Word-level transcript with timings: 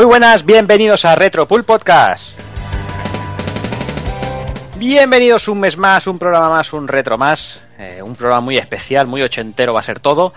Muy 0.00 0.06
buenas, 0.06 0.46
bienvenidos 0.46 1.04
a 1.04 1.14
Retro 1.14 1.46
Pool 1.46 1.62
Podcast. 1.62 2.30
Bienvenidos 4.78 5.46
un 5.46 5.60
mes 5.60 5.76
más, 5.76 6.06
un 6.06 6.18
programa 6.18 6.48
más, 6.48 6.72
un 6.72 6.88
retro 6.88 7.18
más. 7.18 7.60
Eh, 7.78 8.00
un 8.00 8.16
programa 8.16 8.40
muy 8.40 8.56
especial, 8.56 9.06
muy 9.06 9.20
ochentero 9.20 9.74
va 9.74 9.80
a 9.80 9.82
ser 9.82 10.00
todo. 10.00 10.32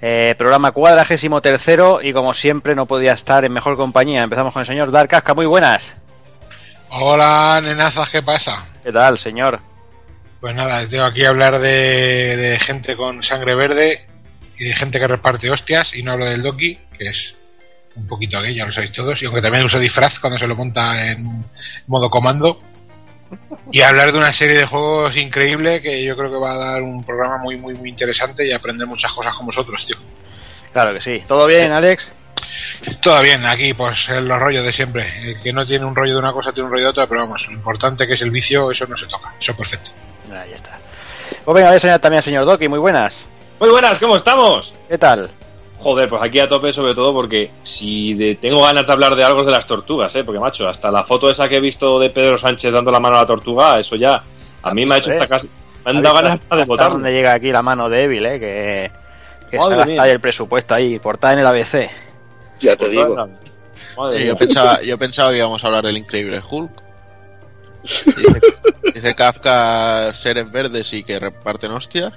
Eh, 0.00 0.36
programa 0.38 0.70
cuadragésimo 0.70 1.42
tercero 1.42 1.98
y 2.00 2.12
como 2.12 2.32
siempre 2.32 2.76
no 2.76 2.86
podía 2.86 3.12
estar 3.14 3.44
en 3.44 3.52
mejor 3.52 3.76
compañía. 3.76 4.22
Empezamos 4.22 4.52
con 4.52 4.60
el 4.60 4.66
señor 4.66 4.92
Dark 4.92 5.08
Casca, 5.08 5.34
muy 5.34 5.46
buenas. 5.46 5.96
Hola, 6.90 7.58
nenazas, 7.60 8.08
¿qué 8.08 8.22
pasa? 8.22 8.68
¿Qué 8.84 8.92
tal, 8.92 9.18
señor? 9.18 9.58
Pues 10.40 10.54
nada, 10.54 10.88
tengo 10.88 11.06
aquí 11.06 11.24
a 11.24 11.30
hablar 11.30 11.58
de, 11.58 12.36
de 12.36 12.60
gente 12.60 12.94
con 12.94 13.24
sangre 13.24 13.56
verde 13.56 14.06
y 14.56 14.68
de 14.68 14.76
gente 14.76 15.00
que 15.00 15.08
reparte 15.08 15.50
hostias 15.50 15.92
y 15.92 16.04
no 16.04 16.12
hablo 16.12 16.26
del 16.26 16.44
Doki, 16.44 16.78
que 16.96 17.08
es 17.08 17.34
un 17.96 18.06
poquito 18.06 18.40
gay, 18.40 18.54
ya 18.54 18.66
lo 18.66 18.72
sabéis 18.72 18.92
todos, 18.92 19.20
y 19.22 19.26
aunque 19.26 19.42
también 19.42 19.64
uso 19.64 19.78
disfraz 19.78 20.18
cuando 20.18 20.38
se 20.38 20.46
lo 20.46 20.56
monta 20.56 21.06
en 21.06 21.44
modo 21.86 22.08
comando. 22.10 22.60
Y 23.70 23.80
hablar 23.80 24.12
de 24.12 24.18
una 24.18 24.32
serie 24.32 24.58
de 24.58 24.66
juegos 24.66 25.16
increíble 25.16 25.80
que 25.80 26.04
yo 26.04 26.16
creo 26.16 26.30
que 26.30 26.36
va 26.36 26.52
a 26.52 26.58
dar 26.58 26.82
un 26.82 27.02
programa 27.02 27.38
muy, 27.38 27.56
muy, 27.56 27.74
muy 27.74 27.88
interesante 27.88 28.46
y 28.46 28.52
aprender 28.52 28.86
muchas 28.86 29.12
cosas 29.12 29.34
con 29.34 29.46
vosotros, 29.46 29.86
tío. 29.86 29.96
Claro 30.72 30.92
que 30.92 31.00
sí. 31.00 31.22
¿Todo 31.26 31.46
bien, 31.46 31.72
Alex? 31.72 32.06
Todo 33.00 33.22
bien, 33.22 33.44
aquí 33.46 33.72
pues 33.72 34.08
los 34.08 34.38
rollos 34.38 34.64
de 34.64 34.72
siempre. 34.72 35.30
El 35.30 35.42
que 35.42 35.52
no 35.52 35.64
tiene 35.64 35.86
un 35.86 35.94
rollo 35.94 36.12
de 36.12 36.18
una 36.18 36.32
cosa 36.32 36.52
tiene 36.52 36.66
un 36.66 36.72
rollo 36.72 36.84
de 36.84 36.90
otra, 36.90 37.06
pero 37.06 37.22
vamos, 37.22 37.46
lo 37.46 37.54
importante 37.54 38.06
que 38.06 38.14
es 38.14 38.20
el 38.20 38.30
vicio, 38.30 38.70
eso 38.70 38.86
no 38.86 38.96
se 38.96 39.06
toca. 39.06 39.32
Eso 39.40 39.52
es 39.52 39.58
perfecto. 39.58 39.90
Ahí 40.30 40.52
está. 40.52 40.78
Pues 41.44 41.54
venga, 41.54 41.68
voy 41.68 41.72
a 41.72 41.74
enseñar 41.74 41.98
también 42.00 42.18
al 42.18 42.24
señor 42.24 42.44
Doki, 42.44 42.68
muy 42.68 42.78
buenas. 42.78 43.24
Muy 43.58 43.70
buenas, 43.70 43.98
¿cómo 43.98 44.16
estamos? 44.16 44.74
¿Qué 44.88 44.98
tal? 44.98 45.30
Joder, 45.82 46.08
pues 46.08 46.22
aquí 46.22 46.38
a 46.38 46.48
tope 46.48 46.72
sobre 46.72 46.94
todo 46.94 47.12
porque 47.12 47.50
si 47.64 48.14
de- 48.14 48.36
tengo 48.36 48.62
ganas 48.62 48.86
de 48.86 48.92
hablar 48.92 49.16
de 49.16 49.24
algo 49.24 49.40
es 49.40 49.46
de 49.46 49.52
las 49.52 49.66
tortugas, 49.66 50.14
¿eh? 50.16 50.22
Porque 50.24 50.38
macho, 50.38 50.68
hasta 50.68 50.90
la 50.90 51.02
foto 51.04 51.28
esa 51.30 51.48
que 51.48 51.56
he 51.56 51.60
visto 51.60 51.98
de 51.98 52.10
Pedro 52.10 52.38
Sánchez 52.38 52.72
dando 52.72 52.90
la 52.92 53.00
mano 53.00 53.16
a 53.16 53.20
la 53.22 53.26
tortuga, 53.26 53.78
eso 53.80 53.96
ya 53.96 54.22
a 54.62 54.74
mí 54.74 54.86
me 54.86 54.94
ha 54.94 54.98
hecho 54.98 55.10
hasta 55.12 55.26
casi... 55.28 55.48
Me 55.84 55.90
han 55.90 56.02
dado 56.02 56.14
ganas 56.14 56.34
hasta 56.40 56.56
de 56.56 56.64
votar. 56.64 56.92
dónde 56.92 57.12
llega 57.12 57.32
aquí 57.32 57.50
la 57.50 57.62
mano 57.62 57.88
débil, 57.88 58.24
eh? 58.26 58.38
Que, 58.38 58.92
que 59.50 59.58
se 59.60 59.76
gasta 59.76 60.08
el 60.08 60.20
presupuesto 60.20 60.74
ahí, 60.74 60.98
portada 61.00 61.32
en 61.34 61.40
el 61.40 61.46
ABC. 61.46 61.90
Ya 62.60 62.76
te 62.76 62.88
digo. 62.88 63.28
Madre 63.98 64.22
Eh, 64.22 64.26
yo, 64.28 64.36
pensaba, 64.36 64.80
yo 64.82 64.96
pensaba 64.96 65.30
que 65.32 65.38
íbamos 65.38 65.64
a 65.64 65.66
hablar 65.66 65.84
del 65.84 65.96
increíble 65.96 66.40
Hulk. 66.48 66.70
Dice, 67.82 68.40
dice 68.94 69.14
Kafka 69.16 70.14
seres 70.14 70.50
verdes 70.52 70.92
y 70.92 71.02
que 71.02 71.18
reparten 71.18 71.72
hostias. 71.72 72.12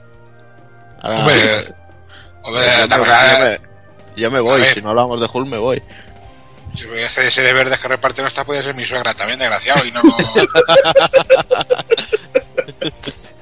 Ahora, 1.02 1.18
Hombre, 1.20 1.66
Hombre, 2.46 2.64
yo 2.78 2.88
me, 3.40 3.58
yo 4.16 4.30
yo 4.30 4.44
voy, 4.44 4.66
si 4.68 4.82
no 4.82 4.90
hablamos 4.90 5.20
de 5.20 5.28
Hulk 5.32 5.48
me 5.48 5.58
voy. 5.58 5.82
si 6.76 6.86
voy 6.86 7.02
a 7.02 7.08
hacer 7.08 7.32
seres 7.32 7.54
verdes 7.54 7.80
que 7.80 7.88
reparten 7.88 8.26
hostias, 8.26 8.46
puede 8.46 8.64
ser 8.64 8.76
mi 8.76 8.86
suegra 8.86 9.14
también, 9.14 9.40
desgraciado, 9.40 9.86
y 9.86 9.92
no... 9.92 10.02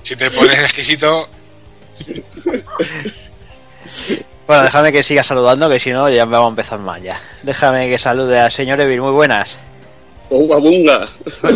si 0.04 0.16
te 0.16 0.32
pones 0.32 0.64
exquisito, 0.64 1.28
Bueno, 4.48 4.64
déjame 4.64 4.92
que 4.92 5.04
siga 5.04 5.23
saludando, 5.23 5.70
que 5.70 5.80
si 5.80 5.92
no 5.92 6.10
ya 6.10 6.26
vamos 6.26 6.48
a 6.48 6.50
empezar 6.50 6.80
mal 6.80 7.02
ya. 7.02 7.22
Déjame 7.44 7.90
que 7.90 7.98
salude 7.98 8.40
al 8.40 8.52
señor 8.52 8.80
Evil, 8.82 9.02
muy 9.02 9.12
buenas. 9.12 9.58
Bunga 10.30 10.58
bunga, 10.58 11.08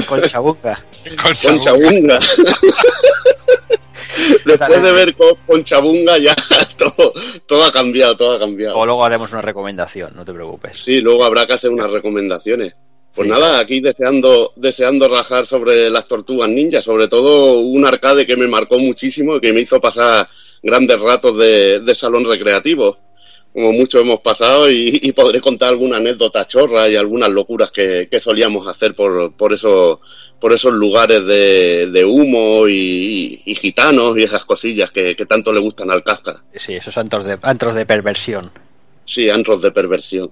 Concha 0.07 0.39
Bunga. 0.39 0.77
Después 4.45 4.81
de 4.83 4.91
ver 4.91 5.15
Co- 5.15 5.37
Concha 5.45 5.79
bunga 5.79 6.17
ya 6.17 6.35
todo, 6.77 7.13
todo 7.45 7.63
ha 7.65 7.71
cambiado, 7.71 8.15
todo 8.17 8.33
ha 8.33 8.39
cambiado. 8.39 8.77
O 8.77 8.85
luego 8.85 9.03
haremos 9.05 9.31
una 9.31 9.41
recomendación, 9.41 10.13
no 10.15 10.25
te 10.25 10.33
preocupes. 10.33 10.79
Sí, 10.79 10.99
luego 11.01 11.23
habrá 11.23 11.45
que 11.45 11.53
hacer 11.53 11.69
unas 11.71 11.91
recomendaciones. 11.91 12.75
Pues 13.13 13.27
Sí. 13.27 13.33
nada, 13.33 13.59
aquí 13.59 13.79
deseando, 13.81 14.53
deseando 14.55 15.07
rajar 15.07 15.45
sobre 15.45 15.89
las 15.89 16.07
tortugas 16.07 16.49
ninja, 16.49 16.81
sobre 16.83 17.07
todo 17.07 17.59
un 17.61 17.83
arcade 17.85 18.27
que 18.27 18.37
me 18.37 18.47
marcó 18.47 18.77
muchísimo 18.77 19.37
y 19.37 19.39
que 19.41 19.53
me 19.53 19.61
hizo 19.61 19.79
pasar 19.81 20.27
grandes 20.61 20.99
ratos 20.99 21.35
de, 21.37 21.79
de 21.79 21.95
salón 21.95 22.25
recreativo, 22.25 22.97
como 23.57 23.71
muchos 23.73 23.99
hemos 24.01 24.19
pasado, 24.19 24.69
y, 24.69 24.99
y 25.01 25.11
podré 25.13 25.41
contar 25.41 25.69
alguna 25.69 25.97
anécdota 25.97 26.45
chorra 26.45 26.87
y 26.87 26.95
algunas 26.95 27.29
locuras 27.29 27.71
que, 27.71 28.07
que 28.09 28.19
solíamos 28.19 28.67
hacer 28.67 28.93
por, 28.93 29.33
por, 29.33 29.51
esos, 29.51 29.97
por 30.39 30.53
esos 30.53 30.73
lugares 30.75 31.25
de, 31.25 31.87
de 31.91 32.05
humo 32.05 32.67
y, 32.67 32.73
y- 32.75 33.41
y 33.51 33.55
gitanos 33.55 34.15
y 34.15 34.21
esas 34.23 34.45
cosillas 34.45 34.91
que, 34.91 35.15
que 35.15 35.25
tanto 35.25 35.51
le 35.51 35.59
gustan 35.59 35.89
al 35.89 36.03
casca. 36.03 36.43
Sí, 36.55 36.73
esos 36.75 36.95
antros 36.99 37.25
de, 37.25 37.39
antros 37.41 37.75
de 37.75 37.85
perversión. 37.87 38.51
Sí, 39.05 39.27
antros 39.31 39.59
de 39.63 39.71
perversión. 39.71 40.29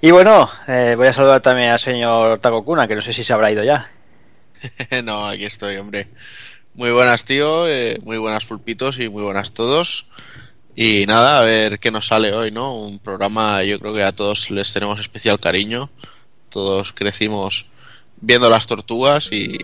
Y 0.00 0.10
bueno, 0.10 0.50
eh, 0.68 0.94
voy 0.96 1.06
a 1.08 1.12
saludar 1.14 1.40
también 1.40 1.70
al 1.70 1.80
señor 1.80 2.38
Takokuna, 2.38 2.86
que 2.86 2.96
no 2.96 3.02
sé 3.02 3.12
si 3.14 3.24
se 3.24 3.32
habrá 3.32 3.50
ido 3.50 3.64
ya. 3.64 3.90
no, 5.04 5.26
aquí 5.26 5.44
estoy, 5.44 5.76
hombre. 5.76 6.08
Muy 6.74 6.90
buenas, 6.90 7.24
tío. 7.24 7.68
eh, 7.68 7.98
muy 8.04 8.18
buenas, 8.18 8.44
pulpitos, 8.44 8.98
y 9.00 9.08
muy 9.08 9.22
buenas 9.22 9.52
todos. 9.52 10.06
Y 10.80 11.06
nada, 11.06 11.40
a 11.40 11.44
ver 11.44 11.80
qué 11.80 11.90
nos 11.90 12.06
sale 12.06 12.32
hoy, 12.32 12.52
¿no? 12.52 12.72
Un 12.74 13.00
programa, 13.00 13.64
yo 13.64 13.80
creo 13.80 13.92
que 13.94 14.04
a 14.04 14.12
todos 14.12 14.48
les 14.52 14.72
tenemos 14.72 15.00
especial 15.00 15.40
cariño. 15.40 15.90
Todos 16.50 16.92
crecimos 16.92 17.66
viendo 18.20 18.48
las 18.48 18.68
tortugas 18.68 19.28
y 19.32 19.58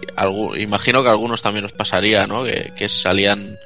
imagino 0.58 1.02
que 1.02 1.08
a 1.08 1.12
algunos 1.12 1.40
también 1.40 1.62
nos 1.62 1.72
pasaría, 1.72 2.26
¿no? 2.26 2.42
Que, 2.42 2.72
que 2.76 2.88
salían, 2.88 3.56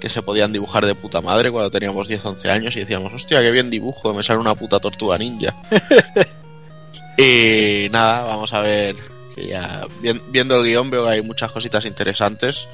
que 0.00 0.08
se 0.08 0.22
podían 0.22 0.52
dibujar 0.54 0.86
de 0.86 0.94
puta 0.94 1.20
madre 1.20 1.50
cuando 1.50 1.70
teníamos 1.70 2.08
10, 2.08 2.24
11 2.24 2.50
años 2.50 2.76
y 2.76 2.80
decíamos, 2.80 3.12
hostia, 3.12 3.42
qué 3.42 3.50
bien 3.50 3.68
dibujo, 3.68 4.14
me 4.14 4.22
sale 4.22 4.38
una 4.40 4.54
puta 4.54 4.80
tortuga 4.80 5.18
ninja. 5.18 5.54
y 7.18 7.88
nada, 7.90 8.22
vamos 8.24 8.52
a 8.54 8.60
ver 8.60 8.96
que 9.34 9.46
ya 9.48 9.86
vien- 10.00 10.22
viendo 10.28 10.56
el 10.56 10.64
guion 10.64 10.90
veo 10.90 11.04
que 11.04 11.10
hay 11.10 11.22
muchas 11.22 11.52
cositas 11.52 11.84
interesantes, 11.84 12.66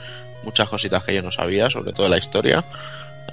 muchas 0.45 0.69
cositas 0.69 1.03
que 1.03 1.15
yo 1.15 1.23
no 1.23 1.33
sabía, 1.33 1.69
sobre 1.69 1.93
todo 1.93 2.05
de 2.05 2.11
la 2.11 2.19
historia. 2.19 2.65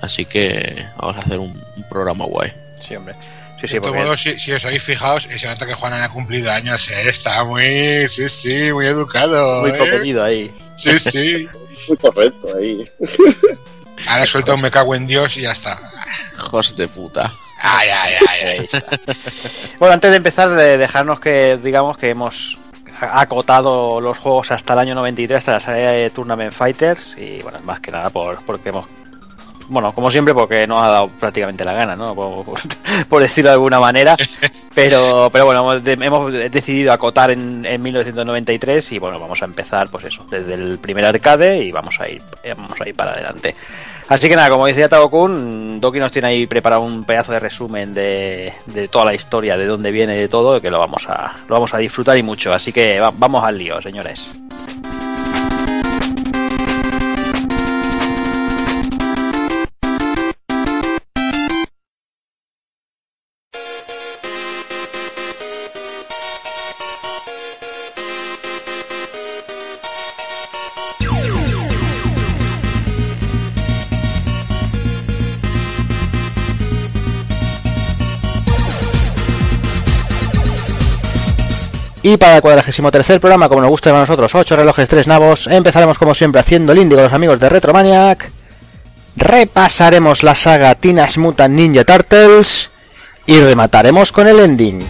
Así 0.02 0.26
que 0.26 0.86
vamos 0.98 1.18
a 1.18 1.22
hacer 1.22 1.40
un, 1.40 1.62
un 1.76 1.84
programa 1.90 2.26
guay. 2.26 2.52
Sí, 2.80 2.96
hombre. 2.96 3.16
Sí, 3.60 3.68
sí, 3.68 3.74
de 3.74 3.80
todos 3.80 3.92
porque 3.92 4.06
modos, 4.06 4.22
si, 4.22 4.40
si 4.40 4.52
os 4.52 4.64
habéis 4.64 4.84
fijado, 4.84 5.20
se 5.20 5.48
nota 5.48 5.66
que 5.66 5.74
Juanan 5.74 6.04
ha 6.04 6.12
cumplido 6.12 6.52
años, 6.52 6.88
eh, 6.90 7.10
está 7.10 7.44
muy, 7.44 8.08
sí, 8.08 8.30
sí, 8.30 8.72
muy 8.72 8.86
educado. 8.86 9.62
muy 9.62 9.72
eh. 9.72 9.78
comedido 9.78 10.24
ahí. 10.24 10.52
Sí, 10.78 10.92
sí. 11.00 11.48
Muy 11.88 11.96
correcto 11.98 12.50
ahí. 12.58 12.86
Ahora 14.10 14.26
suelta 14.26 14.54
un 14.54 14.62
me 14.62 14.70
cago 14.70 14.94
en 14.94 15.08
Dios 15.08 15.38
y 15.38 15.44
ya 15.44 15.52
está. 15.52 15.80
Hijos 16.34 16.76
de 16.76 16.86
puta. 16.90 17.32
Ay, 17.62 17.88
ay, 17.90 18.14
ay. 18.44 18.70
Bueno, 19.80 19.94
antes 19.94 20.12
de 20.12 20.18
empezar, 20.18 20.50
de 20.50 20.78
dejarnos 20.78 21.22
que 21.22 21.58
digamos 21.64 21.98
que 21.98 22.10
hemos 22.10 22.58
acotado 23.00 24.02
los 24.02 24.18
juegos 24.18 24.52
hasta 24.52 24.74
el 24.74 24.80
año 24.80 24.96
93, 24.96 25.38
hasta 25.38 25.54
la 25.54 25.60
salida 25.60 25.92
de 25.92 26.10
Tournament 26.10 26.54
Fighters, 26.54 27.16
y 27.18 27.42
bueno, 27.42 27.60
más 27.64 27.80
que 27.80 27.92
nada 27.92 28.10
por, 28.10 28.44
porque 28.46 28.70
hemos. 28.70 28.86
Bueno, 29.70 29.92
como 29.94 30.10
siempre, 30.10 30.34
porque 30.34 30.66
no 30.66 30.82
ha 30.82 30.88
dado 30.90 31.10
prácticamente 31.20 31.66
la 31.66 31.74
gana, 31.74 31.96
¿no? 31.96 32.16
Por, 33.10 33.22
decirlo 33.22 33.50
de 33.50 33.54
alguna 33.56 33.80
manera. 33.80 34.16
Pero, 34.74 35.30
pero 35.32 35.46
bueno, 35.46 35.60
hemos, 35.62 35.84
de- 35.84 35.94
hemos 36.06 36.32
decidido 36.32 36.94
acotar 36.94 37.32
en, 37.32 37.66
en 37.66 37.82
1993 37.82 38.92
y 38.94 39.00
bueno, 39.00 39.20
vamos 39.20 39.42
a 39.42 39.46
empezar, 39.46 39.90
pues 39.90 40.06
eso, 40.06 40.24
desde 40.30 40.54
el 40.54 40.78
primer 40.80 41.04
arcade 41.06 41.64
y 41.64 41.72
vamos 41.72 42.00
a 42.00 42.08
ir, 42.08 42.22
vamos 42.56 42.80
a 42.80 42.88
ir 42.88 42.96
para 42.96 43.12
adelante. 43.12 43.56
Así 44.08 44.30
que 44.30 44.36
nada, 44.38 44.50
como 44.50 44.68
decía 44.68 44.88
Tago-kun, 44.88 45.82
Doki 45.82 46.00
nos 46.00 46.12
tiene 46.14 46.30
ahí 46.30 46.48
preparado 46.48 46.82
un 46.84 47.04
pedazo 47.04 47.34
de 47.34 47.40
resumen 47.40 47.94
de, 47.94 48.54
de 48.68 48.88
toda 48.88 49.04
la 49.06 49.14
historia, 49.16 49.58
de 49.58 49.66
dónde 49.66 49.92
viene, 49.92 50.16
de 50.16 50.30
todo, 50.30 50.62
que 50.62 50.72
lo 50.72 50.80
vamos 50.80 51.04
a, 51.10 51.34
lo 51.50 51.56
vamos 51.56 51.74
a 51.74 51.78
disfrutar 51.80 52.18
y 52.18 52.24
mucho. 52.24 52.54
Así 52.54 52.72
que 52.72 53.00
va- 53.02 53.12
vamos 53.14 53.44
al 53.44 53.58
lío, 53.58 53.82
señores. 53.82 54.28
Y 82.10 82.16
para 82.16 82.38
el 82.38 82.42
cuadragésimo 82.42 82.90
tercer 82.90 83.20
programa, 83.20 83.50
como 83.50 83.60
nos 83.60 83.70
gusta 83.70 83.90
a 83.90 84.00
nosotros, 84.00 84.34
8 84.34 84.56
relojes, 84.56 84.88
3 84.88 85.08
nabos, 85.08 85.46
empezaremos 85.48 85.98
como 85.98 86.16
siempre 86.16 86.40
haciendo 86.40 86.72
el 86.72 86.78
indie 86.78 86.96
con 86.96 87.04
los 87.04 87.12
amigos 87.12 87.38
de 87.38 87.50
Retromaniac. 87.50 88.32
Repasaremos 89.18 90.24
la 90.24 90.34
saga 90.34 90.74
Teenage 90.76 91.20
Mutant 91.20 91.54
Ninja 91.54 91.84
Turtles 91.84 92.70
y 93.26 93.42
remataremos 93.42 94.14
con 94.14 94.26
el 94.26 94.40
ending. 94.40 94.88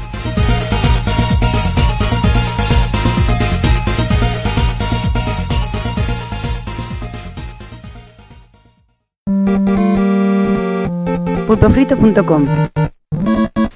pulpofrito.com. 11.48 12.46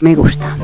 Me 0.02 0.14
gusta. 0.14 0.56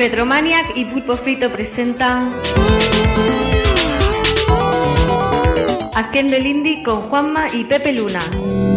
Retromaniac 0.00 0.78
y 0.78 0.86
Pulpo 0.86 1.14
Frito 1.14 1.50
presentan 1.50 2.30
Haciendo 5.94 6.36
el 6.36 6.46
Indie 6.46 6.82
con 6.82 7.02
Juanma 7.10 7.48
y 7.52 7.64
Pepe 7.64 7.92
Luna. 7.92 8.69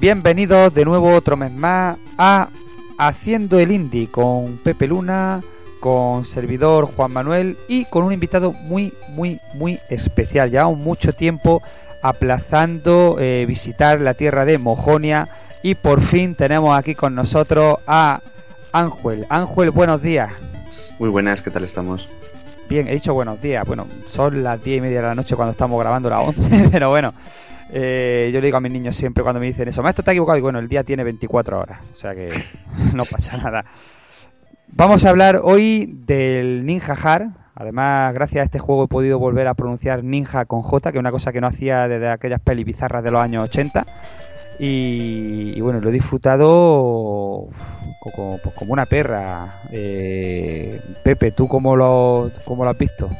Bienvenidos 0.00 0.72
de 0.72 0.86
nuevo 0.86 1.14
otro 1.14 1.36
mes 1.36 1.52
más 1.52 1.98
a 2.16 2.48
Haciendo 2.96 3.58
el 3.58 3.70
Indie 3.70 4.08
con 4.08 4.56
Pepe 4.56 4.86
Luna, 4.86 5.42
con 5.78 6.24
servidor 6.24 6.86
Juan 6.86 7.12
Manuel 7.12 7.58
y 7.68 7.84
con 7.84 8.04
un 8.04 8.14
invitado 8.14 8.52
muy, 8.52 8.94
muy, 9.10 9.38
muy 9.52 9.78
especial. 9.90 10.50
Ya 10.50 10.66
mucho 10.68 11.12
tiempo 11.12 11.62
aplazando 12.00 13.18
eh, 13.20 13.44
visitar 13.46 14.00
la 14.00 14.14
tierra 14.14 14.46
de 14.46 14.56
Mojonia 14.56 15.28
y 15.62 15.74
por 15.74 16.00
fin 16.00 16.34
tenemos 16.34 16.78
aquí 16.78 16.94
con 16.94 17.14
nosotros 17.14 17.76
a 17.86 18.22
Ángel. 18.72 19.26
Ángel, 19.28 19.70
buenos 19.70 20.00
días. 20.00 20.32
Muy 20.98 21.10
buenas, 21.10 21.42
¿qué 21.42 21.50
tal 21.50 21.64
estamos? 21.64 22.08
Bien, 22.70 22.88
he 22.88 22.94
dicho 22.94 23.12
buenos 23.12 23.42
días. 23.42 23.66
Bueno, 23.66 23.86
son 24.06 24.42
las 24.42 24.64
diez 24.64 24.78
y 24.78 24.80
media 24.80 25.02
de 25.02 25.08
la 25.08 25.14
noche 25.14 25.36
cuando 25.36 25.50
estamos 25.50 25.78
grabando 25.78 26.08
las 26.08 26.20
11, 26.26 26.70
pero 26.72 26.88
bueno. 26.88 27.12
Eh, 27.72 28.30
yo 28.32 28.40
le 28.40 28.46
digo 28.46 28.56
a 28.56 28.60
mis 28.60 28.72
niños 28.72 28.96
siempre 28.96 29.22
cuando 29.22 29.40
me 29.40 29.46
dicen 29.46 29.68
eso, 29.68 29.82
maestro 29.82 30.02
está 30.02 30.12
equivocado, 30.12 30.38
y 30.38 30.40
bueno, 30.40 30.58
el 30.58 30.68
día 30.68 30.82
tiene 30.82 31.04
24 31.04 31.60
horas, 31.60 31.80
o 31.92 31.96
sea 31.96 32.14
que 32.14 32.30
no 32.94 33.04
pasa 33.04 33.36
nada. 33.36 33.64
Vamos 34.72 35.04
a 35.04 35.10
hablar 35.10 35.40
hoy 35.42 35.92
del 36.06 36.64
Ninja 36.64 36.94
Har. 36.94 37.30
Además, 37.54 38.14
gracias 38.14 38.42
a 38.42 38.44
este 38.44 38.58
juego 38.58 38.84
he 38.84 38.88
podido 38.88 39.18
volver 39.18 39.46
a 39.48 39.54
pronunciar 39.54 40.04
Ninja 40.04 40.46
con 40.46 40.62
J, 40.62 40.92
que 40.92 40.98
es 40.98 41.00
una 41.00 41.10
cosa 41.10 41.32
que 41.32 41.40
no 41.40 41.48
hacía 41.48 41.88
desde 41.88 42.08
aquellas 42.08 42.40
pelis 42.40 42.64
bizarras 42.64 43.04
de 43.04 43.10
los 43.10 43.20
años 43.20 43.44
80. 43.44 43.84
Y, 44.60 45.60
bueno, 45.60 45.80
lo 45.80 45.88
he 45.88 45.92
disfrutado 45.92 47.48
como, 48.00 48.38
pues 48.42 48.54
como 48.54 48.72
una 48.72 48.86
perra. 48.86 49.60
Eh, 49.72 50.80
Pepe, 51.02 51.32
¿tú 51.32 51.48
cómo 51.48 51.76
lo, 51.76 52.30
cómo 52.44 52.64
lo 52.64 52.70
has 52.70 52.78
visto? 52.78 53.10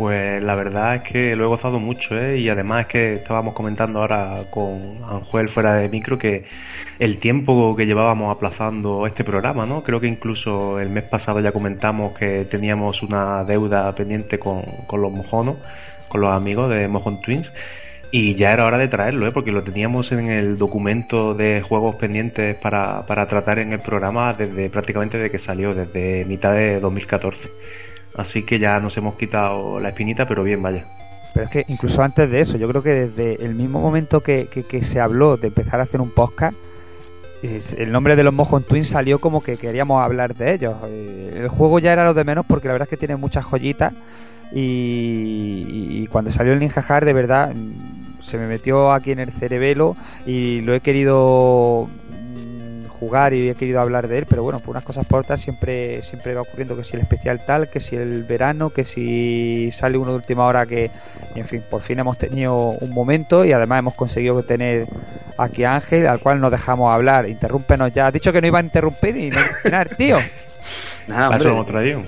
Pues 0.00 0.42
la 0.42 0.54
verdad 0.54 0.94
es 0.94 1.02
que 1.02 1.36
lo 1.36 1.44
he 1.44 1.46
gozado 1.46 1.78
mucho, 1.78 2.18
¿eh? 2.18 2.38
Y 2.38 2.48
además 2.48 2.86
es 2.86 2.86
que 2.86 3.12
estábamos 3.16 3.52
comentando 3.52 4.00
ahora 4.00 4.44
con 4.48 4.80
Anjuel 5.06 5.50
fuera 5.50 5.74
de 5.74 5.90
micro 5.90 6.16
que 6.18 6.46
el 6.98 7.18
tiempo 7.18 7.76
que 7.76 7.84
llevábamos 7.84 8.34
aplazando 8.34 9.06
este 9.06 9.24
programa, 9.24 9.66
¿no? 9.66 9.82
Creo 9.82 10.00
que 10.00 10.06
incluso 10.06 10.80
el 10.80 10.88
mes 10.88 11.04
pasado 11.04 11.40
ya 11.40 11.52
comentamos 11.52 12.16
que 12.16 12.46
teníamos 12.46 13.02
una 13.02 13.44
deuda 13.44 13.94
pendiente 13.94 14.38
con, 14.38 14.62
con 14.86 15.02
los 15.02 15.12
mojonos, 15.12 15.56
con 16.08 16.22
los 16.22 16.30
amigos 16.34 16.70
de 16.70 16.88
Mojon 16.88 17.20
Twins. 17.20 17.52
Y 18.10 18.36
ya 18.36 18.52
era 18.52 18.64
hora 18.64 18.78
de 18.78 18.88
traerlo, 18.88 19.26
¿eh? 19.26 19.32
porque 19.32 19.52
lo 19.52 19.62
teníamos 19.62 20.12
en 20.12 20.30
el 20.30 20.56
documento 20.56 21.34
de 21.34 21.60
juegos 21.60 21.96
pendientes 21.96 22.56
para, 22.56 23.04
para 23.06 23.28
tratar 23.28 23.58
en 23.58 23.74
el 23.74 23.80
programa 23.80 24.32
desde 24.32 24.70
prácticamente 24.70 25.18
desde 25.18 25.30
que 25.30 25.38
salió, 25.38 25.74
desde 25.74 26.24
mitad 26.24 26.54
de 26.54 26.80
2014. 26.80 27.50
Así 28.16 28.42
que 28.42 28.58
ya 28.58 28.80
nos 28.80 28.96
hemos 28.96 29.14
quitado 29.14 29.78
la 29.80 29.90
espinita, 29.90 30.26
pero 30.26 30.42
bien, 30.42 30.62
vaya. 30.62 30.84
Pero 31.32 31.46
es 31.46 31.50
que 31.50 31.64
incluso 31.68 32.02
antes 32.02 32.30
de 32.30 32.40
eso, 32.40 32.58
yo 32.58 32.68
creo 32.68 32.82
que 32.82 33.08
desde 33.08 33.44
el 33.44 33.54
mismo 33.54 33.80
momento 33.80 34.20
que, 34.20 34.48
se 34.82 35.00
habló 35.00 35.36
de 35.36 35.48
empezar 35.48 35.80
a 35.80 35.84
hacer 35.84 36.00
un 36.00 36.10
podcast, 36.10 36.56
el 37.42 37.92
nombre 37.92 38.16
de 38.16 38.24
los 38.24 38.34
Mojon 38.34 38.64
Twins 38.64 38.88
salió 38.88 39.18
como 39.18 39.40
que 39.40 39.56
queríamos 39.56 40.02
hablar 40.02 40.34
de 40.34 40.54
ellos. 40.54 40.74
Eh, 40.86 41.38
El 41.40 41.48
juego 41.48 41.78
ya 41.78 41.92
era 41.92 42.04
lo 42.04 42.14
de 42.14 42.24
menos 42.24 42.44
porque 42.46 42.68
la 42.68 42.72
verdad 42.72 42.86
es 42.86 42.90
que 42.90 42.96
tiene 42.96 43.16
muchas 43.16 43.44
joyitas 43.44 43.94
y, 44.52 45.64
y 45.68 46.06
cuando 46.08 46.30
salió 46.30 46.52
el 46.52 46.58
Ninja 46.58 46.84
Hard 46.86 47.04
de 47.04 47.12
verdad 47.12 47.54
mm, 47.54 48.20
se 48.20 48.36
me 48.36 48.46
metió 48.46 48.92
aquí 48.92 49.12
en 49.12 49.20
el 49.20 49.30
cerebelo 49.30 49.96
y 50.26 50.60
lo 50.62 50.74
he 50.74 50.80
querido 50.80 51.88
jugar 53.00 53.32
y 53.32 53.48
he 53.48 53.54
querido 53.54 53.80
hablar 53.80 54.06
de 54.06 54.18
él, 54.18 54.26
pero 54.28 54.42
bueno, 54.42 54.60
por 54.60 54.70
unas 54.70 54.84
cosas 54.84 55.06
por 55.06 55.20
otras 55.20 55.40
siempre, 55.40 56.02
siempre 56.02 56.34
va 56.34 56.42
ocurriendo 56.42 56.76
que 56.76 56.84
si 56.84 56.96
el 56.96 57.02
especial 57.02 57.40
tal, 57.44 57.68
que 57.68 57.80
si 57.80 57.96
el 57.96 58.24
verano, 58.24 58.68
que 58.70 58.84
si 58.84 59.70
sale 59.72 59.96
uno 59.96 60.10
de 60.10 60.16
última 60.16 60.44
hora 60.44 60.66
que, 60.66 60.90
en 61.34 61.46
fin, 61.46 61.62
por 61.68 61.80
fin 61.80 61.98
hemos 61.98 62.18
tenido 62.18 62.54
un 62.54 62.90
momento 62.90 63.44
y 63.44 63.52
además 63.52 63.78
hemos 63.78 63.94
conseguido 63.94 64.42
tener 64.42 64.86
aquí 65.38 65.64
a 65.64 65.76
Ángel, 65.76 66.06
al 66.06 66.20
cual 66.20 66.40
nos 66.40 66.50
dejamos 66.50 66.92
hablar. 66.92 67.26
Interrúmpenos 67.26 67.92
ya. 67.92 68.08
Has 68.08 68.12
dicho 68.12 68.32
que 68.32 68.40
no 68.42 68.46
iba 68.46 68.58
a 68.58 68.62
interrumpir 68.62 69.16
y 69.16 69.30
no 69.30 69.38
terminar, 69.62 69.88
tío. 69.96 70.18
Nada, 71.06 71.30
hombre. 71.30 71.98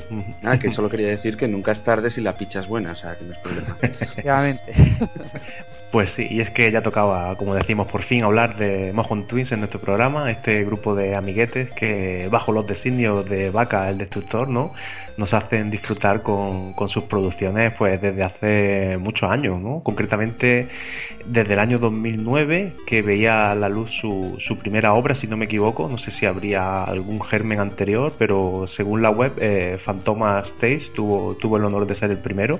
Nada, 0.42 0.58
que 0.58 0.70
solo 0.70 0.90
quería 0.90 1.08
decir 1.08 1.36
que 1.36 1.48
nunca 1.48 1.72
es 1.72 1.80
tarde 1.80 2.10
si 2.10 2.20
la 2.20 2.36
picha 2.36 2.60
es 2.60 2.68
buena, 2.68 2.92
o 2.92 2.96
sea, 2.96 3.16
que 3.16 3.24
no 3.24 3.32
es 3.32 3.38
problema. 3.38 3.76
Efectivamente. 3.80 4.74
Pues 5.92 6.10
sí, 6.12 6.26
y 6.30 6.40
es 6.40 6.48
que 6.48 6.70
ya 6.70 6.80
tocaba, 6.80 7.36
como 7.36 7.54
decimos, 7.54 7.86
por 7.86 8.00
fin 8.02 8.24
hablar 8.24 8.56
de 8.56 8.94
Mojon 8.94 9.26
Twins 9.26 9.52
en 9.52 9.58
nuestro 9.58 9.78
programa, 9.78 10.30
este 10.30 10.64
grupo 10.64 10.94
de 10.94 11.14
amiguetes 11.14 11.70
que 11.70 12.28
bajo 12.30 12.50
los 12.50 12.66
designios 12.66 13.28
de 13.28 13.50
Vaca 13.50 13.90
el 13.90 13.98
Destructor, 13.98 14.48
¿no? 14.48 14.72
Nos 15.16 15.34
hacen 15.34 15.70
disfrutar 15.70 16.22
con, 16.22 16.74
sus 16.88 17.04
producciones 17.04 17.72
pues 17.78 18.00
desde 18.00 18.22
hace 18.22 18.96
muchos 18.98 19.30
años, 19.30 19.60
¿no? 19.60 19.82
Concretamente 19.82 20.68
desde 21.26 21.54
el 21.54 21.58
año 21.58 21.78
2009 21.78 22.72
que 22.86 23.02
veía 23.02 23.50
a 23.50 23.54
la 23.54 23.68
luz 23.68 23.90
su, 23.90 24.58
primera 24.60 24.94
obra, 24.94 25.14
si 25.14 25.26
no 25.26 25.36
me 25.36 25.44
equivoco, 25.44 25.88
no 25.88 25.98
sé 25.98 26.10
si 26.10 26.26
habría 26.26 26.82
algún 26.82 27.20
germen 27.20 27.60
anterior, 27.60 28.12
pero 28.18 28.66
según 28.66 29.02
la 29.02 29.10
web, 29.10 29.32
eh, 29.38 29.78
Fantomas 29.82 30.48
Stage 30.48 30.90
tuvo, 30.94 31.34
tuvo 31.34 31.56
el 31.56 31.64
honor 31.64 31.86
de 31.86 31.94
ser 31.94 32.10
el 32.10 32.18
primero. 32.18 32.58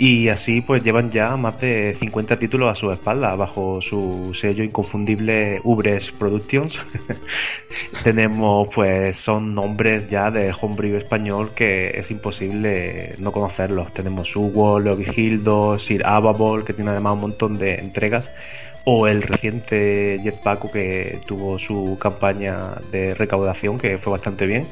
Y 0.00 0.28
así 0.28 0.62
pues 0.62 0.82
llevan 0.82 1.10
ya 1.10 1.36
más 1.36 1.60
de 1.60 1.94
50 1.94 2.38
títulos 2.38 2.70
a 2.70 2.74
su 2.74 2.90
espalda 2.90 3.36
bajo 3.36 3.82
su 3.82 4.32
sello 4.32 4.64
inconfundible 4.64 5.60
Ubres 5.62 6.10
Productions. 6.10 6.80
Tenemos 8.02 8.68
pues 8.74 9.18
son 9.18 9.54
nombres 9.54 10.08
ya 10.08 10.30
de 10.30 10.54
homebrew 10.58 10.96
español 10.96 11.50
que 11.54 11.69
es 11.98 12.10
imposible 12.10 13.14
no 13.18 13.32
conocerlos. 13.32 13.92
Tenemos 13.92 14.34
Hugo, 14.34 14.80
Leo 14.80 14.96
Vigildo, 14.96 15.78
Sir 15.78 16.04
Ababol 16.04 16.64
que 16.64 16.72
tiene 16.72 16.90
además 16.90 17.14
un 17.14 17.20
montón 17.20 17.58
de 17.58 17.74
entregas 17.74 18.30
o 18.84 19.06
el 19.06 19.22
reciente 19.22 20.18
Jetpack 20.22 20.72
que 20.72 21.20
tuvo 21.26 21.58
su 21.58 21.98
campaña 22.00 22.70
de 22.90 23.14
recaudación 23.14 23.78
que 23.78 23.98
fue 23.98 24.12
bastante 24.12 24.46
bien 24.46 24.66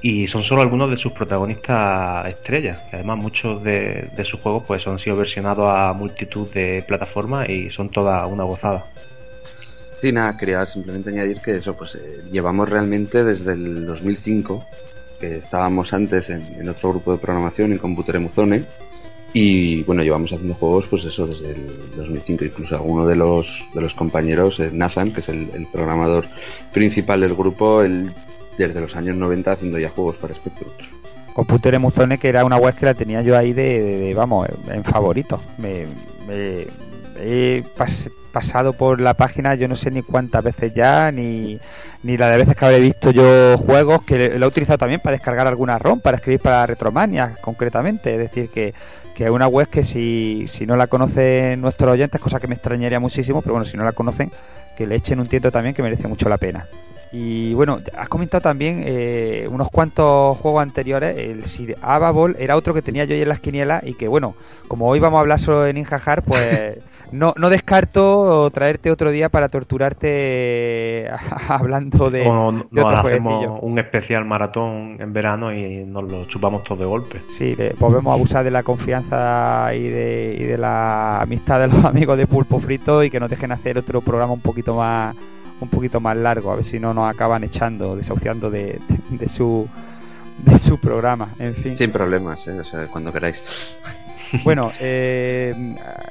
y 0.00 0.26
son 0.26 0.42
solo 0.42 0.62
algunos 0.62 0.90
de 0.90 0.96
sus 0.96 1.12
protagonistas 1.12 2.28
estrellas. 2.28 2.82
Además 2.92 3.18
muchos 3.18 3.62
de, 3.62 4.08
de, 4.16 4.24
sus 4.24 4.40
juegos 4.40 4.64
pues 4.66 4.86
han 4.86 4.98
sido 4.98 5.16
versionados 5.16 5.70
a 5.72 5.92
multitud 5.92 6.48
de 6.50 6.84
plataformas 6.86 7.48
y 7.48 7.70
son 7.70 7.88
toda 7.88 8.26
una 8.26 8.44
gozada. 8.44 8.84
Sí, 10.02 10.10
nada, 10.10 10.36
quería 10.36 10.66
simplemente 10.66 11.10
añadir 11.10 11.40
que 11.40 11.54
eso, 11.54 11.76
pues 11.76 11.94
eh, 11.94 12.24
llevamos 12.32 12.68
realmente 12.68 13.22
desde 13.22 13.52
el 13.52 13.86
2005, 13.86 14.64
que 15.22 15.36
estábamos 15.36 15.92
antes 15.92 16.30
en, 16.30 16.68
otro 16.68 16.90
grupo 16.90 17.12
de 17.12 17.18
programación, 17.18 17.70
en 17.70 17.78
Computer 17.78 18.16
Emuzone, 18.16 18.64
y 19.32 19.84
bueno, 19.84 20.02
llevamos 20.02 20.32
haciendo 20.32 20.54
juegos, 20.54 20.88
pues 20.88 21.04
eso, 21.04 21.28
desde 21.28 21.52
el 21.52 21.96
2005. 21.96 22.44
Incluso 22.44 22.74
alguno 22.74 23.06
de 23.06 23.14
los, 23.14 23.64
de 23.72 23.80
los 23.80 23.94
compañeros, 23.94 24.58
eh, 24.58 24.70
Nathan, 24.72 25.12
que 25.12 25.20
es 25.20 25.28
el, 25.28 25.68
programador 25.72 26.26
principal 26.72 27.20
del 27.20 27.34
grupo, 27.34 27.82
él 27.82 28.12
desde 28.58 28.80
los 28.80 28.96
años 28.96 29.16
90 29.16 29.52
haciendo 29.52 29.78
ya 29.78 29.90
juegos 29.90 30.16
para 30.16 30.34
Spectrum. 30.34 30.70
Computer 31.34 31.72
Emuzone, 31.72 32.18
que 32.18 32.28
era 32.28 32.44
una 32.44 32.56
web 32.56 32.74
que 32.74 32.84
la 32.84 32.94
tenía 32.94 33.22
yo 33.22 33.38
ahí 33.38 33.52
de, 33.52 34.12
vamos, 34.14 34.48
en 34.68 34.82
favorito. 34.82 35.40
Me, 35.56 35.86
me 36.26 37.62
pas, 37.76 38.10
pasado 38.32 38.72
por 38.72 39.00
la 39.00 39.14
página 39.14 39.54
yo 39.54 39.68
no 39.68 39.76
sé 39.76 39.90
ni 39.90 40.02
cuántas 40.02 40.42
veces 40.42 40.74
ya, 40.74 41.12
ni, 41.12 41.60
ni 42.02 42.16
la 42.16 42.28
de 42.28 42.38
veces 42.38 42.56
que 42.56 42.64
habré 42.64 42.80
visto 42.80 43.10
yo 43.10 43.56
juegos, 43.58 44.02
que 44.02 44.30
lo 44.38 44.46
he 44.46 44.48
utilizado 44.48 44.78
también 44.78 45.00
para 45.00 45.12
descargar 45.12 45.46
alguna 45.46 45.78
ROM, 45.78 46.00
para 46.00 46.16
escribir 46.16 46.40
para 46.40 46.66
Retromania 46.66 47.36
concretamente. 47.40 48.12
Es 48.12 48.18
decir, 48.18 48.48
que, 48.48 48.74
que 49.14 49.24
es 49.24 49.30
una 49.30 49.46
web 49.46 49.68
que 49.68 49.84
si, 49.84 50.44
si 50.48 50.66
no 50.66 50.76
la 50.76 50.86
conocen 50.86 51.60
nuestros 51.60 51.92
oyentes, 51.92 52.20
cosa 52.20 52.40
que 52.40 52.48
me 52.48 52.54
extrañaría 52.54 52.98
muchísimo, 52.98 53.42
pero 53.42 53.54
bueno, 53.54 53.64
si 53.64 53.76
no 53.76 53.84
la 53.84 53.92
conocen, 53.92 54.30
que 54.76 54.86
le 54.86 54.96
echen 54.96 55.20
un 55.20 55.26
tiento 55.26 55.52
también 55.52 55.74
que 55.74 55.82
merece 55.82 56.08
mucho 56.08 56.28
la 56.28 56.38
pena. 56.38 56.66
Y 57.12 57.52
bueno, 57.52 57.78
has 57.96 58.08
comentado 58.08 58.40
también 58.40 58.82
eh, 58.86 59.46
unos 59.50 59.68
cuantos 59.70 60.38
juegos 60.38 60.62
anteriores. 60.62 61.16
El 61.18 61.44
Sir 61.44 61.76
Ababol 61.82 62.36
era 62.38 62.56
otro 62.56 62.72
que 62.72 62.80
tenía 62.80 63.04
yo 63.04 63.14
ahí 63.14 63.20
en 63.22 63.28
las 63.28 63.40
quinielas 63.40 63.82
y 63.86 63.94
que 63.94 64.08
bueno, 64.08 64.34
como 64.66 64.88
hoy 64.88 64.98
vamos 64.98 65.18
a 65.18 65.20
hablar 65.20 65.38
solo 65.38 65.60
de 65.62 65.74
Ninja 65.74 66.00
Hard, 66.04 66.22
pues 66.24 66.78
no, 67.12 67.34
no 67.36 67.50
descarto 67.50 68.50
traerte 68.50 68.90
otro 68.90 69.10
día 69.10 69.28
para 69.28 69.48
torturarte 69.50 71.06
hablando 71.48 72.10
de, 72.10 72.20
de 72.20 72.80
otro 72.82 72.96
hacemos 72.96 73.58
un 73.60 73.78
especial 73.78 74.24
maratón 74.24 74.96
en 74.98 75.12
verano 75.12 75.52
y 75.52 75.84
nos 75.84 76.10
lo 76.10 76.24
chupamos 76.26 76.64
todo 76.64 76.78
de 76.78 76.86
golpe. 76.86 77.20
Sí, 77.28 77.54
le- 77.56 77.74
volvemos 77.78 78.10
a 78.10 78.14
abusar 78.14 78.42
de 78.44 78.50
la 78.50 78.62
confianza 78.62 79.70
y 79.74 79.82
de, 79.88 80.36
y 80.38 80.44
de 80.44 80.56
la 80.58 81.20
amistad 81.20 81.60
de 81.60 81.66
los 81.68 81.84
amigos 81.84 82.16
de 82.16 82.26
Pulpo 82.26 82.58
Frito 82.58 83.02
y 83.04 83.10
que 83.10 83.20
nos 83.20 83.28
dejen 83.28 83.52
hacer 83.52 83.76
otro 83.76 84.00
programa 84.00 84.32
un 84.32 84.40
poquito 84.40 84.74
más 84.74 85.14
un 85.62 85.68
poquito 85.68 86.00
más 86.00 86.16
largo, 86.16 86.50
a 86.52 86.56
ver 86.56 86.64
si 86.64 86.78
no 86.78 86.92
nos 86.94 87.12
acaban 87.12 87.44
echando, 87.44 87.96
desahuciando 87.96 88.50
de, 88.50 88.80
de- 89.10 89.28
su 89.28 89.68
de 90.44 90.58
su 90.58 90.78
programa, 90.78 91.28
en 91.38 91.54
fin. 91.54 91.76
Sin 91.76 91.92
problemas, 91.92 92.48
¿eh? 92.48 92.58
o 92.58 92.64
sea, 92.64 92.86
cuando 92.88 93.12
queráis. 93.12 93.76
Bueno, 94.44 94.72
eh, 94.80 95.54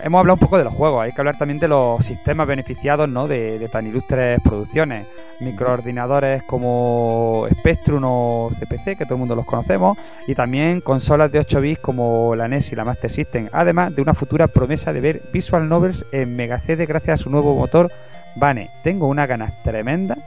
hemos 0.03 0.19
hablado 0.19 0.35
un 0.35 0.39
poco 0.39 0.57
de 0.57 0.63
los 0.63 0.73
juegos, 0.73 1.03
hay 1.03 1.11
que 1.11 1.21
hablar 1.21 1.37
también 1.37 1.59
de 1.59 1.67
los 1.67 2.05
sistemas 2.05 2.47
beneficiados 2.47 3.09
¿no? 3.09 3.27
de, 3.27 3.59
de 3.59 3.67
tan 3.67 3.87
ilustres 3.87 4.39
producciones. 4.41 5.07
Microordinadores 5.39 6.43
como 6.43 7.47
Spectrum 7.51 8.03
o 8.05 8.51
CPC, 8.59 8.95
que 8.95 9.05
todo 9.05 9.15
el 9.15 9.19
mundo 9.19 9.35
los 9.35 9.45
conocemos, 9.45 9.97
y 10.27 10.35
también 10.35 10.81
consolas 10.81 11.31
de 11.31 11.39
8 11.39 11.61
bits 11.61 11.79
como 11.79 12.35
la 12.35 12.47
NES 12.47 12.71
y 12.71 12.75
la 12.75 12.85
Master 12.85 13.11
System, 13.11 13.49
además 13.51 13.95
de 13.95 14.03
una 14.03 14.13
futura 14.13 14.47
promesa 14.47 14.93
de 14.93 15.01
ver 15.01 15.21
Visual 15.33 15.67
Novels 15.67 16.05
en 16.11 16.35
Mega 16.35 16.59
CD 16.59 16.85
gracias 16.85 17.19
a 17.19 17.23
su 17.23 17.31
nuevo 17.31 17.55
motor 17.55 17.91
Bane. 18.35 18.69
Tengo 18.83 19.07
unas 19.07 19.27
ganas 19.27 19.51
tremendas 19.63 20.19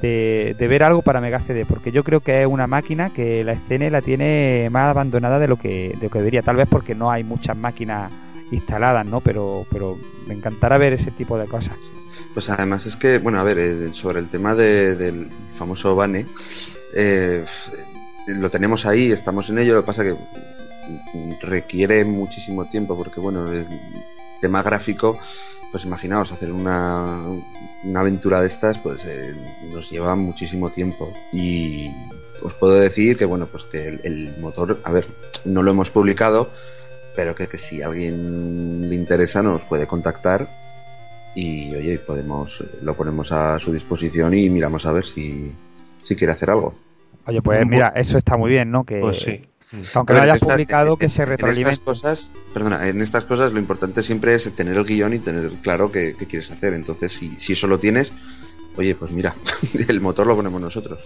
de, 0.00 0.54
ver 0.58 0.82
algo 0.82 1.02
para 1.02 1.20
Mega 1.20 1.38
CD, 1.40 1.64
porque 1.66 1.92
yo 1.92 2.04
creo 2.04 2.20
que 2.20 2.42
es 2.42 2.46
una 2.46 2.66
máquina 2.66 3.10
que 3.10 3.44
la 3.44 3.52
escena 3.52 3.88
la 3.90 4.02
tiene 4.02 4.68
más 4.70 4.88
abandonada 4.88 5.38
de 5.38 5.48
lo 5.48 5.56
que, 5.56 5.94
de 5.98 6.02
lo 6.06 6.10
que 6.10 6.18
debería, 6.18 6.42
tal 6.42 6.56
vez 6.56 6.68
porque 6.70 6.94
no 6.94 7.10
hay 7.10 7.24
muchas 7.24 7.56
máquinas 7.56 8.10
instaladas, 8.50 9.06
¿no? 9.06 9.20
Pero, 9.20 9.66
pero 9.70 9.96
me 10.26 10.34
encantará 10.34 10.78
ver 10.78 10.92
ese 10.94 11.10
tipo 11.10 11.38
de 11.38 11.46
cosas. 11.46 11.76
Pues 12.34 12.48
además 12.50 12.86
es 12.86 12.96
que, 12.96 13.18
bueno, 13.18 13.38
a 13.40 13.42
ver, 13.42 13.58
eh, 13.58 13.92
sobre 13.92 14.20
el 14.20 14.28
tema 14.28 14.54
de- 14.54 14.96
del 14.96 15.28
famoso 15.50 15.94
Bane, 15.96 16.26
eh, 16.94 17.44
lo 18.26 18.50
tenemos 18.50 18.86
ahí, 18.86 19.10
estamos 19.10 19.48
en 19.50 19.58
ello, 19.58 19.74
lo 19.74 19.82
que 19.82 19.86
pasa 19.86 20.04
que 20.04 20.14
requiere 21.42 22.04
muchísimo 22.04 22.64
tiempo 22.66 22.96
porque, 22.96 23.20
bueno, 23.20 23.50
el 23.52 23.66
tema 24.40 24.62
gráfico, 24.62 25.18
pues 25.70 25.84
imaginaos, 25.84 26.32
hacer 26.32 26.52
una, 26.52 27.22
una 27.84 28.00
aventura 28.00 28.40
de 28.40 28.46
estas, 28.46 28.78
pues 28.78 29.04
eh, 29.04 29.34
nos 29.72 29.90
lleva 29.90 30.14
muchísimo 30.14 30.70
tiempo 30.70 31.12
y 31.32 31.90
os 32.42 32.54
puedo 32.54 32.74
decir 32.74 33.16
que, 33.16 33.24
bueno, 33.24 33.46
pues 33.46 33.64
que 33.64 33.88
el, 33.88 34.00
el 34.04 34.36
motor, 34.40 34.80
a 34.84 34.92
ver, 34.92 35.06
no 35.44 35.62
lo 35.62 35.70
hemos 35.70 35.90
publicado, 35.90 36.50
pero 37.14 37.34
que, 37.34 37.48
que 37.48 37.58
si 37.58 37.82
a 37.82 37.86
alguien 37.86 38.88
le 38.88 38.94
interesa 38.94 39.42
nos 39.42 39.62
puede 39.64 39.86
contactar 39.86 40.48
y 41.34 41.74
oye, 41.74 41.98
podemos 41.98 42.60
eh, 42.60 42.78
lo 42.82 42.94
ponemos 42.94 43.32
a 43.32 43.58
su 43.58 43.72
disposición 43.72 44.34
y 44.34 44.48
miramos 44.50 44.86
a 44.86 44.92
ver 44.92 45.04
si, 45.04 45.52
si 45.96 46.16
quiere 46.16 46.32
hacer 46.32 46.50
algo. 46.50 46.74
Oye, 47.26 47.42
pues 47.42 47.66
mira, 47.66 47.92
eso 47.94 48.18
está 48.18 48.36
muy 48.36 48.50
bien, 48.50 48.70
¿no? 48.70 48.84
Que, 48.84 49.00
Pues 49.00 49.18
sí. 49.18 49.40
Aunque 49.94 50.12
no 50.14 50.22
en 50.22 50.30
estas- 50.34 50.48
publicado, 50.50 50.96
que 50.96 51.06
en- 51.06 51.10
se 51.10 51.22
en 51.22 51.28
retroalimente. 51.28 51.72
estas 51.72 51.84
cosas, 51.84 52.30
perdona, 52.54 52.88
en 52.88 53.02
estas 53.02 53.24
cosas 53.24 53.52
lo 53.52 53.58
importante 53.58 54.02
siempre 54.02 54.34
es 54.34 54.54
tener 54.54 54.76
el 54.76 54.84
guion 54.84 55.14
y 55.14 55.18
tener 55.18 55.50
claro 55.62 55.90
qué, 55.92 56.14
qué 56.18 56.26
quieres 56.26 56.50
hacer. 56.50 56.72
Entonces, 56.74 57.12
si, 57.12 57.32
si 57.38 57.52
eso 57.52 57.66
lo 57.66 57.78
tienes, 57.78 58.12
oye, 58.76 58.94
pues 58.94 59.10
mira, 59.12 59.34
el 59.88 60.00
motor 60.00 60.26
lo 60.26 60.36
ponemos 60.36 60.60
nosotros. 60.60 60.98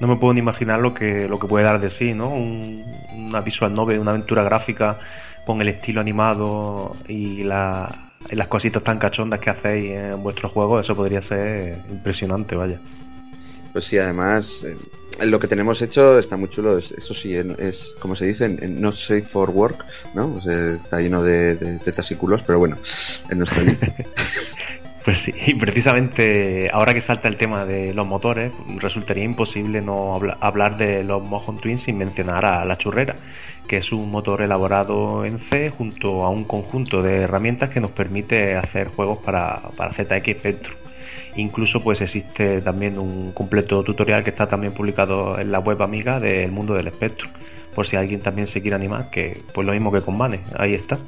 No 0.00 0.06
me 0.06 0.16
puedo 0.16 0.32
ni 0.32 0.40
imaginar 0.40 0.80
lo 0.80 0.94
que, 0.94 1.28
lo 1.28 1.38
que 1.38 1.46
puede 1.46 1.64
dar 1.64 1.80
de 1.80 1.90
sí, 1.90 2.14
¿no? 2.14 2.28
Un- 2.30 2.82
una 3.14 3.40
visual 3.42 3.74
novel, 3.74 3.98
una 4.00 4.12
aventura 4.12 4.42
gráfica 4.42 4.98
con 5.46 5.60
el 5.60 5.68
estilo 5.68 6.00
animado 6.00 6.96
y, 7.06 7.42
la- 7.44 8.12
y 8.30 8.34
las 8.36 8.48
cositas 8.48 8.82
tan 8.82 8.98
cachondas 8.98 9.40
que 9.40 9.50
hacéis 9.50 9.90
en 9.92 10.22
vuestros 10.22 10.52
juegos, 10.52 10.84
eso 10.84 10.94
podría 10.96 11.20
ser 11.22 11.78
impresionante, 11.90 12.54
vaya. 12.56 12.78
Pues 13.72 13.84
sí, 13.84 13.98
además, 13.98 14.64
eh, 14.64 14.76
lo 15.24 15.38
que 15.38 15.48
tenemos 15.48 15.80
hecho 15.82 16.18
está 16.18 16.36
muy 16.36 16.48
chulo. 16.48 16.78
es- 16.78 16.92
Eso 16.92 17.14
sí, 17.14 17.36
en- 17.36 17.56
es, 17.58 17.94
como 17.98 18.16
se 18.16 18.26
dice, 18.26 18.44
en, 18.46 18.80
not 18.80 18.94
safe 18.94 19.22
for 19.22 19.50
work, 19.50 19.84
¿no? 20.14 20.38
Está 20.48 21.00
lleno 21.00 21.22
de, 21.22 21.54
de 21.56 21.78
tetas 21.78 22.10
y 22.10 22.16
culos, 22.16 22.42
pero 22.46 22.58
bueno, 22.58 22.76
en 23.30 23.38
nuestro. 23.38 23.62
Pues 25.02 25.18
sí, 25.20 25.32
y 25.46 25.54
precisamente 25.54 26.68
ahora 26.70 26.92
que 26.92 27.00
salta 27.00 27.26
el 27.26 27.38
tema 27.38 27.64
de 27.64 27.94
los 27.94 28.06
motores, 28.06 28.52
resultaría 28.76 29.24
imposible 29.24 29.80
no 29.80 30.14
habla- 30.14 30.36
hablar 30.42 30.76
de 30.76 31.02
los 31.02 31.22
Mojon 31.22 31.58
Twins 31.58 31.84
sin 31.84 31.96
mencionar 31.96 32.44
a 32.44 32.62
la 32.66 32.76
churrera, 32.76 33.16
que 33.66 33.78
es 33.78 33.92
un 33.92 34.10
motor 34.10 34.42
elaborado 34.42 35.24
en 35.24 35.38
C 35.38 35.70
junto 35.70 36.22
a 36.22 36.28
un 36.28 36.44
conjunto 36.44 37.00
de 37.02 37.16
herramientas 37.22 37.70
que 37.70 37.80
nos 37.80 37.92
permite 37.92 38.56
hacer 38.56 38.88
juegos 38.88 39.18
para, 39.20 39.62
para 39.74 39.90
ZX 39.92 40.36
Spectrum. 40.38 40.74
Incluso 41.36 41.82
pues 41.82 42.00
existe 42.00 42.60
también 42.60 42.98
un 42.98 43.32
completo 43.32 43.82
tutorial 43.82 44.24
que 44.24 44.30
está 44.30 44.48
también 44.48 44.72
publicado 44.72 45.38
en 45.38 45.52
la 45.52 45.60
web 45.60 45.80
amiga 45.82 46.18
del 46.20 46.50
mundo 46.52 46.74
del 46.74 46.88
Spectrum. 46.90 47.30
Por 47.74 47.86
si 47.86 47.96
alguien 47.96 48.20
también 48.20 48.46
se 48.46 48.60
quiere 48.60 48.74
animar, 48.74 49.10
que 49.10 49.40
pues 49.54 49.66
lo 49.66 49.72
mismo 49.72 49.92
que 49.92 50.00
con 50.00 50.18
Bane, 50.18 50.42
ahí 50.58 50.74
está. 50.74 50.98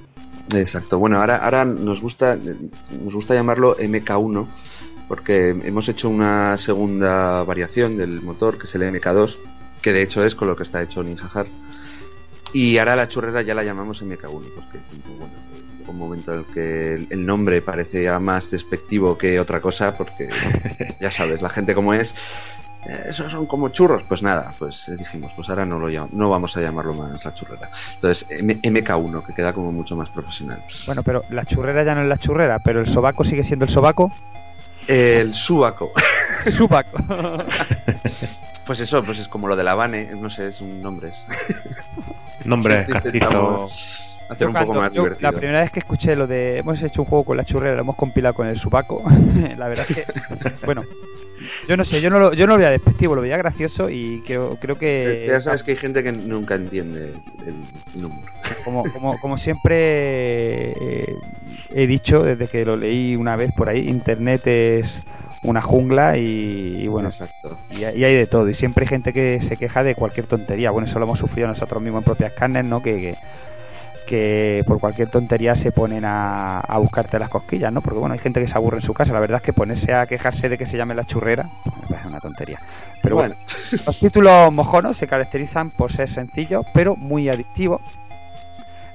Exacto. 0.54 0.99
Bueno, 0.99 1.18
ahora, 1.18 1.37
ahora 1.37 1.64
nos 1.64 2.00
gusta 2.00 2.37
nos 2.37 3.14
gusta 3.14 3.34
llamarlo 3.34 3.76
MK1 3.76 4.46
porque 5.08 5.50
hemos 5.50 5.88
hecho 5.88 6.08
una 6.08 6.56
segunda 6.56 7.42
variación 7.42 7.96
del 7.96 8.22
motor 8.22 8.58
que 8.58 8.64
es 8.64 8.75
el 8.75 8.82
MK2, 8.82 9.37
que 9.82 9.92
de 9.92 10.02
hecho 10.02 10.25
es 10.25 10.34
con 10.34 10.49
lo 10.49 10.56
que 10.56 10.62
está 10.62 10.82
hecho 10.82 11.02
Ninja 11.02 11.28
Hard. 11.32 11.49
Y 12.52 12.78
ahora 12.78 12.96
la 12.96 13.08
churrera 13.08 13.42
ya 13.42 13.54
la 13.54 13.64
llamamos 13.64 14.02
MK1 14.02 14.52
porque 14.54 14.78
bueno, 15.18 15.32
un 15.91 15.99
momento 15.99 16.33
en 16.33 16.39
el 16.41 16.45
que 16.47 17.07
el, 17.11 17.27
nombre 17.27 17.61
parece 17.62 18.05
ya 18.05 18.19
más 18.21 18.51
despectivo 18.51 19.19
que 19.19 19.41
otra 19.41 19.61
cosa 19.61 19.95
porque 19.95 20.29
ya 21.01 21.11
sabes, 21.11 21.43
la 21.43 21.49
gente 21.51 21.75
como 21.75 21.93
es 21.95 22.15
eh, 22.87 23.07
esos 23.11 23.31
son 23.31 23.47
como 23.47 23.69
churros, 23.69 24.03
pues 24.05 24.23
nada, 24.23 24.53
pues 24.59 24.89
eh, 24.89 24.97
dijimos, 24.97 25.31
pues 25.37 25.49
ahora 25.49 25.65
no 25.65 25.79
lo 25.79 25.89
llam- 25.89 26.09
no 26.12 26.29
vamos 26.31 26.57
a 26.57 26.61
llamarlo 26.61 26.95
más 26.95 27.25
la 27.25 27.33
churrera. 27.33 27.71
Entonces, 27.95 28.27
M- 28.31 28.61
MK1, 28.61 29.25
que 29.25 29.35
queda 29.35 29.53
como 29.53 29.71
mucho 29.71 29.95
más 29.95 30.09
profesional. 30.09 30.61
Bueno, 30.87 31.05
pero 31.05 31.25
la 31.31 31.45
churrera 31.45 31.85
ya 31.85 31.95
no 31.95 32.03
es 32.03 32.09
la 32.09 32.17
churrera, 32.17 32.59
pero 32.59 32.81
el 32.81 32.89
sobaco 32.89 33.23
sigue 33.23 33.45
siendo 33.45 33.65
el 33.67 33.71
sobaco. 33.71 34.11
El 34.89 35.33
subaco. 35.33 35.93
Subaco. 36.51 36.99
Pues 38.67 38.79
eso, 38.79 39.03
pues 39.05 39.19
es 39.19 39.27
como 39.27 39.49
lo 39.49 39.57
de 39.57 39.65
la 39.65 39.75
Bane, 39.75 40.11
no 40.15 40.31
sé, 40.31 40.47
es 40.49 40.61
un 40.61 40.81
nombre. 40.81 41.09
es- 41.09 41.25
Nombre 42.47 42.85
Siempre 42.87 43.21
castizo. 43.21 43.67
Hacer 44.31 44.47
un 44.49 44.55
poco 44.55 44.75
más 44.75 44.93
yo 44.93 45.02
divertido. 45.05 45.31
La 45.31 45.37
primera 45.37 45.61
vez 45.61 45.71
que 45.71 45.79
escuché 45.81 46.17
lo 46.17 46.26
de 46.26 46.59
hemos 46.59 46.83
hecho 46.83 47.02
un 47.02 47.09
juego 47.09 47.25
con 47.25 47.37
la 47.37 47.45
churrera, 47.45 47.75
lo 47.76 47.83
hemos 47.83 47.97
compilado 47.97 48.35
con 48.35 48.47
el 48.47 48.57
subaco, 48.57 49.02
la 49.59 49.69
verdad 49.69 49.87
es 49.88 49.97
que, 49.97 50.05
bueno, 50.67 50.83
yo 51.69 51.76
no 51.76 51.85
sé, 51.85 52.00
yo 52.00 52.09
no 52.11 52.19
lo, 52.21 52.33
yo 52.35 52.47
no 52.47 52.52
lo 52.55 52.59
veía 52.59 52.71
despectivo, 52.71 53.14
lo 53.14 53.23
veía 53.23 53.37
gracioso 53.37 53.91
y 53.91 54.23
creo, 54.26 54.57
creo 54.61 54.76
que 54.79 55.26
Ya 55.29 55.41
sabes 55.41 55.62
que 55.62 55.73
hay 55.73 55.76
gente 55.76 56.02
que 56.02 56.12
nunca 56.12 56.55
entiende 56.55 57.14
el, 57.47 57.55
el 57.99 58.05
humor. 58.05 58.25
como, 58.64 58.85
como, 58.93 59.19
como 59.19 59.37
siempre 59.38 60.73
eh, 60.73 61.17
he 61.75 61.87
dicho 61.87 62.23
desde 62.23 62.47
que 62.47 62.64
lo 62.64 62.76
leí 62.76 63.17
una 63.17 63.37
vez 63.37 63.50
por 63.57 63.69
ahí, 63.69 63.88
Internet 63.88 64.47
es 64.47 65.02
una 65.43 65.61
jungla 65.61 66.17
y, 66.19 66.76
y 66.83 66.87
bueno, 66.87 67.09
Exacto. 67.09 67.59
y, 67.71 67.83
hay- 67.85 67.99
y 67.99 68.05
hay 68.05 68.14
de 68.14 68.26
todo. 68.29 68.49
Y 68.49 68.55
siempre 68.55 68.85
hay 68.85 68.88
gente 68.88 69.12
que 69.12 69.43
se 69.43 69.57
queja 69.57 69.83
de 69.83 69.97
cualquier 69.97 70.26
tontería. 70.26 70.71
Bueno, 70.71 70.87
eso 70.87 71.00
lo 71.00 71.05
hemos 71.05 71.19
sufrido 71.19 71.49
nosotros 71.49 71.83
mismos 71.83 72.00
en 72.00 72.05
propias 72.05 72.33
carnes, 72.35 72.64
¿no? 72.64 72.81
Que, 72.81 73.00
que, 73.00 73.17
que 74.02 74.64
por 74.66 74.80
cualquier 74.80 75.09
tontería 75.09 75.54
se 75.54 75.73
ponen 75.73 76.04
a, 76.04 76.61
a 76.61 76.78
buscarte 76.78 77.18
las 77.18 77.28
cosquillas, 77.28 77.73
¿no? 77.73 77.80
Porque 77.80 77.99
bueno, 77.99 78.12
hay 78.12 78.18
gente 78.18 78.40
que 78.40 78.47
se 78.47 78.56
aburre 78.56 78.78
en 78.78 78.82
su 78.82 78.94
casa. 78.94 79.12
La 79.12 79.21
verdad 79.21 79.37
es 79.37 79.42
que 79.42 79.52
ponerse 79.52 79.94
a 79.94 80.06
quejarse 80.06 80.49
de 80.49 80.59
que 80.59 80.66
se 80.66 80.76
llame 80.76 80.94
la 80.94 81.04
churrera, 81.04 81.49
pues 81.64 81.76
me 81.76 81.88
parece 81.88 82.09
una 82.09 82.21
tontería. 82.21 82.59
Pero 83.02 83.16
bueno, 83.16 83.35
los 83.87 83.99
títulos 83.99 84.52
mojonos 84.52 84.97
se 84.97 85.06
caracterizan 85.06 85.71
por 85.71 85.92
ser 85.92 86.09
sencillos, 86.09 86.64
pero 86.73 86.97
muy 86.97 87.28
adictivos 87.28 87.80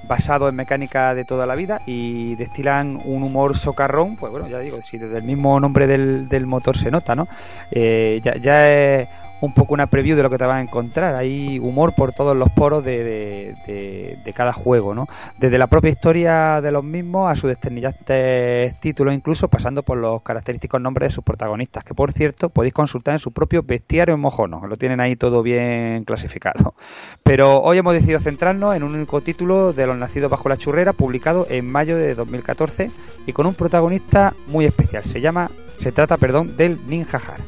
basados 0.07 0.49
en 0.49 0.55
mecánica 0.55 1.13
de 1.13 1.25
toda 1.25 1.45
la 1.45 1.55
vida 1.55 1.81
y 1.85 2.35
destilan 2.35 2.99
un 3.03 3.23
humor 3.23 3.57
socarrón, 3.57 4.15
pues 4.15 4.31
bueno, 4.31 4.47
ya 4.47 4.59
digo, 4.59 4.81
si 4.81 4.97
desde 4.97 5.17
el 5.17 5.23
mismo 5.23 5.59
nombre 5.59 5.85
del, 5.85 6.29
del 6.29 6.45
motor 6.45 6.77
se 6.77 6.91
nota, 6.91 7.15
¿no? 7.15 7.27
Eh, 7.71 8.19
ya, 8.23 8.37
ya 8.37 8.69
es 8.69 9.07
un 9.41 9.53
poco 9.53 9.74
una 9.74 9.88
preview 9.88 10.15
de 10.17 10.24
lo 10.24 10.29
que 10.29 10.38
te 10.38 10.46
vas 10.46 10.56
a 10.56 10.62
encontrar. 10.62 11.15
Hay 11.15 11.60
humor 11.60 11.94
por 11.96 12.12
todos 12.12 12.36
los 12.36 12.50
poros 12.51 12.84
de, 12.84 13.03
de- 13.03 14.34
cada 14.36 14.53
juego, 14.53 14.94
¿no? 14.94 15.08
Desde 15.39 15.58
la 15.58 15.65
propia 15.65 15.89
historia 15.89 16.62
de 16.62 16.72
los 16.72 16.84
mismos 16.84 17.32
a 17.32 17.36
sus 17.36 17.50
desternillantes 17.50 18.79
títulos, 18.79 19.15
incluso 19.15 19.48
pasando 19.48 19.82
por 19.82 19.98
los 19.98 20.22
característicos 20.22 20.79
nombres 20.79 21.10
de 21.10 21.15
sus 21.15 21.24
protagonistas, 21.24 21.84
que 21.84 21.96
por 21.96 22.12
cierto 22.12 22.50
podéis 22.50 22.74
consultar 22.74 23.13
en 23.13 23.20
su 23.20 23.32
propio 23.32 23.63
bestiario 23.63 24.13
en 24.13 24.20
mojono, 24.22 24.67
lo 24.67 24.75
tienen 24.75 25.00
ahí 25.00 25.15
todo 25.15 25.41
bien 25.41 26.03
clasificado. 26.03 26.75
Pero 27.24 27.62
hoy 27.62 27.79
hemos 27.79 27.94
decidido 27.96 28.20
centrarnos 28.20 28.75
en 28.75 28.84
un 28.84 28.94
único 28.94 29.22
título 29.22 29.74
de 29.74 29.88
Los 29.88 29.98
Nacidos 29.98 30.29
Bajo 30.29 30.50
la 30.50 30.58
Churrera, 30.58 30.94
publicado 30.94 31.48
en 31.50 31.65
mayo 31.72 31.98
de 31.98 32.13
2014 32.13 32.91
y 33.25 33.34
con 33.34 33.48
un 33.48 33.56
protagonista 33.56 34.36
muy 34.48 34.65
especial. 34.65 35.03
Se 35.03 35.20
llama, 35.20 35.50
se 35.77 35.91
trata, 35.91 36.17
perdón, 36.17 36.56
del 36.58 36.77
Ninja 36.88 37.17
Hard. 37.17 37.41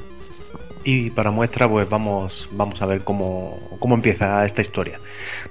Y 0.92 1.12
para 1.12 1.30
muestra, 1.30 1.70
pues 1.70 1.88
vamos, 1.88 2.50
vamos 2.52 2.82
a 2.82 2.88
ver 2.88 3.04
cómo, 3.04 3.60
cómo 3.78 3.94
empieza 3.94 4.44
esta 4.44 4.64
historia. 4.64 5.00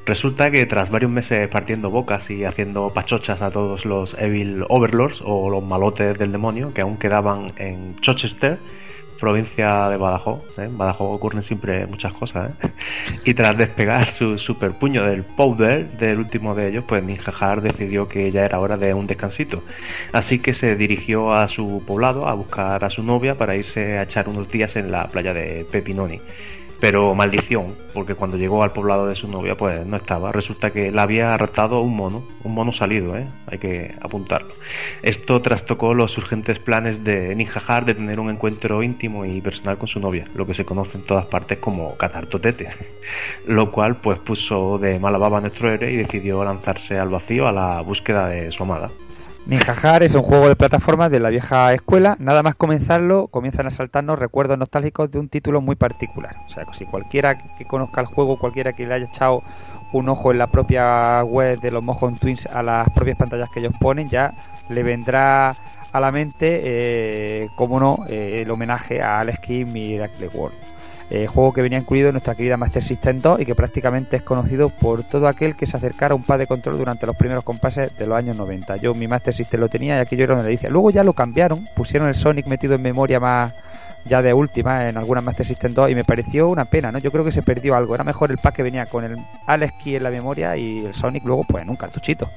Resulta 0.04 0.50
que 0.50 0.66
tras 0.66 0.90
varios 0.90 1.12
meses 1.12 1.46
partiendo 1.46 1.90
bocas 1.90 2.28
y 2.28 2.44
haciendo 2.44 2.92
pachochas 2.92 3.40
a 3.40 3.52
todos 3.52 3.84
los 3.84 4.18
Evil 4.18 4.64
Overlords 4.68 5.22
o 5.24 5.48
los 5.48 5.62
malotes 5.62 6.18
del 6.18 6.32
demonio 6.32 6.74
que 6.74 6.80
aún 6.80 6.96
quedaban 6.96 7.52
en 7.56 7.94
Chichester, 8.00 8.58
provincia 9.18 9.88
de 9.88 9.96
Badajoz. 9.96 10.58
¿eh? 10.58 10.64
En 10.64 10.78
Badajoz 10.78 11.16
ocurren 11.16 11.42
siempre 11.42 11.86
muchas 11.86 12.12
cosas. 12.12 12.50
¿eh? 12.62 12.68
Y 13.24 13.34
tras 13.34 13.56
despegar 13.56 14.10
su 14.10 14.38
super 14.38 14.72
puño 14.72 15.04
del 15.04 15.24
powder 15.24 15.88
del 15.98 16.18
último 16.18 16.54
de 16.54 16.68
ellos, 16.68 16.84
pues 16.86 17.02
Ninja 17.02 17.32
Har 17.38 17.60
decidió 17.60 18.08
que 18.08 18.30
ya 18.30 18.44
era 18.44 18.58
hora 18.60 18.76
de 18.76 18.94
un 18.94 19.06
descansito. 19.06 19.62
Así 20.12 20.38
que 20.38 20.54
se 20.54 20.76
dirigió 20.76 21.32
a 21.32 21.48
su 21.48 21.82
poblado 21.86 22.28
a 22.28 22.34
buscar 22.34 22.84
a 22.84 22.90
su 22.90 23.02
novia 23.02 23.36
para 23.36 23.56
irse 23.56 23.98
a 23.98 24.02
echar 24.02 24.28
unos 24.28 24.50
días 24.50 24.76
en 24.76 24.90
la 24.90 25.08
playa 25.08 25.34
de 25.34 25.66
Pepinoni. 25.70 26.20
Pero 26.80 27.12
maldición, 27.14 27.74
porque 27.92 28.14
cuando 28.14 28.36
llegó 28.36 28.62
al 28.62 28.72
poblado 28.72 29.08
de 29.08 29.16
su 29.16 29.26
novia, 29.26 29.56
pues 29.56 29.84
no 29.84 29.96
estaba. 29.96 30.30
Resulta 30.30 30.70
que 30.70 30.92
la 30.92 31.02
había 31.02 31.34
arrastrado 31.34 31.80
un 31.80 31.96
mono, 31.96 32.22
un 32.44 32.54
mono 32.54 32.72
salido, 32.72 33.16
¿eh? 33.16 33.26
hay 33.48 33.58
que 33.58 33.94
apuntarlo. 34.00 34.50
Esto 35.02 35.42
trastocó 35.42 35.92
los 35.94 36.16
urgentes 36.18 36.60
planes 36.60 37.02
de 37.02 37.34
Ninja 37.34 37.60
Har 37.66 37.84
de 37.84 37.94
tener 37.94 38.20
un 38.20 38.30
encuentro 38.30 38.82
íntimo 38.84 39.24
y 39.24 39.40
personal 39.40 39.76
con 39.76 39.88
su 39.88 39.98
novia, 39.98 40.26
lo 40.36 40.46
que 40.46 40.54
se 40.54 40.64
conoce 40.64 40.98
en 40.98 41.04
todas 41.04 41.26
partes 41.26 41.58
como 41.58 41.96
catartotete. 41.96 42.68
Lo 43.46 43.72
cual, 43.72 43.96
pues 43.96 44.18
puso 44.18 44.78
de 44.78 45.00
mala 45.00 45.18
baba 45.18 45.38
a 45.38 45.40
nuestro 45.40 45.72
héroe 45.72 45.90
y 45.90 45.96
decidió 45.96 46.44
lanzarse 46.44 46.98
al 46.98 47.08
vacío 47.08 47.48
a 47.48 47.52
la 47.52 47.80
búsqueda 47.80 48.28
de 48.28 48.52
su 48.52 48.62
amada. 48.62 48.90
Ninja 49.48 49.72
Har 49.82 50.02
es 50.02 50.14
un 50.14 50.20
juego 50.20 50.46
de 50.46 50.56
plataformas 50.56 51.10
de 51.10 51.20
la 51.20 51.30
vieja 51.30 51.72
escuela. 51.72 52.16
Nada 52.18 52.42
más 52.42 52.54
comenzarlo, 52.54 53.28
comienzan 53.28 53.66
a 53.66 53.70
saltarnos 53.70 54.18
recuerdos 54.18 54.58
nostálgicos 54.58 55.10
de 55.10 55.18
un 55.18 55.30
título 55.30 55.62
muy 55.62 55.74
particular. 55.74 56.36
O 56.46 56.50
sea, 56.50 56.66
si 56.74 56.84
cualquiera 56.84 57.34
que 57.56 57.64
conozca 57.64 58.02
el 58.02 58.06
juego, 58.06 58.38
cualquiera 58.38 58.74
que 58.74 58.86
le 58.86 58.92
haya 58.92 59.06
echado 59.06 59.42
un 59.94 60.10
ojo 60.10 60.32
en 60.32 60.38
la 60.38 60.48
propia 60.48 61.24
web 61.24 61.58
de 61.60 61.70
los 61.70 61.82
Mojon 61.82 62.18
Twins 62.18 62.44
a 62.44 62.62
las 62.62 62.90
propias 62.90 63.16
pantallas 63.16 63.48
que 63.48 63.60
ellos 63.60 63.72
ponen, 63.80 64.10
ya 64.10 64.34
le 64.68 64.82
vendrá 64.82 65.56
a 65.92 65.98
la 65.98 66.12
mente, 66.12 66.60
eh, 66.62 67.48
como 67.56 67.80
no, 67.80 68.04
eh, 68.06 68.42
el 68.42 68.50
homenaje 68.50 69.00
a 69.00 69.20
Alex 69.20 69.38
Kidd 69.38 69.66
Miracle 69.66 70.28
World. 70.28 70.67
Eh, 71.10 71.26
juego 71.26 71.54
que 71.54 71.62
venía 71.62 71.78
incluido 71.78 72.08
en 72.08 72.12
nuestra 72.12 72.34
querida 72.34 72.58
Master 72.58 72.82
System 72.82 73.20
2 73.20 73.40
y 73.40 73.46
que 73.46 73.54
prácticamente 73.54 74.18
es 74.18 74.22
conocido 74.22 74.68
por 74.68 75.04
todo 75.04 75.26
aquel 75.26 75.56
que 75.56 75.64
se 75.64 75.76
acercara 75.76 76.12
a 76.12 76.16
un 76.16 76.22
pad 76.22 76.38
de 76.38 76.46
control 76.46 76.76
durante 76.76 77.06
los 77.06 77.16
primeros 77.16 77.44
compases 77.44 77.96
de 77.96 78.06
los 78.06 78.18
años 78.18 78.36
90. 78.36 78.76
Yo 78.76 78.94
mi 78.94 79.08
Master 79.08 79.32
System 79.32 79.60
lo 79.60 79.70
tenía 79.70 79.96
y 79.96 80.00
aquello 80.00 80.24
era 80.24 80.34
donde 80.34 80.48
le 80.48 80.52
dice. 80.52 80.68
Luego 80.68 80.90
ya 80.90 81.04
lo 81.04 81.14
cambiaron, 81.14 81.66
pusieron 81.74 82.08
el 82.08 82.14
Sonic 82.14 82.46
metido 82.46 82.74
en 82.74 82.82
memoria 82.82 83.20
más 83.20 83.54
ya 84.04 84.20
de 84.20 84.34
última 84.34 84.88
en 84.88 84.98
algunas 84.98 85.24
Master 85.24 85.46
System 85.46 85.72
2 85.72 85.90
y 85.90 85.94
me 85.94 86.04
pareció 86.04 86.48
una 86.48 86.66
pena, 86.66 86.92
¿no? 86.92 86.98
Yo 86.98 87.10
creo 87.10 87.24
que 87.24 87.32
se 87.32 87.42
perdió 87.42 87.74
algo. 87.74 87.94
Era 87.94 88.04
mejor 88.04 88.30
el 88.30 88.38
pack 88.38 88.56
que 88.56 88.62
venía 88.62 88.84
con 88.84 89.04
el 89.04 89.16
Alex 89.46 89.72
Key 89.82 89.96
en 89.96 90.02
la 90.02 90.10
memoria 90.10 90.56
y 90.56 90.84
el 90.84 90.94
Sonic 90.94 91.24
luego 91.24 91.44
pues 91.44 91.62
en 91.62 91.70
un 91.70 91.76
cartuchito. 91.76 92.28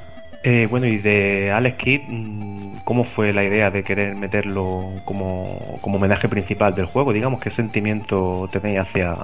Eh, 0.43 0.67
bueno, 0.69 0.87
y 0.87 0.97
de 0.97 1.51
Alex 1.51 1.77
Kidd, 1.77 2.01
mm, 2.07 2.79
¿cómo 2.83 3.03
fue 3.03 3.31
la 3.31 3.43
idea 3.43 3.69
de 3.69 3.83
querer 3.83 4.15
meterlo 4.15 4.91
como, 5.05 5.77
como 5.81 5.97
homenaje 5.97 6.27
principal 6.27 6.73
del 6.73 6.85
juego? 6.85 7.13
Digamos, 7.13 7.41
¿qué 7.41 7.51
sentimiento 7.51 8.49
tenéis 8.51 8.79
hacia, 8.79 9.15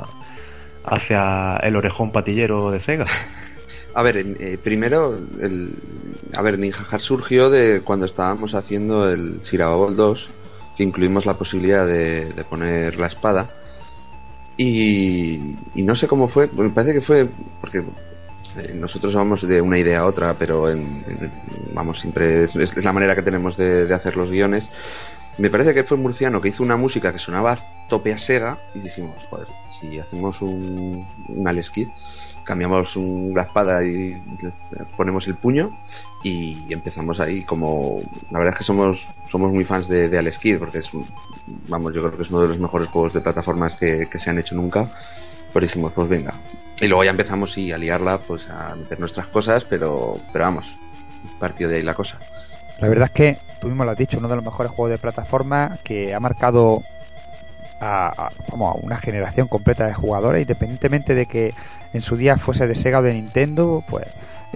hacia 0.85 1.57
el 1.57 1.75
orejón 1.75 2.11
patillero 2.11 2.71
de 2.71 2.79
Sega? 2.79 3.05
A 3.97 4.03
ver, 4.03 4.17
eh, 4.17 4.59
primero, 4.63 5.17
el, 5.41 5.73
a 6.35 6.43
ver, 6.43 6.59
Ninja 6.59 6.85
Har 6.91 7.01
surgió 7.01 7.49
de 7.49 7.81
cuando 7.83 8.05
estábamos 8.05 8.53
haciendo 8.53 9.09
el 9.09 9.41
Sirabol 9.41 9.95
2, 9.95 10.29
que 10.77 10.83
incluimos 10.83 11.25
la 11.25 11.33
posibilidad 11.33 11.87
de, 11.87 12.31
poner 12.47 12.99
la 12.99 13.07
espada. 13.07 13.49
Y, 14.55 15.55
no 15.73 15.95
sé 15.95 16.07
cómo 16.07 16.27
fue, 16.27 16.47
me 16.55 16.69
parece 16.69 16.93
que 16.93 17.01
fue 17.01 17.27
porque 17.59 17.83
nosotros 18.75 19.13
vamos 19.13 19.47
de 19.47 19.61
una 19.61 19.77
idea 19.77 19.99
a 19.99 20.05
otra, 20.05 20.35
pero 20.35 20.69
en, 20.69 21.03
vamos, 21.73 21.99
siempre 21.99 22.43
es, 22.43 22.83
la 22.83 22.93
manera 22.93 23.15
que 23.15 23.21
tenemos 23.21 23.57
de, 23.57 23.93
hacer 23.93 24.17
los 24.17 24.29
guiones. 24.29 24.69
Me 25.37 25.49
parece 25.49 25.73
que 25.73 25.83
fue 25.83 25.97
Murciano 25.97 26.41
que 26.41 26.49
hizo 26.49 26.63
una 26.63 26.77
música 26.77 27.13
que 27.13 27.19
sonaba 27.19 27.57
tope 27.89 28.11
a 28.11 28.17
Sega 28.17 28.57
y 28.73 28.79
dijimos, 28.79 29.15
joder, 29.29 29.47
si 29.79 29.99
hacemos 29.99 30.41
un, 30.41 31.05
un 31.29 31.47
Alex 31.47 31.69
Kidd, 31.69 31.89
cambiamos 32.47 32.95
un, 32.95 33.33
la 33.35 33.43
espada 33.43 33.83
y 33.83 34.19
ponemos 34.95 35.27
el 35.27 35.35
puño 35.35 35.69
y 36.23 36.57
empezamos 36.69 37.19
ahí 37.19 37.43
como 37.43 38.01
la 38.31 38.39
verdad 38.39 38.53
es 38.53 38.59
que 38.59 38.63
somos 38.63 39.05
somos 39.27 39.51
muy 39.51 39.65
fans 39.65 39.87
de, 39.89 40.07
de 40.07 40.17
Alex 40.17 40.39
Kidd 40.39 40.57
porque 40.57 40.79
es 40.79 40.89
vamos 41.67 41.93
yo 41.93 42.01
creo 42.01 42.15
que 42.15 42.23
es 42.23 42.29
uno 42.29 42.41
de 42.41 42.47
los 42.47 42.57
mejores 42.57 42.87
juegos 42.87 43.13
de 43.13 43.21
plataformas 43.21 43.75
que, 43.75 44.07
se 44.17 44.29
han 44.29 44.39
hecho 44.39 44.55
nunca 44.55 44.89
pero 45.53 45.65
dijimos 45.65 45.91
pues 45.91 46.07
venga 46.07 46.33
y 46.79 46.87
luego 46.87 47.03
ya 47.03 47.11
empezamos 47.11 47.57
y 47.57 47.71
a 47.71 47.77
liarla 47.77 48.19
pues 48.19 48.49
a 48.49 48.75
meter 48.75 48.99
nuestras 48.99 49.27
cosas 49.27 49.65
pero 49.65 50.17
pero 50.31 50.45
vamos 50.45 50.75
partió 51.39 51.67
de 51.67 51.77
ahí 51.77 51.81
la 51.81 51.93
cosa 51.93 52.19
la 52.79 52.87
verdad 52.87 53.05
es 53.05 53.11
que 53.11 53.37
tú 53.59 53.67
mismo 53.67 53.85
lo 53.85 53.91
has 53.91 53.97
dicho 53.97 54.19
uno 54.19 54.27
de 54.27 54.35
los 54.35 54.45
mejores 54.45 54.71
juegos 54.71 54.91
de 54.91 54.97
plataforma 54.97 55.77
que 55.83 56.13
ha 56.13 56.19
marcado 56.19 56.83
a, 57.79 58.07
a, 58.07 58.27
a 58.27 58.73
una 58.81 58.97
generación 58.97 59.47
completa 59.47 59.87
de 59.87 59.93
jugadores 59.93 60.41
independientemente 60.41 61.15
de 61.15 61.25
que 61.25 61.53
en 61.93 62.01
su 62.01 62.15
día 62.15 62.37
fuese 62.37 62.67
de 62.67 62.75
Sega 62.75 62.99
o 62.99 63.03
de 63.03 63.13
Nintendo 63.13 63.83
pues 63.87 64.07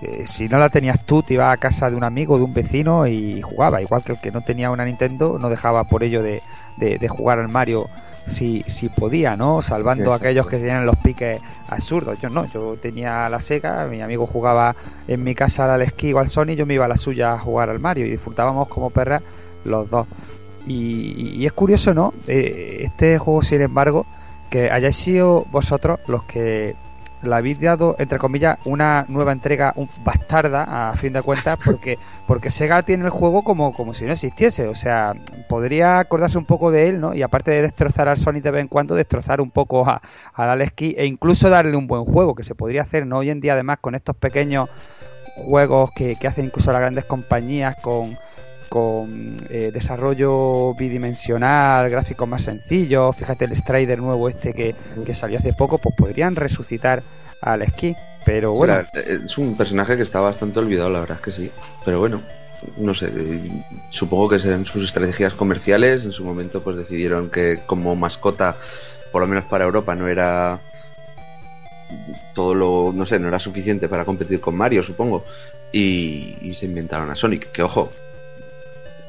eh, 0.01 0.23
si 0.25 0.47
no 0.47 0.57
la 0.57 0.69
tenías 0.69 0.99
tú, 1.01 1.21
te 1.21 1.33
ibas 1.33 1.53
a 1.53 1.57
casa 1.57 1.89
de 1.89 1.95
un 1.95 2.03
amigo, 2.03 2.37
de 2.37 2.45
un 2.45 2.53
vecino 2.53 3.07
y 3.07 3.41
jugaba. 3.41 3.81
Igual 3.81 4.03
que 4.03 4.13
el 4.13 4.19
que 4.19 4.31
no 4.31 4.41
tenía 4.41 4.71
una 4.71 4.85
Nintendo, 4.85 5.37
no 5.37 5.49
dejaba 5.49 5.83
por 5.83 6.03
ello 6.03 6.23
de, 6.23 6.41
de, 6.77 6.97
de 6.97 7.07
jugar 7.09 7.39
al 7.39 7.49
Mario 7.49 7.89
si, 8.25 8.63
si 8.67 8.89
podía, 8.89 9.35
¿no? 9.35 9.61
Salvando 9.61 10.13
a 10.13 10.17
aquellos 10.17 10.47
que 10.47 10.57
tenían 10.57 10.85
los 10.85 10.95
piques 10.97 11.41
absurdos. 11.67 12.19
Yo 12.21 12.29
no, 12.29 12.45
yo 12.45 12.77
tenía 12.81 13.27
la 13.29 13.39
Sega, 13.39 13.85
mi 13.85 14.01
amigo 14.01 14.25
jugaba 14.25 14.75
en 15.07 15.23
mi 15.23 15.35
casa 15.35 15.73
al 15.73 15.81
esquí 15.81 16.13
o 16.13 16.19
al 16.19 16.27
Sony, 16.27 16.55
yo 16.55 16.65
me 16.65 16.75
iba 16.75 16.85
a 16.85 16.87
la 16.87 16.97
suya 16.97 17.33
a 17.33 17.39
jugar 17.39 17.69
al 17.69 17.79
Mario 17.79 18.05
y 18.05 18.11
disfrutábamos 18.11 18.67
como 18.67 18.89
perras 18.89 19.21
los 19.65 19.89
dos. 19.89 20.07
Y, 20.67 21.37
y 21.37 21.45
es 21.45 21.53
curioso, 21.53 21.93
¿no? 21.93 22.13
Eh, 22.27 22.79
este 22.81 23.17
juego, 23.17 23.41
sin 23.41 23.61
embargo, 23.61 24.05
que 24.49 24.69
hayáis 24.69 24.95
sido 24.97 25.45
vosotros 25.51 25.99
los 26.07 26.23
que 26.23 26.75
la 27.23 27.37
habéis 27.37 27.61
dado, 27.61 27.95
entre 27.99 28.17
comillas, 28.17 28.57
una 28.65 29.05
nueva 29.07 29.31
entrega 29.31 29.73
un, 29.75 29.89
bastarda, 30.03 30.89
a 30.89 30.93
fin 30.97 31.13
de 31.13 31.21
cuentas, 31.21 31.59
porque, 31.65 31.97
porque 32.27 32.49
Sega 32.49 32.81
tiene 32.83 33.05
el 33.05 33.09
juego 33.09 33.43
como, 33.43 33.73
como 33.73 33.93
si 33.93 34.05
no 34.05 34.13
existiese. 34.13 34.67
O 34.67 34.75
sea, 34.75 35.13
podría 35.47 35.99
acordarse 35.99 36.37
un 36.37 36.45
poco 36.45 36.71
de 36.71 36.89
él, 36.89 37.01
¿no? 37.01 37.13
Y 37.13 37.21
aparte 37.21 37.51
de 37.51 37.61
destrozar 37.61 38.07
al 38.07 38.17
Sonic 38.17 38.43
de 38.43 38.51
vez 38.51 38.61
en 38.61 38.67
cuando, 38.67 38.95
destrozar 38.95 39.41
un 39.41 39.51
poco 39.51 39.87
a, 39.87 40.01
al 40.33 40.49
Alex 40.49 40.71
Key 40.73 40.95
e 40.97 41.05
incluso 41.05 41.49
darle 41.49 41.75
un 41.75 41.87
buen 41.87 42.05
juego, 42.05 42.35
que 42.35 42.43
se 42.43 42.55
podría 42.55 42.81
hacer, 42.81 43.05
¿no? 43.05 43.19
Hoy 43.19 43.29
en 43.29 43.39
día, 43.39 43.53
además, 43.53 43.77
con 43.81 43.95
estos 43.95 44.15
pequeños 44.15 44.69
juegos 45.35 45.91
que, 45.91 46.15
que 46.15 46.27
hacen 46.27 46.45
incluso 46.45 46.71
las 46.71 46.81
grandes 46.81 47.05
compañías 47.05 47.75
con 47.81 48.17
con 48.71 49.35
eh, 49.49 49.69
desarrollo 49.73 50.73
bidimensional, 50.75 51.89
gráficos 51.89 52.25
más 52.25 52.43
sencillos, 52.43 53.13
fíjate 53.17 53.43
el 53.43 53.53
Strider 53.53 53.99
nuevo 53.99 54.29
este 54.29 54.53
que, 54.53 54.73
que, 55.05 55.13
salió 55.13 55.39
hace 55.39 55.51
poco, 55.51 55.77
pues 55.77 55.93
podrían 55.93 56.37
resucitar 56.37 57.03
al 57.41 57.63
esquí, 57.63 57.97
pero 58.23 58.53
bueno. 58.53 58.81
Es 58.93 59.37
un 59.37 59.57
personaje 59.57 59.97
que 59.97 60.03
está 60.03 60.21
bastante 60.21 60.59
olvidado, 60.59 60.89
la 60.89 61.01
verdad 61.01 61.17
es 61.17 61.21
que 61.21 61.31
sí, 61.33 61.51
pero 61.83 61.99
bueno, 61.99 62.21
no 62.77 62.95
sé, 62.95 63.11
supongo 63.89 64.29
que 64.29 64.35
en 64.37 64.65
sus 64.65 64.85
estrategias 64.85 65.33
comerciales, 65.33 66.05
en 66.05 66.13
su 66.13 66.23
momento 66.23 66.61
pues 66.61 66.77
decidieron 66.77 67.29
que 67.29 67.59
como 67.65 67.93
mascota, 67.97 68.55
por 69.11 69.21
lo 69.21 69.27
menos 69.27 69.43
para 69.43 69.65
Europa, 69.65 69.95
no 69.95 70.07
era 70.07 70.61
todo 72.33 72.55
lo, 72.55 72.93
no 72.95 73.05
sé, 73.05 73.19
no 73.19 73.27
era 73.27 73.37
suficiente 73.37 73.89
para 73.89 74.05
competir 74.05 74.39
con 74.39 74.55
Mario, 74.55 74.81
supongo, 74.81 75.25
y, 75.73 76.37
y 76.41 76.53
se 76.53 76.67
inventaron 76.67 77.11
a 77.11 77.17
Sonic, 77.17 77.51
que 77.51 77.63
ojo, 77.63 77.89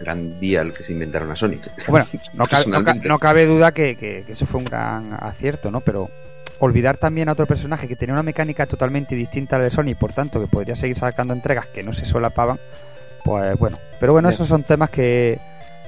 gran 0.03 0.39
día 0.41 0.61
el 0.61 0.73
que 0.73 0.83
se 0.83 0.93
inventaron 0.93 1.31
a 1.31 1.37
Sonic. 1.37 1.71
Bueno, 1.89 2.07
no, 2.35 2.45
cabe, 2.47 2.67
no, 2.67 2.81
no 2.81 3.19
cabe 3.19 3.47
duda 3.47 3.73
que, 3.73 3.97
que, 3.97 4.25
que, 4.27 4.33
eso 4.33 4.47
fue 4.47 4.61
un 4.61 4.67
gran 4.67 5.17
acierto, 5.21 5.71
¿no? 5.71 5.81
Pero 5.81 6.11
olvidar 6.59 6.97
también 6.97 7.29
a 7.29 7.33
otro 7.33 7.47
personaje 7.47 7.89
que 7.89 7.97
tenía 7.97 8.13
una 8.13 8.23
mecánica 8.23 8.67
totalmente 8.67 9.17
distinta 9.17 9.57
a 9.57 9.59
la 9.59 9.65
de 9.67 9.71
Sonic, 9.71 9.99
por 9.99 10.13
tanto 10.13 10.41
que 10.41 10.47
podría 10.47 10.77
seguir 10.77 10.97
sacando 10.97 11.35
entregas 11.35 11.67
que 11.67 11.83
no 11.83 11.93
se 11.93 12.05
solapaban, 12.05 12.59
pues 13.25 13.59
bueno. 13.59 13.79
Pero 13.99 14.13
bueno, 14.13 14.29
esos 14.29 14.47
son 14.47 14.63
temas 14.63 14.91
que 14.91 15.41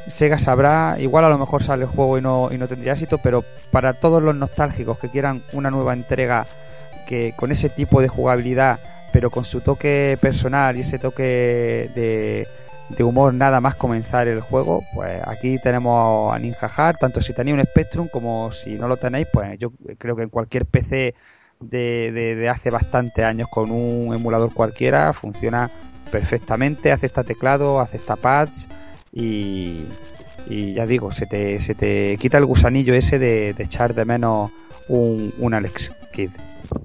Sega 0.06 0.38
sabrá, 0.38 0.96
igual 0.98 1.24
a 1.24 1.28
lo 1.28 1.38
mejor 1.38 1.62
sale 1.62 1.84
el 1.84 1.88
juego 1.88 2.18
y 2.18 2.20
no, 2.20 2.50
y 2.52 2.58
no 2.58 2.68
tendría 2.68 2.92
éxito, 2.92 3.18
pero 3.18 3.44
para 3.70 3.94
todos 3.94 4.22
los 4.22 4.34
nostálgicos 4.34 4.98
que 4.98 5.08
quieran 5.08 5.42
una 5.52 5.70
nueva 5.70 5.92
entrega 5.92 6.46
que 7.06 7.34
con 7.36 7.52
ese 7.52 7.68
tipo 7.68 8.00
de 8.00 8.08
jugabilidad, 8.08 8.80
pero 9.12 9.30
con 9.30 9.44
su 9.44 9.60
toque 9.60 10.18
personal 10.20 10.76
y 10.76 10.80
ese 10.80 10.98
toque 10.98 11.90
de 11.94 12.48
de 12.88 13.04
humor 13.04 13.32
nada 13.34 13.60
más 13.60 13.74
comenzar 13.74 14.28
el 14.28 14.40
juego, 14.40 14.82
pues 14.94 15.20
aquí 15.26 15.58
tenemos 15.58 16.34
a 16.34 16.38
Ninja 16.38 16.66
Hard, 16.66 16.98
tanto 16.98 17.20
si 17.20 17.32
tenéis 17.32 17.56
un 17.56 17.64
Spectrum 17.64 18.08
como 18.08 18.52
si 18.52 18.74
no 18.74 18.88
lo 18.88 18.96
tenéis, 18.96 19.26
pues 19.32 19.58
yo 19.58 19.72
creo 19.98 20.16
que 20.16 20.22
en 20.22 20.28
cualquier 20.28 20.66
PC 20.66 21.14
de, 21.60 22.48
hace 22.50 22.70
bastante 22.70 23.24
años 23.24 23.48
con 23.48 23.70
un 23.70 24.14
emulador 24.14 24.52
cualquiera 24.52 25.12
funciona 25.12 25.70
perfectamente, 26.10 26.92
acepta 26.92 27.24
teclado, 27.24 27.80
acepta 27.80 28.16
pads 28.16 28.68
y, 29.12 29.86
Y 30.46 30.74
ya 30.74 30.86
digo, 30.86 31.10
se 31.10 31.26
te, 31.26 31.58
se 31.60 31.74
te 31.74 32.16
quita 32.18 32.38
el 32.38 32.44
gusanillo 32.44 32.94
ese 32.94 33.18
de, 33.18 33.54
de 33.54 33.64
echar 33.64 33.94
de 33.94 34.04
menos 34.04 34.50
un, 34.88 35.32
un 35.38 35.54
Alex 35.54 35.92
Kidd. 36.12 36.30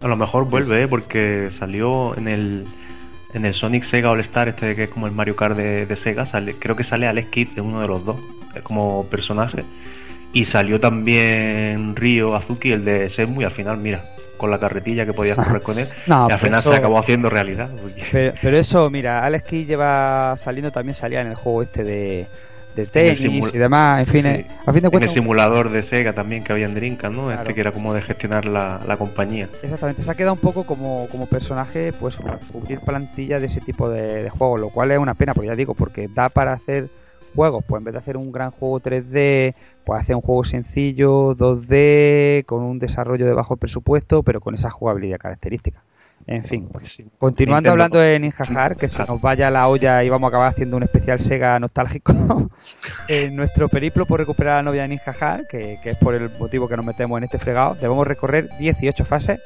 A 0.01 0.07
lo 0.07 0.15
mejor 0.15 0.45
vuelve, 0.45 0.83
¿eh? 0.83 0.87
porque 0.87 1.49
salió 1.51 2.17
en 2.17 2.27
el 2.27 2.65
en 3.33 3.45
el 3.45 3.53
Sonic 3.53 3.83
Sega 3.83 4.09
All 4.11 4.19
Star, 4.21 4.47
este 4.49 4.75
que 4.75 4.83
es 4.83 4.89
como 4.89 5.05
el 5.07 5.13
Mario 5.13 5.35
Kart 5.35 5.55
de, 5.55 5.85
de 5.85 5.95
Sega, 5.95 6.25
sale, 6.25 6.55
creo 6.55 6.75
que 6.75 6.83
sale 6.83 7.07
Alex 7.07 7.29
Kidd 7.29 7.49
de 7.49 7.61
uno 7.61 7.81
de 7.81 7.87
los 7.87 8.03
dos, 8.05 8.17
eh, 8.55 8.61
como 8.63 9.05
personaje. 9.05 9.63
Y 10.33 10.45
salió 10.45 10.79
también 10.79 11.95
Ryo 11.95 12.35
Azuki, 12.35 12.71
el 12.71 12.85
de 12.85 13.09
Shenmue, 13.09 13.41
y 13.43 13.45
al 13.45 13.51
final, 13.51 13.77
mira, 13.77 14.03
con 14.37 14.51
la 14.51 14.59
carretilla 14.59 15.05
que 15.05 15.13
podías 15.13 15.37
correr 15.37 15.61
con 15.61 15.77
él, 15.79 15.87
No, 16.07 16.27
y 16.29 16.31
al 16.33 16.39
final 16.39 16.59
eso- 16.59 16.71
se 16.71 16.77
acabó 16.77 16.99
haciendo 16.99 17.29
realidad. 17.29 17.69
porque- 17.81 18.03
Pero, 18.11 18.33
pero 18.41 18.57
eso, 18.57 18.89
mira, 18.89 19.25
Alex 19.25 19.43
Kidd 19.45 19.67
lleva 19.67 20.35
saliendo, 20.37 20.71
también 20.71 20.93
salía 20.93 21.21
en 21.21 21.27
el 21.27 21.35
juego 21.35 21.61
este 21.63 21.83
de, 21.83 22.27
de 22.79 22.85
tenis 22.87 23.53
y 23.53 23.57
demás. 23.57 23.99
En 23.99 24.05
fin, 24.05 24.21
Sí. 24.23 24.27
eh, 24.29 24.45
a 24.65 24.71
fin 24.71 24.73
de 24.73 24.79
en 24.79 24.85
el 24.85 24.91
cuentas, 24.91 25.13
simulador 25.13 25.71
de 25.71 25.83
Sega 25.83 26.13
también 26.13 26.43
que 26.43 26.53
había 26.53 26.65
en 26.65 26.75
Dreamcast, 26.75 27.13
¿no? 27.15 27.25
Claro. 27.25 27.41
Este 27.41 27.53
que 27.53 27.61
era 27.61 27.71
como 27.71 27.93
de 27.93 28.01
gestionar 28.01 28.45
la, 28.45 28.79
la 28.87 28.97
compañía. 28.97 29.47
Exactamente, 29.63 30.01
se 30.03 30.11
ha 30.11 30.15
quedado 30.15 30.33
un 30.33 30.39
poco 30.39 30.65
como, 30.65 31.07
como 31.11 31.25
personaje, 31.25 31.93
pues 31.93 32.17
cubrir 32.51 32.79
plantilla 32.79 33.39
de 33.39 33.45
ese 33.47 33.61
tipo 33.61 33.89
de, 33.89 34.23
de 34.23 34.29
juegos, 34.29 34.59
lo 34.59 34.69
cual 34.69 34.91
es 34.91 34.97
una 34.99 35.13
pena, 35.13 35.33
porque 35.33 35.47
ya 35.47 35.55
digo, 35.55 35.73
porque 35.73 36.07
da 36.07 36.29
para 36.29 36.53
hacer 36.53 36.89
juegos, 37.35 37.63
pues 37.67 37.79
en 37.79 37.83
vez 37.85 37.93
de 37.93 37.99
hacer 37.99 38.17
un 38.17 38.31
gran 38.31 38.51
juego 38.51 38.79
3D, 38.79 39.53
pues 39.83 40.01
hacer 40.01 40.15
un 40.15 40.21
juego 40.23 40.43
sencillo, 40.43 41.35
2D, 41.35 42.43
con 42.45 42.63
un 42.63 42.79
desarrollo 42.79 43.25
de 43.25 43.33
bajo 43.33 43.55
presupuesto, 43.57 44.23
pero 44.23 44.41
con 44.41 44.55
esa 44.55 44.69
jugabilidad 44.69 45.19
característica. 45.19 45.83
En 46.31 46.43
fin, 46.43 46.69
Sí. 46.85 47.07
continuando 47.17 47.69
Nintendo- 47.69 47.71
hablando 47.71 47.97
de 47.99 48.19
Ninja 48.19 48.43
Hard, 48.55 48.77
que 48.77 48.87
se 48.87 49.03
nos 49.03 49.19
vaya 49.19 49.49
la 49.49 49.67
olla 49.67 50.03
y 50.03 50.09
vamos 50.09 50.27
a 50.27 50.29
acabar 50.29 50.47
haciendo 50.49 50.77
un 50.77 50.83
especial 50.83 51.19
Sega 51.19 51.57
nostálgico, 51.59 52.13
en 53.07 53.35
nuestro 53.35 53.67
periplo 53.67 54.05
por 54.05 54.19
recuperar 54.19 54.53
a 54.53 54.55
la 54.57 54.63
novia 54.63 54.83
de 54.83 54.89
Ninja 54.89 55.11
Hard, 55.19 55.47
que, 55.49 55.79
que 55.81 55.89
es 55.89 55.97
por 55.97 56.13
el 56.13 56.29
motivo 56.39 56.67
que 56.67 56.77
nos 56.77 56.85
metemos 56.85 57.17
en 57.17 57.23
este 57.23 57.39
fregado, 57.39 57.73
debemos 57.81 58.05
recorrer 58.05 58.47
18 58.59 59.05
fases 59.05 59.39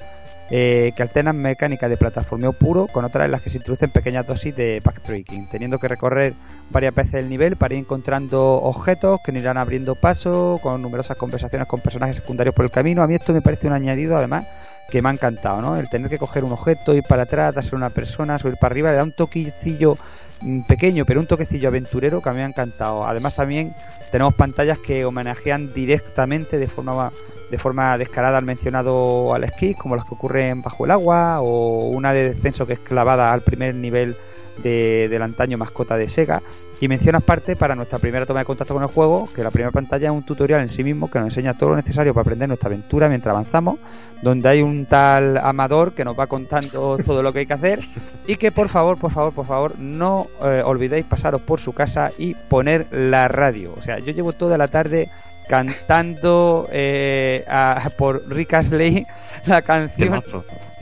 eh, 0.52 0.92
que 0.96 1.02
alternan 1.02 1.38
mecánicas 1.38 1.90
de 1.90 1.96
plataformeo 1.96 2.52
puro 2.52 2.88
con 2.88 3.06
otras 3.06 3.24
en 3.26 3.32
las 3.32 3.42
que 3.42 3.50
se 3.50 3.58
introducen 3.60 3.90
pequeñas 3.90 4.28
dosis 4.28 4.54
de 4.54 4.82
backtracking, 4.84 5.48
teniendo 5.50 5.80
que 5.80 5.88
recorrer 5.88 6.34
varias 6.70 6.94
veces 6.94 7.14
el 7.16 7.30
nivel 7.30 7.56
para 7.56 7.76
ir 7.76 7.80
encontrando 7.80 8.56
objetos 8.62 9.22
que 9.26 9.32
nos 9.32 9.42
irán 9.42 9.58
abriendo 9.58 9.96
paso, 9.96 10.60
con 10.62 10.82
numerosas 10.82 11.16
conversaciones 11.16 11.66
con 11.68 11.80
personajes 11.80 12.18
secundarios 12.18 12.54
por 12.54 12.66
el 12.66 12.72
camino. 12.72 13.02
A 13.02 13.08
mí 13.08 13.16
esto 13.16 13.32
me 13.34 13.42
parece 13.42 13.68
un 13.68 13.74
añadido, 13.74 14.18
además, 14.18 14.46
que 14.94 15.02
me 15.02 15.10
ha 15.10 15.12
encantado, 15.14 15.60
¿no? 15.60 15.76
El 15.76 15.90
tener 15.90 16.08
que 16.08 16.20
coger 16.20 16.44
un 16.44 16.52
objeto, 16.52 16.94
ir 16.94 17.02
para 17.02 17.24
atrás, 17.24 17.56
darse 17.56 17.76
una 17.76 17.90
persona, 17.90 18.38
subir 18.38 18.58
para 18.58 18.74
arriba, 18.74 18.92
le 18.92 18.98
da 18.98 19.04
un 19.04 19.12
toquecillo 19.12 19.98
mm, 20.42 20.68
pequeño, 20.68 21.04
pero 21.04 21.20
un 21.20 21.26
toquecillo 21.26 21.70
aventurero 21.70 22.22
que 22.22 22.30
a 22.30 22.32
mí 22.32 22.38
me 22.38 22.44
ha 22.44 22.48
encantado. 22.48 23.04
Además 23.04 23.36
también 23.36 23.74
tenemos 24.12 24.36
pantallas 24.36 24.78
que 24.78 25.04
homenajean 25.04 25.74
directamente 25.74 26.60
de 26.60 26.68
forma 26.68 27.12
de 27.50 27.58
forma 27.58 27.98
descarada 27.98 28.38
al 28.38 28.46
mencionado 28.46 29.34
al 29.34 29.44
esquí, 29.44 29.74
como 29.74 29.96
las 29.96 30.06
que 30.06 30.14
ocurren 30.14 30.62
bajo 30.62 30.86
el 30.86 30.92
agua, 30.92 31.42
o 31.42 31.90
una 31.90 32.14
de 32.14 32.30
descenso 32.30 32.68
que 32.68 32.74
es 32.74 32.80
clavada 32.80 33.34
al 33.34 33.42
primer 33.42 33.74
nivel 33.74 34.16
de, 34.58 35.08
del 35.10 35.22
antaño 35.22 35.58
mascota 35.58 35.98
de 35.98 36.08
Sega. 36.08 36.42
Y 36.82 36.88
mencionas 36.90 37.24
parte 37.24 37.56
para 37.56 37.76
nuestra 37.76 37.98
primera 37.98 38.26
toma 38.26 38.42
de 38.42 38.46
contacto 38.46 38.74
con 38.74 38.84
el 38.84 38.90
juego, 38.90 39.30
que 39.34 39.42
la 39.42 39.52
primera 39.52 39.72
pantalla 39.72 40.10
es 40.10 40.14
un 40.14 40.24
tutorial 40.24 40.60
en 40.60 40.68
sí 40.68 40.84
mismo 40.84 41.10
que 41.10 41.18
nos 41.18 41.28
enseña 41.28 41.54
todo 41.58 41.70
lo 41.70 41.76
necesario 41.78 42.14
para 42.14 42.24
aprender 42.24 42.50
nuestra 42.50 42.68
aventura 42.68 43.08
mientras 43.08 43.32
avanzamos, 43.32 43.80
donde 44.22 44.50
hay 44.50 44.62
un 44.62 44.86
tal 44.86 45.38
amador 45.38 45.94
que 45.94 46.04
nos 46.04 46.20
va 46.20 46.28
contando 46.28 46.98
todo 47.06 47.24
lo 47.24 47.32
que 47.32 47.40
hay 47.40 47.46
que 47.46 47.54
hacer 47.54 47.80
y 48.28 48.36
que 48.36 48.52
por 48.52 48.68
favor, 48.68 48.98
por 48.98 49.12
favor, 49.12 49.32
por 49.34 49.46
favor, 49.46 49.80
no 49.80 50.28
eh, 50.44 50.62
olvidéis 50.66 51.06
pasaros 51.06 51.40
por 51.42 51.62
su 51.62 51.72
casa 51.72 52.12
y 52.18 52.34
poner 52.34 52.86
la 52.92 53.30
radio. 53.30 53.74
O 53.78 53.82
sea, 53.82 54.00
yo 54.00 54.12
llevo 54.12 54.34
toda 54.34 54.58
la 54.58 54.68
tarde 54.68 55.10
cantando 55.48 56.68
eh, 56.72 57.46
a- 57.48 57.90
por 57.98 58.28
Rick 58.30 58.56
Astley 58.56 59.06
la 59.46 59.62
canción. 59.62 60.22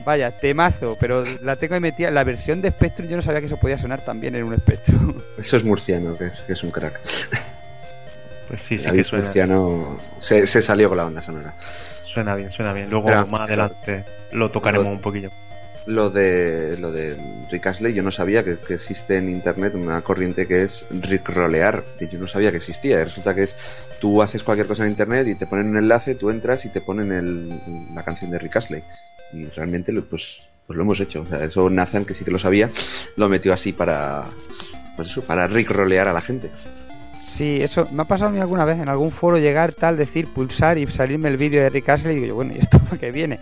Vaya, 0.06 0.32
temazo, 0.32 0.98
pero 1.00 1.24
la 1.44 1.56
tengo 1.56 1.76
ahí 1.76 1.80
metida. 1.80 2.10
La 2.12 2.24
versión 2.24 2.62
de 2.62 2.70
Spectrum 2.70 3.08
yo 3.08 3.16
no 3.16 3.22
sabía 3.22 3.40
que 3.40 3.46
eso 3.48 3.58
podía 3.58 3.78
sonar 3.78 4.02
también 4.04 4.36
en 4.36 4.44
un 4.44 4.58
Spectrum. 4.58 5.22
Eso 5.38 5.58
es 5.58 5.64
murciano, 5.64 6.18
que 6.18 6.26
es, 6.26 6.42
que 6.42 6.54
es 6.54 6.64
un 6.64 6.72
crack. 6.72 7.00
Pues 8.48 8.62
sí, 8.62 8.78
sí 8.78 8.84
David 8.86 8.98
que 9.00 9.04
suena, 9.04 9.24
Murciano 9.26 10.00
se, 10.20 10.46
se 10.48 10.62
salió 10.62 10.90
con 10.90 10.98
la 10.98 11.04
banda 11.06 11.22
sonora. 11.22 11.54
suena 12.06 12.36
bien, 12.36 12.52
suena 12.52 12.74
bien. 12.74 12.90
Luego 12.90 13.06
Pero- 13.08 13.26
más 13.28 13.42
adelante 13.42 14.04
lo 14.34 14.50
tocaremos 14.52 14.88
un 14.88 15.00
poquillo. 15.02 15.30
Lo 15.88 16.12
de 16.12 16.78
lo 16.78 16.92
de 16.92 17.18
Rick 17.50 17.66
Astley, 17.66 17.94
yo 17.96 18.04
no 18.04 18.12
sabía 18.12 18.44
que, 18.44 18.56
que 18.58 18.76
existe 18.76 19.18
en 19.18 19.30
internet 19.30 19.74
una 19.74 20.02
corriente 20.02 20.48
que 20.48 20.62
es 20.64 20.86
Rickrolear. 20.92 21.84
que 21.98 22.08
Yo 22.08 22.20
no 22.20 22.28
sabía 22.28 22.52
que 22.52 22.58
existía. 22.58 23.02
Y 23.02 23.04
resulta 23.06 23.34
que 23.34 23.44
es 23.44 23.56
tú 24.02 24.22
haces 24.22 24.44
cualquier 24.44 24.68
cosa 24.68 24.84
en 24.84 24.90
internet 24.90 25.28
y 25.28 25.36
te 25.36 25.46
ponen 25.48 25.68
un 25.70 25.78
enlace, 25.78 26.16
tú 26.16 26.30
entras 26.30 26.66
y 26.66 26.70
te 26.70 26.82
ponen 26.82 27.12
el- 27.14 27.50
la 27.96 28.04
canción 28.04 28.32
de 28.32 28.40
Rick 28.40 28.58
Astley. 28.58 28.84
Y 29.32 29.46
realmente 29.46 29.94
lo- 29.94 30.04
pues, 30.06 30.46
pues 30.68 30.76
lo 30.76 30.84
hemos 30.84 31.00
hecho. 31.00 31.22
O 31.22 31.26
sea, 31.28 31.44
eso 31.44 31.70
Nathan, 31.70 32.04
que 32.04 32.14
sí 32.14 32.26
que 32.26 32.32
lo 32.32 32.40
sabía, 32.40 32.70
lo 33.16 33.30
metió 33.30 33.54
así 33.54 33.72
para 33.72 34.26
pues 34.98 35.10
eso, 35.10 35.22
para 35.22 35.48
Rickrolear 35.48 36.08
a 36.10 36.14
la 36.14 36.20
gente. 36.22 36.50
Sí, 37.22 37.62
eso 37.62 37.88
me 37.92 38.02
ha 38.02 38.06
pasado 38.06 38.30
a 38.30 38.34
mí 38.34 38.40
alguna 38.40 38.66
vez 38.66 38.80
en 38.80 38.90
algún 38.90 39.12
foro 39.12 39.38
llegar 39.38 39.74
tal, 39.74 39.96
decir 39.96 40.28
pulsar 40.28 40.78
y 40.80 40.88
salirme 40.88 41.30
el 41.30 41.38
vídeo 41.38 41.62
de 41.62 41.70
Rick 41.70 41.88
Astley 41.90 42.14
y 42.14 42.16
digo 42.16 42.28
yo, 42.30 42.36
bueno, 42.36 42.54
¿y 42.56 42.60
esto 42.60 42.80
para 42.80 42.98
qué 43.00 43.12
viene? 43.12 43.40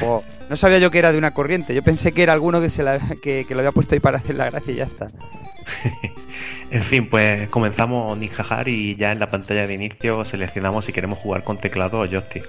Pues, 0.00 0.24
no 0.48 0.56
sabía 0.56 0.78
yo 0.78 0.90
que 0.90 0.98
era 0.98 1.12
de 1.12 1.18
una 1.18 1.32
corriente, 1.32 1.74
yo 1.74 1.82
pensé 1.82 2.12
que 2.12 2.22
era 2.22 2.32
alguno 2.32 2.60
que 2.60 2.70
se 2.70 2.82
la, 2.82 2.98
que, 3.22 3.44
que 3.46 3.54
lo 3.54 3.60
había 3.60 3.72
puesto 3.72 3.94
ahí 3.94 4.00
para 4.00 4.16
hacer 4.18 4.34
la 4.36 4.46
gracia 4.50 4.72
y 4.72 4.76
ya 4.76 4.84
está. 4.84 5.08
En 6.70 6.82
fin, 6.82 7.08
pues 7.08 7.48
comenzamos 7.48 8.18
Ninja 8.18 8.44
Hard 8.48 8.68
y 8.68 8.94
ya 8.96 9.12
en 9.12 9.20
la 9.20 9.28
pantalla 9.28 9.66
de 9.66 9.72
inicio 9.72 10.24
seleccionamos 10.24 10.84
si 10.84 10.92
queremos 10.92 11.18
jugar 11.18 11.42
con 11.42 11.56
teclado 11.56 12.00
o 12.00 12.06
joystick. 12.06 12.44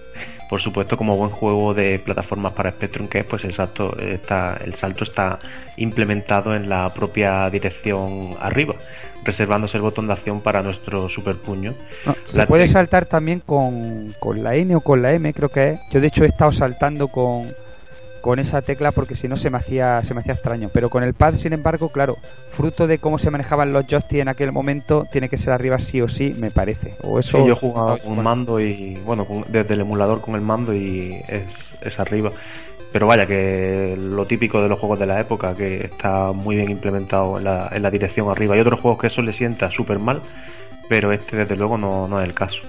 Por 0.49 0.61
supuesto, 0.61 0.97
como 0.97 1.15
buen 1.15 1.29
juego 1.29 1.73
de 1.73 1.99
plataformas 1.99 2.51
para 2.53 2.71
Spectrum 2.71 3.07
que 3.07 3.19
es, 3.19 3.25
pues 3.25 3.45
el 3.45 3.53
salto 3.53 3.97
está, 3.97 4.57
el 4.65 4.75
salto 4.75 5.05
está 5.05 5.39
implementado 5.77 6.53
en 6.53 6.67
la 6.67 6.89
propia 6.89 7.49
dirección 7.49 8.35
arriba, 8.41 8.73
reservándose 9.23 9.77
el 9.77 9.83
botón 9.83 10.07
de 10.07 10.13
acción 10.13 10.41
para 10.41 10.63
nuestro 10.63 11.07
super 11.07 11.35
puño. 11.35 11.73
No, 12.05 12.15
se 12.25 12.39
La 12.39 12.45
puede 12.45 12.67
saltar 12.67 13.05
también 13.05 13.41
con, 13.45 14.13
con 14.19 14.43
la 14.43 14.55
N 14.55 14.75
o 14.75 14.81
con 14.81 15.01
la 15.01 15.13
M, 15.13 15.33
creo 15.33 15.49
que 15.49 15.69
es. 15.69 15.79
Yo 15.91 16.01
de 16.01 16.07
hecho 16.07 16.25
he 16.25 16.27
estado 16.27 16.51
saltando 16.51 17.07
con, 17.07 17.47
con 18.21 18.39
esa 18.39 18.61
tecla 18.61 18.91
porque 18.91 19.15
si 19.15 19.27
no 19.27 19.35
se 19.37 19.49
me 19.49 19.57
hacía 19.57 20.01
se 20.03 20.13
me 20.13 20.21
hacía 20.21 20.33
extraño. 20.33 20.69
Pero 20.73 20.89
con 20.89 21.03
el 21.03 21.13
pad, 21.13 21.35
sin 21.35 21.53
embargo, 21.53 21.89
claro, 21.89 22.17
fruto 22.49 22.87
de 22.87 22.97
cómo 22.99 23.17
se 23.17 23.31
manejaban 23.31 23.73
los 23.73 23.85
joysticks 23.87 24.21
en 24.21 24.27
aquel 24.27 24.51
momento, 24.51 25.05
tiene 25.11 25.29
que 25.29 25.37
ser 25.37 25.53
arriba 25.53 25.79
sí 25.79 26.01
o 26.01 26.07
sí, 26.07 26.33
me 26.37 26.51
parece. 26.51 26.95
O 27.03 27.19
eso 27.19 27.37
Sí, 27.39 27.45
yo 27.45 27.53
he 27.53 27.55
jugado 27.55 27.97
con 27.97 28.07
Bueno, 28.15 28.23
mando 28.23 28.59
y, 28.59 28.97
bueno, 29.05 29.25
con- 29.25 29.45
desde 29.47 29.73
el 29.73 29.81
emulador 29.81 30.21
con 30.21 30.35
el 30.35 30.41
mando 30.41 30.73
y 30.73 31.21
es, 31.27 31.43
es 31.81 31.99
arriba. 31.99 32.31
Pero 32.91 33.05
vaya, 33.05 33.27
que 33.27 33.95
lo 33.99 34.25
típico 34.25 34.63
de 34.63 34.67
los 34.67 34.79
juegos 34.79 34.97
de 34.99 35.05
la 35.05 35.19
época, 35.21 35.53
que 35.55 35.85
está 35.85 36.31
muy 36.31 36.55
bien 36.55 36.71
implementado 36.71 37.37
en 37.37 37.43
la, 37.43 37.69
en 37.71 37.83
la 37.83 37.91
dirección 37.91 38.29
arriba. 38.31 38.55
Hay 38.55 38.61
otros 38.61 38.79
juegos 38.79 38.99
que 38.99 39.07
eso 39.07 39.21
le 39.21 39.31
sienta 39.31 39.69
súper 39.69 39.99
mal, 39.99 40.21
pero 40.89 41.11
este 41.11 41.37
desde 41.37 41.55
luego 41.55 41.77
no, 41.77 42.07
no 42.07 42.19
es 42.19 42.25
el 42.25 42.33
caso. 42.33 42.61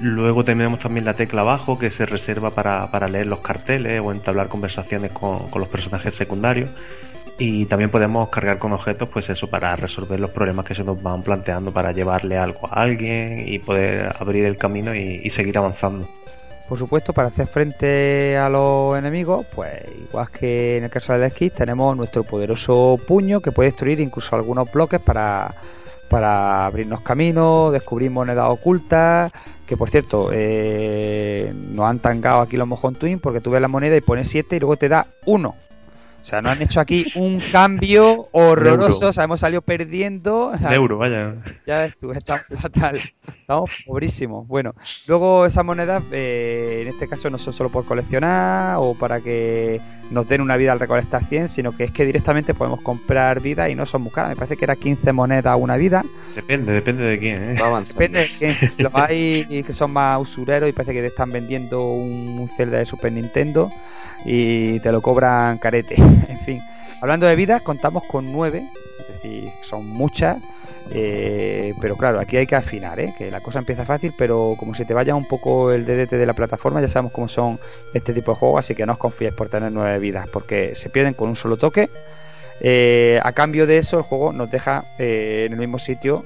Luego 0.00 0.44
tenemos 0.44 0.80
también 0.80 1.04
la 1.04 1.14
tecla 1.14 1.42
abajo 1.42 1.78
que 1.78 1.90
se 1.90 2.04
reserva 2.04 2.50
para, 2.50 2.90
para 2.90 3.08
leer 3.08 3.26
los 3.26 3.40
carteles 3.40 4.00
o 4.02 4.12
entablar 4.12 4.48
conversaciones 4.48 5.12
con, 5.12 5.48
con 5.50 5.60
los 5.60 5.68
personajes 5.68 6.14
secundarios. 6.14 6.70
Y 7.38 7.66
también 7.66 7.90
podemos 7.90 8.28
cargar 8.28 8.58
con 8.58 8.72
objetos, 8.72 9.08
pues 9.08 9.28
eso, 9.28 9.48
para 9.48 9.74
resolver 9.74 10.20
los 10.20 10.30
problemas 10.30 10.64
que 10.64 10.74
se 10.74 10.84
nos 10.84 11.02
van 11.02 11.22
planteando, 11.22 11.72
para 11.72 11.90
llevarle 11.90 12.38
algo 12.38 12.68
a 12.70 12.80
alguien 12.80 13.48
y 13.48 13.58
poder 13.58 14.14
abrir 14.18 14.44
el 14.44 14.56
camino 14.56 14.94
y, 14.94 15.28
seguir 15.30 15.58
avanzando. 15.58 16.08
Por 16.68 16.78
supuesto, 16.78 17.12
para 17.12 17.28
hacer 17.28 17.48
frente 17.48 18.36
a 18.38 18.48
los 18.48 18.96
enemigos, 18.96 19.44
pues 19.52 19.72
igual 20.08 20.30
que 20.30 20.78
en 20.78 20.84
el 20.84 20.90
caso 20.90 21.12
del 21.12 21.24
esquí, 21.24 21.50
tenemos 21.50 21.96
nuestro 21.96 22.22
poderoso 22.22 22.98
puño 23.04 23.40
que 23.40 23.50
puede 23.50 23.70
destruir 23.70 23.98
incluso 23.98 24.36
algunos 24.36 24.70
bloques 24.70 25.00
para, 25.00 25.54
para 26.08 26.66
abrirnos 26.66 27.00
caminos, 27.00 27.72
descubrir 27.72 28.10
monedas 28.10 28.46
ocultas, 28.48 29.32
que 29.66 29.76
por 29.76 29.90
cierto, 29.90 30.30
eh, 30.32 31.52
nos 31.72 31.86
han 31.86 31.98
tangado 31.98 32.40
aquí 32.40 32.56
los 32.56 32.68
Mojón 32.68 32.94
Twin 32.94 33.18
porque 33.18 33.40
tú 33.40 33.50
ves 33.50 33.60
la 33.60 33.68
moneda 33.68 33.96
y 33.96 34.00
pones 34.00 34.28
7 34.28 34.56
y 34.56 34.60
luego 34.60 34.76
te 34.76 34.88
da 34.88 35.06
1. 35.26 35.48
O 36.24 36.26
sea, 36.26 36.40
nos 36.40 36.52
han 36.52 36.62
hecho 36.62 36.80
aquí 36.80 37.04
un 37.16 37.38
cambio 37.52 38.28
horroroso, 38.32 39.08
o 39.08 39.12
sea, 39.12 39.24
hemos 39.24 39.40
salido 39.40 39.60
perdiendo. 39.60 40.52
De 40.52 40.74
euro, 40.74 40.96
vaya. 40.96 41.34
Ya 41.66 41.80
ves 41.80 41.98
tú, 41.98 42.12
estamos 42.12 42.44
fatal. 42.58 42.98
Estamos 43.26 43.70
pobrísimos. 43.84 44.48
Bueno, 44.48 44.74
luego 45.06 45.44
esas 45.44 45.66
monedas, 45.66 46.02
eh, 46.12 46.80
en 46.82 46.88
este 46.88 47.08
caso 47.08 47.28
no 47.28 47.36
son 47.36 47.52
solo 47.52 47.68
por 47.68 47.84
coleccionar 47.84 48.76
o 48.78 48.94
para 48.94 49.20
que 49.20 49.82
nos 50.10 50.28
den 50.28 50.40
una 50.40 50.56
vida 50.56 50.72
al 50.72 50.80
recolectar 50.80 51.24
100, 51.24 51.48
sino 51.48 51.72
que 51.72 51.84
es 51.84 51.90
que 51.90 52.04
directamente 52.04 52.54
podemos 52.54 52.80
comprar 52.80 53.40
vida 53.40 53.68
y 53.68 53.74
no 53.74 53.86
son 53.86 54.02
muy 54.02 54.12
caras. 54.12 54.30
Me 54.30 54.36
parece 54.36 54.56
que 54.56 54.64
era 54.64 54.76
15 54.76 55.12
monedas 55.12 55.56
una 55.58 55.76
vida. 55.76 56.04
Depende, 56.34 56.72
depende 56.72 57.04
de 57.04 57.18
quién, 57.18 57.42
¿eh? 57.42 57.56
Va. 57.60 57.80
Depende 57.80 58.20
de 58.20 58.28
quién. 58.28 58.54
Si 58.54 58.70
Los 58.78 58.94
hay 58.94 59.62
que 59.62 59.72
son 59.72 59.92
más 59.92 60.20
usureros 60.20 60.68
y 60.68 60.72
parece 60.72 60.92
que 60.92 61.00
te 61.00 61.06
están 61.08 61.32
vendiendo 61.32 61.90
un, 61.90 62.38
un 62.38 62.48
Zelda 62.48 62.78
de 62.78 62.84
Super 62.84 63.12
Nintendo 63.12 63.70
y 64.24 64.80
te 64.80 64.92
lo 64.92 65.00
cobran 65.00 65.58
carete. 65.58 65.94
en 66.28 66.38
fin, 66.40 66.62
hablando 67.00 67.26
de 67.26 67.36
vidas, 67.36 67.62
contamos 67.62 68.04
con 68.04 68.32
9, 68.32 68.62
es 69.00 69.08
decir, 69.08 69.50
son 69.62 69.86
muchas. 69.86 70.38
Eh, 70.90 71.74
pero 71.80 71.96
claro, 71.96 72.20
aquí 72.20 72.36
hay 72.36 72.46
que 72.46 72.56
afinar, 72.56 73.00
¿eh? 73.00 73.14
que 73.16 73.30
la 73.30 73.40
cosa 73.40 73.58
empieza 73.58 73.84
fácil, 73.84 74.12
pero 74.16 74.54
como 74.58 74.74
se 74.74 74.84
te 74.84 74.94
vaya 74.94 75.14
un 75.14 75.26
poco 75.26 75.72
el 75.72 75.84
DDT 75.86 76.12
de 76.12 76.26
la 76.26 76.34
plataforma, 76.34 76.80
ya 76.80 76.88
sabemos 76.88 77.12
cómo 77.12 77.26
son 77.26 77.58
este 77.94 78.12
tipo 78.12 78.32
de 78.32 78.38
juegos, 78.38 78.58
así 78.60 78.74
que 78.74 78.84
no 78.84 78.92
os 78.92 78.98
confíes 78.98 79.32
por 79.32 79.48
tener 79.48 79.72
nueve 79.72 79.98
vidas, 79.98 80.28
porque 80.30 80.74
se 80.74 80.90
pierden 80.90 81.14
con 81.14 81.28
un 81.28 81.36
solo 81.36 81.56
toque. 81.56 81.88
Eh, 82.60 83.20
a 83.22 83.32
cambio 83.32 83.66
de 83.66 83.78
eso, 83.78 83.98
el 83.98 84.02
juego 84.04 84.32
nos 84.32 84.50
deja 84.50 84.84
eh, 84.98 85.44
en 85.46 85.52
el 85.52 85.58
mismo 85.58 85.78
sitio 85.78 86.24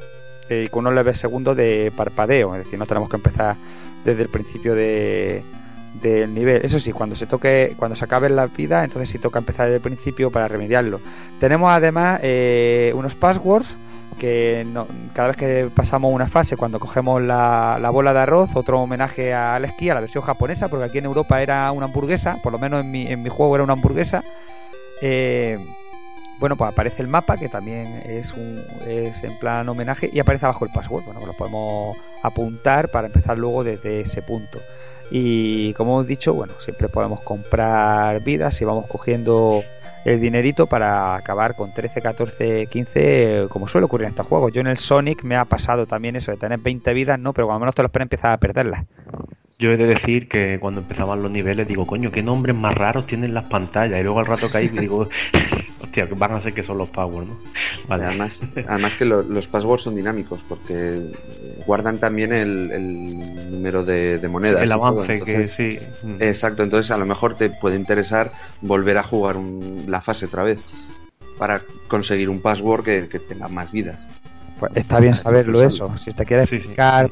eh, 0.49 0.69
con 0.71 0.81
unos 0.81 0.95
leves 0.95 1.19
segundos 1.19 1.57
de 1.57 1.93
parpadeo, 1.97 2.55
es 2.55 2.65
decir, 2.65 2.79
no 2.79 2.87
tenemos 2.87 3.09
que 3.09 3.17
empezar 3.17 3.57
desde 4.05 4.23
el 4.23 4.29
principio 4.29 4.75
de, 4.75 5.43
del 6.03 6.35
nivel. 6.35 6.65
Eso 6.65 6.79
sí, 6.79 6.93
cuando 6.93 7.17
se 7.17 7.27
toque, 7.27 7.75
cuando 7.79 7.97
se 7.97 8.05
acaben 8.05 8.37
las 8.37 8.55
vidas, 8.55 8.85
entonces 8.85 9.11
sí 9.11 9.19
toca 9.19 9.39
empezar 9.39 9.67
desde 9.67 9.77
el 9.77 9.83
principio 9.83 10.31
para 10.31 10.49
remediarlo. 10.49 11.01
Tenemos 11.41 11.71
además 11.71 12.21
unos 12.95 13.15
passwords 13.15 13.77
que 14.19 14.65
no- 14.67 14.87
cada 15.13 15.29
vez 15.29 15.37
que 15.37 15.71
pasamos 15.75 16.13
una 16.13 16.27
fase, 16.29 16.57
cuando 16.57 16.81
cogemos 16.81 17.23
la, 17.23 17.79
la 17.81 17.91
bola 17.91 18.13
de 18.13 18.21
arroz, 18.21 18.57
otro 18.57 18.81
homenaje 18.81 19.35
al 19.35 19.65
esquí, 19.65 19.91
a 19.91 19.95
la 19.95 20.01
versión 20.01 20.25
japonesa, 20.25 20.69
porque 20.69 20.85
aquí 20.87 20.99
en 20.99 21.05
Europa 21.07 21.41
era 21.43 21.71
una 21.73 21.87
hamburguesa, 21.87 22.39
por 22.43 22.53
lo 22.53 22.59
menos 22.59 22.81
en 22.81 22.91
mi, 22.91 23.07
en 23.07 23.23
mi 23.23 23.29
juego 23.29 23.55
era 23.55 23.65
una 23.65 23.75
hamburguesa. 23.75 24.25
Eh, 25.03 25.59
bueno, 26.41 26.57
pues 26.57 26.71
aparece 26.71 27.03
el 27.03 27.09
mapa, 27.09 27.37
que 27.37 27.49
también 27.49 28.03
es, 28.07 28.33
un, 28.33 28.63
es 28.87 29.25
en 29.25 29.37
plan 29.39 29.69
homenaje, 29.69 30.09
y 30.13 30.21
aparece 30.21 30.47
abajo 30.47 30.65
el 30.65 30.71
password. 30.71 31.05
Bueno, 31.05 31.21
pues 31.21 31.27
lo 31.27 31.37
podemos 31.37 31.97
apuntar 32.23 32.91
para 32.91 33.09
empezar 33.09 33.37
luego 33.39 33.65
desde 33.65 34.01
ese 34.01 34.23
punto. 34.23 34.61
Y 35.11 35.73
como 35.75 35.93
hemos 35.95 36.07
dicho, 36.07 36.35
bueno, 36.35 36.53
siempre 36.59 36.89
podemos 36.89 37.21
comprar 37.23 38.21
vidas 38.23 38.61
y 38.61 38.65
vamos 38.65 38.87
cogiendo 38.87 39.63
el 40.05 40.21
dinerito 40.21 40.67
para 40.67 41.17
acabar 41.17 41.55
con 41.55 41.73
13, 41.73 42.01
14, 42.01 42.67
15, 42.67 43.43
eh, 43.45 43.49
como 43.49 43.69
suele 43.69 43.87
ocurrir 43.87 44.05
en 44.05 44.11
estos 44.11 44.27
juegos. 44.27 44.53
Yo 44.53 44.61
en 44.61 44.69
el 44.69 44.77
Sonic 44.77 45.25
me 45.25 45.37
ha 45.37 45.45
pasado 45.45 45.87
también 45.87 46.17
eso 46.17 46.31
de 46.31 46.39
tener 46.39 46.59
20 46.59 46.93
vidas, 46.95 47.19
no, 47.19 47.33
pero 47.33 47.47
cuando 47.47 47.61
menos 47.61 47.75
te 47.75 47.83
lo 47.83 47.87
esperas 47.87 48.07
empezar 48.07 48.33
a 48.33 48.39
perderlas. 48.39 48.85
Yo 49.59 49.73
he 49.73 49.77
de 49.77 49.87
decir 49.87 50.29
que 50.29 50.61
cuando 50.61 50.81
empezaban 50.81 51.21
los 51.21 51.33
niveles 51.33 51.67
digo, 51.67 51.85
coño, 51.85 52.13
qué 52.13 52.23
nombres 52.23 52.55
más 52.55 52.75
raros 52.75 53.07
tienen 53.07 53.35
las 53.35 53.45
pantallas. 53.47 53.99
Y 53.99 54.03
luego 54.05 54.21
al 54.21 54.27
rato 54.27 54.49
caí 54.51 54.67
y 54.67 54.79
digo, 54.79 55.09
hostia, 56.03 56.17
van 56.19 56.33
a 56.33 56.41
ser 56.41 56.53
que 56.55 56.63
son 56.63 56.79
los. 56.79 56.91
Vale. 56.93 58.05
Además, 58.05 58.41
además 58.67 58.97
que 58.97 59.05
lo- 59.05 59.23
los 59.23 59.47
passwords 59.47 59.83
son 59.85 59.95
dinámicos 59.95 60.45
porque 60.49 61.11
guardan 61.67 61.99
también 61.99 62.33
el, 62.33 62.71
el 62.73 63.51
número 63.53 63.85
de, 63.85 64.19
de 64.19 64.29
monedas. 64.29 64.63
el 64.63 64.73
avance 64.73 65.21
que 65.21 65.47
sí. 65.47 65.69
Exacto, 66.19 66.63
entonces 66.63 66.91
a 66.91 66.99
lo 66.99 67.07
mejor 67.07 67.35
te 67.37 67.51
puede 67.51 67.77
interesar 67.77 68.33
volver 68.61 68.99
a 68.99 69.03
jugar 69.03 69.37
un- 69.37 69.85
la 69.87 70.01
fase 70.01 70.27
otra 70.27 70.43
vez 70.43 70.59
para 71.39 71.63
conseguir 71.87 72.29
un 72.31 72.41
password 72.41 72.85
que, 72.85 73.09
que 73.09 73.19
tenga 73.19 73.49
más 73.49 73.71
vidas. 73.73 74.01
Pues 74.59 74.73
está 74.75 74.99
bien 74.99 75.15
saberlo 75.15 75.59
Usarlo. 75.59 75.95
eso. 75.95 75.97
Si 75.97 76.11
te 76.11 76.25
quieres 76.27 76.49
Sí, 76.49 76.61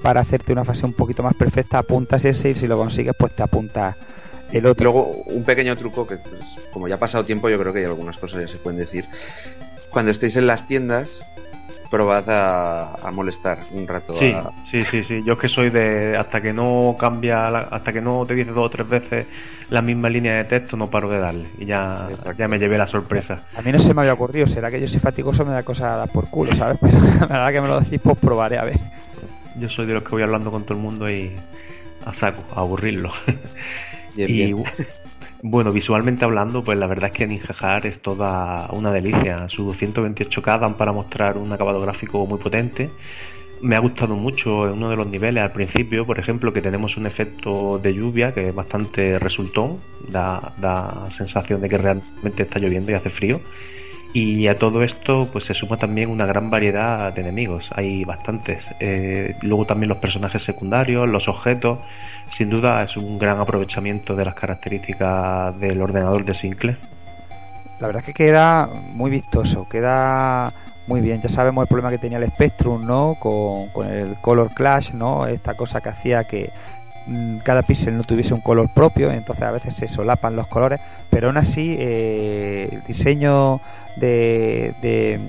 para 0.02 0.20
hacerte 0.20 0.52
una 0.52 0.64
fase 0.64 0.84
un 0.84 0.92
poquito 0.94 1.22
más 1.22 1.34
perfecta, 1.34 1.78
apuntas 1.78 2.24
ese 2.24 2.50
y 2.50 2.54
si 2.56 2.66
lo 2.66 2.76
consigues, 2.76 3.14
pues 3.16 3.36
te 3.36 3.44
apuntas 3.44 3.94
el 4.52 4.66
otro. 4.66 4.84
Luego, 4.84 5.06
un 5.26 5.44
pequeño 5.44 5.76
truco 5.76 6.06
que, 6.06 6.16
pues, 6.16 6.40
como 6.72 6.88
ya 6.88 6.96
ha 6.96 6.98
pasado 6.98 7.24
tiempo, 7.24 7.48
yo 7.48 7.58
creo 7.58 7.72
que 7.72 7.80
hay 7.80 7.84
algunas 7.86 8.16
cosas 8.18 8.40
ya 8.42 8.48
se 8.48 8.58
pueden 8.58 8.78
decir. 8.78 9.06
Cuando 9.90 10.10
estéis 10.12 10.36
en 10.36 10.46
las 10.46 10.66
tiendas, 10.66 11.20
probad 11.90 12.28
a, 12.28 12.94
a 12.96 13.10
molestar 13.12 13.60
un 13.72 13.86
rato. 13.86 14.12
Sí, 14.14 14.32
a- 14.32 14.50
sí, 14.68 14.82
sí, 14.82 15.04
sí. 15.04 15.22
Yo 15.24 15.34
es 15.34 15.38
que 15.38 15.48
soy 15.48 15.70
de 15.70 16.16
hasta 16.16 16.40
que 16.40 16.52
no 16.52 16.96
cambia, 16.98 17.48
la- 17.50 17.60
hasta 17.70 17.92
que 17.92 18.00
no 18.00 18.26
te 18.26 18.34
dice 18.34 18.50
dos 18.50 18.66
o 18.66 18.70
tres 18.70 18.88
veces 18.88 19.26
la 19.70 19.82
misma 19.82 20.08
línea 20.10 20.34
de 20.36 20.44
texto, 20.44 20.76
no 20.76 20.90
paro 20.90 21.08
de 21.08 21.18
darle. 21.20 21.46
Y 21.58 21.64
ya, 21.66 22.06
Exacto. 22.10 22.32
ya 22.38 22.48
me 22.48 22.58
llevé 22.58 22.76
la 22.76 22.86
sorpresa. 22.86 23.42
A 23.56 23.62
mí 23.62 23.70
no 23.72 23.78
se 23.78 23.94
me 23.94 24.02
había 24.02 24.12
ocurrido, 24.14 24.46
será 24.48 24.70
que 24.70 24.80
yo 24.80 24.88
soy 24.88 25.00
fatigoso, 25.00 25.44
me 25.44 25.52
da 25.52 25.62
cosa 25.62 25.94
a 25.94 25.96
dar 25.98 26.08
por 26.08 26.28
culo, 26.28 26.54
¿sabes? 26.54 26.76
Pero 26.82 26.98
la 27.20 27.26
verdad 27.26 27.52
que 27.52 27.60
me 27.60 27.68
lo 27.68 27.80
decís, 27.80 28.00
pues 28.02 28.18
probaré 28.18 28.58
a 28.58 28.64
ver. 28.64 28.78
Yo 29.58 29.68
soy 29.70 29.86
de 29.86 29.94
los 29.94 30.02
que 30.02 30.10
voy 30.10 30.22
hablando 30.22 30.50
con 30.50 30.64
todo 30.64 30.74
el 30.74 30.82
mundo 30.82 31.08
y 31.10 31.32
a 32.04 32.12
saco, 32.12 32.42
a 32.54 32.60
aburrirlo. 32.60 33.10
Bien, 34.16 34.30
y 34.30 34.32
bien. 34.32 34.64
bueno, 35.42 35.70
visualmente 35.72 36.24
hablando, 36.24 36.64
pues 36.64 36.78
la 36.78 36.86
verdad 36.86 37.10
es 37.12 37.16
que 37.16 37.26
Ninja 37.26 37.54
Hard 37.58 37.86
es 37.86 38.00
toda 38.00 38.68
una 38.72 38.92
delicia. 38.92 39.48
Sus 39.48 39.80
128K 39.80 40.58
dan 40.58 40.74
para 40.74 40.92
mostrar 40.92 41.36
un 41.36 41.52
acabado 41.52 41.80
gráfico 41.80 42.26
muy 42.26 42.38
potente. 42.38 42.90
Me 43.62 43.74
ha 43.76 43.78
gustado 43.78 44.16
mucho 44.16 44.66
en 44.66 44.74
uno 44.74 44.90
de 44.90 44.96
los 44.96 45.06
niveles 45.06 45.42
al 45.42 45.52
principio, 45.52 46.04
por 46.04 46.18
ejemplo, 46.18 46.52
que 46.52 46.60
tenemos 46.60 46.96
un 46.96 47.06
efecto 47.06 47.78
de 47.78 47.94
lluvia 47.94 48.32
que 48.32 48.48
es 48.48 48.54
bastante 48.54 49.18
resultón, 49.18 49.78
da, 50.08 50.52
da 50.58 51.10
sensación 51.10 51.62
de 51.62 51.68
que 51.68 51.78
realmente 51.78 52.42
está 52.42 52.58
lloviendo 52.58 52.92
y 52.92 52.94
hace 52.94 53.08
frío. 53.08 53.40
Y 54.18 54.48
a 54.48 54.56
todo 54.56 54.82
esto 54.82 55.28
pues 55.30 55.44
se 55.44 55.52
suma 55.52 55.76
también 55.76 56.08
una 56.08 56.24
gran 56.24 56.48
variedad 56.48 57.12
de 57.12 57.20
enemigos, 57.20 57.68
hay 57.74 58.02
bastantes. 58.02 58.66
Eh, 58.80 59.36
luego 59.42 59.66
también 59.66 59.90
los 59.90 59.98
personajes 59.98 60.42
secundarios, 60.42 61.06
los 61.06 61.28
objetos. 61.28 61.80
Sin 62.30 62.48
duda 62.48 62.82
es 62.82 62.96
un 62.96 63.18
gran 63.18 63.38
aprovechamiento 63.38 64.16
de 64.16 64.24
las 64.24 64.34
características 64.34 65.60
del 65.60 65.82
ordenador 65.82 66.24
de 66.24 66.32
Sinclair. 66.32 66.78
La 67.78 67.88
verdad 67.88 68.02
es 68.06 68.06
que 68.06 68.14
queda 68.14 68.70
muy 68.94 69.10
vistoso, 69.10 69.68
queda 69.68 70.50
muy 70.86 71.02
bien. 71.02 71.20
Ya 71.20 71.28
sabemos 71.28 71.64
el 71.64 71.68
problema 71.68 71.90
que 71.90 71.98
tenía 71.98 72.16
el 72.16 72.26
Spectrum, 72.28 72.86
¿no? 72.86 73.18
Con, 73.20 73.68
con 73.68 73.86
el 73.86 74.16
Color 74.22 74.50
Clash, 74.54 74.94
¿no? 74.94 75.26
Esta 75.26 75.52
cosa 75.52 75.82
que 75.82 75.90
hacía 75.90 76.24
que 76.24 76.48
cada 77.44 77.62
píxel 77.62 77.96
no 77.96 78.02
tuviese 78.04 78.34
un 78.34 78.40
color 78.40 78.68
propio, 78.72 79.10
entonces 79.12 79.44
a 79.44 79.50
veces 79.50 79.74
se 79.74 79.88
solapan 79.88 80.34
los 80.36 80.46
colores, 80.48 80.80
pero 81.10 81.28
aún 81.28 81.36
así 81.36 81.76
eh, 81.78 82.68
el 82.72 82.82
diseño 82.84 83.60
de, 83.96 85.20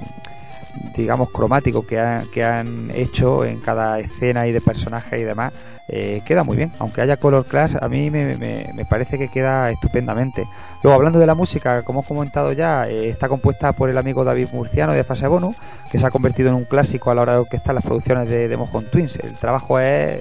digamos 0.96 1.30
cromático 1.32 1.86
que, 1.86 2.00
ha- 2.00 2.24
que 2.34 2.44
han 2.44 2.92
hecho 2.94 3.46
en 3.46 3.60
cada 3.60 4.00
escena 4.00 4.48
y 4.48 4.52
de 4.52 4.62
personaje 4.62 5.20
y 5.20 5.24
demás 5.24 5.54
eh, 5.88 6.22
queda 6.26 6.44
muy 6.44 6.58
bien. 6.58 6.72
Aunque 6.80 7.02
haya 7.02 7.18
color 7.18 7.46
class 7.46 7.78
a 7.82 7.88
mí 7.88 8.10
me, 8.12 8.36
me- 8.38 8.72
me 8.74 8.86
parece 8.86 9.18
que 9.18 9.30
queda 9.30 9.70
estupendamente. 9.72 10.46
Luego 10.84 10.96
hablando 10.96 11.18
de 11.20 11.26
la 11.26 11.34
música 11.36 11.84
como 11.84 12.00
hemos 12.00 12.08
comentado 12.08 12.52
ya 12.54 12.88
eh, 12.88 13.10
está 13.10 13.30
compuesta 13.30 13.72
por 13.72 13.90
el 13.90 13.98
amigo 13.98 14.24
David 14.24 14.50
Murciano 14.52 14.94
de 14.94 15.04
Fase 15.04 15.28
Bonus 15.28 15.56
que 15.92 15.98
se 15.98 16.06
ha 16.06 16.12
convertido 16.12 16.50
en 16.50 16.56
un 16.56 16.66
clásico 16.66 17.10
a 17.12 17.16
la 17.16 17.22
hora 17.22 17.34
de 17.34 17.40
orquestar 17.40 17.74
las 17.74 17.84
producciones 17.84 18.30
de, 18.30 18.48
de 18.48 18.58
Twins. 18.92 19.18
El 19.20 19.34
trabajo 19.36 19.80
es 19.80 20.18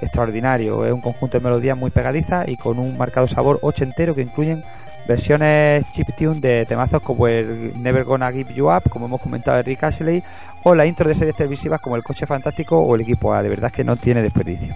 extraordinario 0.00 0.84
es 0.84 0.92
un 0.92 1.00
conjunto 1.00 1.38
de 1.38 1.44
melodías 1.44 1.76
muy 1.76 1.90
pegadizas 1.90 2.48
y 2.48 2.56
con 2.56 2.78
un 2.78 2.96
marcado 2.96 3.28
sabor 3.28 3.58
ochentero 3.62 4.14
que 4.14 4.22
incluyen 4.22 4.62
versiones 5.06 5.84
chiptune 5.90 6.40
de 6.40 6.66
temazos 6.66 7.02
como 7.02 7.26
el 7.26 7.72
Never 7.82 8.04
Gonna 8.04 8.30
Give 8.30 8.54
You 8.54 8.70
Up, 8.70 8.88
como 8.88 9.06
hemos 9.06 9.20
comentado 9.20 9.56
de 9.56 9.62
Rick 9.64 9.82
Ashley, 9.84 10.22
o 10.62 10.74
la 10.74 10.86
intro 10.86 11.08
de 11.08 11.14
series 11.14 11.36
televisivas 11.36 11.80
como 11.80 11.96
El 11.96 12.02
Coche 12.02 12.26
Fantástico 12.26 12.78
o 12.78 12.94
El 12.94 13.02
Equipo 13.02 13.32
A. 13.32 13.42
De 13.42 13.48
verdad 13.48 13.70
que 13.70 13.84
no 13.84 13.96
tiene 13.96 14.22
desperdicio. 14.22 14.74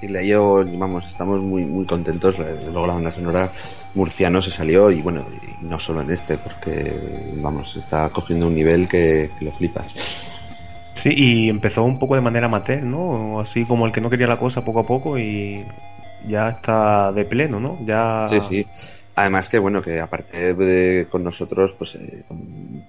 Y 0.00 0.08
la 0.08 0.22
yo, 0.22 0.64
vamos, 0.74 1.08
estamos 1.08 1.40
muy 1.40 1.64
muy 1.64 1.86
contentos. 1.86 2.36
Luego 2.38 2.86
la 2.86 2.94
banda 2.94 3.12
sonora 3.12 3.50
murciano 3.94 4.42
se 4.42 4.50
salió 4.50 4.90
y 4.90 5.00
bueno, 5.00 5.24
y 5.62 5.64
no 5.64 5.78
solo 5.80 6.02
en 6.02 6.10
este, 6.10 6.36
porque 6.36 7.32
vamos, 7.36 7.76
está 7.76 8.08
cogiendo 8.10 8.46
un 8.46 8.54
nivel 8.54 8.88
que, 8.88 9.30
que 9.38 9.44
lo 9.44 9.52
flipas. 9.52 10.35
Sí, 10.96 11.10
y 11.14 11.48
empezó 11.48 11.84
un 11.84 11.98
poco 11.98 12.14
de 12.14 12.20
manera 12.20 12.46
amateur, 12.46 12.82
¿no? 12.82 13.40
Así 13.40 13.64
como 13.64 13.86
el 13.86 13.92
que 13.92 14.00
no 14.00 14.10
quería 14.10 14.26
la 14.26 14.38
cosa 14.38 14.64
poco 14.64 14.80
a 14.80 14.86
poco 14.86 15.18
y 15.18 15.64
ya 16.26 16.48
está 16.48 17.12
de 17.12 17.24
pleno, 17.24 17.60
¿no? 17.60 17.78
Ya 17.84 18.24
Sí, 18.26 18.40
sí. 18.40 18.66
Además 19.14 19.48
que 19.48 19.58
bueno, 19.58 19.80
que 19.80 19.98
aparte 19.98 20.54
de 20.54 21.06
con 21.10 21.24
nosotros, 21.24 21.72
pues 21.72 21.94
eh, 21.94 22.24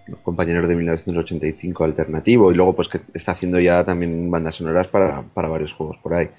los 0.08 0.22
compañeros 0.22 0.68
de 0.68 0.76
1985 0.76 1.86
alternativo 1.86 2.52
y 2.52 2.56
luego 2.56 2.76
pues 2.76 2.90
que 2.90 3.00
está 3.14 3.32
haciendo 3.32 3.60
ya 3.62 3.84
también 3.86 4.30
bandas 4.30 4.56
sonoras 4.56 4.88
para, 4.88 5.22
para 5.22 5.48
varios 5.48 5.74
juegos 5.74 5.98
por 5.98 6.14
ahí. 6.14 6.30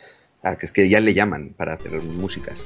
Claro, 0.42 0.58
que 0.58 0.66
es 0.66 0.72
que 0.72 0.88
ya 0.88 1.00
le 1.00 1.14
llaman 1.14 1.54
para 1.56 1.74
hacer 1.74 2.02
músicas. 2.02 2.62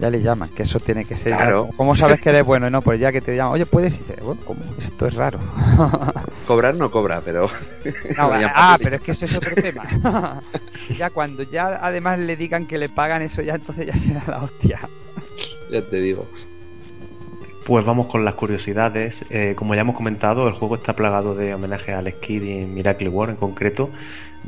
Ya 0.00 0.08
le 0.08 0.22
llaman, 0.22 0.48
que 0.48 0.62
eso 0.62 0.80
tiene 0.80 1.04
que 1.04 1.14
ser. 1.16 1.36
Claro. 1.36 1.68
¿Cómo 1.76 1.94
sabes 1.94 2.20
que 2.20 2.30
eres 2.30 2.46
bueno? 2.46 2.70
No, 2.70 2.80
pues 2.80 2.98
ya 2.98 3.12
que 3.12 3.20
te 3.20 3.36
llaman, 3.36 3.52
oye, 3.52 3.66
puedes 3.66 3.96
y 3.96 3.98
dices, 3.98 4.16
bueno, 4.22 4.40
¿cómo? 4.46 4.60
Esto 4.78 5.06
es 5.06 5.14
raro. 5.14 5.38
Cobrar 6.46 6.74
no 6.74 6.90
cobra, 6.90 7.20
pero... 7.20 7.48
No, 8.16 8.30
ah, 8.54 8.78
pero 8.82 8.96
es 8.96 9.02
que 9.02 9.12
ese 9.12 9.26
es 9.26 9.36
otro 9.36 9.54
tema. 9.54 9.84
ya 10.96 11.10
cuando 11.10 11.42
ya 11.42 11.78
además 11.82 12.18
le 12.18 12.36
digan 12.36 12.66
que 12.66 12.78
le 12.78 12.88
pagan 12.88 13.22
eso, 13.22 13.42
ya 13.42 13.54
entonces 13.54 13.86
ya 13.86 13.92
será 13.92 14.22
la 14.26 14.42
hostia. 14.42 14.80
Ya 15.70 15.82
te 15.82 16.00
digo. 16.00 16.26
Pues 17.66 17.84
vamos 17.84 18.06
con 18.06 18.24
las 18.24 18.34
curiosidades. 18.34 19.24
Eh, 19.30 19.54
como 19.56 19.74
ya 19.74 19.82
hemos 19.82 19.96
comentado, 19.96 20.48
el 20.48 20.54
juego 20.54 20.76
está 20.76 20.94
plagado 20.94 21.34
de 21.34 21.54
homenajes 21.54 21.94
al 21.94 22.10
Skid 22.10 22.42
y 22.42 22.66
Miracle 22.66 23.08
War 23.08 23.30
en 23.30 23.36
concreto. 23.36 23.90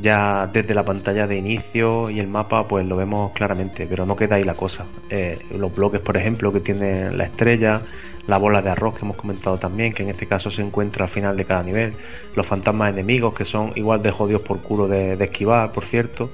Ya 0.01 0.49
desde 0.53 0.75
la 0.75 0.85
pantalla 0.85 1.27
de 1.27 1.37
inicio 1.37 2.09
y 2.11 2.19
el 2.19 2.27
mapa, 2.27 2.67
pues 2.67 2.87
lo 2.87 2.97
vemos 2.97 3.33
claramente, 3.33 3.87
pero 3.89 4.07
no 4.07 4.17
queda 4.17 4.37
ahí 4.37 4.45
la 4.45 4.55
cosa. 4.55 4.87
Eh, 5.11 5.39
los 5.57 5.75
bloques, 5.75 6.01
por 6.01 6.17
ejemplo, 6.17 6.53
que 6.53 6.61
tienen 6.61 7.19
la 7.19 7.25
estrella, 7.25 7.83
la 8.27 8.39
bola 8.39 8.63
de 8.63 8.71
arroz 8.71 8.95
que 8.95 9.05
hemos 9.05 9.17
comentado 9.17 9.59
también, 9.59 9.93
que 9.93 10.03
en 10.03 10.09
este 10.09 10.27
caso 10.27 10.51
se 10.51 10.63
encuentra 10.63 11.05
al 11.05 11.11
final 11.11 11.37
de 11.37 11.45
cada 11.45 11.63
nivel, 11.63 11.93
los 12.35 12.47
fantasmas 12.47 12.93
enemigos, 12.93 13.35
que 13.35 13.45
son 13.45 13.73
igual 13.75 14.03
de 14.03 14.11
jodidos 14.11 14.43
por 14.43 14.61
culo 14.63 14.89
de, 14.89 15.17
de 15.17 15.25
esquivar, 15.25 15.73
por 15.73 15.85
cierto, 15.87 16.31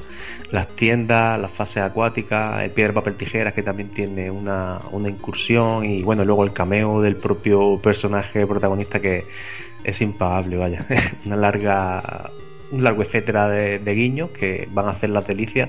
las 0.51 0.68
tiendas, 0.68 1.38
las 1.40 1.51
fases 1.51 1.79
acuáticas, 1.79 2.62
el 2.62 2.71
piedra, 2.71 2.94
papel, 2.94 3.14
tijeras, 3.14 3.55
que 3.55 3.62
también 3.62 3.88
tiene 3.90 4.31
una, 4.31 4.79
una 4.92 5.09
incursión, 5.09 5.85
y 5.85 6.03
bueno, 6.03 6.25
luego 6.25 6.44
el 6.44 6.53
cameo 6.53 7.01
del 7.01 7.16
propio 7.16 7.79
personaje 7.81 8.47
protagonista 8.47 9.01
que 9.01 9.25
es 9.85 10.01
impagable, 10.01 10.57
vaya. 10.57 10.87
Una 11.27 11.37
larga, 11.37 12.31
un 12.71 12.85
largo 12.85 13.03
etcétera 13.03 13.49
de, 13.49 13.95
guiños 13.95 14.31
que 14.31 14.69
van 14.73 14.87
a 14.87 14.91
hacer 14.91 15.11
las 15.11 15.27
delicias 15.27 15.69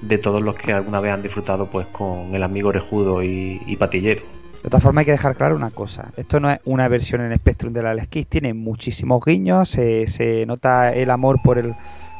de 0.00 0.18
todos 0.18 0.42
los 0.42 0.56
que 0.56 0.72
alguna 0.72 1.00
vez 1.00 1.12
han 1.12 1.22
disfrutado 1.22 1.66
pues 1.66 1.86
con 1.86 2.34
el 2.34 2.42
amigo 2.42 2.70
orejudo 2.70 3.22
y, 3.22 3.60
y 3.66 3.76
patillero. 3.76 4.22
De 4.62 4.68
todas 4.68 4.82
formas 4.82 5.02
hay 5.02 5.06
que 5.06 5.12
dejar 5.12 5.34
claro 5.34 5.56
una 5.56 5.70
cosa. 5.70 6.12
Esto 6.16 6.38
no 6.38 6.50
es 6.50 6.60
una 6.64 6.86
versión 6.86 7.20
en 7.20 7.34
Spectrum 7.36 7.72
de 7.72 7.82
la 7.82 8.06
Kidd, 8.06 8.26
tiene 8.28 8.54
muchísimos 8.54 9.24
guiños, 9.24 9.68
se, 9.68 10.06
se 10.06 10.46
nota 10.46 10.92
el 10.92 11.10
amor 11.10 11.40
por 11.42 11.58
el, 11.58 11.74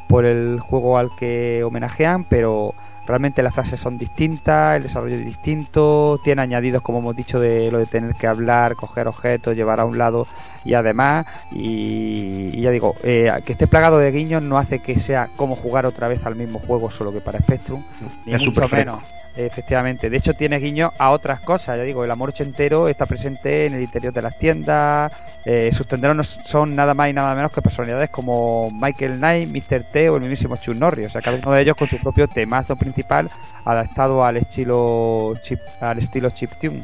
por 0.09 0.25
el 0.25 0.59
juego 0.59 0.97
al 0.97 1.09
que 1.17 1.63
homenajean, 1.65 2.25
pero 2.25 2.73
realmente 3.07 3.43
las 3.43 3.53
frases 3.53 3.79
son 3.79 3.97
distintas, 3.97 4.75
el 4.75 4.83
desarrollo 4.83 5.15
es 5.15 5.25
distinto, 5.25 6.19
tiene 6.23 6.41
añadidos 6.41 6.81
como 6.81 6.99
hemos 6.99 7.15
dicho 7.15 7.39
de 7.39 7.71
lo 7.71 7.77
de 7.77 7.85
tener 7.85 8.13
que 8.15 8.27
hablar, 8.27 8.75
coger 8.75 9.07
objetos, 9.07 9.55
llevar 9.55 9.79
a 9.79 9.85
un 9.85 9.97
lado 9.97 10.27
y 10.65 10.73
además, 10.73 11.25
y, 11.51 12.51
y 12.53 12.61
ya 12.61 12.71
digo, 12.71 12.95
eh, 13.03 13.31
que 13.45 13.53
esté 13.53 13.67
plagado 13.67 13.97
de 13.97 14.11
guiños 14.11 14.43
no 14.43 14.57
hace 14.57 14.79
que 14.79 14.97
sea 14.99 15.29
como 15.35 15.55
jugar 15.55 15.85
otra 15.85 16.07
vez 16.07 16.25
al 16.25 16.35
mismo 16.35 16.59
juego 16.59 16.91
solo 16.91 17.11
que 17.11 17.21
para 17.21 17.39
Spectrum, 17.39 17.83
ni 18.25 18.33
Es 18.33 18.45
mucho 18.45 18.67
menos. 18.69 18.99
Efectivamente, 19.35 20.11
de 20.11 20.17
hecho 20.17 20.35
tiene 20.35 20.59
guiños 20.59 20.91
a 20.99 21.09
otras 21.09 21.39
cosas, 21.39 21.77
ya 21.77 21.83
digo, 21.83 22.03
el 22.03 22.11
amor 22.11 22.29
ochentero 22.29 22.87
está 22.87 23.07
presente 23.07 23.65
en 23.65 23.73
el 23.73 23.81
interior 23.81 24.13
de 24.13 24.21
las 24.21 24.37
tiendas, 24.37 25.11
eh, 25.43 25.71
sus 25.73 25.87
tenderos 25.87 26.15
no 26.15 26.21
son 26.21 26.75
nada 26.75 26.93
más 26.93 27.09
y 27.09 27.13
nada 27.13 27.33
menos 27.33 27.51
que 27.51 27.63
personalidades 27.63 28.11
como 28.11 28.69
Michael 28.71 29.17
Knight, 29.17 29.49
Mr. 29.49 29.83
T 29.91 30.09
o 30.09 30.17
el 30.17 30.21
mismísimo 30.21 30.57
Chuck 30.57 30.75
Norris, 30.75 31.07
o 31.07 31.09
sea, 31.09 31.21
cada 31.23 31.37
uno 31.37 31.51
de 31.51 31.63
ellos 31.63 31.75
con 31.75 31.89
su 31.89 31.97
propio 31.97 32.27
temazo 32.27 32.75
principal 32.75 33.31
adaptado 33.65 34.23
al 34.23 34.37
estilo 34.37 35.33
chip, 35.41 35.59
al 35.81 35.97
estilo 35.97 36.29
chiptune. 36.29 36.83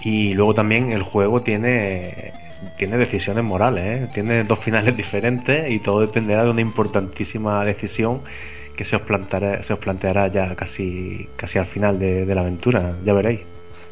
Y 0.00 0.32
luego 0.32 0.54
también 0.54 0.92
el 0.92 1.02
juego 1.02 1.42
tiene, 1.42 2.32
tiene 2.76 2.96
decisiones 2.96 3.44
morales, 3.44 3.84
¿eh? 4.02 4.08
tiene 4.12 4.44
dos 4.44 4.58
finales 4.58 4.96
diferentes 5.02 5.70
y 5.70 5.78
todo 5.80 6.00
dependerá 6.00 6.44
de 6.44 6.50
una 6.50 6.60
importantísima 6.60 7.64
decisión 7.64 8.20
que 8.76 8.84
se 8.84 8.96
os 8.96 9.02
planteará, 9.02 9.62
se 9.62 9.72
os 9.72 9.78
planteará 9.78 10.28
ya 10.28 10.54
casi, 10.54 11.28
casi 11.36 11.58
al 11.58 11.66
final 11.66 11.98
de, 11.98 12.24
la 12.34 12.42
aventura, 12.42 12.92
ya 13.04 13.12
veréis. 13.12 13.40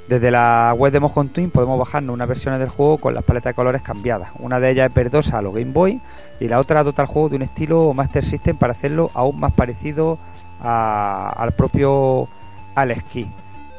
Desde 0.06 0.30
la 0.30 0.72
web 0.78 0.92
de 0.92 1.00
Mojon 1.00 1.30
Twin 1.30 1.50
podemos 1.50 1.76
bajarnos 1.80 2.14
unas 2.14 2.28
versiones 2.28 2.60
del 2.60 2.68
juego 2.68 2.98
con 2.98 3.12
las 3.12 3.24
paletas 3.24 3.50
de 3.50 3.54
colores 3.54 3.82
cambiadas. 3.82 4.30
Una 4.38 4.60
de 4.60 4.70
ellas 4.70 4.88
es 4.88 4.94
verdosa 4.94 5.38
a 5.38 5.42
lo 5.42 5.50
Game 5.50 5.72
Boy 5.72 6.00
y 6.38 6.46
la 6.46 6.60
otra 6.60 6.84
dota 6.84 7.02
al 7.02 7.08
juego 7.08 7.28
de 7.30 7.36
un 7.36 7.42
estilo 7.42 7.92
Master 7.92 8.24
System 8.24 8.56
para 8.56 8.70
hacerlo 8.70 9.10
aún 9.14 9.40
más 9.40 9.52
parecido 9.54 10.18
a- 10.62 11.34
al 11.36 11.50
propio 11.52 12.28
Alex 12.76 13.02
Key. 13.12 13.26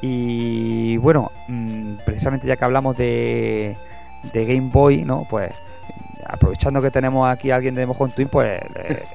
Y 0.02 0.97
bueno, 0.97 1.32
mm, 1.47 1.93
precisamente 2.06 2.45
ya 2.45 2.58
que 2.58 2.65
hablamos 2.65 2.97
de, 2.97 3.78
de 4.34 4.45
Game 4.45 4.69
Boy, 4.71 5.03
¿no? 5.03 5.25
Pues 5.30 5.51
aprovechando 6.27 6.82
que 6.82 6.91
tenemos 6.91 7.30
aquí 7.30 7.51
a 7.51 7.56
alguien 7.56 7.75
de 7.75 7.86
Mojon 7.86 8.12
Twin, 8.12 8.27
pues 8.27 8.62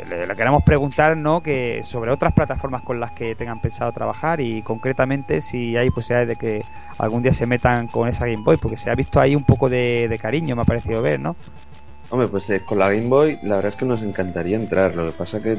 le, 0.08 0.34
queremos 0.34 0.62
preguntar, 0.62 1.16
¿no? 1.16 1.42
Que 1.42 1.82
sobre 1.82 2.10
otras 2.10 2.32
plataformas 2.32 2.82
con 2.82 3.00
las 3.00 3.12
que 3.12 3.34
tengan 3.34 3.60
pensado 3.60 3.92
trabajar 3.92 4.40
y 4.40 4.62
concretamente 4.62 5.40
si 5.40 5.76
hay 5.76 5.90
posibilidades 5.90 6.28
de 6.28 6.36
que 6.36 6.64
algún 6.98 7.22
día 7.22 7.32
se 7.32 7.46
metan 7.46 7.86
con 7.86 8.08
esa 8.08 8.26
Game 8.26 8.42
Boy, 8.42 8.56
porque 8.56 8.76
se 8.76 8.90
ha 8.90 8.94
visto 8.94 9.20
ahí 9.20 9.36
un 9.36 9.44
poco 9.44 9.68
de, 9.68 10.18
cariño, 10.20 10.56
me 10.56 10.62
ha 10.62 10.64
parecido 10.64 11.02
ver, 11.02 11.20
¿no? 11.20 11.36
Hombre, 12.10 12.28
pues 12.28 12.50
eh, 12.50 12.60
con 12.60 12.78
la 12.78 12.90
Game 12.90 13.08
Boy 13.08 13.38
la 13.42 13.56
verdad 13.56 13.70
es 13.70 13.76
que 13.76 13.86
nos 13.86 14.02
encantaría 14.02 14.56
entrar. 14.56 14.94
Lo 14.94 15.06
que 15.06 15.12
pasa 15.12 15.42
que 15.42 15.52
eh, 15.52 15.58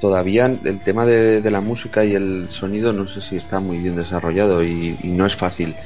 todavía 0.00 0.46
el 0.46 0.80
tema 0.80 1.06
de, 1.06 1.48
la 1.50 1.60
música 1.60 2.04
y 2.04 2.14
el 2.14 2.48
sonido 2.50 2.92
no 2.92 3.06
sé 3.06 3.22
si 3.22 3.36
está 3.36 3.60
muy 3.60 3.78
bien 3.78 3.94
desarrollado 3.94 4.64
y 4.64 4.96
no 5.04 5.24
es 5.24 5.36
fácil. 5.36 5.76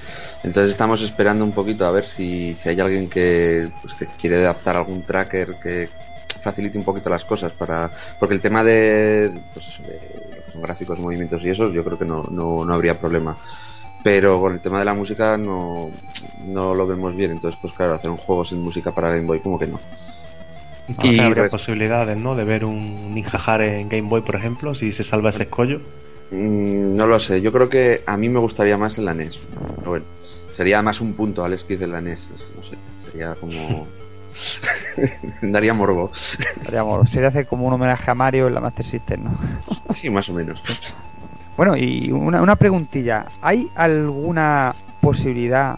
Entonces 0.45 0.73
estamos 0.73 1.03
esperando 1.03 1.45
un 1.45 1.53
poquito 1.53 1.87
a 1.87 1.91
ver 1.93 2.05
si, 2.05 2.55
si 2.55 2.69
hay 2.69 2.81
alguien 2.81 3.09
que, 3.09 3.69
pues, 3.83 3.95
que 3.95 4.07
quiere 4.19 4.37
adaptar 4.39 4.77
algún 4.77 5.03
tracker 5.03 5.55
que 5.63 5.89
facilite 6.43 6.77
un 6.79 6.85
poquito 6.85 7.09
las 7.09 7.25
cosas 7.25 7.53
para 7.53 7.91
porque 8.19 8.35
el 8.35 8.41
tema 8.41 8.65
de, 8.65 9.31
pues 9.55 9.67
de 9.87 10.61
gráficos, 10.61 10.99
movimientos 10.99 11.43
y 11.45 11.51
eso 11.51 11.71
yo 11.71 11.85
creo 11.85 11.97
que 11.99 12.05
no, 12.05 12.25
no, 12.31 12.65
no 12.65 12.75
habría 12.75 12.99
problema 12.99 13.37
pero 14.03 14.41
con 14.41 14.55
el 14.55 14.61
tema 14.61 14.81
de 14.81 14.85
la 14.85 14.95
música 14.95 15.39
no, 15.39 15.91
no 16.49 16.75
lo 16.75 16.87
vemos 16.87 17.15
bien 17.15 17.31
entonces 17.31 17.59
pues 17.63 17.73
claro 17.75 17.95
hacer 17.95 18.11
un 18.11 18.17
juego 18.17 18.45
sin 18.45 18.61
música 18.61 18.91
para 18.93 19.11
Game 19.11 19.27
Boy 19.27 19.39
como 19.41 19.57
que 19.59 19.69
no 19.69 19.79
Ahora 20.97 21.05
Y 21.09 21.21
habría 21.27 21.45
res- 21.45 21.53
posibilidades, 21.53 22.17
¿no? 22.19 22.35
De 22.35 22.45
ver 22.45 22.65
un 22.65 23.15
Ninja 23.15 23.39
Hare 23.39 23.81
en 23.81 23.89
Game 23.89 24.09
Boy, 24.09 24.23
por 24.23 24.35
ejemplo, 24.37 24.75
si 24.75 24.91
se 24.93 25.05
salva 25.05 25.31
ese 25.31 25.45
escollo. 25.45 25.81
Mm, 26.31 26.95
no 26.97 27.07
lo 27.07 27.19
sé, 27.21 27.41
yo 27.41 27.53
creo 27.53 27.69
que 27.69 28.03
a 28.07 28.17
mí 28.17 28.29
me 28.29 28.41
gustaría 28.41 28.77
más 28.79 28.99
en 28.99 29.05
la 29.05 29.13
NES. 29.15 29.41
Pero 29.79 29.91
bueno, 29.91 30.07
sería 30.57 30.83
más 30.83 31.01
un 31.01 31.15
punto 31.15 31.45
al 31.45 31.53
esquiz 31.53 31.79
de 31.81 31.87
la 31.87 32.01
NES. 32.01 32.29
No 32.57 32.63
sé, 32.63 32.77
sería 33.11 33.35
como. 33.35 33.87
Daría 35.43 35.75
morbo. 35.75 36.11
Haríamos- 36.67 37.09
sería 37.11 37.29
hacer 37.29 37.47
como 37.47 37.67
un 37.67 37.73
homenaje 37.75 38.11
a 38.11 38.15
Mario 38.15 38.47
en 38.49 38.55
la 38.55 38.61
Master 38.61 38.85
System, 38.85 39.25
¿no? 39.25 39.35
Sí, 39.95 40.09
más 40.11 40.29
o 40.29 40.33
menos. 40.33 40.63
Bueno, 41.57 41.77
y 41.77 42.11
una, 42.11 42.41
una 42.43 42.57
preguntilla. 42.57 43.27
¿Hay 43.43 43.69
alguna 43.75 44.75
posibilidad, 45.03 45.77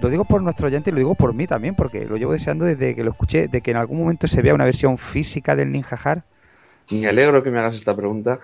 lo 0.00 0.08
digo 0.08 0.24
por 0.24 0.40
nuestro 0.42 0.68
oyente 0.68 0.88
y 0.90 0.92
lo 0.94 0.98
digo 0.98 1.14
por 1.14 1.34
mí 1.34 1.46
también, 1.46 1.74
porque 1.74 2.06
lo 2.06 2.16
llevo 2.16 2.32
deseando 2.32 2.64
desde 2.64 2.94
que 2.94 3.04
lo 3.04 3.10
escuché, 3.10 3.48
de 3.48 3.60
que 3.60 3.72
en 3.72 3.76
algún 3.76 3.98
momento 3.98 4.26
se 4.26 4.40
vea 4.40 4.54
una 4.54 4.64
versión 4.64 4.96
física 4.96 5.54
del 5.54 5.70
Ninja 5.72 5.98
Har? 6.02 6.22
Me 6.90 7.06
alegro 7.08 7.42
que 7.42 7.50
me 7.50 7.58
hagas 7.58 7.74
esta 7.74 7.94
pregunta. 7.94 8.38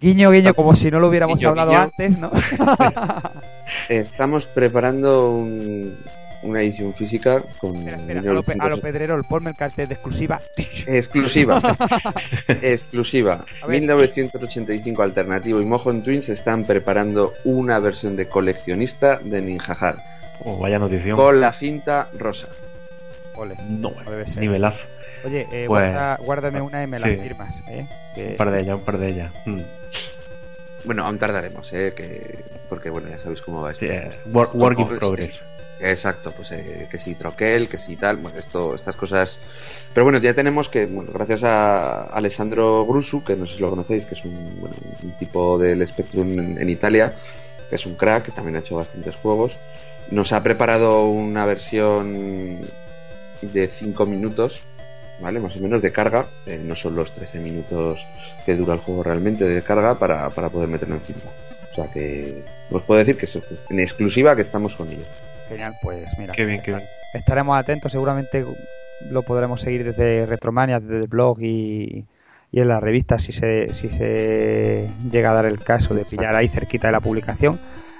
Guiño, 0.00 0.30
guiño, 0.30 0.52
como 0.54 0.74
si 0.76 0.90
no 0.90 1.00
lo 1.00 1.08
hubiéramos 1.08 1.36
Guiño, 1.38 1.48
hablado 1.48 1.70
guiño. 1.70 1.82
antes, 1.82 2.18
¿no? 2.18 2.30
Estamos 3.88 4.46
preparando 4.46 5.30
un- 5.32 5.96
una 6.42 6.60
edición 6.60 6.92
física 6.94 7.42
con. 7.58 7.76
Espera, 7.76 7.96
espera, 7.98 8.20
a 8.20 8.34
lo, 8.34 8.42
pe- 8.42 8.56
a 8.58 8.68
lo 8.68 8.80
pedrerol, 8.80 9.24
ponme 9.24 9.50
el 9.50 9.56
cartel 9.56 9.86
de 9.88 9.94
exclusiva. 9.94 10.40
Exclusiva. 10.86 11.60
Exclusiva. 12.62 13.44
A 13.62 13.66
ver. 13.66 13.80
1985 13.80 15.02
alternativo 15.02 15.60
y 15.60 15.64
Mojon 15.64 16.02
Twins 16.02 16.28
están 16.28 16.64
preparando 16.64 17.32
una 17.44 17.78
versión 17.78 18.16
de 18.16 18.26
coleccionista 18.26 19.18
de 19.22 19.40
Ninja 19.42 19.74
Har 19.78 19.96
Oh, 20.44 20.58
vaya 20.58 20.78
notición. 20.80 21.16
con 21.16 21.40
la 21.40 21.52
cinta 21.52 22.08
rosa. 22.18 22.48
Ole, 23.34 23.54
No, 23.68 23.92
no 24.04 24.10
debe 24.10 24.26
ser. 24.26 24.40
nivelazo. 24.40 24.84
Oye, 25.24 25.42
eh, 25.52 25.64
Pues- 25.68 25.92
guarda- 25.92 26.16
guárdame 26.16 26.60
una 26.60 26.82
y 26.82 26.86
me 26.88 26.98
la 26.98 27.06
sí. 27.08 27.16
firmas, 27.16 27.62
¿eh? 27.68 27.86
Que- 28.16 28.30
Un 28.30 28.36
par 28.36 28.50
de 28.50 28.60
ellas, 28.60 28.74
un 28.74 28.84
par 28.84 28.98
de 28.98 29.08
ellas. 29.08 29.32
Mm. 29.46 29.60
Bueno, 30.84 31.04
aún 31.04 31.18
tardaremos, 31.18 31.72
¿eh? 31.72 31.92
Que... 31.94 32.44
porque 32.68 32.90
bueno, 32.90 33.08
ya 33.08 33.18
sabéis 33.18 33.40
cómo 33.42 33.62
va 33.62 33.72
esto. 33.72 33.86
Sí, 33.86 33.92
es 33.92 34.34
work 34.34 34.78
in 34.78 34.88
progress. 34.98 35.40
Exacto, 35.80 36.30
pues 36.30 36.52
eh, 36.52 36.86
que 36.88 36.96
si 36.96 37.16
troquel, 37.16 37.68
que 37.68 37.76
si 37.76 37.96
tal, 37.96 38.18
bueno, 38.18 38.38
esto, 38.38 38.74
estas 38.74 38.94
cosas. 38.94 39.38
Pero 39.92 40.04
bueno, 40.04 40.18
ya 40.18 40.32
tenemos 40.32 40.68
que, 40.68 40.86
bueno, 40.86 41.10
gracias 41.12 41.42
a 41.42 42.04
Alessandro 42.04 42.86
Grusu, 42.86 43.24
que 43.24 43.36
no 43.36 43.46
sé 43.46 43.54
si 43.54 43.60
lo 43.60 43.70
conocéis, 43.70 44.06
que 44.06 44.14
es 44.14 44.24
un, 44.24 44.60
bueno, 44.60 44.76
un 45.02 45.12
tipo 45.18 45.58
del 45.58 45.86
Spectrum 45.86 46.38
en, 46.38 46.60
en 46.60 46.70
Italia, 46.70 47.14
que 47.68 47.74
es 47.74 47.84
un 47.84 47.96
crack, 47.96 48.26
que 48.26 48.32
también 48.32 48.56
ha 48.56 48.60
hecho 48.60 48.76
bastantes 48.76 49.16
juegos, 49.16 49.56
nos 50.12 50.32
ha 50.32 50.42
preparado 50.42 51.06
una 51.06 51.46
versión 51.46 52.60
de 53.40 53.68
5 53.68 54.06
minutos, 54.06 54.60
¿vale? 55.20 55.40
Más 55.40 55.56
o 55.56 55.60
menos 55.60 55.82
de 55.82 55.90
carga, 55.90 56.26
eh, 56.46 56.60
no 56.62 56.76
son 56.76 56.94
los 56.94 57.12
13 57.12 57.40
minutos 57.40 57.98
que 58.44 58.56
dura 58.56 58.74
el 58.74 58.80
juego 58.80 59.02
realmente 59.02 59.44
de 59.44 59.62
carga 59.62 59.98
para, 59.98 60.30
para 60.30 60.48
poder 60.48 60.68
meterlo 60.68 60.94
en 60.96 61.00
cinta. 61.02 61.28
O 61.70 61.74
sea 61.74 61.90
que 61.92 62.42
os 62.70 62.82
puedo 62.82 62.98
decir 62.98 63.16
que 63.16 63.24
es 63.26 63.38
en 63.70 63.80
exclusiva 63.80 64.36
que 64.36 64.42
estamos 64.42 64.76
con 64.76 64.88
ello. 64.90 65.04
Genial, 65.48 65.74
pues 65.82 66.06
mira. 66.18 66.32
Qué 66.34 66.44
bien, 66.44 66.60
qué 66.62 66.72
bien. 66.72 66.84
Estaremos 67.14 67.58
atentos, 67.58 67.92
seguramente 67.92 68.44
lo 69.10 69.22
podremos 69.22 69.60
seguir 69.60 69.84
desde 69.84 70.26
Retromania, 70.26 70.80
desde 70.80 70.96
el 70.98 71.06
blog 71.08 71.42
y, 71.42 72.04
y 72.50 72.60
en 72.60 72.68
la 72.68 72.78
revista 72.80 73.18
si 73.18 73.32
se, 73.32 73.72
si 73.72 73.88
se 73.90 74.88
llega 75.10 75.30
a 75.30 75.34
dar 75.34 75.46
el 75.46 75.58
caso 75.60 75.94
de 75.94 76.04
pillar 76.04 76.34
ahí 76.36 76.48
cerquita 76.48 76.88
de 76.88 76.92
la 76.92 77.00
publicación. 77.00 77.58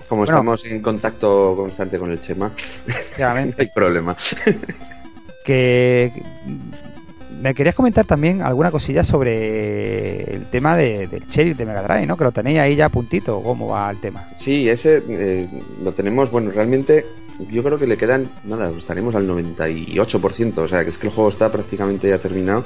Como 0.08 0.20
Bueno. 0.24 0.32
estamos 0.34 0.64
en 0.66 0.82
contacto 0.82 1.54
constante 1.56 1.98
con 1.98 2.10
el 2.10 2.20
Chema, 2.20 2.52
no 3.18 3.26
hay 3.58 3.70
problema. 3.74 4.14
que 5.44 6.12
me 7.42 7.54
querías 7.54 7.74
comentar 7.74 8.04
también 8.06 8.40
alguna 8.42 8.70
cosilla 8.70 9.02
sobre 9.04 10.34
el 10.36 10.46
tema 10.46 10.76
de, 10.76 11.06
del 11.08 11.26
Cherry 11.26 11.54
de 11.54 11.66
Mega 11.66 11.82
Drive, 11.82 12.06
¿no? 12.06 12.16
Que 12.16 12.24
lo 12.24 12.32
tenéis 12.32 12.58
ahí 12.60 12.76
ya 12.76 12.86
a 12.86 12.88
puntito, 12.88 13.42
¿cómo 13.42 13.68
va 13.68 13.90
el 13.90 14.00
tema? 14.00 14.28
Sí, 14.34 14.68
ese 14.68 15.02
eh, 15.08 15.48
lo 15.82 15.92
tenemos, 15.92 16.30
bueno, 16.30 16.50
realmente 16.50 17.04
yo 17.50 17.62
creo 17.62 17.78
que 17.78 17.86
le 17.86 17.96
quedan, 17.96 18.30
nada, 18.44 18.70
estaremos 18.76 19.14
al 19.14 19.26
98%, 19.28 20.58
o 20.58 20.68
sea, 20.68 20.84
que 20.84 20.90
es 20.90 20.98
que 20.98 21.08
el 21.08 21.12
juego 21.12 21.30
está 21.30 21.50
prácticamente 21.50 22.08
ya 22.08 22.18
terminado 22.18 22.64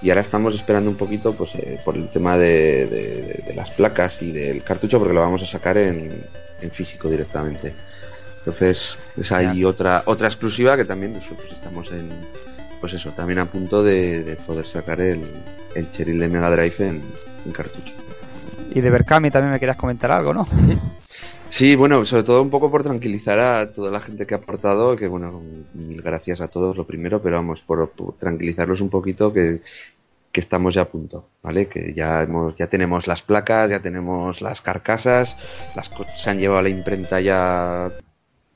y 0.00 0.10
ahora 0.10 0.22
estamos 0.22 0.54
esperando 0.54 0.90
un 0.90 0.96
poquito 0.96 1.32
pues 1.34 1.54
eh, 1.56 1.78
por 1.84 1.96
el 1.96 2.08
tema 2.10 2.36
de, 2.36 2.86
de- 2.86 3.22
de- 3.22 3.44
de 3.46 3.54
las 3.54 3.70
placas 3.70 4.22
y 4.22 4.32
del 4.32 4.62
cartucho 4.62 4.98
porque 4.98 5.14
lo 5.14 5.20
vamos 5.20 5.42
a 5.42 5.46
sacar 5.46 5.76
en, 5.78 6.12
en 6.60 6.70
físico 6.70 7.08
directamente. 7.08 7.74
Entonces, 8.38 8.98
es 9.16 9.32
ahí 9.32 9.64
otra 9.64 10.02
otra 10.04 10.28
exclusiva 10.28 10.76
que 10.76 10.84
también 10.84 11.14
nosotros 11.14 11.50
estamos 11.50 11.90
en, 11.92 12.10
pues 12.84 12.92
eso, 12.92 13.12
también 13.12 13.38
a 13.38 13.46
punto 13.46 13.82
de, 13.82 14.22
de 14.24 14.36
poder 14.36 14.66
sacar 14.66 15.00
el, 15.00 15.22
el 15.74 15.88
Cheryl 15.88 16.20
de 16.20 16.28
Mega 16.28 16.50
Drive 16.50 16.74
en, 16.86 17.00
en 17.46 17.50
cartucho. 17.52 17.94
Y 18.74 18.82
de 18.82 18.90
Berkami 18.90 19.30
también 19.30 19.52
me 19.52 19.58
querías 19.58 19.78
comentar 19.78 20.12
algo, 20.12 20.34
¿no? 20.34 20.46
Sí, 21.48 21.76
bueno, 21.76 22.04
sobre 22.04 22.24
todo 22.24 22.42
un 22.42 22.50
poco 22.50 22.70
por 22.70 22.82
tranquilizar 22.82 23.38
a 23.38 23.72
toda 23.72 23.90
la 23.90 24.00
gente 24.00 24.26
que 24.26 24.34
ha 24.34 24.36
aportado, 24.36 24.96
que 24.96 25.06
bueno, 25.08 25.40
mil 25.72 26.02
gracias 26.02 26.42
a 26.42 26.48
todos 26.48 26.76
lo 26.76 26.86
primero, 26.86 27.22
pero 27.22 27.36
vamos, 27.36 27.62
por, 27.62 27.88
por 27.92 28.18
tranquilizarlos 28.18 28.82
un 28.82 28.90
poquito 28.90 29.32
que, 29.32 29.62
que 30.30 30.40
estamos 30.40 30.74
ya 30.74 30.82
a 30.82 30.88
punto, 30.90 31.26
¿vale? 31.42 31.68
Que 31.68 31.94
ya 31.94 32.22
hemos, 32.22 32.54
ya 32.56 32.66
tenemos 32.66 33.06
las 33.06 33.22
placas, 33.22 33.70
ya 33.70 33.80
tenemos 33.80 34.42
las 34.42 34.60
carcasas, 34.60 35.38
las 35.74 35.90
se 36.18 36.28
han 36.28 36.38
llevado 36.38 36.58
a 36.58 36.62
la 36.62 36.68
imprenta 36.68 37.18
ya 37.22 37.90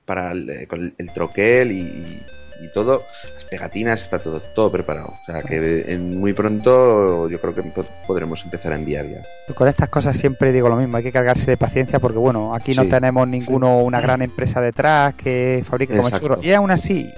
para 0.05 0.33
el, 0.33 0.51
eh, 0.51 0.67
con 0.67 0.81
el, 0.81 0.95
el 0.99 1.13
troquel 1.15 1.73
y, 1.73 1.81
y- 1.81 2.27
y 2.61 2.69
todo, 2.69 3.05
las 3.35 3.45
pegatinas, 3.45 4.01
está 4.01 4.19
todo, 4.19 4.41
todo 4.41 4.71
preparado. 4.73 5.15
O 5.23 5.25
sea 5.27 5.43
que 5.43 5.85
en 5.93 6.19
muy 6.19 6.33
pronto 6.33 7.29
yo 7.29 7.41
creo 7.41 7.55
que 7.55 7.63
po- 7.63 7.85
podremos 8.07 8.43
empezar 8.45 8.73
a 8.73 8.77
enviar 8.77 9.07
ya. 9.07 9.55
Con 9.55 9.69
estas 9.69 9.89
cosas 9.89 10.17
siempre 10.17 10.53
digo 10.53 10.69
lo 10.69 10.77
mismo, 10.77 10.97
hay 10.97 11.03
que 11.03 11.13
cargarse 11.13 11.51
de 11.53 11.57
paciencia 11.57 11.99
porque 11.99 12.19
bueno, 12.19 12.55
aquí 12.55 12.75
no 12.75 12.87
tenemos 12.87 13.29
ninguno, 13.29 13.79
una 13.81 14.01
gran 14.01 14.23
empresa 14.23 14.61
detrás 14.61 15.15
que 15.15 15.63
fabrique 15.65 15.97
como 15.97 16.09
Exacto. 16.09 16.39
Y 16.43 16.53
aún 16.53 16.71
así, 16.71 17.13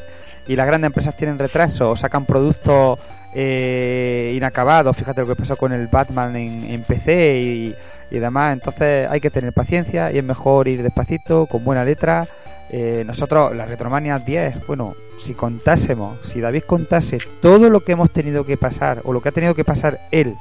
y 0.46 0.56
las 0.56 0.66
grandes 0.66 0.86
empresas 0.88 1.16
tienen 1.16 1.38
retraso, 1.38 1.90
o 1.90 1.96
sacan 1.96 2.24
productos 2.26 2.98
eh, 3.34 4.32
inacabados, 4.36 4.96
fíjate 4.96 5.20
lo 5.22 5.26
que 5.28 5.36
pasó 5.36 5.56
con 5.56 5.72
el 5.72 5.86
Batman 5.86 6.36
en, 6.36 6.64
en 6.70 6.82
PC 6.82 7.38
y, 7.40 7.74
y 8.10 8.18
demás, 8.18 8.52
entonces 8.52 9.08
hay 9.08 9.20
que 9.20 9.30
tener 9.30 9.52
paciencia 9.52 10.10
y 10.12 10.18
es 10.18 10.24
mejor 10.24 10.68
ir 10.68 10.82
despacito, 10.82 11.46
con 11.46 11.64
buena 11.64 11.84
letra. 11.84 12.26
Eh, 12.72 13.02
nosotros, 13.06 13.54
la 13.56 13.66
Retromania 13.66 14.18
10, 14.18 14.66
bueno, 14.66 14.94
si 15.20 15.34
contásemos, 15.34 16.18
si 16.22 16.40
David 16.40 16.62
contase 16.66 17.18
todo 17.40 17.70
lo 17.70 17.80
que 17.80 17.92
hemos 17.92 18.10
tenido 18.10 18.44
que 18.44 18.56
pasar 18.56 19.02
o 19.04 19.12
lo 19.12 19.20
que 19.20 19.28
ha 19.28 19.32
tenido 19.32 19.54
que 19.54 19.64
pasar 19.64 20.00
él 20.10 20.34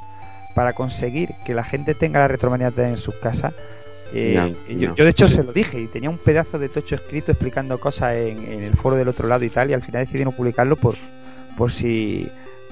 para 0.54 0.72
conseguir 0.72 1.30
que 1.44 1.54
la 1.54 1.62
gente 1.62 1.94
tenga 1.94 2.20
la 2.20 2.28
Retromania 2.28 2.70
10 2.70 2.88
en 2.88 2.96
sus 2.96 3.14
casas, 3.16 3.52
eh, 4.12 4.54
yo, 4.68 4.92
de 4.94 5.08
hecho 5.08 5.28
se 5.28 5.44
lo 5.44 5.52
dije 5.52 5.80
y 5.80 5.86
tenía 5.86 6.10
un 6.10 6.18
pedazo 6.18 6.58
de 6.58 6.68
tocho 6.68 6.96
escrito 6.96 7.30
explicando 7.30 7.78
cosas 7.78 8.16
en, 8.16 8.44
en 8.44 8.62
el 8.64 8.74
foro 8.74 8.96
del 8.96 9.06
otro 9.06 9.28
lado 9.28 9.44
y 9.44 9.50
tal 9.50 9.70
y 9.70 9.74
al 9.74 9.82
final 9.82 10.04
decidí 10.04 10.24
no 10.24 10.32
publicarlo 10.32 10.74
por, 10.74 10.96
por 11.56 11.70
si 11.70 12.28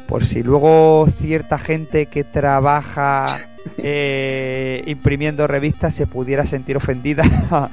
por 0.08 0.24
si 0.24 0.42
luego 0.42 1.06
cierta 1.08 1.58
gente 1.58 2.06
que 2.06 2.24
trabaja 2.24 3.26
eh, 3.76 4.82
imprimiendo 4.86 5.46
revistas 5.46 5.94
se 5.94 6.06
pudiera 6.06 6.44
sentir 6.46 6.76
ofendida 6.76 7.22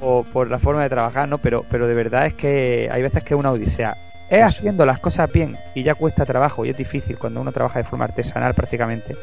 o 0.00 0.22
por 0.24 0.50
la 0.50 0.58
forma 0.58 0.82
de 0.82 0.88
trabajar, 0.90 1.28
¿no? 1.28 1.38
Pero, 1.38 1.64
pero 1.70 1.86
de 1.88 1.94
verdad 1.94 2.26
es 2.26 2.34
que 2.34 2.88
hay 2.92 3.02
veces 3.02 3.24
que 3.24 3.34
es 3.34 3.40
una 3.40 3.50
odisea. 3.50 3.96
Es 4.30 4.42
haciendo 4.44 4.86
las 4.86 4.98
cosas 4.98 5.30
bien 5.32 5.56
y 5.74 5.82
ya 5.82 5.94
cuesta 5.94 6.24
trabajo 6.24 6.64
y 6.64 6.70
es 6.70 6.76
difícil 6.76 7.18
cuando 7.18 7.40
uno 7.40 7.52
trabaja 7.52 7.78
de 7.80 7.84
forma 7.84 8.04
artesanal 8.06 8.54
prácticamente. 8.54 9.16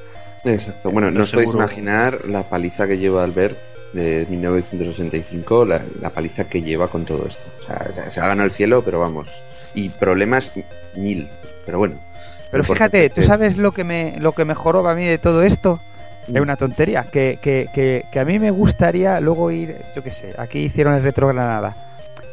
Exacto. 0.43 0.91
Bueno, 0.91 1.08
Pero 1.08 1.18
no 1.18 1.24
os 1.24 1.32
podéis 1.32 1.54
imaginar 1.54 2.20
la 2.28 2.43
paliza 2.50 2.88
que 2.88 2.97
lleva 2.97 3.24
Albert 3.24 3.58
de 3.93 4.26
1985, 4.30 5.66
la, 5.66 5.82
la 6.00 6.10
paliza 6.12 6.43
que 6.45 6.62
lleva 6.62 6.88
con 6.88 7.06
todo 7.06 7.28
esto. 7.28 7.41
O 7.64 7.66
sea, 7.66 7.91
se- 8.06 8.12
se 8.12 8.20
ha 8.20 8.28
ganado 8.28 8.45
el 8.45 8.52
cielo, 8.52 8.84
pero 8.84 9.00
vamos. 9.00 9.28
Y 9.74 9.89
problemas 9.89 10.52
mil. 10.95 11.28
Pero 11.66 11.80
bueno. 11.80 11.95
Pero 12.52 12.64
fíjate, 12.64 13.10
¿tú 13.10 13.22
es- 13.22 13.28
sabes 13.28 13.58
lo 13.58 13.72
que 13.72 13.84
me, 13.84 14.16
lo 14.20 14.32
que 14.34 14.45
mejoró 14.45 14.82
para 14.84 14.95
mí 14.95 15.06
de 15.06 15.18
todo 15.18 15.43
esto? 15.43 15.80
Mm. 16.28 16.36
Es 16.38 16.41
una 16.41 16.56
tontería. 16.56 17.04
Que, 17.04 17.39
que, 17.41 17.68
que, 17.74 18.06
que 18.12 18.20
a 18.20 18.26
mí 18.26 18.39
me 18.39 18.52
gustaría 18.52 19.20
luego 19.20 19.52
ir, 19.52 19.76
yo 19.95 20.04
qué 20.04 20.12
sé, 20.12 20.34
aquí 20.38 20.60
hicieron 20.60 20.93
el 20.95 21.04
Retro 21.04 21.28
Granada. 21.28 21.76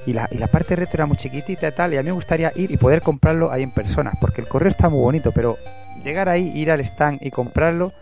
Y 0.07 0.13
la, 0.13 0.29
y 0.31 0.39
la 0.39 0.47
parte 0.47 0.77
retro 0.77 0.99
era 0.99 1.07
muy 1.07 1.17
chiquitita 1.17 1.67
y 1.67 1.73
tal. 1.73 1.93
Y 1.93 1.97
a 1.97 2.03
mí 2.03 2.07
me 2.07 2.13
gustaría 2.13 2.53
ir 2.55 2.71
y 2.71 2.77
poder 2.77 3.03
comprarlo 3.03 3.51
ahí 3.51 3.65
en 3.65 3.73
persona. 3.73 4.13
Porque 4.21 4.41
el 4.41 4.47
correo 4.47 4.69
está 4.71 4.89
muy 4.89 5.01
bonito, 5.01 5.33
pero 5.33 5.59
llegar 6.05 6.29
ahí, 6.29 6.53
ir 6.55 6.71
al 6.71 6.79
stand 6.81 7.19
y 7.23 7.31
comprarlo, 7.33 7.93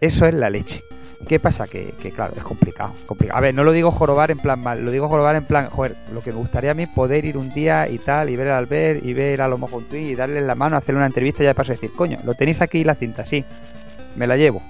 eso 0.00 0.26
es 0.26 0.34
la 0.34 0.50
leche. 0.50 0.82
¿Qué 1.26 1.40
pasa? 1.40 1.66
Que, 1.66 1.94
que, 2.00 2.12
claro, 2.12 2.34
es 2.36 2.42
complicado, 2.44 2.92
complicado. 3.06 3.38
A 3.38 3.40
ver, 3.40 3.54
no 3.54 3.64
lo 3.64 3.72
digo 3.72 3.90
jorobar 3.90 4.30
en 4.30 4.38
plan 4.38 4.60
mal, 4.60 4.84
lo 4.84 4.90
digo 4.90 5.08
jorobar 5.08 5.34
en 5.34 5.44
plan, 5.44 5.68
joder, 5.70 5.96
lo 6.12 6.20
que 6.20 6.30
me 6.30 6.38
gustaría 6.38 6.70
a 6.70 6.74
mí 6.74 6.86
poder 6.86 7.24
ir 7.24 7.36
un 7.36 7.52
día 7.52 7.88
y 7.88 7.98
tal, 7.98 8.28
y 8.30 8.36
ver 8.36 8.48
al 8.48 8.58
Albert, 8.58 9.04
y 9.04 9.12
ver 9.14 9.42
a 9.42 9.48
Lomo 9.48 9.68
Twin, 9.88 10.06
y 10.06 10.14
darle 10.14 10.40
la 10.42 10.54
mano, 10.54 10.76
hacerle 10.76 10.98
una 10.98 11.06
entrevista 11.06 11.42
y 11.42 11.44
ya 11.44 11.50
de 11.50 11.54
paso 11.54 11.72
decir, 11.72 11.90
coño, 11.96 12.18
lo 12.24 12.34
tenéis 12.34 12.60
aquí 12.60 12.84
la 12.84 12.94
cinta, 12.94 13.24
sí, 13.24 13.44
me 14.14 14.26
la 14.26 14.36
llevo. 14.36 14.62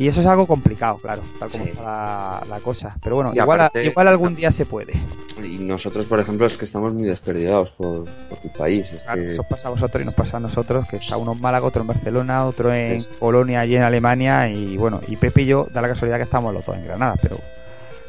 Y 0.00 0.08
eso 0.08 0.22
es 0.22 0.26
algo 0.26 0.46
complicado, 0.46 0.96
claro, 0.96 1.20
tal 1.38 1.50
como 1.50 1.62
Sí. 1.64 1.70
está 1.72 1.82
la, 1.82 2.42
la 2.48 2.60
cosa. 2.60 2.96
Pero 3.02 3.16
bueno, 3.16 3.32
igual, 3.34 3.60
aparte- 3.60 3.84
igual 3.84 4.08
algún 4.08 4.34
día 4.34 4.50
se 4.50 4.64
puede. 4.64 4.94
Y 5.44 5.58
nosotros, 5.58 6.06
por 6.06 6.18
ejemplo, 6.18 6.46
es 6.46 6.56
que 6.56 6.64
estamos 6.64 6.94
muy 6.94 7.02
desperdigados 7.06 7.70
por, 7.72 8.04
por 8.30 8.38
tu 8.38 8.48
país. 8.48 8.90
Es 8.90 9.02
Claro, 9.02 9.20
que- 9.20 9.30
eso 9.32 9.42
pasa 9.44 9.68
a 9.68 9.70
vosotros 9.72 10.00
y 10.02 10.06
nos 10.06 10.14
pasa 10.14 10.38
a 10.38 10.40
nosotros, 10.40 10.88
que 10.88 10.96
está 10.96 11.18
uno 11.18 11.32
en 11.32 11.40
Málaga, 11.42 11.66
otro 11.66 11.82
en 11.82 11.88
Barcelona, 11.88 12.46
otro 12.46 12.72
en 12.72 12.92
Es- 12.92 13.08
Polonia 13.08 13.66
y 13.66 13.76
en 13.76 13.82
Alemania, 13.82 14.48
y 14.48 14.78
bueno, 14.78 15.02
y 15.06 15.16
Pepe 15.16 15.42
y 15.42 15.46
yo, 15.46 15.66
da 15.70 15.82
la 15.82 15.88
casualidad 15.88 16.16
que 16.16 16.22
estamos 16.24 16.54
los 16.54 16.64
dos 16.64 16.76
en 16.76 16.86
Granada, 16.86 17.16
pero 17.20 17.36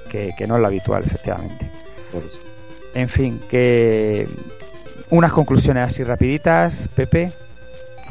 que, 0.10 0.32
que 0.38 0.48
no 0.48 0.56
es 0.56 0.62
lo 0.62 0.68
habitual, 0.68 1.04
efectivamente. 1.06 1.70
por 2.12 2.24
eso. 2.24 2.40
En 2.94 3.10
fin, 3.10 3.42
que 3.50 4.28
unas 5.10 5.34
conclusiones 5.34 5.88
así 5.88 6.04
rapiditas, 6.06 6.88
Pepe. 6.96 7.32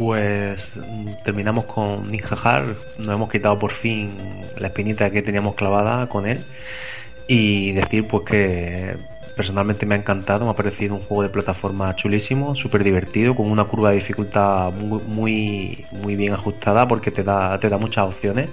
Pues 0.00 0.72
mm, 0.76 1.24
terminamos 1.24 1.66
con 1.66 2.10
Ninja 2.10 2.34
Hard, 2.34 2.74
nos 2.96 3.14
hemos 3.14 3.28
quitado 3.28 3.58
por 3.58 3.70
fin 3.70 4.16
la 4.58 4.68
espinita 4.68 5.10
que 5.10 5.20
teníamos 5.20 5.56
clavada 5.56 6.06
con 6.06 6.26
él 6.26 6.42
y 7.28 7.72
decir 7.72 8.08
pues 8.08 8.24
que 8.24 8.96
personalmente 9.36 9.84
me 9.84 9.94
ha 9.94 9.98
encantado, 9.98 10.46
me 10.46 10.52
ha 10.52 10.54
parecido 10.54 10.94
un 10.94 11.02
juego 11.02 11.24
de 11.24 11.28
plataforma 11.28 11.94
chulísimo, 11.96 12.54
súper 12.54 12.82
divertido, 12.82 13.36
con 13.36 13.50
una 13.50 13.64
curva 13.64 13.90
de 13.90 13.96
dificultad 13.96 14.72
muy, 14.72 15.84
muy, 15.92 16.16
bien 16.16 16.32
ajustada 16.32 16.88
porque 16.88 17.10
te 17.10 17.22
da, 17.22 17.60
te 17.60 17.68
da 17.68 17.76
muchas 17.76 18.06
opciones. 18.06 18.48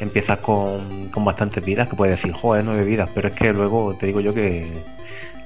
Empiezas 0.00 0.38
con, 0.38 1.10
con 1.10 1.22
bastantes 1.22 1.62
vidas, 1.62 1.90
que 1.90 1.96
puedes 1.96 2.16
decir, 2.16 2.32
joder, 2.32 2.64
nueve 2.64 2.84
vidas, 2.84 3.10
pero 3.14 3.28
es 3.28 3.34
que 3.34 3.52
luego 3.52 3.94
te 3.94 4.06
digo 4.06 4.20
yo 4.20 4.32
que 4.32 4.66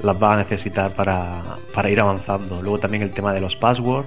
las 0.05 0.17
vas 0.17 0.35
a 0.35 0.39
necesitar 0.39 0.93
para, 0.93 1.43
para 1.75 1.91
ir 1.91 1.99
avanzando. 1.99 2.63
Luego 2.63 2.79
también 2.79 3.03
el 3.03 3.11
tema 3.11 3.33
de 3.33 3.41
los 3.41 3.57
passwords 3.57 4.07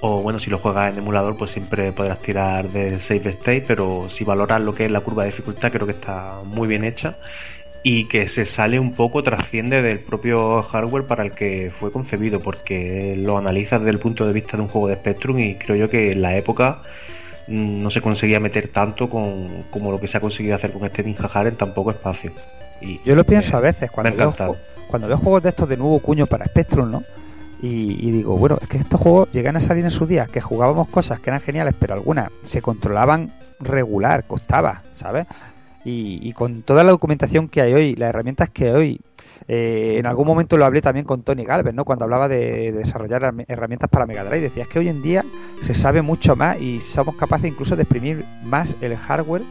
o 0.00 0.22
bueno, 0.22 0.38
si 0.38 0.50
lo 0.50 0.58
juegas 0.58 0.92
en 0.92 0.98
emulador, 0.98 1.36
pues 1.36 1.50
siempre 1.50 1.92
podrás 1.92 2.20
tirar 2.20 2.68
de 2.68 2.98
save 3.00 3.30
state, 3.30 3.64
pero 3.66 4.08
si 4.10 4.24
valoras 4.24 4.60
lo 4.60 4.74
que 4.74 4.84
es 4.84 4.90
la 4.90 5.00
curva 5.00 5.24
de 5.24 5.30
dificultad, 5.30 5.72
creo 5.72 5.86
que 5.86 5.92
está 5.92 6.40
muy 6.44 6.68
bien 6.68 6.84
hecha 6.84 7.16
y 7.82 8.06
que 8.08 8.28
se 8.28 8.44
sale 8.44 8.80
un 8.80 8.94
poco, 8.94 9.22
trasciende 9.22 9.80
del 9.80 10.00
propio 10.00 10.62
hardware 10.62 11.04
para 11.04 11.22
el 11.22 11.30
que 11.30 11.70
fue 11.78 11.92
concebido, 11.92 12.40
porque 12.40 13.14
lo 13.16 13.38
analizas 13.38 13.80
desde 13.80 13.92
el 13.92 14.00
punto 14.00 14.26
de 14.26 14.32
vista 14.32 14.56
de 14.56 14.64
un 14.64 14.68
juego 14.68 14.88
de 14.88 14.96
Spectrum 14.96 15.38
y 15.38 15.54
creo 15.54 15.76
yo 15.76 15.88
que 15.88 16.12
en 16.12 16.20
la 16.20 16.36
época 16.36 16.80
mm, 17.46 17.82
no 17.82 17.90
se 17.90 18.00
conseguía 18.00 18.40
meter 18.40 18.68
tanto 18.68 19.08
con, 19.08 19.62
como 19.70 19.92
lo 19.92 20.00
que 20.00 20.08
se 20.08 20.16
ha 20.16 20.20
conseguido 20.20 20.56
hacer 20.56 20.72
con 20.72 20.84
este 20.84 21.04
Ninja 21.04 21.30
Hard 21.32 21.46
en 21.46 21.56
tan 21.56 21.74
poco 21.74 21.92
espacio. 21.92 22.32
Y 22.80 23.00
Yo 23.04 23.14
lo 23.14 23.24
pienso 23.24 23.56
a 23.56 23.60
veces 23.60 23.90
cuando 23.90 24.16
veo, 24.16 24.56
cuando 24.88 25.06
veo 25.08 25.16
juegos 25.16 25.44
de 25.44 25.50
estos 25.50 25.68
de 25.68 25.76
nuevo 25.76 26.00
cuño 26.00 26.26
para 26.26 26.44
Spectrum, 26.46 26.90
¿no? 26.90 27.04
Y, 27.62 28.10
digo, 28.10 28.36
bueno, 28.36 28.58
es 28.60 28.68
que 28.68 28.76
estos 28.76 29.00
juegos 29.00 29.30
llegan 29.32 29.56
a 29.56 29.60
salir 29.60 29.84
en 29.84 29.90
su 29.90 30.06
día, 30.06 30.26
que 30.26 30.40
jugábamos 30.40 30.88
cosas 30.88 31.20
que 31.20 31.30
eran 31.30 31.40
geniales, 31.40 31.74
pero 31.78 31.94
algunas 31.94 32.30
se 32.42 32.60
controlaban 32.60 33.32
regular, 33.60 34.24
costaba, 34.26 34.82
¿sabes? 34.92 35.26
Y, 35.84 36.32
con 36.32 36.62
toda 36.62 36.84
la 36.84 36.90
documentación 36.90 37.48
que 37.48 37.60
hay 37.62 37.72
hoy, 37.72 37.96
las 37.96 38.10
herramientas 38.10 38.50
que 38.50 38.66
hay 38.66 38.72
hoy, 38.72 39.00
eh, 39.48 39.96
en 39.98 40.06
algún 40.06 40.26
momento 40.26 40.56
lo 40.56 40.64
hablé 40.64 40.82
también 40.82 41.06
con 41.06 41.22
Tony 41.22 41.44
Galvez, 41.44 41.74
¿no? 41.74 41.84
Cuando 41.84 42.04
hablaba 42.04 42.28
de, 42.28 42.72
de 42.72 42.72
desarrollar 42.72 43.22
herrami- 43.22 43.44
herramientas 43.48 43.88
para 43.88 44.06
Mega 44.06 44.24
Drive, 44.24 44.40
decía 44.40 44.64
es 44.64 44.68
que 44.68 44.80
hoy 44.80 44.88
en 44.88 45.02
día 45.02 45.24
se 45.60 45.74
sabe 45.74 46.02
mucho 46.02 46.34
más 46.36 46.60
y 46.60 46.80
somos 46.80 47.14
capaces 47.16 47.46
incluso 47.46 47.76
de 47.76 47.82
exprimir 47.82 48.24
más 48.44 48.76
el 48.80 48.96
hardware 48.96 49.42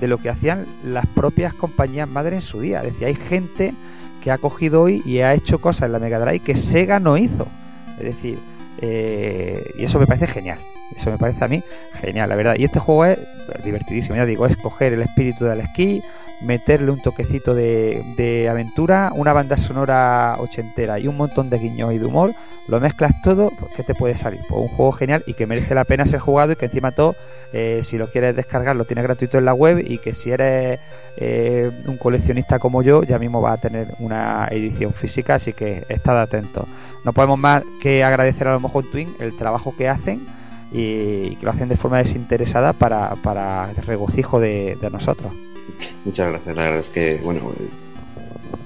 de 0.00 0.08
lo 0.08 0.18
que 0.18 0.30
hacían 0.30 0.66
las 0.84 1.06
propias 1.06 1.54
compañías 1.54 2.08
madre 2.08 2.36
en 2.36 2.42
su 2.42 2.60
día. 2.60 2.82
Decía, 2.82 3.08
hay 3.08 3.14
gente 3.14 3.74
que 4.22 4.30
ha 4.30 4.38
cogido 4.38 4.82
hoy 4.82 5.02
y 5.04 5.18
ha 5.18 5.34
hecho 5.34 5.60
cosas 5.60 5.86
en 5.86 5.92
la 5.92 5.98
Mega 5.98 6.18
Drive 6.18 6.40
que 6.40 6.56
Sega 6.56 7.00
no 7.00 7.18
hizo. 7.18 7.46
Es 7.98 8.04
decir, 8.04 8.38
eh, 8.80 9.62
y 9.76 9.84
eso 9.84 9.98
me 9.98 10.06
parece 10.06 10.26
genial. 10.26 10.58
Eso 10.94 11.10
me 11.10 11.18
parece 11.18 11.44
a 11.44 11.48
mí 11.48 11.62
genial, 11.94 12.28
la 12.28 12.36
verdad. 12.36 12.54
Y 12.56 12.64
este 12.64 12.78
juego 12.78 13.06
es 13.06 13.18
divertidísimo, 13.64 14.16
ya 14.16 14.26
digo, 14.26 14.46
es 14.46 14.56
coger 14.56 14.92
el 14.92 15.02
espíritu 15.02 15.44
del 15.44 15.60
esquí, 15.60 16.02
meterle 16.42 16.90
un 16.90 17.00
toquecito 17.00 17.54
de, 17.54 18.48
aventura, 18.50 19.12
una 19.14 19.32
banda 19.32 19.56
sonora 19.56 20.36
ochentera 20.38 20.98
y 20.98 21.08
un 21.08 21.16
montón 21.16 21.50
de 21.50 21.58
guiños 21.58 21.92
y 21.92 21.98
de 21.98 22.04
humor, 22.04 22.34
lo 22.68 22.80
mezclas 22.80 23.20
todo, 23.22 23.50
pues, 23.58 23.72
¿qué 23.74 23.82
te 23.82 23.94
puede 23.94 24.14
salir? 24.14 24.40
Pues 24.48 24.60
un 24.60 24.68
juego 24.68 24.92
genial 24.92 25.22
y 25.26 25.34
que 25.34 25.46
merece 25.46 25.74
la 25.74 25.84
pena 25.84 26.06
ser 26.06 26.20
jugado 26.20 26.52
y 26.52 26.56
que 26.56 26.66
encima 26.66 26.92
todo, 26.92 27.14
eh, 27.52 27.80
si 27.82 27.98
lo 27.98 28.08
quieres 28.08 28.36
descargar, 28.36 28.76
lo 28.76 28.84
tienes 28.84 29.04
gratuito 29.04 29.38
en 29.38 29.44
la 29.44 29.54
web 29.54 29.84
y 29.84 29.98
que 29.98 30.14
si 30.14 30.30
eres 30.30 30.80
eh, 31.16 31.70
un 31.86 31.96
coleccionista 31.96 32.58
como 32.58 32.82
yo, 32.82 33.02
ya 33.02 33.18
mismo 33.18 33.40
vas 33.40 33.58
a 33.58 33.60
tener 33.60 33.88
una 33.98 34.48
edición 34.50 34.92
física, 34.92 35.36
así 35.36 35.52
que 35.52 35.84
estad 35.88 36.20
atentos. 36.20 36.66
No 37.04 37.12
podemos 37.12 37.38
más 37.38 37.62
que 37.80 38.04
agradecer 38.04 38.48
a 38.48 38.52
los 38.52 38.62
Mojón 38.62 38.90
Twin 38.90 39.14
el 39.18 39.36
trabajo 39.36 39.74
que 39.76 39.88
hacen 39.88 40.26
y 40.72 41.36
que 41.36 41.44
lo 41.44 41.50
hacen 41.50 41.68
de 41.68 41.76
forma 41.76 41.98
desinteresada 41.98 42.72
para, 42.72 43.14
para 43.16 43.72
regocijo 43.86 44.40
de, 44.40 44.78
de 44.80 44.90
nosotros. 44.90 45.32
Muchas 46.04 46.28
gracias, 46.30 46.56
la 46.56 46.62
verdad 46.64 46.80
es 46.80 46.88
que, 46.88 47.20
bueno, 47.22 47.52
eh, 47.60 47.68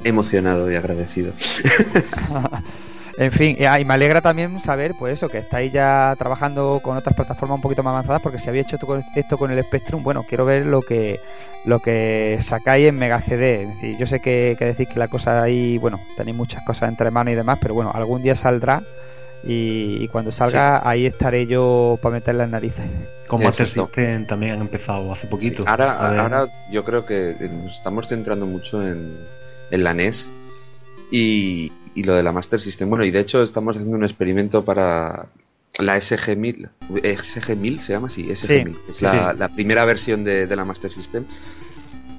emocionado 0.05 0.71
y 0.71 0.75
agradecido. 0.75 1.33
En 3.19 3.33
fin, 3.33 3.57
y, 3.59 3.65
ah, 3.65 3.81
y 3.81 3.85
me 3.87 3.95
alegra 3.95 4.21
también 4.21 4.61
saber, 4.61 4.93
pues 4.99 5.15
eso, 5.15 5.31
que 5.31 5.39
estáis 5.39 5.73
ya 5.73 6.15
trabajando 6.19 6.81
con 6.83 6.99
otras 6.99 7.17
plataformas 7.17 7.57
un 7.57 7.63
poquito 7.63 7.83
más 7.83 7.93
avanzadas, 7.93 8.21
porque 8.21 8.39
si 8.39 8.51
había 8.51 8.61
hecho 8.61 8.77
esto 9.15 9.39
con, 9.39 9.51
el 9.51 9.65
Spectrum, 9.65 10.03
bueno, 10.03 10.25
quiero 10.29 10.45
ver 10.45 10.67
lo 10.67 10.83
que 10.83 11.19
lo 11.65 11.81
que 11.81 12.37
sacáis 12.43 12.89
en 12.89 12.99
Mega 12.99 13.21
CD. 13.23 13.69
Yo 13.99 14.07
sé 14.07 14.21
que, 14.21 14.55
que 14.59 14.67
decís 14.67 14.87
que 14.89 14.99
la 14.99 15.09
cosa 15.09 15.43
ahí, 15.43 15.79
bueno, 15.79 15.99
tenéis 16.17 16.37
muchas 16.37 16.63
cosas 16.63 16.91
entre 16.91 17.11
manos 17.11 17.33
y 17.33 17.37
demás, 17.37 17.59
pero 17.61 17.73
bueno, 17.73 17.91
algún 17.95 18.23
día 18.23 18.35
saldrá 18.35 18.83
y, 19.47 19.99
y 20.03 20.09
cuando 20.09 20.31
salga 20.31 20.89
ahí 20.89 21.07
estaré 21.07 21.47
yo 21.47 21.99
para 22.03 22.15
meter 22.15 22.35
las 22.35 22.51
narices. 22.51 22.85
Con 23.27 23.43
Master 23.43 23.67
es. 23.67 23.73
System 23.73 24.27
también 24.27 24.53
han 24.55 24.61
empezado 24.61 25.13
hace 25.13 25.27
poquito. 25.27 25.65
Ahora, 25.67 26.21
ahora 26.21 26.47
yo 26.71 26.85
creo 26.85 27.05
que 27.07 27.37
nos 27.51 27.75
estamos 27.75 28.09
centrando 28.09 28.47
mucho 28.47 28.87
en, 28.87 29.17
en 29.71 29.85
la 29.85 29.95
NES 29.95 30.27
y, 31.11 31.73
y 31.95 32.03
lo 32.05 32.15
de 32.15 32.23
la 32.23 32.33
Master 32.33 32.61
System. 32.61 32.89
Bueno, 32.91 33.05
y 33.05 33.11
de 33.11 33.21
hecho 33.21 33.43
estamos 33.43 33.77
haciendo 33.77 33.97
un 33.97 34.05
experimento 34.05 34.65
para 34.65 35.27
la 35.79 35.97
SG-1000. 35.97 36.69
¿SG-1000 36.91 37.79
se 37.79 37.93
llama 37.93 38.07
así? 38.09 38.25
SG-1000. 38.25 38.77
es 38.89 38.97
sí, 38.97 39.05
la, 39.05 39.13
sí, 39.13 39.19
sí. 39.33 39.39
la 39.39 39.49
primera 39.49 39.85
versión 39.85 40.25
de, 40.25 40.47
de 40.47 40.57
la 40.57 40.65
Master 40.65 40.93
System. 40.93 41.25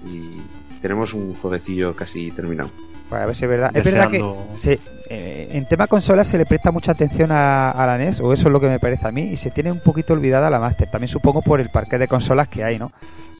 Y 0.06 0.42
tenemos 0.82 1.14
un 1.14 1.34
jueguecillo 1.36 1.96
casi 1.96 2.32
terminado. 2.32 2.70
Pues 3.10 3.22
a 3.22 3.26
ver 3.26 3.36
si 3.36 3.46
es 3.46 3.50
verdad. 3.50 3.72
Es 3.76 3.84
verdad 3.84 4.12
que 4.12 4.24
se- 4.56 4.80
eh, 5.10 5.50
en 5.52 5.66
tema 5.68 5.88
consolas 5.88 6.28
se 6.28 6.38
le 6.38 6.46
presta 6.46 6.72
mucha 6.72 6.92
atención 6.92 7.32
a, 7.32 7.74
la 7.76 7.98
NES, 7.98 8.20
o 8.20 8.34
eso 8.34 8.48
es 8.48 8.52
lo 8.52 8.60
que 8.60 8.68
me 8.68 8.80
parece 8.80 9.08
a 9.08 9.12
mí, 9.12 9.24
y 9.24 9.36
se 9.36 9.52
tiene 9.52 9.72
un 9.72 9.80
poquito 9.80 10.14
olvidada 10.14 10.50
la 10.50 10.60
Master. 10.60 10.90
También 10.90 11.08
supongo 11.08 11.42
por 11.42 11.62
el 11.62 11.70
parque 11.70 11.98
de 11.98 12.08
consolas 12.08 12.48
que 12.48 12.64
hay, 12.64 12.78
¿no? 12.78 12.92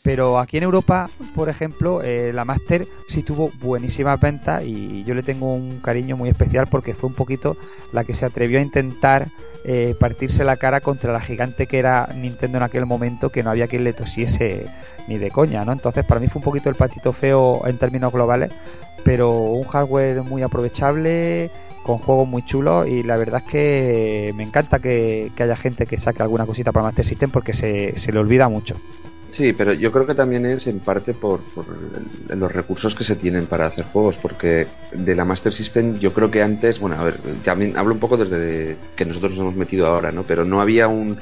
Pero 0.04 0.40
aquí 0.40 0.58
en 0.58 0.64
Europa, 0.64 1.10
por 1.36 1.50
ejemplo, 1.50 2.02
eh, 2.02 2.32
la 2.34 2.46
Master 2.46 2.88
sí 3.10 3.24
tuvo 3.24 3.52
buenísimas 3.60 4.20
ventas 4.22 4.64
y 4.64 5.04
yo 5.04 5.14
le 5.14 5.22
tengo 5.22 5.54
un 5.54 5.80
cariño 5.80 6.16
muy 6.16 6.30
especial 6.30 6.68
porque 6.68 6.94
fue 6.94 7.10
un 7.10 7.16
poquito 7.16 7.58
la 7.92 8.06
que 8.06 8.14
se 8.14 8.26
atrevió 8.26 8.60
a 8.60 8.62
intentar 8.62 9.28
eh, 9.66 9.96
partirse 10.00 10.46
la 10.46 10.56
cara 10.56 10.80
contra 10.80 11.12
la 11.12 11.20
gigante 11.20 11.68
que 11.68 11.80
era 11.80 12.08
Nintendo 12.16 12.58
en 12.58 12.64
aquel 12.64 12.86
momento, 12.86 13.32
que 13.32 13.44
no 13.44 13.50
había 13.50 13.68
quien 13.68 13.84
le 13.84 13.92
tosiese 13.92 14.68
ni 15.10 15.18
de 15.18 15.30
coña, 15.30 15.66
¿no? 15.66 15.74
Entonces 15.74 16.06
para 16.06 16.22
mí 16.22 16.30
fue 16.30 16.40
un 16.40 16.46
poquito 16.46 16.70
el 16.70 16.76
patito 16.76 17.12
feo 17.12 17.64
en 17.68 17.78
términos 17.78 18.14
globales, 18.14 18.52
pero 19.04 19.32
un 19.32 19.66
hardware 19.66 20.24
muy 20.24 20.42
aprovechable, 20.42 21.52
con 21.88 22.00
juegos 22.00 22.28
muy 22.28 22.44
chulos 22.44 22.86
y 22.86 23.02
la 23.02 23.16
verdad 23.16 23.42
es 23.46 23.50
que 23.50 24.34
me 24.36 24.44
encanta 24.44 24.80
que, 24.80 25.32
haya 25.40 25.56
gente 25.56 25.86
que 25.86 25.98
saque 25.98 26.22
alguna 26.22 26.46
cosita 26.46 26.74
para 26.74 26.88
Master 26.88 27.06
System 27.06 27.32
porque 27.32 27.54
se, 27.54 27.98
se 27.98 28.12
le 28.12 28.20
olvida 28.20 28.50
mucho. 28.50 28.76
Sí, 29.30 29.54
pero 29.54 29.72
yo 29.72 29.92
creo 29.94 30.06
que 30.06 30.14
también 30.14 30.46
es 30.46 30.68
en 30.68 30.80
parte 30.80 31.14
por, 31.14 31.40
por 31.42 31.66
los 32.36 32.52
recursos 32.52 32.94
que 32.94 33.06
se 33.06 33.16
tienen 33.16 33.46
para 33.46 33.68
hacer 33.68 33.86
juegos, 33.86 34.18
porque 34.18 34.68
de 34.92 35.16
la 35.16 35.24
Master 35.24 35.54
System 35.54 35.98
yo 35.98 36.14
creo 36.14 36.30
que 36.30 36.44
antes, 36.44 36.80
bueno, 36.80 36.98
a 36.98 37.04
ver, 37.04 37.20
también 37.44 37.78
hablo 37.78 37.94
un 37.94 38.00
poco 38.00 38.18
desde 38.18 38.76
que 38.96 39.06
nosotros 39.06 39.32
nos 39.32 39.40
hemos 39.40 39.56
metido 39.56 39.88
ahora, 39.88 40.12
¿no? 40.12 40.24
Pero 40.24 40.44
no 40.44 40.60
había 40.60 40.90
un, 40.90 41.18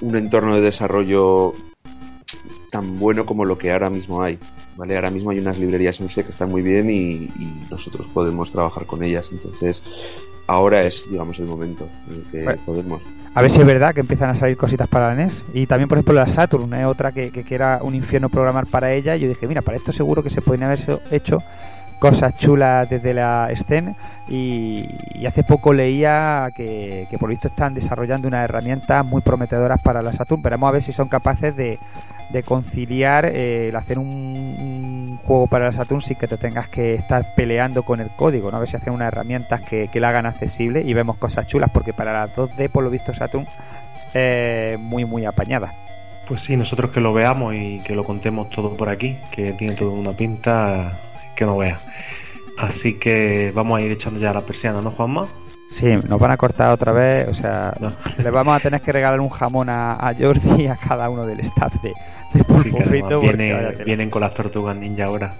un 0.00 0.16
entorno 0.16 0.56
de 0.56 0.60
desarrollo 0.60 1.54
tan 2.72 2.98
bueno 2.98 3.26
como 3.26 3.44
lo 3.44 3.58
que 3.58 3.70
ahora 3.70 3.90
mismo 3.90 4.22
hay, 4.22 4.38
¿vale? 4.80 4.96
Ahora 4.96 5.10
mismo 5.10 5.30
hay 5.30 5.38
unas 5.38 5.58
librerías 5.58 6.00
en 6.00 6.08
C 6.08 6.24
que 6.24 6.30
están 6.30 6.50
muy 6.50 6.62
bien 6.62 6.88
y, 6.90 7.12
y 7.38 7.66
nosotros 7.70 8.06
podemos 8.12 8.50
trabajar 8.50 8.86
con 8.86 9.02
ellas, 9.04 9.28
entonces 9.30 9.82
ahora 10.46 10.82
es, 10.82 11.04
digamos, 11.08 11.38
el 11.38 11.44
momento 11.46 11.86
en 12.08 12.14
el 12.16 12.22
que 12.30 12.42
Bueno. 12.44 12.62
podemos. 12.64 13.02
A 13.32 13.42
ver 13.42 13.50
si 13.50 13.60
es 13.60 13.66
verdad 13.66 13.94
que 13.94 14.00
empiezan 14.00 14.30
a 14.30 14.34
salir 14.34 14.56
cositas 14.56 14.88
para 14.88 15.08
la 15.08 15.14
NES. 15.14 15.44
Y 15.54 15.66
también, 15.66 15.88
por 15.88 15.98
ejemplo, 15.98 16.14
la 16.14 16.26
Saturn 16.26 16.74
es 16.74 16.84
otra 16.84 17.12
que, 17.12 17.30
que, 17.30 17.44
que 17.44 17.54
era 17.54 17.78
un 17.80 17.94
infierno 17.94 18.28
programar 18.28 18.66
para 18.66 18.92
ella. 18.92 19.14
Y 19.14 19.20
yo 19.20 19.28
dije, 19.28 19.46
mira, 19.46 19.62
para 19.62 19.76
esto 19.76 19.92
seguro 19.92 20.20
que 20.24 20.30
se 20.30 20.42
podrían 20.42 20.64
haber 20.72 21.00
hecho 21.12 21.40
cosas 22.00 22.34
chulas 22.36 22.90
desde 22.90 23.14
la 23.14 23.48
Scene. 23.54 23.94
Y, 24.28 24.88
hace 25.26 25.44
poco 25.44 25.72
leía 25.72 26.50
que, 26.56 27.06
que 27.08 27.18
por 27.18 27.28
lo 27.28 27.30
visto 27.30 27.46
están 27.46 27.74
desarrollando 27.74 28.26
unas 28.26 28.42
herramientas 28.42 29.06
muy 29.06 29.20
prometedoras 29.20 29.80
para 29.80 30.02
la 30.02 30.12
Saturn. 30.12 30.42
Veremos 30.42 30.68
a 30.68 30.72
ver 30.72 30.82
si 30.82 30.90
son 30.90 31.08
capaces 31.08 31.54
de, 31.54 31.78
de 32.30 32.42
conciliar 32.42 33.26
eh, 33.26 33.68
el 33.68 33.76
hacer 33.76 33.98
un, 33.98 35.18
juego 35.24 35.46
para 35.46 35.66
la 35.66 35.72
Saturn 35.72 36.00
sin 36.00 36.16
que 36.16 36.26
te 36.26 36.36
tengas 36.36 36.68
que 36.68 36.94
estar 36.94 37.34
peleando 37.34 37.82
con 37.82 38.00
el 38.00 38.08
código, 38.08 38.50
¿no? 38.50 38.56
A 38.56 38.60
ver 38.60 38.68
si 38.68 38.76
hacen 38.76 38.92
unas 38.92 39.08
herramientas 39.08 39.60
que, 39.60 39.88
que 39.88 40.00
la 40.00 40.08
hagan 40.08 40.26
accesible 40.26 40.82
y 40.82 40.94
vemos 40.94 41.16
cosas 41.16 41.46
chulas, 41.46 41.70
porque 41.70 41.92
para 41.92 42.12
las 42.12 42.34
2D, 42.34 42.70
por 42.70 42.84
lo 42.84 42.90
visto, 42.90 43.12
Saturn 43.12 43.46
eh, 44.14 44.76
muy, 44.80 45.04
muy 45.04 45.24
apañada. 45.24 45.72
Pues 46.26 46.42
sí, 46.42 46.56
nosotros 46.56 46.90
que 46.90 47.00
lo 47.00 47.12
veamos 47.12 47.54
y 47.54 47.80
que 47.80 47.94
lo 47.94 48.04
contemos 48.04 48.48
todo 48.50 48.76
por 48.76 48.88
aquí, 48.88 49.18
que 49.32 49.52
tiene 49.52 49.74
todo 49.74 49.90
una 49.90 50.12
pinta 50.12 50.92
que 51.40 51.46
no 51.46 51.56
veas. 51.58 51.80
Así 52.58 52.94
que 52.98 53.50
vamos 53.54 53.78
a 53.78 53.82
ir 53.82 53.90
echando 53.90 54.20
ya 54.20 54.32
la 54.32 54.42
persiana, 54.42 54.80
¿no, 54.82 54.90
Juanma? 54.90 55.26
Sí, 55.68 55.86
nos 56.08 56.18
van 56.18 56.30
a 56.32 56.36
cortar 56.36 56.70
otra 56.70 56.92
vez, 56.92 57.28
o 57.28 57.34
sea, 57.34 57.72
No. 57.80 57.92
le 58.18 58.30
vamos 58.30 58.56
a 58.56 58.60
tener 58.60 58.80
que 58.80 58.92
regalar 58.92 59.20
un 59.20 59.28
jamón 59.30 59.68
a, 59.70 59.92
a 59.94 60.14
Jordi 60.14 60.62
y 60.64 60.66
a 60.66 60.76
cada 60.76 61.08
uno 61.08 61.24
del 61.26 61.40
staff 61.40 61.72
de, 61.82 61.90
de 62.34 62.44
Sí, 62.62 62.70
porque 62.70 63.16
viene- 63.20 63.70
vienen 63.84 64.10
con 64.10 64.20
las 64.22 64.34
tortugas 64.34 64.76
ninja 64.76 65.04
ahora. 65.04 65.34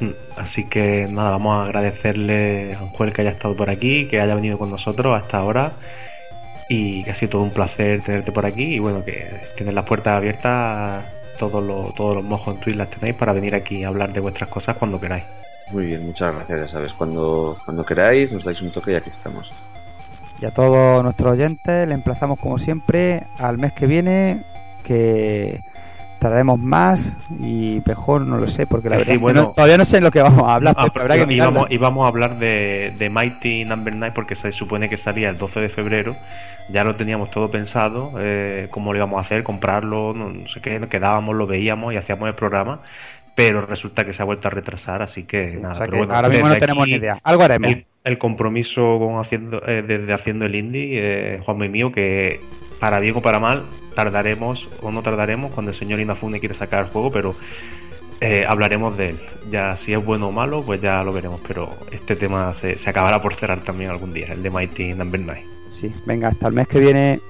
Hmm, 0.00 0.10
Así 0.38 0.64
que 0.68 1.08
nada, 1.10 1.30
vamos 1.32 1.56
a 1.60 1.64
agradecerle 1.66 2.74
a 2.74 2.78
Anjuel 2.78 3.12
que 3.12 3.20
haya 3.22 3.30
estado 3.32 3.54
por 3.56 3.68
aquí, 3.70 4.06
que 4.08 4.20
haya 4.20 4.34
venido 4.34 4.56
con 4.56 4.70
nosotros 4.70 5.20
hasta 5.20 5.38
ahora 5.38 5.72
y 6.68 7.02
que 7.02 7.10
ha 7.10 7.14
sido 7.16 7.32
todo 7.32 7.42
un 7.42 7.50
placer 7.50 8.00
tenerte 8.02 8.30
por 8.32 8.46
aquí 8.46 8.76
y 8.76 8.78
bueno, 8.78 9.04
que 9.04 9.26
tienes 9.56 9.74
las 9.74 9.84
puertas 9.84 10.16
abiertas, 10.16 11.04
todos 11.40 11.64
los, 11.64 11.94
todos 11.94 12.14
los 12.14 12.22
mojos 12.22 12.54
en 12.54 12.60
Twitch 12.60 12.76
las 12.76 12.90
tenéis 12.90 13.16
para 13.16 13.32
venir 13.32 13.54
aquí 13.54 13.82
a 13.82 13.88
hablar 13.88 14.12
de 14.12 14.20
vuestras 14.20 14.50
cosas 14.50 14.76
cuando 14.76 15.00
queráis. 15.00 15.24
Muy 15.72 15.86
bien, 15.86 16.04
muchas 16.04 16.34
gracias, 16.34 16.60
ya 16.60 16.68
sabes, 16.68 16.92
cuando, 16.92 17.56
cuando 17.64 17.84
queráis 17.84 18.30
nos 18.30 18.44
dais 18.44 18.60
un 18.60 18.70
toque 18.70 18.92
y 18.92 18.94
aquí 18.96 19.08
estamos. 19.08 19.50
Y 20.40 20.44
a 20.44 20.50
todos 20.50 21.02
nuestros 21.02 21.32
oyentes 21.32 21.88
le 21.88 21.94
emplazamos 21.94 22.38
como 22.38 22.58
siempre 22.58 23.24
al 23.38 23.56
mes 23.56 23.72
que 23.72 23.86
viene 23.86 24.42
que 24.84 25.62
traeremos 26.20 26.58
más 26.60 27.16
y 27.40 27.82
mejor 27.84 28.20
no 28.20 28.36
lo 28.36 28.46
sé 28.46 28.66
porque 28.66 28.88
la 28.88 28.96
Sí, 28.96 28.98
verdad 29.00 29.12
es 29.14 29.18
que 29.18 29.22
bueno. 29.22 29.42
no- 29.42 29.48
todavía 29.50 29.76
no 29.78 29.84
sé 29.84 29.96
en 29.96 30.04
lo 30.04 30.10
que 30.12 30.22
vamos 30.22 30.44
a 30.48 30.54
hablar 30.54 30.74
Ah, 30.78 30.86
pero 30.92 31.02
habrá 31.06 31.26
que 31.26 31.32
y 31.74 31.78
vamos 31.78 32.04
a 32.04 32.08
hablar 32.08 32.38
de, 32.38 32.94
de 32.96 33.10
Mighty 33.10 33.64
Number 33.64 33.94
9 33.94 34.12
porque 34.14 34.34
se 34.36 34.52
supone 34.52 34.88
que 34.88 34.96
salía 34.96 35.28
el 35.30 35.36
12 35.38 35.58
de 35.60 35.68
febrero. 35.68 36.14
Ya 36.68 36.84
lo 36.84 36.94
teníamos 36.94 37.32
todo 37.32 37.50
pensado, 37.50 38.12
eh, 38.20 38.68
cómo 38.70 38.92
lo 38.92 38.98
íbamos 38.98 39.18
a 39.18 39.22
hacer, 39.22 39.42
comprarlo, 39.42 40.12
no, 40.14 40.28
no 40.30 40.46
sé 40.48 40.60
qué, 40.60 40.78
nos 40.78 40.88
quedábamos, 40.88 41.34
lo 41.34 41.44
veíamos 41.48 41.92
y 41.92 41.96
hacíamos 41.96 42.28
el 42.28 42.34
programa. 42.36 42.78
Pero 43.36 43.62
resulta 43.64 44.04
que 44.04 44.12
se 44.12 44.22
ha 44.22 44.24
vuelto 44.24 44.48
a 44.48 44.50
retrasar, 44.50 45.02
así 45.02 45.22
que 45.24 45.46
Sí, 45.46 45.56
nada. 45.56 45.70
o 45.70 45.74
sea 45.74 45.86
pero 45.86 45.92
que 45.92 45.98
bueno, 45.98 46.14
ahora 46.14 46.28
mismo 46.28 46.48
no 46.48 46.56
tenemos 46.56 46.86
ni 46.86 46.94
idea 46.94 47.18
algo 47.22 47.42
haremos 47.42 47.72
El, 47.72 47.86
el 48.04 48.18
compromiso 48.18 48.98
con 48.98 49.18
haciendo, 49.18 49.62
eh, 49.66 49.82
desde 49.86 50.12
haciendo 50.12 50.44
el 50.46 50.54
indie, 50.54 50.90
eh, 51.36 51.40
Juanma 51.44 51.66
y 51.66 51.68
mío, 51.68 51.92
que 51.92 52.40
para 52.80 52.98
bien 52.98 53.14
o 53.16 53.22
para 53.22 53.38
mal, 53.38 53.64
tardaremos 53.94 54.68
o 54.82 54.90
no 54.90 55.02
tardaremos 55.02 55.52
cuando 55.52 55.70
el 55.70 55.76
señor 55.76 56.00
Inafune 56.00 56.40
quiere 56.40 56.54
sacar 56.54 56.84
el 56.84 56.90
juego, 56.90 57.10
pero 57.10 57.34
eh, 58.20 58.44
hablaremos 58.46 58.96
de 58.98 59.10
él. 59.10 59.18
Ya 59.50 59.76
si 59.76 59.92
es 59.94 60.04
bueno 60.04 60.28
o 60.28 60.32
malo, 60.32 60.62
pues 60.62 60.80
ya 60.80 61.02
lo 61.02 61.12
veremos, 61.12 61.40
pero 61.46 61.70
este 61.90 62.16
tema 62.16 62.52
se, 62.52 62.76
se 62.76 62.90
acabará 62.90 63.22
por 63.22 63.34
cerrar 63.34 63.60
también 63.60 63.90
algún 63.90 64.12
día, 64.12 64.26
el 64.32 64.42
de 64.42 64.50
Mighty 64.50 64.92
Number 64.94 65.20
9. 65.20 65.44
sí 65.68 65.92
venga 66.04 66.28
hasta 66.28 66.48
el 66.48 66.54
mes 66.54 66.66
que 66.68 66.78
viene 66.80 67.20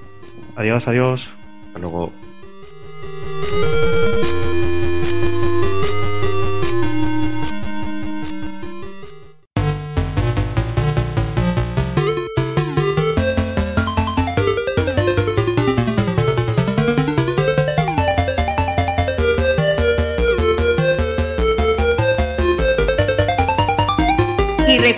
Adiós, 0.57 0.85
adiós. 0.87 1.31
Hasta 1.67 1.79
luego. 1.79 2.11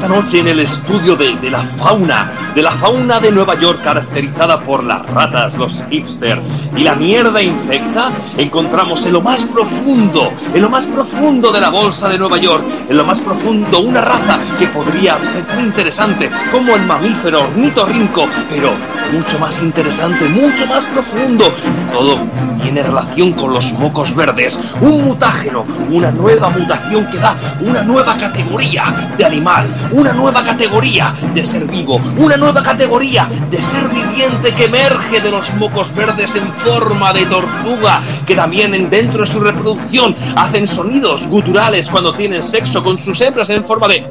Esta 0.00 0.14
noche 0.14 0.40
en 0.40 0.48
el 0.48 0.60
estudio 0.60 1.14
de, 1.14 1.36
de 1.36 1.50
la 1.50 1.60
fauna, 1.60 2.32
de 2.54 2.62
la 2.62 2.70
fauna 2.70 3.20
de 3.20 3.30
Nueva 3.30 3.54
York 3.60 3.82
caracterizada 3.84 4.58
por 4.64 4.82
las 4.82 5.06
ratas, 5.10 5.58
los 5.58 5.84
hipsters 5.90 6.40
y 6.74 6.84
la 6.84 6.94
mierda 6.94 7.42
infecta, 7.42 8.10
encontramos 8.38 9.04
en 9.04 9.12
lo 9.12 9.20
más 9.20 9.42
profundo, 9.44 10.32
en 10.54 10.62
lo 10.62 10.70
más 10.70 10.86
profundo 10.86 11.52
de 11.52 11.60
la 11.60 11.68
bolsa 11.68 12.08
de 12.08 12.18
Nueva 12.18 12.38
York, 12.38 12.64
en 12.88 12.96
lo 12.96 13.04
más 13.04 13.20
profundo 13.20 13.80
una 13.80 14.00
raza 14.00 14.38
que 14.58 14.68
podría 14.68 15.22
ser 15.26 15.44
muy 15.54 15.64
interesante 15.64 16.30
como 16.50 16.76
el 16.76 16.86
mamífero 16.86 17.42
ornitorrinco, 17.42 18.26
pero 18.48 18.72
mucho 19.12 19.38
más 19.38 19.60
interesante, 19.62 20.26
mucho 20.30 20.66
más 20.66 20.86
profundo. 20.86 21.44
Todo 21.92 22.20
tiene 22.60 22.82
relación 22.82 23.32
con 23.32 23.52
los 23.52 23.72
mocos 23.74 24.14
verdes, 24.14 24.58
un 24.80 25.04
mutágeno, 25.04 25.66
una 25.90 26.10
nueva 26.10 26.50
mutación 26.50 27.06
que 27.10 27.18
da 27.18 27.36
una 27.60 27.82
nueva 27.82 28.16
categoría 28.16 29.12
de 29.16 29.24
animal, 29.24 29.90
una 29.92 30.12
nueva 30.12 30.42
categoría 30.42 31.14
de 31.34 31.44
ser 31.44 31.66
vivo, 31.66 32.00
una 32.16 32.36
nueva 32.36 32.62
categoría 32.62 33.28
de 33.50 33.62
ser 33.62 33.88
viviente 33.88 34.54
que 34.54 34.64
emerge 34.64 35.20
de 35.20 35.30
los 35.30 35.52
mocos 35.54 35.94
verdes 35.94 36.36
en 36.36 36.52
forma 36.54 37.12
de 37.12 37.26
tortuga, 37.26 38.02
que 38.26 38.34
también 38.34 38.74
en- 38.74 38.90
dentro 38.90 39.22
de 39.22 39.26
su 39.26 39.40
reproducción 39.40 40.14
hacen 40.36 40.66
sonidos 40.66 41.26
guturales 41.28 41.88
cuando 41.90 42.14
tienen 42.14 42.42
sexo 42.42 42.82
con 42.82 42.98
sus 42.98 43.20
hembras 43.20 43.50
en 43.50 43.64
forma 43.64 43.88
de... 43.88 44.06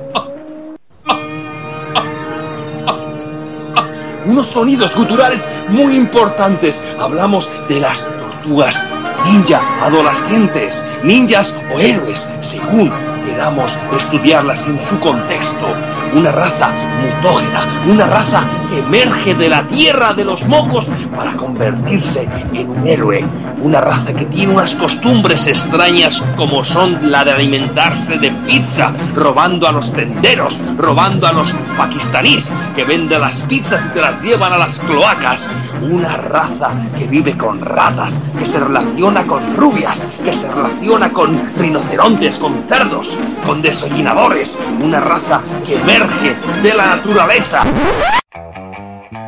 unos 4.25 4.45
sonidos 4.47 4.95
guturales 4.95 5.47
muy 5.69 5.95
importantes. 5.95 6.83
Hablamos 6.99 7.49
de 7.67 7.79
las 7.79 8.07
tortugas 8.39 8.83
ninja 9.25 9.61
adolescentes, 9.83 10.83
ninjas 11.03 11.55
o 11.73 11.79
héroes, 11.79 12.29
según 12.39 12.91
queramos 13.25 13.77
estudiarlas 13.97 14.67
en 14.67 14.79
su 14.87 14.99
contexto. 14.99 15.67
Una 16.13 16.31
raza 16.31 16.71
mutógena, 16.99 17.83
una 17.87 18.05
raza 18.05 18.43
que 18.69 18.79
emerge 18.79 19.35
de 19.35 19.49
la 19.49 19.67
tierra 19.67 20.13
de 20.13 20.25
los 20.25 20.45
mocos 20.47 20.89
para 21.15 21.33
convertirse 21.33 22.27
en 22.53 22.69
un 22.69 22.87
héroe. 22.87 23.25
Una 23.61 23.81
raza 23.81 24.13
que 24.13 24.25
tiene 24.25 24.53
unas 24.53 24.73
costumbres 24.75 25.45
extrañas 25.47 26.23
como 26.37 26.63
son 26.63 27.11
la 27.11 27.25
de 27.25 27.31
alimentarse 27.31 28.17
de 28.17 28.31
pizza, 28.47 28.93
robando 29.13 29.67
a 29.67 29.71
los 29.71 29.91
tenderos, 29.91 30.59
robando 30.77 31.27
a 31.27 31.33
los 31.33 31.53
pakistaníes 31.77 32.51
que 32.75 32.85
venden 32.85 33.21
las 33.21 33.41
pizzas 33.41 33.81
y 33.85 33.93
te 33.93 34.01
las 34.01 34.23
llevan 34.23 34.53
a 34.53 34.57
las 34.57 34.79
cloacas. 34.79 35.49
Una 35.81 36.17
raza 36.17 36.71
que 36.97 37.07
vive 37.07 37.37
con 37.37 37.59
ratas, 37.61 38.21
que 38.37 38.45
se 38.45 38.59
relaciona 38.59 39.27
con 39.27 39.55
rubias, 39.55 40.07
que 40.23 40.33
se 40.33 40.49
relaciona 40.49 40.88
con 41.13 41.53
rinocerontes, 41.55 42.37
con 42.37 42.67
cerdos, 42.67 43.15
con 43.45 43.61
desollinadores. 43.61 44.57
Una 44.81 44.99
raza 44.99 45.39
que 45.65 45.75
emerge 45.75 46.35
de 46.63 46.73
la 46.73 46.95
naturaleza. 46.95 47.63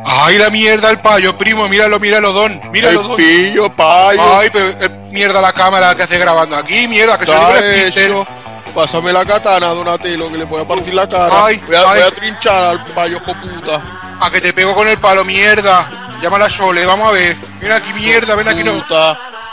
¡Ay, 0.04 0.38
la 0.38 0.50
mierda, 0.50 0.90
el 0.90 1.00
payo, 1.00 1.38
primo! 1.38 1.68
Míralo, 1.68 2.00
míralo, 2.00 2.32
don. 2.32 2.60
Míralo, 2.72 3.00
El 3.00 3.06
don. 3.06 3.16
pillo, 3.16 3.70
payo. 3.70 4.38
¡Ay, 4.38 4.50
pero, 4.52 4.70
eh, 4.70 4.90
mierda 5.12 5.40
la 5.40 5.52
cámara 5.52 5.94
que 5.94 6.02
hace 6.02 6.18
grabando 6.18 6.56
aquí! 6.56 6.88
¡Mierda, 6.88 7.16
que 7.16 7.26
se 7.26 7.32
le 7.32 7.88
eso. 7.88 8.26
Pásame 8.74 9.12
la 9.12 9.24
katana, 9.24 9.68
Donatello, 9.68 10.32
que 10.32 10.38
le 10.38 10.44
voy 10.44 10.60
a 10.60 10.66
partir 10.66 10.94
la 10.94 11.08
cara. 11.08 11.44
Ay, 11.44 11.62
voy, 11.64 11.76
a, 11.76 11.80
ay. 11.80 12.00
voy 12.00 12.08
a 12.08 12.10
trinchar 12.10 12.64
al 12.64 12.84
payo, 12.86 13.20
puta. 13.20 13.80
A 14.20 14.30
que 14.30 14.40
te 14.40 14.52
pego 14.52 14.74
con 14.74 14.88
el 14.88 14.98
palo, 14.98 15.24
mierda. 15.24 15.86
Llámala 16.20 16.46
a 16.46 16.50
Sole, 16.50 16.84
vamos 16.84 17.08
a 17.08 17.12
ver. 17.12 17.36
Mira 17.60 17.76
aquí, 17.76 17.92
mierda, 17.92 18.34
ven 18.34 18.48
aquí. 18.48 18.64
No. 18.64 18.72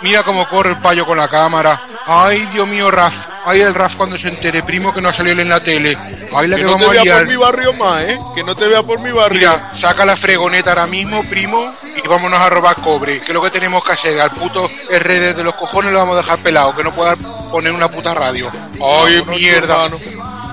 Mira 0.01 0.23
cómo 0.23 0.47
corre 0.47 0.71
el 0.71 0.77
payo 0.77 1.05
con 1.05 1.17
la 1.17 1.27
cámara. 1.27 1.79
Ay, 2.11 2.39
Dios 2.51 2.67
mío, 2.67 2.89
Raf. 2.89 3.13
Ay, 3.45 3.61
el 3.61 3.73
Raf 3.75 3.95
cuando 3.95 4.17
se 4.17 4.29
entere, 4.29 4.63
primo, 4.63 4.91
que 4.91 4.99
no 4.99 5.13
salió 5.13 5.33
él 5.33 5.39
en 5.41 5.49
la 5.49 5.59
tele. 5.59 5.95
Ay, 6.35 6.47
la 6.47 6.55
Que 6.55 6.63
que, 6.63 6.67
no 6.67 6.77
te 6.77 6.85
a 6.85 6.89
vea 6.89 7.03
liar. 7.03 7.17
por 7.19 7.27
mi 7.27 7.35
barrio 7.35 7.73
más, 7.73 8.01
¿eh? 8.01 8.19
Que 8.35 8.43
no 8.43 8.55
te 8.55 8.67
vea 8.67 8.81
por 8.81 8.99
mi 8.99 9.11
barrio. 9.11 9.39
Mira, 9.39 9.71
saca 9.77 10.05
la 10.05 10.17
fregoneta 10.17 10.71
ahora 10.71 10.87
mismo, 10.87 11.23
primo, 11.29 11.69
y 12.03 12.07
vámonos 12.07 12.39
a 12.39 12.49
robar 12.49 12.75
cobre. 12.77 13.19
Que 13.19 13.25
es 13.27 13.33
lo 13.33 13.41
que 13.43 13.51
tenemos 13.51 13.85
que 13.85 13.91
hacer. 13.93 14.19
Al 14.19 14.31
puto 14.31 14.65
RD 14.67 15.35
de 15.35 15.43
los 15.43 15.55
cojones 15.55 15.91
lo 15.91 15.99
vamos 15.99 16.15
a 16.15 16.21
dejar 16.21 16.39
pelado, 16.39 16.75
que 16.75 16.83
no 16.83 16.91
pueda 16.93 17.15
poner 17.51 17.71
una 17.71 17.87
puta 17.89 18.13
radio. 18.15 18.49
Ay, 18.73 19.19
Vámonos, 19.19 19.27
mierda. 19.39 19.85
hermano. 19.85 19.97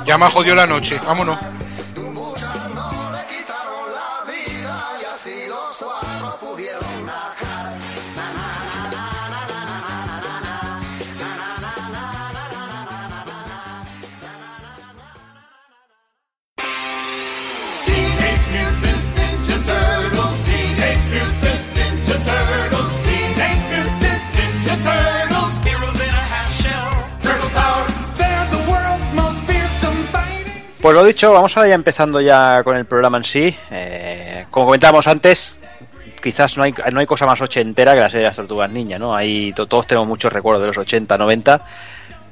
Ya 0.05 0.19
me 0.19 0.27
ha 0.27 0.31
jodido 0.31 0.55
la 0.55 0.67
noche. 0.67 1.01
Vámonos. 1.07 1.39
Pues 30.87 30.95
lo 30.95 31.05
dicho, 31.05 31.33
vamos 31.33 31.57
a 31.57 31.67
ya 31.67 31.75
empezando 31.75 32.21
ya 32.21 32.63
con 32.63 32.77
el 32.77 32.85
programa 32.87 33.19
en 33.19 33.25
sí. 33.25 33.57
Eh, 33.73 34.47
como 34.53 34.67
comentábamos 34.67 35.05
antes, 35.09 35.57
quizás 36.23 36.57
no 36.57 36.63
hay, 36.63 36.73
no 36.93 37.01
hay 37.01 37.07
cosa 37.07 37.27
más 37.27 37.41
ochentera 37.41 37.93
que 37.97 38.03
la 38.03 38.07
serie 38.09 38.21
de 38.23 38.29
las 38.29 38.37
Tortugas 38.37 38.71
Ninja, 38.71 38.97
¿no? 38.97 39.17
To- 39.57 39.67
todos 39.67 39.89
tenemos 39.89 40.07
muchos 40.07 40.33
recuerdos 40.33 40.63
de 40.63 40.69
los 40.69 40.79
80, 40.79 41.19
90, 41.19 41.61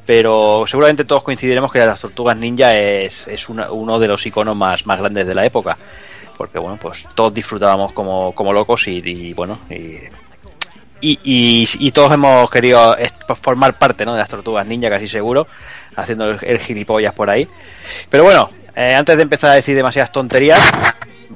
pero 0.07 0.67
seguramente 0.69 1.05
todos 1.05 1.25
coincidiremos 1.25 1.73
que 1.73 1.81
las 1.81 1.99
Tortugas 1.99 2.37
Ninja 2.37 2.77
es, 2.77 3.27
es 3.27 3.49
uno 3.49 3.99
de 3.99 4.07
los 4.07 4.25
iconos 4.25 4.55
más, 4.55 4.87
más 4.87 5.01
grandes 5.01 5.27
de 5.27 5.35
la 5.35 5.45
época. 5.45 5.77
Porque, 6.39 6.61
bueno, 6.61 6.79
pues 6.81 7.09
todos 7.17 7.35
disfrutábamos 7.35 7.91
como, 7.93 8.33
como 8.37 8.53
locos 8.53 8.87
y, 8.87 9.33
bueno, 9.35 9.59
y, 9.69 9.99
y, 11.01 11.19
y- 11.25 11.69
y 11.81 11.91
todos 11.91 12.13
hemos 12.13 12.49
querido 12.51 12.97
formar 13.43 13.75
parte 13.75 14.05
¿no? 14.07 14.13
de 14.13 14.21
las 14.21 14.29
tortugas 14.29 14.65
ninja, 14.65 14.89
casi 14.91 15.09
seguro, 15.09 15.49
haciendo 15.97 16.30
el, 16.30 16.59
gilipollas 16.59 17.14
por 17.14 17.30
ahí. 17.30 17.49
Pero 18.11 18.24
bueno, 18.24 18.51
eh, 18.74 18.95
antes 18.95 19.16
de 19.16 19.22
empezar 19.22 19.51
a 19.51 19.55
decir 19.55 19.74
demasiadas 19.76 20.12
tonterías, 20.12 20.61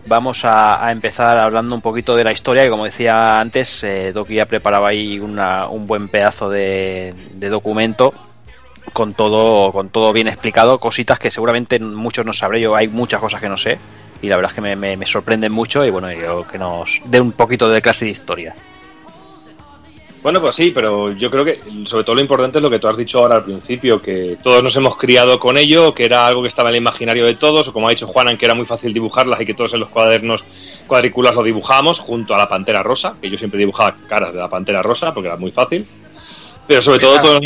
vamos 0.07 0.41
a, 0.45 0.91
empezar 0.91 1.39
hablando 1.39 1.75
un 1.75 1.81
poquito 1.81 2.17
de 2.17 2.25
la 2.25 2.33
historia, 2.33 2.65
que 2.65 2.71
como 2.71 2.85
decía 2.85 3.41
antes, 3.41 3.83
eh, 3.85 4.13
Doki 4.13 4.35
ya 4.37 4.47
preparaba 4.47 4.89
ahí 4.89 5.19
una- 5.21 5.69
un 5.69 5.87
buen 5.87 6.09
pedazo 6.09 6.49
de, 6.51 7.15
documento 7.35 8.13
con 8.93 9.13
todo, 9.15 9.71
con 9.73 9.91
todo 9.91 10.13
bien 10.13 10.29
explicado, 10.29 10.81
cositas 10.81 11.19
que 11.19 11.31
seguramente 11.31 11.79
muchos 11.79 12.25
no 12.25 12.33
sabré, 12.33 12.61
yo 12.61 12.75
hay 12.75 12.89
muchas 12.89 13.21
cosas 13.21 13.41
que 13.41 13.49
no 13.49 13.59
sé. 13.59 13.79
Y 14.21 14.29
la 14.29 14.37
verdad 14.37 14.51
es 14.51 14.55
que 14.57 14.61
me, 14.63 14.75
me- 14.75 14.97
me 14.97 15.07
sorprenden 15.07 15.53
mucho 15.53 15.85
y 15.85 15.91
bueno, 15.91 16.11
yo 16.11 16.45
que 16.49 16.59
nos 16.59 17.01
dé 17.05 17.21
un 17.21 17.33
poquito 17.33 17.69
de 17.69 17.81
clase 17.81 18.05
de 18.07 18.11
historia. 18.11 18.55
Bueno, 20.23 20.41
pues 20.41 20.57
sí, 20.57 20.73
pero 20.75 21.13
yo 21.13 21.31
creo 21.31 21.45
que 21.45 21.61
sobre 21.87 22.03
todo 22.03 22.17
lo 22.17 22.21
importante 22.21 22.59
es 22.59 22.63
lo 22.63 22.71
que 22.71 22.81
tú 22.81 22.89
has 22.89 22.97
dicho 22.97 23.21
ahora 23.21 23.37
al 23.37 23.45
principio, 23.45 24.03
que 24.03 24.37
todos 24.43 24.65
nos 24.65 24.75
hemos 24.75 24.97
criado 24.97 25.39
con 25.39 25.57
ello, 25.57 25.95
que 25.95 26.05
era 26.05 26.27
algo 26.27 26.43
que 26.43 26.49
estaba 26.49 26.71
en 26.71 26.75
el 26.75 26.83
imaginario 26.83 27.25
de 27.25 27.37
todos, 27.37 27.69
o 27.69 27.73
como 27.73 27.87
ha 27.87 27.91
dicho 27.91 28.09
Juanan, 28.09 28.37
que 28.37 28.45
era 28.45 28.55
muy 28.55 28.67
fácil 28.67 28.93
dibujarlas 28.93 29.41
y 29.41 29.47
que 29.47 29.55
todos 29.55 29.75
en 29.75 29.81
los 29.81 29.91
cuadernos 29.91 30.45
cuadrículas 30.87 31.35
lo 31.35 31.45
dibujamos 31.45 32.01
junto 32.01 32.35
a 32.35 32.39
la 32.39 32.49
pantera 32.49 32.83
rosa, 32.83 33.15
que 33.21 33.31
yo 33.31 33.39
siempre 33.39 33.61
dibujaba 33.61 33.97
caras 34.09 34.33
de 34.33 34.41
la 34.41 34.49
pantera 34.49 34.83
rosa 34.83 35.15
porque 35.15 35.29
era 35.29 35.37
muy 35.37 35.53
fácil. 35.53 35.87
Pero 36.67 36.83
sobre 36.83 36.99
todo 36.99 37.23
todos 37.23 37.41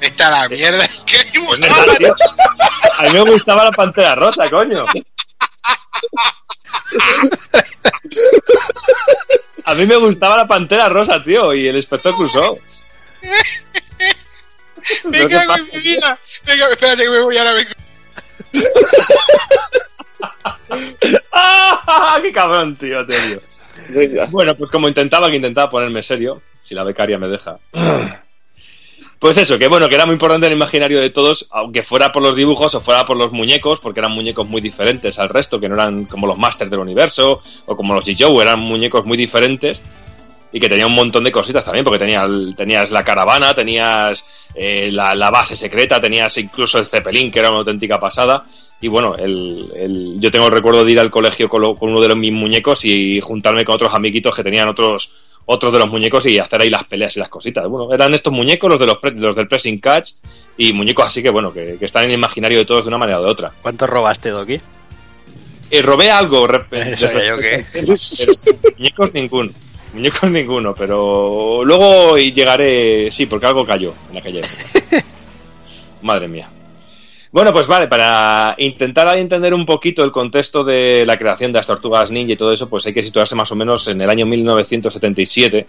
Esta 0.00 0.30
la 0.30 0.48
mierda. 0.48 0.88
¿Qué 1.04 1.16
Es 1.16 1.32
verdad, 1.58 1.96
tío. 1.98 2.14
A 2.98 3.04
mí 3.04 3.10
me 3.12 3.30
gustaba 3.30 3.64
la 3.64 3.72
pantera 3.72 4.14
rosa, 4.14 4.48
coño. 4.50 4.84
A 9.64 9.74
mí 9.74 9.86
me 9.86 9.96
gustaba 9.96 10.36
la 10.36 10.46
pantera 10.46 10.88
rosa, 10.88 11.22
tío, 11.22 11.54
y 11.54 11.66
el 11.68 11.76
inspector 11.76 12.14
Crusoe. 12.14 12.60
Me 15.04 15.20
¿No 15.20 15.28
te 15.28 15.34
cago 15.34 15.54
en 15.54 15.62
mi 15.72 15.80
vida. 15.80 16.18
Venga, 16.44 16.70
espérate 16.70 17.04
que 17.04 17.08
me 17.08 17.20
voy 17.20 17.38
ahora. 17.38 17.52
vengo. 17.52 17.70
¡Ah! 21.32 22.18
¡Qué 22.20 22.32
cabrón, 22.32 22.76
tío! 22.76 23.06
te. 23.06 23.40
Bueno, 24.30 24.56
pues 24.56 24.70
como 24.70 24.88
intentaba, 24.88 25.30
que 25.30 25.36
intentaba 25.36 25.70
ponerme 25.70 26.02
serio, 26.02 26.42
si 26.60 26.74
la 26.74 26.82
becaria 26.82 27.18
me 27.18 27.28
deja. 27.28 27.58
Pues 29.22 29.38
eso, 29.38 29.56
que 29.56 29.68
bueno, 29.68 29.88
que 29.88 29.94
era 29.94 30.04
muy 30.04 30.14
importante 30.14 30.48
el 30.48 30.52
imaginario 30.52 31.00
de 31.00 31.10
todos, 31.10 31.46
aunque 31.52 31.84
fuera 31.84 32.10
por 32.10 32.24
los 32.24 32.34
dibujos 32.34 32.74
o 32.74 32.80
fuera 32.80 33.06
por 33.06 33.16
los 33.16 33.30
muñecos, 33.30 33.78
porque 33.78 34.00
eran 34.00 34.10
muñecos 34.10 34.48
muy 34.48 34.60
diferentes 34.60 35.16
al 35.20 35.28
resto, 35.28 35.60
que 35.60 35.68
no 35.68 35.76
eran 35.76 36.06
como 36.06 36.26
los 36.26 36.36
Masters 36.36 36.72
del 36.72 36.80
Universo 36.80 37.40
o 37.66 37.76
como 37.76 37.94
los 37.94 38.04
G-Joe, 38.04 38.42
eran 38.42 38.58
muñecos 38.58 39.04
muy 39.06 39.16
diferentes 39.16 39.80
y 40.52 40.58
que 40.58 40.68
tenían 40.68 40.88
un 40.88 40.96
montón 40.96 41.22
de 41.22 41.30
cositas 41.30 41.64
también, 41.64 41.84
porque 41.84 42.00
tenía 42.00 42.24
el- 42.24 42.54
tenías 42.56 42.90
la 42.90 43.04
caravana, 43.04 43.54
tenías 43.54 44.26
eh, 44.56 44.90
la, 44.92 45.14
la 45.14 45.30
base 45.30 45.54
secreta, 45.56 46.00
tenías 46.00 46.36
incluso 46.38 46.80
el 46.80 46.86
Zeppelin, 46.86 47.30
que 47.30 47.38
era 47.38 47.50
una 47.50 47.60
auténtica 47.60 48.00
pasada. 48.00 48.44
Y 48.82 48.88
bueno, 48.88 49.14
el, 49.16 49.70
el- 49.74 50.16
yo 50.20 50.30
tengo 50.30 50.46
el 50.46 50.52
recuerdo 50.52 50.84
de 50.84 50.92
ir 50.92 51.00
al 51.00 51.10
colegio 51.10 51.48
con, 51.48 51.62
lo- 51.62 51.74
con 51.76 51.88
uno 51.90 52.00
de 52.00 52.08
los 52.08 52.16
mis 52.18 52.32
muñecos 52.32 52.84
y 52.84 53.20
juntarme 53.20 53.64
con 53.64 53.76
otros 53.76 53.94
amiguitos 53.94 54.34
que 54.34 54.42
tenían 54.44 54.68
otros 54.68 55.14
otros 55.44 55.72
de 55.72 55.78
los 55.80 55.88
muñecos 55.88 56.24
y 56.26 56.38
hacer 56.38 56.60
ahí 56.62 56.70
las 56.70 56.84
peleas 56.84 57.16
y 57.16 57.20
las 57.20 57.28
cositas. 57.28 57.66
Bueno, 57.68 57.92
eran 57.92 58.14
estos 58.14 58.32
muñecos 58.32 58.70
los 58.70 58.78
de 58.78 58.86
los, 58.86 58.98
pre- 58.98 59.10
los 59.12 59.34
del 59.34 59.48
pressing 59.48 59.80
catch 59.80 60.10
y 60.56 60.72
muñecos 60.72 61.04
así 61.06 61.20
que 61.22 61.30
bueno, 61.30 61.52
que, 61.52 61.76
que 61.78 61.84
están 61.84 62.04
en 62.04 62.10
el 62.10 62.14
imaginario 62.16 62.58
de 62.58 62.64
todos 62.64 62.84
de 62.84 62.88
una 62.88 62.98
manera 62.98 63.18
o 63.20 63.24
de 63.24 63.30
otra. 63.30 63.50
¿Cuánto 63.62 63.86
robaste, 63.88 64.28
Doki? 64.30 64.58
Eh, 65.70 65.82
robé 65.82 66.10
algo, 66.10 66.46
yo 66.50 67.38
qué. 67.38 67.64
muñecos 68.78 69.14
ninguno. 69.14 69.50
Muñecos 69.94 70.30
ninguno, 70.30 70.74
pero 70.74 71.62
luego 71.64 72.16
llegaré, 72.18 73.10
sí, 73.10 73.26
porque 73.26 73.46
algo 73.46 73.64
cayó 73.66 73.94
en 74.10 74.18
aquella 74.18 74.40
época. 74.40 75.04
Madre 76.02 76.28
mía. 76.28 76.48
Bueno, 77.32 77.50
pues 77.50 77.66
vale, 77.66 77.88
para 77.88 78.54
intentar 78.58 79.08
entender 79.16 79.54
un 79.54 79.64
poquito 79.64 80.04
el 80.04 80.12
contexto 80.12 80.62
de 80.64 81.06
la 81.06 81.18
creación 81.18 81.50
de 81.50 81.60
las 81.60 81.66
tortugas 81.66 82.10
ninja 82.10 82.34
y 82.34 82.36
todo 82.36 82.52
eso, 82.52 82.68
pues 82.68 82.84
hay 82.84 82.92
que 82.92 83.02
situarse 83.02 83.34
más 83.34 83.50
o 83.50 83.56
menos 83.56 83.88
en 83.88 84.02
el 84.02 84.10
año 84.10 84.26
1977, 84.26 85.66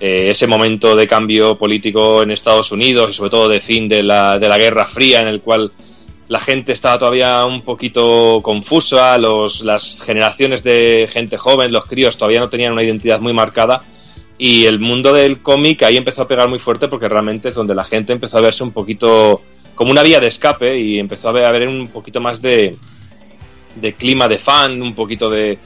eh, 0.00 0.28
ese 0.30 0.46
momento 0.46 0.96
de 0.96 1.06
cambio 1.06 1.58
político 1.58 2.22
en 2.22 2.30
Estados 2.30 2.72
Unidos 2.72 3.10
y 3.10 3.12
sobre 3.12 3.28
todo 3.28 3.46
de 3.46 3.60
fin 3.60 3.88
de 3.88 4.02
la, 4.02 4.38
de 4.38 4.48
la 4.48 4.56
Guerra 4.56 4.86
Fría, 4.86 5.20
en 5.20 5.28
el 5.28 5.42
cual 5.42 5.70
la 6.28 6.40
gente 6.40 6.72
estaba 6.72 6.98
todavía 6.98 7.44
un 7.44 7.60
poquito 7.60 8.40
confusa, 8.42 9.18
las 9.18 10.00
generaciones 10.00 10.62
de 10.62 11.10
gente 11.12 11.36
joven, 11.36 11.72
los 11.72 11.84
críos, 11.84 12.16
todavía 12.16 12.40
no 12.40 12.48
tenían 12.48 12.72
una 12.72 12.82
identidad 12.82 13.20
muy 13.20 13.34
marcada. 13.34 13.82
Y 14.38 14.64
el 14.64 14.80
mundo 14.80 15.12
del 15.12 15.42
cómic 15.42 15.82
ahí 15.82 15.98
empezó 15.98 16.22
a 16.22 16.28
pegar 16.28 16.48
muy 16.48 16.58
fuerte 16.58 16.88
porque 16.88 17.08
realmente 17.08 17.50
es 17.50 17.54
donde 17.54 17.74
la 17.74 17.84
gente 17.84 18.14
empezó 18.14 18.38
a 18.38 18.42
verse 18.42 18.64
un 18.64 18.72
poquito 18.72 19.42
como 19.76 19.92
una 19.92 20.02
vía 20.02 20.18
de 20.18 20.26
escape 20.26 20.76
y 20.76 20.98
empezó 20.98 21.28
a 21.28 21.32
ver, 21.32 21.44
a 21.44 21.68
un 21.68 21.86
poquito 21.88 22.20
más 22.20 22.42
de, 22.42 22.74
de 23.76 23.92
clima 23.92 24.26
de 24.26 24.38
fan, 24.38 24.82
un 24.82 24.94
poquito 24.94 25.30
de, 25.30 25.58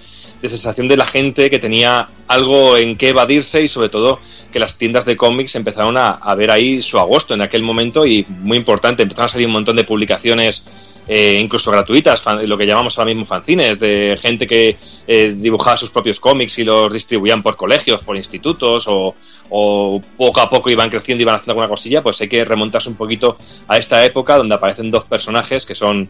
de 0.43 0.49
sensación 0.49 0.89
de 0.89 0.97
la 0.97 1.07
gente 1.07 1.51
que 1.51 1.59
tenía 1.59 2.07
algo 2.27 2.77
en 2.77 2.97
que 2.97 3.11
evadirse 3.11 3.63
y 3.63 3.69
sobre 3.69 3.89
todo 3.89 4.21
que 4.53 4.59
las 4.59 4.79
tiendas 4.79 5.05
de 5.05 5.17
cómics 5.17 5.55
empezaron 5.55 5.97
a, 5.97 6.35
ver 6.35 6.51
ahí 6.51 6.83
su 6.83 6.99
agosto 6.99 7.35
en 7.35 7.43
aquel 7.43 7.63
momento 7.63 8.07
y 8.07 8.25
muy 8.29 8.57
importante, 8.57 9.03
empezaron 9.03 9.27
a 9.27 9.29
salir 9.29 9.47
un 9.47 9.53
montón 9.53 9.77
de 9.77 9.85
publicaciones 9.85 10.65
eh, 11.09 11.39
incluso 11.41 11.73
gratuitas, 11.73 12.25
lo 12.45 12.57
que 12.57 12.67
llamamos 12.67 12.97
ahora 12.99 13.11
mismo 13.11 13.27
fanzines, 13.27 13.81
de 13.81 14.17
gente 14.21 14.47
que 14.47 14.77
eh, 15.09 15.35
dibujaba 15.37 15.77
sus 15.77 15.91
propios 15.91 16.21
cómics 16.21 16.59
y 16.59 16.65
los 16.65 16.93
distribuían 16.93 17.43
por 17.43 17.57
colegios, 17.57 18.03
por 18.03 18.17
institutos 18.17 18.87
o, 18.87 19.15
o 19.49 20.01
poco 20.17 20.41
a 20.41 20.49
poco 20.49 20.71
iban 20.71 20.89
creciendo 20.89 21.21
y 21.21 21.23
iban 21.23 21.35
haciendo 21.37 21.53
alguna 21.53 21.69
cosilla, 21.69 22.03
pues 22.03 22.21
hay 22.21 22.29
que 22.29 22.45
remontarse 22.45 22.89
un 22.89 22.95
poquito 22.95 23.37
a 23.67 23.77
esta 23.77 24.05
época 24.05 24.37
donde 24.37 24.55
aparecen 24.55 24.91
dos 24.91 25.05
personajes 25.05 25.67
que 25.67 25.75
son 25.75 26.09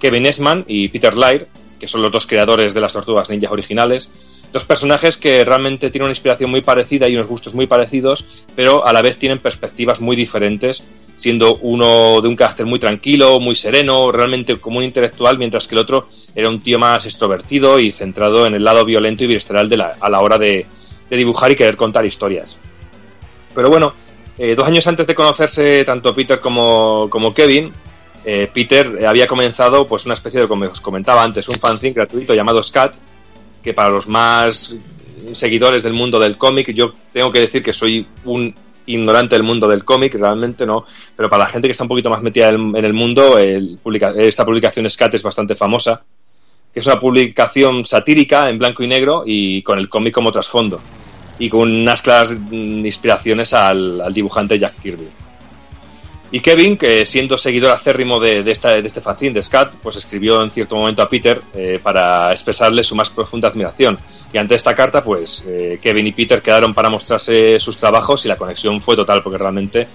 Kevin 0.00 0.26
Esman 0.26 0.64
y 0.66 0.88
Peter 0.88 1.16
Laird, 1.16 1.46
que 1.82 1.88
son 1.88 2.00
los 2.00 2.12
dos 2.12 2.28
creadores 2.28 2.74
de 2.74 2.80
las 2.80 2.92
tortugas 2.92 3.28
ninjas 3.28 3.50
originales. 3.50 4.08
Dos 4.52 4.64
personajes 4.64 5.16
que 5.16 5.44
realmente 5.44 5.90
tienen 5.90 6.04
una 6.04 6.12
inspiración 6.12 6.48
muy 6.48 6.60
parecida 6.60 7.08
y 7.08 7.16
unos 7.16 7.26
gustos 7.26 7.54
muy 7.54 7.66
parecidos, 7.66 8.24
pero 8.54 8.86
a 8.86 8.92
la 8.92 9.02
vez 9.02 9.18
tienen 9.18 9.40
perspectivas 9.40 10.00
muy 10.00 10.14
diferentes, 10.14 10.84
siendo 11.16 11.56
uno 11.56 12.20
de 12.20 12.28
un 12.28 12.36
carácter 12.36 12.66
muy 12.66 12.78
tranquilo, 12.78 13.40
muy 13.40 13.56
sereno, 13.56 14.12
realmente 14.12 14.60
como 14.60 14.78
un 14.78 14.84
intelectual, 14.84 15.38
mientras 15.38 15.66
que 15.66 15.74
el 15.74 15.80
otro 15.80 16.06
era 16.36 16.48
un 16.48 16.60
tío 16.60 16.78
más 16.78 17.04
extrovertido 17.04 17.80
y 17.80 17.90
centrado 17.90 18.46
en 18.46 18.54
el 18.54 18.62
lado 18.62 18.84
violento 18.84 19.24
y 19.24 19.26
visceral 19.26 19.68
a 19.98 20.08
la 20.08 20.20
hora 20.20 20.38
de, 20.38 20.64
de 21.10 21.16
dibujar 21.16 21.50
y 21.50 21.56
querer 21.56 21.74
contar 21.74 22.06
historias. 22.06 22.58
Pero 23.56 23.70
bueno, 23.70 23.92
eh, 24.38 24.54
dos 24.54 24.68
años 24.68 24.86
antes 24.86 25.08
de 25.08 25.16
conocerse 25.16 25.84
tanto 25.84 26.14
Peter 26.14 26.38
como, 26.38 27.08
como 27.10 27.34
Kevin, 27.34 27.72
eh, 28.24 28.48
Peter 28.52 28.86
eh, 29.00 29.06
había 29.06 29.26
comenzado 29.26 29.86
pues 29.86 30.04
una 30.04 30.14
especie 30.14 30.40
de, 30.40 30.48
como 30.48 30.66
os 30.66 30.80
comentaba 30.80 31.22
antes, 31.22 31.48
un 31.48 31.58
fanzine 31.58 31.94
gratuito 31.94 32.34
llamado 32.34 32.62
Scat, 32.62 32.94
que 33.62 33.74
para 33.74 33.90
los 33.90 34.08
más 34.08 34.74
seguidores 35.32 35.82
del 35.82 35.92
mundo 35.92 36.18
del 36.18 36.36
cómic, 36.36 36.72
yo 36.72 36.94
tengo 37.12 37.32
que 37.32 37.40
decir 37.40 37.62
que 37.62 37.72
soy 37.72 38.06
un 38.24 38.54
ignorante 38.86 39.36
del 39.36 39.44
mundo 39.44 39.68
del 39.68 39.84
cómic, 39.84 40.14
realmente 40.14 40.66
no, 40.66 40.84
pero 41.16 41.28
para 41.28 41.44
la 41.44 41.50
gente 41.50 41.68
que 41.68 41.72
está 41.72 41.84
un 41.84 41.88
poquito 41.88 42.10
más 42.10 42.22
metida 42.22 42.48
en 42.48 42.76
el 42.76 42.92
mundo, 42.92 43.38
esta 43.38 44.44
publicación 44.44 44.90
Scat 44.90 45.14
es 45.14 45.22
bastante 45.22 45.54
famosa, 45.54 46.02
que 46.72 46.80
es 46.80 46.86
una 46.86 46.98
publicación 46.98 47.84
satírica 47.84 48.48
en 48.48 48.58
blanco 48.58 48.82
y 48.82 48.88
negro 48.88 49.22
y 49.24 49.62
con 49.62 49.78
el 49.78 49.88
cómic 49.88 50.14
como 50.14 50.32
trasfondo, 50.32 50.80
y 51.38 51.48
con 51.48 51.70
unas 51.70 52.02
claras 52.02 52.36
inspiraciones 52.50 53.52
al 53.52 54.12
dibujante 54.12 54.58
Jack 54.58 54.80
Kirby. 54.82 55.08
Y 56.34 56.40
Kevin, 56.40 56.78
que 56.78 57.04
siendo 57.04 57.36
seguidor 57.36 57.72
acérrimo 57.72 58.18
de, 58.18 58.42
de, 58.42 58.52
esta, 58.52 58.80
de 58.80 58.88
este 58.88 59.02
fanzine 59.02 59.34
de 59.34 59.42
Scat, 59.42 59.74
pues 59.82 59.96
escribió 59.96 60.42
en 60.42 60.50
cierto 60.50 60.76
momento 60.76 61.02
a 61.02 61.08
Peter 61.08 61.42
eh, 61.54 61.78
para 61.82 62.32
expresarle 62.32 62.82
su 62.82 62.96
más 62.96 63.10
profunda 63.10 63.48
admiración. 63.48 63.98
Y 64.32 64.38
ante 64.38 64.54
esta 64.54 64.74
carta, 64.74 65.04
pues 65.04 65.44
eh, 65.46 65.78
Kevin 65.82 66.06
y 66.06 66.12
Peter 66.12 66.40
quedaron 66.40 66.72
para 66.72 66.88
mostrarse 66.88 67.60
sus 67.60 67.76
trabajos 67.76 68.24
y 68.24 68.28
la 68.28 68.36
conexión 68.36 68.80
fue 68.80 68.96
total, 68.96 69.22
porque 69.22 69.36
realmente 69.36 69.86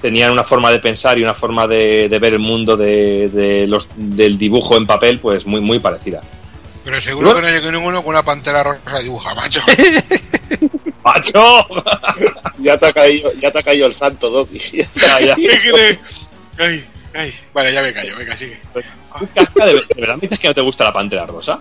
tenían 0.00 0.30
una 0.30 0.44
forma 0.44 0.70
de 0.70 0.78
pensar 0.78 1.18
y 1.18 1.24
una 1.24 1.34
forma 1.34 1.66
de, 1.66 2.08
de 2.08 2.18
ver 2.20 2.34
el 2.34 2.38
mundo 2.38 2.76
de, 2.76 3.28
de 3.28 3.66
los, 3.66 3.88
del 3.96 4.38
dibujo 4.38 4.76
en 4.76 4.86
papel, 4.86 5.18
pues 5.18 5.44
muy, 5.44 5.60
muy 5.60 5.80
parecida. 5.80 6.20
Pero 6.84 7.00
seguro 7.00 7.34
que 7.34 7.42
no 7.42 7.48
hay 7.48 7.72
ninguno 7.72 8.00
con 8.00 8.14
una 8.14 8.22
pantera 8.22 8.62
rosa 8.62 9.00
dibuja, 9.00 9.34
macho. 9.34 9.60
¡Macho! 11.04 11.66
Ya 12.58 12.76
te 12.76 12.86
ha 12.86 12.92
caído, 12.92 13.32
ya 13.36 13.50
te 13.50 13.58
ha 13.58 13.62
caído 13.62 13.86
el 13.86 13.94
santo, 13.94 14.28
Doki. 14.28 14.58
Ya, 14.94 15.20
ya. 15.20 15.34
¿Qué 15.36 15.58
crees? 15.58 15.98
Ay, 16.58 16.84
ay. 17.14 17.34
Vale, 17.54 17.72
ya 17.72 17.82
me 17.82 17.94
callo, 17.94 18.18
venga, 18.18 18.36
sigue. 18.36 18.60
¿Tú, 18.74 18.80
Kafka, 19.34 19.66
¿De, 19.66 19.72
de 19.72 20.00
verdad 20.00 20.16
me 20.16 20.20
dices 20.20 20.38
que 20.38 20.48
no 20.48 20.54
te 20.54 20.60
gusta 20.60 20.84
la 20.84 20.92
pantera 20.92 21.24
rosa? 21.24 21.58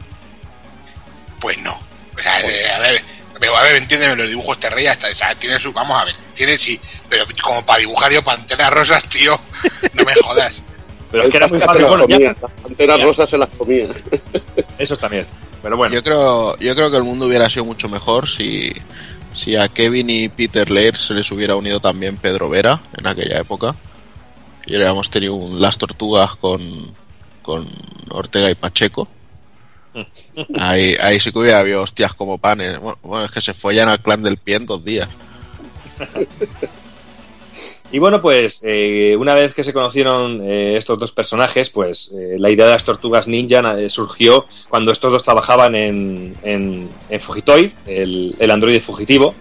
Pues 1.40 1.58
no. 1.60 1.74
O 2.18 2.22
sea, 2.22 2.42
eh, 2.42 2.70
a 2.70 2.80
ver, 2.80 3.02
pero 3.40 3.56
a 3.56 3.64
ver, 3.64 3.78
entiéndeme, 3.78 4.16
los 4.16 4.30
dibujos 4.30 4.60
te 4.60 4.70
reías, 4.70 4.98
o 4.98 5.18
sea, 5.18 5.34
tiene 5.36 5.58
su, 5.60 5.72
vamos 5.72 6.02
a 6.02 6.06
ver, 6.06 6.16
tiene 6.36 6.58
sí, 6.58 6.80
pero 7.08 7.26
como 7.42 7.66
para 7.66 7.80
dibujar 7.80 8.12
yo 8.12 8.22
panteras 8.22 8.72
rosas, 8.72 9.08
tío, 9.08 9.40
no 9.94 10.04
me 10.04 10.14
jodas. 10.16 10.62
Pero 11.12 11.24
es 11.24 11.32
que 11.32 11.38
era 11.38 11.48
muy 11.48 11.60
fácil. 11.60 11.86
Bueno, 11.86 12.36
panteras 12.62 13.02
rosas 13.02 13.28
se 13.28 13.36
las 13.40 13.50
comía. 13.58 13.88
Eso 14.78 14.96
también. 14.96 15.26
Pero 15.64 15.76
bueno. 15.76 15.92
Yo 15.92 16.04
creo, 16.04 16.56
yo 16.60 16.76
creo 16.76 16.92
que 16.92 16.98
el 16.98 17.04
mundo 17.04 17.26
hubiera 17.26 17.50
sido 17.50 17.66
mucho 17.66 17.90
mejor 17.90 18.30
si, 18.30 18.72
si 19.34 19.56
a 19.56 19.68
Kevin 19.68 20.10
y 20.10 20.30
Peter 20.30 20.70
Laird 20.70 20.98
se 20.98 21.14
les 21.14 21.32
hubiera 21.32 21.56
unido 21.56 21.80
también 21.80 22.18
Pedro 22.18 22.50
Vera 22.50 22.82
en 22.98 23.08
aquella 23.08 23.40
época. 23.40 23.76
Y 24.66 24.76
hubiéramos 24.76 25.10
tenido 25.10 25.36
un 25.36 25.60
Las 25.60 25.78
Tortugas 25.78 26.36
con, 26.36 26.62
con 27.42 27.68
Ortega 28.10 28.50
y 28.50 28.56
Pacheco. 28.56 29.08
Ahí, 30.60 30.96
ahí 31.02 31.20
sí 31.20 31.32
que 31.32 31.40
hubiera 31.40 31.60
habido 31.60 31.82
hostias 31.82 32.14
como 32.14 32.38
panes. 32.38 32.80
Bueno, 32.80 33.00
bueno, 33.02 33.26
es 33.26 33.32
que 33.32 33.42
se 33.42 33.56
follan 33.56 33.90
al 33.90 34.02
clan 34.02 34.22
del 34.22 34.38
pie 34.38 34.56
en 34.56 34.66
dos 34.68 34.86
días. 34.86 35.10
Y 37.92 37.98
bueno, 37.98 38.22
pues 38.22 38.62
eh, 38.64 39.16
una 39.18 39.34
vez 39.34 39.54
que 39.54 39.64
se 39.64 39.74
conocieron 39.74 40.42
eh, 40.44 40.78
estos 40.78 41.00
dos 41.00 41.12
personajes, 41.12 41.72
pues 41.72 42.12
eh, 42.16 42.36
la 42.38 42.52
idea 42.52 42.68
de 42.68 42.74
las 42.74 42.86
tortugas 42.86 43.28
ninja 43.28 43.80
eh, 43.80 43.90
surgió 43.90 44.46
cuando 44.70 44.92
estos 44.92 45.12
dos 45.12 45.24
trabajaban 45.24 45.74
en, 45.76 46.36
en, 46.44 46.90
Fugitoid, 47.20 47.72
el, 47.88 48.36
el 48.38 48.52
androide 48.52 48.80
fugitivo. 48.80 49.34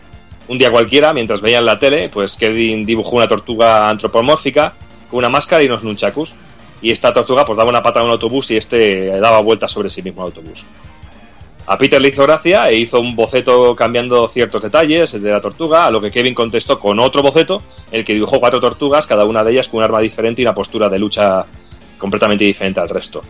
Un 0.49 0.57
día 0.57 0.71
cualquiera, 0.71 1.13
mientras 1.13 1.43
veían 1.43 1.67
la 1.67 1.79
tele, 1.79 2.09
pues 2.09 2.37
Kevin 2.39 2.87
dibujó 2.87 3.17
una 3.17 3.29
tortuga 3.29 3.91
antropomórfica 3.91 4.75
con 5.11 5.19
una 5.19 5.29
máscara 5.29 5.63
y 5.63 5.67
unos 5.67 5.83
nunchakus. 5.83 6.33
Y 6.81 6.91
esta 6.91 7.13
tortuga 7.13 7.45
pues 7.45 7.59
daba 7.59 7.69
una 7.69 7.83
pata 7.83 8.01
a 8.01 8.05
un 8.05 8.13
autobús 8.13 8.51
y 8.51 8.57
este 8.57 9.07
daba 9.21 9.41
vueltas 9.41 9.71
sobre 9.73 9.91
sí 9.91 10.01
mismo 10.01 10.23
autobús. 10.23 10.65
A 11.71 11.77
Peter 11.77 12.01
le 12.01 12.09
hizo 12.09 12.23
gracia 12.23 12.71
e 12.71 12.77
hizo 12.77 12.99
un 12.99 13.15
boceto 13.15 13.77
cambiando 13.77 14.27
ciertos 14.29 14.63
detalles 14.63 15.13
de 15.13 15.31
la 15.31 15.43
tortuga, 15.43 15.85
a 15.85 15.91
lo 15.91 16.01
que 16.01 16.11
Kevin 16.11 16.35
contestó 16.35 16.81
con 16.81 16.99
otro 16.99 17.21
boceto, 17.23 17.63
el 17.93 18.07
que 18.07 18.15
dibujó 18.15 18.41
cuatro 18.41 18.59
tortugas, 18.59 19.07
cada 19.07 19.27
una 19.27 19.45
de 19.45 19.53
ellas 19.53 19.69
con 19.69 19.79
un 19.79 19.85
arma 19.85 20.01
diferente 20.01 20.41
y 20.41 20.47
una 20.47 20.55
postura 20.55 20.89
de 20.89 20.99
lucha 20.99 21.45
completamente 21.99 22.45
diferente 22.45 22.81
al 22.81 22.89
resto. 22.89 23.23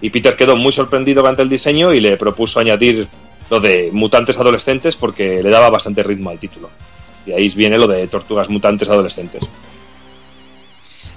Y 0.00 0.08
Peter 0.08 0.34
quedó 0.36 0.56
muy 0.56 0.72
sorprendido 0.72 1.26
ante 1.26 1.42
el 1.42 1.50
diseño 1.50 1.92
y 1.92 2.00
le 2.00 2.16
propuso 2.16 2.60
añadir 2.60 3.08
lo 3.50 3.60
de 3.60 3.90
mutantes 3.92 4.38
adolescentes 4.38 4.96
porque 4.96 5.42
le 5.42 5.50
daba 5.50 5.68
bastante 5.68 6.02
ritmo 6.02 6.30
al 6.30 6.38
título. 6.38 6.70
Y 7.26 7.32
ahí 7.32 7.46
viene 7.50 7.76
lo 7.76 7.86
de 7.86 8.06
tortugas 8.06 8.48
mutantes 8.48 8.88
adolescentes. 8.88 9.46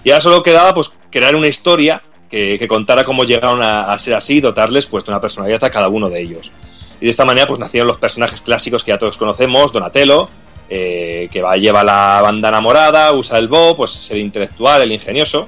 Y 0.03 0.11
ahora 0.11 0.21
solo 0.21 0.43
quedaba 0.43 0.73
pues 0.73 0.91
crear 1.09 1.37
una 1.37 1.47
historia 1.47 2.03
que, 2.29 2.67
contara 2.67 3.03
cómo 3.03 3.23
llegaron 3.23 3.61
a, 3.61 3.91
a 3.91 3.97
ser 3.97 4.15
así 4.15 4.37
y 4.37 4.41
dotarles 4.41 4.85
pues 4.85 5.05
de 5.05 5.11
una 5.11 5.21
personalidad 5.21 5.63
a 5.63 5.69
cada 5.69 5.87
uno 5.87 6.09
de 6.09 6.21
ellos. 6.21 6.51
Y 6.99 7.05
de 7.05 7.11
esta 7.11 7.25
manera 7.25 7.47
pues 7.47 7.59
nacieron 7.59 7.87
los 7.87 7.97
personajes 7.97 8.41
clásicos 8.41 8.83
que 8.83 8.91
ya 8.91 8.97
todos 8.97 9.17
conocemos, 9.17 9.71
Donatello, 9.71 10.29
eh, 10.67 11.29
que 11.31 11.41
va, 11.41 11.57
lleva 11.57 11.83
la 11.83 12.21
bandana 12.23 12.59
morada, 12.59 13.13
usa 13.13 13.37
el 13.37 13.47
bo, 13.47 13.77
pues 13.77 13.95
es 13.95 14.11
el 14.11 14.19
intelectual, 14.19 14.81
el 14.81 14.91
ingenioso. 14.91 15.47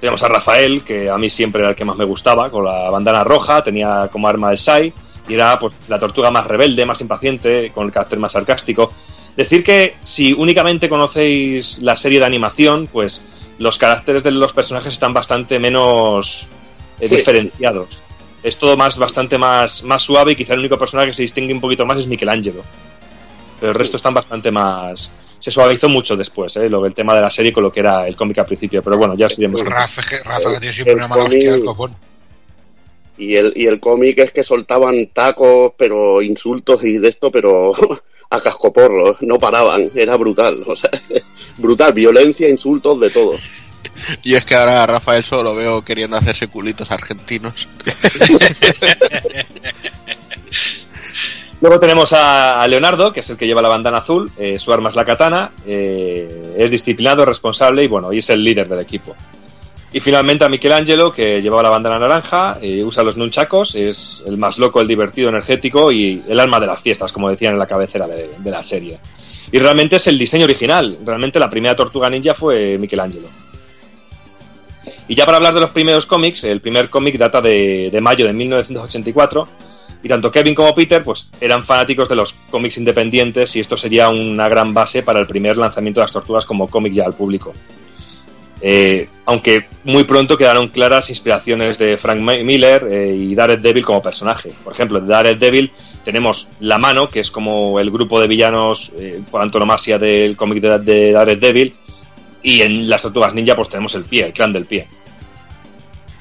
Tenemos 0.00 0.22
a 0.22 0.28
Rafael, 0.28 0.82
que 0.82 1.08
a 1.08 1.16
mí 1.16 1.30
siempre 1.30 1.60
era 1.60 1.70
el 1.70 1.76
que 1.76 1.84
más 1.84 1.96
me 1.96 2.04
gustaba, 2.04 2.50
con 2.50 2.64
la 2.64 2.90
bandana 2.90 3.22
roja, 3.22 3.62
tenía 3.62 4.08
como 4.10 4.26
arma 4.26 4.50
el 4.50 4.58
Sai, 4.58 4.92
y 5.28 5.34
era 5.34 5.58
pues, 5.58 5.72
la 5.88 5.98
tortuga 5.98 6.30
más 6.30 6.46
rebelde, 6.46 6.84
más 6.84 7.00
impaciente, 7.00 7.70
con 7.72 7.86
el 7.86 7.92
carácter 7.92 8.18
más 8.18 8.32
sarcástico. 8.32 8.92
Decir 9.36 9.64
que 9.64 9.94
si 10.02 10.32
únicamente 10.32 10.88
conocéis 10.88 11.78
la 11.80 11.96
serie 11.96 12.18
de 12.18 12.26
animación, 12.26 12.88
pues 12.92 13.24
los 13.58 13.78
caracteres 13.78 14.22
de 14.22 14.30
los 14.32 14.52
personajes 14.52 14.92
están 14.92 15.12
bastante 15.14 15.58
menos 15.58 16.46
eh, 17.00 17.08
Sí. 17.08 17.16
diferenciados. 17.16 17.98
Es 18.42 18.58
todo 18.58 18.76
más, 18.76 18.98
bastante 18.98 19.38
más, 19.38 19.82
más 19.84 20.02
suave 20.02 20.32
y 20.32 20.36
quizá 20.36 20.52
el 20.54 20.60
único 20.60 20.78
personaje 20.78 21.08
que 21.08 21.14
se 21.14 21.22
distingue 21.22 21.54
un 21.54 21.60
poquito 21.60 21.86
más 21.86 21.98
es 21.98 22.06
Michelangelo. 22.06 22.62
pero 23.60 23.72
el 23.72 23.78
resto 23.78 23.96
están 23.96 24.12
bastante 24.14 24.50
más... 24.50 25.10
Se 25.40 25.50
suavizó 25.50 25.88
mucho 25.90 26.16
después, 26.16 26.56
¿eh? 26.56 26.68
Lo, 26.70 26.84
el 26.86 26.94
tema 26.94 27.14
de 27.14 27.20
la 27.20 27.30
serie 27.30 27.52
con 27.52 27.62
lo 27.62 27.72
que 27.72 27.80
era 27.80 28.06
el 28.06 28.16
cómic 28.16 28.38
al 28.38 28.46
principio, 28.46 28.82
pero 28.82 28.96
bueno, 28.98 29.14
ya 29.14 29.26
os 29.26 29.38
iremos... 29.38 29.60
Pues 29.62 29.72
Rafa, 29.72 30.02
que- 30.02 30.22
Rafa 30.22 30.52
que 30.54 30.58
tiene 30.60 30.74
siempre 30.74 30.92
El 30.92 30.98
una 30.98 31.08
mala 31.08 31.22
cómic- 31.24 31.50
del 31.50 31.64
copón. 31.64 31.96
Y 33.16 33.36
el, 33.36 33.52
y 33.54 33.66
el 33.66 33.78
cómic 33.80 34.18
es 34.18 34.32
que 34.32 34.42
soltaban 34.42 35.06
tacos, 35.12 35.72
pero 35.78 36.20
insultos 36.20 36.82
y 36.84 36.98
de 36.98 37.08
esto, 37.08 37.30
pero 37.30 37.72
a 38.30 38.40
cascoporro, 38.40 39.16
no 39.20 39.38
paraban, 39.38 39.90
era 39.94 40.16
brutal, 40.16 40.62
o 40.66 40.74
sea, 40.76 40.90
brutal, 41.56 41.92
violencia, 41.92 42.48
insultos, 42.48 43.00
de 43.00 43.10
todo. 43.10 43.34
Y 44.22 44.34
es 44.34 44.44
que 44.44 44.54
ahora 44.54 44.82
a 44.82 44.86
Rafael 44.86 45.22
solo 45.22 45.42
lo 45.44 45.54
veo 45.54 45.82
queriendo 45.82 46.16
hacerse 46.16 46.48
culitos 46.48 46.90
argentinos. 46.90 47.68
Luego 51.60 51.78
tenemos 51.80 52.12
a, 52.12 52.60
a 52.60 52.68
Leonardo, 52.68 53.12
que 53.12 53.20
es 53.20 53.30
el 53.30 53.36
que 53.38 53.46
lleva 53.46 53.62
la 53.62 53.68
bandana 53.68 53.98
azul, 53.98 54.30
eh, 54.36 54.58
su 54.58 54.72
arma 54.72 54.90
es 54.90 54.96
la 54.96 55.04
katana, 55.04 55.50
eh, 55.66 56.54
es 56.58 56.70
disciplinado, 56.70 57.24
responsable 57.24 57.84
y 57.84 57.86
bueno, 57.86 58.12
y 58.12 58.18
es 58.18 58.28
el 58.28 58.44
líder 58.44 58.68
del 58.68 58.80
equipo. 58.80 59.16
Y 59.90 60.00
finalmente 60.00 60.44
a 60.44 60.48
Michelangelo, 60.48 61.12
que 61.12 61.40
llevaba 61.40 61.62
la 61.62 61.70
bandana 61.70 61.98
naranja, 61.98 62.58
eh, 62.60 62.82
usa 62.84 63.04
los 63.04 63.16
nunchacos, 63.16 63.76
es 63.76 64.22
el 64.26 64.36
más 64.36 64.58
loco, 64.58 64.80
el 64.80 64.88
divertido, 64.88 65.28
energético 65.30 65.90
y 65.90 66.22
el 66.28 66.38
alma 66.40 66.60
de 66.60 66.66
las 66.66 66.82
fiestas, 66.82 67.12
como 67.12 67.30
decían 67.30 67.54
en 67.54 67.60
la 67.60 67.66
cabecera 67.66 68.06
de, 68.08 68.30
de 68.36 68.50
la 68.50 68.62
serie. 68.62 68.98
Y 69.54 69.60
realmente 69.60 69.94
es 69.94 70.06
el 70.08 70.18
diseño 70.18 70.46
original, 70.46 70.98
realmente 71.06 71.38
la 71.38 71.48
primera 71.48 71.76
tortuga 71.76 72.10
ninja 72.10 72.34
fue 72.34 72.76
Michelangelo. 72.76 73.28
Y 75.06 75.14
ya 75.14 75.24
para 75.24 75.36
hablar 75.36 75.54
de 75.54 75.60
los 75.60 75.70
primeros 75.70 76.06
cómics, 76.06 76.42
el 76.42 76.60
primer 76.60 76.90
cómic 76.90 77.16
data 77.16 77.40
de, 77.40 77.88
de 77.92 78.00
mayo 78.00 78.26
de 78.26 78.32
1984 78.32 79.48
y 80.02 80.08
tanto 80.08 80.32
Kevin 80.32 80.56
como 80.56 80.74
Peter 80.74 81.04
pues 81.04 81.30
eran 81.40 81.64
fanáticos 81.64 82.08
de 82.08 82.16
los 82.16 82.32
cómics 82.50 82.78
independientes 82.78 83.54
y 83.54 83.60
esto 83.60 83.76
sería 83.76 84.08
una 84.08 84.48
gran 84.48 84.74
base 84.74 85.04
para 85.04 85.20
el 85.20 85.28
primer 85.28 85.56
lanzamiento 85.56 86.00
de 86.00 86.06
las 86.06 86.12
tortugas 86.12 86.46
como 86.46 86.66
cómic 86.66 86.92
ya 86.92 87.04
al 87.04 87.14
público. 87.14 87.54
Eh, 88.60 89.08
aunque 89.24 89.66
muy 89.84 90.02
pronto 90.02 90.36
quedaron 90.36 90.66
claras 90.66 91.10
inspiraciones 91.10 91.78
de 91.78 91.96
Frank 91.96 92.18
Miller 92.18 92.88
eh, 92.90 93.14
y 93.14 93.36
Daredevil 93.36 93.84
como 93.84 94.02
personaje. 94.02 94.52
Por 94.64 94.72
ejemplo, 94.72 95.00
de 95.00 95.06
Daredevil 95.06 95.70
tenemos 96.04 96.48
La 96.60 96.78
Mano, 96.78 97.08
que 97.08 97.20
es 97.20 97.30
como 97.30 97.80
el 97.80 97.90
grupo 97.90 98.20
de 98.20 98.28
villanos 98.28 98.92
eh, 98.98 99.20
por 99.30 99.40
antonomasia 99.42 99.98
del 99.98 100.36
cómic 100.36 100.60
de, 100.60 100.78
de 100.78 101.12
Daredevil, 101.12 101.74
y 102.42 102.60
en 102.62 102.88
las 102.88 103.02
tortugas 103.02 103.34
ninja 103.34 103.56
pues 103.56 103.68
tenemos 103.70 103.94
el 103.94 104.04
pie, 104.04 104.26
el 104.26 104.32
clan 104.32 104.52
del 104.52 104.66
pie. 104.66 104.86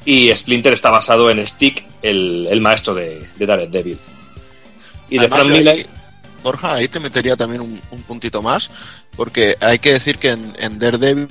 Y 0.05 0.35
Splinter 0.35 0.73
está 0.73 0.89
basado 0.89 1.29
en 1.29 1.45
Stick, 1.47 1.85
el, 2.01 2.47
el 2.49 2.61
maestro 2.61 2.93
de, 2.93 3.27
de 3.37 3.45
Daredevil. 3.45 3.97
Y 5.09 5.17
de 5.19 5.27
Frank 5.29 5.47
Miller... 5.47 5.75
ahí- 5.75 5.85
Borja, 6.43 6.73
ahí 6.73 6.89
te 6.89 6.99
metería 6.99 7.37
también 7.37 7.61
un, 7.61 7.79
un 7.91 8.01
puntito 8.03 8.41
más, 8.41 8.69
porque 9.15 9.55
hay 9.61 9.79
que 9.79 9.93
decir 9.93 10.17
que 10.17 10.31
en, 10.31 10.53
en 10.59 10.77
Daredevil 10.77 11.29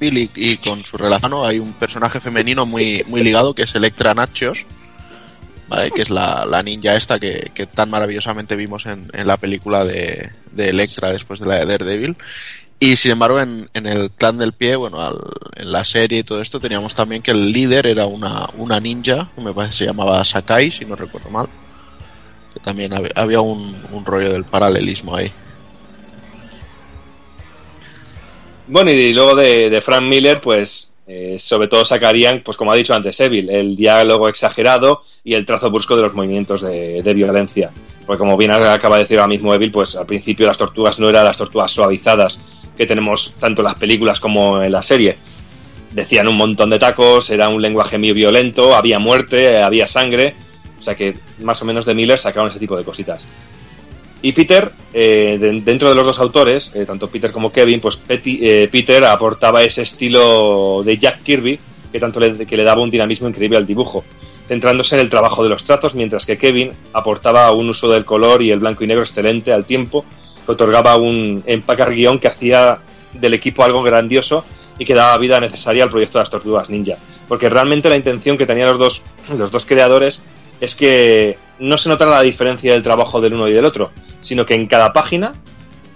y, 0.00 0.30
y 0.34 0.56
con 0.56 0.84
su 0.84 0.96
relación 0.96 1.32
hay 1.44 1.60
un 1.60 1.72
personaje 1.72 2.18
femenino 2.18 2.66
muy, 2.66 3.04
muy 3.06 3.22
ligado 3.22 3.54
que 3.54 3.62
es 3.62 3.74
Electra 3.76 4.14
Nachos, 4.14 4.64
que 5.94 6.02
es 6.02 6.10
la, 6.10 6.46
la 6.48 6.62
ninja 6.62 6.96
esta 6.96 7.18
que, 7.18 7.50
que 7.54 7.66
tan 7.66 7.90
maravillosamente 7.90 8.56
vimos 8.56 8.86
en, 8.86 9.10
en 9.12 9.26
la 9.26 9.36
película 9.36 9.84
de, 9.84 10.30
de 10.52 10.68
Electra 10.68 11.12
después 11.12 11.40
de 11.40 11.46
la 11.46 11.56
de 11.58 11.66
Daredevil. 11.66 12.16
Y 12.78 12.96
sin 12.96 13.12
embargo, 13.12 13.38
en, 13.40 13.68
en 13.74 13.86
el 13.86 14.10
clan 14.10 14.38
del 14.38 14.52
pie, 14.52 14.74
bueno, 14.74 14.98
en 15.56 15.70
la 15.70 15.84
serie 15.84 16.18
y 16.18 16.22
todo 16.24 16.42
esto, 16.42 16.58
teníamos 16.58 16.94
también 16.96 17.22
que 17.22 17.30
el 17.30 17.52
líder 17.52 17.86
era 17.86 18.06
una, 18.06 18.48
una 18.56 18.80
ninja, 18.80 19.30
me 19.36 19.52
parece 19.52 19.70
que 19.72 19.78
se 19.78 19.86
llamaba 19.86 20.24
Sakai, 20.24 20.70
si 20.72 20.84
no 20.84 20.96
recuerdo 20.96 21.30
mal. 21.30 21.46
Que 22.52 22.58
también 22.60 22.90
hab- 22.92 23.12
había 23.14 23.40
un, 23.40 23.76
un 23.92 24.04
rollo 24.04 24.32
del 24.32 24.44
paralelismo 24.44 25.14
ahí. 25.14 25.30
Bueno, 28.66 28.90
y 28.90 29.12
luego 29.12 29.36
de, 29.36 29.70
de 29.70 29.80
Frank 29.80 30.02
Miller, 30.02 30.40
pues 30.40 30.91
eh, 31.06 31.38
sobre 31.38 31.68
todo 31.68 31.84
sacarían, 31.84 32.42
pues 32.44 32.56
como 32.56 32.70
ha 32.70 32.76
dicho 32.76 32.94
antes 32.94 33.18
Evil, 33.20 33.50
el 33.50 33.74
diálogo 33.74 34.28
exagerado 34.28 35.02
y 35.24 35.34
el 35.34 35.44
trazo 35.44 35.70
brusco 35.70 35.96
de 35.96 36.02
los 36.02 36.14
movimientos 36.14 36.62
de, 36.62 37.14
violencia. 37.14 37.70
Porque 38.06 38.18
como 38.18 38.36
bien 38.36 38.50
acaba 38.50 38.96
de 38.96 39.02
decir 39.02 39.18
ahora 39.18 39.28
mismo 39.28 39.52
Evil, 39.52 39.72
pues 39.72 39.96
al 39.96 40.06
principio 40.06 40.46
las 40.46 40.58
tortugas 40.58 41.00
no 41.00 41.08
eran 41.08 41.24
las 41.24 41.36
tortugas 41.36 41.72
suavizadas 41.72 42.40
que 42.76 42.86
tenemos 42.86 43.34
tanto 43.38 43.62
en 43.62 43.64
las 43.64 43.74
películas 43.74 44.20
como 44.20 44.62
en 44.62 44.72
la 44.72 44.82
serie. 44.82 45.16
Decían 45.92 46.28
un 46.28 46.36
montón 46.36 46.70
de 46.70 46.78
tacos, 46.78 47.28
era 47.30 47.48
un 47.48 47.60
lenguaje 47.60 47.98
muy 47.98 48.12
violento, 48.12 48.74
había 48.74 48.98
muerte, 48.98 49.60
había 49.60 49.86
sangre. 49.86 50.34
O 50.78 50.82
sea 50.82 50.96
que 50.96 51.18
más 51.40 51.60
o 51.62 51.64
menos 51.64 51.84
de 51.84 51.94
Miller 51.94 52.18
sacaron 52.18 52.48
ese 52.48 52.58
tipo 52.58 52.76
de 52.76 52.84
cositas. 52.84 53.26
Y 54.22 54.32
Peter, 54.32 54.70
eh, 54.94 55.36
de- 55.40 55.60
dentro 55.62 55.88
de 55.88 55.94
los 55.96 56.06
dos 56.06 56.20
autores, 56.20 56.70
eh, 56.74 56.84
tanto 56.86 57.08
Peter 57.08 57.32
como 57.32 57.50
Kevin, 57.52 57.80
pues 57.80 58.00
eh, 58.08 58.68
Peter 58.70 59.04
aportaba 59.04 59.62
ese 59.62 59.82
estilo 59.82 60.82
de 60.84 60.96
Jack 60.96 61.22
Kirby 61.22 61.58
que 61.90 62.00
tanto 62.00 62.20
le, 62.20 62.46
que 62.46 62.56
le 62.56 62.64
daba 62.64 62.80
un 62.82 62.90
dinamismo 62.90 63.28
increíble 63.28 63.58
al 63.58 63.66
dibujo, 63.66 64.02
centrándose 64.48 64.94
en 64.94 65.02
el 65.02 65.10
trabajo 65.10 65.42
de 65.42 65.50
los 65.50 65.64
trazos, 65.64 65.94
mientras 65.94 66.24
que 66.24 66.38
Kevin 66.38 66.70
aportaba 66.94 67.50
un 67.52 67.68
uso 67.68 67.90
del 67.90 68.04
color 68.06 68.40
y 68.42 68.50
el 68.50 68.60
blanco 68.60 68.82
y 68.84 68.86
negro 68.86 69.02
excelente 69.02 69.52
al 69.52 69.64
tiempo, 69.66 70.04
que 70.46 70.52
otorgaba 70.52 70.96
un 70.96 71.42
empaque 71.46 71.82
al 71.82 71.94
guion 71.94 72.18
que 72.18 72.28
hacía 72.28 72.78
del 73.12 73.34
equipo 73.34 73.62
algo 73.64 73.82
grandioso 73.82 74.44
y 74.78 74.84
que 74.86 74.94
daba 74.94 75.18
vida 75.18 75.38
necesaria 75.38 75.84
al 75.84 75.90
proyecto 75.90 76.16
de 76.18 76.22
las 76.22 76.30
tortugas 76.30 76.70
ninja. 76.70 76.96
Porque 77.28 77.50
realmente 77.50 77.88
la 77.90 77.96
intención 77.96 78.38
que 78.38 78.46
tenían 78.46 78.68
los 78.68 78.78
dos, 78.78 79.02
los 79.36 79.50
dos 79.50 79.66
creadores 79.66 80.22
es 80.62 80.76
que 80.76 81.36
no 81.58 81.76
se 81.76 81.88
notara 81.88 82.12
la 82.12 82.22
diferencia 82.22 82.72
del 82.72 82.84
trabajo 82.84 83.20
del 83.20 83.34
uno 83.34 83.48
y 83.48 83.52
del 83.52 83.64
otro, 83.64 83.90
sino 84.20 84.46
que 84.46 84.54
en 84.54 84.68
cada 84.68 84.92
página 84.92 85.34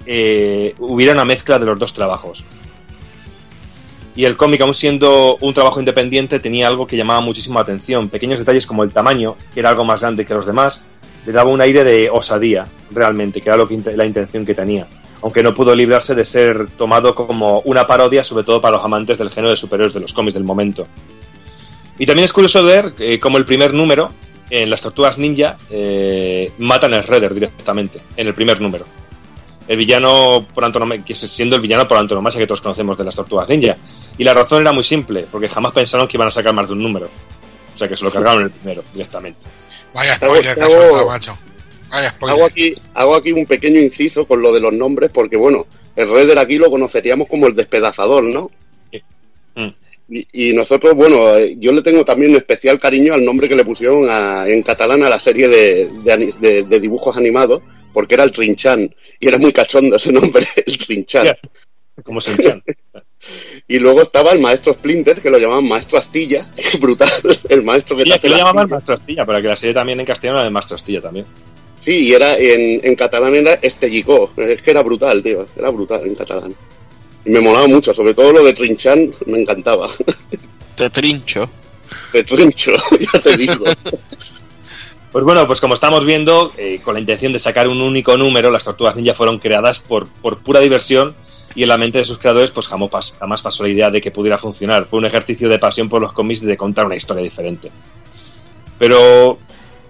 eh, 0.06 0.74
hubiera 0.80 1.12
una 1.12 1.24
mezcla 1.24 1.60
de 1.60 1.66
los 1.66 1.78
dos 1.78 1.94
trabajos. 1.94 2.44
Y 4.16 4.24
el 4.24 4.36
cómic, 4.36 4.62
aun 4.62 4.74
siendo 4.74 5.36
un 5.40 5.54
trabajo 5.54 5.78
independiente, 5.78 6.40
tenía 6.40 6.66
algo 6.66 6.84
que 6.84 6.96
llamaba 6.96 7.20
muchísimo 7.20 7.60
la 7.60 7.60
atención. 7.60 8.08
Pequeños 8.08 8.40
detalles 8.40 8.66
como 8.66 8.82
el 8.82 8.92
tamaño, 8.92 9.36
que 9.54 9.60
era 9.60 9.68
algo 9.70 9.84
más 9.84 10.00
grande 10.00 10.26
que 10.26 10.34
los 10.34 10.46
demás, 10.46 10.84
le 11.24 11.30
daba 11.30 11.48
un 11.48 11.60
aire 11.60 11.84
de 11.84 12.10
osadía, 12.10 12.66
realmente, 12.90 13.40
que 13.40 13.48
era 13.48 13.56
lo 13.56 13.68
que, 13.68 13.80
la 13.94 14.04
intención 14.04 14.44
que 14.44 14.54
tenía. 14.54 14.88
Aunque 15.22 15.44
no 15.44 15.54
pudo 15.54 15.76
librarse 15.76 16.16
de 16.16 16.24
ser 16.24 16.70
tomado 16.70 17.14
como 17.14 17.60
una 17.60 17.86
parodia, 17.86 18.24
sobre 18.24 18.42
todo 18.42 18.60
para 18.60 18.78
los 18.78 18.84
amantes 18.84 19.16
del 19.16 19.30
género 19.30 19.50
de 19.50 19.56
superhéroes 19.56 19.94
de 19.94 20.00
los 20.00 20.12
cómics 20.12 20.34
del 20.34 20.44
momento. 20.44 20.88
Y 21.98 22.04
también 22.04 22.24
es 22.24 22.32
curioso 22.32 22.64
ver 22.64 22.92
eh, 22.98 23.20
cómo 23.20 23.38
el 23.38 23.46
primer 23.46 23.72
número, 23.72 24.10
en 24.50 24.70
las 24.70 24.80
tortugas 24.82 25.18
ninja, 25.18 25.56
eh, 25.70 26.52
matan 26.58 26.94
a 26.94 27.02
Shredder 27.02 27.34
directamente, 27.34 28.00
en 28.16 28.26
el 28.28 28.34
primer 28.34 28.60
número. 28.60 28.84
El 29.68 29.76
villano 29.76 30.46
por 30.54 30.64
antonomasia, 30.64 31.04
que 31.04 31.14
siendo 31.14 31.56
el 31.56 31.62
villano 31.62 31.88
por 31.88 31.98
antonomasia 31.98 32.38
que 32.40 32.46
todos 32.46 32.60
conocemos 32.60 32.96
de 32.96 33.04
las 33.04 33.16
tortugas 33.16 33.48
ninja. 33.48 33.76
Y 34.16 34.22
la 34.24 34.32
razón 34.32 34.60
era 34.62 34.72
muy 34.72 34.84
simple, 34.84 35.26
porque 35.30 35.48
jamás 35.48 35.72
pensaron 35.72 36.06
que 36.06 36.16
iban 36.16 36.28
a 36.28 36.30
sacar 36.30 36.54
más 36.54 36.68
de 36.68 36.74
un 36.74 36.82
número. 36.82 37.08
O 37.74 37.76
sea 37.76 37.88
que 37.88 37.96
se 37.96 38.04
lo 38.04 38.10
cargaron 38.12 38.40
en 38.40 38.44
el 38.46 38.50
primero, 38.52 38.84
directamente. 38.92 39.40
Vaya 39.92 40.14
Hago- 40.14 40.26
spoiler 40.36 40.58
hago- 40.62 40.70
soltado, 40.80 41.06
macho. 41.08 41.38
Vaya 41.90 42.10
spoiler. 42.10 42.36
Hago 42.38 42.46
aquí, 42.46 42.74
hago 42.94 43.14
aquí 43.16 43.32
un 43.32 43.46
pequeño 43.46 43.80
inciso 43.80 44.26
con 44.26 44.40
lo 44.40 44.52
de 44.52 44.60
los 44.60 44.72
nombres, 44.72 45.10
porque 45.12 45.36
bueno, 45.36 45.66
el 45.96 46.08
Redder 46.10 46.38
aquí 46.38 46.56
lo 46.58 46.70
conoceríamos 46.70 47.26
como 47.28 47.46
el 47.48 47.54
despedazador, 47.56 48.22
¿no? 48.22 48.50
Mm. 49.56 49.68
Y, 50.08 50.50
y 50.50 50.52
nosotros, 50.52 50.94
bueno, 50.94 51.34
eh, 51.36 51.56
yo 51.58 51.72
le 51.72 51.82
tengo 51.82 52.04
también 52.04 52.30
un 52.30 52.36
especial 52.36 52.78
cariño 52.78 53.14
al 53.14 53.24
nombre 53.24 53.48
que 53.48 53.56
le 53.56 53.64
pusieron 53.64 54.06
a- 54.08 54.46
en 54.48 54.62
catalán 54.62 55.02
a 55.02 55.10
la 55.10 55.18
serie 55.18 55.48
de, 55.48 55.88
de 56.04 56.12
ani- 56.12 56.32
de- 56.38 56.62
de 56.62 56.80
dibujos 56.80 57.16
animados, 57.16 57.60
porque 57.92 58.14
era 58.14 58.22
el 58.24 58.30
Trinchan, 58.32 58.94
y 59.18 59.26
era 59.28 59.38
muy 59.38 59.52
cachondo 59.52 59.96
ese 59.96 60.12
nombre, 60.12 60.44
el 60.66 60.78
Trinchan. 60.78 61.24
Ya, 61.26 61.38
Como 62.04 62.20
se 62.20 62.32
hinchan. 62.32 62.62
Y 63.66 63.78
luego 63.80 64.02
estaba 64.02 64.30
el 64.32 64.38
maestro 64.38 64.72
Splinter, 64.74 65.20
que 65.20 65.30
lo 65.30 65.38
llamaban 65.38 65.66
maestro 65.66 65.98
Astilla, 65.98 66.46
brutal, 66.80 67.08
el 67.48 67.62
maestro 67.64 67.96
que 67.96 68.04
te 68.04 68.10
Sí, 68.10 68.12
hace 68.12 68.20
que 68.22 68.28
lo 68.28 68.34
la 68.34 68.38
llamaban. 68.44 68.68
Maestro 68.70 68.94
Astilla, 68.94 69.26
pero 69.26 69.42
que 69.42 69.48
la 69.48 69.56
serie 69.56 69.74
también 69.74 69.98
en 69.98 70.06
castellano 70.06 70.38
era 70.38 70.44
de 70.44 70.50
Maestro 70.50 70.76
Astilla 70.76 71.00
también. 71.00 71.24
Sí, 71.80 72.06
y 72.08 72.12
era 72.12 72.36
en, 72.38 72.80
en 72.84 72.94
catalán 72.94 73.34
era 73.34 73.54
Estellicó, 73.54 74.30
es 74.36 74.62
que 74.62 74.70
era 74.70 74.82
brutal, 74.82 75.22
tío, 75.22 75.46
era 75.56 75.70
brutal 75.70 76.06
en 76.06 76.14
catalán. 76.14 76.54
Me 77.26 77.40
molaba 77.40 77.66
mucho, 77.66 77.92
sobre 77.92 78.14
todo 78.14 78.32
lo 78.32 78.44
de 78.44 78.52
Trinchan, 78.52 79.12
me 79.26 79.40
encantaba. 79.40 79.90
Te 80.76 80.90
trincho. 80.90 81.48
De 82.12 82.22
Trincho, 82.22 82.72
ya 83.00 83.20
te 83.20 83.36
digo. 83.36 83.64
Pues 85.10 85.24
bueno, 85.24 85.46
pues 85.46 85.60
como 85.60 85.74
estamos 85.74 86.04
viendo, 86.04 86.52
eh, 86.56 86.80
con 86.82 86.94
la 86.94 87.00
intención 87.00 87.32
de 87.32 87.38
sacar 87.38 87.68
un 87.68 87.80
único 87.80 88.16
número, 88.16 88.50
las 88.50 88.64
tortugas 88.64 88.96
ninja 88.96 89.14
fueron 89.14 89.38
creadas 89.38 89.78
por, 89.78 90.08
por 90.08 90.38
pura 90.38 90.60
diversión 90.60 91.14
y 91.54 91.62
en 91.62 91.68
la 91.68 91.78
mente 91.78 91.98
de 91.98 92.04
sus 92.04 92.18
creadores 92.18 92.50
pues 92.50 92.68
jamás, 92.68 93.14
jamás 93.18 93.42
pasó 93.42 93.62
la 93.62 93.70
idea 93.70 93.90
de 93.90 94.00
que 94.00 94.10
pudiera 94.10 94.38
funcionar. 94.38 94.86
Fue 94.86 94.98
un 94.98 95.06
ejercicio 95.06 95.48
de 95.48 95.58
pasión 95.58 95.88
por 95.88 96.02
los 96.02 96.12
cómics 96.12 96.42
y 96.42 96.46
de 96.46 96.56
contar 96.56 96.86
una 96.86 96.96
historia 96.96 97.22
diferente. 97.22 97.70
Pero 98.78 99.38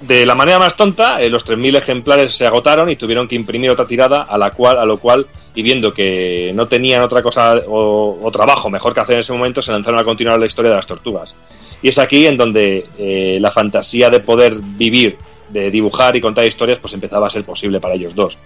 de 0.00 0.26
la 0.26 0.34
manera 0.34 0.58
más 0.58 0.76
tonta, 0.76 1.22
eh, 1.22 1.30
los 1.30 1.46
3.000 1.46 1.76
ejemplares 1.76 2.34
se 2.34 2.46
agotaron 2.46 2.90
y 2.90 2.96
tuvieron 2.96 3.26
que 3.26 3.34
imprimir 3.34 3.70
otra 3.70 3.86
tirada, 3.86 4.22
a, 4.22 4.36
la 4.36 4.50
cual, 4.50 4.78
a 4.78 4.84
lo 4.84 4.98
cual, 4.98 5.26
y 5.54 5.62
viendo 5.62 5.92
que 5.92 6.52
no 6.54 6.66
tenían 6.66 7.02
otra 7.02 7.22
cosa 7.22 7.62
o, 7.66 8.30
trabajo 8.32 8.68
mejor 8.68 8.94
que 8.94 9.00
hacer 9.00 9.14
en 9.14 9.20
ese 9.20 9.32
momento, 9.32 9.62
se 9.62 9.72
lanzaron 9.72 10.00
a 10.00 10.04
continuar 10.04 10.38
la 10.38 10.46
historia 10.46 10.70
de 10.70 10.76
las 10.76 10.86
tortugas. 10.86 11.34
Y 11.82 11.88
es 11.88 11.98
aquí 11.98 12.26
en 12.26 12.36
donde 12.36 12.86
eh, 12.98 13.38
la 13.40 13.50
fantasía 13.50 14.10
de 14.10 14.20
poder 14.20 14.54
vivir, 14.54 15.16
de 15.48 15.70
dibujar 15.70 16.16
y 16.16 16.20
contar 16.20 16.44
historias, 16.44 16.78
pues 16.78 16.94
empezaba 16.94 17.26
a 17.26 17.30
ser 17.30 17.44
posible 17.44 17.80
para 17.80 17.94
ellos 17.94 18.14
dos. 18.14 18.36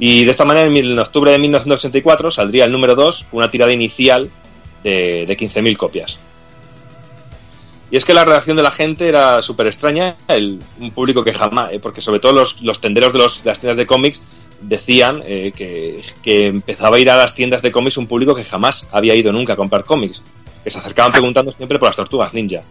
Y 0.00 0.24
de 0.24 0.30
esta 0.30 0.44
manera, 0.44 0.68
en 0.68 0.98
octubre 0.98 1.32
de 1.32 1.38
1984 1.38 2.30
saldría 2.30 2.64
el 2.64 2.72
número 2.72 2.94
2, 2.94 3.26
una 3.32 3.50
tirada 3.50 3.72
inicial 3.72 4.30
de, 4.84 5.24
de 5.26 5.36
15.000 5.36 5.76
copias. 5.76 6.18
Y 7.90 7.96
es 7.96 8.04
que 8.04 8.12
la 8.12 8.24
reacción 8.24 8.56
de 8.56 8.62
la 8.62 8.70
gente 8.70 9.08
era 9.08 9.40
súper 9.40 9.66
extraña, 9.66 10.14
el, 10.28 10.60
un 10.78 10.90
público 10.90 11.24
que 11.24 11.32
jamás, 11.32 11.72
eh, 11.72 11.80
porque 11.80 12.02
sobre 12.02 12.20
todo 12.20 12.32
los, 12.32 12.60
los 12.62 12.80
tenderos 12.80 13.12
de, 13.14 13.18
los- 13.18 13.44
las 13.44 13.60
tiendas 13.60 13.78
de 13.78 13.86
cómics 13.86 14.20
decían 14.60 15.22
eh, 15.24 15.52
que, 15.56 16.02
que 16.22 16.46
empezaba 16.48 16.96
a 16.96 16.98
ir 17.00 17.08
a 17.10 17.16
las 17.16 17.34
tiendas 17.34 17.62
de 17.62 17.72
cómics 17.72 17.96
un 17.96 18.06
público 18.06 18.34
que 18.34 18.44
jamás 18.44 18.88
había 18.92 19.14
ido 19.14 19.32
nunca 19.32 19.54
a 19.54 19.56
comprar 19.56 19.84
cómics, 19.84 20.20
que 20.64 20.70
se 20.70 20.78
acercaban 20.78 21.12
preguntando 21.12 21.52
siempre 21.52 21.78
por 21.78 21.88
las 21.88 21.96
tortugas 21.96 22.34
ninja. 22.34 22.62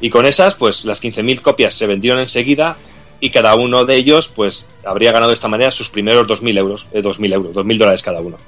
Y 0.00 0.10
con 0.10 0.26
esas, 0.26 0.54
pues 0.54 0.84
las 0.84 1.00
15.000 1.02 1.40
copias 1.42 1.74
se 1.74 1.86
vendieron 1.86 2.18
enseguida 2.18 2.76
y 3.20 3.30
cada 3.30 3.54
uno 3.54 3.84
de 3.84 3.94
ellos, 3.96 4.28
pues 4.28 4.64
habría 4.84 5.12
ganado 5.12 5.28
de 5.28 5.34
esta 5.34 5.46
manera 5.48 5.70
sus 5.70 5.90
primeros 5.90 6.26
2.000 6.26 6.56
euros, 6.58 6.86
eh, 6.92 7.02
2.000 7.02 7.34
euros, 7.34 7.52
2.000 7.54 7.78
dólares 7.78 8.02
cada 8.02 8.20
uno. 8.22 8.38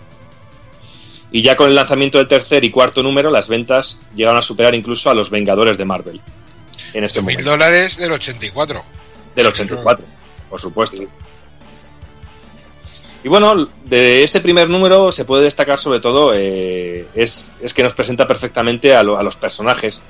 Y 1.33 1.41
ya 1.43 1.57
con 1.57 1.69
el 1.71 1.75
lanzamiento 1.75 2.19
del 2.19 2.29
tercer 2.29 2.63
y 2.65 2.71
cuarto 2.71 3.03
número, 3.03 3.31
las 3.31 3.49
ventas 3.49 4.01
llegaron 4.15 4.39
a 4.39 4.43
superar 4.43 4.75
incluso 4.75 5.09
a 5.11 5.15
los 5.15 5.31
Vengadores 5.31 5.79
de 5.79 5.85
Marvel. 5.87 6.21
En 6.93 7.05
este 7.05 7.23
Mil 7.23 7.43
dólares 7.43 7.97
del 7.97 8.13
84. 8.13 8.83
Del 9.35 9.47
84, 9.47 10.05
por 10.51 10.61
supuesto. 10.61 10.97
Y 13.25 13.29
bueno, 13.29 13.67
de 13.85 14.25
ese 14.25 14.41
primer 14.41 14.69
número 14.69 15.13
se 15.13 15.25
puede 15.25 15.45
destacar 15.45 15.79
sobre 15.79 16.01
todo, 16.01 16.33
eh, 16.35 17.07
es, 17.15 17.51
es 17.63 17.73
que 17.73 17.83
nos 17.85 17.95
presenta 17.95 18.27
perfectamente 18.27 18.95
a, 18.97 19.03
lo- 19.05 19.17
a 19.17 19.23
los 19.23 19.37
personajes, 19.37 20.01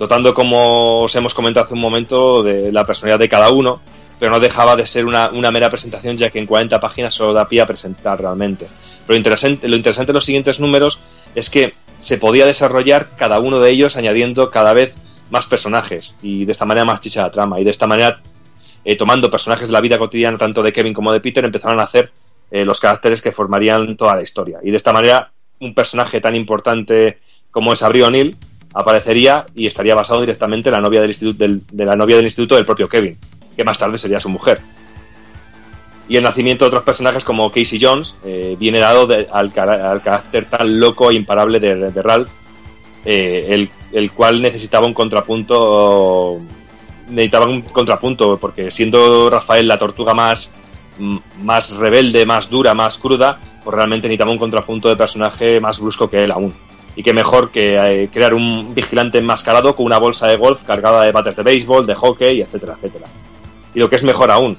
dotando, 0.00 0.34
como 0.34 1.02
os 1.02 1.14
hemos 1.14 1.32
comentado 1.32 1.64
hace 1.64 1.74
un 1.74 1.80
momento, 1.80 2.42
de 2.42 2.72
la 2.72 2.84
personalidad 2.84 3.20
de 3.20 3.28
cada 3.28 3.50
uno, 3.50 3.80
pero 4.18 4.32
no 4.32 4.40
dejaba 4.40 4.74
de 4.74 4.84
ser 4.86 5.06
una, 5.06 5.30
una 5.30 5.52
mera 5.52 5.70
presentación, 5.70 6.16
ya 6.16 6.30
que 6.30 6.40
en 6.40 6.46
40 6.46 6.80
páginas 6.80 7.14
solo 7.14 7.32
da 7.32 7.48
pie 7.48 7.60
a 7.60 7.66
presentar 7.66 8.20
realmente. 8.20 8.66
Lo 9.08 9.14
interesante, 9.16 9.66
de 9.68 10.12
los 10.12 10.24
siguientes 10.24 10.60
números 10.60 10.98
es 11.34 11.50
que 11.50 11.74
se 11.98 12.18
podía 12.18 12.46
desarrollar 12.46 13.08
cada 13.16 13.38
uno 13.38 13.60
de 13.60 13.70
ellos 13.70 13.96
añadiendo 13.96 14.50
cada 14.50 14.72
vez 14.72 14.94
más 15.30 15.46
personajes 15.46 16.14
y 16.22 16.44
de 16.44 16.52
esta 16.52 16.64
manera 16.64 16.84
más 16.84 17.00
chicha 17.00 17.22
la 17.22 17.30
trama 17.30 17.60
y 17.60 17.64
de 17.64 17.70
esta 17.70 17.86
manera 17.86 18.20
eh, 18.84 18.96
tomando 18.96 19.30
personajes 19.30 19.68
de 19.68 19.72
la 19.72 19.80
vida 19.80 19.98
cotidiana 19.98 20.36
tanto 20.38 20.62
de 20.62 20.72
Kevin 20.72 20.92
como 20.92 21.12
de 21.12 21.20
Peter 21.20 21.44
empezaron 21.44 21.80
a 21.80 21.84
hacer 21.84 22.12
eh, 22.50 22.64
los 22.64 22.80
caracteres 22.80 23.22
que 23.22 23.32
formarían 23.32 23.96
toda 23.96 24.14
la 24.16 24.22
historia. 24.22 24.58
Y 24.62 24.70
de 24.70 24.76
esta 24.76 24.92
manera 24.92 25.32
un 25.60 25.74
personaje 25.74 26.20
tan 26.20 26.34
importante 26.34 27.18
como 27.50 27.72
es 27.72 27.82
Abril 27.82 28.02
O'Neill 28.04 28.36
aparecería 28.74 29.46
y 29.54 29.66
estaría 29.66 29.94
basado 29.94 30.20
directamente 30.20 30.68
en 30.68 30.74
la 30.74 30.80
novia 30.80 31.00
del 31.00 31.10
instituto 31.10 31.38
del- 31.44 31.62
de 31.70 31.84
la 31.84 31.96
novia 31.96 32.16
del 32.16 32.24
instituto 32.26 32.56
del 32.56 32.66
propio 32.66 32.88
Kevin 32.88 33.16
que 33.56 33.64
más 33.64 33.78
tarde 33.78 33.98
sería 33.98 34.20
su 34.20 34.28
mujer 34.28 34.60
y 36.08 36.16
el 36.16 36.22
nacimiento 36.22 36.64
de 36.64 36.68
otros 36.68 36.82
personajes 36.82 37.24
como 37.24 37.50
Casey 37.50 37.78
Jones 37.80 38.16
eh, 38.24 38.56
viene 38.58 38.78
dado 38.78 39.08
al, 39.32 39.52
carácter 39.52 40.44
tan 40.46 40.78
loco 40.78 41.10
e 41.10 41.14
imparable 41.14 41.60
de, 41.60 42.02
Ralph, 42.02 42.28
eh, 43.04 43.46
el, 43.48 43.70
el 43.92 44.12
cual 44.12 44.42
necesitaba 44.42 44.86
un 44.86 44.94
contrapunto. 44.94 46.40
Necesitaba 47.08 47.46
un 47.46 47.62
contrapunto, 47.62 48.38
porque 48.38 48.70
siendo 48.70 49.28
Rafael 49.30 49.68
la 49.68 49.78
tortuga 49.78 50.14
más, 50.14 50.52
más 51.42 51.70
rebelde, 51.70 52.24
más 52.24 52.48
dura, 52.48 52.74
más 52.74 52.98
cruda, 52.98 53.38
pues 53.62 53.74
realmente 53.74 54.08
necesitaba 54.08 54.30
un 54.30 54.38
contrapunto 54.38 54.88
de 54.88 54.96
personaje 54.96 55.60
más 55.60 55.80
brusco 55.80 56.08
que 56.08 56.24
él 56.24 56.32
aún. 56.32 56.54
Y 56.96 57.02
qué 57.02 57.12
mejor 57.12 57.50
que 57.50 57.76
eh, 57.76 58.08
crear 58.12 58.34
un 58.34 58.74
vigilante 58.74 59.18
enmascarado 59.18 59.74
con 59.74 59.86
una 59.86 59.98
bolsa 59.98 60.28
de 60.28 60.36
golf 60.36 60.62
cargada 60.64 61.02
de 61.02 61.12
bates 61.12 61.36
de 61.36 61.42
béisbol, 61.42 61.86
de 61.86 61.94
hockey, 61.94 62.40
etcétera, 62.40 62.74
etcétera. 62.76 63.06
Y 63.74 63.80
lo 63.80 63.90
que 63.90 63.96
es 63.96 64.02
mejor 64.04 64.30
aún, 64.30 64.56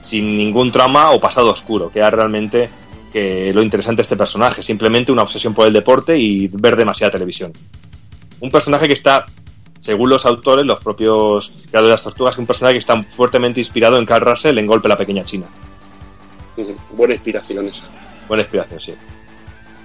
sin 0.00 0.36
ningún 0.36 0.70
trama 0.70 1.10
o 1.10 1.20
pasado 1.20 1.50
oscuro, 1.50 1.90
que 1.90 1.98
era 1.98 2.10
realmente 2.10 2.68
que 3.12 3.52
lo 3.52 3.62
interesante 3.62 3.98
de 3.98 4.02
este 4.02 4.16
personaje, 4.16 4.62
simplemente 4.62 5.12
una 5.12 5.22
obsesión 5.22 5.54
por 5.54 5.66
el 5.66 5.72
deporte 5.72 6.16
y 6.16 6.48
ver 6.48 6.76
demasiada 6.76 7.10
televisión. 7.10 7.52
Un 8.40 8.50
personaje 8.50 8.86
que 8.86 8.94
está, 8.94 9.26
según 9.78 10.08
los 10.08 10.24
autores, 10.26 10.64
los 10.64 10.80
propios 10.80 11.52
creadores 11.70 11.88
de 11.88 11.94
las 11.94 12.02
tortugas, 12.02 12.38
un 12.38 12.46
personaje 12.46 12.74
que 12.74 12.78
está 12.78 13.02
fuertemente 13.02 13.60
inspirado 13.60 13.98
en 13.98 14.06
Carl 14.06 14.24
Russell 14.24 14.56
en 14.58 14.66
Golpe 14.66 14.88
a 14.88 14.90
la 14.90 14.96
Pequeña 14.96 15.24
China. 15.24 15.46
Buena 16.92 17.14
inspiración 17.14 17.66
esa. 17.66 17.84
Buena 18.28 18.42
inspiración, 18.42 18.80
sí. 18.80 18.94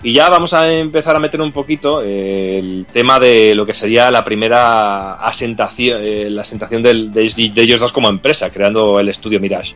Y 0.04 0.14
ya 0.14 0.30
vamos 0.30 0.54
a 0.54 0.72
empezar 0.72 1.16
a 1.16 1.20
meter 1.20 1.42
un 1.42 1.52
poquito 1.52 2.04
eh, 2.04 2.60
el 2.60 2.86
tema 2.92 3.20
de 3.20 3.56
lo 3.56 3.66
que 3.66 3.74
sería 3.74 4.12
la 4.12 4.24
primera 4.24 5.16
asentación, 5.16 6.00
eh, 6.00 6.30
la 6.30 6.42
asentación 6.42 6.84
de 6.84 7.32
ellos 7.56 7.80
dos 7.80 7.92
como 7.92 8.10
empresa, 8.10 8.52
creando 8.52 9.00
el 9.00 9.10
estudio 9.10 9.40
Mirage. 9.40 9.76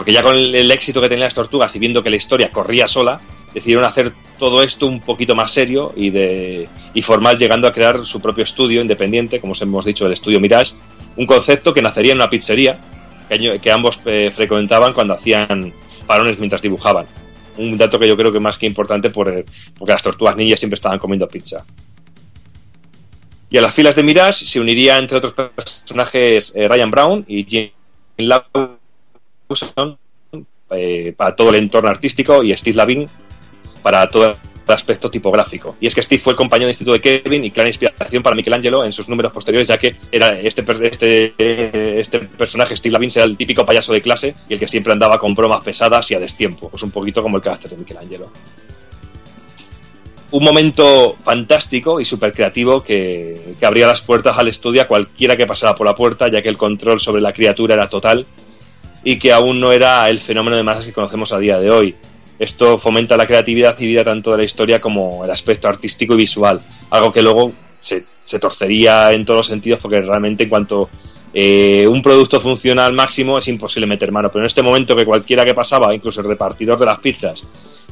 Porque 0.00 0.14
ya 0.14 0.22
con 0.22 0.34
el, 0.34 0.70
éxito 0.70 1.02
que 1.02 1.10
tenían 1.10 1.26
las 1.26 1.34
tortugas 1.34 1.76
y 1.76 1.78
viendo 1.78 2.02
que 2.02 2.08
la 2.08 2.16
historia 2.16 2.48
corría 2.48 2.88
sola, 2.88 3.20
decidieron 3.52 3.84
hacer 3.84 4.14
todo 4.38 4.62
esto 4.62 4.86
un 4.86 5.00
poquito 5.00 5.34
más 5.34 5.52
serio 5.52 5.92
y, 5.94 6.08
de, 6.08 6.70
y 6.94 7.02
formal, 7.02 7.36
llegando 7.36 7.68
a 7.68 7.72
crear 7.74 8.06
su 8.06 8.18
propio 8.18 8.44
estudio 8.44 8.80
independiente, 8.80 9.42
como 9.42 9.52
os 9.52 9.60
hemos 9.60 9.84
dicho, 9.84 10.06
el 10.06 10.14
estudio 10.14 10.40
Mirage, 10.40 10.72
un 11.16 11.26
concepto 11.26 11.74
que 11.74 11.82
nacería 11.82 12.12
en 12.12 12.16
una 12.16 12.30
pizzería 12.30 12.80
que, 13.28 13.58
que 13.58 13.70
ambos 13.70 14.00
eh, 14.06 14.32
frecuentaban 14.34 14.94
cuando 14.94 15.12
hacían 15.12 15.70
parones 16.06 16.38
mientras 16.38 16.62
dibujaban. 16.62 17.04
Un 17.58 17.76
dato 17.76 17.98
que 17.98 18.08
yo 18.08 18.16
creo 18.16 18.32
que 18.32 18.40
más 18.40 18.56
que 18.56 18.64
importante 18.64 19.10
por, 19.10 19.28
eh, 19.28 19.44
porque 19.76 19.92
las 19.92 20.02
tortugas 20.02 20.34
ninjas 20.34 20.60
siempre 20.60 20.76
estaban 20.76 20.98
comiendo 20.98 21.28
pizza. 21.28 21.62
Y 23.50 23.58
a 23.58 23.60
las 23.60 23.74
filas 23.74 23.94
de 23.94 24.02
Mirage 24.02 24.46
se 24.46 24.60
uniría, 24.60 24.96
entre 24.96 25.18
otros 25.18 25.34
personajes, 25.34 26.54
eh, 26.56 26.68
Ryan 26.68 26.90
Brown 26.90 27.24
y 27.28 27.44
Jim 27.44 27.68
Eh, 30.72 31.12
para 31.16 31.34
todo 31.34 31.50
el 31.50 31.56
entorno 31.56 31.90
artístico 31.90 32.44
y 32.44 32.56
Steve 32.56 32.76
Lavin 32.76 33.08
para 33.82 34.08
todo 34.08 34.26
el 34.26 34.36
aspecto 34.68 35.10
tipográfico. 35.10 35.76
Y 35.80 35.88
es 35.88 35.94
que 35.96 36.02
Steve 36.02 36.22
fue 36.22 36.34
el 36.34 36.36
compañero 36.36 36.66
de 36.66 36.70
instituto 36.70 36.92
de 36.92 37.00
Kevin 37.00 37.44
y 37.44 37.50
clara 37.50 37.68
inspiración 37.68 38.22
para 38.22 38.36
Michelangelo 38.36 38.84
en 38.84 38.92
sus 38.92 39.08
números 39.08 39.32
posteriores, 39.32 39.66
ya 39.66 39.78
que 39.78 39.96
era 40.12 40.38
este, 40.38 40.64
este, 40.86 42.00
este 42.00 42.20
personaje, 42.20 42.76
Steve 42.76 42.92
Lavin, 42.92 43.10
era 43.12 43.24
el 43.24 43.36
típico 43.36 43.66
payaso 43.66 43.92
de 43.92 44.00
clase 44.00 44.34
y 44.48 44.52
el 44.52 44.60
que 44.60 44.68
siempre 44.68 44.92
andaba 44.92 45.18
con 45.18 45.34
bromas 45.34 45.64
pesadas 45.64 46.08
y 46.12 46.14
a 46.14 46.20
destiempo. 46.20 46.68
Pues 46.68 46.84
un 46.84 46.92
poquito 46.92 47.20
como 47.20 47.38
el 47.38 47.42
carácter 47.42 47.72
de 47.72 47.78
Michelangelo. 47.78 48.30
Un 50.30 50.44
momento 50.44 51.16
fantástico 51.24 52.00
y 52.00 52.04
súper 52.04 52.32
creativo 52.32 52.84
que, 52.84 53.56
que 53.58 53.66
abría 53.66 53.88
las 53.88 54.02
puertas 54.02 54.38
al 54.38 54.46
estudio 54.46 54.82
a 54.82 54.86
cualquiera 54.86 55.36
que 55.36 55.48
pasara 55.48 55.74
por 55.74 55.88
la 55.88 55.96
puerta, 55.96 56.28
ya 56.28 56.40
que 56.40 56.48
el 56.48 56.56
control 56.56 57.00
sobre 57.00 57.20
la 57.20 57.32
criatura 57.32 57.74
era 57.74 57.88
total 57.88 58.24
y 59.02 59.18
que 59.18 59.32
aún 59.32 59.60
no 59.60 59.72
era 59.72 60.08
el 60.08 60.20
fenómeno 60.20 60.56
de 60.56 60.62
masas 60.62 60.86
que 60.86 60.92
conocemos 60.92 61.32
a 61.32 61.38
día 61.38 61.58
de 61.58 61.70
hoy. 61.70 61.94
Esto 62.38 62.78
fomenta 62.78 63.16
la 63.16 63.26
creatividad 63.26 63.78
y 63.78 63.86
vida 63.86 64.04
tanto 64.04 64.32
de 64.32 64.38
la 64.38 64.44
historia 64.44 64.80
como 64.80 65.24
el 65.24 65.30
aspecto 65.30 65.68
artístico 65.68 66.14
y 66.14 66.18
visual, 66.18 66.60
algo 66.90 67.12
que 67.12 67.22
luego 67.22 67.52
se, 67.80 68.04
se 68.24 68.38
torcería 68.38 69.12
en 69.12 69.24
todos 69.24 69.38
los 69.38 69.46
sentidos 69.46 69.80
porque 69.80 70.00
realmente 70.00 70.44
en 70.44 70.48
cuanto 70.48 70.88
eh, 71.32 71.86
un 71.86 72.02
producto 72.02 72.40
funciona 72.40 72.86
al 72.86 72.92
máximo 72.92 73.38
es 73.38 73.48
imposible 73.48 73.86
meter 73.86 74.10
mano, 74.10 74.30
pero 74.30 74.42
en 74.42 74.46
este 74.46 74.62
momento 74.62 74.96
que 74.96 75.04
cualquiera 75.04 75.44
que 75.44 75.54
pasaba, 75.54 75.94
incluso 75.94 76.20
el 76.20 76.28
repartidor 76.28 76.78
de 76.78 76.86
las 76.86 76.98
pizzas, 76.98 77.44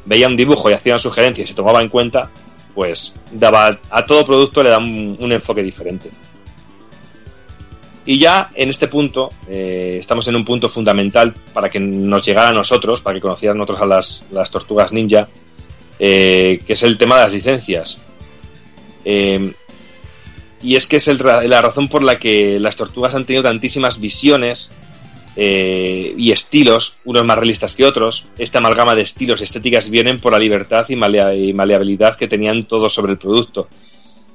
veía 0.04 0.26
un 0.26 0.36
dibujo 0.36 0.70
y 0.70 0.72
hacía 0.72 0.94
una 0.94 0.98
sugerencia 0.98 1.44
y 1.44 1.46
se 1.46 1.54
tomaba 1.54 1.80
en 1.82 1.88
cuenta, 1.88 2.30
pues 2.74 3.14
daba 3.30 3.78
a 3.90 4.06
todo 4.06 4.24
producto 4.26 4.62
le 4.62 4.70
da 4.70 4.78
un 4.78 5.32
enfoque 5.32 5.62
diferente. 5.62 6.10
Y 8.08 8.18
ya 8.18 8.50
en 8.54 8.70
este 8.70 8.88
punto, 8.88 9.30
eh, 9.50 9.98
estamos 10.00 10.26
en 10.28 10.36
un 10.36 10.42
punto 10.42 10.70
fundamental 10.70 11.34
para 11.52 11.68
que 11.68 11.78
nos 11.78 12.24
llegara 12.24 12.48
a 12.48 12.52
nosotros, 12.54 13.02
para 13.02 13.16
que 13.16 13.20
conocieran 13.20 13.58
nosotros 13.58 13.82
a 13.82 13.86
las, 14.30 14.50
tortugas 14.50 14.94
ninja, 14.94 15.28
eh, 15.98 16.62
que 16.66 16.72
es 16.72 16.82
el 16.84 16.96
tema 16.96 17.18
de 17.18 17.24
las 17.24 17.34
licencias. 17.34 18.00
Eh, 19.04 19.52
y 20.62 20.76
es 20.76 20.86
que 20.86 20.96
es 20.96 21.06
la 21.06 21.60
razón 21.60 21.88
por 21.88 22.02
la 22.02 22.18
que 22.18 22.58
las 22.58 22.76
tortugas 22.76 23.14
han 23.14 23.26
tenido 23.26 23.42
tantísimas 23.42 24.00
visiones 24.00 24.70
y 25.36 26.32
estilos, 26.32 26.94
unos 27.04 27.24
más 27.24 27.36
realistas 27.36 27.76
que 27.76 27.84
otros. 27.84 28.24
Esta 28.38 28.58
amalgama 28.58 28.94
de 28.94 29.02
estilos 29.02 29.42
y 29.42 29.44
estéticas 29.44 29.90
vienen 29.90 30.18
por 30.18 30.32
la 30.32 30.38
libertad 30.38 30.86
y 30.88 30.96
maleabilidad 30.96 32.16
que 32.16 32.26
tenían 32.26 32.64
todos 32.64 32.94
sobre 32.94 33.12
el 33.12 33.18
producto. 33.18 33.68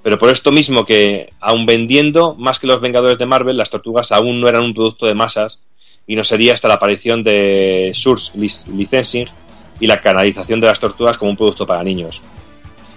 Pero 0.03 0.19
por 0.19 0.29
esto 0.29 0.51
mismo 0.51 0.85
que, 0.85 1.31
aun 1.39 1.65
vendiendo 1.65 2.35
más 2.35 2.59
que 2.59 2.67
los 2.67 2.81
Vengadores 2.81 3.17
de 3.17 3.25
Marvel, 3.25 3.57
las 3.57 3.69
tortugas 3.69 4.11
aún 4.11 4.41
no 4.41 4.49
eran 4.49 4.63
un 4.63 4.73
producto 4.73 5.05
de 5.05 5.15
masas 5.15 5.65
y 6.05 6.17
no 6.17 6.25
sería 6.25 6.53
hasta 6.53 6.67
la 6.67 6.73
aparición 6.73 7.23
de 7.23 7.91
Source 7.95 8.37
Lic- 8.37 8.67
Licensing 8.67 9.29
y 9.79 9.87
la 9.87 10.01
canalización 10.01 10.59
de 10.59 10.67
las 10.67 10.79
tortugas 10.81 11.17
como 11.17 11.31
un 11.31 11.37
producto 11.37 11.65
para 11.65 11.83
niños. 11.83 12.21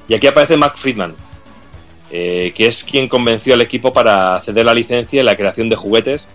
Y 0.08 0.14
aquí 0.14 0.26
aparece 0.26 0.56
Mark 0.56 0.78
Friedman, 0.78 1.14
eh, 2.10 2.52
que 2.56 2.66
es 2.66 2.82
quien 2.82 3.08
convenció 3.08 3.54
al 3.54 3.60
equipo 3.60 3.92
para 3.92 4.40
ceder 4.40 4.66
la 4.66 4.74
licencia 4.74 5.20
y 5.20 5.24
la 5.24 5.36
creación 5.36 5.68
de 5.68 5.76
juguetes, 5.76 6.28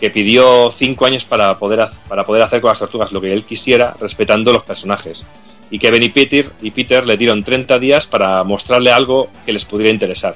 que 0.00 0.10
pidió 0.10 0.72
cinco 0.72 1.06
años 1.06 1.24
para 1.24 1.58
poder, 1.58 1.86
para 2.08 2.24
poder 2.24 2.42
hacer 2.42 2.60
con 2.60 2.70
las 2.70 2.78
tortugas 2.80 3.12
lo 3.12 3.20
que 3.20 3.32
él 3.32 3.44
quisiera, 3.44 3.94
respetando 4.00 4.52
los 4.52 4.64
personajes. 4.64 5.24
Y 5.70 5.78
Kevin 5.78 6.02
y 6.02 6.08
Peter, 6.08 6.50
y 6.60 6.70
Peter 6.72 7.06
le 7.06 7.16
dieron 7.16 7.44
30 7.44 7.78
días 7.78 8.06
para 8.06 8.42
mostrarle 8.44 8.90
algo 8.90 9.30
que 9.46 9.52
les 9.52 9.64
pudiera 9.64 9.90
interesar, 9.90 10.34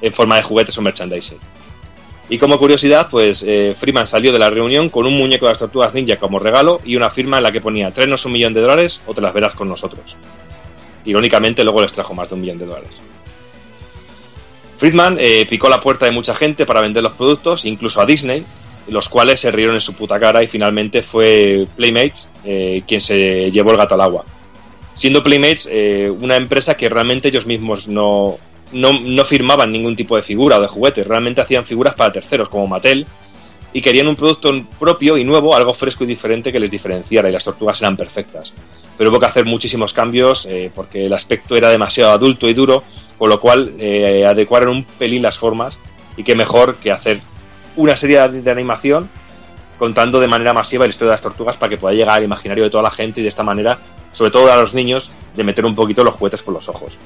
en 0.00 0.14
forma 0.14 0.36
de 0.36 0.42
juguetes 0.42 0.76
o 0.78 0.82
merchandising. 0.82 1.38
Y 2.30 2.36
como 2.38 2.58
curiosidad, 2.58 3.08
pues 3.10 3.42
eh, 3.42 3.74
Freeman 3.78 4.06
salió 4.06 4.32
de 4.32 4.38
la 4.38 4.50
reunión 4.50 4.90
con 4.90 5.06
un 5.06 5.16
muñeco 5.16 5.46
de 5.46 5.52
las 5.52 5.58
tortugas 5.58 5.94
ninja 5.94 6.16
como 6.16 6.38
regalo 6.38 6.80
y 6.84 6.96
una 6.96 7.08
firma 7.08 7.38
en 7.38 7.42
la 7.42 7.52
que 7.52 7.62
ponía 7.62 7.90
tráenos 7.90 8.26
un 8.26 8.32
millón 8.32 8.52
de 8.52 8.60
dólares 8.60 9.00
o 9.06 9.14
te 9.14 9.22
las 9.22 9.32
verás 9.32 9.54
con 9.54 9.68
nosotros. 9.68 10.16
Irónicamente, 11.06 11.64
luego 11.64 11.80
les 11.80 11.92
trajo 11.92 12.14
más 12.14 12.28
de 12.28 12.34
un 12.34 12.42
millón 12.42 12.58
de 12.58 12.66
dólares. 12.66 12.90
Friedman 14.76 15.16
eh, 15.18 15.46
picó 15.48 15.70
la 15.70 15.80
puerta 15.80 16.04
de 16.04 16.12
mucha 16.12 16.34
gente 16.34 16.66
para 16.66 16.82
vender 16.82 17.02
los 17.02 17.14
productos, 17.14 17.64
incluso 17.64 18.00
a 18.00 18.06
Disney, 18.06 18.44
los 18.88 19.08
cuales 19.08 19.40
se 19.40 19.50
rieron 19.50 19.74
en 19.74 19.80
su 19.80 19.94
puta 19.94 20.20
cara 20.20 20.42
y 20.42 20.46
finalmente 20.46 21.02
fue 21.02 21.66
Playmates 21.76 22.28
eh, 22.44 22.82
quien 22.86 23.00
se 23.00 23.50
llevó 23.50 23.70
el 23.72 23.78
gato 23.78 23.94
al 23.94 24.02
agua. 24.02 24.24
Siendo 24.98 25.22
Playmates 25.22 25.68
eh, 25.70 26.12
una 26.20 26.34
empresa 26.34 26.76
que 26.76 26.88
realmente 26.88 27.28
ellos 27.28 27.46
mismos 27.46 27.86
no, 27.86 28.36
no, 28.72 28.98
no 28.98 29.24
firmaban 29.24 29.70
ningún 29.70 29.94
tipo 29.94 30.16
de 30.16 30.24
figura 30.24 30.58
o 30.58 30.60
de 30.60 30.66
juguetes, 30.66 31.06
realmente 31.06 31.40
hacían 31.40 31.64
figuras 31.64 31.94
para 31.94 32.12
terceros 32.12 32.48
como 32.48 32.66
Mattel 32.66 33.06
y 33.72 33.80
querían 33.80 34.08
un 34.08 34.16
producto 34.16 34.52
propio 34.76 35.16
y 35.16 35.22
nuevo, 35.22 35.54
algo 35.54 35.72
fresco 35.72 36.02
y 36.02 36.08
diferente 36.08 36.50
que 36.50 36.58
les 36.58 36.68
diferenciara 36.68 37.28
y 37.28 37.32
las 37.32 37.44
tortugas 37.44 37.80
eran 37.80 37.96
perfectas. 37.96 38.52
Pero 38.96 39.10
hubo 39.10 39.20
que 39.20 39.26
hacer 39.26 39.44
muchísimos 39.44 39.92
cambios 39.92 40.46
eh, 40.46 40.72
porque 40.74 41.06
el 41.06 41.12
aspecto 41.12 41.54
era 41.54 41.70
demasiado 41.70 42.10
adulto 42.10 42.48
y 42.48 42.54
duro, 42.54 42.82
con 43.16 43.30
lo 43.30 43.40
cual 43.40 43.74
eh, 43.78 44.26
adecuaron 44.26 44.70
un 44.70 44.84
pelín 44.84 45.22
las 45.22 45.38
formas 45.38 45.78
y 46.16 46.24
qué 46.24 46.34
mejor 46.34 46.74
que 46.74 46.90
hacer 46.90 47.20
una 47.76 47.94
serie 47.94 48.28
de, 48.28 48.50
animación 48.50 49.08
contando 49.78 50.18
de 50.18 50.26
manera 50.26 50.52
masiva 50.52 50.86
la 50.86 50.90
historia 50.90 51.10
de 51.10 51.14
las 51.14 51.22
tortugas 51.22 51.56
para 51.56 51.70
que 51.70 51.78
pueda 51.78 51.94
llegar 51.94 52.16
al 52.16 52.24
imaginario 52.24 52.64
de 52.64 52.70
toda 52.70 52.82
la 52.82 52.90
gente 52.90 53.20
y 53.20 53.22
de 53.22 53.28
esta 53.28 53.44
manera, 53.44 53.78
sobre 54.12 54.30
todo 54.30 54.52
a 54.52 54.56
los 54.56 54.74
niños, 54.74 55.10
de 55.36 55.44
meter 55.44 55.64
un 55.64 55.74
poquito 55.74 56.04
los 56.04 56.14
juguetes 56.14 56.42
por 56.42 56.54
los 56.54 56.68
ojos. 56.68 56.98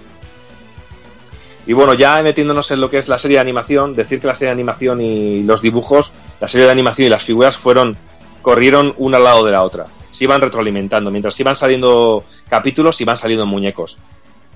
Y 1.66 1.74
bueno, 1.74 1.94
ya 1.94 2.22
metiéndonos 2.22 2.70
en 2.72 2.80
lo 2.80 2.90
que 2.90 2.98
es 2.98 3.08
la 3.08 3.18
serie 3.18 3.36
de 3.36 3.42
animación, 3.42 3.94
decir 3.94 4.20
que 4.20 4.26
la 4.26 4.34
serie 4.34 4.48
de 4.48 4.54
animación 4.60 5.00
y 5.00 5.44
los 5.44 5.62
dibujos, 5.62 6.12
la 6.40 6.48
serie 6.48 6.66
de 6.66 6.72
animación 6.72 7.06
y 7.06 7.10
las 7.10 7.22
figuras 7.22 7.56
fueron, 7.56 7.96
corrieron 8.42 8.94
una 8.98 9.18
al 9.18 9.24
lado 9.24 9.44
de 9.44 9.52
la 9.52 9.62
otra. 9.62 9.86
Se 10.10 10.24
iban 10.24 10.40
retroalimentando. 10.40 11.10
Mientras 11.10 11.38
iban 11.38 11.54
saliendo 11.54 12.24
capítulos, 12.48 13.00
iban 13.00 13.16
saliendo 13.16 13.46
muñecos. 13.46 13.98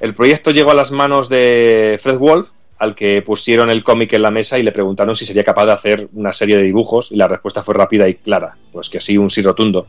El 0.01 0.14
proyecto 0.14 0.51
llegó 0.51 0.72
a 0.72 0.74
las 0.74 0.90
manos 0.90 1.28
de 1.28 1.99
Fred 2.03 2.18
Wolf, 2.18 2.51
al 2.78 2.94
que 2.94 3.22
pusieron 3.22 3.70
el 3.70 3.82
cómic 3.82 4.12
en 4.12 4.22
la 4.22 4.30
mesa 4.30 4.59
y 4.59 4.62
le 4.62 4.72
preguntaron 4.72 5.16
si 5.16 5.24
sería 5.24 5.44
capaz 5.44 5.66
de 5.66 5.72
hacer 5.72 6.09
una 6.12 6.32
serie 6.32 6.57
de 6.57 6.64
dibujos 6.64 7.11
y 7.11 7.16
la 7.16 7.28
respuesta 7.28 7.62
fue 7.62 7.74
rápida 7.74 8.07
y 8.09 8.16
clara, 8.16 8.57
pues 8.72 8.90
que 8.90 9.01
sí, 9.01 9.16
un 9.16 9.30
sí 9.30 9.42
rotundo. 9.42 9.86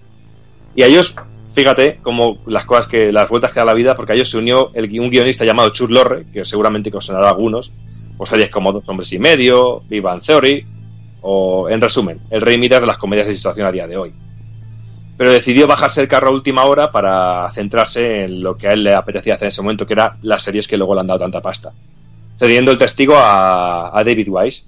Y 0.76 0.84
a 0.84 0.86
ellos, 0.86 1.16
fíjate 1.58 1.98
como 2.04 2.38
las 2.46 2.66
cosas 2.66 2.86
que 2.86 3.12
las 3.12 3.28
vueltas 3.28 3.52
que 3.52 3.60
da 3.60 3.66
la 3.66 3.74
vida, 3.74 3.96
porque 3.96 4.12
a 4.12 4.16
ellos 4.16 4.30
se 4.30 4.38
unió 4.38 4.70
un 4.76 5.10
guionista 5.10 5.44
llamado 5.44 5.72
Chuck 5.72 5.90
Lorre, 5.90 6.28
que 6.32 6.46
seguramente 6.46 6.92
que 6.92 7.00
algunos, 7.12 7.72
pues 8.16 8.30
series 8.30 8.52
como 8.52 8.72
Dos 8.72 8.84
hombres 8.86 9.12
y 9.12 9.18
medio, 9.18 9.82
Viva 9.90 10.14
en 10.14 10.22
Theory, 10.22 10.68
o 11.22 11.68
en 11.68 11.82
resumen, 11.82 12.20
el 12.30 12.42
rey 12.42 12.60
Midas 12.60 12.80
de 12.80 12.86
las 12.86 13.00
comedias 13.00 13.26
de 13.26 13.36
situación 13.36 13.66
a 13.66 13.72
día 13.72 13.88
de 13.88 13.98
hoy. 13.98 14.14
Pero 15.18 15.32
decidió 15.32 15.66
bajarse 15.66 16.00
el 16.00 16.08
carro 16.08 16.28
a 16.28 16.32
última 16.32 16.64
hora 16.66 16.92
para 16.92 17.50
centrarse 17.52 18.26
en 18.26 18.44
lo 18.44 18.56
que 18.56 18.68
a 18.68 18.74
él 18.74 18.84
le 18.84 18.94
apetecía 18.94 19.34
hacer 19.34 19.48
en 19.48 19.50
ese 19.50 19.64
momento, 19.64 19.88
que 19.88 19.94
era 19.94 20.16
las 20.22 20.44
series 20.44 20.68
que 20.68 20.78
luego 20.78 20.94
le 20.94 21.02
han 21.02 21.08
dado 21.08 21.22
tanta 21.22 21.42
pasta 21.42 21.74
cediendo 22.38 22.70
el 22.70 22.78
testigo 22.78 23.16
a, 23.18 24.00
David 24.06 24.28
Wise. 24.30 24.62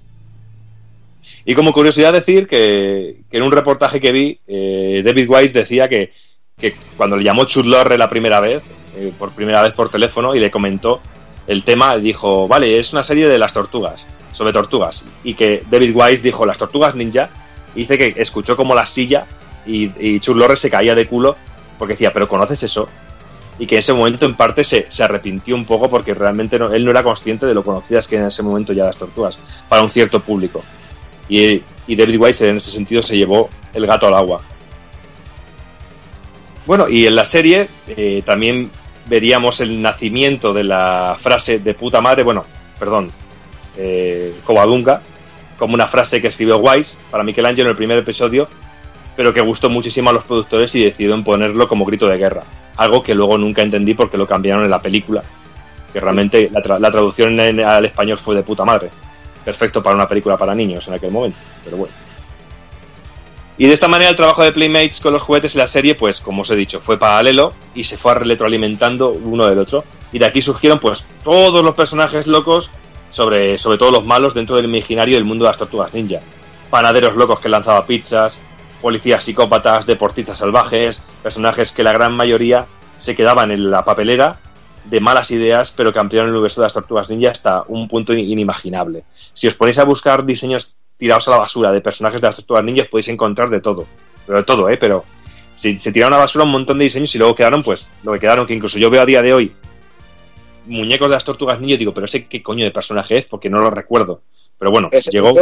Y 1.44 1.54
como 1.54 1.72
curiosidad 1.72 2.12
decir 2.12 2.48
que, 2.48 3.18
que 3.30 3.36
en 3.36 3.44
un 3.44 3.52
reportaje 3.52 4.00
que 4.00 4.10
vi, 4.10 4.40
eh, 4.48 5.02
David 5.04 5.30
Wise 5.30 5.52
decía 5.56 5.88
que, 5.88 6.12
que 6.60 6.74
cuando 6.96 7.16
le 7.16 7.24
llamó 7.24 7.44
Chuck 7.44 7.66
Lorre 7.66 7.98
la 7.98 8.10
primera 8.10 8.40
vez, 8.40 8.62
eh, 8.96 9.12
por 9.18 9.30
primera 9.32 9.62
vez 9.62 9.72
por 9.72 9.88
teléfono, 9.88 10.34
y 10.34 10.40
le 10.40 10.50
comentó 10.50 11.00
el 11.46 11.64
tema, 11.64 11.96
dijo, 11.96 12.46
vale, 12.46 12.78
es 12.78 12.92
una 12.92 13.02
serie 13.02 13.28
de 13.28 13.38
las 13.38 13.52
tortugas, 13.52 14.06
sobre 14.32 14.52
tortugas. 14.52 15.04
Y 15.24 15.34
que 15.34 15.62
David 15.70 15.94
Wise 15.94 16.22
dijo, 16.22 16.46
las 16.46 16.58
tortugas 16.58 16.94
ninja, 16.94 17.30
y 17.74 17.80
dice 17.80 17.98
que 17.98 18.14
escuchó 18.16 18.56
como 18.56 18.74
la 18.74 18.86
silla 18.86 19.26
y, 19.66 19.90
y 19.98 20.20
se 20.56 20.70
caía 20.70 20.94
de 20.94 21.06
culo 21.06 21.36
porque 21.78 21.94
decía, 21.94 22.12
pero 22.12 22.28
¿conoces 22.28 22.62
eso? 22.62 22.88
y 23.60 23.66
que 23.66 23.74
en 23.74 23.80
ese 23.80 23.92
momento 23.92 24.24
en 24.24 24.34
parte 24.34 24.64
se, 24.64 24.86
se 24.88 25.04
arrepintió 25.04 25.54
un 25.54 25.66
poco 25.66 25.90
porque 25.90 26.14
realmente 26.14 26.56
él 26.56 26.82
no 26.82 26.90
era 26.90 27.02
consciente 27.02 27.44
de 27.44 27.52
lo 27.52 27.62
conocidas 27.62 28.08
que 28.08 28.16
en 28.16 28.24
ese 28.24 28.42
momento 28.42 28.72
ya 28.72 28.86
las 28.86 28.96
tortugas 28.96 29.38
para 29.68 29.82
un 29.82 29.90
cierto 29.90 30.18
público. 30.20 30.64
Y, 31.28 31.62
y 31.86 31.94
David 31.94 32.18
Wise 32.18 32.48
en 32.48 32.56
ese 32.56 32.70
sentido 32.70 33.02
se 33.02 33.18
llevó 33.18 33.50
el 33.74 33.86
gato 33.86 34.06
al 34.06 34.14
agua. 34.14 34.40
Bueno, 36.66 36.88
y 36.88 37.06
en 37.06 37.16
la 37.16 37.24
serie 37.24 37.68
eh, 37.88 38.22
también 38.24 38.70
veríamos 39.06 39.60
el 39.60 39.80
nacimiento 39.82 40.52
de 40.52 40.64
la 40.64 41.16
frase 41.20 41.58
de 41.58 41.74
puta 41.74 42.00
madre, 42.00 42.22
bueno, 42.22 42.44
perdón, 42.78 43.10
eh, 43.76 44.34
como 44.44 45.74
una 45.74 45.88
frase 45.88 46.20
que 46.22 46.28
escribió 46.28 46.58
Wise 46.58 46.96
para 47.10 47.22
Michelangelo 47.24 47.68
en 47.68 47.70
el 47.70 47.76
primer 47.76 47.98
episodio, 47.98 48.48
pero 49.16 49.34
que 49.34 49.40
gustó 49.40 49.68
muchísimo 49.68 50.10
a 50.10 50.12
los 50.12 50.24
productores 50.24 50.74
y 50.74 50.84
decidieron 50.84 51.24
ponerlo 51.24 51.66
como 51.68 51.84
grito 51.84 52.06
de 52.08 52.16
guerra. 52.16 52.42
Algo 52.76 53.02
que 53.02 53.14
luego 53.14 53.36
nunca 53.36 53.62
entendí 53.62 53.94
porque 53.94 54.16
lo 54.16 54.26
cambiaron 54.26 54.64
en 54.64 54.70
la 54.70 54.78
película. 54.78 55.22
Que 55.92 56.00
realmente 56.00 56.48
la, 56.52 56.62
tra- 56.62 56.78
la 56.78 56.90
traducción 56.90 57.38
en- 57.40 57.60
al 57.60 57.84
español 57.84 58.16
fue 58.16 58.36
de 58.36 58.42
puta 58.42 58.64
madre. 58.64 58.88
Perfecto 59.44 59.82
para 59.82 59.96
una 59.96 60.08
película 60.08 60.36
para 60.36 60.54
niños 60.54 60.86
en 60.88 60.94
aquel 60.94 61.10
momento. 61.10 61.36
Pero 61.64 61.76
bueno. 61.78 61.92
Y 63.60 63.66
de 63.66 63.74
esta 63.74 63.88
manera 63.88 64.08
el 64.08 64.16
trabajo 64.16 64.42
de 64.42 64.52
Playmates 64.52 65.00
con 65.00 65.12
los 65.12 65.20
juguetes 65.20 65.54
y 65.54 65.58
la 65.58 65.68
serie, 65.68 65.94
pues 65.94 66.20
como 66.20 66.40
os 66.40 66.50
he 66.50 66.56
dicho, 66.56 66.80
fue 66.80 66.98
paralelo 66.98 67.52
y 67.74 67.84
se 67.84 67.98
fue 67.98 68.14
retroalimentando 68.14 69.10
uno 69.10 69.46
del 69.46 69.58
otro. 69.58 69.84
Y 70.12 70.18
de 70.18 70.24
aquí 70.24 70.40
surgieron 70.40 70.78
pues 70.78 71.06
todos 71.22 71.62
los 71.62 71.74
personajes 71.74 72.26
locos, 72.26 72.70
sobre, 73.10 73.58
sobre 73.58 73.76
todo 73.76 73.90
los 73.90 74.06
malos, 74.06 74.32
dentro 74.32 74.56
del 74.56 74.64
imaginario 74.64 75.16
del 75.16 75.26
mundo 75.26 75.44
de 75.44 75.50
las 75.50 75.58
tortugas 75.58 75.92
ninja. 75.92 76.20
Panaderos 76.70 77.16
locos 77.16 77.38
que 77.40 77.50
lanzaban 77.50 77.84
pizzas, 77.84 78.40
policías 78.80 79.24
psicópatas, 79.24 79.84
deportistas 79.84 80.38
salvajes, 80.38 81.02
personajes 81.22 81.72
que 81.72 81.82
la 81.82 81.92
gran 81.92 82.14
mayoría 82.14 82.64
se 82.98 83.14
quedaban 83.14 83.50
en 83.50 83.70
la 83.70 83.84
papelera 83.84 84.38
de 84.86 85.00
malas 85.00 85.30
ideas, 85.32 85.74
pero 85.76 85.92
que 85.92 85.98
ampliaron 85.98 86.30
el 86.30 86.36
universo 86.36 86.62
de 86.62 86.64
las 86.64 86.72
tortugas 86.72 87.10
ninja 87.10 87.30
hasta 87.30 87.64
un 87.68 87.88
punto 87.88 88.14
in- 88.14 88.26
inimaginable. 88.26 89.04
Si 89.34 89.48
os 89.48 89.54
ponéis 89.54 89.78
a 89.78 89.84
buscar 89.84 90.24
diseños 90.24 90.76
tirados 91.00 91.26
a 91.26 91.32
la 91.32 91.38
basura 91.38 91.72
de 91.72 91.80
personajes 91.80 92.20
de 92.20 92.28
las 92.28 92.36
tortugas 92.36 92.62
ninja, 92.62 92.82
os 92.82 92.88
podéis 92.88 93.08
encontrar 93.08 93.50
de 93.50 93.60
todo. 93.60 93.86
Pero 94.26 94.38
de 94.38 94.44
todo, 94.44 94.68
¿eh? 94.68 94.76
Pero 94.76 95.04
si, 95.56 95.80
se 95.80 95.90
tiraron 95.90 96.12
a 96.12 96.18
la 96.18 96.24
basura 96.24 96.44
un 96.44 96.52
montón 96.52 96.78
de 96.78 96.84
diseños 96.84 97.12
y 97.14 97.18
luego 97.18 97.34
quedaron, 97.34 97.64
pues, 97.64 97.88
lo 98.04 98.12
que 98.12 98.20
quedaron, 98.20 98.46
que 98.46 98.54
incluso 98.54 98.78
yo 98.78 98.90
veo 98.90 99.02
a 99.02 99.06
día 99.06 99.22
de 99.22 99.32
hoy 99.32 99.52
muñecos 100.66 101.08
de 101.08 101.14
las 101.16 101.24
tortugas 101.24 101.60
ninja 101.60 101.74
y 101.74 101.78
digo, 101.78 101.92
pero 101.92 102.04
ese 102.04 102.26
qué 102.26 102.42
coño 102.42 102.64
de 102.64 102.70
personaje 102.70 103.18
es, 103.18 103.24
porque 103.24 103.50
no 103.50 103.60
lo 103.60 103.70
recuerdo. 103.70 104.20
Pero 104.58 104.70
bueno, 104.70 104.90
llegó... 105.10 105.34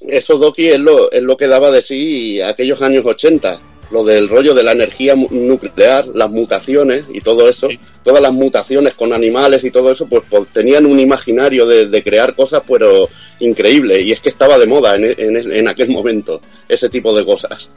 eso, 0.00 0.38
Doki, 0.38 0.68
es 0.68 0.80
lo, 0.80 1.10
es 1.10 1.22
lo 1.22 1.36
que 1.36 1.48
daba 1.48 1.70
de 1.70 1.82
sí 1.82 2.40
aquellos 2.40 2.80
años 2.80 3.04
80. 3.04 3.60
Lo 3.90 4.04
del 4.04 4.28
rollo 4.28 4.52
de 4.54 4.64
la 4.64 4.72
energía 4.72 5.14
nuclear, 5.14 6.06
las 6.08 6.28
mutaciones 6.30 7.06
y 7.12 7.20
todo 7.20 7.48
eso. 7.48 7.68
Todas 8.02 8.20
las 8.20 8.32
mutaciones 8.32 8.96
con 8.96 9.12
animales 9.12 9.62
y 9.64 9.70
todo 9.70 9.90
eso, 9.92 10.06
pues, 10.06 10.22
pues, 10.28 10.48
tenían 10.48 10.86
un 10.86 10.98
imaginario 10.98 11.66
de, 11.66 11.86
de 11.86 12.02
crear 12.02 12.34
cosas, 12.34 12.62
pero 12.68 13.08
increíble. 13.40 14.00
Y 14.02 14.12
es 14.12 14.20
que 14.20 14.28
estaba 14.28 14.58
de 14.58 14.66
moda 14.66 14.96
en, 14.96 15.04
en- 15.04 15.52
en 15.52 15.68
aquel 15.68 15.90
momento 15.90 16.40
ese 16.68 16.88
tipo 16.88 17.16
de 17.16 17.24
cosas. 17.24 17.70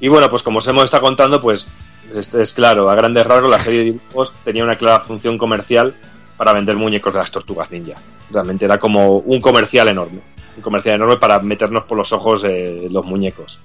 Y 0.00 0.08
bueno, 0.08 0.28
pues 0.30 0.42
como 0.42 0.58
os 0.58 0.66
hemos 0.68 0.84
estado 0.84 1.02
contando, 1.04 1.40
pues 1.40 1.68
es, 2.14 2.32
es 2.34 2.52
claro, 2.52 2.90
a 2.90 2.94
grandes 2.94 3.26
rasgos 3.26 3.50
la 3.50 3.60
serie 3.60 3.78
de 3.80 3.84
dibujos 3.86 4.34
tenía 4.44 4.64
una 4.64 4.76
clara 4.76 5.00
función 5.00 5.38
comercial 5.38 5.94
para 6.36 6.52
vender 6.52 6.76
muñecos 6.76 7.12
de 7.12 7.20
las 7.20 7.30
tortugas 7.30 7.70
ninja. 7.70 7.94
Realmente 8.30 8.64
era 8.64 8.78
como 8.78 9.18
un 9.18 9.40
comercial 9.40 9.88
enorme. 9.88 10.20
Un 10.56 10.62
comercial 10.62 10.96
enorme 10.96 11.16
para 11.16 11.38
meternos 11.40 11.84
por 11.84 11.96
los 11.96 12.12
ojos 12.12 12.44
eh, 12.44 12.88
los 12.90 13.06
muñecos. 13.06 13.60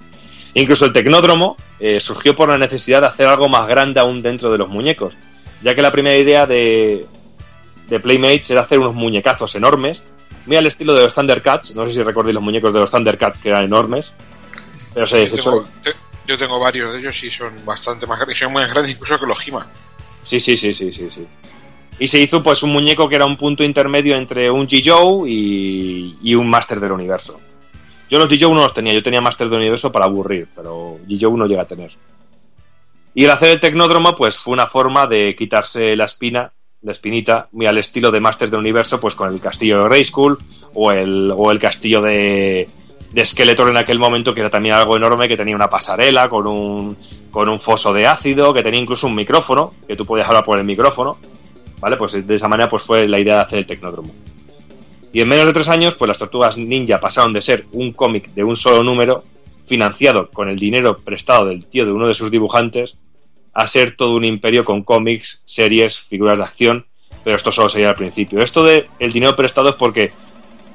Incluso 0.54 0.84
el 0.86 0.92
tecnódromo 0.92 1.56
eh, 1.78 2.00
surgió 2.00 2.34
por 2.34 2.48
la 2.48 2.58
necesidad 2.58 3.00
de 3.02 3.06
hacer 3.08 3.28
algo 3.28 3.48
más 3.48 3.68
grande 3.68 4.00
aún 4.00 4.20
dentro 4.22 4.50
de 4.50 4.58
los 4.58 4.68
muñecos, 4.68 5.14
ya 5.62 5.74
que 5.74 5.82
la 5.82 5.92
primera 5.92 6.16
idea 6.16 6.46
de, 6.46 7.06
de 7.88 8.00
Playmates 8.00 8.50
era 8.50 8.62
hacer 8.62 8.78
unos 8.78 8.94
muñecazos 8.94 9.54
enormes, 9.54 10.02
muy 10.46 10.56
al 10.56 10.66
estilo 10.66 10.94
de 10.94 11.04
los 11.04 11.14
Thundercats, 11.14 11.74
no 11.76 11.86
sé 11.86 11.92
si 11.92 12.02
recordáis 12.02 12.34
los 12.34 12.42
muñecos 12.42 12.72
de 12.72 12.80
los 12.80 12.90
Thundercats 12.90 13.38
que 13.38 13.50
eran 13.50 13.64
enormes, 13.64 14.12
pero 14.92 15.06
se 15.06 15.28
Yo 15.28 15.36
tengo, 15.36 15.64
te- 15.84 15.94
yo 16.26 16.36
tengo 16.38 16.58
varios 16.58 16.92
de 16.92 16.98
ellos 16.98 17.14
y 17.22 17.30
son 17.30 17.54
bastante 17.64 18.06
más 18.06 18.18
grandes, 18.18 18.38
son 18.38 18.52
muy 18.52 18.62
grandes 18.64 18.90
incluso 18.96 19.18
que 19.20 19.26
los 19.26 19.38
He-Man. 19.46 19.66
Sí, 20.24 20.40
sí, 20.40 20.56
sí, 20.56 20.74
sí, 20.74 20.92
sí, 20.92 21.08
sí. 21.10 21.26
Y 21.98 22.08
se 22.08 22.18
hizo 22.18 22.42
pues 22.42 22.62
un 22.62 22.72
muñeco 22.72 23.08
que 23.08 23.14
era 23.16 23.26
un 23.26 23.36
punto 23.36 23.62
intermedio 23.62 24.16
entre 24.16 24.50
un 24.50 24.66
G-Joe 24.66 25.28
y, 25.30 26.16
y 26.22 26.34
un 26.34 26.48
Master 26.48 26.80
del 26.80 26.92
Universo. 26.92 27.38
Yo 28.10 28.18
los 28.18 28.28
G-Joe 28.28 28.52
no 28.52 28.62
los 28.62 28.74
tenía, 28.74 28.92
yo 28.92 29.02
tenía 29.02 29.20
Master 29.20 29.48
del 29.48 29.60
Universo 29.60 29.92
para 29.92 30.06
aburrir, 30.06 30.48
pero 30.54 30.98
G-Joe 31.08 31.38
no 31.38 31.46
llega 31.46 31.62
a 31.62 31.66
tener. 31.66 31.92
Y 33.14 33.24
el 33.24 33.30
hacer 33.30 33.50
el 33.50 33.60
Tecnódromo 33.60 34.14
pues 34.16 34.36
fue 34.36 34.52
una 34.52 34.66
forma 34.66 35.06
de 35.06 35.36
quitarse 35.36 35.94
la 35.94 36.04
espina, 36.04 36.52
la 36.82 36.90
espinita, 36.90 37.48
muy 37.52 37.66
al 37.66 37.78
estilo 37.78 38.10
de 38.10 38.20
Master 38.20 38.50
del 38.50 38.60
Universo, 38.60 39.00
pues 39.00 39.14
con 39.14 39.32
el 39.32 39.40
castillo 39.40 39.78
de 39.78 39.88
Grayskull 39.88 40.38
o 40.74 40.90
el, 40.90 41.32
o 41.36 41.52
el 41.52 41.58
castillo 41.58 42.02
de, 42.02 42.68
de 43.12 43.24
Skeletor 43.24 43.68
en 43.68 43.76
aquel 43.76 43.98
momento, 43.98 44.34
que 44.34 44.40
era 44.40 44.50
también 44.50 44.74
algo 44.74 44.96
enorme, 44.96 45.28
que 45.28 45.36
tenía 45.36 45.54
una 45.54 45.70
pasarela 45.70 46.28
con 46.28 46.46
un, 46.46 46.96
con 47.30 47.48
un 47.48 47.60
foso 47.60 47.92
de 47.92 48.06
ácido, 48.06 48.52
que 48.52 48.62
tenía 48.62 48.80
incluso 48.80 49.06
un 49.06 49.14
micrófono, 49.14 49.72
que 49.86 49.96
tú 49.96 50.06
podías 50.06 50.28
hablar 50.28 50.44
por 50.44 50.58
el 50.58 50.64
micrófono, 50.64 51.18
¿vale? 51.80 51.96
Pues 51.96 52.26
de 52.26 52.34
esa 52.34 52.48
manera 52.48 52.70
pues 52.70 52.82
fue 52.82 53.06
la 53.08 53.18
idea 53.18 53.36
de 53.36 53.42
hacer 53.42 53.58
el 53.60 53.66
tecnódromo. 53.66 54.12
Y 55.12 55.20
en 55.20 55.28
menos 55.28 55.46
de 55.46 55.52
tres 55.52 55.68
años, 55.68 55.94
pues 55.96 56.08
las 56.08 56.18
Tortugas 56.18 56.56
Ninja 56.58 57.00
pasaron 57.00 57.32
de 57.32 57.42
ser 57.42 57.66
un 57.72 57.92
cómic 57.92 58.28
de 58.34 58.44
un 58.44 58.56
solo 58.56 58.82
número, 58.82 59.24
financiado 59.66 60.30
con 60.30 60.48
el 60.48 60.56
dinero 60.56 60.96
prestado 60.96 61.46
del 61.46 61.64
tío 61.66 61.84
de 61.86 61.92
uno 61.92 62.08
de 62.08 62.14
sus 62.14 62.30
dibujantes, 62.30 62.96
a 63.52 63.66
ser 63.66 63.96
todo 63.96 64.14
un 64.16 64.24
imperio 64.24 64.64
con 64.64 64.82
cómics, 64.84 65.42
series, 65.44 65.98
figuras 65.98 66.38
de 66.38 66.44
acción, 66.44 66.86
pero 67.24 67.36
esto 67.36 67.50
solo 67.52 67.68
sería 67.68 67.90
al 67.90 67.94
principio. 67.96 68.40
Esto 68.40 68.64
de 68.64 68.86
el 68.98 69.12
dinero 69.12 69.34
prestado 69.36 69.68
es 69.70 69.74
porque 69.74 70.12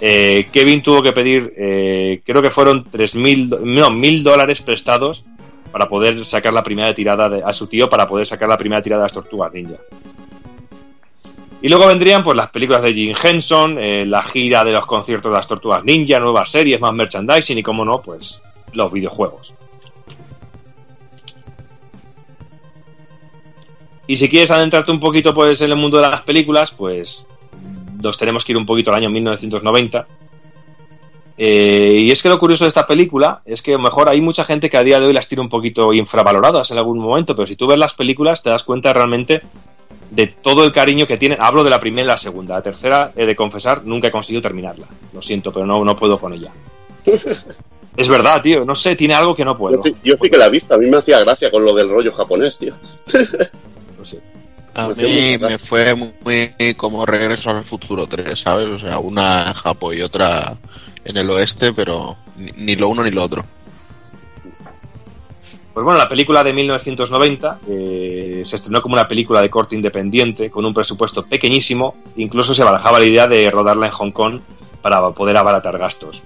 eh, 0.01 0.47
Kevin 0.51 0.81
tuvo 0.83 1.01
que 1.01 1.13
pedir, 1.13 1.53
eh, 1.57 2.21
creo 2.25 2.41
que 2.41 2.51
fueron 2.51 2.83
3.000, 2.85 3.47
do- 3.47 3.59
no, 3.63 3.89
1.000 3.89 4.23
dólares 4.23 4.61
prestados 4.61 5.23
para 5.71 5.87
poder 5.87 6.23
sacar 6.25 6.53
la 6.53 6.63
primera 6.63 6.93
tirada 6.93 7.29
de- 7.29 7.43
a 7.45 7.53
su 7.53 7.67
tío, 7.67 7.89
para 7.89 8.07
poder 8.07 8.25
sacar 8.25 8.49
la 8.49 8.57
primera 8.57 8.81
tirada 8.81 9.03
de 9.03 9.05
las 9.05 9.13
Tortugas 9.13 9.53
Ninja. 9.53 9.75
Y 11.65 11.67
luego 11.67 11.87
vendrían 11.87 12.21
pues 12.21 12.37
las 12.37 12.51
películas 12.51 12.83
de 12.83 12.93
Jim 12.93 13.15
Henson, 13.19 13.79
eh, 13.79 14.05
la 14.05 14.21
gira 14.21 14.63
de 14.63 14.71
los 14.71 14.85
conciertos 14.85 15.31
de 15.31 15.35
las 15.35 15.47
Tortugas 15.47 15.83
Ninja, 15.83 16.19
nuevas 16.19 16.51
series, 16.51 16.79
más 16.79 16.93
merchandising 16.93 17.57
y 17.57 17.63
como 17.63 17.83
no, 17.83 18.03
pues 18.03 18.39
los 18.73 18.91
videojuegos. 18.91 19.51
Y 24.05 24.15
si 24.15 24.29
quieres 24.29 24.51
adentrarte 24.51 24.91
un 24.91 24.99
poquito 24.99 25.33
pues 25.33 25.59
en 25.61 25.71
el 25.71 25.75
mundo 25.75 25.97
de 25.97 26.07
las 26.07 26.21
películas, 26.21 26.69
pues 26.69 27.25
nos 27.99 28.15
tenemos 28.15 28.45
que 28.45 28.51
ir 28.51 28.59
un 28.59 28.67
poquito 28.67 28.91
al 28.91 28.97
año 28.97 29.09
1990. 29.09 30.05
Eh, 31.35 31.97
y 32.01 32.11
es 32.11 32.21
que 32.21 32.29
lo 32.29 32.37
curioso 32.37 32.65
de 32.65 32.67
esta 32.67 32.85
película 32.85 33.41
es 33.43 33.63
que 33.63 33.73
a 33.73 33.77
lo 33.77 33.81
mejor 33.81 34.07
hay 34.07 34.21
mucha 34.21 34.43
gente 34.43 34.69
que 34.69 34.77
a 34.77 34.83
día 34.83 34.99
de 34.99 35.07
hoy 35.07 35.13
las 35.13 35.27
tiene 35.27 35.41
un 35.41 35.49
poquito 35.49 35.91
infravaloradas 35.93 36.69
en 36.69 36.77
algún 36.77 36.99
momento, 36.99 37.35
pero 37.35 37.47
si 37.47 37.55
tú 37.55 37.65
ves 37.65 37.79
las 37.79 37.95
películas 37.95 38.43
te 38.43 38.51
das 38.51 38.61
cuenta 38.61 38.93
realmente 38.93 39.41
de 40.09 40.27
todo 40.27 40.63
el 40.63 40.71
cariño 40.71 41.07
que 41.07 41.17
tiene. 41.17 41.37
Hablo 41.39 41.63
de 41.63 41.69
la 41.69 41.79
primera 41.79 42.05
y 42.05 42.07
la 42.07 42.17
segunda. 42.17 42.55
La 42.55 42.61
tercera, 42.61 43.11
he 43.15 43.25
de 43.25 43.35
confesar, 43.35 43.83
nunca 43.85 44.07
he 44.07 44.11
conseguido 44.11 44.41
terminarla. 44.41 44.87
Lo 45.13 45.21
siento, 45.21 45.51
pero 45.51 45.65
no, 45.65 45.83
no 45.83 45.95
puedo 45.95 46.19
con 46.19 46.33
ella. 46.33 46.51
Es 47.97 48.09
verdad, 48.09 48.41
tío. 48.41 48.65
No 48.65 48.75
sé, 48.75 48.95
tiene 48.95 49.13
algo 49.13 49.33
que 49.33 49.45
no 49.45 49.57
puedo. 49.57 49.77
Yo 49.77 49.83
sí, 49.83 49.95
yo 50.03 50.15
sí 50.21 50.29
que 50.29 50.37
la 50.37 50.47
he 50.47 50.49
visto, 50.49 50.73
a 50.73 50.77
mí 50.77 50.89
me 50.89 50.97
hacía 50.97 51.19
gracia 51.21 51.49
con 51.49 51.63
lo 51.63 51.73
del 51.73 51.89
rollo 51.89 52.11
japonés, 52.11 52.57
tío. 52.57 52.73
A 54.77 54.89
Me 54.89 54.95
mí 54.95 55.03
hacía 55.05 55.37
mucha 55.37 55.47
me 55.47 55.57
fue 55.59 55.95
muy, 55.95 56.13
muy 56.25 56.75
como 56.75 57.05
Regreso 57.05 57.49
al 57.49 57.63
Futuro 57.63 58.07
3, 58.07 58.37
¿sabes? 58.37 58.67
O 58.67 58.77
sea, 58.77 58.99
una 58.99 59.47
en 59.47 59.53
Japón 59.53 59.97
y 59.97 60.01
otra 60.01 60.57
en 61.05 61.15
el 61.15 61.29
oeste, 61.29 61.71
pero 61.71 62.17
ni, 62.37 62.51
ni 62.57 62.75
lo 62.75 62.89
uno 62.89 63.01
ni 63.01 63.11
lo 63.11 63.23
otro. 63.23 63.45
Pues 65.73 65.83
bueno, 65.83 65.97
la 65.97 66.09
película 66.09 66.43
de 66.43 66.53
1990 66.53 67.59
eh, 67.69 68.24
se 68.45 68.55
estrenó 68.55 68.81
como 68.81 68.93
una 68.93 69.07
película 69.07 69.41
de 69.41 69.49
corte 69.49 69.75
independiente, 69.75 70.49
con 70.49 70.65
un 70.65 70.73
presupuesto 70.73 71.25
pequeñísimo, 71.25 71.95
incluso 72.15 72.53
se 72.53 72.63
barajaba 72.63 72.99
la 72.99 73.05
idea 73.05 73.27
de 73.27 73.49
rodarla 73.51 73.87
en 73.87 73.91
Hong 73.91 74.11
Kong 74.11 74.39
para 74.81 75.09
poder 75.11 75.37
abaratar 75.37 75.77
gastos. 75.77 76.21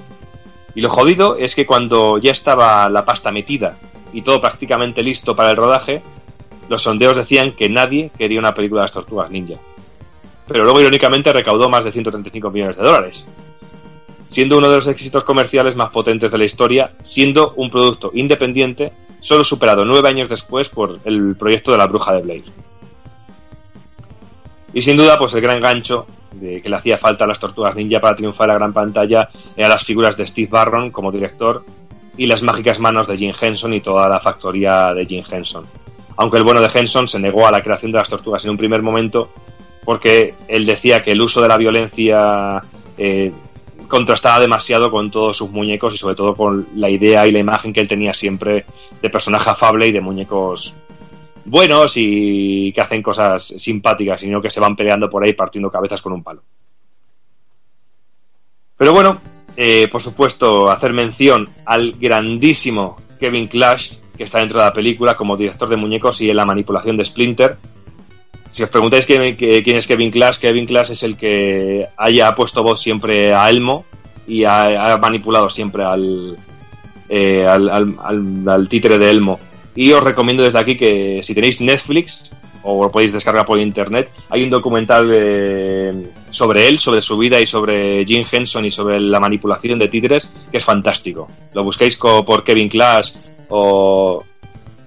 Y 0.75 0.81
lo 0.81 0.89
jodido 0.89 1.35
es 1.35 1.55
que 1.55 1.65
cuando 1.65 2.17
ya 2.17 2.31
estaba 2.31 2.89
la 2.89 3.05
pasta 3.05 3.31
metida 3.31 3.77
y 4.13 4.21
todo 4.21 4.39
prácticamente 4.41 5.01
listo 5.01 5.35
para 5.35 5.51
el 5.51 5.57
rodaje, 5.57 6.01
los 6.69 6.83
sondeos 6.83 7.15
decían 7.15 7.51
que 7.51 7.69
nadie 7.69 8.11
quería 8.17 8.39
una 8.39 8.53
película 8.53 8.81
de 8.81 8.85
las 8.85 8.91
tortugas 8.91 9.31
ninja. 9.31 9.55
Pero 10.47 10.63
luego, 10.63 10.81
irónicamente, 10.81 11.33
recaudó 11.33 11.69
más 11.69 11.83
de 11.83 11.91
135 11.91 12.51
millones 12.51 12.77
de 12.77 12.83
dólares, 12.83 13.27
siendo 14.29 14.57
uno 14.57 14.69
de 14.69 14.75
los 14.75 14.87
éxitos 14.87 15.23
comerciales 15.23 15.75
más 15.75 15.89
potentes 15.89 16.31
de 16.31 16.37
la 16.37 16.45
historia, 16.45 16.93
siendo 17.03 17.53
un 17.55 17.69
producto 17.69 18.11
independiente, 18.13 18.91
solo 19.19 19.43
superado 19.43 19.85
nueve 19.85 20.09
años 20.09 20.29
después 20.29 20.69
por 20.69 20.99
el 21.05 21.35
proyecto 21.35 21.71
de 21.71 21.77
la 21.77 21.87
bruja 21.87 22.13
de 22.13 22.21
Blair. 22.21 22.43
Y 24.73 24.81
sin 24.81 24.97
duda, 24.97 25.17
pues 25.17 25.33
el 25.33 25.41
gran 25.41 25.59
gancho 25.59 26.05
de 26.31 26.61
que 26.61 26.69
le 26.69 26.75
hacía 26.75 26.97
falta 26.97 27.23
a 27.23 27.27
las 27.27 27.39
tortugas 27.39 27.75
ninja 27.75 27.99
para 27.99 28.15
triunfar 28.15 28.45
en 28.45 28.53
la 28.53 28.59
gran 28.59 28.73
pantalla 28.73 29.29
eran 29.55 29.71
las 29.71 29.83
figuras 29.83 30.15
de 30.15 30.27
Steve 30.27 30.49
Barron 30.51 30.91
como 30.91 31.11
director 31.11 31.63
y 32.17 32.27
las 32.27 32.43
mágicas 32.43 32.79
manos 32.79 33.07
de 33.07 33.17
Jim 33.17 33.33
Henson 33.39 33.73
y 33.73 33.81
toda 33.81 34.07
la 34.07 34.19
factoría 34.19 34.93
de 34.93 35.05
Jim 35.05 35.23
Henson. 35.29 35.65
Aunque 36.17 36.37
el 36.37 36.43
bueno 36.43 36.61
de 36.61 36.69
Henson 36.73 37.07
se 37.07 37.19
negó 37.19 37.47
a 37.47 37.51
la 37.51 37.63
creación 37.63 37.91
de 37.91 37.97
las 37.97 38.09
tortugas 38.09 38.43
en 38.45 38.51
un 38.51 38.57
primer 38.57 38.81
momento 38.81 39.29
porque 39.85 40.35
él 40.47 40.65
decía 40.65 41.01
que 41.01 41.11
el 41.11 41.21
uso 41.21 41.41
de 41.41 41.47
la 41.47 41.57
violencia 41.57 42.61
eh, 42.97 43.31
contrastaba 43.89 44.39
demasiado 44.39 44.89
con 44.89 45.11
todos 45.11 45.35
sus 45.35 45.49
muñecos 45.49 45.93
y 45.93 45.97
sobre 45.97 46.15
todo 46.15 46.35
con 46.35 46.67
la 46.75 46.89
idea 46.89 47.27
y 47.27 47.33
la 47.33 47.39
imagen 47.39 47.73
que 47.73 47.81
él 47.81 47.87
tenía 47.87 48.13
siempre 48.13 48.65
de 49.01 49.09
personaje 49.09 49.49
afable 49.49 49.87
y 49.87 49.91
de 49.91 49.99
muñecos 49.99 50.75
buenos 51.43 51.93
y 51.95 52.71
que 52.71 52.81
hacen 52.81 53.01
cosas 53.01 53.43
simpáticas, 53.57 54.21
sino 54.21 54.41
que 54.41 54.49
se 54.49 54.59
van 54.59 54.75
peleando 54.75 55.09
por 55.09 55.23
ahí 55.23 55.33
partiendo 55.33 55.71
cabezas 55.71 56.01
con 56.01 56.13
un 56.13 56.23
palo. 56.23 56.43
Pero 58.77 58.93
bueno, 58.93 59.19
eh, 59.57 59.89
por 59.91 60.01
supuesto, 60.01 60.69
hacer 60.69 60.93
mención 60.93 61.49
al 61.65 61.93
grandísimo 61.99 62.95
Kevin 63.19 63.47
Clash, 63.47 63.93
que 64.15 64.23
está 64.23 64.39
dentro 64.39 64.59
de 64.59 64.65
la 64.65 64.73
película 64.73 65.15
como 65.15 65.35
director 65.35 65.67
de 65.67 65.75
muñecos 65.75 66.21
y 66.21 66.29
en 66.29 66.37
la 66.37 66.45
manipulación 66.45 66.95
de 66.95 67.05
Splinter. 67.05 67.57
Si 68.51 68.63
os 68.63 68.69
preguntáis 68.69 69.05
quién, 69.05 69.21
es 69.21 69.87
Kevin 69.87 70.09
Clash, 70.11 70.37
Kevin 70.39 70.65
Clash 70.65 70.91
es 70.91 71.03
el 71.03 71.17
que 71.17 71.87
haya 71.97 72.33
puesto 72.35 72.63
voz 72.63 72.81
siempre 72.81 73.33
a 73.33 73.49
Elmo 73.49 73.85
y 74.27 74.43
ha, 74.43 74.97
manipulado 74.99 75.49
siempre 75.49 75.83
al, 75.83 76.35
eh, 77.09 77.45
al, 77.45 77.69
al- 77.69 77.95
al- 78.03 78.49
al 78.49 78.69
títere 78.69 78.97
de 78.97 79.09
Elmo. 79.09 79.39
Y 79.75 79.91
os 79.91 80.03
recomiendo 80.03 80.43
desde 80.43 80.59
aquí 80.59 80.75
que 80.77 81.21
si 81.23 81.35
tenéis 81.35 81.61
Netflix 81.61 82.31
o 82.63 82.83
lo 82.83 82.91
podéis 82.91 83.13
descargar 83.13 83.45
por 83.45 83.59
internet, 83.59 84.09
hay 84.29 84.43
un 84.43 84.49
documental 84.49 85.07
de- 85.07 86.09
sobre 86.31 86.67
él, 86.67 86.79
sobre 86.79 87.01
su 87.01 87.17
vida 87.17 87.39
y 87.39 87.45
sobre 87.47 88.03
Jim 88.05 88.25
Henson 88.29 88.65
y 88.65 88.71
sobre 88.71 88.99
la 88.99 89.19
manipulación 89.19 89.77
de 89.79 89.87
títeres 89.87 90.29
que 90.51 90.57
es 90.57 90.65
fantástico. 90.65 91.29
Lo 91.53 91.63
busquéis 91.63 91.95
por 91.97 92.43
Kevin 92.43 92.67
Clash 92.67 93.13
o 93.49 94.23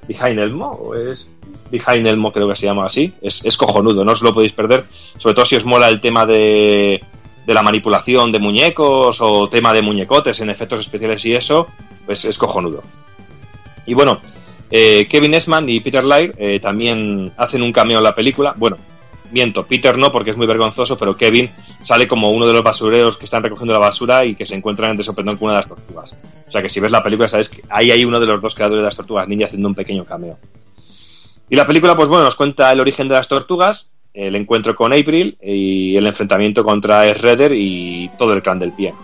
Behind 0.08 0.38
Elmo, 0.40 0.66
o 0.70 0.94
es 0.94 1.28
Behind 1.72 2.06
Elmo 2.06 2.32
creo 2.32 2.46
que 2.46 2.54
se 2.54 2.66
llama 2.66 2.86
así. 2.86 3.14
Es, 3.20 3.44
es 3.44 3.56
cojonudo, 3.56 4.04
no 4.04 4.12
os 4.12 4.22
lo 4.22 4.32
podéis 4.32 4.52
perder, 4.52 4.84
sobre 5.18 5.34
todo 5.34 5.46
si 5.46 5.56
os 5.56 5.64
mola 5.64 5.88
el 5.88 6.00
tema 6.00 6.26
de, 6.26 7.02
de 7.46 7.54
la 7.54 7.62
manipulación 7.62 8.30
de 8.30 8.38
muñecos 8.38 9.20
o 9.20 9.48
tema 9.48 9.72
de 9.72 9.82
muñecotes 9.82 10.38
en 10.40 10.50
efectos 10.50 10.80
especiales 10.80 11.24
y 11.24 11.34
eso, 11.34 11.66
pues 12.06 12.24
es 12.26 12.38
cojonudo. 12.38 12.82
Y 13.86 13.94
bueno, 13.94 14.20
eh, 14.70 15.08
Kevin 15.08 15.34
Esman 15.34 15.68
y 15.68 15.80
Peter 15.80 16.04
Laird 16.04 16.34
eh, 16.38 16.60
también 16.60 17.32
hacen 17.36 17.62
un 17.62 17.72
cameo 17.72 17.98
en 17.98 18.04
la 18.04 18.14
película. 18.14 18.54
Bueno, 18.56 18.76
miento, 19.32 19.66
Peter 19.66 19.98
no 19.98 20.12
porque 20.12 20.30
es 20.30 20.36
muy 20.36 20.46
vergonzoso, 20.46 20.96
pero 20.96 21.16
Kevin 21.16 21.50
sale 21.80 22.06
como 22.06 22.30
uno 22.30 22.46
de 22.46 22.52
los 22.52 22.62
basureros 22.62 23.16
que 23.16 23.24
están 23.24 23.42
recogiendo 23.42 23.72
la 23.72 23.80
basura 23.80 24.24
y 24.24 24.34
que 24.34 24.46
se 24.46 24.54
encuentran 24.54 24.90
en 24.90 24.98
desopendón 24.98 25.36
con 25.36 25.46
una 25.46 25.54
de 25.54 25.58
las 25.60 25.68
tortugas. 25.68 26.14
O 26.46 26.50
sea 26.50 26.62
que 26.62 26.68
si 26.68 26.80
ves 26.80 26.92
la 26.92 27.02
película 27.02 27.28
sabes 27.28 27.48
que 27.48 27.62
ahí 27.70 27.90
hay 27.90 28.04
uno 28.04 28.20
de 28.20 28.26
los 28.26 28.40
dos 28.40 28.54
creadores 28.54 28.82
de 28.82 28.86
las 28.86 28.96
tortugas 28.96 29.26
ninja 29.26 29.46
haciendo 29.46 29.68
un 29.68 29.74
pequeño 29.74 30.04
cameo. 30.04 30.38
Y 31.52 31.56
la 31.56 31.66
película, 31.66 31.94
pues 31.94 32.08
bueno, 32.08 32.24
nos 32.24 32.34
cuenta 32.34 32.72
el 32.72 32.80
origen 32.80 33.08
de 33.08 33.14
las 33.14 33.28
tortugas, 33.28 33.92
el 34.14 34.34
encuentro 34.36 34.74
con 34.74 34.90
April 34.94 35.36
y 35.42 35.94
el 35.98 36.06
enfrentamiento 36.06 36.64
contra 36.64 37.04
Shredder 37.12 37.52
y 37.52 38.10
todo 38.16 38.32
el 38.32 38.42
clan 38.42 38.58
del 38.58 38.72
pie. 38.72 38.94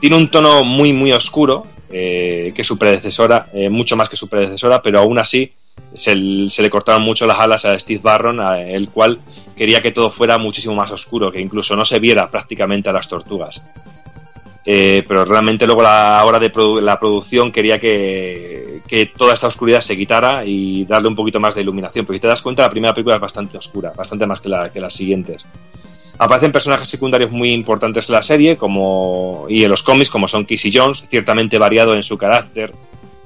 Tiene 0.00 0.16
un 0.16 0.28
tono 0.28 0.64
muy, 0.64 0.92
muy 0.92 1.12
oscuro, 1.12 1.68
eh, 1.88 2.52
que 2.56 2.64
su 2.64 2.76
predecesora, 2.76 3.46
eh, 3.54 3.70
mucho 3.70 3.94
más 3.96 4.08
que 4.08 4.16
su 4.16 4.26
predecesora, 4.26 4.82
pero 4.82 4.98
aún 4.98 5.20
así 5.20 5.52
se, 5.94 6.16
se 6.48 6.62
le 6.62 6.70
cortaron 6.70 7.02
mucho 7.02 7.24
las 7.24 7.38
alas 7.38 7.64
a 7.64 7.78
Steve 7.78 8.00
Barron, 8.02 8.40
a- 8.40 8.60
el 8.60 8.88
cual 8.88 9.20
quería 9.56 9.80
que 9.80 9.92
todo 9.92 10.10
fuera 10.10 10.38
muchísimo 10.38 10.74
más 10.74 10.90
oscuro, 10.90 11.30
que 11.30 11.40
incluso 11.40 11.76
no 11.76 11.84
se 11.84 12.00
viera 12.00 12.28
prácticamente 12.28 12.88
a 12.88 12.92
las 12.92 13.08
tortugas. 13.08 13.64
Eh, 14.64 15.02
pero 15.08 15.24
realmente 15.24 15.66
luego 15.66 15.82
la 15.82 16.22
hora 16.24 16.38
de 16.38 16.52
la 16.82 16.98
producción 17.00 17.50
quería 17.50 17.80
que, 17.80 18.80
que 18.86 19.06
toda 19.06 19.32
esta 19.34 19.46
oscuridad 19.46 19.80
se 19.80 19.96
quitara 19.96 20.44
y 20.44 20.84
darle 20.84 21.08
un 21.08 21.16
poquito 21.16 21.40
más 21.40 21.54
de 21.54 21.62
iluminación. 21.62 22.04
Porque 22.04 22.18
si 22.18 22.22
te 22.22 22.28
das 22.28 22.42
cuenta, 22.42 22.62
la 22.62 22.70
primera 22.70 22.92
película 22.94 23.16
es 23.16 23.20
bastante 23.22 23.56
oscura, 23.56 23.92
bastante 23.96 24.26
más 24.26 24.40
que, 24.40 24.48
la- 24.50 24.70
que 24.70 24.80
las 24.80 24.94
siguientes. 24.94 25.44
Aparecen 26.18 26.52
personajes 26.52 26.86
secundarios 26.88 27.30
muy 27.30 27.52
importantes 27.52 28.08
en 28.10 28.14
la 28.16 28.22
serie 28.22 28.58
como, 28.58 29.46
y 29.48 29.64
en 29.64 29.70
los 29.70 29.82
cómics, 29.82 30.10
como 30.10 30.28
son 30.28 30.44
Kissy 30.44 30.70
Jones, 30.70 31.04
ciertamente 31.08 31.58
variado 31.58 31.94
en 31.94 32.02
su 32.02 32.18
carácter 32.18 32.72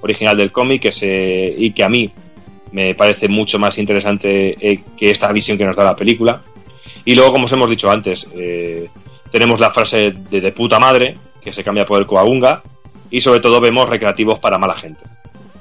original 0.00 0.36
del 0.36 0.52
cómic 0.52 0.82
que 0.82 0.92
se, 0.92 1.52
y 1.58 1.72
que 1.72 1.82
a 1.82 1.88
mí 1.88 2.12
me 2.70 2.94
parece 2.94 3.26
mucho 3.28 3.58
más 3.58 3.78
interesante 3.78 4.56
eh, 4.60 4.80
que 4.96 5.10
esta 5.10 5.32
visión 5.32 5.58
que 5.58 5.64
nos 5.64 5.74
da 5.74 5.82
la 5.84 5.96
película. 5.96 6.40
Y 7.04 7.14
luego, 7.16 7.32
como 7.32 7.46
os 7.46 7.52
hemos 7.52 7.68
dicho 7.68 7.90
antes, 7.90 8.30
eh, 8.36 8.88
tenemos 9.34 9.58
la 9.58 9.72
frase 9.72 10.12
de, 10.12 10.52
puta 10.52 10.78
madre, 10.78 11.18
que 11.42 11.52
se 11.52 11.64
cambia 11.64 11.84
por 11.84 11.98
el 11.98 12.06
coagunga, 12.06 12.62
y 13.10 13.20
sobre 13.20 13.40
todo 13.40 13.60
vemos 13.60 13.88
recreativos 13.88 14.38
para 14.38 14.58
mala 14.58 14.76
gente. 14.76 15.00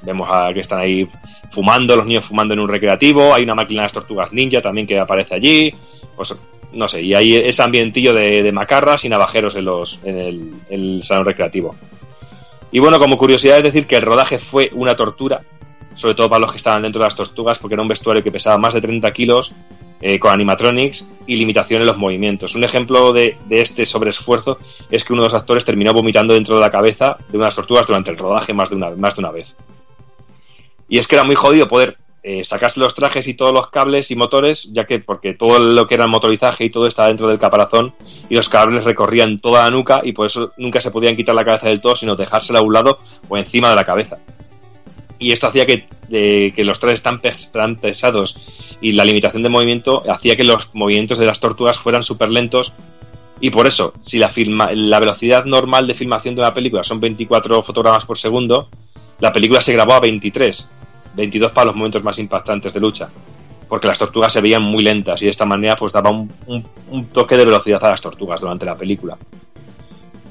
Vemos 0.03 0.29
a 0.31 0.53
que 0.53 0.59
están 0.59 0.79
ahí 0.79 1.09
fumando, 1.51 1.95
los 1.95 2.05
niños 2.05 2.23
fumando 2.23 2.53
en 2.53 2.59
un 2.59 2.69
recreativo, 2.69 3.33
hay 3.33 3.41
una 3.41 3.55
máquina 3.55 3.81
de 3.81 3.85
las 3.85 3.93
tortugas 3.93 4.31
ninja 4.31 4.61
también 4.61 4.85
que 4.85 4.99
aparece 4.99 5.33
allí, 5.33 5.73
pues 6.15 6.37
no 6.71 6.87
sé, 6.87 7.01
y 7.01 7.15
hay 7.15 7.33
ese 7.33 7.63
ambientillo 7.63 8.13
de, 8.13 8.51
macarras 8.51 9.05
y 9.05 9.09
navajeros 9.09 9.55
en, 9.55 9.65
los, 9.65 9.99
en 10.03 10.19
el, 10.19 10.51
el 10.69 11.01
salón 11.01 11.25
recreativo. 11.25 11.75
Y 12.71 12.77
bueno, 12.77 12.99
como 12.99 13.17
curiosidad 13.17 13.57
es 13.57 13.63
decir 13.63 13.87
que 13.87 13.95
el 13.95 14.03
rodaje 14.03 14.37
fue 14.37 14.69
una 14.73 14.95
tortura, 14.95 15.41
sobre 15.95 16.15
todo 16.15 16.29
para 16.29 16.41
los 16.41 16.51
que 16.51 16.57
estaban 16.57 16.81
dentro 16.81 16.99
de 16.99 17.07
las 17.07 17.15
tortugas, 17.15 17.59
porque 17.59 17.75
era 17.75 17.81
un 17.81 17.87
vestuario 17.87 18.23
que 18.23 18.31
pesaba 18.31 18.57
más 18.57 18.73
de 18.73 18.81
30 18.81 19.11
kilos, 19.11 19.53
eh, 20.05 20.19
con 20.19 20.33
animatronics 20.33 21.07
y 21.27 21.37
limitación 21.37 21.79
en 21.79 21.87
los 21.87 21.97
movimientos. 21.97 22.55
Un 22.55 22.65
ejemplo 22.65 23.13
de, 23.13 23.37
de 23.45 23.61
este 23.61 23.85
sobreesfuerzo 23.85 24.59
es 24.91 25.05
que 25.05 25.13
uno 25.13 25.21
de 25.21 25.27
los 25.27 25.33
actores 25.33 25.63
terminó 25.63 25.93
vomitando 25.93 26.33
dentro 26.33 26.55
de 26.55 26.61
la 26.61 26.69
cabeza 26.69 27.17
de 27.29 27.37
unas 27.37 27.55
tortugas 27.55 27.87
durante 27.87 28.11
el 28.11 28.17
rodaje 28.17 28.53
más 28.53 28.69
de 28.69 28.75
una, 28.75 28.89
más 28.89 29.15
de 29.15 29.21
una 29.21 29.31
vez. 29.31 29.55
Y 30.89 30.97
es 30.97 31.07
que 31.07 31.15
era 31.15 31.23
muy 31.23 31.35
jodido 31.35 31.69
poder 31.69 31.97
eh, 32.25 32.43
sacarse 32.43 32.79
los 32.79 32.95
trajes 32.95 33.27
y 33.27 33.33
todos 33.33 33.53
los 33.53 33.69
cables 33.69 34.09
y 34.11 34.15
motores, 34.15 34.71
ya 34.71 34.85
que 34.85 34.99
porque 34.99 35.33
todo 35.33 35.59
lo 35.59 35.87
que 35.87 35.95
era 35.95 36.05
el 36.05 36.09
motorizaje 36.09 36.65
y 36.65 36.69
todo 36.69 36.87
estaba 36.87 37.09
dentro 37.09 37.27
del 37.27 37.39
caparazón 37.39 37.93
y 38.29 38.35
los 38.35 38.47
cables 38.47 38.85
recorrían 38.85 39.39
toda 39.39 39.63
la 39.63 39.71
nuca 39.71 40.01
y 40.03 40.13
por 40.13 40.25
eso 40.25 40.53
nunca 40.57 40.79
se 40.79 40.91
podían 40.91 41.15
quitar 41.15 41.35
la 41.35 41.43
cabeza 41.43 41.67
del 41.67 41.81
todo, 41.81 41.95
sino 41.95 42.15
dejársela 42.15 42.59
a 42.59 42.61
un 42.61 42.73
lado 42.73 42.99
o 43.27 43.37
encima 43.37 43.69
de 43.69 43.75
la 43.75 43.85
cabeza. 43.85 44.19
Y 45.23 45.31
esto 45.31 45.47
hacía 45.47 45.65
que, 45.65 45.87
que 46.09 46.63
los 46.65 46.79
trajes 46.79 47.01
tan, 47.01 47.19
pes- 47.21 47.49
tan 47.51 47.77
pesados 47.77 48.37
y 48.81 48.91
la 48.91 49.05
limitación 49.05 49.41
de 49.43 49.49
movimiento 49.49 50.03
hacía 50.11 50.35
que 50.35 50.43
los 50.43 50.69
movimientos 50.73 51.17
de 51.17 51.25
las 51.25 51.39
tortugas 51.39 51.77
fueran 51.77 52.03
súper 52.03 52.29
lentos 52.29 52.73
y 53.39 53.49
por 53.49 53.67
eso, 53.67 53.93
si 53.99 54.19
la, 54.19 54.29
filma, 54.29 54.71
la 54.73 54.99
velocidad 54.99 55.45
normal 55.45 55.87
de 55.87 55.93
filmación 55.93 56.35
de 56.35 56.41
una 56.41 56.53
película 56.53 56.83
son 56.83 56.99
24 56.99 57.63
fotogramas 57.63 58.05
por 58.05 58.17
segundo, 58.17 58.67
la 59.19 59.31
película 59.31 59.61
se 59.61 59.73
grabó 59.73 59.93
a 59.93 59.99
23, 60.01 60.67
22 61.15 61.51
para 61.51 61.65
los 61.67 61.75
momentos 61.75 62.03
más 62.03 62.19
impactantes 62.19 62.73
de 62.73 62.79
lucha, 62.81 63.09
porque 63.69 63.87
las 63.87 63.99
tortugas 63.99 64.33
se 64.33 64.41
veían 64.41 64.61
muy 64.61 64.83
lentas 64.83 65.21
y 65.21 65.25
de 65.25 65.31
esta 65.31 65.45
manera 65.45 65.75
pues 65.77 65.93
daba 65.93 66.09
un- 66.09 66.31
un 66.89 67.05
toque 67.07 67.37
de 67.37 67.45
velocidad 67.45 67.83
a 67.85 67.91
las 67.91 68.01
tortugas 68.01 68.41
durante 68.41 68.65
la 68.65 68.77
película. 68.77 69.17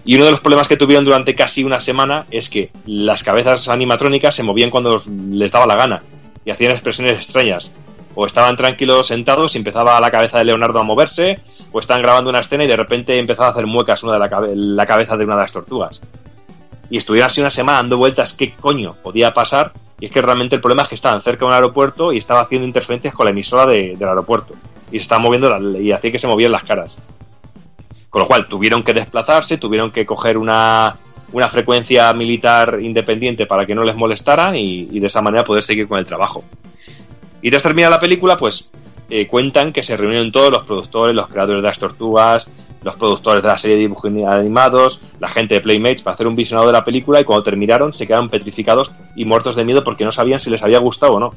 Y 0.05 0.16
uno 0.16 0.24
de 0.24 0.33
los 0.33 0.41
problemas 0.41 0.66
que 0.69 0.77
tuvieron 0.77 1.05
durante 1.05 1.35
casi 1.35 1.62
una 1.62 1.81
semana 1.81 2.27
es 2.31 2.49
que 2.49 2.70
las 2.87 3.23
cabezas 3.23 3.69
animatrónicas 3.69 4.35
se 4.35 4.43
movían 4.43 4.70
cuando 4.70 5.01
les 5.31 5.51
daba 5.53 5.66
la 5.66 5.77
gana 5.77 6.03
y 6.45 6.51
hacían 6.51 6.73
expresiones 6.73 7.12
extrañas. 7.15 7.70
O 8.15 8.27
estaban 8.27 8.57
tranquilos 8.57 9.07
sentados 9.07 9.55
y 9.55 9.59
empezaba 9.59 9.99
la 10.01 10.11
cabeza 10.11 10.39
de 10.39 10.45
Leonardo 10.45 10.81
a 10.81 10.83
moverse, 10.83 11.41
o 11.70 11.81
estaban 11.81 12.03
grabando 12.03 12.31
una 12.31 12.41
escena 12.41 12.65
y 12.65 12.66
de 12.66 12.77
repente 12.77 13.19
empezaba 13.19 13.49
a 13.49 13.53
hacer 13.53 13.66
muecas 13.66 14.03
una 14.03 14.15
de 14.15 14.19
la, 14.19 14.29
cabe- 14.29 14.53
la 14.55 14.85
cabeza 14.87 15.16
de 15.16 15.24
una 15.24 15.37
de 15.37 15.43
las 15.43 15.53
tortugas. 15.53 16.03
Y 16.91 16.99
estuvieron 16.99 17.29
así 17.29 17.41
una 17.41 17.49
semana 17.49 17.79
dando 17.79 17.97
vueltas 17.97 18.35
qué 18.35 18.53
coño 18.53 18.97
podía 19.03 19.33
pasar, 19.33 19.73
y 19.99 20.07
es 20.07 20.11
que 20.11 20.20
realmente 20.20 20.57
el 20.57 20.61
problema 20.61 20.83
es 20.83 20.89
que 20.89 20.95
estaban 20.97 21.23
cerca 21.23 21.41
de 21.41 21.47
un 21.47 21.53
aeropuerto 21.53 22.12
y 22.12 22.19
estaba 22.19 22.41
haciendo 22.43 22.66
interferencias 22.66 23.15
con 23.15 23.24
la 23.24 23.31
emisora 23.31 23.65
de- 23.66 23.97
del 23.97 24.09
aeropuerto. 24.09 24.55
Y 24.91 24.99
se 24.99 25.03
estaban 25.05 25.23
moviendo 25.23 25.49
la- 25.49 25.79
y 25.79 25.93
hacía 25.93 26.11
que 26.12 26.19
se 26.19 26.27
movían 26.27 26.53
las 26.53 26.65
caras. 26.65 26.99
Con 28.12 28.20
lo 28.20 28.28
cual 28.28 28.47
tuvieron 28.47 28.82
que 28.82 28.93
desplazarse, 28.93 29.56
tuvieron 29.56 29.90
que 29.90 30.05
coger 30.05 30.36
una, 30.36 30.98
una 31.32 31.48
frecuencia 31.48 32.12
militar 32.12 32.78
independiente 32.82 33.47
para 33.47 33.64
que 33.64 33.74
no 33.74 33.84
les 33.84 33.97
molestaran 33.97 34.55
y, 34.55 35.01
de 35.01 35.06
esa 35.06 35.22
manera 35.22 35.44
poder 35.44 35.62
seguir 35.62 35.89
con 35.89 35.98
el 35.98 36.05
trabajo. 36.05 36.44
Y 37.40 37.48
tras 37.48 37.62
terminar 37.62 37.90
la 37.90 37.98
película, 37.98 38.36
pues 38.36 38.70
eh, 39.09 39.26
cuentan 39.26 39.72
que 39.72 39.82
se 39.82 39.97
reunieron 39.97 40.30
todos 40.30 40.52
los 40.52 40.62
productores, 40.64 41.16
los 41.16 41.26
creadores 41.28 41.62
de 41.62 41.68
las 41.68 41.78
tortugas, 41.78 42.51
los 42.82 42.97
productores 42.97 43.43
de 43.43 43.48
la 43.48 43.56
serie 43.56 43.76
de 43.76 43.82
dibujos 43.84 44.12
animados, 44.28 45.14
la 45.18 45.28
gente 45.28 45.55
de 45.55 45.62
Playmates 45.62 46.02
para 46.02 46.12
hacer 46.12 46.26
un 46.26 46.36
visionado 46.36 46.66
de 46.66 46.74
la 46.74 46.84
película 46.84 47.18
y 47.18 47.24
cuando 47.24 47.44
terminaron 47.44 47.94
se 47.94 48.06
quedaron 48.06 48.28
petrificados 48.28 48.93
y 49.16 49.24
muertos 49.24 49.56
de 49.56 49.64
miedo 49.64 49.82
porque 49.84 50.05
no 50.05 50.12
sabían 50.12 50.39
si 50.39 50.51
les 50.51 50.62
había 50.62 50.80
gustado 50.80 51.14
o 51.14 51.20
no. 51.20 51.34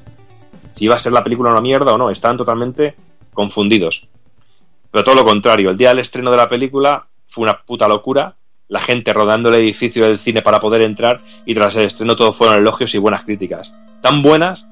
Si 0.73 0.83
iba 0.83 0.95
a 0.95 0.99
ser 0.99 1.13
la 1.13 1.23
película 1.23 1.51
una 1.51 1.61
mierda 1.61 1.93
o 1.93 1.97
no, 1.97 2.09
estaban 2.09 2.35
totalmente 2.35 2.95
confundidos. 3.33 4.09
Pero 4.95 5.03
todo 5.03 5.15
lo 5.15 5.25
contrario, 5.25 5.71
el 5.71 5.77
día 5.77 5.89
del 5.89 5.99
estreno 5.99 6.31
de 6.31 6.37
la 6.37 6.47
película 6.47 7.07
fue 7.27 7.43
una 7.43 7.63
puta 7.63 7.85
locura, 7.85 8.37
la 8.69 8.79
gente 8.79 9.11
rodando 9.11 9.49
el 9.49 9.55
edificio 9.55 10.05
del 10.05 10.19
cine 10.19 10.41
para 10.41 10.61
poder 10.61 10.83
entrar 10.83 11.19
y 11.45 11.53
tras 11.53 11.75
el 11.75 11.83
estreno 11.83 12.15
todo 12.15 12.31
fueron 12.31 12.59
elogios 12.59 12.95
y 12.95 12.97
buenas 12.97 13.25
críticas. 13.25 13.75
Tan 14.01 14.21
buenas 14.21 14.65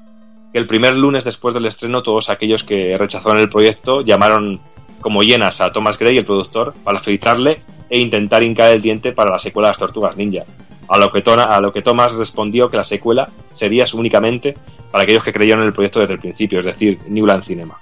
que 0.50 0.58
el 0.58 0.66
primer 0.66 0.96
lunes 0.96 1.24
después 1.24 1.52
del 1.52 1.66
estreno 1.66 2.02
todos 2.02 2.30
aquellos 2.30 2.64
que 2.64 2.96
rechazaron 2.96 3.36
el 3.36 3.50
proyecto 3.50 4.00
llamaron 4.00 4.62
como 5.02 5.22
llenas 5.22 5.60
a 5.60 5.72
Thomas 5.72 5.98
Gray, 5.98 6.16
el 6.16 6.24
productor, 6.24 6.72
para 6.82 7.00
felicitarle 7.00 7.60
e 7.90 7.98
intentar 7.98 8.42
hincar 8.42 8.72
el 8.72 8.80
diente 8.80 9.12
para 9.12 9.30
la 9.30 9.38
secuela 9.38 9.68
de 9.68 9.72
las 9.72 9.78
Tortugas 9.78 10.16
Ninja. 10.16 10.44
A 10.88 10.96
lo, 10.96 11.12
que 11.12 11.22
a 11.30 11.60
lo 11.60 11.70
que 11.70 11.82
Thomas 11.82 12.14
respondió 12.14 12.70
que 12.70 12.78
la 12.78 12.84
secuela 12.84 13.28
sería 13.52 13.84
únicamente 13.92 14.56
para 14.90 15.04
aquellos 15.04 15.22
que 15.22 15.34
creyeron 15.34 15.60
en 15.60 15.66
el 15.66 15.74
proyecto 15.74 16.00
desde 16.00 16.14
el 16.14 16.20
principio, 16.20 16.60
es 16.60 16.64
decir, 16.64 16.98
Newland 17.08 17.44
Cinema. 17.44 17.76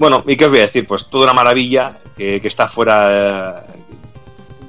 Bueno, 0.00 0.24
¿y 0.26 0.34
qué 0.34 0.46
os 0.46 0.50
voy 0.50 0.60
a 0.60 0.62
decir? 0.62 0.86
Pues 0.86 1.08
toda 1.10 1.24
una 1.24 1.34
maravilla 1.34 1.98
que, 2.16 2.40
está 2.42 2.68
fuera, 2.68 3.66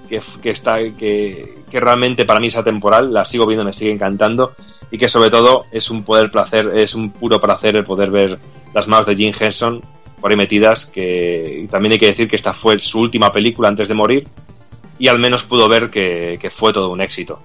que, 0.09 0.49
está, 0.49 0.79
que, 0.79 1.55
realmente 1.71 2.25
para 2.25 2.41
mí 2.41 2.47
es 2.47 2.57
atemporal, 2.57 3.13
la 3.13 3.23
sigo 3.23 3.45
viendo, 3.45 3.63
me 3.63 3.71
sigue 3.71 3.93
encantando 3.93 4.51
y 4.91 4.97
que 4.97 5.07
sobre 5.07 5.29
todo 5.29 5.67
es 5.71 5.89
un 5.89 6.03
poder 6.03 6.31
placer, 6.31 6.73
es 6.75 6.95
un 6.95 7.11
puro 7.11 7.39
placer 7.39 7.77
el 7.77 7.85
poder 7.85 8.11
ver 8.11 8.39
las 8.73 8.89
manos 8.89 9.05
de 9.05 9.15
Jim 9.15 9.33
Henson 9.39 9.81
por 10.19 10.31
ahí 10.31 10.35
metidas, 10.35 10.85
que 10.85 11.65
también 11.71 11.93
hay 11.93 11.99
que 11.99 12.07
decir 12.07 12.27
que 12.27 12.35
esta 12.35 12.53
fue 12.53 12.77
su 12.79 12.99
última 12.99 13.31
película 13.31 13.69
antes 13.69 13.87
de 13.87 13.93
morir 13.93 14.27
y 14.99 15.07
al 15.07 15.17
menos 15.17 15.45
pudo 15.45 15.69
ver 15.69 15.89
que, 15.89 16.39
que 16.41 16.49
fue 16.49 16.73
todo 16.73 16.89
un 16.89 16.99
éxito. 16.99 17.39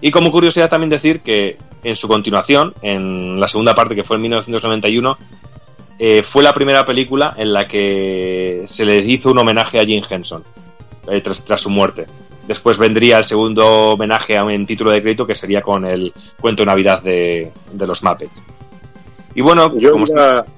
Y 0.00 0.10
como 0.10 0.32
curiosidad 0.32 0.68
también 0.68 0.90
decir 0.90 1.20
que 1.20 1.56
en 1.84 1.94
su 1.94 2.08
continuación, 2.08 2.74
en 2.82 3.38
la 3.38 3.46
segunda 3.46 3.76
parte 3.76 3.94
que 3.94 4.02
fue 4.02 4.16
en 4.16 4.22
1991, 4.22 5.16
eh, 5.98 6.22
fue 6.22 6.42
la 6.42 6.52
primera 6.54 6.84
película 6.84 7.34
en 7.36 7.52
la 7.52 7.66
que 7.66 8.64
se 8.66 8.84
le 8.84 8.98
hizo 8.98 9.30
un 9.30 9.38
homenaje 9.38 9.80
a 9.80 9.84
Jim 9.84 10.02
Henson 10.08 10.44
eh, 11.08 11.20
tras, 11.20 11.44
tras 11.44 11.60
su 11.60 11.70
muerte. 11.70 12.06
Después 12.46 12.78
vendría 12.78 13.18
el 13.18 13.24
segundo 13.24 13.92
homenaje 13.92 14.40
un 14.40 14.66
título 14.66 14.90
de 14.92 15.02
crédito 15.02 15.26
que 15.26 15.34
sería 15.34 15.62
con 15.62 15.84
el 15.84 16.12
cuento 16.40 16.62
de 16.62 16.66
Navidad 16.66 17.02
de, 17.02 17.50
de 17.72 17.86
los 17.86 18.02
Muppets. 18.02 18.32
Y 19.34 19.40
bueno, 19.40 19.76
Yo 19.76 19.94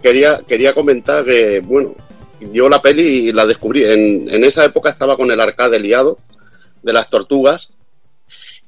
quería, 0.02 0.40
quería 0.46 0.74
comentar 0.74 1.24
que, 1.24 1.60
bueno, 1.60 1.94
yo 2.52 2.68
la 2.68 2.80
peli 2.80 3.32
la 3.32 3.46
descubrí. 3.46 3.84
En, 3.84 4.28
en 4.30 4.44
esa 4.44 4.64
época 4.64 4.90
estaba 4.90 5.16
con 5.16 5.30
el 5.30 5.40
arcade 5.40 5.80
liado 5.80 6.16
de 6.82 6.92
las 6.92 7.10
tortugas 7.10 7.70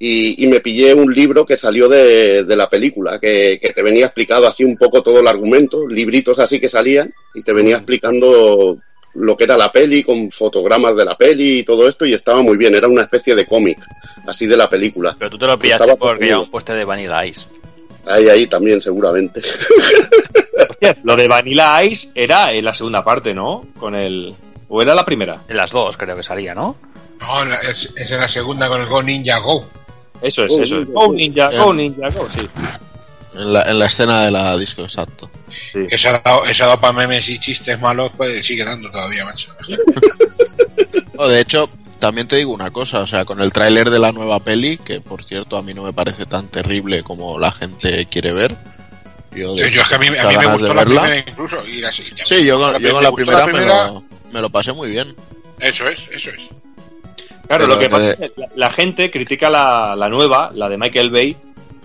y, 0.03 0.43
y 0.43 0.47
me 0.47 0.61
pillé 0.61 0.95
un 0.95 1.13
libro 1.13 1.45
que 1.45 1.59
salió 1.59 1.87
de, 1.87 2.45
de 2.45 2.57
la 2.57 2.71
película, 2.71 3.21
que, 3.21 3.59
que 3.61 3.75
te 3.75 3.83
venía 3.83 4.07
explicado 4.07 4.49
así 4.49 4.65
un 4.65 4.75
poco 4.77 5.03
todo 5.03 5.21
el 5.21 5.29
argumento, 5.29 5.87
libritos 5.87 6.39
así 6.39 6.59
que 6.59 6.71
salían 6.71 7.13
y 7.35 7.43
te 7.43 7.53
venía 7.53 7.77
explicando 7.77 8.79
lo 9.15 9.37
que 9.37 9.45
era 9.45 9.59
la 9.59 9.71
peli 9.71 10.03
con 10.03 10.31
fotogramas 10.31 10.97
de 10.97 11.05
la 11.05 11.19
peli 11.19 11.59
y 11.59 11.65
todo 11.65 11.87
esto 11.87 12.07
y 12.07 12.15
estaba 12.15 12.41
muy 12.41 12.57
bien, 12.57 12.75
era 12.75 12.89
una 12.89 13.03
especie 13.03 13.35
de 13.35 13.45
cómic 13.45 13.79
así 14.27 14.47
de 14.47 14.57
la 14.57 14.71
película. 14.71 15.15
Pero 15.19 15.33
tú 15.33 15.39
te 15.39 15.47
lo 15.47 15.59
pillaste 15.59 15.85
Estaba 15.85 15.99
porque 15.99 16.29
ya 16.29 16.39
un 16.39 16.51
póster 16.51 16.77
de 16.77 16.85
Vanilla 16.85 17.27
Ice. 17.27 17.43
Ahí, 18.07 18.27
ahí 18.31 18.47
también 18.47 18.81
seguramente. 18.81 19.43
Hostia, 20.71 20.97
lo 21.03 21.15
de 21.15 21.29
Vanilla 21.29 21.85
Ice 21.85 22.09
era 22.15 22.55
en 22.55 22.65
la 22.65 22.73
segunda 22.73 23.05
parte, 23.05 23.35
¿no? 23.35 23.67
Con 23.79 23.95
el. 23.95 24.35
¿O 24.69 24.81
era 24.81 24.95
la 24.95 25.05
primera? 25.05 25.43
En 25.47 25.59
las 25.59 25.71
dos 25.71 25.99
creo 25.99 26.17
que 26.17 26.23
salía, 26.23 26.55
¿no? 26.55 26.77
No, 27.21 27.45
es, 27.45 27.91
es 27.95 28.11
en 28.11 28.19
la 28.19 28.29
segunda 28.29 28.67
con 28.69 28.81
el 28.81 28.89
Go 28.89 29.03
Ninja 29.03 29.39
Go. 29.41 29.67
Eso 30.23 30.45
es, 30.45 30.49
Go 30.51 30.63
eso 30.63 30.81
es. 30.81 30.89
Ninja, 30.89 30.93
Go 30.93 31.07
Go. 31.07 31.13
Ninja, 31.15 31.51
Go 31.65 31.73
Ninja, 31.73 32.09
Go, 32.11 32.29
sí. 32.31 32.49
En 33.35 33.53
la, 33.53 33.63
en 33.63 33.79
la 33.79 33.87
escena 33.87 34.25
de 34.25 34.31
la 34.31 34.59
disco, 34.59 34.83
exacto. 34.83 35.31
Eso 35.73 36.09
ha 36.09 36.21
dado, 36.25 36.45
eso 36.47 36.65
ha 36.65 36.67
dado 36.67 36.81
para 36.81 36.93
memes 36.93 37.29
y 37.29 37.39
chistes 37.39 37.79
malos, 37.81 38.11
pues 38.17 38.45
sigue 38.47 38.65
dando 38.65 38.91
todavía, 38.91 39.25
macho. 39.25 39.51
No, 41.17 41.29
de 41.29 41.41
hecho, 41.41 41.69
también 41.99 42.27
te 42.27 42.37
digo 42.37 42.51
una 42.53 42.71
cosa, 42.71 43.01
o 43.01 43.07
sea, 43.07 43.27
con 43.27 43.41
el 43.43 43.53
tráiler 43.53 43.91
de 43.91 43.99
la 43.99 44.11
nueva 44.11 44.41
peli, 44.41 44.79
que 44.79 45.01
por 45.03 45.23
cierto 45.23 45.59
a 45.59 45.63
mí 45.63 45.75
no 45.75 45.83
me 45.83 45.93
parece 45.93 46.25
tan 46.25 46.49
terrible 46.49 47.03
como 47.03 47.39
la 47.39 47.53
gente 47.53 48.07
quiere 48.07 48.33
ver. 48.33 48.57
Yo, 49.33 49.55
de 49.55 49.71
Yo, 49.71 49.83
es 49.83 49.89
que 49.89 49.95
a 49.95 49.99
mí, 49.99 50.07
a 50.07 50.11
mí 50.11 50.37
me 50.39 50.47
gustó 50.47 50.69
de 50.69 50.75
la 50.75 50.85
verla. 50.85 51.03
primera 51.03 51.31
incluso. 51.31 51.67
Y 51.67 51.81
la, 51.81 51.91
y 51.91 52.25
Sí, 52.25 52.45
yo 52.45 52.59
con, 52.59 52.83
yo 52.83 52.93
con 52.93 53.03
la 53.05 53.11
me 53.11 53.11
gustó 53.11 53.15
primera, 53.17 53.47
me, 53.47 53.53
primera. 53.53 53.87
lo, 53.89 54.05
me 54.33 54.41
lo 54.41 54.51
pasé 54.51 54.73
muy 54.73 54.89
bien. 54.91 55.15
Eso 55.61 55.87
es, 55.89 56.01
eso 56.11 56.31
es. 56.31 56.41
Claro, 57.51 57.65
Pero 57.65 57.75
lo 57.75 57.79
que 57.81 57.85
de- 57.87 57.91
pasa 57.91 58.11
es 58.13 58.17
que 58.17 58.33
la, 58.41 58.49
la 58.55 58.71
gente 58.71 59.11
critica 59.11 59.51
la, 59.51 59.97
la 59.97 60.09
nueva, 60.09 60.53
la 60.55 60.69
de 60.69 60.79
Michael 60.79 61.11
Bay, 61.11 61.37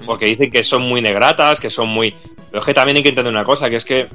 porque 0.05 0.27
dicen 0.27 0.51
que 0.51 0.63
son 0.63 0.83
muy 0.83 1.01
negratas, 1.01 1.59
que 1.59 1.71
son 1.71 1.87
muy. 1.89 2.13
Pero 2.51 2.59
es 2.59 2.65
que 2.65 2.73
también 2.75 2.97
hay 2.97 3.01
que 3.03 3.09
entender 3.09 3.33
una 3.33 3.43
cosa, 3.43 3.67
que 3.69 3.77
es 3.77 3.83
que 3.85 4.07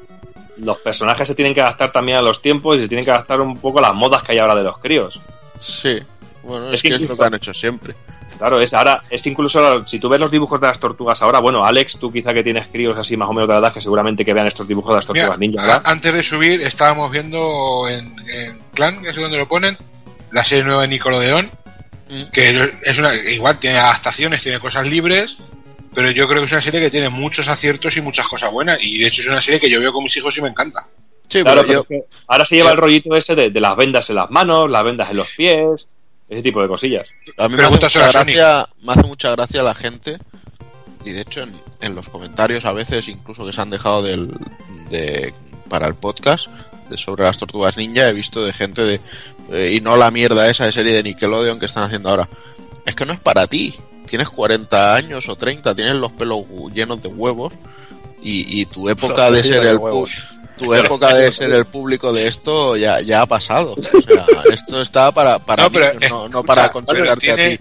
los 0.59 0.79
personajes 0.79 1.27
se 1.27 1.35
tienen 1.35 1.53
que 1.53 1.61
adaptar 1.61 1.91
también 1.91 2.19
a 2.19 2.23
los 2.23 2.41
tiempos 2.41 2.77
y 2.77 2.83
se 2.83 2.89
tienen 2.89 3.05
que 3.05 3.11
adaptar 3.11 3.41
un 3.41 3.59
poco 3.59 3.81
a 3.81 3.83
las 3.83 3.95
modas 3.95 4.23
que 4.23 4.31
hay 4.33 4.39
ahora 4.39 4.55
de 4.55 4.63
los 4.63 4.79
críos. 4.79 5.19
Sí, 5.59 5.99
bueno, 6.45 6.69
Es 6.69 6.75
es, 6.77 6.83
que 6.83 6.89
que 6.91 6.95
es 6.97 7.09
lo 7.09 7.17
que 7.17 7.25
han 7.25 7.35
hecho 7.35 7.53
siempre. 7.53 7.95
Claro, 8.39 8.61
es 8.61 8.73
ahora, 8.73 9.01
es 9.11 9.21
que 9.21 9.29
incluso 9.31 9.87
si 9.87 9.99
tú 9.99 10.09
ves 10.09 10.21
los 10.21 10.31
dibujos 10.31 10.59
de 10.61 10.67
las 10.69 10.79
tortugas 10.79 11.21
ahora, 11.21 11.41
bueno, 11.41 11.65
Alex, 11.65 11.99
tú 11.99 12.11
quizá 12.13 12.33
que 12.33 12.43
tienes 12.45 12.69
críos 12.69 12.97
así 12.97 13.17
más 13.17 13.29
o 13.29 13.33
menos 13.35 13.49
de 13.49 13.55
la 13.55 13.59
edad, 13.61 13.73
que 13.75 13.81
seguramente 13.83 14.25
que 14.25 14.33
vean 14.33 14.47
estos 14.47 14.67
dibujos 14.69 14.93
de 14.93 14.97
las 14.97 15.07
tortugas 15.07 15.37
Mira, 15.39 15.51
ninja, 15.51 15.63
a- 15.63 15.67
¿verdad? 15.67 15.83
antes 15.85 16.13
de 16.15 16.23
subir 16.23 16.63
estábamos 16.63 17.11
viendo 17.11 17.87
en, 17.89 18.15
en 18.31 18.59
Clan, 18.73 19.03
que 19.03 19.11
es 19.11 19.17
donde 19.17 19.37
lo 19.37 19.47
ponen, 19.49 19.77
la 20.33 20.45
serie 20.45 20.65
nueva 20.65 20.83
de 20.83 20.89
Nickelodeon, 20.89 21.51
que 22.33 22.73
es 22.83 22.99
una, 22.99 23.15
igual 23.15 23.59
tiene 23.59 23.79
adaptaciones, 23.79 24.43
tiene 24.43 24.61
cosas 24.61 24.87
libres, 24.87 25.37
pero 25.95 26.11
yo 26.11 26.27
creo 26.27 26.41
que 26.41 26.47
es 26.47 26.53
una 26.53 26.61
serie 26.61 26.81
que 26.81 26.91
tiene 26.91 27.09
muchos 27.09 27.49
aciertos 27.49 27.97
y 27.97 28.01
muchas 28.01 28.27
cosas 28.29 28.51
buenas, 28.51 28.79
y 28.81 28.99
de 28.99 29.09
hecho 29.09 29.23
es 29.23 29.29
una 29.29 29.43
serie 29.43 29.61
que 29.61 29.71
yo 29.71 29.81
veo 29.81 29.93
con 29.93 30.05
mis 30.05 30.17
hijos 30.17 30.37
y 30.37 30.41
me 30.41 30.49
encanta. 30.49 30.87
Sí, 31.29 31.43
Claro, 31.43 31.63
pero 31.65 31.85
yo, 31.89 32.05
ahora 32.27 32.45
se 32.45 32.57
lleva 32.57 32.73
el 32.73 32.77
rollito 32.77 33.15
ese 33.15 33.37
de, 33.37 33.51
de 33.51 33.61
las 33.61 33.77
vendas 33.77 34.11
en 34.11 34.17
las 34.17 34.31
manos, 34.31 34.69
las 34.69 34.83
vendas 34.83 35.11
en 35.11 35.17
los 35.17 35.29
pies, 35.37 35.87
ese 36.29 36.43
tipo 36.43 36.61
de 36.61 36.69
cosillas. 36.69 37.09
a 37.39 37.49
mí 37.49 37.57
me 37.57 37.63
hace, 37.63 37.73
mucha 37.73 38.11
gracia, 38.11 38.67
me 38.83 38.93
hace 38.93 39.03
mucha 39.05 39.31
gracia 39.33 39.63
la 39.63 39.75
gente, 39.75 40.19
y 41.05 41.13
de 41.13 41.21
hecho 41.21 41.43
en, 41.43 41.53
en 41.81 41.95
los 41.95 42.09
comentarios 42.09 42.65
a 42.65 42.73
veces 42.73 43.09
incluso 43.09 43.47
que 43.47 43.53
se 43.53 43.61
han 43.61 43.71
dejado 43.71 44.03
del, 44.03 44.33
de, 44.91 45.33
para 45.69 45.87
el 45.87 45.95
podcast 45.95 46.49
de 46.91 46.99
sobre 46.99 47.25
las 47.25 47.39
tortugas 47.39 47.77
ninja 47.77 48.09
he 48.09 48.13
visto 48.13 48.45
de 48.45 48.53
gente 48.53 48.83
de 48.83 49.01
eh, 49.53 49.75
y 49.77 49.81
no 49.81 49.97
la 49.97 50.11
mierda 50.11 50.49
esa 50.51 50.67
de 50.67 50.73
serie 50.73 50.93
de 50.93 51.03
Nickelodeon 51.03 51.59
que 51.59 51.67
están 51.67 51.85
haciendo 51.85 52.11
ahora. 52.11 52.29
Es 52.85 52.95
que 52.95 53.07
no 53.07 53.13
es 53.13 53.21
para 53.21 53.47
ti. 53.47 53.75
Tienes 54.07 54.29
40 54.29 54.95
años 54.95 55.29
o 55.29 55.37
30, 55.37 55.75
tienes 55.75 55.97
los 55.97 56.13
pelos 56.13 56.45
llenos 56.75 57.03
de 57.03 57.09
huevos 57.09 57.53
y, 58.23 58.61
y 58.61 58.67
tu 58.67 58.89
época 58.89 59.31
de 59.31 59.45
ser 59.45 59.65
el 59.65 59.79
tu 60.61 60.75
época 60.75 61.15
de 61.15 61.33
ser 61.33 61.51
el 61.53 61.65
público 61.65 62.13
de 62.13 62.29
esto 62.29 62.77
ya, 62.77 63.01
ya 63.01 63.23
ha 63.23 63.27
pasado. 63.27 63.73
O 63.73 64.03
sea, 64.03 64.27
esto 64.53 64.83
está 64.83 65.11
para, 65.13 65.39
para 65.39 65.65
No, 65.65 65.73
pero, 65.73 65.95
niños, 65.95 66.11
no, 66.11 66.29
no 66.29 66.39
escucha, 66.41 66.43
para 66.43 66.63
Mario, 66.63 66.73
controlarte 66.73 67.33
a 67.33 67.37
ti. 67.37 67.59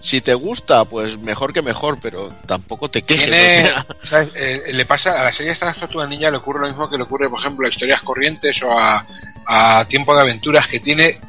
Si 0.00 0.20
te 0.20 0.34
gusta, 0.34 0.84
pues 0.84 1.18
mejor 1.18 1.52
que 1.52 1.60
mejor, 1.60 1.98
pero 2.00 2.32
tampoco 2.46 2.88
te 2.88 3.02
quejes. 3.02 3.26
Tiene, 3.26 3.64
o 3.64 3.66
sea. 3.66 3.84
¿sabes? 4.04 4.30
Eh, 4.36 4.62
le 4.72 4.86
pasa 4.86 5.20
a 5.20 5.24
la 5.24 5.32
serie 5.32 5.52
de 5.52 5.66
las 5.66 5.78
tortugas 5.78 6.08
ninja 6.08 6.30
le 6.30 6.38
ocurre 6.38 6.60
lo 6.60 6.68
mismo 6.68 6.88
que 6.88 6.96
le 6.96 7.02
ocurre, 7.02 7.28
por 7.28 7.40
ejemplo, 7.40 7.66
a 7.66 7.70
historias 7.70 8.02
corrientes 8.02 8.56
o 8.62 8.78
a, 8.78 9.04
a 9.46 9.84
tiempo 9.86 10.14
de 10.14 10.22
aventuras 10.22 10.66
que 10.68 10.80
tiene, 10.80 11.20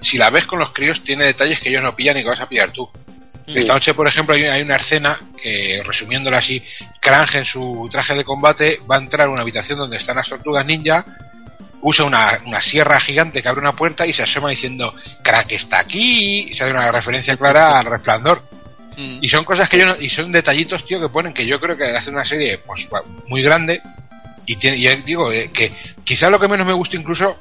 si 0.00 0.16
la 0.16 0.30
ves 0.30 0.46
con 0.46 0.58
los 0.58 0.72
críos, 0.72 1.04
tiene 1.04 1.26
detalles 1.26 1.60
que 1.60 1.68
ellos 1.68 1.82
no 1.82 1.94
pillan 1.94 2.16
y 2.16 2.22
que 2.22 2.30
vas 2.30 2.40
a 2.40 2.48
pillar 2.48 2.72
tú. 2.72 2.88
Esta 3.46 3.74
noche, 3.74 3.94
por 3.94 4.08
ejemplo, 4.08 4.34
hay, 4.34 4.62
una 4.62 4.76
escena 4.76 5.20
que, 5.40 5.82
resumiéndola 5.84 6.38
así, 6.38 6.62
Krang 7.00 7.28
en 7.34 7.44
su 7.44 7.88
traje 7.90 8.14
de 8.14 8.24
combate 8.24 8.80
va 8.90 8.96
a 8.96 9.00
entrar 9.00 9.26
a 9.26 9.30
una 9.30 9.42
habitación 9.42 9.78
donde 9.78 9.98
están 9.98 10.16
las 10.16 10.28
tortugas 10.28 10.64
ninja, 10.64 11.04
usa 11.82 12.06
una, 12.06 12.40
una 12.46 12.60
sierra 12.62 12.98
gigante 13.00 13.42
que 13.42 13.48
abre 13.48 13.60
una 13.60 13.72
puerta 13.76 14.06
y 14.06 14.14
se 14.14 14.22
asoma 14.22 14.48
diciendo, 14.50 14.94
Krang 15.22 15.46
está 15.50 15.80
aquí, 15.80 16.48
y 16.50 16.54
se 16.54 16.64
hace 16.64 16.72
una 16.72 16.90
referencia 16.90 17.36
clara 17.36 17.78
al 17.78 17.86
resplandor. 17.86 18.42
Y 18.96 19.28
son 19.28 19.44
cosas 19.44 19.68
que 19.68 19.78
yo 19.80 19.86
no- 19.86 20.00
y 20.00 20.08
son 20.08 20.30
detallitos, 20.30 20.86
tío, 20.86 21.00
que 21.00 21.08
ponen 21.08 21.34
que 21.34 21.44
yo 21.44 21.58
creo 21.60 21.76
que 21.76 21.84
hace 21.84 22.10
una 22.10 22.24
serie 22.24 22.58
pues 22.58 22.86
muy 23.26 23.42
grande 23.42 23.82
y, 24.46 24.54
tiene, 24.56 24.76
y 24.76 24.86
digo 25.02 25.32
eh, 25.32 25.50
que 25.52 25.72
quizá 26.04 26.30
lo 26.30 26.38
que 26.38 26.46
menos 26.46 26.64
me 26.64 26.74
gusta 26.74 26.96
incluso 26.96 27.36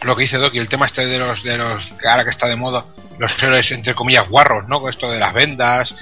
lo 0.00 0.16
que 0.16 0.22
dice 0.22 0.38
Doki, 0.38 0.58
el 0.58 0.68
tema 0.68 0.86
este 0.86 1.04
de 1.04 1.18
los 1.18 1.42
de 1.42 1.58
los 1.58 1.84
que 2.00 2.08
ahora 2.08 2.24
que 2.24 2.30
está 2.30 2.48
de 2.48 2.56
moda, 2.56 2.86
los 3.18 3.42
héroes 3.42 3.70
entre 3.72 3.94
comillas 3.94 4.28
guarros, 4.28 4.68
¿no? 4.68 4.80
Con 4.80 4.90
esto 4.90 5.10
de 5.10 5.18
las 5.18 5.32
vendas. 5.34 5.94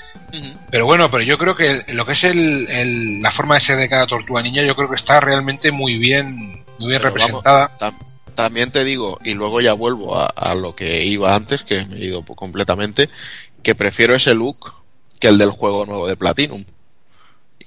Pero 0.71 0.85
bueno, 0.87 1.11
pero 1.11 1.23
yo 1.23 1.39
creo 1.39 1.57
que 1.57 1.85
lo 1.95 2.05
que 2.05 2.13
es 2.13 2.25
el, 2.25 2.69
el- 2.69 3.23
la 3.23 3.31
forma 3.31 3.55
de 3.55 3.61
ser 3.63 3.79
de 3.79 3.89
cada 3.89 4.07
tortuga 4.07 4.43
niña, 4.43 4.63
yo 4.65 4.75
creo 4.75 4.89
que 4.91 4.97
está 4.97 5.21
realmente 5.21 5.71
muy 5.71 5.97
bien 5.99 6.65
muy 6.79 6.89
bien 6.91 7.01
Pero 7.01 7.15
vamos, 7.15 7.43
representada. 7.43 7.71
tam- 7.79 7.97
también 8.35 8.71
te 8.71 8.85
digo, 8.85 9.19
y 9.25 9.33
luego 9.33 9.63
ya 9.63 9.73
vuelvo 9.73 10.15
a, 10.21 10.27
a 10.27 10.55
lo 10.55 10.75
que 10.77 11.05
iba 11.07 11.35
antes, 11.35 11.63
que 11.63 11.87
me 11.87 11.97
he 11.97 12.05
ido 12.05 12.23
completamente, 12.23 13.09
que 13.63 13.75
prefiero 13.75 14.15
ese 14.15 14.35
look 14.35 14.75
que 15.19 15.29
el 15.29 15.39
del 15.39 15.51
juego 15.51 15.87
nuevo 15.87 16.07
de 16.07 16.17
Platinum. 16.17 16.65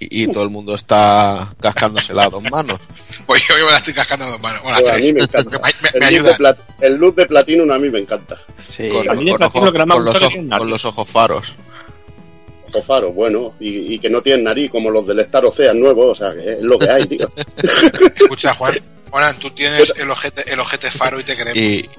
Y, 0.02 0.24
y 0.24 0.32
todo 0.32 0.44
el 0.44 0.50
mundo 0.50 0.76
está 0.76 1.50
cascándose 1.60 2.14
las 2.14 2.32
dos 2.32 2.44
manos. 2.44 2.80
Pues 3.26 3.42
yo, 3.48 3.58
yo 3.60 3.66
me 3.66 3.72
la 3.72 3.78
estoy 3.78 3.94
cascando 3.94 4.26
a 4.26 4.32
dos 4.32 4.42
manos. 4.42 4.64
Bueno, 4.64 4.80
Pues 4.82 4.94
a 4.94 4.98
mí 4.98 5.14
me 5.14 5.22
encanta. 5.22 5.60
Me- 5.60 5.74
me- 5.94 6.00
me 6.00 6.08
el, 6.08 6.16
luz 6.18 6.26
de 6.26 6.36
plat- 6.38 6.58
el 6.82 6.96
luz 6.96 7.16
de 7.16 7.26
Platinum 7.28 7.72
a 7.72 7.78
mí 7.78 7.90
me 7.90 8.00
encanta. 8.00 8.38
con, 8.92 9.10
a 9.10 9.14
mí 9.14 9.26
de 9.26 9.32
con 9.32 9.38
Platinum 9.40 9.44
ojos, 9.44 9.66
lo 9.66 9.72
que 9.72 9.78
no 9.80 9.86
me 9.86 9.94
con 9.96 10.06
los 10.06 10.16
ojos- 10.22 10.58
con 10.58 10.70
los 10.70 10.86
ojos 10.86 11.10
faros. 11.10 11.54
Bueno, 13.16 13.54
y, 13.60 13.96
y 13.96 14.00
que 14.00 14.10
no 14.10 14.22
tienen 14.22 14.44
nariz 14.44 14.70
como 14.72 14.90
los 14.92 15.06
del 15.08 15.20
Star 15.22 15.44
Ocean 15.46 15.80
nuevo, 15.80 16.08
o 16.12 16.16
sea, 16.16 16.34
que 16.34 16.54
es 16.54 16.62
lo 16.62 16.78
que 16.78 16.90
hay, 16.90 17.04
tío. 17.06 17.32
Escucha, 18.16 18.54
Juan, 18.56 18.80
Juan, 19.10 19.38
tú 19.40 19.50
tienes 19.52 19.92
el 19.98 20.10
ojete, 20.12 20.52
el 20.52 20.60
ojete 20.60 20.92
faro 20.92 21.20
y 21.20 21.24
te 21.24 21.36
queremos. 21.36 21.58
Y, 21.58 21.90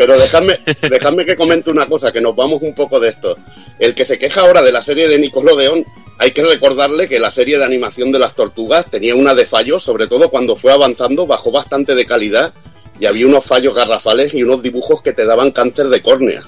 Pero 0.00 0.18
dejadme, 0.18 0.58
dejadme 0.88 1.26
que 1.26 1.36
comente 1.36 1.70
una 1.70 1.84
cosa, 1.86 2.10
que 2.10 2.22
nos 2.22 2.34
vamos 2.34 2.62
un 2.62 2.74
poco 2.74 2.98
de 2.98 3.10
esto. 3.10 3.36
El 3.78 3.94
que 3.94 4.06
se 4.06 4.18
queja 4.18 4.40
ahora 4.40 4.62
de 4.62 4.72
la 4.72 4.80
serie 4.80 5.06
de 5.08 5.18
Nickelodeon, 5.18 5.84
hay 6.16 6.30
que 6.30 6.42
recordarle 6.42 7.06
que 7.06 7.18
la 7.18 7.30
serie 7.30 7.58
de 7.58 7.66
animación 7.66 8.10
de 8.10 8.18
las 8.18 8.34
tortugas 8.34 8.86
tenía 8.90 9.14
una 9.14 9.34
de 9.34 9.44
fallos, 9.44 9.82
sobre 9.82 10.06
todo 10.06 10.30
cuando 10.30 10.56
fue 10.56 10.72
avanzando, 10.72 11.26
bajó 11.26 11.50
bastante 11.50 11.94
de 11.94 12.06
calidad 12.06 12.54
y 12.98 13.04
había 13.04 13.26
unos 13.26 13.44
fallos 13.44 13.74
garrafales 13.74 14.32
y 14.32 14.42
unos 14.42 14.62
dibujos 14.62 15.02
que 15.02 15.12
te 15.12 15.26
daban 15.26 15.50
cáncer 15.50 15.88
de 15.88 16.00
córnea. 16.00 16.40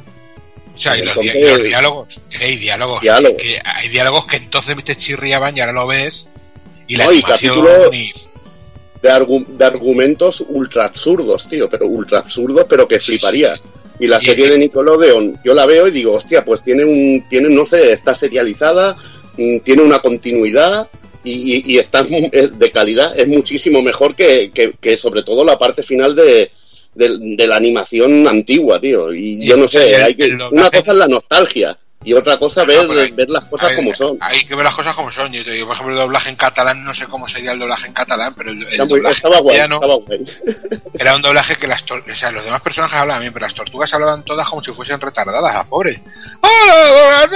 O 0.75 0.79
sea, 0.79 0.97
y 0.97 1.03
los, 1.03 1.15
Entonces- 1.19 1.63
diálogos, 1.65 2.21
hay 2.41 2.57
diálogos, 2.57 3.03
Diálogos. 3.03 3.43
que 3.43 3.61
hay 3.63 3.89
diálogos 3.91 4.27
que 4.31 4.37
entonces 4.37 4.77
te 4.83 4.97
chirriaban 4.97 5.55
y 5.55 5.61
ahora 5.61 5.73
lo 5.75 5.87
ves 5.89 6.25
y 6.89 6.97
la 6.97 7.05
No, 7.05 7.13
y 7.13 7.23
capítulo- 7.23 7.93
y- 7.93 8.13
de, 9.03 9.11
argu- 9.11 9.47
de 9.47 9.65
argumentos 9.65 10.45
ultra 10.49 10.85
absurdos, 10.85 11.49
tío, 11.49 11.69
pero 11.69 11.87
ultra 11.87 12.19
absurdos, 12.21 12.67
pero 12.69 12.87
que 12.89 13.01
fliparía. 13.01 13.61
Y 13.99 14.07
la 14.07 14.21
serie 14.21 14.49
de 14.49 14.59
Nickelodeon, 14.59 15.41
yo 15.45 15.55
la 15.55 15.67
veo 15.67 15.87
y 15.89 15.91
digo, 15.91 16.13
hostia, 16.15 16.45
pues 16.45 16.63
tiene 16.63 16.85
un, 16.85 17.25
tiene, 17.29 17.49
no 17.51 17.67
sé, 17.67 17.93
está 17.93 18.15
serializada, 18.15 18.97
mm, 19.37 19.59
tiene 19.61 19.83
una 19.83 19.99
continuidad 20.01 20.89
y, 21.25 21.57
y- 21.57 21.63
y 21.75 21.79
está 21.79 22.03
de 22.05 22.71
calidad, 22.73 23.19
es 23.19 23.29
muchísimo 23.29 23.83
mejor 23.83 24.15
que, 24.17 24.51
que- 24.53 24.75
que 24.81 24.97
sobre 24.97 25.23
todo 25.23 25.45
la 25.45 25.59
parte 25.59 25.83
final 25.83 26.15
de, 26.17 26.51
de, 26.95 27.17
de 27.37 27.47
la 27.47 27.57
animación 27.57 28.27
antigua, 28.27 28.81
tío. 28.81 29.13
Y, 29.15 29.45
yo 29.47 29.57
no 29.57 29.69
sé, 29.69 29.97
hay 29.97 30.15
que, 30.15 30.25
una 30.51 30.71
cosa 30.71 30.93
es 30.93 30.99
la 30.99 31.09
nostalgia 31.09 31.79
y 32.05 32.13
otra 32.15 32.37
cosa 32.39 32.65
ver, 32.65 32.81
hay- 32.91 33.11
ver 33.13 33.29
las 33.29 33.45
cosas 33.45 33.71
hay- 33.71 33.77
como 33.77 33.95
son. 33.95 34.17
Hay 34.21 34.45
que 34.45 34.55
ver 34.55 34.65
las 34.65 34.75
cosas 34.75 34.95
como 34.95 35.11
son. 35.13 35.33
Yo 35.33 35.45
te 35.45 35.51
digo, 35.53 35.67
por 35.67 35.75
ejemplo, 35.77 35.95
el 35.95 36.01
doblaje 36.03 36.29
en 36.31 36.37
catalán, 36.37 36.85
no 36.85 36.93
sé 36.95 37.07
cómo 37.07 37.29
sería 37.29 37.53
el 37.53 37.59
doblaje 37.59 37.87
en 37.87 37.93
catalán, 37.93 38.35
pero 38.37 38.51
el, 38.51 38.63
el 38.63 38.69
Está 38.69 38.85
muy- 38.85 38.95
doblaje 38.99 39.17
estaba 39.17 39.39
guay, 39.41 39.57
estaba 39.59 39.95
guay. 39.97 40.25
era 40.99 41.17
un 41.17 41.23
doblaje 41.23 41.57
que 41.57 41.67
las 41.67 41.83
o 41.83 42.15
sea, 42.15 42.31
los 42.31 42.45
demás 42.45 42.61
personajes 42.63 42.99
hablaban 42.99 43.23
bien, 43.23 43.33
pero 43.33 43.47
las 43.47 43.55
tortugas 43.55 43.93
hablaban 43.93 44.23
todas 44.25 44.49
como 44.49 44.63
si 44.65 44.73
fuesen 44.73 45.01
retardadas, 45.01 45.55
las 45.55 45.67
pobres. 45.67 46.01
¡Hola, 46.41 47.29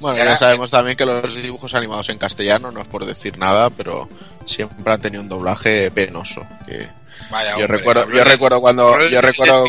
Bueno, 0.00 0.24
Ya. 0.24 0.36
sabemos 0.36 0.70
también 0.70 0.96
que 0.96 1.04
los 1.04 1.42
dibujos 1.42 1.74
animados 1.74 2.08
en 2.08 2.18
castellano, 2.18 2.70
no 2.70 2.80
es 2.80 2.86
por 2.86 3.04
decir 3.04 3.36
nada, 3.36 3.68
pero 3.70 4.08
siempre 4.46 4.92
han 4.92 5.00
tenido 5.00 5.22
un 5.22 5.28
doblaje 5.28 5.90
penoso. 5.90 6.46
Que 6.66 6.86
Vaya, 7.30 7.50
yo 7.50 7.64
hombre, 7.64 7.78
recuerdo, 7.78 8.08
yo 8.12 8.22
recuerdo 8.24 8.60
cuando, 8.60 9.08
yo 9.08 9.20
recuerdo. 9.20 9.64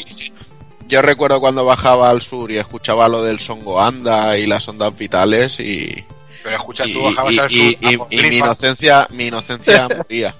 Yo 0.89 1.01
recuerdo 1.01 1.39
cuando 1.39 1.63
bajaba 1.63 2.09
al 2.09 2.21
sur 2.21 2.51
y 2.51 2.57
escuchaba 2.57 3.07
lo 3.07 3.23
del 3.23 3.39
Songoanda 3.39 4.37
y 4.37 4.45
las 4.47 4.67
ondas 4.67 4.95
vitales 4.97 5.59
y 5.59 6.03
Pero 6.43 6.57
escucha, 6.57 6.85
y, 6.85 6.93
tú 6.93 7.03
bajabas 7.03 7.31
y- 7.33 7.39
al 7.39 7.49
sur, 7.49 8.07
y- 8.09 8.21
mi 8.29 8.37
inocencia, 8.37 9.07
mi 9.11 9.25
inocencia 9.27 9.87
moría. 9.97 10.35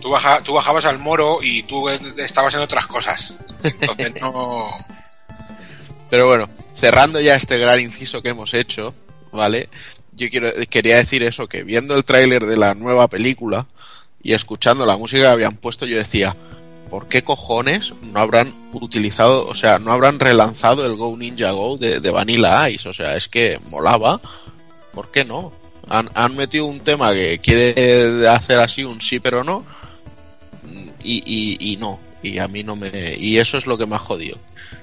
Tú, 0.00 0.08
baja- 0.08 0.42
tú 0.44 0.52
bajabas 0.54 0.84
al 0.84 0.98
moro 0.98 1.42
y 1.42 1.64
tú 1.64 1.88
estabas 1.88 2.54
en 2.54 2.60
otras 2.60 2.86
cosas. 2.86 3.34
Entonces 3.64 4.14
no. 4.22 4.70
Pero 6.08 6.26
bueno, 6.26 6.48
cerrando 6.74 7.20
ya 7.20 7.34
este 7.34 7.58
gran 7.58 7.80
inciso 7.80 8.22
que 8.22 8.30
hemos 8.30 8.54
hecho, 8.54 8.94
¿vale? 9.32 9.68
Yo 10.12 10.28
quiero, 10.30 10.50
quería 10.68 10.96
decir 10.96 11.22
eso, 11.24 11.46
que 11.48 11.62
viendo 11.64 11.96
el 11.96 12.04
tráiler 12.04 12.46
de 12.46 12.56
la 12.56 12.74
nueva 12.74 13.08
película 13.08 13.66
y 14.22 14.32
escuchando 14.32 14.86
la 14.86 14.96
música 14.96 15.22
que 15.22 15.28
habían 15.28 15.56
puesto, 15.56 15.86
yo 15.86 15.96
decía, 15.96 16.36
¿por 16.90 17.06
qué 17.08 17.22
cojones 17.22 17.92
no 18.02 18.20
habrán 18.20 18.54
utilizado, 18.72 19.46
o 19.46 19.54
sea, 19.54 19.78
no 19.78 19.92
habrán 19.92 20.18
relanzado 20.20 20.84
el 20.84 20.96
Go 20.96 21.16
Ninja 21.16 21.50
Go 21.52 21.78
de, 21.78 22.00
de 22.00 22.10
Vanilla 22.10 22.68
Ice? 22.68 22.88
O 22.88 22.94
sea, 22.94 23.16
es 23.16 23.28
que 23.28 23.58
molaba, 23.68 24.20
¿por 24.92 25.10
qué 25.10 25.24
no? 25.24 25.52
Han, 25.88 26.10
han 26.14 26.36
metido 26.36 26.66
un 26.66 26.80
tema 26.80 27.12
que 27.12 27.38
quiere 27.38 28.26
hacer 28.28 28.58
así 28.60 28.84
un 28.84 29.00
sí 29.00 29.18
pero 29.20 29.42
no, 29.44 29.64
y, 31.02 31.22
y, 31.24 31.72
y 31.72 31.76
no, 31.76 31.98
y 32.22 32.38
a 32.38 32.48
mí 32.48 32.62
no 32.62 32.76
me... 32.76 32.90
Y 33.18 33.38
eso 33.38 33.56
es 33.58 33.66
lo 33.66 33.78
que 33.78 33.86
me 33.86 33.96
ha 33.96 33.98
jodido 33.98 34.36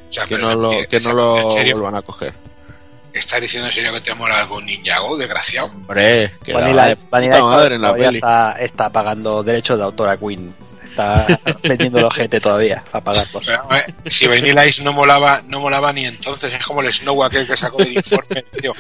O 0.10 0.14
sea, 0.14 0.26
que 0.26 0.38
no 0.38 0.54
lo, 0.56 0.72
que- 0.72 0.88
que 0.88 1.00
no 1.00 1.12
¿en 1.12 1.16
lo 1.16 1.54
vuelvan 1.54 1.96
a 1.96 2.02
coger. 2.02 2.34
¿Estás 3.14 3.42
diciendo 3.42 3.68
en 3.68 3.74
serio 3.74 3.94
que 3.94 4.02
te 4.02 4.14
mola 4.14 4.42
algún 4.42 4.66
Ninjago, 4.66 5.18
desgraciado? 5.18 5.68
Hombre, 5.68 6.32
que 6.44 6.54
Vanilla, 6.54 6.86
de 6.88 6.98
Vanilla 7.10 7.32
puta 7.40 7.44
madre 7.46 7.76
en 7.76 7.82
la 7.82 7.94
peli. 7.96 8.18
Está, 8.18 8.52
está 8.60 8.90
pagando 8.92 9.42
derechos 9.44 9.78
de 9.78 9.84
autor 9.86 10.10
a 10.10 10.18
Queen. 10.18 10.54
Está 10.98 11.40
vendiendo 11.62 12.00
el 12.00 12.06
ojete 12.06 12.40
todavía 12.40 12.84
para 12.92 13.04
pagarlos. 13.04 13.44
Pero, 13.46 13.64
eh, 13.76 13.86
si 14.10 14.26
Vanilla 14.28 14.66
Ice 14.66 14.82
no 14.82 14.92
molaba, 14.94 15.42
no 15.48 15.60
molaba 15.60 15.94
ni 15.94 16.06
entonces, 16.08 16.52
es 16.54 16.66
como 16.66 16.82
el 16.82 16.92
Snow 16.92 17.24
aquel 17.24 17.46
que 17.46 17.56
sacó 17.56 17.78
del 17.78 17.94
informe, 17.94 18.44
tío. 18.60 18.74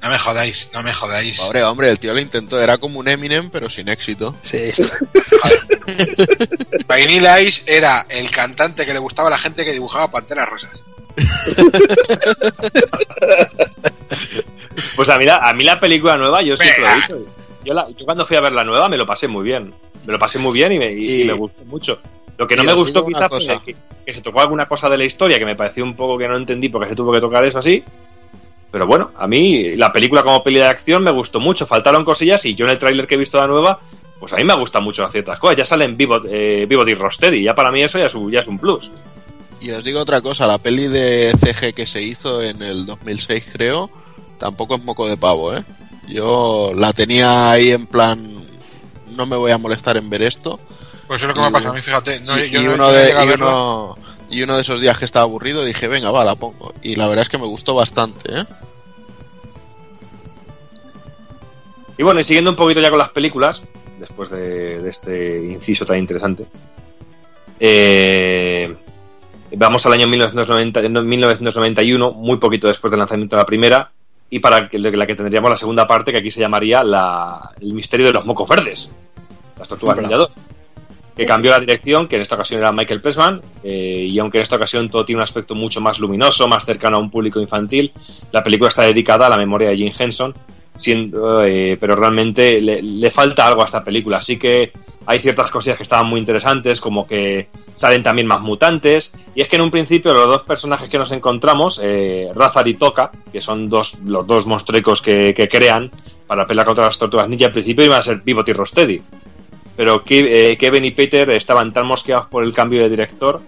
No 0.00 0.10
me 0.10 0.18
jodáis, 0.18 0.68
no 0.72 0.82
me 0.82 0.92
jodáis. 0.94 1.38
Pobre 1.38 1.62
hombre, 1.64 1.88
el 1.90 1.98
tío 1.98 2.14
lo 2.14 2.20
intentó, 2.20 2.60
era 2.60 2.78
como 2.78 3.00
un 3.00 3.08
Eminem, 3.08 3.50
pero 3.50 3.68
sin 3.68 3.88
éxito. 3.88 4.36
Sí, 4.48 4.70
Vanilla 6.86 7.40
Ice 7.40 7.62
era 7.66 8.06
el 8.08 8.30
cantante 8.30 8.84
que 8.84 8.92
le 8.92 8.98
gustaba 9.00 9.28
a 9.28 9.32
la 9.32 9.38
gente 9.38 9.64
que 9.64 9.72
dibujaba 9.72 10.10
panteras 10.10 10.48
rosas. 10.48 10.70
Pues 14.96 15.08
a 15.08 15.18
mí, 15.18 15.24
la, 15.24 15.36
a 15.36 15.52
mí 15.52 15.64
la 15.64 15.78
película 15.80 16.16
nueva, 16.16 16.42
yo 16.42 16.56
siempre 16.56 16.82
lo 16.82 16.88
he 16.90 16.94
dicho. 16.96 17.18
Yo, 17.64 17.74
la- 17.74 17.88
yo 17.96 18.04
cuando 18.04 18.26
fui 18.26 18.36
a 18.36 18.40
ver 18.40 18.52
la 18.52 18.64
nueva 18.64 18.88
me 18.88 18.96
lo 18.96 19.06
pasé 19.06 19.28
muy 19.28 19.44
bien. 19.44 19.72
Me 20.06 20.12
lo 20.12 20.18
pasé 20.18 20.38
muy 20.38 20.52
bien 20.52 20.72
y 20.72 20.78
me, 20.78 20.92
y- 20.92 21.22
y 21.22 21.24
me 21.26 21.32
gustó 21.34 21.64
mucho. 21.64 21.98
Lo 22.38 22.46
que 22.48 22.56
no 22.56 22.64
me 22.64 22.72
gustó 22.72 23.04
quizás 23.06 23.28
fue 23.28 23.38
cosa. 23.38 23.62
que, 23.64 23.76
que 24.06 24.14
se 24.14 24.20
tocó 24.20 24.40
alguna 24.40 24.66
cosa 24.66 24.88
de 24.88 24.98
la 24.98 25.04
historia 25.04 25.38
que 25.38 25.44
me 25.44 25.54
pareció 25.54 25.84
un 25.84 25.94
poco 25.94 26.18
que 26.18 26.26
no 26.26 26.36
entendí 26.36 26.68
porque 26.68 26.88
se 26.88 26.96
tuvo 26.96 27.12
que 27.12 27.20
tocar 27.20 27.44
eso 27.44 27.58
así. 27.58 27.84
Pero 28.70 28.86
bueno, 28.86 29.10
a 29.16 29.26
mí 29.26 29.76
la 29.76 29.92
película 29.92 30.22
como 30.22 30.42
peli 30.42 30.56
de 30.58 30.66
acción 30.66 31.04
me 31.04 31.10
gustó 31.10 31.40
mucho. 31.40 31.66
Faltaron 31.66 32.04
cosillas 32.04 32.44
y 32.46 32.54
yo 32.54 32.64
en 32.64 32.70
el 32.72 32.78
tráiler 32.78 33.06
que 33.06 33.14
he 33.16 33.18
visto 33.18 33.38
la 33.38 33.46
nueva, 33.46 33.78
pues 34.18 34.32
a 34.32 34.36
mí 34.36 34.44
me 34.44 34.54
gustan 34.56 34.82
mucho 34.82 35.06
ciertas 35.10 35.38
cosas. 35.38 35.58
Ya 35.58 35.66
salen 35.66 35.96
vivo, 35.96 36.20
eh, 36.28 36.66
y 36.68 36.94
Rosteady. 36.94 37.42
Ya 37.42 37.54
para 37.54 37.70
mí 37.70 37.82
eso 37.82 37.98
ya 37.98 38.06
es, 38.06 38.14
un- 38.14 38.30
ya 38.30 38.40
es 38.40 38.46
un 38.46 38.58
plus. 38.58 38.90
Y 39.60 39.70
os 39.70 39.84
digo 39.84 40.00
otra 40.00 40.20
cosa, 40.22 40.46
la 40.46 40.58
peli 40.58 40.88
de 40.88 41.32
CG 41.38 41.74
que 41.74 41.86
se 41.86 42.02
hizo 42.02 42.42
en 42.42 42.62
el 42.62 42.86
2006 42.86 43.44
creo, 43.52 43.90
tampoco 44.38 44.74
es 44.76 44.82
moco 44.82 45.06
de 45.06 45.16
pavo, 45.18 45.54
¿eh? 45.54 45.62
Yo 46.08 46.72
la 46.74 46.92
tenía 46.92 47.52
ahí 47.52 47.70
en 47.70 47.86
plan 47.86 48.41
no 49.12 49.26
me 49.26 49.36
voy 49.36 49.52
a 49.52 49.58
molestar 49.58 49.96
en 49.96 50.08
ver 50.10 50.22
esto. 50.22 50.58
Pues 51.06 51.20
eso 51.20 51.26
es 51.26 51.28
lo 51.28 51.34
que 51.34 51.40
me 51.40 51.46
ha 51.46 51.50
pasado 51.50 51.72
a 51.72 51.76
mí, 51.76 51.82
fíjate. 51.82 52.20
No, 52.20 52.38
y, 52.38 52.50
yo 52.50 52.60
y 52.60 52.64
no- 52.64 52.74
uno 52.74 52.84
no 52.84 52.92
de, 52.92 53.10
y, 53.10 53.30
uno, 53.34 53.98
y 54.30 54.42
uno 54.42 54.54
de 54.56 54.62
esos 54.62 54.80
días 54.80 54.98
que 54.98 55.04
estaba 55.04 55.24
aburrido 55.24 55.64
dije, 55.64 55.88
venga, 55.88 56.10
va, 56.10 56.24
la 56.24 56.34
pongo. 56.36 56.72
Y 56.82 56.96
la 56.96 57.06
verdad 57.08 57.24
es 57.24 57.28
que 57.28 57.38
me 57.38 57.46
gustó 57.46 57.74
bastante, 57.74 58.40
¿eh? 58.40 58.44
Y 61.98 62.02
bueno, 62.02 62.20
y 62.20 62.24
siguiendo 62.24 62.50
un 62.50 62.56
poquito 62.56 62.80
ya 62.80 62.90
con 62.90 62.98
las 62.98 63.10
películas, 63.10 63.62
después 64.00 64.30
de, 64.30 64.80
de 64.82 64.90
este 64.90 65.42
inciso 65.44 65.84
tan 65.84 65.98
interesante, 65.98 66.46
eh, 67.60 68.74
vamos 69.56 69.84
al 69.86 69.92
año 69.92 70.06
1990, 70.08 70.88
no, 70.88 71.02
1991, 71.02 72.12
muy 72.12 72.38
poquito 72.38 72.66
después 72.66 72.90
del 72.90 72.98
lanzamiento 73.00 73.36
de 73.36 73.42
la 73.42 73.46
primera, 73.46 73.92
y 74.32 74.38
para 74.38 74.70
la 74.72 75.06
que 75.06 75.14
tendríamos 75.14 75.50
la 75.50 75.58
segunda 75.58 75.86
parte, 75.86 76.10
que 76.10 76.16
aquí 76.16 76.30
se 76.30 76.40
llamaría 76.40 76.82
la, 76.82 77.50
El 77.60 77.74
misterio 77.74 78.06
de 78.06 78.14
los 78.14 78.24
mocos 78.24 78.48
verdes, 78.48 78.90
las 79.58 79.68
tortugas 79.68 79.98
ninja 79.98 80.16
2, 80.16 80.30
que 81.14 81.26
cambió 81.26 81.50
la 81.50 81.60
dirección, 81.60 82.08
que 82.08 82.16
en 82.16 82.22
esta 82.22 82.36
ocasión 82.36 82.58
era 82.58 82.72
Michael 82.72 83.02
Pressman, 83.02 83.42
eh, 83.62 84.06
y 84.08 84.18
aunque 84.18 84.38
en 84.38 84.42
esta 84.42 84.56
ocasión 84.56 84.88
todo 84.88 85.04
tiene 85.04 85.18
un 85.18 85.24
aspecto 85.24 85.54
mucho 85.54 85.82
más 85.82 85.98
luminoso, 85.98 86.48
más 86.48 86.64
cercano 86.64 86.96
a 86.96 87.00
un 87.00 87.10
público 87.10 87.42
infantil, 87.42 87.92
la 88.32 88.42
película 88.42 88.70
está 88.70 88.84
dedicada 88.84 89.26
a 89.26 89.28
la 89.28 89.36
memoria 89.36 89.68
de 89.68 89.76
Jim 89.76 89.92
Henson, 89.98 90.34
siendo, 90.76 91.44
eh, 91.44 91.76
pero 91.80 91.96
realmente 91.96 92.60
le, 92.60 93.10
falta 93.10 93.46
algo 93.46 93.62
a 93.62 93.66
esta 93.66 93.84
película. 93.84 94.18
Así 94.18 94.38
que 94.38 94.72
hay 95.06 95.18
ciertas 95.18 95.50
cosillas 95.50 95.76
que 95.76 95.82
estaban 95.82 96.06
muy 96.06 96.20
interesantes, 96.20 96.80
como 96.80 97.06
que 97.06 97.48
salen 97.74 98.02
también 98.02 98.26
más 98.26 98.40
mutantes. 98.40 99.14
Y 99.34 99.42
es 99.42 99.48
que 99.48 99.56
en 99.56 99.62
un 99.62 99.70
principio 99.70 100.14
los 100.14 100.26
dos 100.26 100.42
personajes 100.42 100.88
que 100.88 100.98
nos 100.98 101.12
encontramos, 101.12 101.80
eh, 101.82 102.30
Razar 102.34 102.66
y 102.68 102.74
Toka, 102.74 103.10
que 103.32 103.40
son 103.40 103.68
dos, 103.68 103.98
los 104.04 104.26
dos 104.26 104.46
monstruos 104.46 105.02
que, 105.02 105.48
crean 105.50 105.90
para 106.26 106.46
pelear 106.46 106.66
contra 106.66 106.86
las 106.86 106.98
tortugas 106.98 107.28
ninja, 107.28 107.46
al 107.46 107.52
principio 107.52 107.84
iban 107.84 107.98
a 107.98 108.02
ser 108.02 108.22
Pivot 108.22 108.48
y 108.48 108.52
Rocksteady. 108.52 109.02
Pero 109.76 110.02
eh, 110.08 110.56
Kevin 110.58 110.84
y 110.84 110.90
Peter 110.90 111.28
estaban 111.30 111.72
tan 111.72 111.86
mosqueados 111.86 112.26
por 112.26 112.44
el 112.44 112.52
cambio 112.52 112.82
de 112.82 112.90
director 112.90 113.40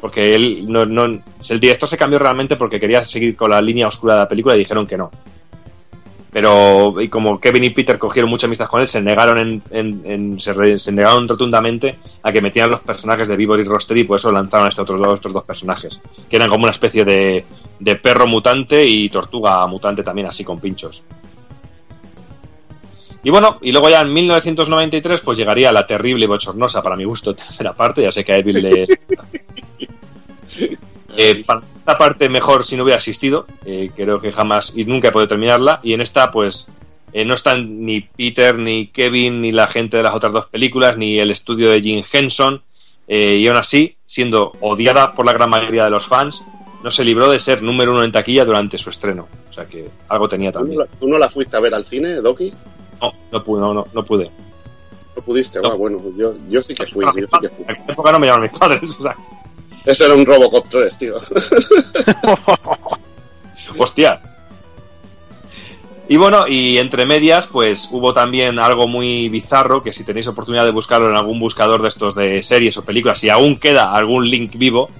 porque 0.00 0.34
él 0.34 0.66
no, 0.68 0.84
no 0.84 1.04
el 1.04 1.60
director 1.60 1.88
se 1.88 1.96
cambió 1.96 2.18
realmente 2.18 2.56
porque 2.56 2.78
quería 2.78 3.06
seguir 3.06 3.34
con 3.34 3.50
la 3.50 3.62
línea 3.62 3.88
oscura 3.88 4.12
de 4.12 4.20
la 4.20 4.28
película 4.28 4.54
y 4.54 4.58
dijeron 4.58 4.86
que 4.86 4.98
no 4.98 5.10
pero 6.34 7.00
y 7.00 7.08
como 7.08 7.40
Kevin 7.40 7.62
y 7.64 7.70
Peter 7.70 7.96
cogieron 7.96 8.28
mucha 8.28 8.46
amistad 8.46 8.66
con 8.66 8.80
él 8.80 8.88
se 8.88 9.00
negaron 9.00 9.38
en, 9.38 9.62
en- 9.70 10.02
en- 10.04 10.40
se, 10.40 10.52
re- 10.52 10.78
se 10.80 10.90
negaron 10.90 11.28
rotundamente 11.28 11.96
a 12.24 12.32
que 12.32 12.40
metieran 12.42 12.72
los 12.72 12.80
personajes 12.80 13.28
de 13.28 13.36
Vivor 13.36 13.60
y 13.60 13.64
Roster 13.64 13.96
y 13.96 14.02
por 14.04 14.18
eso 14.18 14.32
lanzaron 14.32 14.66
a 14.66 14.68
estos 14.68 14.82
otros 14.82 14.98
dos, 14.98 15.14
estos 15.14 15.32
dos 15.32 15.44
personajes 15.44 16.00
que 16.28 16.34
eran 16.36 16.50
como 16.50 16.64
una 16.64 16.72
especie 16.72 17.04
de, 17.04 17.44
de 17.78 17.96
perro 17.96 18.26
mutante 18.26 18.84
y 18.84 19.08
tortuga 19.08 19.64
mutante 19.68 20.02
también 20.02 20.26
así 20.26 20.42
con 20.44 20.58
pinchos. 20.58 21.04
Y 23.22 23.30
bueno, 23.30 23.58
y 23.62 23.70
luego 23.72 23.88
ya 23.88 24.00
en 24.02 24.12
1993 24.12 25.20
pues 25.20 25.38
llegaría 25.38 25.70
la 25.72 25.86
terrible 25.86 26.24
y 26.24 26.28
bochornosa 26.28 26.82
para 26.82 26.96
mi 26.96 27.04
gusto 27.04 27.32
tercera 27.36 27.72
parte, 27.74 28.02
ya 28.02 28.10
sé 28.12 28.24
que 28.24 28.32
a 28.32 28.38
Evil 28.38 28.60
le... 28.60 28.86
Eh, 31.16 31.44
para 31.46 31.62
esta 31.84 31.98
parte 31.98 32.30
mejor 32.30 32.64
si 32.64 32.78
no 32.78 32.84
hubiera 32.84 32.96
existido, 32.96 33.46
eh, 33.66 33.90
creo 33.94 34.18
que 34.18 34.32
jamás 34.32 34.72
y 34.74 34.86
nunca 34.86 35.08
he 35.08 35.12
podido 35.12 35.28
terminarla, 35.28 35.80
y 35.82 35.92
en 35.92 36.00
esta 36.00 36.32
pues 36.32 36.68
eh, 37.12 37.26
no 37.26 37.34
están 37.34 37.84
ni 37.84 38.00
Peter, 38.00 38.58
ni 38.58 38.86
Kevin, 38.86 39.42
ni 39.42 39.52
la 39.52 39.66
gente 39.66 39.98
de 39.98 40.02
las 40.02 40.14
otras 40.14 40.32
dos 40.32 40.46
películas, 40.46 40.96
ni 40.96 41.18
el 41.18 41.30
estudio 41.30 41.68
de 41.70 41.82
Jim 41.82 42.02
Henson, 42.10 42.62
eh, 43.06 43.36
y 43.36 43.46
aún 43.48 43.58
así, 43.58 43.96
siendo 44.06 44.52
odiada 44.62 45.12
por 45.12 45.26
la 45.26 45.34
gran 45.34 45.50
mayoría 45.50 45.84
de 45.84 45.90
los 45.90 46.06
fans, 46.06 46.42
no 46.82 46.90
se 46.90 47.04
libró 47.04 47.30
de 47.30 47.38
ser 47.38 47.62
número 47.62 47.92
uno 47.92 48.02
en 48.02 48.12
taquilla 48.12 48.46
durante 48.46 48.78
su 48.78 48.88
estreno. 48.88 49.28
O 49.50 49.52
sea 49.52 49.66
que 49.66 49.86
algo 50.08 50.26
tenía 50.26 50.52
¿Tú 50.52 50.60
no, 50.60 50.64
también. 50.64 50.78
la, 50.80 50.86
tú 50.98 51.06
no 51.08 51.18
la 51.18 51.28
fuiste 51.28 51.54
a 51.56 51.60
ver 51.60 51.74
al 51.74 51.84
cine, 51.84 52.14
Doki? 52.16 52.50
No, 53.02 53.12
no 53.30 53.44
pude, 53.44 53.60
no, 53.60 53.74
no, 53.74 53.86
no 53.92 54.04
pude. 54.06 54.30
No 55.14 55.22
pudiste, 55.22 55.60
No. 55.60 55.68
va, 55.68 55.74
bueno, 55.74 56.00
yo, 56.16 56.34
yo 56.48 56.62
sí 56.62 56.74
que 56.74 56.86
fui, 56.86 57.04
yo 57.04 57.12
sí 57.12 57.38
que 57.42 57.48
fui. 57.50 57.64
En 57.68 57.70
aquella 57.72 57.92
época 57.92 58.10
no 58.10 58.18
me 58.18 58.26
llaman 58.26 58.42
mis 58.42 58.58
padres, 58.58 58.82
o 58.98 59.02
sea, 59.02 59.14
Ese 59.84 60.04
era 60.04 60.14
un 60.14 60.24
Robocop 60.24 60.66
3, 60.68 60.98
tío. 60.98 61.16
Hostia. 63.78 64.20
Y 66.08 66.16
bueno, 66.16 66.46
y 66.46 66.78
entre 66.78 67.06
medias, 67.06 67.46
pues 67.46 67.88
hubo 67.90 68.12
también 68.12 68.58
algo 68.58 68.86
muy 68.86 69.28
bizarro 69.28 69.82
que 69.82 69.92
si 69.92 70.04
tenéis 70.04 70.26
oportunidad 70.26 70.64
de 70.64 70.70
buscarlo 70.70 71.08
en 71.08 71.16
algún 71.16 71.40
buscador 71.40 71.82
de 71.82 71.88
estos 71.88 72.14
de 72.14 72.42
series 72.42 72.76
o 72.76 72.84
películas, 72.84 73.18
si 73.18 73.30
aún 73.30 73.58
queda 73.58 73.94
algún 73.94 74.28
link 74.28 74.56
vivo, 74.56 74.90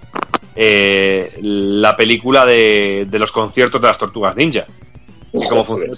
eh, 0.54 1.38
la 1.42 1.96
película 1.96 2.46
de, 2.46 3.06
de 3.08 3.18
los 3.18 3.32
conciertos 3.32 3.80
de 3.80 3.88
las 3.88 3.98
tortugas 3.98 4.36
ninja. 4.36 4.64
Y 5.32 5.46
como 5.48 5.64
funcionó, 5.64 5.96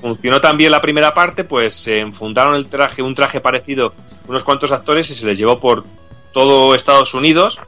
funcionó 0.00 0.40
tan 0.40 0.56
bien 0.56 0.70
la 0.70 0.80
primera 0.80 1.12
parte, 1.12 1.44
pues 1.44 1.74
se 1.74 1.98
enfundaron 1.98 2.54
el 2.54 2.66
traje, 2.66 3.02
un 3.02 3.14
traje 3.14 3.40
parecido 3.40 3.92
unos 4.28 4.44
cuantos 4.44 4.72
actores 4.72 5.10
y 5.10 5.14
se 5.14 5.26
les 5.26 5.38
llevó 5.38 5.58
por 5.58 5.84
todo 6.32 6.74
Estados 6.74 7.14
Unidos 7.14 7.58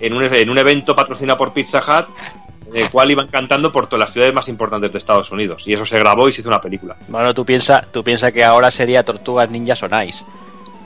en 0.00 0.12
un, 0.12 0.24
en 0.24 0.50
un 0.50 0.58
evento 0.58 0.94
patrocinado 0.94 1.38
por 1.38 1.52
Pizza 1.52 1.78
Hut 1.80 2.06
en 2.72 2.82
el 2.82 2.90
cual 2.90 3.10
iban 3.10 3.28
cantando 3.28 3.70
por 3.70 3.86
todas 3.86 4.00
las 4.00 4.12
ciudades 4.12 4.34
más 4.34 4.48
importantes 4.48 4.90
de 4.90 4.98
Estados 4.98 5.30
Unidos. 5.30 5.62
Y 5.66 5.74
eso 5.74 5.86
se 5.86 5.98
grabó 5.98 6.28
y 6.28 6.32
se 6.32 6.40
hizo 6.40 6.50
una 6.50 6.60
película. 6.60 6.96
Bueno, 7.08 7.32
tú 7.32 7.44
piensas 7.46 7.90
tú 7.92 8.02
piensa 8.02 8.32
que 8.32 8.44
ahora 8.44 8.70
sería 8.70 9.04
Tortugas 9.04 9.48
Ninjas 9.50 9.82
on 9.84 10.02
Ice. 10.02 10.22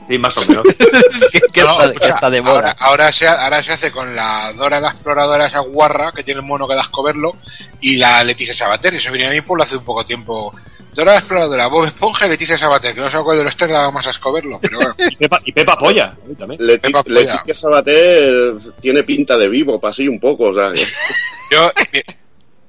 Sí, 0.07 0.19
más 0.19 0.37
o 0.37 0.41
menos. 0.47 0.63
que, 1.33 1.41
que 1.53 1.63
No, 1.63 1.71
está, 1.71 1.85
que 1.85 1.91
escucha, 1.93 2.09
está 2.15 2.31
de 2.31 2.39
ahora, 2.39 2.53
moda. 2.53 2.77
ahora 2.81 3.13
se, 3.13 3.27
ha- 3.29 3.45
ahora 3.45 3.63
se 3.63 3.73
hace 3.73 3.91
con 3.93 4.15
la 4.15 4.53
Dora 4.55 4.81
la 4.81 4.89
exploradora 4.91 5.47
esa 5.47 5.61
guarra 5.61 6.11
que 6.15 6.23
tiene 6.25 6.41
el 6.41 6.47
mono 6.47 6.67
que 6.69 6.75
da 6.75 6.83
verlo 7.05 7.37
y 7.81 7.97
la 7.97 8.23
Leticia 8.25 8.53
Sabater. 8.55 8.95
Eso 8.95 9.11
venía 9.13 9.29
a 9.29 9.33
mi 9.33 9.41
pueblo 9.41 9.65
hace 9.65 9.77
un 9.77 9.85
poco 9.85 10.05
tiempo. 10.05 10.53
Dora 10.95 11.13
la 11.13 11.19
exploradora, 11.19 11.67
Bob 11.69 11.85
Esponja 11.87 12.27
y 12.27 12.31
Leticia 12.31 12.59
Sabater, 12.59 12.95
que 12.95 13.01
no 13.01 13.11
sé 13.11 13.17
cuál 13.19 13.39
de 13.39 13.45
los 13.45 13.57
tres 13.57 13.71
daba 13.71 13.91
más 13.91 14.07
asco 14.07 14.33
verlo, 14.33 14.59
pero 14.61 14.79
bueno. 14.79 14.95
Y 15.11 15.17
Pepa, 15.17 15.41
y 15.45 15.53
Pepa 15.53 15.77
Polla. 15.77 16.07
a 16.07 16.29
mí 16.29 16.35
también. 16.35 16.61
Leti- 16.61 16.81
Pepa 16.89 17.03
Polla. 17.05 17.33
Leticia 17.35 17.55
Sabater 17.55 18.55
tiene 18.81 19.03
pinta 19.05 19.37
de 19.37 19.49
vivo, 19.49 19.81
así 19.87 20.09
un 20.09 20.19
poco, 20.19 20.45
o 20.49 20.55
sea, 20.55 20.73
que- 20.73 20.87
Yo, 21.53 21.67
mi, 21.93 22.01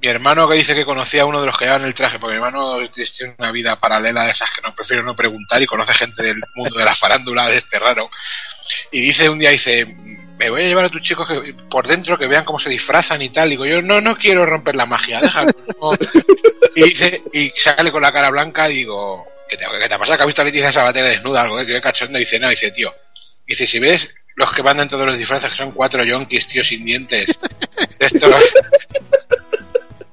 mi 0.02 0.08
hermano 0.10 0.48
que 0.48 0.56
dice 0.56 0.74
que 0.74 0.86
conocía 0.86 1.22
a 1.24 1.26
uno 1.26 1.40
de 1.40 1.46
los 1.48 1.58
que 1.58 1.66
llevaban 1.66 1.86
el 1.88 1.94
traje, 1.94 2.18
porque 2.20 2.34
mi 2.38 2.44
hermano 2.44 2.78
tiene 2.94 3.36
una 3.38 3.52
vida 3.52 3.76
paralela 3.80 4.26
de 4.26 4.32
esas 4.32 4.50
que 4.52 4.62
no 4.62 4.74
prefiero 4.74 5.04
no 5.04 5.16
preguntar 5.16 5.62
y 5.62 5.66
conoce 5.68 5.94
gente 5.94 6.24
del 6.24 6.42
mundo 6.56 6.78
de 6.78 6.86
la 6.86 6.96
farándula 6.96 7.48
de 7.50 7.58
este 7.58 7.78
raro. 7.80 8.10
Y 8.92 9.02
dice 9.02 9.30
un 9.30 9.38
día, 9.40 9.50
dice, 9.52 9.86
me 10.42 10.50
voy 10.50 10.64
a 10.64 10.68
llevar 10.68 10.86
a 10.86 10.90
tus 10.90 11.04
chicos 11.04 11.28
que, 11.28 11.54
por 11.70 11.88
dentro 11.88 12.18
que 12.18 12.28
vean 12.28 12.44
cómo 12.44 12.58
se 12.58 12.70
disfrazan 12.70 13.22
y 13.22 13.30
tal. 13.30 13.50
Digo, 13.50 13.64
yo 13.64 13.80
no, 13.82 14.02
no 14.02 14.18
quiero 14.18 14.44
romper 14.44 14.76
la 14.76 14.88
magia, 14.88 15.20
déjalo. 15.22 15.52
no". 15.80 15.92
Y 16.74 16.84
dice, 16.84 17.22
y 17.34 17.50
sale 17.50 17.92
con 17.92 18.02
la 18.02 18.14
cara 18.14 18.30
blanca 18.30 18.70
y 18.70 18.76
digo, 18.76 19.28
¿qué 19.50 19.58
te, 19.58 19.66
qué 19.66 19.90
te 19.90 20.00
pasa? 20.00 20.16
¿Que 20.16 20.22
has 20.22 20.26
visto 20.26 20.42
a 20.42 20.46
Leticia 20.46 20.72
Sabater 20.72 21.04
desnuda 21.04 21.42
algo? 21.42 21.58
¿Qué 21.66 21.82
cachondo? 21.82 22.18
Y 22.18 22.22
dice, 22.22 22.40
no, 22.40 22.48
dice, 22.48 22.72
tío. 22.72 22.96
Dice, 23.46 23.66
si 23.66 23.78
ves 23.78 24.10
los 24.36 24.54
que 24.54 24.62
van 24.62 24.78
dentro 24.78 24.98
de 24.98 25.08
los 25.08 25.18
disfraces, 25.18 25.52
que 25.52 25.58
son 25.58 25.74
cuatro 25.74 26.06
yonkis, 26.06 26.48
tío, 26.48 26.64
sin 26.64 26.86
dientes, 26.86 27.28
de 28.00 28.06
estos, 28.06 28.34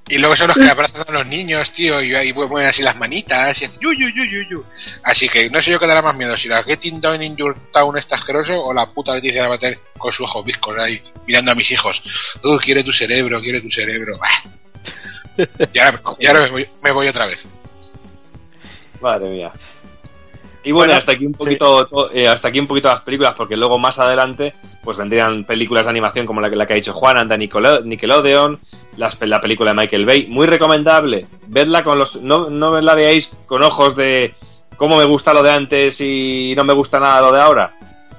y 0.08 0.18
luego 0.18 0.36
son 0.36 0.48
los 0.48 0.56
que 0.56 0.70
abrazan 0.70 1.04
a 1.06 1.12
los 1.12 1.26
niños, 1.26 1.72
tío, 1.72 2.02
y 2.02 2.14
ahí 2.14 2.32
mueven 2.32 2.66
así 2.66 2.82
las 2.82 2.96
manitas, 2.96 3.60
y 3.60 3.64
hacen 3.64 3.80
yu, 3.80 3.92
yu, 3.92 4.08
yu, 4.08 4.24
yu, 4.24 4.42
yu. 4.48 4.64
Así 5.02 5.28
que 5.28 5.50
no 5.50 5.60
sé 5.60 5.70
yo 5.70 5.78
qué 5.78 5.86
dará 5.86 6.02
más 6.02 6.16
miedo, 6.16 6.36
si 6.36 6.48
la 6.48 6.62
Getting 6.62 7.00
Down 7.00 7.22
in 7.22 7.36
Your 7.36 7.56
Town 7.72 7.96
está 7.98 8.16
asqueroso, 8.16 8.60
o 8.60 8.72
la 8.72 8.86
puta 8.86 9.14
Leticia 9.14 9.42
de 9.42 9.48
Bater 9.48 9.78
con 9.96 10.12
sus 10.12 10.24
ojos 10.24 10.44
viscos 10.44 10.78
ahí, 10.78 11.02
mirando 11.26 11.52
a 11.52 11.54
mis 11.54 11.70
hijos. 11.70 12.02
Uh, 12.42 12.58
quiere 12.58 12.82
tu 12.82 12.92
cerebro, 12.92 13.40
quiere 13.40 13.60
tu 13.60 13.70
cerebro. 13.70 14.18
Bah. 14.18 15.46
Y 15.72 15.78
ahora, 15.78 16.00
y 16.18 16.26
ahora 16.26 16.40
me, 16.40 16.50
voy, 16.50 16.68
me 16.82 16.90
voy 16.90 17.08
otra 17.08 17.26
vez. 17.26 17.44
Madre 19.00 19.28
mía. 19.28 19.52
Y 20.68 20.72
bueno, 20.72 20.92
hasta 20.94 21.12
aquí 21.12 21.24
un 21.26 21.32
poquito 21.32 21.86
to- 21.86 22.12
eh, 22.12 22.28
hasta 22.28 22.48
aquí 22.48 22.60
un 22.60 22.66
poquito 22.66 22.88
las 22.88 23.00
películas, 23.00 23.32
porque 23.36 23.56
luego 23.56 23.78
más 23.78 23.98
adelante 23.98 24.54
pues 24.82 24.96
vendrían 24.96 25.44
películas 25.44 25.86
de 25.86 25.90
animación 25.90 26.26
como 26.26 26.40
la, 26.40 26.50
que- 26.50 26.56
la 26.56 26.66
que 26.66 26.74
ha 26.74 26.76
dicho 26.76 26.92
Juan, 26.92 27.16
anda 27.16 27.36
Nickelodeon, 27.36 28.58
las, 28.96 29.18
la 29.22 29.40
película 29.40 29.70
de 29.70 29.76
Michael 29.76 30.04
Bay, 30.06 30.26
muy 30.28 30.46
recomendable. 30.46 31.26
Vedla 31.46 31.82
con 31.84 31.98
los 31.98 32.16
no, 32.22 32.50
no 32.50 32.80
la 32.80 32.94
veáis 32.94 33.30
con 33.46 33.62
ojos 33.62 33.96
de 33.96 34.34
cómo 34.76 34.96
me 34.96 35.04
gusta 35.04 35.32
lo 35.32 35.42
de 35.42 35.50
antes 35.50 36.00
y 36.00 36.52
no 36.56 36.64
me 36.64 36.72
gusta 36.74 37.00
nada 37.00 37.20
lo 37.20 37.32
de 37.32 37.40
ahora. 37.40 37.72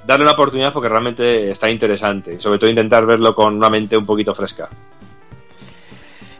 Darle 0.08 0.24
una 0.24 0.34
oportunidad 0.34 0.74
porque 0.74 0.90
realmente 0.90 1.52
está 1.52 1.70
interesante. 1.70 2.40
Sobre 2.40 2.58
todo 2.58 2.70
intentar 2.70 3.06
verlo 3.06 3.36
con 3.36 3.56
una 3.56 3.70
mente 3.70 3.96
un 3.96 4.06
poquito 4.08 4.34
fresca. 4.34 4.68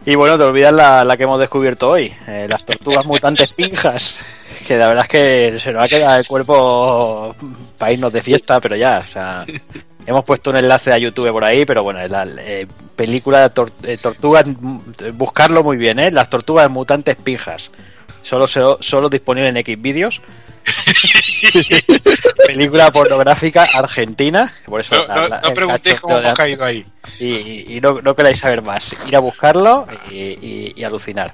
Y 0.06 0.16
bueno, 0.16 0.38
te 0.38 0.44
olvidas 0.44 0.74
la, 0.74 1.04
la 1.04 1.18
que 1.18 1.24
hemos 1.24 1.40
descubierto 1.40 1.90
hoy, 1.90 2.12
eh, 2.28 2.48
las 2.50 2.66
tortugas 2.66 3.06
mutantes 3.06 3.50
pinjas. 3.54 4.16
Que 4.70 4.78
la 4.78 4.88
verdad 4.88 5.06
es 5.06 5.10
que 5.10 5.60
se 5.60 5.72
nos 5.74 5.84
ha 5.84 5.88
quedado 5.88 6.20
el 6.20 6.28
cuerpo 6.28 7.36
para 7.76 7.92
irnos 7.92 8.14
de 8.14 8.22
fiesta, 8.22 8.62
pero 8.62 8.76
ya, 8.76 9.00
o 9.00 9.02
sea, 9.02 9.44
hemos 10.06 10.24
puesto 10.24 10.52
un 10.52 10.58
enlace 10.58 10.94
a 10.94 10.98
YouTube 11.00 11.32
por 11.32 11.44
ahí, 11.44 11.66
pero 11.66 11.82
bueno, 11.82 12.00
es 12.02 12.12
la 12.12 12.28
eh, 12.38 12.68
película 12.96 13.42
de 13.50 13.50
tor- 13.56 13.72
eh, 13.82 13.98
tortugas, 13.98 14.46
mm, 14.46 14.78
buscarlo 15.14 15.64
muy 15.64 15.76
bien, 15.76 15.98
¿eh? 15.98 16.12
Las 16.12 16.30
tortugas 16.30 16.70
mutantes 16.70 17.16
pinjas. 17.16 17.72
Solo, 18.22 18.46
solo 18.48 19.10
disponible 19.10 19.50
en 19.50 19.58
X 19.58 19.82
vídeos. 19.82 20.22
película 22.46 22.92
pornográfica 22.92 23.64
argentina. 23.74 24.54
Por 24.66 24.82
eso 24.82 24.96
No, 24.96 25.08
la- 25.08 25.16
no, 25.16 25.28
la- 25.30 25.42
no 25.42 25.48
el 25.48 25.54
preguntéis 25.56 26.00
cómo 26.00 26.20
hemos 26.20 26.34
caído 26.34 26.64
ahí. 26.66 26.86
Y, 27.20 27.26
y- 27.28 27.66
y 27.78 27.82
no, 27.82 28.02
no 28.04 28.16
queráis 28.16 28.38
saber 28.38 28.62
más. 28.62 28.92
Ir 29.08 29.16
a 29.16 29.20
buscarlo 29.20 29.88
y, 30.12 30.16
y- 30.16 30.74
y 30.76 30.84
alucinar. 30.84 31.34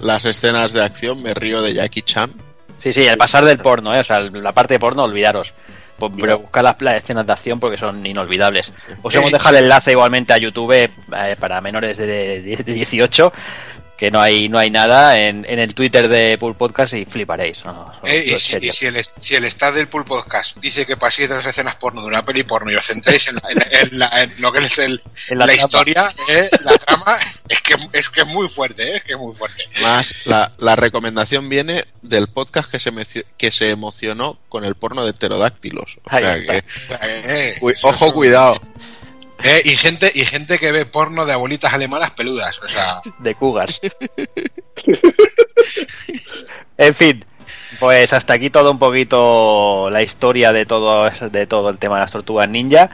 Las 0.00 0.24
escenas 0.24 0.72
de 0.72 0.82
acción, 0.82 1.22
me 1.22 1.32
río 1.32 1.62
de 1.62 1.74
Jackie 1.74 2.02
Chan. 2.02 2.32
Sí, 2.82 2.92
sí, 2.92 3.06
el 3.06 3.16
pasar 3.16 3.44
del 3.44 3.58
porno, 3.58 3.94
¿eh? 3.94 4.00
o 4.00 4.04
sea, 4.04 4.20
la 4.20 4.52
parte 4.52 4.74
de 4.74 4.80
porno, 4.80 5.04
olvidaros. 5.04 5.52
Pues, 5.98 6.12
Pero 6.20 6.40
buscar 6.40 6.64
las, 6.64 6.82
las 6.82 6.94
escenas 6.96 7.24
de 7.24 7.32
acción 7.32 7.60
porque 7.60 7.78
son 7.78 8.04
inolvidables. 8.04 8.72
Os 9.02 9.14
hemos 9.14 9.30
dejado 9.30 9.56
el 9.56 9.64
enlace 9.64 9.92
igualmente 9.92 10.32
a 10.32 10.38
YouTube 10.38 10.72
eh, 10.72 10.90
para 11.38 11.60
menores 11.60 11.96
de, 11.96 12.42
de 12.42 12.56
18, 12.64 13.32
que 14.02 14.10
no 14.10 14.20
hay 14.20 14.48
no 14.48 14.58
hay 14.58 14.68
nada 14.68 15.16
en, 15.20 15.46
en 15.48 15.60
el 15.60 15.76
Twitter 15.76 16.08
de 16.08 16.36
Pool 16.36 16.56
Podcast 16.56 16.92
y 16.92 17.04
fliparéis. 17.04 17.64
¿no? 17.64 17.92
Eh, 18.02 18.24
y, 18.34 18.40
si, 18.40 18.46
serio. 18.54 18.72
y 18.72 18.76
si 18.76 18.86
el, 18.86 19.06
si 19.20 19.34
el 19.36 19.44
staff 19.44 19.72
del 19.72 19.86
Pool 19.86 20.04
Podcast 20.04 20.56
dice 20.56 20.84
que 20.84 20.96
paséis 20.96 21.28
dos 21.28 21.46
escenas 21.46 21.76
porno 21.76 22.00
de 22.00 22.08
una 22.08 22.24
peli 22.24 22.42
porno 22.42 22.72
y 22.72 22.74
os 22.74 22.84
centréis 22.84 23.28
en, 23.28 23.36
la- 23.36 23.48
en- 23.50 23.62
en 23.92 23.98
la- 24.00 24.22
en 24.22 24.32
lo 24.42 24.50
que 24.52 24.58
es 24.64 24.76
el, 24.78 25.00
En 25.28 25.38
la 25.38 25.46
la, 25.46 25.52
trama. 25.54 25.66
historia, 25.68 26.08
eh, 26.28 26.50
la 26.64 26.72
trama, 26.78 27.16
es 27.48 27.60
que 27.60 27.74
es 27.92 28.08
que 28.08 28.20
es 28.22 28.26
muy 28.26 28.48
fuerte, 28.48 28.82
eh, 28.82 28.96
es 28.96 29.04
que 29.04 29.12
es 29.12 29.18
muy 29.20 29.36
fuerte. 29.36 29.62
Más, 29.80 30.12
la, 30.24 30.50
la 30.58 30.74
recomendación 30.74 31.48
viene 31.48 31.84
del 32.02 32.26
podcast 32.26 32.68
que 32.72 32.80
se, 32.80 32.90
que 33.36 33.52
se 33.52 33.70
emocionó 33.70 34.36
con 34.48 34.64
el 34.64 34.74
porno 34.74 35.06
de 35.06 35.12
pterodáctilos. 35.12 35.98
O 36.02 36.10
sea 36.10 36.34
que, 36.40 36.64
Eh, 37.02 37.60
ojo, 37.82 38.12
cuidado. 38.12 38.60
Eh, 39.44 39.62
y 39.64 39.76
gente 39.76 40.10
y 40.14 40.24
gente 40.24 40.58
que 40.58 40.72
ve 40.72 40.86
porno 40.86 41.26
de 41.26 41.32
abuelitas 41.32 41.72
alemanas 41.72 42.12
peludas, 42.12 42.58
o 42.62 42.68
sea, 42.68 43.00
de 43.18 43.34
Cougars. 43.34 43.80
en 46.78 46.94
fin, 46.94 47.24
pues 47.78 48.12
hasta 48.12 48.34
aquí 48.34 48.50
todo 48.50 48.70
un 48.70 48.78
poquito 48.78 49.88
la 49.90 50.02
historia 50.02 50.52
de 50.52 50.66
todo 50.66 51.08
de 51.10 51.46
todo 51.46 51.70
el 51.70 51.78
tema 51.78 51.96
de 51.96 52.02
las 52.02 52.12
tortugas 52.12 52.48
ninja. 52.48 52.90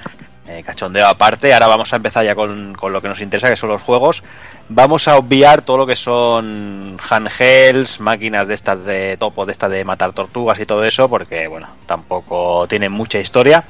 Eh, 0.48 0.62
cachondeo 0.64 1.06
aparte, 1.06 1.52
ahora 1.52 1.66
vamos 1.66 1.92
a 1.92 1.96
empezar 1.96 2.24
ya 2.24 2.34
con, 2.34 2.74
con 2.74 2.90
lo 2.90 3.02
que 3.02 3.08
nos 3.08 3.20
interesa, 3.20 3.50
que 3.50 3.56
son 3.56 3.68
los 3.68 3.82
juegos. 3.82 4.22
Vamos 4.70 5.06
a 5.06 5.18
obviar 5.18 5.60
todo 5.60 5.78
lo 5.78 5.86
que 5.86 5.96
son 5.96 6.96
handhelds, 6.98 8.00
máquinas 8.00 8.48
de 8.48 8.54
estas 8.54 8.82
de 8.84 9.18
topo, 9.18 9.44
de 9.44 9.52
estas 9.52 9.70
de 9.70 9.84
matar 9.84 10.14
tortugas 10.14 10.58
y 10.58 10.64
todo 10.64 10.84
eso, 10.84 11.08
porque 11.08 11.48
bueno, 11.48 11.68
tampoco 11.86 12.66
tienen 12.66 12.92
mucha 12.92 13.18
historia. 13.18 13.64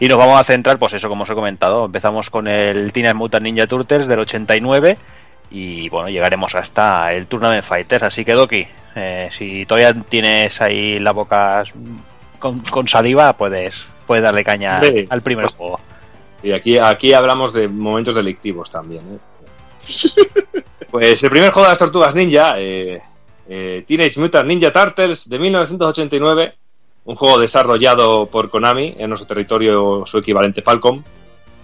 Y 0.00 0.08
nos 0.08 0.16
vamos 0.16 0.40
a 0.40 0.44
centrar, 0.44 0.78
pues 0.78 0.94
eso, 0.94 1.08
como 1.08 1.24
os 1.24 1.30
he 1.30 1.34
comentado, 1.34 1.84
empezamos 1.84 2.30
con 2.30 2.48
el 2.48 2.92
Teenage 2.92 3.14
Mutant 3.14 3.44
Ninja 3.44 3.66
Turtles 3.66 4.08
del 4.08 4.20
89 4.20 4.96
y 5.50 5.88
bueno, 5.90 6.08
llegaremos 6.08 6.54
hasta 6.54 7.12
el 7.12 7.26
Tournament 7.26 7.64
Fighters. 7.64 8.04
Así 8.04 8.24
que, 8.24 8.32
Doki, 8.32 8.66
eh, 8.96 9.28
si 9.30 9.66
todavía 9.66 9.92
tienes 10.02 10.60
ahí 10.62 10.98
la 10.98 11.12
boca 11.12 11.64
con, 12.38 12.60
con 12.60 12.88
saliva, 12.88 13.34
puedes, 13.34 13.84
puedes 14.06 14.24
darle 14.24 14.42
caña 14.42 14.80
al 15.10 15.20
primer 15.20 15.46
pues- 15.46 15.56
juego. 15.56 15.80
Y 16.42 16.52
aquí, 16.52 16.78
aquí 16.78 17.12
hablamos 17.12 17.52
de 17.52 17.68
momentos 17.68 18.14
delictivos 18.14 18.70
también. 18.70 19.02
¿eh? 19.02 19.18
Pues 20.90 21.22
el 21.22 21.30
primer 21.30 21.52
juego 21.52 21.68
de 21.68 21.72
las 21.72 21.78
tortugas 21.78 22.16
ninja, 22.16 22.58
eh, 22.58 23.00
eh, 23.48 23.84
Teenage 23.86 24.18
Mutant 24.18 24.48
Ninja 24.48 24.72
Turtles 24.72 25.28
de 25.28 25.38
1989, 25.38 26.54
un 27.04 27.16
juego 27.16 27.38
desarrollado 27.38 28.26
por 28.26 28.50
Konami 28.50 28.94
en 28.98 29.08
nuestro 29.08 29.26
territorio, 29.26 30.04
su 30.06 30.18
equivalente 30.18 30.62
Falcom, 30.62 31.02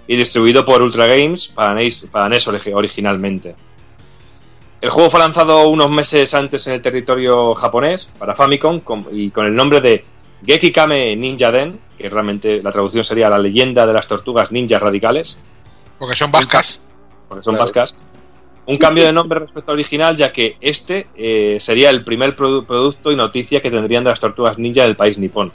y 0.09 0.17
distribuido 0.17 0.65
por 0.65 0.83
Ultra 0.83 1.07
Games 1.07 1.49
para 1.49 1.75
NES, 1.75 2.09
para 2.11 2.29
NES 2.29 2.47
origi- 2.49 2.73
originalmente. 2.75 3.55
El 4.81 4.91
juego 4.91 5.11
fue 5.11 5.21
lanzado 5.21 5.69
unos 5.69 5.91
meses 5.91 6.33
antes 6.35 6.67
en 6.67 6.75
el 6.75 6.83
territorio 6.83 7.55
japonés 7.55 8.07
para 8.19 8.35
Famicom 8.35 8.81
con- 8.81 9.07
y 9.11 9.31
con 9.31 9.47
el 9.47 9.55
nombre 9.55 9.81
de 9.81 10.05
Gekikame 10.45 11.17
Ninja 11.17 11.51
Den, 11.51 11.81
que 11.99 12.09
realmente 12.11 12.63
la 12.63 12.71
traducción 12.73 13.05
sería 13.05 13.31
la 13.31 13.39
leyenda 13.39 13.87
de 13.87 13.95
las 13.95 14.07
tortugas 14.07 14.53
ninjas 14.53 14.81
radicales, 14.83 15.39
porque 15.99 16.15
son 16.15 16.31
vascas. 16.31 16.81
porque 17.29 17.43
son 17.43 17.55
Claro. 17.55 17.65
vascas. 17.65 17.95
Un 18.67 18.79
cambio 18.79 19.05
de 19.05 19.13
nombre 19.13 19.39
respecto 19.41 19.71
al 19.71 19.77
original, 19.77 20.17
ya 20.17 20.33
que 20.33 20.57
este 20.61 21.07
eh, 21.17 21.59
sería 21.61 21.91
el 21.91 22.03
primer 22.05 22.37
produ- 22.37 22.67
producto 22.67 23.13
y 23.13 23.17
noticia 23.17 23.61
que 23.63 23.71
tendrían 23.71 24.03
de 24.05 24.11
las 24.11 24.19
tortugas 24.21 24.59
ninja 24.59 24.83
del 24.83 24.97
país 24.97 25.19
nipón. 25.19 25.53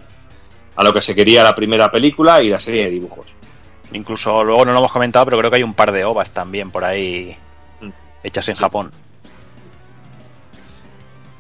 A 0.75 0.83
lo 0.83 0.93
que 0.93 1.01
se 1.01 1.13
quería 1.13 1.43
la 1.43 1.53
primera 1.53 1.91
película 1.91 2.41
y 2.41 2.47
la 2.49 2.59
serie 2.59 2.85
de 2.85 2.91
dibujos. 2.91 3.25
Incluso 3.91 4.43
luego 4.45 4.63
no 4.65 4.71
lo 4.71 4.79
hemos 4.79 4.91
comentado, 4.93 5.25
pero 5.25 5.38
creo 5.39 5.51
que 5.51 5.57
hay 5.57 5.63
un 5.63 5.73
par 5.73 5.91
de 5.91 6.05
ovas 6.05 6.31
también 6.31 6.71
por 6.71 6.85
ahí 6.85 7.35
Mm. 7.81 7.89
hechas 8.23 8.47
en 8.47 8.55
Japón. 8.55 8.91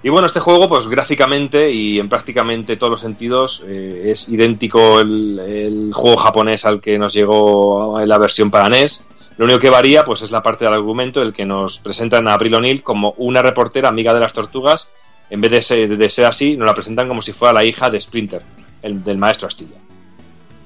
Y 0.03 0.09
bueno, 0.09 0.25
este 0.25 0.39
juego, 0.39 0.67
pues 0.67 0.87
gráficamente 0.87 1.71
y 1.71 1.99
en 1.99 2.09
prácticamente 2.09 2.75
todos 2.75 2.89
los 2.91 3.01
sentidos, 3.01 3.63
eh, 3.67 4.05
es 4.07 4.27
idéntico 4.29 4.99
el, 4.99 5.37
el 5.39 5.91
juego 5.93 6.17
japonés 6.17 6.65
al 6.65 6.81
que 6.81 6.97
nos 6.97 7.13
llegó 7.13 7.99
en 7.99 8.09
la 8.09 8.17
versión 8.17 8.49
para 8.49 8.67
NES. 8.67 9.05
Lo 9.37 9.45
único 9.45 9.59
que 9.59 9.69
varía, 9.69 10.03
pues 10.05 10.21
es 10.21 10.31
la 10.31 10.43
parte 10.43 10.65
del 10.65 10.73
argumento, 10.73 11.21
el 11.21 11.33
que 11.33 11.45
nos 11.45 11.79
presentan 11.79 12.27
a 12.27 12.33
Abril 12.33 12.55
O'Neill 12.55 12.83
como 12.83 13.13
una 13.17 13.41
reportera 13.41 13.89
amiga 13.89 14.13
de 14.13 14.19
las 14.19 14.33
tortugas. 14.33 14.89
En 15.29 15.39
vez 15.41 15.51
de 15.51 15.61
ser, 15.61 15.97
de 15.97 16.09
ser 16.09 16.25
así, 16.25 16.57
nos 16.57 16.67
la 16.67 16.73
presentan 16.73 17.07
como 17.07 17.21
si 17.21 17.31
fuera 17.31 17.53
la 17.53 17.63
hija 17.63 17.89
de 17.89 17.99
Splinter, 18.01 18.43
el, 18.81 19.03
del 19.03 19.17
maestro 19.17 19.47
Astilla, 19.47 19.77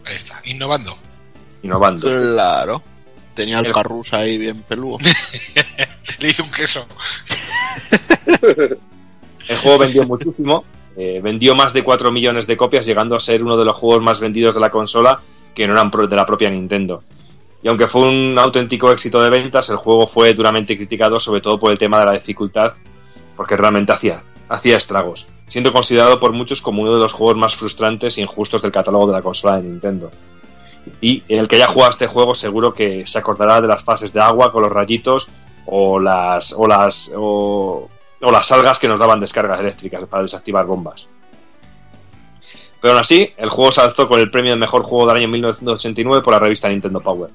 Ahí 0.05 0.15
está, 0.17 0.41
innovando. 0.45 0.97
innovando. 1.63 2.01
Claro. 2.07 2.81
Tenía 3.35 3.59
el 3.59 3.67
El- 3.67 3.73
carrus 3.73 4.13
ahí 4.13 4.37
bien 4.37 4.61
peludo. 4.63 4.97
Le 6.19 6.29
hizo 6.29 6.43
un 6.43 6.51
queso. 6.51 6.85
El 9.47 9.57
juego 9.61 9.77
vendió 9.77 10.03
muchísimo, 10.07 10.65
eh, 10.97 11.19
vendió 11.23 11.53
más 11.55 11.73
de 11.73 11.83
4 11.83 12.11
millones 12.11 12.47
de 12.47 12.57
copias, 12.57 12.85
llegando 12.85 13.15
a 13.15 13.19
ser 13.19 13.43
uno 13.43 13.57
de 13.57 13.65
los 13.65 13.75
juegos 13.75 14.01
más 14.01 14.19
vendidos 14.19 14.55
de 14.55 14.61
la 14.61 14.71
consola 14.71 15.19
que 15.53 15.67
no 15.67 15.73
eran 15.73 15.91
pro- 15.91 16.07
de 16.07 16.15
la 16.15 16.25
propia 16.25 16.49
Nintendo. 16.49 17.03
Y 17.65 17.67
aunque 17.67 17.87
fue 17.87 18.07
un 18.07 18.37
auténtico 18.37 18.91
éxito 18.91 19.19
de 19.23 19.31
ventas, 19.31 19.71
el 19.71 19.77
juego 19.77 20.05
fue 20.05 20.35
duramente 20.35 20.77
criticado, 20.77 21.19
sobre 21.19 21.41
todo 21.41 21.57
por 21.59 21.71
el 21.71 21.79
tema 21.79 21.97
de 21.97 22.05
la 22.05 22.11
dificultad, 22.11 22.73
porque 23.35 23.57
realmente 23.57 23.91
hacía, 23.91 24.21
hacía 24.47 24.77
estragos, 24.77 25.29
siendo 25.47 25.73
considerado 25.73 26.19
por 26.19 26.31
muchos 26.31 26.61
como 26.61 26.83
uno 26.83 26.93
de 26.93 26.99
los 26.99 27.13
juegos 27.13 27.37
más 27.37 27.55
frustrantes 27.55 28.19
e 28.19 28.21
injustos 28.21 28.61
del 28.61 28.71
catálogo 28.71 29.07
de 29.07 29.13
la 29.13 29.23
consola 29.23 29.55
de 29.55 29.63
Nintendo. 29.63 30.11
Y 31.01 31.23
el 31.27 31.47
que 31.47 31.55
haya 31.55 31.65
jugado 31.65 31.89
este 31.89 32.05
juego 32.05 32.35
seguro 32.35 32.71
que 32.71 33.07
se 33.07 33.17
acordará 33.17 33.59
de 33.61 33.67
las 33.67 33.83
fases 33.83 34.13
de 34.13 34.21
agua 34.21 34.51
con 34.51 34.61
los 34.61 34.71
rayitos 34.71 35.29
o 35.65 35.99
las 35.99 36.53
o 36.53 36.67
las 36.67 37.13
o, 37.17 37.89
o 38.21 38.31
las 38.31 38.51
algas 38.51 38.77
que 38.77 38.87
nos 38.87 38.99
daban 38.99 39.19
descargas 39.19 39.59
eléctricas 39.59 40.03
para 40.05 40.21
desactivar 40.21 40.67
bombas. 40.67 41.09
Pero 42.79 42.93
aún 42.93 43.01
así, 43.01 43.33
el 43.37 43.49
juego 43.49 43.71
se 43.71 43.81
alzó 43.81 44.07
con 44.07 44.19
el 44.19 44.29
premio 44.29 44.51
de 44.51 44.59
mejor 44.59 44.83
juego 44.83 45.07
del 45.07 45.17
año 45.17 45.29
1989 45.29 46.21
por 46.21 46.33
la 46.33 46.39
revista 46.39 46.69
Nintendo 46.69 46.99
Power. 46.99 47.31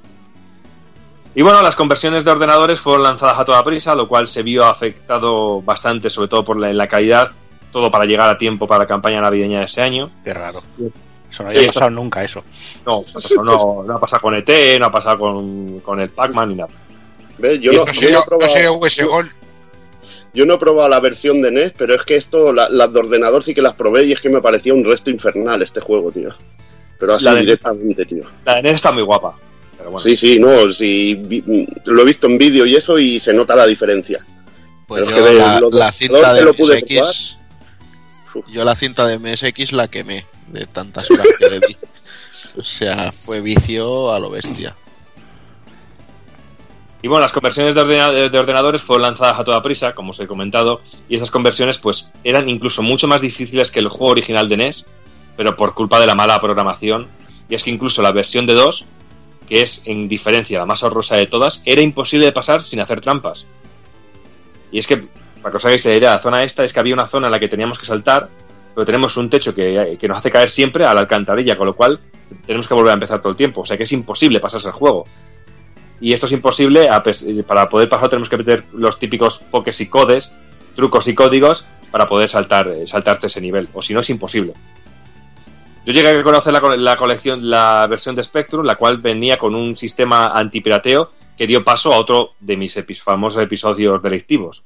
Y 1.34 1.42
bueno, 1.42 1.62
las 1.62 1.76
conversiones 1.76 2.24
de 2.24 2.30
ordenadores 2.32 2.80
fueron 2.80 3.04
lanzadas 3.04 3.38
a 3.38 3.44
toda 3.44 3.62
prisa, 3.62 3.94
lo 3.94 4.08
cual 4.08 4.26
se 4.26 4.42
vio 4.42 4.64
afectado 4.64 5.62
bastante, 5.62 6.10
sobre 6.10 6.28
todo 6.28 6.44
por 6.44 6.58
la, 6.60 6.70
en 6.70 6.76
la 6.76 6.88
calidad, 6.88 7.30
todo 7.70 7.90
para 7.90 8.04
llegar 8.04 8.28
a 8.28 8.36
tiempo 8.36 8.66
para 8.66 8.80
la 8.80 8.86
campaña 8.88 9.20
navideña 9.20 9.60
de 9.60 9.66
ese 9.66 9.80
año. 9.80 10.10
Qué 10.24 10.34
raro. 10.34 10.60
Eso 11.30 11.44
no 11.44 11.50
Sí, 11.50 11.56
había 11.56 11.60
esto- 11.68 11.74
pasado 11.74 11.90
nunca, 11.92 12.24
eso. 12.24 12.42
No, 12.84 13.00
eso 13.00 13.44
no, 13.44 13.84
no 13.86 13.94
ha 13.96 14.00
pasado 14.00 14.22
con 14.22 14.34
ET, 14.34 14.78
no 14.80 14.86
ha 14.86 14.90
pasado 14.90 15.18
con, 15.18 15.78
con 15.80 16.00
el 16.00 16.08
Pac-Man 16.10 16.48
ni 16.48 16.54
nada. 16.56 16.70
¿Ves? 17.38 17.60
Yo 17.60 17.72
no, 17.72 17.86
yo 17.92 18.10
no 18.10 18.18
he 18.18 18.22
probado- 18.24 18.48
no 18.48 18.52
sería 18.52 18.72
US 18.72 18.98
Gold. 19.04 19.30
Yo 20.34 20.46
no 20.46 20.54
he 20.54 20.58
probado 20.58 20.88
la 20.88 21.00
versión 21.00 21.40
de 21.42 21.50
NES, 21.52 21.74
pero 21.76 21.94
es 21.94 22.02
que 22.02 22.16
esto, 22.16 22.52
la- 22.52 22.68
las 22.68 22.92
de 22.92 22.98
ordenador 23.00 23.44
sí 23.44 23.54
que 23.54 23.62
las 23.62 23.74
probé 23.74 24.04
y 24.04 24.12
es 24.12 24.20
que 24.20 24.28
me 24.28 24.40
parecía 24.40 24.74
un 24.74 24.84
resto 24.84 25.10
infernal 25.10 25.62
este 25.62 25.80
juego, 25.80 26.10
tío. 26.10 26.28
Pero 26.98 27.14
así 27.14 27.24
La 27.26 27.34
de- 27.34 27.40
directamente, 27.42 28.04
tío. 28.04 28.24
La 28.44 28.56
de 28.56 28.62
NES 28.62 28.74
está 28.74 28.90
muy 28.92 29.02
guapa. 29.04 29.34
Pero 29.80 29.90
bueno. 29.92 30.02
Sí, 30.02 30.16
sí, 30.16 30.38
no, 30.38 30.68
sí, 30.70 31.14
vi- 31.14 31.42
lo 31.86 32.02
he 32.02 32.04
visto 32.04 32.26
en 32.26 32.36
vídeo 32.38 32.66
y 32.66 32.76
eso 32.76 32.98
y 32.98 33.18
se 33.18 33.32
nota 33.32 33.56
la 33.56 33.66
diferencia. 33.66 34.24
Pues 34.86 35.08
yo 35.08 35.14
que 35.24 35.32
la, 35.32 35.58
lo 35.60 35.70
de- 35.70 35.78
la 35.78 35.90
cinta 35.92 36.32
de 36.34 36.38
que 36.38 36.44
lo 36.44 36.52
pude 36.54 36.76
MSX. 36.82 37.36
Yo 38.52 38.64
la 38.64 38.74
cinta 38.76 39.06
de 39.06 39.18
MSX 39.18 39.72
la 39.72 39.88
quemé 39.88 40.24
de 40.48 40.66
tantas 40.66 41.10
horas 41.10 41.26
que 41.38 41.48
le 41.48 41.60
di. 41.60 41.76
O 42.58 42.64
sea, 42.64 43.10
fue 43.12 43.40
vicio 43.40 44.12
a 44.12 44.18
lo 44.20 44.28
bestia. 44.30 44.76
Y 47.02 47.08
bueno, 47.08 47.22
las 47.22 47.32
conversiones 47.32 47.74
de, 47.74 47.80
ordena- 47.80 48.10
de 48.30 48.38
ordenadores 48.38 48.82
fueron 48.82 49.02
lanzadas 49.02 49.38
a 49.40 49.44
toda 49.44 49.62
prisa, 49.62 49.94
como 49.94 50.10
os 50.10 50.20
he 50.20 50.26
comentado, 50.26 50.82
y 51.08 51.16
esas 51.16 51.30
conversiones 51.30 51.78
pues 51.78 52.10
eran 52.24 52.48
incluso 52.48 52.82
mucho 52.82 53.08
más 53.08 53.20
difíciles 53.22 53.70
que 53.70 53.80
el 53.80 53.88
juego 53.88 54.12
original 54.12 54.48
de 54.48 54.56
NES, 54.58 54.84
pero 55.36 55.56
por 55.56 55.74
culpa 55.74 55.98
de 55.98 56.06
la 56.06 56.14
mala 56.14 56.38
programación. 56.40 57.08
Y 57.48 57.54
es 57.54 57.62
que 57.62 57.70
incluso 57.70 58.02
la 58.02 58.12
versión 58.12 58.44
de 58.46 58.52
2, 58.54 58.84
que 59.50 59.62
es 59.62 59.82
en 59.84 60.08
diferencia 60.08 60.60
la 60.60 60.64
más 60.64 60.82
horrorosa 60.84 61.16
de 61.16 61.26
todas, 61.26 61.60
era 61.64 61.82
imposible 61.82 62.24
de 62.24 62.32
pasar 62.32 62.62
sin 62.62 62.80
hacer 62.80 63.00
trampas. 63.00 63.46
Y 64.70 64.78
es 64.78 64.86
que, 64.86 65.08
para 65.42 65.50
que 65.50 65.56
os 65.56 65.64
hagáis 65.64 65.84
la 65.84 65.96
idea, 65.96 66.10
la 66.12 66.22
zona 66.22 66.44
esta 66.44 66.62
es 66.62 66.72
que 66.72 66.78
había 66.78 66.94
una 66.94 67.08
zona 67.08 67.26
en 67.26 67.32
la 67.32 67.40
que 67.40 67.48
teníamos 67.48 67.78
que 67.78 67.84
saltar, 67.84 68.28
pero 68.74 68.86
tenemos 68.86 69.16
un 69.16 69.28
techo 69.28 69.52
que, 69.52 69.98
que 70.00 70.08
nos 70.08 70.18
hace 70.18 70.30
caer 70.30 70.50
siempre 70.50 70.84
a 70.84 70.94
la 70.94 71.00
alcantarilla, 71.00 71.58
con 71.58 71.66
lo 71.66 71.74
cual 71.74 71.98
tenemos 72.46 72.68
que 72.68 72.74
volver 72.74 72.92
a 72.92 72.94
empezar 72.94 73.18
todo 73.18 73.30
el 73.30 73.36
tiempo. 73.36 73.62
O 73.62 73.66
sea 73.66 73.76
que 73.76 73.82
es 73.82 73.92
imposible 73.92 74.38
pasarse 74.38 74.68
el 74.68 74.74
juego. 74.74 75.04
Y 76.00 76.12
esto 76.12 76.26
es 76.26 76.32
imposible, 76.32 76.86
eh, 76.86 77.42
para 77.42 77.68
poder 77.68 77.88
pasar 77.88 78.08
tenemos 78.08 78.28
que 78.28 78.38
meter 78.38 78.64
los 78.72 78.98
típicos 79.00 79.40
pokés 79.50 79.80
y 79.80 79.88
codes, 79.88 80.32
trucos 80.76 81.08
y 81.08 81.14
códigos 81.14 81.66
para 81.90 82.08
poder 82.08 82.28
saltar, 82.28 82.68
eh, 82.68 82.86
saltarte 82.86 83.26
ese 83.26 83.40
nivel, 83.40 83.68
o 83.74 83.82
si 83.82 83.92
no 83.92 84.00
es 84.00 84.08
imposible. 84.10 84.54
Yo 85.90 86.02
llegué 86.02 86.20
a 86.20 86.22
conocer 86.22 86.52
la, 86.52 86.60
co- 86.60 86.76
la 86.76 86.96
colección, 86.96 87.48
la 87.50 87.86
versión 87.88 88.14
de 88.14 88.22
Spectrum, 88.22 88.64
la 88.64 88.76
cual 88.76 88.98
venía 88.98 89.38
con 89.38 89.54
un 89.54 89.76
sistema 89.76 90.28
antipirateo 90.28 91.10
que 91.36 91.46
dio 91.46 91.64
paso 91.64 91.92
a 91.92 91.98
otro 91.98 92.32
de 92.40 92.56
mis 92.56 92.78
famosos 93.02 93.42
episodios 93.42 94.02
delictivos. 94.02 94.64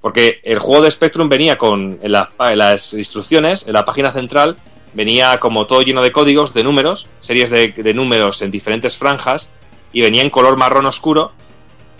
Porque 0.00 0.40
el 0.44 0.58
juego 0.58 0.82
de 0.82 0.90
Spectrum 0.90 1.28
venía 1.28 1.58
con 1.58 1.98
en, 2.02 2.12
la- 2.12 2.30
en 2.38 2.58
las 2.58 2.94
instrucciones, 2.94 3.66
en 3.66 3.72
la 3.72 3.84
página 3.84 4.12
central, 4.12 4.56
venía 4.94 5.38
como 5.40 5.66
todo 5.66 5.82
lleno 5.82 6.02
de 6.02 6.12
códigos, 6.12 6.54
de 6.54 6.62
números, 6.64 7.06
series 7.20 7.50
de 7.50 7.92
números 7.94 8.40
en 8.42 8.50
diferentes 8.50 8.96
franjas, 8.96 9.48
y 9.92 10.00
venía 10.02 10.22
en 10.22 10.30
color 10.30 10.56
marrón 10.56 10.86
oscuro, 10.86 11.32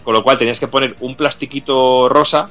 con 0.04 0.14
lo 0.14 0.22
cual 0.22 0.38
tenías 0.38 0.58
que 0.60 0.68
poner 0.68 0.94
un 1.00 1.16
plastiquito 1.16 2.08
rosa, 2.08 2.48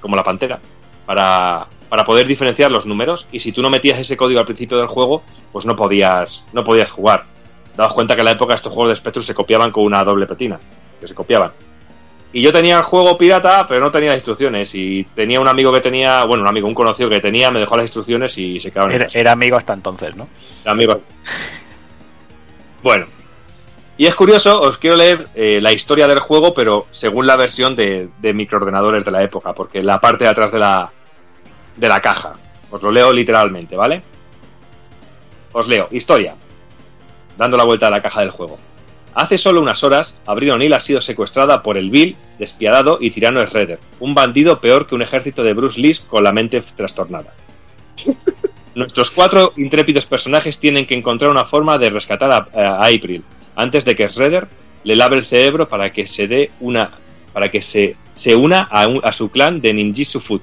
como 0.00 0.16
la 0.16 0.24
pantera, 0.24 0.60
para, 1.04 1.66
para 1.96 2.04
poder 2.04 2.26
diferenciar 2.26 2.70
los 2.70 2.84
números, 2.84 3.26
y 3.32 3.40
si 3.40 3.52
tú 3.52 3.62
no 3.62 3.70
metías 3.70 3.98
ese 3.98 4.18
código 4.18 4.38
al 4.38 4.44
principio 4.44 4.76
del 4.76 4.86
juego, 4.86 5.22
pues 5.50 5.64
no 5.64 5.74
podías, 5.74 6.46
no 6.52 6.62
podías 6.62 6.90
jugar. 6.90 7.24
Daos 7.74 7.94
cuenta 7.94 8.14
que 8.14 8.20
en 8.20 8.26
la 8.26 8.32
época 8.32 8.54
estos 8.54 8.70
juegos 8.70 8.90
de 8.90 8.96
Spectrum 8.96 9.24
se 9.24 9.32
copiaban 9.32 9.72
con 9.72 9.82
una 9.82 10.04
doble 10.04 10.26
petina, 10.26 10.60
que 11.00 11.08
se 11.08 11.14
copiaban. 11.14 11.52
Y 12.34 12.42
yo 12.42 12.52
tenía 12.52 12.76
el 12.76 12.82
juego 12.82 13.16
pirata, 13.16 13.66
pero 13.66 13.80
no 13.80 13.90
tenía 13.90 14.10
las 14.10 14.18
instrucciones. 14.18 14.74
Y 14.74 15.04
tenía 15.14 15.40
un 15.40 15.48
amigo 15.48 15.72
que 15.72 15.80
tenía, 15.80 16.22
bueno, 16.26 16.42
un 16.42 16.50
amigo, 16.50 16.68
un 16.68 16.74
conocido 16.74 17.08
que 17.08 17.20
tenía, 17.20 17.50
me 17.50 17.60
dejó 17.60 17.78
las 17.78 17.84
instrucciones 17.84 18.36
y 18.36 18.60
se 18.60 18.70
quedaron 18.70 18.90
en 18.90 18.96
Era, 18.96 19.06
casa. 19.06 19.18
era 19.18 19.32
amigo 19.32 19.56
hasta 19.56 19.72
entonces, 19.72 20.14
¿no? 20.16 20.28
Amigo. 20.66 21.00
Bueno. 22.82 23.06
Y 23.96 24.04
es 24.04 24.14
curioso, 24.14 24.60
os 24.60 24.76
quiero 24.76 24.96
leer 24.96 25.28
eh, 25.34 25.60
la 25.62 25.72
historia 25.72 26.06
del 26.06 26.20
juego, 26.20 26.52
pero 26.52 26.88
según 26.90 27.26
la 27.26 27.36
versión 27.36 27.74
de, 27.74 28.10
de 28.20 28.34
microordenadores 28.34 29.02
de 29.06 29.10
la 29.12 29.22
época, 29.22 29.54
porque 29.54 29.82
la 29.82 29.98
parte 29.98 30.24
de 30.24 30.30
atrás 30.30 30.52
de 30.52 30.58
la, 30.58 30.92
de 31.76 31.88
la 31.88 32.00
caja. 32.00 32.32
Os 32.70 32.82
lo 32.82 32.90
leo 32.90 33.12
literalmente, 33.12 33.76
¿vale? 33.76 34.02
Os 35.52 35.68
leo, 35.68 35.88
historia. 35.90 36.34
Dando 37.36 37.56
la 37.56 37.64
vuelta 37.64 37.86
a 37.88 37.90
la 37.90 38.02
caja 38.02 38.20
del 38.20 38.30
juego. 38.30 38.58
Hace 39.14 39.38
solo 39.38 39.62
unas 39.62 39.82
horas, 39.82 40.20
Abril 40.26 40.50
O'Neill 40.52 40.74
ha 40.74 40.80
sido 40.80 41.00
secuestrada 41.00 41.62
por 41.62 41.78
el 41.78 41.90
vil, 41.90 42.16
despiadado 42.38 42.98
y 43.00 43.10
tirano 43.10 43.44
Shredder, 43.46 43.78
un 43.98 44.14
bandido 44.14 44.60
peor 44.60 44.86
que 44.86 44.94
un 44.94 45.00
ejército 45.02 45.42
de 45.42 45.54
Bruce 45.54 45.80
Lee 45.80 45.96
con 46.08 46.22
la 46.22 46.32
mente 46.32 46.60
trastornada. 46.76 47.32
Nuestros 48.74 49.10
cuatro 49.10 49.54
intrépidos 49.56 50.04
personajes 50.04 50.60
tienen 50.60 50.86
que 50.86 50.94
encontrar 50.94 51.30
una 51.30 51.46
forma 51.46 51.78
de 51.78 51.88
rescatar 51.88 52.30
a, 52.30 52.48
a 52.54 52.86
April 52.86 53.24
antes 53.54 53.86
de 53.86 53.96
que 53.96 54.06
Shredder 54.06 54.48
le 54.84 54.96
lave 54.96 55.16
el 55.16 55.24
cerebro 55.24 55.66
para 55.66 55.92
que 55.94 56.06
se 56.06 56.28
dé 56.28 56.50
una 56.60 56.90
para 57.32 57.50
que 57.50 57.62
se, 57.62 57.96
se 58.12 58.36
una 58.36 58.62
a, 58.62 58.86
un- 58.86 59.00
a 59.02 59.12
su 59.12 59.30
clan 59.30 59.60
de 59.62 59.72
Ninjitsu 59.72 60.20
Foot. 60.20 60.42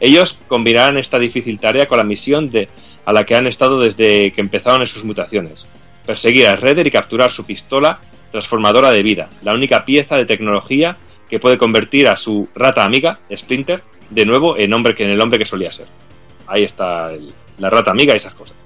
Ellos 0.00 0.40
combinarán 0.48 0.98
esta 0.98 1.18
difícil 1.18 1.58
tarea 1.58 1.86
con 1.86 1.98
la 1.98 2.04
misión 2.04 2.48
de, 2.50 2.68
a 3.04 3.12
la 3.12 3.24
que 3.24 3.36
han 3.36 3.46
estado 3.46 3.80
desde 3.80 4.32
que 4.32 4.40
empezaron 4.40 4.80
en 4.82 4.86
sus 4.86 5.04
mutaciones. 5.04 5.66
Perseguir 6.06 6.46
a 6.48 6.56
Shredder 6.56 6.86
y 6.86 6.90
capturar 6.90 7.30
su 7.32 7.44
pistola 7.44 8.00
transformadora 8.30 8.90
de 8.90 9.02
vida, 9.02 9.30
la 9.42 9.54
única 9.54 9.84
pieza 9.84 10.16
de 10.16 10.26
tecnología 10.26 10.96
que 11.30 11.38
puede 11.38 11.56
convertir 11.56 12.08
a 12.08 12.16
su 12.16 12.48
rata 12.54 12.84
amiga, 12.84 13.20
Splinter, 13.34 13.82
de 14.10 14.26
nuevo 14.26 14.56
en, 14.58 14.72
hombre 14.74 14.94
que, 14.94 15.04
en 15.04 15.10
el 15.10 15.20
hombre 15.20 15.38
que 15.38 15.46
solía 15.46 15.72
ser. 15.72 15.86
Ahí 16.46 16.64
está 16.64 17.12
el- 17.12 17.32
la 17.58 17.70
rata 17.70 17.90
amiga 17.92 18.12
y 18.12 18.16
esas 18.16 18.34
cosas. 18.34 18.56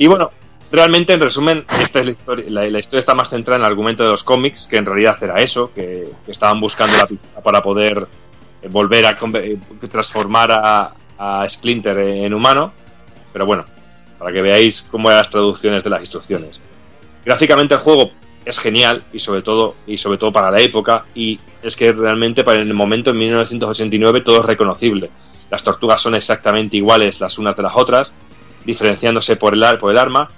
Y 0.00 0.06
bueno, 0.08 0.32
realmente 0.72 1.12
en 1.12 1.20
resumen, 1.20 1.64
esta 1.80 2.00
es 2.00 2.06
la 2.06 2.12
historia, 2.12 2.44
la, 2.48 2.78
historia 2.78 2.98
está 3.00 3.14
más 3.14 3.30
centrada 3.30 3.56
en 3.58 3.62
el 3.64 3.70
argumento 3.70 4.02
de 4.02 4.10
los 4.10 4.24
cómics, 4.24 4.66
que 4.68 4.76
en 4.76 4.86
realidad 4.86 5.16
era 5.22 5.36
eso, 5.36 5.72
que, 5.72 6.08
que 6.26 6.32
estaban 6.32 6.60
buscando 6.60 6.96
la 6.96 7.06
pistola 7.06 7.40
para 7.42 7.62
poder 7.62 8.06
volver 8.68 9.06
a 9.06 9.18
eh, 9.34 9.58
transformar 9.88 10.50
a, 10.52 11.46
Splinter 11.48 11.98
en 11.98 12.32
humano. 12.32 12.72
Pero 13.32 13.44
bueno, 13.44 13.64
para 14.18 14.32
que 14.32 14.40
veáis 14.40 14.82
cómo 14.82 15.08
eran 15.08 15.18
las 15.18 15.30
traducciones 15.30 15.84
de 15.84 15.90
las 15.90 16.00
instrucciones. 16.00 16.62
Gráficamente 17.24 17.74
el 17.74 17.80
juego 17.80 18.10
es 18.44 18.58
genial 18.58 19.02
y 19.12 19.18
sobre 19.18 19.42
todo 19.42 19.74
y 19.86 19.98
sobre 19.98 20.16
todo 20.16 20.32
para 20.32 20.50
la 20.50 20.60
época 20.60 21.04
y 21.14 21.38
es 21.62 21.76
que 21.76 21.92
realmente 21.92 22.42
para 22.42 22.62
el 22.62 22.72
momento 22.72 23.10
en 23.10 23.18
1989 23.18 24.22
todo 24.22 24.40
es 24.40 24.46
reconocible. 24.46 25.10
Las 25.50 25.62
tortugas 25.62 26.00
son 26.00 26.14
exactamente 26.14 26.76
iguales 26.76 27.20
las 27.20 27.38
unas 27.38 27.56
de 27.56 27.62
las 27.64 27.76
otras, 27.76 28.14
diferenciándose 28.64 29.36
por 29.36 29.52
el, 29.52 29.78
por 29.78 29.90
el 29.90 29.98
arma, 29.98 30.28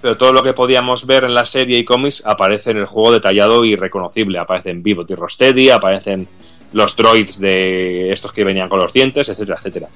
pero 0.00 0.16
todo 0.16 0.32
lo 0.32 0.42
que 0.42 0.52
podíamos 0.52 1.06
ver 1.06 1.24
en 1.24 1.34
la 1.34 1.44
serie 1.44 1.78
y 1.78 1.84
cómics 1.84 2.24
aparece 2.24 2.70
en 2.70 2.78
el 2.78 2.86
juego 2.86 3.12
detallado 3.12 3.64
y 3.64 3.76
reconocible. 3.76 4.38
Aparecen 4.38 4.82
Vivo 4.82 5.04
y 5.06 5.14
Rocksteady, 5.14 5.70
aparecen 5.70 6.28
los 6.72 6.96
droids 6.96 7.40
de 7.40 8.12
estos 8.12 8.32
que 8.32 8.44
venían 8.44 8.68
con 8.68 8.80
los 8.80 8.92
dientes, 8.92 9.28
etcétera, 9.28 9.58
etcétera. 9.58 9.88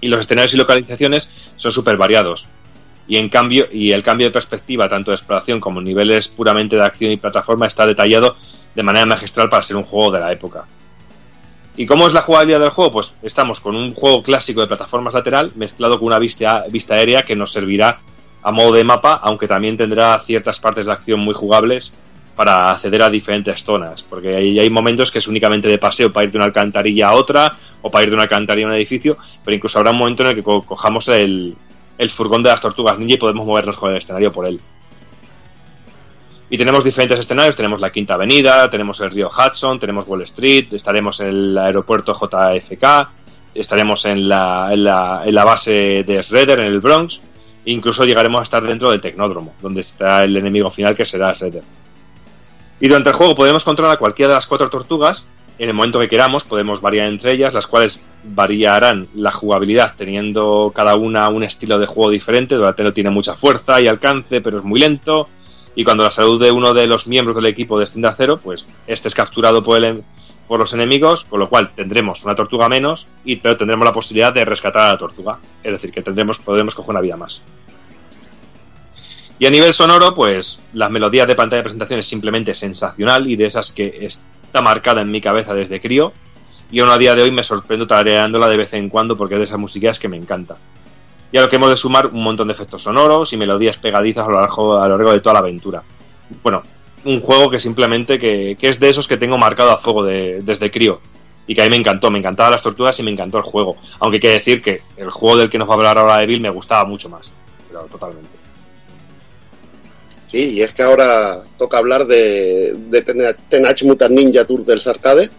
Y 0.00 0.08
los 0.08 0.20
escenarios 0.20 0.54
y 0.54 0.56
localizaciones 0.56 1.30
son 1.56 1.72
súper 1.72 1.96
variados. 1.96 2.46
Y 3.08 3.16
en 3.16 3.28
cambio, 3.28 3.66
y 3.72 3.92
el 3.92 4.02
cambio 4.02 4.26
de 4.26 4.32
perspectiva, 4.32 4.88
tanto 4.88 5.10
de 5.10 5.16
exploración 5.16 5.60
como 5.60 5.80
niveles 5.80 6.28
puramente 6.28 6.76
de 6.76 6.84
acción 6.84 7.10
y 7.10 7.16
plataforma, 7.16 7.66
está 7.66 7.86
detallado 7.86 8.36
de 8.74 8.82
manera 8.82 9.06
magistral 9.06 9.48
para 9.48 9.62
ser 9.62 9.76
un 9.76 9.82
juego 9.82 10.12
de 10.12 10.20
la 10.20 10.32
época. 10.32 10.66
¿Y 11.76 11.86
cómo 11.86 12.06
es 12.06 12.12
la 12.12 12.22
jugabilidad 12.22 12.60
del 12.60 12.70
juego? 12.70 12.92
Pues 12.92 13.16
estamos 13.22 13.60
con 13.60 13.76
un 13.76 13.94
juego 13.94 14.22
clásico 14.22 14.60
de 14.60 14.66
plataformas 14.66 15.14
lateral 15.14 15.52
mezclado 15.54 15.98
con 15.98 16.08
una 16.08 16.18
vista, 16.18 16.64
vista 16.68 16.94
aérea 16.94 17.22
que 17.22 17.36
nos 17.36 17.52
servirá 17.52 18.00
a 18.42 18.52
modo 18.52 18.72
de 18.72 18.84
mapa, 18.84 19.14
aunque 19.22 19.48
también 19.48 19.76
tendrá 19.76 20.18
ciertas 20.20 20.60
partes 20.60 20.86
de 20.86 20.92
acción 20.92 21.20
muy 21.20 21.34
jugables 21.34 21.92
para 22.38 22.70
acceder 22.70 23.02
a 23.02 23.10
diferentes 23.10 23.64
zonas, 23.64 24.04
porque 24.04 24.36
hay, 24.36 24.60
hay 24.60 24.70
momentos 24.70 25.10
que 25.10 25.18
es 25.18 25.26
únicamente 25.26 25.66
de 25.66 25.76
paseo 25.76 26.12
para 26.12 26.24
ir 26.24 26.30
de 26.30 26.38
una 26.38 26.44
alcantarilla 26.46 27.08
a 27.08 27.14
otra 27.14 27.56
o 27.82 27.90
para 27.90 28.04
ir 28.04 28.10
de 28.10 28.14
una 28.14 28.22
alcantarilla 28.22 28.68
a 28.68 28.70
un 28.70 28.76
edificio, 28.76 29.16
pero 29.44 29.56
incluso 29.56 29.76
habrá 29.80 29.90
un 29.90 29.98
momento 29.98 30.22
en 30.22 30.28
el 30.28 30.34
que 30.36 30.42
co- 30.44 30.62
cojamos 30.62 31.08
el, 31.08 31.56
el 31.98 32.10
furgón 32.10 32.44
de 32.44 32.50
las 32.50 32.60
tortugas 32.60 32.96
ninja 32.96 33.14
y 33.16 33.18
podemos 33.18 33.44
movernos 33.44 33.76
con 33.76 33.90
el 33.90 33.96
escenario 33.96 34.32
por 34.32 34.46
él. 34.46 34.60
Y 36.50 36.56
tenemos 36.56 36.84
diferentes 36.84 37.18
escenarios, 37.18 37.56
tenemos 37.56 37.80
la 37.80 37.90
Quinta 37.90 38.14
Avenida, 38.14 38.70
tenemos 38.70 39.00
el 39.00 39.10
río 39.10 39.28
Hudson, 39.28 39.78
tenemos 39.80 40.06
Wall 40.06 40.22
Street, 40.22 40.72
estaremos 40.72 41.18
en 41.20 41.26
el 41.26 41.58
aeropuerto 41.58 42.14
JFK, 42.14 42.84
estaremos 43.54 44.04
en 44.06 44.28
la, 44.28 44.68
en 44.72 44.84
la, 44.84 45.22
en 45.26 45.34
la 45.34 45.44
base 45.44 46.04
de 46.06 46.22
Shredder, 46.22 46.60
en 46.60 46.66
el 46.66 46.78
Bronx, 46.80 47.20
e 47.66 47.72
incluso 47.72 48.04
llegaremos 48.04 48.38
a 48.40 48.44
estar 48.44 48.62
dentro 48.62 48.90
del 48.92 49.00
Tecnódromo, 49.00 49.54
donde 49.60 49.80
está 49.82 50.22
el 50.24 50.36
enemigo 50.36 50.70
final 50.70 50.94
que 50.94 51.04
será 51.04 51.32
Shredder. 51.34 51.62
Y 52.80 52.88
durante 52.88 53.10
el 53.10 53.16
juego 53.16 53.34
podemos 53.34 53.64
controlar 53.64 53.96
a 53.96 53.98
cualquiera 53.98 54.30
de 54.30 54.34
las 54.36 54.46
cuatro 54.46 54.70
tortugas, 54.70 55.26
en 55.58 55.68
el 55.68 55.74
momento 55.74 55.98
que 55.98 56.08
queramos, 56.08 56.44
podemos 56.44 56.80
variar 56.80 57.08
entre 57.08 57.32
ellas, 57.32 57.52
las 57.52 57.66
cuales 57.66 58.00
variarán 58.22 59.08
la 59.14 59.32
jugabilidad 59.32 59.94
teniendo 59.96 60.72
cada 60.74 60.94
una 60.94 61.28
un 61.30 61.42
estilo 61.42 61.80
de 61.80 61.86
juego 61.86 62.10
diferente. 62.10 62.54
Donatello 62.54 62.92
tiene 62.92 63.10
mucha 63.10 63.34
fuerza 63.34 63.80
y 63.80 63.88
alcance, 63.88 64.40
pero 64.40 64.58
es 64.58 64.64
muy 64.64 64.78
lento. 64.78 65.28
Y 65.74 65.82
cuando 65.82 66.04
la 66.04 66.12
salud 66.12 66.40
de 66.40 66.52
uno 66.52 66.74
de 66.74 66.86
los 66.86 67.08
miembros 67.08 67.34
del 67.34 67.46
equipo 67.46 67.78
desciende 67.78 68.06
a 68.06 68.14
cero, 68.16 68.38
pues 68.42 68.68
este 68.86 69.08
es 69.08 69.14
capturado 69.16 69.64
por, 69.64 69.82
el, 69.84 70.04
por 70.46 70.60
los 70.60 70.72
enemigos, 70.72 71.24
con 71.24 71.40
lo 71.40 71.48
cual 71.48 71.70
tendremos 71.70 72.22
una 72.22 72.36
tortuga 72.36 72.68
menos, 72.68 73.08
y, 73.24 73.36
pero 73.36 73.56
tendremos 73.56 73.84
la 73.84 73.92
posibilidad 73.92 74.32
de 74.32 74.44
rescatar 74.44 74.82
a 74.82 74.92
la 74.92 74.98
tortuga. 74.98 75.38
Es 75.64 75.72
decir, 75.72 75.90
que 75.90 76.02
tendremos, 76.02 76.38
podremos 76.38 76.76
coger 76.76 76.90
una 76.90 77.00
vida 77.00 77.16
más. 77.16 77.42
Y 79.38 79.46
a 79.46 79.50
nivel 79.50 79.72
sonoro, 79.72 80.14
pues 80.14 80.60
las 80.72 80.90
melodías 80.90 81.28
de 81.28 81.34
pantalla 81.36 81.58
de 81.58 81.64
presentación 81.64 82.00
es 82.00 82.06
simplemente 82.08 82.54
sensacional 82.54 83.28
y 83.28 83.36
de 83.36 83.46
esas 83.46 83.70
que 83.70 83.98
está 84.00 84.60
marcada 84.62 85.00
en 85.02 85.10
mi 85.10 85.20
cabeza 85.20 85.54
desde 85.54 85.80
crío. 85.80 86.12
Y 86.70 86.80
aún 86.80 86.90
a 86.90 86.98
día 86.98 87.14
de 87.14 87.22
hoy 87.22 87.30
me 87.30 87.44
sorprendo 87.44 87.86
tarareándola 87.86 88.48
de 88.48 88.56
vez 88.56 88.74
en 88.74 88.88
cuando 88.88 89.16
porque 89.16 89.34
es 89.34 89.38
de 89.40 89.44
esas 89.44 89.58
músicas 89.58 89.98
que 89.98 90.08
me 90.08 90.16
encanta. 90.16 90.56
Y 91.30 91.36
a 91.38 91.42
lo 91.42 91.48
que 91.48 91.56
hemos 91.56 91.70
de 91.70 91.76
sumar 91.76 92.06
un 92.08 92.22
montón 92.22 92.48
de 92.48 92.54
efectos 92.54 92.82
sonoros 92.82 93.32
y 93.32 93.36
melodías 93.36 93.76
pegadizas 93.76 94.26
a 94.26 94.30
lo 94.30 94.40
largo, 94.40 95.12
de 95.12 95.20
toda 95.20 95.34
la 95.34 95.38
aventura. 95.40 95.82
Bueno, 96.42 96.62
un 97.04 97.20
juego 97.20 97.48
que 97.48 97.60
simplemente 97.60 98.18
que, 98.18 98.56
que 98.58 98.68
es 98.68 98.80
de 98.80 98.88
esos 98.88 99.06
que 99.06 99.16
tengo 99.18 99.38
marcado 99.38 99.70
a 99.70 99.78
fuego 99.78 100.04
de- 100.04 100.40
desde 100.42 100.70
crío. 100.70 101.00
Y 101.46 101.54
que 101.54 101.62
a 101.62 101.64
mí 101.64 101.70
me 101.70 101.76
encantó, 101.76 102.10
me 102.10 102.18
encantaban 102.18 102.52
las 102.52 102.62
tortugas 102.62 102.98
y 102.98 103.02
me 103.02 103.10
encantó 103.10 103.38
el 103.38 103.44
juego. 103.44 103.76
Aunque 104.00 104.16
hay 104.16 104.20
que 104.20 104.28
decir 104.30 104.60
que 104.62 104.82
el 104.96 105.10
juego 105.10 105.36
del 105.38 105.48
que 105.48 105.58
nos 105.58 105.68
va 105.68 105.72
a 105.74 105.76
hablar 105.76 105.96
ahora 105.98 106.18
de 106.18 106.26
Bill 106.26 106.40
me 106.40 106.50
gustaba 106.50 106.84
mucho 106.84 107.08
más. 107.08 107.30
Pero 107.68 107.82
totalmente. 107.84 108.28
Sí, 110.30 110.50
y 110.50 110.62
es 110.62 110.72
que 110.74 110.82
ahora 110.82 111.42
toca 111.56 111.78
hablar 111.78 112.06
de, 112.06 112.74
de 112.90 113.02
Teenage 113.48 113.84
Mutant 113.86 114.12
Ninja 114.14 114.44
Turtles 114.44 114.86
Arcade, 114.86 115.30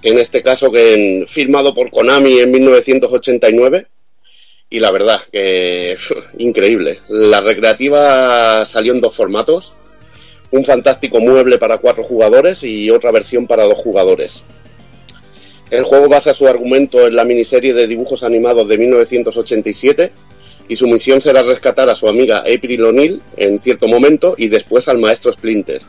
que 0.00 0.08
en 0.10 0.18
este 0.18 0.42
caso 0.42 0.70
que 0.70 0.94
en- 1.20 1.26
firmado 1.28 1.74
por 1.74 1.90
Konami 1.90 2.38
en 2.38 2.50
1989, 2.52 3.86
y 4.70 4.78
la 4.80 4.90
verdad 4.92 5.20
que 5.30 5.96
increíble. 6.38 7.00
La 7.08 7.40
recreativa 7.40 8.64
salió 8.64 8.92
en 8.92 9.00
dos 9.00 9.14
formatos, 9.16 9.72
un 10.52 10.64
fantástico 10.64 11.18
mueble 11.20 11.58
para 11.58 11.78
cuatro 11.78 12.04
jugadores 12.04 12.62
y 12.62 12.88
otra 12.90 13.10
versión 13.10 13.46
para 13.46 13.64
dos 13.64 13.78
jugadores. 13.78 14.44
El 15.70 15.84
juego 15.84 16.08
basa 16.08 16.34
su 16.34 16.46
argumento 16.46 17.06
en 17.06 17.16
la 17.16 17.24
miniserie 17.24 17.72
de 17.74 17.86
dibujos 17.86 18.22
animados 18.22 18.68
de 18.68 18.78
1987 18.78 20.12
y 20.68 20.76
su 20.76 20.86
misión 20.86 21.20
será 21.20 21.42
rescatar 21.42 21.88
a 21.90 21.94
su 21.94 22.08
amiga 22.08 22.38
April 22.38 22.84
O'Neil 22.84 23.22
en 23.36 23.58
cierto 23.60 23.88
momento 23.88 24.34
y 24.38 24.48
después 24.48 24.88
al 24.88 24.98
maestro 24.98 25.32
Splinter, 25.32 25.82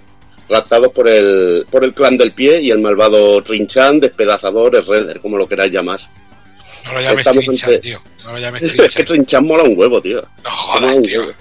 raptados 0.50 0.91
por 0.91 1.08
el, 1.08 1.66
por 1.70 1.84
el 1.84 1.94
clan 1.94 2.18
del 2.18 2.32
pie 2.34 2.62
y 2.62 2.72
el 2.72 2.80
malvado 2.80 3.41
Trinchan, 3.41 4.00
despedazador, 4.00 4.84
Shredder, 4.84 5.20
como 5.20 5.38
lo 5.38 5.48
queráis 5.48 5.72
llamar. 5.72 6.00
No 6.86 6.94
lo 6.94 7.02
llames 7.02 7.18
Estamos 7.20 7.45
Trinchan, 7.45 7.74
entre- 7.74 7.90
tío. 7.90 8.02
No 8.26 8.32
lo 8.34 8.40
llames 8.40 8.64
es 8.78 8.95
que 8.95 9.04
Trinchan. 9.04 9.45
Mola 9.45 9.64
un 9.64 9.78
huevo, 9.78 10.02
tío. 10.02 10.22
No 10.44 10.52
jodas, 10.52 11.02
tío. 11.02 11.22
huevo. 11.22 11.34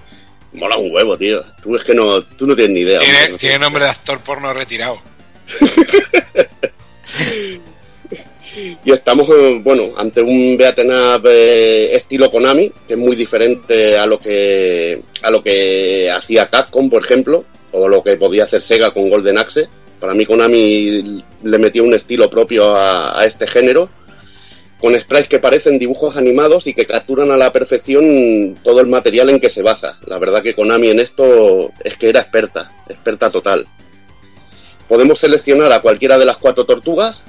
Mola 0.52 0.76
un 0.76 0.94
huevo, 0.94 1.18
tío. 1.18 1.42
Tú 1.62 1.74
es 1.74 1.82
que 1.82 1.94
no, 1.94 2.22
tú 2.22 2.46
no 2.46 2.54
tienes 2.54 2.74
ni 2.74 2.80
idea. 2.80 3.00
Tiene, 3.00 3.18
hombre. 3.24 3.38
tiene 3.38 3.58
nombre 3.58 3.84
de 3.84 3.90
actor 3.90 4.20
porno 4.20 4.52
retirado. 4.52 5.00
Y 8.84 8.92
estamos, 8.92 9.28
eh, 9.30 9.60
bueno, 9.62 9.92
ante 9.96 10.20
un 10.20 10.58
eh, 10.58 11.90
estilo 11.92 12.30
Konami, 12.30 12.70
que 12.86 12.94
es 12.94 12.98
muy 12.98 13.16
diferente 13.16 13.96
a 13.96 14.04
lo 14.06 14.18
que 14.18 15.02
a 15.22 15.30
lo 15.30 15.42
que 15.42 16.10
hacía 16.10 16.48
Capcom, 16.48 16.90
por 16.90 17.02
ejemplo, 17.02 17.44
o 17.72 17.88
lo 17.88 18.02
que 18.02 18.16
podía 18.16 18.44
hacer 18.44 18.62
Sega 18.62 18.90
con 18.90 19.08
Golden 19.08 19.38
Axe. 19.38 19.68
Para 19.98 20.14
mí 20.14 20.26
Konami 20.26 21.22
le 21.44 21.58
metió 21.58 21.84
un 21.84 21.94
estilo 21.94 22.28
propio 22.28 22.74
a, 22.74 23.18
a 23.18 23.24
este 23.24 23.46
género, 23.46 23.88
con 24.80 24.98
sprites 24.98 25.28
que 25.28 25.38
parecen 25.38 25.78
dibujos 25.78 26.16
animados 26.16 26.66
y 26.66 26.74
que 26.74 26.86
capturan 26.86 27.30
a 27.30 27.36
la 27.36 27.52
perfección 27.52 28.58
todo 28.62 28.80
el 28.80 28.88
material 28.88 29.30
en 29.30 29.40
que 29.40 29.48
se 29.48 29.62
basa. 29.62 29.98
La 30.06 30.18
verdad 30.18 30.42
que 30.42 30.54
Konami 30.54 30.90
en 30.90 31.00
esto 31.00 31.70
es 31.84 31.96
que 31.96 32.08
era 32.08 32.20
experta, 32.20 32.72
experta 32.88 33.30
total. 33.30 33.66
Podemos 34.88 35.20
seleccionar 35.20 35.72
a 35.72 35.80
cualquiera 35.80 36.18
de 36.18 36.26
las 36.26 36.36
cuatro 36.36 36.66
tortugas, 36.66 37.22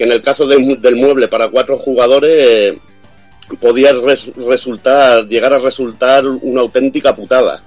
que 0.00 0.04
en 0.04 0.12
el 0.12 0.22
caso 0.22 0.46
del, 0.46 0.80
del 0.80 0.96
mueble 0.96 1.28
para 1.28 1.50
cuatro 1.50 1.76
jugadores 1.76 2.32
eh, 2.34 2.78
podía 3.60 3.92
res- 3.92 4.34
resultar, 4.34 5.28
llegar 5.28 5.52
a 5.52 5.58
resultar 5.58 6.24
una 6.26 6.62
auténtica 6.62 7.14
putada. 7.14 7.62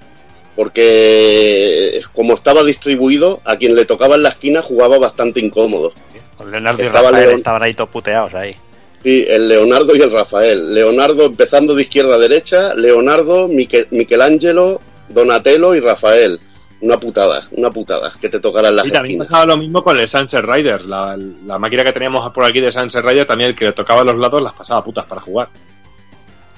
Porque 0.56 2.02
como 2.12 2.34
estaba 2.34 2.64
distribuido, 2.64 3.40
a 3.46 3.56
quien 3.58 3.76
le 3.76 3.86
tocaba 3.86 4.16
en 4.16 4.24
la 4.24 4.30
esquina 4.30 4.64
jugaba 4.64 4.98
bastante 4.98 5.40
incómodo. 5.42 5.94
Con 6.36 6.50
Leonardo 6.50 6.82
y 6.82 6.86
Estaba 6.88 7.10
Rafael 7.12 7.26
León- 7.28 7.36
estaban 7.36 7.62
ahí 7.62 7.76
todos 7.76 7.92
puteados 7.92 8.34
ahí. 8.34 8.56
Sí, 9.04 9.26
el 9.30 9.48
Leonardo 9.48 9.96
y 9.96 10.02
el 10.02 10.12
Rafael. 10.12 10.74
Leonardo 10.74 11.26
empezando 11.26 11.76
de 11.76 11.84
izquierda 11.84 12.16
a 12.16 12.18
derecha, 12.20 12.74
Leonardo, 12.74 13.48
Mique- 13.48 13.86
Michelangelo, 13.92 14.82
Donatello 15.10 15.76
y 15.76 15.82
Rafael. 15.82 16.40
Una 16.84 17.00
putada, 17.00 17.48
una 17.52 17.72
putada, 17.72 18.14
que 18.20 18.28
te 18.28 18.42
tocaran 18.42 18.76
las 18.76 18.86
Y 18.86 18.92
también 18.92 19.14
esquinas. 19.22 19.28
pasaba 19.30 19.46
lo 19.54 19.58
mismo 19.58 19.82
con 19.82 19.98
el 19.98 20.10
Sunset 20.10 20.44
Rider. 20.44 20.82
La, 20.84 21.18
la 21.46 21.58
máquina 21.58 21.84
que 21.86 21.94
teníamos 21.94 22.30
por 22.34 22.44
aquí 22.44 22.60
de 22.60 22.74
Sunset 22.74 23.04
Rider, 23.06 23.26
también 23.26 23.52
el 23.52 23.56
que 23.56 23.66
le 23.66 23.72
tocaba 23.72 24.04
los 24.04 24.18
lados 24.20 24.42
las 24.42 24.52
pasaba 24.54 24.84
putas 24.84 25.06
para 25.06 25.22
jugar. 25.22 25.48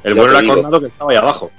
El 0.03 0.15
Ya 0.15 0.22
bueno 0.22 0.39
era. 0.39 0.47
Cornado 0.47 0.81
que 0.81 0.88
estaba 0.88 1.11
ahí 1.11 1.18
abajo. 1.18 1.52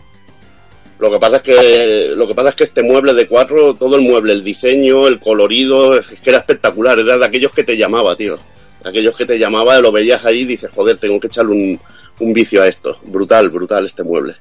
Lo 0.99 1.11
que 1.11 1.19
pasa 1.19 1.37
es 1.37 1.43
que 1.43 2.13
lo 2.17 2.27
que 2.27 2.35
pasa 2.35 2.49
es 2.49 2.55
que 2.57 2.65
este 2.65 2.83
mueble 2.83 3.15
de 3.15 3.29
cuatro, 3.29 3.75
todo 3.75 3.97
el 3.97 4.03
mueble, 4.03 4.33
el 4.33 4.43
diseño, 4.43 5.07
el 5.07 5.21
colorido, 5.21 5.97
es 5.97 6.07
que 6.09 6.31
era 6.31 6.39
espectacular, 6.41 6.99
era 6.99 7.19
de 7.19 7.25
aquellos 7.27 7.53
que 7.53 7.63
te 7.65 7.77
llamaba, 7.77 8.17
tío. 8.17 8.37
De 8.83 8.89
aquellos 8.91 9.15
que 9.15 9.27
te 9.27 9.39
llamaba, 9.39 9.79
lo 9.79 9.93
veías 9.93 10.25
ahí 10.25 10.41
y 10.41 10.45
dices, 10.47 10.71
joder, 10.75 10.97
tengo 10.97 11.21
que 11.21 11.29
echarle 11.29 11.53
un, 11.53 11.81
un 12.19 12.33
vicio 12.33 12.63
a 12.63 12.67
esto. 12.67 12.99
Brutal, 13.05 13.51
brutal 13.51 13.87
este 13.87 14.03
mueble. 14.03 14.35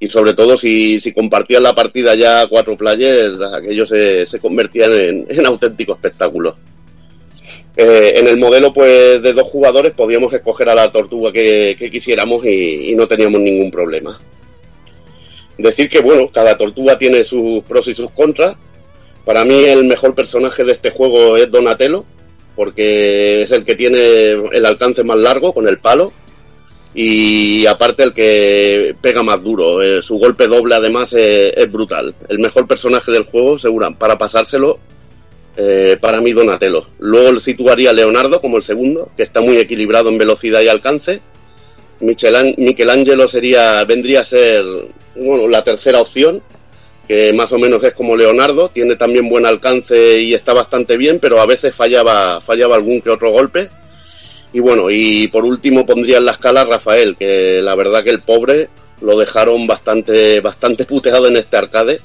Y 0.00 0.08
sobre 0.08 0.34
todo 0.34 0.56
si, 0.56 1.00
si 1.00 1.12
compartían 1.12 1.62
la 1.64 1.74
partida 1.74 2.14
ya 2.14 2.46
cuatro 2.46 2.76
players, 2.76 3.34
aquello 3.52 3.84
se, 3.84 4.24
se 4.26 4.38
convertían 4.38 4.92
en, 4.92 5.26
en 5.28 5.46
auténtico 5.46 5.92
espectáculo. 5.94 6.56
Eh, 7.76 8.14
en 8.16 8.26
el 8.28 8.36
modelo 8.36 8.72
pues 8.72 9.22
de 9.22 9.32
dos 9.32 9.46
jugadores 9.48 9.92
podíamos 9.92 10.32
escoger 10.32 10.68
a 10.68 10.74
la 10.74 10.90
tortuga 10.92 11.32
que, 11.32 11.76
que 11.78 11.90
quisiéramos 11.90 12.44
y- 12.44 12.90
y 12.90 12.94
no 12.96 13.06
teníamos 13.08 13.40
ningún 13.40 13.70
problema. 13.70 14.18
Decir 15.56 15.88
que, 15.88 16.00
bueno, 16.00 16.30
cada 16.32 16.56
tortuga 16.56 16.96
tiene 16.98 17.24
sus 17.24 17.62
pros 17.64 17.88
y 17.88 17.94
sus 17.94 18.10
contras. 18.12 18.56
Para 19.24 19.44
mí 19.44 19.64
el 19.64 19.84
mejor 19.84 20.14
personaje 20.14 20.62
de 20.64 20.72
este 20.72 20.90
juego 20.90 21.36
es 21.36 21.50
Donatello, 21.50 22.04
porque 22.54 23.42
es 23.42 23.50
el 23.50 23.64
que 23.64 23.74
tiene 23.74 23.98
el 24.52 24.64
alcance 24.66 25.02
más 25.02 25.16
largo 25.18 25.52
con 25.52 25.66
el 25.68 25.78
palo 25.78 26.12
y 27.00 27.64
aparte 27.66 28.02
el 28.02 28.12
que 28.12 28.96
pega 29.00 29.22
más 29.22 29.44
duro. 29.44 29.80
Eh, 29.80 30.02
su 30.02 30.18
golpe 30.18 30.48
doble 30.48 30.74
además 30.74 31.14
eh, 31.16 31.52
es 31.56 31.70
brutal. 31.70 32.12
El 32.28 32.40
mejor 32.40 32.66
personaje 32.66 33.12
del 33.12 33.22
juego, 33.22 33.56
segura, 33.56 33.92
para 33.92 34.18
pasárselo, 34.18 34.80
eh, 35.56 35.96
para 36.00 36.20
mí 36.20 36.32
Donatello. 36.32 36.88
Luego 36.98 37.38
situaría 37.38 37.92
Leonardo 37.92 38.40
como 38.40 38.56
el 38.56 38.64
segundo, 38.64 39.10
que 39.16 39.22
está 39.22 39.40
muy 39.40 39.58
equilibrado 39.58 40.08
en 40.08 40.18
velocidad 40.18 40.60
y 40.60 40.66
alcance. 40.68 41.22
Michelan- 42.00 42.56
Michelangelo 42.58 43.28
sería, 43.28 43.84
vendría 43.84 44.22
a 44.22 44.24
ser 44.24 44.64
bueno, 45.14 45.46
la 45.46 45.62
tercera 45.62 46.00
opción, 46.00 46.42
que 47.06 47.32
más 47.32 47.52
o 47.52 47.58
menos 47.60 47.82
es 47.84 47.92
como 47.92 48.16
Leonardo, 48.16 48.70
tiene 48.70 48.96
también 48.96 49.28
buen 49.28 49.46
alcance 49.46 50.18
y 50.20 50.34
está 50.34 50.52
bastante 50.52 50.96
bien, 50.96 51.20
pero 51.20 51.40
a 51.40 51.46
veces 51.46 51.76
fallaba, 51.76 52.40
fallaba 52.40 52.74
algún 52.74 53.00
que 53.00 53.10
otro 53.10 53.30
golpe. 53.30 53.70
Y 54.52 54.60
bueno, 54.60 54.90
y 54.90 55.28
por 55.28 55.44
último 55.44 55.84
pondría 55.84 56.18
en 56.18 56.24
la 56.24 56.32
escala 56.32 56.62
a 56.62 56.64
Rafael, 56.64 57.16
que 57.16 57.60
la 57.62 57.74
verdad 57.74 58.02
que 58.02 58.10
el 58.10 58.22
pobre 58.22 58.68
lo 59.00 59.18
dejaron 59.18 59.66
bastante, 59.66 60.40
bastante 60.40 60.84
puteado 60.84 61.28
en 61.28 61.36
este 61.36 61.56
arcade, 61.56 62.00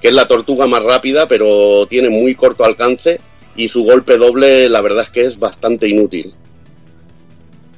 que 0.00 0.08
es 0.08 0.14
la 0.14 0.28
tortuga 0.28 0.66
más 0.66 0.82
rápida, 0.82 1.26
pero 1.26 1.86
tiene 1.86 2.08
muy 2.08 2.34
corto 2.34 2.64
alcance 2.64 3.20
y 3.56 3.68
su 3.68 3.84
golpe 3.84 4.16
doble 4.16 4.68
la 4.68 4.80
verdad 4.80 5.04
es 5.04 5.10
que 5.10 5.24
es 5.24 5.38
bastante 5.38 5.88
inútil. 5.88 6.34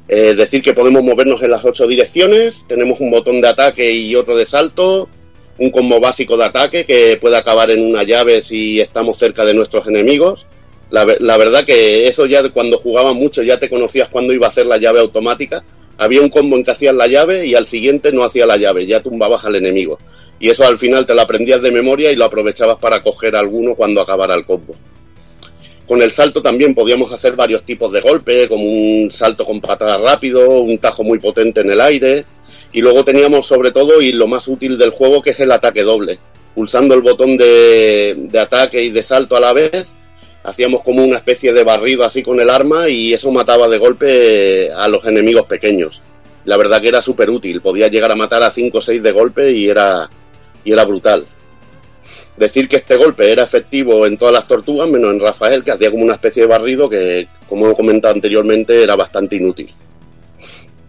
Eh, 0.06 0.34
decir 0.34 0.60
que 0.60 0.74
podemos 0.74 1.02
movernos 1.02 1.42
en 1.42 1.50
las 1.50 1.64
ocho 1.64 1.86
direcciones, 1.86 2.66
tenemos 2.68 3.00
un 3.00 3.10
botón 3.10 3.40
de 3.40 3.48
ataque 3.48 3.90
y 3.90 4.14
otro 4.14 4.36
de 4.36 4.44
salto, 4.44 5.08
un 5.58 5.70
combo 5.70 5.98
básico 5.98 6.36
de 6.36 6.44
ataque 6.44 6.84
que 6.84 7.16
puede 7.20 7.36
acabar 7.36 7.70
en 7.70 7.84
una 7.84 8.02
llave 8.02 8.40
si 8.40 8.80
estamos 8.80 9.16
cerca 9.16 9.44
de 9.44 9.54
nuestros 9.54 9.86
enemigos. 9.86 10.46
La, 10.94 11.04
la 11.18 11.36
verdad 11.36 11.64
que 11.64 12.06
eso 12.06 12.24
ya 12.24 12.48
cuando 12.50 12.78
jugaba 12.78 13.12
mucho 13.12 13.42
ya 13.42 13.58
te 13.58 13.68
conocías 13.68 14.08
cuando 14.08 14.32
iba 14.32 14.46
a 14.46 14.50
hacer 14.50 14.66
la 14.66 14.78
llave 14.78 15.00
automática. 15.00 15.64
Había 15.98 16.20
un 16.20 16.28
combo 16.28 16.56
en 16.56 16.62
que 16.62 16.70
hacías 16.70 16.94
la 16.94 17.08
llave 17.08 17.46
y 17.46 17.56
al 17.56 17.66
siguiente 17.66 18.12
no 18.12 18.22
hacía 18.22 18.46
la 18.46 18.56
llave, 18.56 18.86
ya 18.86 19.02
tumbabas 19.02 19.44
al 19.44 19.56
enemigo. 19.56 19.98
Y 20.38 20.50
eso 20.50 20.64
al 20.64 20.78
final 20.78 21.04
te 21.04 21.12
lo 21.12 21.22
aprendías 21.22 21.62
de 21.62 21.72
memoria 21.72 22.12
y 22.12 22.16
lo 22.16 22.24
aprovechabas 22.24 22.78
para 22.78 23.02
coger 23.02 23.34
alguno 23.34 23.74
cuando 23.74 24.00
acabara 24.00 24.36
el 24.36 24.44
combo. 24.44 24.76
Con 25.84 26.00
el 26.00 26.12
salto 26.12 26.40
también 26.40 26.76
podíamos 26.76 27.10
hacer 27.12 27.34
varios 27.34 27.64
tipos 27.64 27.92
de 27.92 28.00
golpe, 28.00 28.48
como 28.48 28.64
un 28.64 29.10
salto 29.10 29.44
con 29.44 29.60
patada 29.60 29.98
rápido, 29.98 30.60
un 30.60 30.78
tajo 30.78 31.02
muy 31.02 31.18
potente 31.18 31.62
en 31.62 31.72
el 31.72 31.80
aire. 31.80 32.24
Y 32.72 32.82
luego 32.82 33.04
teníamos 33.04 33.48
sobre 33.48 33.72
todo, 33.72 34.00
y 34.00 34.12
lo 34.12 34.28
más 34.28 34.46
útil 34.46 34.78
del 34.78 34.90
juego, 34.90 35.20
que 35.20 35.30
es 35.30 35.40
el 35.40 35.50
ataque 35.50 35.82
doble. 35.82 36.20
Pulsando 36.54 36.94
el 36.94 37.00
botón 37.00 37.36
de, 37.36 38.14
de 38.16 38.38
ataque 38.38 38.80
y 38.80 38.90
de 38.90 39.02
salto 39.02 39.36
a 39.36 39.40
la 39.40 39.52
vez, 39.52 39.92
hacíamos 40.44 40.82
como 40.82 41.02
una 41.02 41.16
especie 41.16 41.52
de 41.52 41.64
barrido 41.64 42.04
así 42.04 42.22
con 42.22 42.38
el 42.38 42.50
arma 42.50 42.88
y 42.88 43.14
eso 43.14 43.32
mataba 43.32 43.68
de 43.68 43.78
golpe 43.78 44.70
a 44.70 44.86
los 44.88 45.04
enemigos 45.06 45.46
pequeños. 45.46 46.02
La 46.44 46.58
verdad 46.58 46.80
que 46.80 46.88
era 46.88 47.00
súper 47.00 47.30
útil, 47.30 47.62
podía 47.62 47.88
llegar 47.88 48.12
a 48.12 48.14
matar 48.14 48.42
a 48.42 48.50
5 48.50 48.78
o 48.78 48.80
6 48.80 49.02
de 49.02 49.12
golpe 49.12 49.50
y 49.50 49.68
era, 49.68 50.08
y 50.62 50.72
era 50.72 50.84
brutal. 50.84 51.26
Decir 52.36 52.68
que 52.68 52.76
este 52.76 52.96
golpe 52.96 53.32
era 53.32 53.44
efectivo 53.44 54.06
en 54.06 54.18
todas 54.18 54.34
las 54.34 54.46
tortugas, 54.46 54.88
menos 54.88 55.12
en 55.12 55.20
Rafael, 55.20 55.64
que 55.64 55.70
hacía 55.70 55.90
como 55.90 56.04
una 56.04 56.14
especie 56.14 56.42
de 56.42 56.48
barrido 56.48 56.90
que, 56.90 57.28
como 57.48 57.70
he 57.70 57.74
comentado 57.74 58.12
anteriormente, 58.12 58.82
era 58.82 58.96
bastante 58.96 59.36
inútil. 59.36 59.72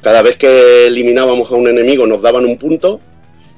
Cada 0.02 0.22
vez 0.22 0.36
que 0.36 0.88
eliminábamos 0.88 1.50
a 1.50 1.56
un 1.56 1.68
enemigo 1.68 2.06
nos 2.06 2.22
daban 2.22 2.46
un 2.46 2.58
punto 2.58 3.00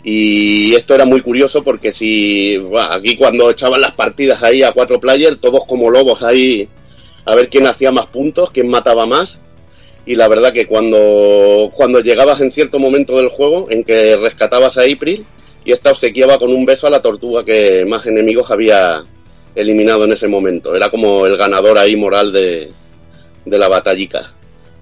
y 0.10 0.74
esto 0.74 0.96
era 0.96 1.04
muy 1.04 1.20
curioso 1.20 1.66
porque 1.66 1.92
si 1.92 2.58
aquí 2.92 3.18
cuando 3.18 3.52
echaban 3.52 3.82
las 3.82 3.92
partidas 3.92 4.42
ahí 4.42 4.64
a 4.64 4.72
cuatro 4.72 5.02
players, 5.02 5.42
todos 5.42 5.66
como 5.66 5.90
lobos 5.90 6.24
ahí 6.24 6.70
a 7.26 7.36
ver 7.36 7.50
quién 7.50 7.68
hacía 7.68 7.92
más 7.92 8.06
puntos, 8.06 8.50
quién 8.52 8.70
mataba 8.70 9.06
más. 9.06 9.40
Y 10.06 10.16
la 10.16 10.30
verdad 10.30 10.54
que 10.54 10.66
cuando, 10.66 11.70
cuando 11.74 12.00
llegabas 12.00 12.40
en 12.40 12.54
cierto 12.54 12.80
momento 12.80 13.18
del 13.18 13.28
juego 13.28 13.68
en 13.70 13.84
que 13.84 14.16
rescatabas 14.16 14.78
a 14.78 14.84
April 14.84 15.26
y 15.66 15.74
esta 15.74 15.92
obsequiaba 15.92 16.38
con 16.38 16.54
un 16.54 16.66
beso 16.66 16.88
a 16.88 16.90
la 16.90 17.02
tortuga 17.02 17.44
que 17.44 17.84
más 17.86 18.06
enemigos 18.06 18.50
había 18.50 19.04
eliminado 19.56 20.06
en 20.06 20.14
ese 20.14 20.30
momento. 20.30 20.74
Era 20.74 20.90
como 20.90 21.26
el 21.26 21.36
ganador 21.36 21.78
ahí 21.78 21.98
moral 21.98 22.32
de, 22.32 22.72
de 23.44 23.58
la 23.58 23.68
batallica. 23.68 24.37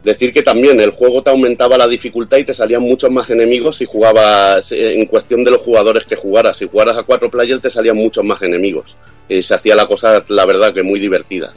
Decir 0.05 0.31
que 0.31 0.43
también 0.43 0.79
el 0.79 0.91
juego 0.91 1.23
te 1.23 1.31
aumentaba 1.31 1.79
la 1.79 1.87
dificultad 1.87 2.37
y 2.37 2.43
te 2.43 2.53
salían 2.53 2.83
muchos 2.83 3.09
más 3.09 3.27
enemigos 3.31 3.77
si 3.77 3.85
jugabas 3.85 4.71
eh, 4.71 4.99
en 4.99 5.07
cuestión 5.07 5.43
de 5.43 5.49
los 5.49 5.61
jugadores 5.61 6.03
que 6.03 6.15
jugaras. 6.15 6.57
Si 6.57 6.67
jugaras 6.67 6.95
a 6.95 7.01
cuatro 7.01 7.31
players 7.31 7.59
te 7.59 7.71
salían 7.71 7.97
muchos 7.97 8.23
más 8.23 8.39
enemigos. 8.43 8.95
Y 9.27 9.41
se 9.41 9.55
hacía 9.55 9.73
la 9.73 9.87
cosa, 9.87 10.23
la 10.27 10.45
verdad, 10.45 10.75
que 10.75 10.83
muy 10.83 10.99
divertida. 10.99 11.51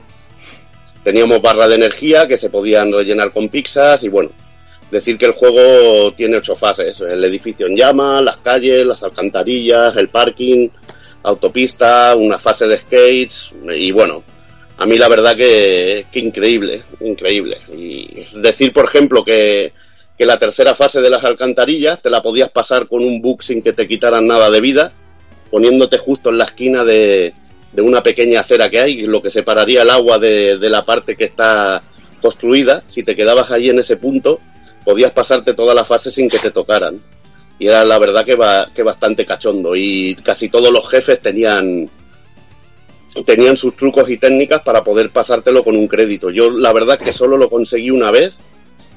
Teníamos 1.04 1.42
barra 1.42 1.68
de 1.68 1.74
energía 1.74 2.26
que 2.26 2.38
se 2.38 2.48
podían 2.48 2.90
rellenar 2.90 3.32
con 3.32 3.50
pizzas 3.50 4.02
y 4.02 4.08
bueno, 4.08 4.30
decir 4.90 5.18
que 5.18 5.26
el 5.26 5.32
juego 5.32 6.14
tiene 6.14 6.38
ocho 6.38 6.56
fases. 6.56 7.02
El 7.02 7.22
edificio 7.24 7.66
en 7.66 7.76
llamas, 7.76 8.22
las 8.22 8.38
calles, 8.38 8.86
las 8.86 9.02
alcantarillas, 9.02 9.94
el 9.98 10.08
parking, 10.08 10.70
autopista, 11.22 12.16
una 12.16 12.38
fase 12.38 12.66
de 12.66 12.78
skates 12.78 13.52
y 13.76 13.92
bueno, 13.92 14.24
a 14.78 14.86
mí 14.86 14.96
la 14.96 15.08
verdad 15.08 15.36
que, 15.36 16.06
increíble, 16.14 16.84
increíble. 17.00 17.58
Y 17.76 18.08
decir, 18.40 18.72
por 18.72 18.84
ejemplo, 18.84 19.24
que, 19.24 19.72
que 20.16 20.24
la 20.24 20.38
tercera 20.38 20.74
fase 20.74 21.00
de 21.00 21.10
las 21.10 21.24
alcantarillas 21.24 22.00
te 22.00 22.10
la 22.10 22.22
podías 22.22 22.48
pasar 22.48 22.86
con 22.86 23.04
un 23.04 23.20
bug 23.20 23.42
sin 23.42 23.60
que 23.60 23.72
te 23.72 23.88
quitaran 23.88 24.26
nada 24.26 24.50
de 24.50 24.60
vida, 24.60 24.92
poniéndote 25.50 25.98
justo 25.98 26.30
en 26.30 26.38
la 26.38 26.44
esquina 26.44 26.84
de, 26.84 27.34
de 27.72 27.82
una 27.82 28.02
pequeña 28.02 28.40
acera 28.40 28.70
que 28.70 28.80
hay, 28.80 29.02
lo 29.02 29.20
que 29.20 29.30
separaría 29.30 29.82
el 29.82 29.90
agua 29.90 30.18
de, 30.18 30.58
de 30.58 30.70
la 30.70 30.84
parte 30.84 31.16
que 31.16 31.24
está 31.24 31.82
construida. 32.22 32.82
Si 32.86 33.02
te 33.02 33.16
quedabas 33.16 33.50
ahí 33.50 33.70
en 33.70 33.80
ese 33.80 33.96
punto, 33.96 34.40
podías 34.84 35.10
pasarte 35.10 35.54
toda 35.54 35.74
la 35.74 35.84
fase 35.84 36.10
sin 36.10 36.28
que 36.28 36.38
te 36.38 36.52
tocaran. 36.52 37.00
Y 37.58 37.66
era 37.66 37.84
la 37.84 37.98
verdad 37.98 38.24
que, 38.24 38.36
va, 38.36 38.70
que 38.72 38.84
bastante 38.84 39.26
cachondo. 39.26 39.74
Y 39.74 40.14
casi 40.22 40.48
todos 40.48 40.70
los 40.72 40.88
jefes 40.88 41.20
tenían, 41.20 41.90
tenían 43.24 43.56
sus 43.56 43.76
trucos 43.76 44.08
y 44.10 44.18
técnicas 44.18 44.62
para 44.62 44.84
poder 44.84 45.10
pasártelo 45.10 45.64
con 45.64 45.76
un 45.76 45.88
crédito. 45.88 46.30
Yo 46.30 46.50
la 46.50 46.72
verdad 46.72 46.98
que 46.98 47.12
solo 47.12 47.36
lo 47.36 47.48
conseguí 47.50 47.90
una 47.90 48.10
vez 48.10 48.38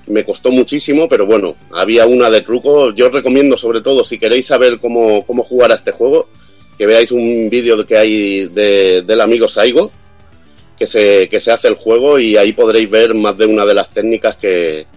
me 0.08 0.26
costó 0.26 0.52
muchísimo, 0.52 1.08
pero 1.08 1.26
bueno, 1.26 1.56
había 1.72 2.06
una 2.06 2.30
de 2.30 2.42
truco. 2.42 2.92
Yo 2.94 3.08
os 3.08 3.14
recomiendo, 3.14 3.58
sobre 3.58 3.82
todo, 3.82 4.04
si 4.04 4.20
queréis 4.20 4.48
saber 4.48 4.80
cómo, 4.80 5.26
cómo 5.26 5.44
jugar 5.44 5.72
a 5.72 5.76
este 5.76 5.92
juego, 5.92 6.28
que 6.78 6.86
veáis 6.86 7.12
un 7.12 7.50
vídeo 7.50 7.86
que 7.86 7.98
hay 7.98 8.48
de- 8.48 9.04
del 9.04 9.22
amigo 9.22 9.48
Saigo, 9.48 9.92
que 10.78 10.88
se, 10.88 11.30
que 11.30 11.40
se 11.40 11.52
hace 11.52 11.68
el 11.68 11.76
juego 11.76 12.20
y 12.20 12.36
ahí 12.36 12.52
podréis 12.54 12.90
ver 12.90 13.14
más 13.14 13.38
de 13.38 13.46
una 13.46 13.64
de 13.66 13.76
las 13.76 13.92
técnicas 13.92 14.36
que, 14.36 14.88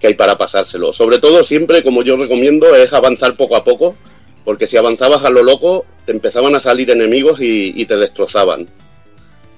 que 0.00 0.06
hay 0.08 0.14
para 0.14 0.38
pasárselo. 0.38 0.92
Sobre 0.92 1.18
todo, 1.18 1.44
siempre, 1.44 1.82
como 1.82 2.02
yo 2.02 2.16
recomiendo, 2.16 2.74
es 2.74 2.92
avanzar 2.94 3.36
poco 3.36 3.54
a 3.56 3.62
poco, 3.64 3.94
porque 4.44 4.66
si 4.66 4.76
avanzabas 4.76 5.24
a 5.24 5.30
lo 5.30 5.42
loco, 5.42 5.86
te 6.04 6.12
empezaban 6.12 6.54
a 6.54 6.60
salir 6.60 6.90
enemigos 6.90 7.38
y, 7.40 7.84
te 7.86 7.96
destrozaban. 7.96 8.68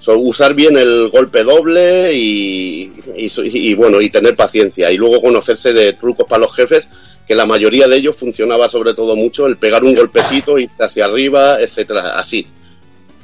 Usar 0.07 0.53
bien 0.53 0.77
el 0.77 1.09
golpe 1.09 1.43
doble 1.43 2.13
y, 2.13 3.73
bueno 3.75 3.99
y 3.99 4.09
tener 4.09 4.35
paciencia. 4.35 4.89
Y 4.89 4.97
luego 4.97 5.21
conocerse 5.21 5.73
de 5.73 5.93
trucos 5.93 6.25
para 6.27 6.43
los 6.43 6.55
jefes 6.55 6.87
que 7.27 7.35
la 7.35 7.45
mayoría 7.45 7.89
de 7.89 7.97
ellos 7.97 8.15
funcionaba 8.15 8.69
sobre 8.69 8.93
todo 8.93 9.17
mucho 9.17 9.47
el 9.47 9.57
pegar 9.57 9.83
un 9.83 9.93
golpecito 9.93 10.57
irte 10.57 10.85
hacia 10.85 11.05
arriba 11.05 11.59
etcétera 11.59 12.17
así. 12.17 12.47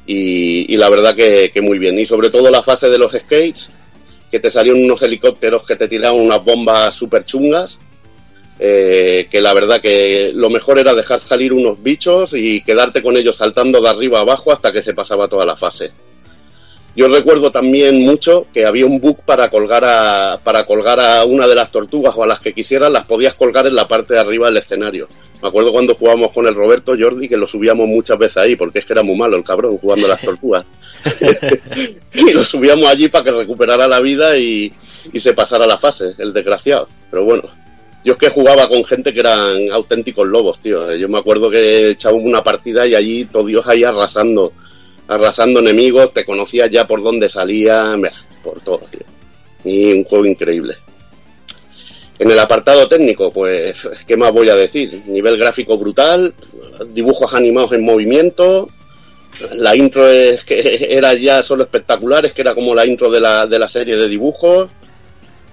Y, 0.06 0.76
la 0.76 0.90
verdad 0.90 1.16
que, 1.16 1.52
que 1.54 1.62
muy 1.62 1.80
bien. 1.80 1.98
Y 1.98 2.06
sobre 2.06 2.30
todo 2.30 2.52
la 2.52 2.62
fase 2.62 2.90
de 2.90 2.98
los 2.98 3.14
skates 3.14 3.70
que 4.30 4.42
te 4.42 4.52
salían 4.52 4.84
unos 4.84 5.02
helicópteros 5.04 5.64
que 5.64 5.78
te 5.78 5.88
tiraban 5.88 6.20
unas 6.20 6.44
bombas 6.44 6.94
súper 6.94 7.24
chungas 7.24 7.80
eh, 8.60 9.28
que 9.32 9.42
la 9.42 9.54
verdad 9.54 9.82
que 9.82 10.32
lo 10.34 10.50
mejor 10.50 10.80
era 10.80 10.94
dejar 10.94 11.20
salir 11.20 11.54
unos 11.54 11.82
bichos 11.82 12.34
y 12.34 12.64
quedarte 12.64 13.02
con 13.02 13.18
ellos 13.18 13.38
saltando 13.38 13.82
de 13.82 13.90
arriba 13.90 14.20
a 14.20 14.22
abajo 14.22 14.52
hasta 14.52 14.72
que 14.72 14.82
se 14.82 14.94
pasaba 14.94 15.28
toda 15.28 15.46
la 15.46 15.58
fase. 15.58 15.92
Yo 16.96 17.08
recuerdo 17.08 17.52
también 17.52 18.06
mucho 18.06 18.46
que 18.54 18.66
había 18.66 18.86
un 18.86 19.00
bug 19.00 19.24
para 19.26 19.50
colgar 19.50 19.84
a, 19.84 20.40
para 20.44 20.64
colgar 20.66 21.00
a 21.00 21.26
una 21.26 21.48
de 21.48 21.56
las 21.56 21.72
tortugas 21.72 22.14
o 22.16 22.24
a 22.24 22.28
las 22.28 22.40
que 22.40 22.54
quisieras, 22.54 22.92
las 22.92 23.06
podías 23.06 23.34
colgar 23.34 23.66
en 23.66 23.74
la 23.74 23.88
parte 23.88 24.14
de 24.14 24.20
arriba 24.20 24.48
del 24.48 24.58
escenario. 24.58 25.08
Me 25.42 25.48
acuerdo 25.48 25.72
cuando 25.72 25.96
jugábamos 25.96 26.32
con 26.32 26.46
el 26.46 26.54
Roberto 26.54 26.96
Jordi 26.98 27.28
que 27.28 27.36
lo 27.36 27.48
subíamos 27.48 27.88
muchas 27.88 28.20
veces 28.20 28.38
ahí, 28.38 28.56
porque 28.56 28.80
es 28.80 28.86
que 28.86 28.94
era 28.94 29.02
muy 29.02 29.16
malo 29.16 29.36
el 29.36 29.44
cabrón 29.44 29.78
jugando 29.78 30.06
a 30.06 30.10
las 30.10 30.22
tortugas. 30.22 30.66
y 32.14 32.32
lo 32.32 32.46
subíamos 32.46 32.86
allí 32.86 33.08
para 33.08 33.26
que 33.26 33.32
recuperara 33.32 33.88
la 33.88 34.00
vida 34.00 34.38
y, 34.38 34.72
y 35.12 35.20
se 35.20 35.34
pasara 35.34 35.66
la 35.66 35.80
fase, 35.80 36.14
el 36.20 36.32
desgraciado. 36.32 36.88
Pero 37.10 37.24
bueno, 37.24 37.44
yo 38.04 38.14
es 38.14 38.20
que 38.20 38.30
jugaba 38.30 38.68
con 38.68 38.84
gente 38.84 39.14
que 39.14 39.22
eran 39.22 39.72
auténticos 39.72 40.28
lobos, 40.28 40.60
tío. 40.60 40.94
Yo 40.96 41.08
me 41.08 41.20
acuerdo 41.20 41.50
que 41.50 41.92
echábamos 41.92 42.26
una 42.26 42.44
partida 42.44 42.86
y 42.86 42.96
allí 42.96 43.26
todo 43.26 43.46
Dios 43.46 43.66
ahí 43.68 43.84
arrasando, 43.84 44.52
arrasando 45.08 45.60
enemigos, 45.60 46.14
te 46.14 46.26
conocías 46.26 46.70
ya 46.70 46.86
por 46.86 47.02
dónde 47.02 47.30
salía, 47.30 47.96
por 48.44 48.60
todo, 48.62 48.82
tío. 48.92 49.06
Y 49.64 49.94
un 49.94 50.04
juego 50.04 50.26
increíble. 50.26 50.76
En 52.20 52.30
el 52.30 52.40
apartado 52.40 52.88
técnico, 52.88 53.32
pues, 53.32 53.90
¿qué 54.06 54.18
más 54.18 54.32
voy 54.32 54.50
a 54.50 54.56
decir? 54.56 55.04
Nivel 55.08 55.38
gráfico 55.38 55.78
brutal, 55.78 56.34
dibujos 56.94 57.34
animados 57.34 57.72
en 57.72 57.84
movimiento, 57.84 58.70
la 59.54 59.76
intro 59.76 60.08
es 60.08 60.44
que 60.44 60.88
era 60.92 61.14
ya 61.14 61.42
solo 61.42 61.64
espectacular, 61.64 62.26
es 62.26 62.34
que 62.34 62.42
era 62.42 62.54
como 62.54 62.76
la 62.76 62.86
intro 62.86 63.10
de 63.10 63.20
la, 63.20 63.46
de 63.46 63.60
la 63.60 63.70
serie 63.70 63.96
de 63.96 64.08
dibujos, 64.08 64.72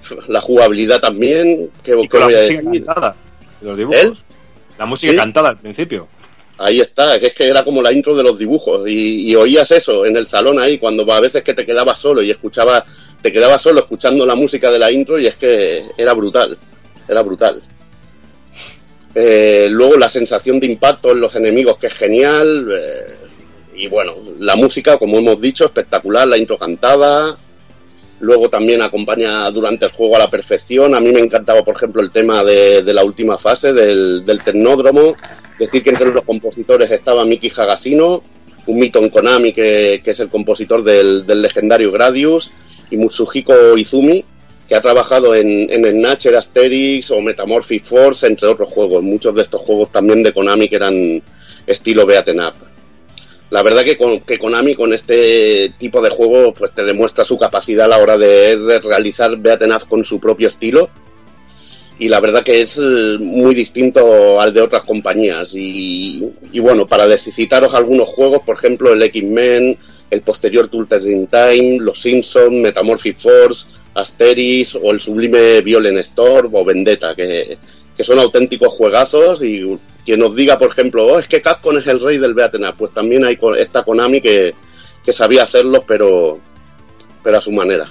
la 0.28 0.40
jugabilidad 0.40 1.00
también, 1.00 1.70
¿qué, 1.82 1.92
Y 1.98 2.02
qué 2.02 2.08
con 2.08 2.20
la 2.20 2.26
voy 2.26 2.34
a 2.34 2.38
música 2.38 2.62
decir? 2.62 2.84
cantada 2.84 3.16
los 3.60 3.76
dibujos. 3.76 4.24
La 4.78 4.86
música 4.86 5.12
¿Sí? 5.12 5.18
cantada 5.18 5.48
al 5.50 5.58
principio. 5.58 6.08
Ahí 6.58 6.80
está, 6.80 7.18
que 7.18 7.28
es 7.28 7.34
que 7.34 7.48
era 7.48 7.64
como 7.64 7.80
la 7.82 7.92
intro 7.92 8.14
de 8.14 8.22
los 8.22 8.38
dibujos 8.38 8.86
y, 8.86 9.30
y 9.30 9.34
oías 9.34 9.70
eso 9.70 10.04
en 10.04 10.16
el 10.16 10.26
salón 10.26 10.58
ahí 10.58 10.78
cuando 10.78 11.10
a 11.10 11.20
veces 11.20 11.42
que 11.42 11.54
te 11.54 11.64
quedabas 11.64 11.98
solo 11.98 12.22
y 12.22 12.30
escuchabas, 12.30 12.84
te 13.22 13.32
quedabas 13.32 13.62
solo 13.62 13.80
escuchando 13.80 14.26
la 14.26 14.34
música 14.34 14.70
de 14.70 14.78
la 14.78 14.90
intro 14.92 15.18
y 15.18 15.26
es 15.26 15.36
que 15.36 15.86
era 15.96 16.12
brutal, 16.12 16.58
era 17.08 17.22
brutal. 17.22 17.62
Eh, 19.14 19.68
luego 19.70 19.96
la 19.96 20.08
sensación 20.08 20.60
de 20.60 20.66
impacto 20.66 21.12
en 21.12 21.20
los 21.20 21.34
enemigos 21.34 21.78
que 21.78 21.88
es 21.88 21.94
genial 21.94 22.68
eh, 22.72 23.16
y 23.74 23.88
bueno, 23.88 24.14
la 24.38 24.54
música 24.54 24.98
como 24.98 25.18
hemos 25.18 25.40
dicho 25.40 25.64
espectacular, 25.64 26.28
la 26.28 26.36
intro 26.36 26.58
cantada, 26.58 27.36
luego 28.20 28.48
también 28.48 28.82
acompaña 28.82 29.50
durante 29.50 29.86
el 29.86 29.92
juego 29.92 30.16
a 30.16 30.20
la 30.20 30.30
perfección. 30.30 30.94
A 30.94 31.00
mí 31.00 31.10
me 31.10 31.20
encantaba, 31.20 31.64
por 31.64 31.76
ejemplo, 31.76 32.02
el 32.02 32.10
tema 32.10 32.44
de, 32.44 32.82
la 32.82 33.04
última 33.04 33.38
fase 33.38 33.72
del, 33.72 34.24
del 34.24 34.44
Tecnódromo. 34.44 35.14
Decir 35.58 35.82
que 35.82 35.90
entre 35.90 36.12
los 36.12 36.24
compositores 36.24 36.90
estaba 36.90 37.24
Miki 37.24 37.50
Hagasino, 37.54 38.22
un 38.66 38.78
mito 38.78 38.98
en 39.00 39.10
Konami 39.10 39.52
que, 39.52 40.00
que 40.04 40.10
es 40.12 40.20
el 40.20 40.28
compositor 40.28 40.82
del, 40.82 41.26
del 41.26 41.42
legendario 41.42 41.90
Gradius, 41.90 42.52
y 42.90 42.96
Mutsuhiko 42.96 43.76
Izumi, 43.76 44.24
que 44.68 44.74
ha 44.74 44.80
trabajado 44.80 45.34
en, 45.34 45.68
en 45.70 45.84
Snatcher, 45.84 46.36
Asterix 46.36 47.10
o 47.10 47.20
Metamorphic 47.20 47.82
Force, 47.82 48.26
entre 48.26 48.48
otros 48.48 48.68
juegos. 48.68 49.02
Muchos 49.02 49.34
de 49.34 49.42
estos 49.42 49.60
juegos 49.62 49.90
también 49.90 50.22
de 50.22 50.32
Konami 50.32 50.68
que 50.68 50.76
eran 50.76 51.22
estilo 51.66 52.06
beaten 52.06 52.40
up. 52.40 52.54
La 53.50 53.62
verdad 53.64 53.82
que, 53.82 53.96
con, 53.96 54.20
que 54.20 54.38
Konami 54.38 54.74
con 54.76 54.92
este 54.92 55.74
tipo 55.76 56.00
de 56.00 56.10
juego 56.10 56.54
pues 56.54 56.72
te 56.72 56.84
demuestra 56.84 57.24
su 57.24 57.36
capacidad 57.36 57.86
a 57.86 57.88
la 57.88 57.98
hora 57.98 58.16
de, 58.16 58.80
realizar 58.80 59.36
beaten 59.36 59.72
up 59.72 59.88
con 59.88 60.04
su 60.04 60.20
propio 60.20 60.48
estilo. 60.48 60.88
Y 61.98 62.08
la 62.08 62.20
verdad 62.20 62.42
que 62.44 62.62
es 62.62 62.78
eh, 62.78 63.18
muy 63.18 63.54
distinto 63.54 64.40
al 64.40 64.54
de 64.54 64.62
otras 64.62 64.84
compañías. 64.84 65.54
Y, 65.54 66.32
y 66.52 66.60
bueno, 66.60 66.86
para 66.86 67.18
citaros 67.18 67.74
algunos 67.74 68.08
juegos, 68.08 68.42
por 68.42 68.56
ejemplo 68.56 68.92
el 68.92 69.02
X-Men, 69.02 69.76
el 70.10 70.22
posterior 70.22 70.68
Turtles 70.68 71.06
in 71.06 71.26
Time, 71.26 71.78
Los 71.80 72.00
Simpsons, 72.00 72.52
Metamorphic 72.52 73.18
Force, 73.18 73.66
Asteris 73.94 74.76
o 74.76 74.92
el 74.92 75.00
sublime 75.00 75.60
Violent 75.60 75.98
Storm 75.98 76.54
o 76.54 76.64
Vendetta, 76.64 77.14
que, 77.14 77.58
que 77.96 78.04
son 78.04 78.18
auténticos 78.18 78.72
juegazos 78.72 79.42
y 79.42 79.64
quien 80.04 80.20
nos 80.20 80.34
diga, 80.34 80.58
por 80.58 80.68
ejemplo, 80.70 81.06
oh, 81.06 81.18
es 81.18 81.28
que 81.28 81.42
Capcom 81.42 81.76
es 81.76 81.86
el 81.86 82.00
rey 82.00 82.18
del 82.18 82.34
beaten 82.34 82.64
up, 82.66 82.74
pues 82.78 82.92
también 82.92 83.24
hay 83.24 83.38
esta 83.58 83.82
Konami 83.82 84.20
que, 84.20 84.54
que 85.04 85.12
sabía 85.12 85.42
hacerlos, 85.44 85.84
pero, 85.86 86.38
pero 87.22 87.38
a 87.38 87.40
su 87.40 87.52
manera. 87.52 87.86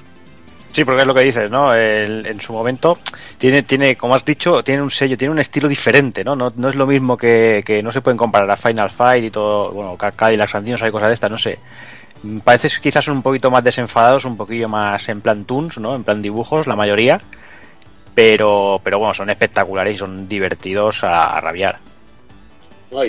Sí, 0.71 0.85
porque 0.85 1.01
es 1.01 1.07
lo 1.07 1.15
que 1.15 1.23
dices, 1.23 1.49
¿no? 1.49 1.73
El- 1.73 2.25
en 2.27 2.39
su 2.39 2.53
momento 2.53 2.99
tiene, 3.39 3.63
tiene, 3.63 3.95
como 3.95 4.13
has 4.13 4.23
dicho, 4.23 4.63
tiene 4.63 4.81
un 4.83 4.91
sello, 4.91 5.17
tiene 5.17 5.31
un 5.31 5.39
estilo 5.39 5.67
diferente, 5.67 6.23
¿no? 6.23 6.35
No, 6.35 6.53
no 6.55 6.69
es 6.69 6.75
lo 6.75 6.85
mismo 6.85 7.17
que, 7.17 7.63
que 7.65 7.81
no 7.81 7.91
se 7.91 8.01
pueden 8.01 8.17
comparar 8.17 8.49
a 8.51 8.55
Final 8.57 8.91
Fight 8.91 9.23
y 9.25 9.31
todo, 9.31 9.71
bueno, 9.71 9.97
Ca- 9.97 10.11
Cadillac 10.11 10.49
Santinos 10.49 10.81
hay 10.83 10.91
cosas 10.91 11.07
de 11.07 11.13
estas, 11.15 11.31
no 11.31 11.39
sé. 11.39 11.57
Mm, 12.21 12.39
Parece 12.39 12.69
quizás 12.81 13.07
un 13.07 13.23
poquito 13.23 13.49
más 13.49 13.63
desenfadados, 13.63 14.25
un 14.25 14.37
poquillo 14.37 14.69
más 14.69 15.09
en 15.09 15.21
plan 15.21 15.43
toons, 15.45 15.79
¿no? 15.79 15.95
En 15.95 16.03
plan 16.03 16.21
dibujos, 16.21 16.67
la 16.67 16.75
mayoría. 16.75 17.19
Pero, 18.15 18.81
pero 18.83 18.99
bueno, 18.99 19.13
son 19.13 19.29
espectaculares 19.29 19.95
y 19.95 19.97
son 19.97 20.27
divertidos 20.27 21.03
a 21.03 21.39
rabiar. 21.39 21.79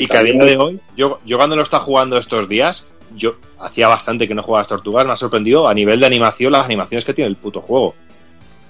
Y 0.03 0.07
que 0.07 0.17
a 0.19 0.23
día 0.23 0.45
de 0.45 0.57
hoy, 0.59 0.81
yo, 0.97 1.21
yo 1.25 1.37
cuando 1.37 1.57
lo 1.57 1.63
está 1.63 1.81
jugando 1.81 2.17
estos 2.19 2.49
días, 2.49 2.87
yo 3.15 3.37
hacía 3.59 3.89
bastante 3.89 4.29
que 4.29 4.35
no 4.35 4.43
jugaba 4.43 4.61
a 4.61 4.63
las 4.63 4.69
tortugas, 4.69 5.07
me 5.07 5.13
ha 5.13 5.17
sorprendido 5.17 5.67
a 5.69 5.75
nivel 5.75 5.99
de 6.01 6.07
animación 6.07 6.53
las 6.53 6.65
animaciones 6.65 7.05
que 7.05 7.15
tiene 7.15 7.29
el 7.31 7.37
puto 7.37 7.61
juego. 7.61 7.95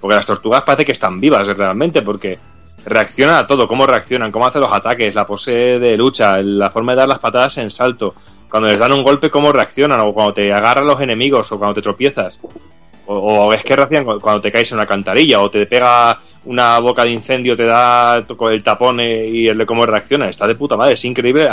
Porque 0.00 0.14
las 0.16 0.26
tortugas 0.26 0.62
parece 0.62 0.84
que 0.86 0.92
están 0.92 1.20
vivas 1.20 1.46
realmente, 1.48 2.00
porque 2.02 2.38
reaccionan 2.86 3.36
a 3.36 3.46
todo, 3.46 3.68
cómo 3.68 3.86
reaccionan, 3.86 4.32
cómo 4.32 4.46
hacen 4.46 4.62
los 4.62 4.72
ataques, 4.72 5.14
la 5.14 5.26
pose 5.26 5.78
de 5.78 5.96
lucha, 5.96 6.40
la 6.42 6.70
forma 6.70 6.92
de 6.92 6.98
dar 7.00 7.08
las 7.08 7.18
patadas 7.18 7.58
en 7.58 7.70
salto, 7.70 8.14
cuando 8.48 8.68
les 8.68 8.78
dan 8.78 8.92
un 8.92 9.02
golpe, 9.04 9.28
cómo 9.30 9.52
reaccionan, 9.52 10.00
o 10.00 10.14
cuando 10.14 10.32
te 10.34 10.52
agarran 10.52 10.86
los 10.86 11.00
enemigos, 11.00 11.50
o 11.52 11.58
cuando 11.58 11.74
te 11.74 11.82
tropiezas. 11.82 12.40
O, 13.06 13.14
o 13.18 13.52
es 13.52 13.62
que 13.62 13.76
reaccionan 13.76 14.06
cu- 14.06 14.20
cuando 14.20 14.40
te 14.40 14.50
caes 14.50 14.70
en 14.72 14.78
una 14.78 14.86
cantarilla, 14.86 15.40
o 15.40 15.50
te 15.50 15.66
pega 15.66 16.18
una 16.44 16.78
boca 16.80 17.04
de 17.04 17.10
incendio, 17.10 17.54
te 17.56 17.64
da 17.64 18.24
con 18.36 18.52
el 18.52 18.62
tapón 18.62 19.00
y 19.00 19.46
el 19.46 19.58
de 19.58 19.66
cómo 19.66 19.84
reacciona. 19.86 20.28
Está 20.28 20.46
de 20.46 20.54
puta 20.54 20.76
madre, 20.76 20.94
es 20.94 21.04
increíble. 21.04 21.48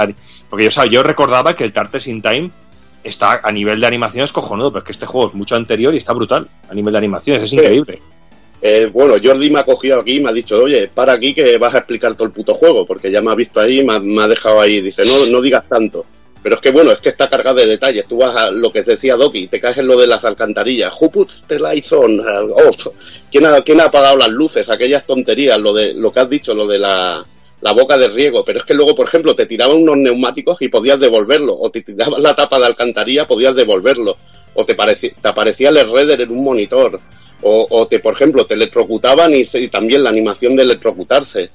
Porque 0.50 0.64
yo, 0.64 0.70
o 0.70 0.72
sea, 0.72 0.86
yo 0.86 1.04
recordaba 1.04 1.56
que 1.56 1.64
el 1.64 1.74
Tartes 1.74 2.08
in 2.08 2.22
Time 2.22 2.50
está 3.04 3.40
a 3.44 3.52
nivel 3.52 3.80
de 3.80 3.88
animación 3.88 4.24
es 4.26 4.32
cojonudo, 4.32 4.72
pero 4.72 4.80
es 4.80 4.86
que 4.86 4.92
este 4.92 5.06
juego 5.06 5.28
es 5.30 5.34
mucho 5.34 5.56
anterior 5.56 5.94
y 5.94 5.98
está 5.98 6.14
brutal 6.14 6.48
a 6.70 6.74
nivel 6.74 6.92
de 6.92 6.98
animaciones, 6.98 7.44
es 7.44 7.50
Sí. 7.50 7.58
increíble. 7.58 8.02
Eh, 8.62 8.90
bueno, 8.92 9.14
Jordi 9.24 9.50
me 9.52 9.60
ha 9.60 9.64
cogido 9.64 10.00
aquí 10.00 10.16
y 10.16 10.20
me 10.20 10.30
ha 10.30 10.34
dicho, 10.34 10.64
oye, 10.64 10.88
para 10.88 11.14
aquí 11.14 11.34
que 11.34 11.58
vas 11.60 11.76
a 11.76 11.80
explicar 11.80 12.16
todo 12.16 12.26
el 12.26 12.34
puto 12.34 12.56
juego, 12.56 12.86
porque 12.88 13.12
ya 13.12 13.22
me 13.22 13.32
ha 13.32 13.36
visto 13.36 13.60
ahí 13.60 13.82
y 13.82 13.84
me 13.86 13.94
ha, 13.94 14.00
me 14.00 14.24
ha 14.24 14.28
dejado 14.28 14.60
ahí. 14.60 14.82
Dice, 14.82 15.04
no, 15.06 15.32
no 15.32 15.42
digas 15.42 15.64
tanto. 15.70 16.06
Pero 16.44 16.56
es 16.56 16.62
que 16.62 16.72
bueno, 16.72 16.92
es 16.92 17.00
que 17.00 17.10
está 17.10 17.30
cargado 17.30 17.58
de 17.58 17.66
detalles. 17.66 18.08
Tú 18.08 18.18
vas 18.18 18.36
a 18.36 18.52
lo 18.52 18.72
que 18.72 18.84
decía 18.84 19.16
Doki, 19.16 19.48
te 19.48 19.60
caes 19.60 19.78
en 19.80 19.88
lo 19.88 19.98
de 19.98 20.08
las 20.08 20.24
alcantarillas. 20.24 20.94
Who 21.00 21.12
puts 21.12 21.46
the 21.48 21.60
lights 21.60 21.92
on? 21.92 22.20
Uh. 22.20 22.92
¿Quién 23.30 23.46
ha, 23.46 23.62
quién 23.62 23.82
ha 23.82 23.86
apagado 23.86 24.18
las 24.18 24.30
luces? 24.30 24.70
Aquellas 24.70 25.06
tonterías, 25.06 25.60
lo 25.60 25.74
de 25.74 25.94
lo 25.94 26.14
que 26.14 26.20
has 26.22 26.30
dicho, 26.30 26.54
lo 26.54 26.66
de 26.68 26.80
la, 26.80 27.26
la 27.60 27.72
boca 27.74 27.98
de 27.98 28.08
riego. 28.08 28.46
Pero 28.46 28.60
es 28.60 28.66
que 28.66 28.74
luego, 28.74 28.96
por 28.96 29.08
ejemplo, 29.08 29.36
te 29.36 29.46
tiraban 29.46 29.78
unos 29.78 29.98
neumáticos 29.98 30.62
y 30.62 30.70
podías 30.70 31.00
devolverlo. 31.00 31.58
O 31.58 31.70
te 31.70 31.82
tiraban 31.82 32.22
la 32.24 32.34
tapa 32.36 32.60
de 32.60 32.68
alcantarilla, 32.68 33.28
podías 33.28 33.56
devolverlo. 33.56 34.16
O 34.54 34.64
te, 34.64 34.78
pareci- 34.78 35.16
te 35.22 35.28
aparecía 35.28 35.70
el 35.70 35.92
redder 35.92 36.22
en 36.22 36.32
un 36.32 36.44
monitor. 36.44 37.00
O, 37.42 37.68
o 37.70 37.88
te, 37.88 38.00
por 38.00 38.14
ejemplo, 38.14 38.46
te 38.46 38.54
electrocutaban 38.54 39.34
y, 39.34 39.44
y 39.54 39.68
también 39.68 40.04
la 40.04 40.12
animación 40.12 40.56
de 40.56 40.64
electrocutarse. 40.64 41.52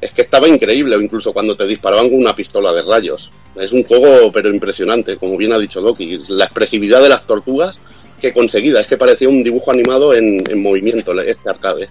Es 0.00 0.12
que 0.12 0.22
estaba 0.22 0.46
increíble, 0.46 0.96
incluso 0.96 1.32
cuando 1.32 1.56
te 1.56 1.66
disparaban 1.66 2.10
con 2.10 2.18
una 2.18 2.36
pistola 2.36 2.72
de 2.72 2.82
rayos. 2.82 3.30
Es 3.54 3.72
un 3.72 3.82
juego, 3.84 4.30
pero 4.30 4.50
impresionante, 4.50 5.16
como 5.16 5.36
bien 5.36 5.52
ha 5.52 5.58
dicho 5.58 5.80
Doki. 5.80 6.20
La 6.28 6.44
expresividad 6.44 7.00
de 7.02 7.08
las 7.08 7.26
tortugas 7.26 7.80
que 8.20 8.32
conseguida, 8.32 8.80
es 8.80 8.86
que 8.86 8.96
parecía 8.96 9.28
un 9.28 9.42
dibujo 9.42 9.70
animado 9.70 10.14
en, 10.14 10.42
en 10.48 10.62
movimiento, 10.62 11.18
este 11.20 11.50
arcade. 11.50 11.88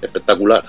espectacular. 0.00 0.64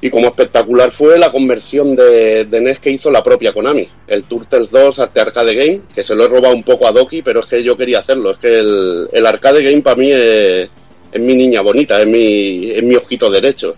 Y 0.00 0.10
como 0.10 0.26
espectacular 0.26 0.90
fue 0.90 1.16
la 1.16 1.30
conversión 1.30 1.94
de, 1.94 2.44
de 2.44 2.60
NES 2.60 2.80
que 2.80 2.90
hizo 2.90 3.08
la 3.10 3.22
propia 3.22 3.52
Konami, 3.52 3.88
el 4.08 4.24
Turtles 4.24 4.70
2 4.72 4.98
Arte 4.98 5.20
Arcade 5.20 5.54
Game, 5.54 5.80
que 5.94 6.02
se 6.02 6.16
lo 6.16 6.24
he 6.24 6.28
robado 6.28 6.54
un 6.54 6.64
poco 6.64 6.88
a 6.88 6.92
Doki, 6.92 7.22
pero 7.22 7.38
es 7.38 7.46
que 7.46 7.62
yo 7.62 7.76
quería 7.76 8.00
hacerlo. 8.00 8.32
Es 8.32 8.38
que 8.38 8.58
el, 8.58 9.08
el 9.12 9.26
Arcade 9.26 9.62
Game 9.62 9.80
para 9.80 9.94
mí 9.94 10.10
es, 10.10 10.68
es 11.12 11.22
mi 11.22 11.36
niña 11.36 11.60
bonita, 11.60 12.00
es 12.00 12.08
mi, 12.08 12.72
es 12.72 12.82
mi 12.82 12.96
ojito 12.96 13.30
derecho. 13.30 13.76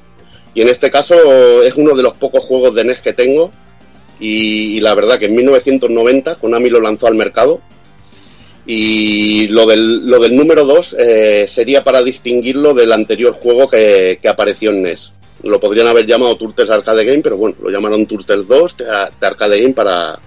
Y 0.54 0.62
en 0.62 0.68
este 0.68 0.90
caso 0.90 1.62
es 1.62 1.74
uno 1.74 1.94
de 1.94 2.02
los 2.02 2.14
pocos 2.14 2.44
juegos 2.44 2.74
de 2.74 2.84
NES 2.84 3.00
que 3.00 3.12
tengo. 3.12 3.50
Y, 4.20 4.80
la 4.80 4.94
verdad 4.94 5.18
que 5.18 5.26
en 5.26 5.34
1990 5.34 6.36
Konami 6.36 6.70
lo 6.70 6.80
lanzó 6.80 7.08
al 7.08 7.14
mercado. 7.14 7.60
Y 8.66 9.48
lo 9.48 9.66
del, 9.66 10.06
lo 10.06 10.20
del 10.20 10.36
número 10.36 10.64
2 10.64 10.96
sería 11.48 11.84
para 11.84 12.02
distinguirlo 12.02 12.72
del 12.72 12.92
anterior 12.92 13.34
juego 13.34 13.68
que, 13.68 14.18
apareció 14.26 14.70
en 14.70 14.82
NES. 14.82 15.12
Lo 15.42 15.60
podrían 15.60 15.88
haber 15.88 16.06
llamado 16.06 16.36
Turtles 16.36 16.70
Arcade 16.70 17.04
Game, 17.04 17.20
pero 17.20 17.36
bueno, 17.36 17.56
lo 17.60 17.68
llamaron 17.68 18.06
Turtles 18.06 18.48
2 18.48 18.76
de, 18.78 18.84
de 18.84 19.26
Arcade 19.26 19.60
Game 19.60 19.74
para, 19.74 20.18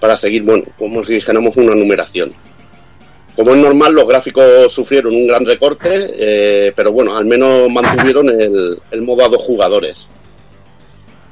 para 0.00 0.16
seguir, 0.16 0.42
bueno, 0.42 0.64
como 0.78 1.04
si 1.04 1.14
dijéramos 1.14 1.56
una 1.56 1.74
numeración. 1.74 2.32
Como 3.36 3.52
es 3.52 3.56
normal, 3.56 3.92
los 3.92 4.06
gráficos 4.06 4.72
sufrieron 4.72 5.14
un 5.14 5.26
gran 5.26 5.44
recorte, 5.44 5.88
eh, 6.16 6.72
pero 6.76 6.92
bueno, 6.92 7.16
al 7.16 7.24
menos 7.24 7.68
mantuvieron 7.68 8.28
el, 8.28 8.78
el 8.90 9.02
modo 9.02 9.24
a 9.24 9.28
dos 9.28 9.42
jugadores. 9.42 10.06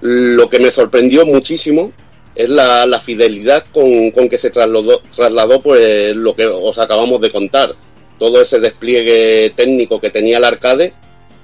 Lo 0.00 0.48
que 0.48 0.58
me 0.58 0.72
sorprendió 0.72 1.24
muchísimo 1.24 1.92
es 2.34 2.48
la, 2.48 2.86
la 2.86 2.98
fidelidad 2.98 3.64
con, 3.72 4.10
con, 4.10 4.28
que 4.28 4.38
se 4.38 4.50
trasladó, 4.50 5.00
trasladó 5.14 5.60
pues 5.60 6.16
lo 6.16 6.34
que 6.34 6.46
os 6.46 6.78
acabamos 6.78 7.20
de 7.20 7.30
contar. 7.30 7.74
Todo 8.18 8.40
ese 8.40 8.58
despliegue 8.58 9.52
técnico 9.56 10.00
que 10.00 10.10
tenía 10.10 10.38
el 10.38 10.44
arcade, 10.44 10.94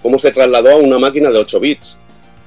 cómo 0.03 0.19
se 0.19 0.33
trasladó 0.33 0.71
a 0.71 0.77
una 0.77 0.99
máquina 0.99 1.31
de 1.31 1.39
8 1.39 1.61
bits. 1.61 1.99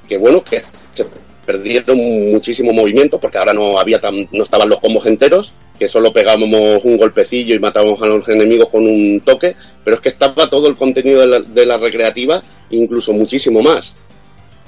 Que 0.10 0.18
bueno, 0.18 0.44
que 0.44 0.60
se 0.60 1.06
perdieron 1.46 1.98
muchísimo 2.32 2.74
movimiento 2.74 3.20
porque 3.20 3.38
ahora 3.38 3.54
no 3.54 3.80
había 3.80 4.02
tan, 4.02 4.28
no 4.32 4.44
estaban 4.44 4.70
los 4.70 4.80
combos 4.80 5.06
enteros, 5.06 5.54
que 5.82 5.88
solo 5.88 6.14
pegábamos 6.14 6.86
un 6.86 6.96
golpecillo 6.96 7.56
y 7.56 7.60
matábamos 7.60 8.00
a 8.04 8.06
los 8.06 8.30
enemigos 8.30 8.70
con 8.70 8.86
un 8.86 9.20
toque, 9.22 9.56
pero 9.84 9.96
es 9.96 10.00
que 10.00 10.10
estaba 10.10 10.48
todo 10.48 10.68
el 10.68 10.76
contenido 10.76 11.22
de 11.22 11.26
la, 11.26 11.40
de 11.40 11.66
la 11.66 11.80
recreativa, 11.80 12.44
incluso 12.70 13.14
muchísimo 13.14 13.64
más. 13.64 13.96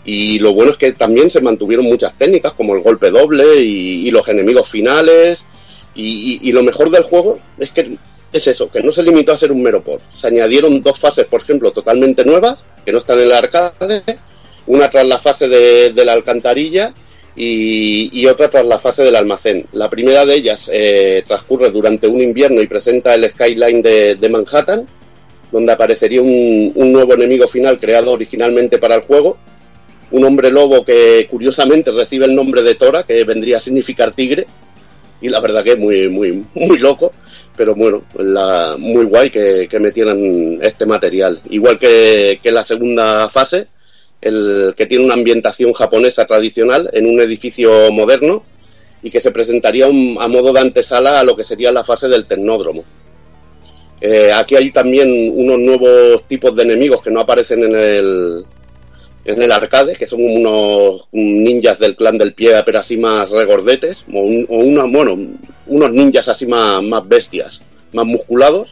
Y 0.03 0.39
lo 0.39 0.55
bueno 0.55 0.71
es 0.71 0.77
que 0.77 0.91
también 0.93 1.29
se 1.29 1.39
mantuvieron 1.39 1.85
muchas 1.85 2.17
técnicas, 2.17 2.53
como 2.53 2.75
el 2.75 2.81
golpe 2.81 3.11
doble 3.11 3.57
y, 3.57 4.09
los 4.09 4.27
enemigos 4.27 4.67
finales. 4.67 5.45
Y, 5.93 6.51
lo 6.51 6.63
mejor 6.63 6.89
del 6.89 7.03
juego 7.03 7.37
es 7.59 7.69
que 7.69 7.95
es 8.31 8.47
eso, 8.47 8.71
que 8.71 8.81
no 8.81 8.91
se 8.91 9.03
limitó 9.03 9.33
a 9.33 9.37
ser 9.37 9.51
un 9.51 9.61
mero 9.61 9.83
por. 9.83 10.01
Se 10.11 10.25
añadieron 10.25 10.81
dos 10.81 10.99
fases, 10.99 11.27
por 11.27 11.41
ejemplo, 11.41 11.69
totalmente 11.69 12.25
nuevas, 12.25 12.63
que 12.83 12.91
no 12.91 12.97
están 12.97 13.19
en 13.19 13.25
el 13.25 13.33
arcade. 13.33 14.01
Una 14.65 14.89
tras 14.89 15.05
la 15.05 15.19
fase 15.19 15.47
de 15.47 16.05
la 16.05 16.13
alcantarilla 16.13 16.91
y, 17.35 18.09
y, 18.21 18.25
otra 18.27 18.49
tras 18.49 18.65
la 18.65 18.79
fase 18.79 19.03
del 19.03 19.15
almacén. 19.15 19.65
La 19.73 19.89
primera 19.89 20.25
de 20.25 20.35
ellas 20.35 20.69
eh, 20.71 21.23
transcurre 21.25 21.71
durante 21.71 22.07
un 22.07 22.21
invierno 22.21 22.61
y 22.61 22.67
presenta 22.67 23.15
el 23.15 23.29
skyline 23.31 23.81
de, 23.81 24.15
de 24.15 24.29
Manhattan, 24.29 24.87
donde 25.51 25.71
aparecería 25.71 26.21
un, 26.21 26.71
un 26.75 26.91
nuevo 26.91 27.13
enemigo 27.13 27.47
final 27.47 27.79
creado 27.79 28.11
originalmente 28.11 28.77
para 28.77 28.95
el 28.95 29.01
juego 29.01 29.37
un 30.13 30.23
hombre 30.25 30.51
lobo 30.51 30.85
que 30.85 31.27
curiosamente 31.29 31.91
recibe 31.91 32.25
el 32.25 32.35
nombre 32.35 32.61
de 32.61 32.75
Tora, 32.75 33.03
que 33.03 33.23
vendría 33.23 33.57
a 33.57 33.61
significar 33.61 34.11
tigre, 34.11 34.45
y 35.21 35.27
la 35.27 35.39
verdad 35.39 35.63
que 35.63 35.71
es 35.71 35.79
muy, 35.79 36.07
muy, 36.07 36.45
muy 36.53 36.77
loco, 36.77 37.11
pero 37.57 37.73
bueno, 37.73 38.03
la, 38.17 38.75
muy 38.77 39.05
guay 39.05 39.31
que, 39.31 39.67
que 39.67 39.79
metieran 39.79 40.59
este 40.61 40.85
material. 40.85 41.41
Igual 41.49 41.79
que, 41.79 42.39
que 42.43 42.51
la 42.51 42.63
segunda 42.63 43.27
fase, 43.27 43.67
el 44.23 44.73
que 44.75 44.85
tiene 44.85 45.03
una 45.03 45.15
ambientación 45.15 45.73
japonesa 45.73 46.25
tradicional 46.25 46.89
en 46.93 47.05
un 47.07 47.19
edificio 47.19 47.91
moderno 47.91 48.43
y 49.01 49.11
que 49.11 49.19
se 49.19 49.31
presentaría 49.31 49.85
a 49.85 50.27
modo 50.27 50.53
de 50.53 50.61
antesala 50.61 51.19
a 51.19 51.23
lo 51.23 51.35
que 51.35 51.43
sería 51.43 51.71
la 51.71 51.83
fase 51.83 52.07
del 52.07 52.25
tecnódromo. 52.25 52.83
Eh, 53.99 54.31
aquí 54.33 54.55
hay 54.55 54.71
también 54.71 55.09
unos 55.35 55.59
nuevos 55.59 56.27
tipos 56.27 56.55
de 56.55 56.63
enemigos 56.63 57.01
que 57.01 57.11
no 57.11 57.19
aparecen 57.21 57.63
en 57.63 57.75
el, 57.75 58.45
en 59.25 59.41
el 59.41 59.51
arcade, 59.51 59.95
que 59.95 60.07
son 60.07 60.19
unos 60.23 61.05
ninjas 61.11 61.79
del 61.79 61.95
clan 61.95 62.17
del 62.17 62.33
pie, 62.33 62.61
pero 62.65 62.79
así 62.79 62.97
más 62.97 63.29
regordetes, 63.29 64.05
o, 64.13 64.19
o 64.21 64.57
una, 64.59 64.85
bueno, 64.85 65.17
unos 65.67 65.91
ninjas 65.91 66.27
así 66.29 66.45
más, 66.45 66.81
más 66.81 67.07
bestias, 67.07 67.61
más 67.91 68.05
musculados. 68.05 68.71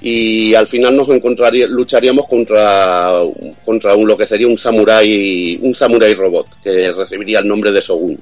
Y 0.00 0.54
al 0.54 0.66
final 0.66 0.96
nos 0.96 1.08
encontraríamos, 1.08 1.74
lucharíamos 1.74 2.26
contra, 2.26 3.12
contra 3.64 3.94
un, 3.96 4.06
lo 4.06 4.16
que 4.16 4.26
sería 4.26 4.46
un 4.46 4.56
samurai, 4.56 5.58
un 5.60 5.74
samurai 5.74 6.14
robot, 6.14 6.46
que 6.62 6.92
recibiría 6.92 7.40
el 7.40 7.48
nombre 7.48 7.72
de 7.72 7.80
Shogun. 7.80 8.20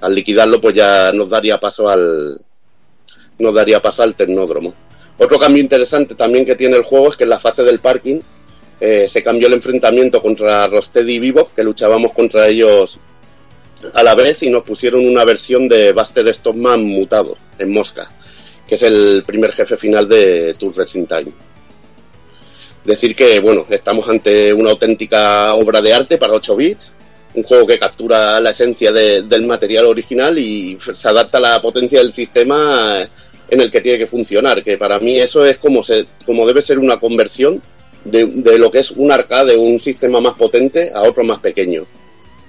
Al 0.00 0.14
liquidarlo, 0.14 0.60
pues 0.60 0.74
ya 0.74 1.12
nos 1.12 1.30
daría 1.30 1.60
paso 1.60 1.88
al, 1.88 2.40
nos 3.38 3.54
daría 3.54 3.80
paso 3.80 4.02
al 4.02 4.16
tecnódromo. 4.16 4.74
Otro 5.18 5.38
cambio 5.38 5.62
interesante 5.62 6.14
también 6.14 6.44
que 6.44 6.56
tiene 6.56 6.76
el 6.76 6.82
juego 6.82 7.08
es 7.08 7.16
que 7.16 7.24
en 7.24 7.30
la 7.30 7.38
fase 7.38 7.62
del 7.62 7.78
parking 7.78 8.20
eh, 8.80 9.06
se 9.08 9.22
cambió 9.22 9.46
el 9.46 9.54
enfrentamiento 9.54 10.20
contra 10.20 10.66
Rosteady 10.66 11.14
y 11.14 11.18
Bebop, 11.20 11.54
que 11.54 11.62
luchábamos 11.62 12.12
contra 12.12 12.48
ellos 12.48 12.98
a 13.92 14.02
la 14.02 14.14
vez 14.14 14.42
y 14.42 14.50
nos 14.50 14.62
pusieron 14.62 15.06
una 15.06 15.24
versión 15.24 15.68
de 15.68 15.92
Buster 15.92 16.32
Stockman 16.32 16.82
mutado 16.82 17.36
en 17.58 17.72
Mosca, 17.72 18.10
es 18.74 18.82
el 18.82 19.22
primer 19.24 19.52
jefe 19.52 19.76
final 19.76 20.08
de 20.08 20.54
Tour 20.54 20.76
Racing 20.76 21.06
Time. 21.06 21.32
Decir 22.84 23.16
que, 23.16 23.40
bueno, 23.40 23.66
estamos 23.70 24.08
ante 24.08 24.52
una 24.52 24.70
auténtica 24.70 25.54
obra 25.54 25.80
de 25.80 25.94
arte 25.94 26.18
para 26.18 26.34
8 26.34 26.56
bits, 26.56 26.92
un 27.34 27.42
juego 27.42 27.66
que 27.66 27.78
captura 27.78 28.38
la 28.40 28.50
esencia 28.50 28.92
de, 28.92 29.22
del 29.22 29.46
material 29.46 29.86
original 29.86 30.38
y 30.38 30.78
se 30.78 31.08
adapta 31.08 31.38
a 31.38 31.40
la 31.40 31.60
potencia 31.60 31.98
del 31.98 32.12
sistema 32.12 33.08
en 33.48 33.60
el 33.60 33.70
que 33.70 33.80
tiene 33.80 33.98
que 33.98 34.06
funcionar, 34.06 34.62
que 34.62 34.76
para 34.76 34.98
mí 34.98 35.16
eso 35.16 35.44
es 35.44 35.58
como, 35.58 35.82
se, 35.82 36.06
como 36.26 36.46
debe 36.46 36.62
ser 36.62 36.78
una 36.78 36.98
conversión 36.98 37.62
de, 38.04 38.26
de, 38.26 38.58
lo 38.58 38.70
que 38.70 38.80
es 38.80 38.90
un 38.90 39.10
arcade, 39.10 39.56
un 39.56 39.80
sistema 39.80 40.20
más 40.20 40.34
potente 40.34 40.90
a 40.94 41.02
otro 41.02 41.24
más 41.24 41.40
pequeño. 41.40 41.86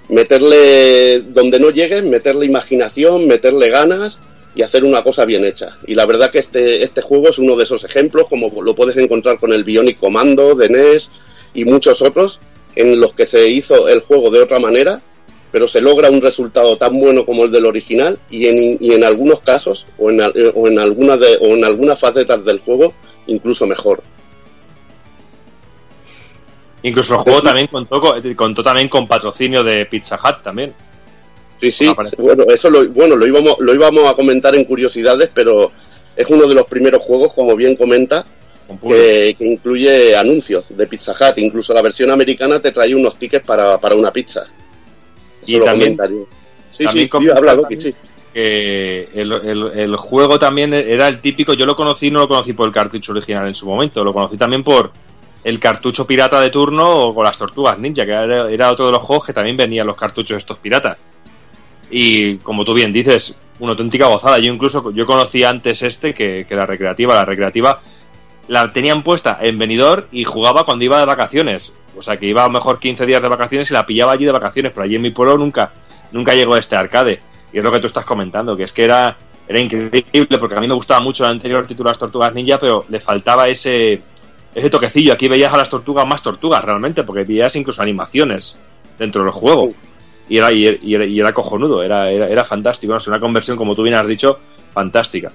Meterle 0.08 1.20
donde 1.20 1.58
no 1.58 1.70
llegues, 1.70 2.04
meterle 2.04 2.46
imaginación, 2.46 3.26
meterle 3.26 3.70
ganas 3.70 4.18
y 4.56 4.62
hacer 4.62 4.84
una 4.84 5.02
cosa 5.02 5.26
bien 5.26 5.44
hecha. 5.44 5.78
Y 5.86 5.94
la 5.94 6.06
verdad 6.06 6.30
que 6.30 6.38
este, 6.38 6.82
este 6.82 7.02
juego 7.02 7.28
es 7.28 7.38
uno 7.38 7.56
de 7.56 7.64
esos 7.64 7.84
ejemplos, 7.84 8.26
como 8.28 8.62
lo 8.62 8.74
puedes 8.74 8.96
encontrar 8.96 9.38
con 9.38 9.52
el 9.52 9.64
Bionic 9.64 9.98
Commando 9.98 10.54
de 10.54 10.70
NES 10.70 11.10
y 11.52 11.66
muchos 11.66 12.00
otros, 12.00 12.40
en 12.74 12.98
los 12.98 13.12
que 13.12 13.26
se 13.26 13.48
hizo 13.48 13.86
el 13.86 14.00
juego 14.00 14.30
de 14.30 14.42
otra 14.42 14.58
manera, 14.58 15.02
pero 15.52 15.68
se 15.68 15.82
logra 15.82 16.10
un 16.10 16.22
resultado 16.22 16.78
tan 16.78 16.98
bueno 16.98 17.26
como 17.26 17.44
el 17.44 17.52
del 17.52 17.66
original 17.66 18.18
y 18.30 18.46
en, 18.46 18.78
y 18.80 18.94
en 18.94 19.04
algunos 19.04 19.40
casos, 19.40 19.86
o 19.98 20.10
en, 20.10 20.20
o 20.22 20.68
en, 20.68 20.78
algunas 20.78 21.20
de, 21.20 21.36
o 21.40 21.48
en 21.48 21.64
algunas 21.64 22.00
facetas 22.00 22.42
del 22.42 22.60
juego, 22.60 22.94
incluso 23.26 23.66
mejor. 23.66 24.02
Incluso 26.82 27.14
el 27.14 27.20
juego 27.20 27.42
también 27.42 27.66
contó, 27.66 28.00
contó 28.36 28.62
también 28.62 28.88
con 28.88 29.06
patrocinio 29.06 29.62
de 29.62 29.84
Pizza 29.84 30.16
Hut 30.16 30.42
también. 30.42 30.74
Sí, 31.58 31.72
sí, 31.72 31.90
bueno, 32.18 32.44
eso 32.48 32.68
lo, 32.68 32.86
bueno, 32.90 33.16
lo 33.16 33.26
íbamos, 33.26 33.56
lo 33.60 33.74
íbamos 33.74 34.10
a 34.10 34.14
comentar 34.14 34.54
en 34.54 34.64
curiosidades, 34.64 35.30
pero 35.32 35.72
es 36.14 36.28
uno 36.28 36.46
de 36.46 36.54
los 36.54 36.66
primeros 36.66 37.02
juegos, 37.02 37.32
como 37.32 37.56
bien 37.56 37.76
comenta, 37.76 38.24
que, 38.82 39.34
que, 39.38 39.46
incluye 39.46 40.16
anuncios 40.16 40.76
de 40.76 40.86
Pizza 40.86 41.12
Hut. 41.12 41.38
Incluso 41.38 41.72
la 41.72 41.82
versión 41.82 42.10
americana 42.10 42.60
te 42.60 42.72
trae 42.72 42.94
unos 42.94 43.16
tickets 43.16 43.46
para, 43.46 43.78
para 43.78 43.94
una 43.94 44.10
pizza. 44.10 44.42
Eso 44.42 45.62
y 45.62 45.64
también, 45.64 45.92
sí, 46.70 46.84
también 46.84 47.08
sí, 47.08 47.18
sí, 47.18 47.30
habla 47.30 47.54
Loki, 47.54 47.78
sí. 47.78 47.94
Que 48.32 49.08
el, 49.14 49.32
el, 49.32 49.62
el, 49.74 49.96
juego 49.96 50.38
también 50.38 50.74
era 50.74 51.08
el 51.08 51.22
típico, 51.22 51.54
yo 51.54 51.64
lo 51.64 51.74
conocí, 51.74 52.10
no 52.10 52.20
lo 52.20 52.28
conocí 52.28 52.52
por 52.52 52.66
el 52.66 52.74
cartucho 52.74 53.12
original 53.12 53.48
en 53.48 53.54
su 53.54 53.66
momento, 53.66 54.04
lo 54.04 54.12
conocí 54.12 54.36
también 54.36 54.62
por 54.62 54.90
el 55.42 55.58
cartucho 55.58 56.06
pirata 56.06 56.38
de 56.40 56.50
turno 56.50 57.04
o 57.04 57.14
con 57.14 57.24
las 57.24 57.38
tortugas 57.38 57.78
ninja, 57.78 58.04
que 58.04 58.12
era, 58.12 58.50
era 58.50 58.70
otro 58.70 58.86
de 58.86 58.92
los 58.92 59.02
juegos 59.02 59.26
que 59.26 59.32
también 59.32 59.56
venían 59.56 59.86
los 59.86 59.96
cartuchos 59.96 60.36
estos 60.36 60.58
piratas. 60.58 60.98
Y 61.98 62.36
como 62.40 62.66
tú 62.66 62.74
bien 62.74 62.92
dices, 62.92 63.36
una 63.58 63.70
auténtica 63.70 64.04
gozada. 64.06 64.38
Yo 64.38 64.52
incluso, 64.52 64.90
yo 64.90 65.06
conocí 65.06 65.44
antes 65.44 65.80
este 65.80 66.12
que, 66.12 66.46
la 66.50 66.66
recreativa. 66.66 67.14
La 67.14 67.24
recreativa 67.24 67.80
la 68.48 68.70
tenían 68.70 69.02
puesta 69.02 69.38
en 69.40 69.56
venidor 69.56 70.06
y 70.12 70.24
jugaba 70.24 70.66
cuando 70.66 70.84
iba 70.84 70.98
de 70.98 71.06
vacaciones. 71.06 71.72
O 71.96 72.02
sea 72.02 72.18
que 72.18 72.26
iba 72.26 72.44
a 72.44 72.48
lo 72.48 72.52
mejor 72.52 72.80
15 72.80 73.06
días 73.06 73.22
de 73.22 73.28
vacaciones 73.28 73.70
y 73.70 73.72
la 73.72 73.86
pillaba 73.86 74.12
allí 74.12 74.26
de 74.26 74.32
vacaciones, 74.32 74.72
pero 74.74 74.84
allí 74.84 74.96
en 74.96 75.00
mi 75.00 75.10
pueblo 75.10 75.38
nunca, 75.38 75.72
nunca 76.12 76.34
llegó 76.34 76.54
este 76.58 76.76
arcade. 76.76 77.18
Y 77.50 77.56
es 77.56 77.64
lo 77.64 77.72
que 77.72 77.80
tú 77.80 77.86
estás 77.86 78.04
comentando, 78.04 78.54
que 78.58 78.64
es 78.64 78.74
que 78.74 78.84
era, 78.84 79.16
era 79.48 79.58
increíble, 79.58 80.36
porque 80.38 80.54
a 80.54 80.60
mí 80.60 80.68
me 80.68 80.74
gustaba 80.74 81.00
mucho 81.00 81.24
el 81.24 81.30
anterior 81.30 81.66
título 81.66 81.88
Las 81.88 81.98
Tortugas 81.98 82.34
Ninja, 82.34 82.60
pero 82.60 82.84
le 82.90 83.00
faltaba 83.00 83.48
ese, 83.48 84.02
ese 84.54 84.68
toquecillo. 84.68 85.14
Aquí 85.14 85.28
veías 85.28 85.54
a 85.54 85.56
las 85.56 85.70
tortugas 85.70 86.06
más 86.06 86.22
tortugas 86.22 86.62
realmente, 86.62 87.04
porque 87.04 87.24
veías 87.24 87.56
incluso 87.56 87.80
animaciones 87.80 88.58
dentro 88.98 89.22
del 89.22 89.32
juego. 89.32 89.72
Y 90.28 90.38
era, 90.38 90.52
y 90.52 91.20
era, 91.20 91.32
cojonudo, 91.32 91.82
era, 91.82 92.10
era, 92.10 92.44
fantástico. 92.44 92.96
Es 92.96 93.06
una 93.06 93.20
conversión, 93.20 93.56
como 93.56 93.76
tú 93.76 93.82
bien 93.82 93.94
has 93.94 94.06
dicho, 94.06 94.38
fantástica. 94.72 95.30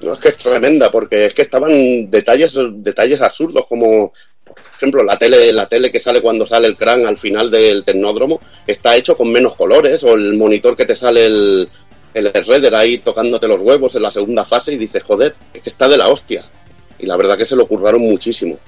No, 0.00 0.12
es 0.12 0.18
que 0.18 0.28
es 0.28 0.36
tremenda, 0.36 0.90
porque 0.90 1.26
es 1.26 1.34
que 1.34 1.42
estaban 1.42 2.10
detalles, 2.10 2.54
detalles 2.74 3.22
absurdos, 3.22 3.64
como 3.66 4.12
por 4.44 4.56
ejemplo 4.76 5.02
la 5.02 5.16
tele, 5.16 5.52
la 5.52 5.66
tele 5.66 5.90
que 5.90 5.98
sale 5.98 6.20
cuando 6.20 6.46
sale 6.46 6.68
el 6.68 6.76
crán 6.76 7.06
al 7.06 7.16
final 7.16 7.50
del 7.50 7.82
tecnódromo, 7.82 8.40
está 8.66 8.94
hecho 8.94 9.16
con 9.16 9.32
menos 9.32 9.56
colores, 9.56 10.04
o 10.04 10.12
el 10.12 10.34
monitor 10.34 10.76
que 10.76 10.84
te 10.84 10.94
sale 10.94 11.26
el, 11.26 11.68
el 12.16 12.32
Redder 12.32 12.74
ahí 12.74 12.98
tocándote 12.98 13.48
los 13.48 13.60
huevos 13.60 13.94
en 13.94 14.02
la 14.02 14.10
segunda 14.10 14.44
fase 14.44 14.72
y 14.72 14.76
dices, 14.76 15.02
joder, 15.02 15.34
es 15.52 15.62
que 15.62 15.68
está 15.68 15.88
de 15.88 15.98
la 15.98 16.08
hostia. 16.08 16.44
Y 16.98 17.06
la 17.06 17.16
verdad 17.16 17.36
que 17.36 17.46
se 17.46 17.56
lo 17.56 17.66
curraron 17.66 18.00
muchísimo. 18.00 18.58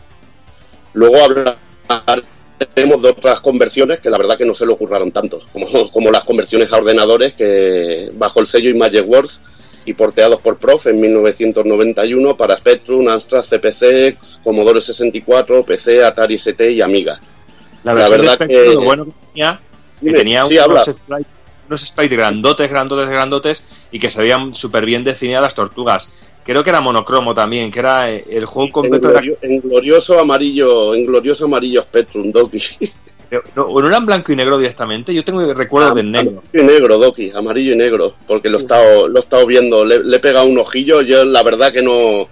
Luego 0.93 1.17
hablaremos 2.61 3.03
de 3.03 3.09
otras 3.11 3.41
conversiones 3.41 4.01
que 4.01 4.11
la 4.11 4.19
verdad 4.19 4.37
que 4.37 4.45
no 4.45 4.55
se 4.55 4.67
lo 4.67 4.77
curraron 4.77 5.13
tanto, 5.13 5.41
como, 5.53 5.91
como 5.93 6.11
las 6.11 6.25
conversiones 6.25 6.73
a 6.73 6.77
ordenadores 6.77 7.35
que 7.35 8.11
bajo 8.15 8.41
el 8.41 8.47
sello 8.47 8.71
Imageworks 8.71 9.41
y 9.85 9.95
porteados 9.95 10.41
por 10.41 10.59
Prof 10.59 10.87
en 10.87 11.01
1991 11.01 12.37
para 12.37 12.57
Spectrum, 12.57 13.09
Amstrad 13.09 13.43
CPC, 13.43 14.19
Commodore 14.45 14.81
64, 14.81 15.65
PC, 15.65 16.05
Atari 16.05 16.35
ST 16.35 16.73
y 16.73 16.83
Amiga. 16.83 17.19
La 17.85 17.95
versión 17.95 18.21
de 18.21 18.29
Spectrum, 18.29 18.75
lo 18.75 18.81
bueno 18.83 19.05
que 19.07 19.13
tenía, 19.33 19.61
que 20.03 20.13
tenía 20.13 20.45
sí, 20.45 20.59
unos, 20.59 20.83
sprites, 20.83 21.27
unos 21.69 21.81
sprites 21.81 22.19
grandotes, 22.19 22.69
grandotes, 22.71 23.09
grandotes 23.09 23.65
y 23.91 23.99
que 23.99 24.11
se 24.11 24.21
veían 24.21 24.55
súper 24.55 24.85
bien 24.85 25.05
definidas 25.05 25.43
las 25.43 25.55
tortugas. 25.55 26.13
Creo 26.51 26.65
que 26.65 26.71
era 26.71 26.81
monocromo 26.81 27.35
también, 27.35 27.71
que 27.71 27.79
era 27.79 28.11
eh, 28.11 28.25
el 28.31 28.47
juego 28.47 28.69
En, 28.69 28.73
completo. 28.73 29.11
era- 29.11 29.21
glorio- 29.21 29.37
en 29.43 29.61
glorioso 29.61 30.19
amarillo, 30.19 30.95
en 30.95 31.05
glorioso 31.05 31.45
amarillo 31.45 31.83
Spectrum, 31.83 32.33
Doki. 32.33 32.59
no, 33.55 33.65
¿o 33.65 33.83
no 33.83 33.89
era 33.89 33.99
en 33.99 34.07
blanco 34.07 34.33
y 34.33 34.37
negro 34.37 34.57
directamente. 34.57 35.13
Yo 35.13 35.23
tengo 35.23 35.53
recuerdos 35.53 35.95
del 35.95 36.11
negro. 36.11 36.43
Amarillo 36.43 36.63
y 36.63 36.63
negro, 36.75 36.99
Doki, 36.99 37.31
amarillo 37.35 37.75
y 37.75 37.77
negro, 37.77 38.15
porque 38.27 38.49
lo 38.49 38.57
he 38.57 38.61
estado, 38.63 39.09
lo 39.09 39.19
he 39.19 39.21
estado 39.21 39.45
viendo, 39.47 39.85
le, 39.85 40.03
le 40.03 40.17
he 40.17 40.21
pegado 40.21 40.47
un 40.47 40.57
ojillo, 40.59 41.03
yo 41.03 41.23
la 41.27 41.43
verdad 41.43 41.71
que 41.71 41.83
no, 41.83 42.27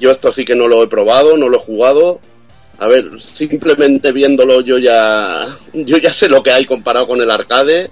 yo 0.00 0.10
esto 0.10 0.32
sí 0.32 0.46
que 0.46 0.56
no 0.56 0.66
lo 0.66 0.82
he 0.82 0.86
probado, 0.88 1.36
no 1.36 1.50
lo 1.50 1.58
he 1.58 1.60
jugado. 1.60 2.20
A 2.78 2.86
ver, 2.88 3.20
simplemente 3.20 4.12
viéndolo 4.12 4.62
yo 4.62 4.78
ya, 4.78 5.44
yo 5.74 5.98
ya 5.98 6.10
sé 6.12 6.30
lo 6.30 6.42
que 6.42 6.52
hay 6.52 6.64
comparado 6.64 7.06
con 7.06 7.20
el 7.20 7.30
arcade 7.30 7.90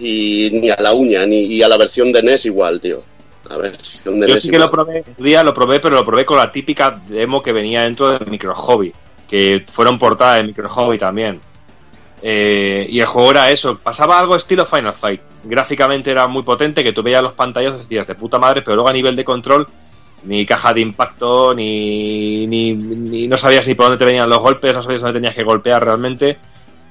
y 0.00 0.50
ni 0.52 0.70
a 0.70 0.76
la 0.80 0.92
uña, 0.92 1.24
ni 1.24 1.42
y 1.46 1.62
a 1.62 1.68
la 1.68 1.76
versión 1.78 2.10
de 2.12 2.22
NES 2.22 2.46
igual, 2.46 2.80
tío. 2.80 3.02
A 3.50 3.56
ver, 3.56 3.76
de 3.76 4.28
Yo 4.28 4.40
sí 4.40 4.50
que 4.50 4.58
lo 4.58 4.70
probé, 4.70 5.04
día 5.16 5.42
lo 5.42 5.54
probé, 5.54 5.80
pero 5.80 5.94
lo 5.94 6.04
probé 6.04 6.24
con 6.26 6.36
la 6.38 6.52
típica 6.52 7.00
demo 7.08 7.42
que 7.42 7.52
venía 7.52 7.82
dentro 7.82 8.18
de 8.18 8.26
Micro 8.26 8.54
Hobby, 8.54 8.92
que 9.28 9.64
fueron 9.68 9.98
portada 9.98 10.34
de 10.36 10.44
Micro 10.44 10.68
Hobby 10.68 10.98
también. 10.98 11.40
Eh, 12.20 12.86
y 12.90 12.98
el 13.00 13.06
juego 13.06 13.30
era 13.30 13.50
eso, 13.50 13.78
pasaba 13.78 14.18
algo 14.18 14.34
estilo 14.36 14.66
Final 14.66 14.94
Fight. 14.94 15.20
Gráficamente 15.44 16.10
era 16.10 16.26
muy 16.26 16.42
potente, 16.42 16.82
que 16.82 16.92
tú 16.92 17.02
veías 17.02 17.22
los 17.22 17.32
pantallazos 17.32 17.80
y 17.80 17.82
decías 17.84 18.06
de 18.06 18.14
puta 18.16 18.38
madre, 18.38 18.62
pero 18.62 18.74
luego 18.74 18.88
a 18.88 18.92
nivel 18.92 19.14
de 19.16 19.24
control, 19.24 19.66
ni 20.24 20.44
caja 20.44 20.74
de 20.74 20.80
impacto, 20.80 21.54
ni, 21.54 22.46
ni, 22.46 22.74
ni- 22.74 23.28
no 23.28 23.38
sabías 23.38 23.66
ni 23.68 23.74
por 23.74 23.86
dónde 23.86 23.98
te 23.98 24.04
venían 24.04 24.28
los 24.28 24.40
golpes, 24.40 24.74
no 24.74 24.82
sabías 24.82 25.00
dónde 25.00 25.20
tenías 25.20 25.34
que 25.34 25.44
golpear 25.44 25.84
realmente. 25.84 26.36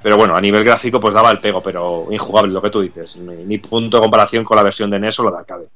Pero 0.02 0.16
bueno, 0.16 0.36
a 0.36 0.42
nivel 0.42 0.64
gráfico, 0.64 1.00
pues 1.00 1.14
daba 1.14 1.32
el 1.32 1.40
pego, 1.40 1.62
pero 1.62 2.08
injugable 2.10 2.54
lo 2.54 2.62
que 2.62 2.70
tú 2.70 2.82
dices. 2.82 3.18
Ni, 3.18 3.44
ni 3.44 3.58
punto 3.58 3.98
de 3.98 4.02
comparación 4.02 4.46
con 4.46 4.56
la 4.56 4.64
versión 4.64 4.90
de 4.90 5.00
NES 5.00 5.20
o 5.20 5.24
la 5.26 5.32
de 5.32 5.38
arcade. 5.38 5.68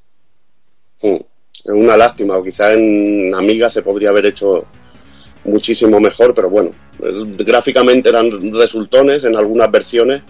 Es 1.02 1.66
una 1.66 1.98
lástima, 1.98 2.38
o 2.38 2.44
quizá 2.44 2.74
en 2.74 3.34
Amiga 3.36 3.70
se 3.70 3.82
podría 3.82 4.10
haber 4.10 4.28
hecho 4.28 4.66
muchísimo 5.44 6.00
mejor, 6.00 6.34
pero 6.34 6.50
bueno, 6.50 6.72
gráficamente 7.00 8.10
eran 8.10 8.54
resultones 8.54 9.24
en 9.24 9.36
algunas 9.36 9.72
versiones, 9.72 10.22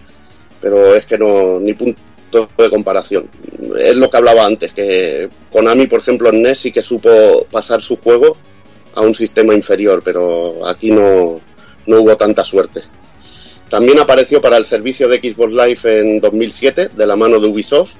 pero 0.60 0.94
es 0.94 1.06
que 1.06 1.18
no, 1.18 1.60
ni 1.60 1.74
punto 1.74 2.48
de 2.56 2.70
comparación. 2.70 3.28
Es 3.78 3.96
lo 3.96 4.08
que 4.08 4.16
hablaba 4.16 4.46
antes, 4.46 4.72
que 4.72 5.28
Konami, 5.50 5.86
por 5.86 6.00
ejemplo, 6.00 6.30
en 6.30 6.42
NES 6.42 6.58
sí 6.58 6.72
que 6.72 6.82
supo 6.82 7.46
pasar 7.50 7.82
su 7.82 7.96
juego 7.96 8.36
a 8.94 9.02
un 9.02 9.14
sistema 9.14 9.54
inferior, 9.54 10.02
pero 10.04 10.66
aquí 10.66 10.90
no, 10.90 11.40
no 11.86 12.00
hubo 12.00 12.16
tanta 12.16 12.44
suerte. 12.44 12.82
También 13.68 13.98
apareció 13.98 14.40
para 14.40 14.58
el 14.58 14.66
servicio 14.66 15.08
de 15.08 15.18
Xbox 15.18 15.52
Live 15.52 16.00
en 16.00 16.20
2007, 16.20 16.90
de 16.94 17.06
la 17.06 17.16
mano 17.16 17.40
de 17.40 17.48
Ubisoft, 17.48 17.94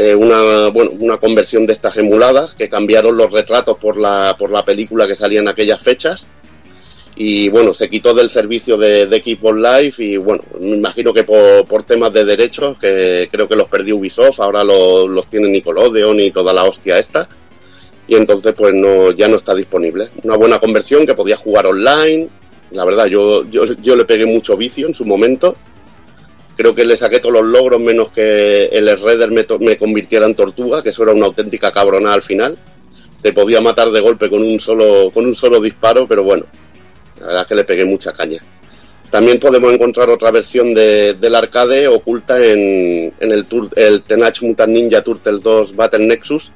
eh, 0.00 0.14
una, 0.14 0.68
bueno, 0.68 0.92
una 1.00 1.16
conversión 1.18 1.66
de 1.66 1.72
estas 1.72 1.96
emuladas 1.96 2.54
que 2.54 2.68
cambiaron 2.68 3.16
los 3.16 3.32
retratos 3.32 3.76
por 3.78 3.96
la, 3.98 4.36
por 4.38 4.50
la 4.52 4.64
película 4.64 5.08
que 5.08 5.16
salía 5.16 5.40
en 5.40 5.48
aquellas 5.48 5.82
fechas. 5.82 6.26
Y 7.20 7.48
bueno, 7.48 7.74
se 7.74 7.90
quitó 7.90 8.14
del 8.14 8.30
servicio 8.30 8.76
de, 8.76 9.06
de 9.06 9.16
Xbox 9.18 9.56
Live 9.58 9.94
y 9.98 10.16
bueno, 10.18 10.44
me 10.60 10.76
imagino 10.76 11.12
que 11.12 11.24
por, 11.24 11.66
por 11.66 11.82
temas 11.82 12.12
de 12.12 12.24
derechos, 12.24 12.78
que 12.78 13.28
creo 13.28 13.48
que 13.48 13.56
los 13.56 13.66
perdió 13.68 13.96
Ubisoft, 13.96 14.38
ahora 14.38 14.62
lo- 14.62 15.08
los 15.08 15.26
tiene 15.26 15.48
Nickelodeon 15.48 16.20
y 16.20 16.30
toda 16.30 16.52
la 16.52 16.62
hostia 16.62 16.96
esta. 17.00 17.28
Y 18.06 18.14
entonces 18.14 18.54
pues 18.56 18.72
no, 18.72 19.10
ya 19.10 19.26
no 19.26 19.34
está 19.36 19.52
disponible. 19.52 20.10
Una 20.22 20.36
buena 20.36 20.60
conversión 20.60 21.04
que 21.06 21.14
podía 21.14 21.36
jugar 21.36 21.66
online. 21.66 22.28
La 22.70 22.84
verdad, 22.84 23.06
yo, 23.06 23.44
yo, 23.50 23.64
yo 23.82 23.96
le 23.96 24.04
pegué 24.04 24.24
mucho 24.24 24.56
vicio 24.56 24.86
en 24.86 24.94
su 24.94 25.04
momento 25.04 25.56
creo 26.58 26.74
que 26.74 26.84
le 26.84 26.96
saqué 26.96 27.20
todos 27.20 27.34
los 27.40 27.44
logros 27.44 27.80
menos 27.80 28.08
que 28.10 28.64
el 28.66 28.88
Redder 29.00 29.30
me, 29.30 29.76
convirtiera 29.76 30.26
en 30.26 30.34
tortuga, 30.34 30.82
que 30.82 30.88
eso 30.88 31.04
era 31.04 31.12
una 31.12 31.26
auténtica 31.26 31.70
cabrona 31.70 32.12
al 32.12 32.20
final. 32.22 32.58
Te 33.22 33.32
podía 33.32 33.60
matar 33.60 33.92
de 33.92 34.00
golpe 34.00 34.28
con 34.28 34.42
un 34.42 34.58
solo, 34.58 35.12
con 35.14 35.24
un 35.24 35.36
solo 35.36 35.60
disparo, 35.60 36.08
pero 36.08 36.24
bueno, 36.24 36.46
la 37.20 37.26
verdad 37.26 37.42
es 37.42 37.46
que 37.46 37.54
le 37.54 37.62
pegué 37.62 37.84
mucha 37.84 38.12
caña. 38.12 38.42
También 39.08 39.38
podemos 39.38 39.72
encontrar 39.72 40.10
otra 40.10 40.32
versión 40.32 40.74
de, 40.74 41.14
del 41.14 41.36
arcade 41.36 41.86
oculta 41.86 42.36
en, 42.44 43.14
el, 43.20 43.48
Tur- 43.48 43.72
el 43.76 44.02
Teenage 44.02 44.44
Mutant 44.44 44.72
Ninja 44.72 45.02
Turtles 45.02 45.44
2 45.44 45.76
Battle 45.76 46.06
Nexus, 46.06 46.50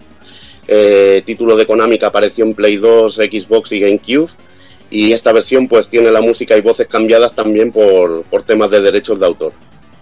eh, 0.66 1.22
título 1.24 1.54
de 1.56 1.64
Konami 1.64 1.96
que 1.96 2.06
apareció 2.06 2.44
en 2.44 2.54
Play 2.54 2.76
2, 2.76 3.14
Xbox 3.14 3.70
y 3.70 3.78
GameCube. 3.78 4.32
Y 4.90 5.12
esta 5.12 5.32
versión 5.32 5.68
pues 5.68 5.86
tiene 5.86 6.10
la 6.10 6.20
música 6.20 6.56
y 6.58 6.60
voces 6.60 6.88
cambiadas 6.88 7.36
también 7.36 7.70
por 7.70 8.24
temas 8.44 8.68
de 8.72 8.80
derechos 8.80 9.20
de 9.20 9.26
autor 9.26 9.52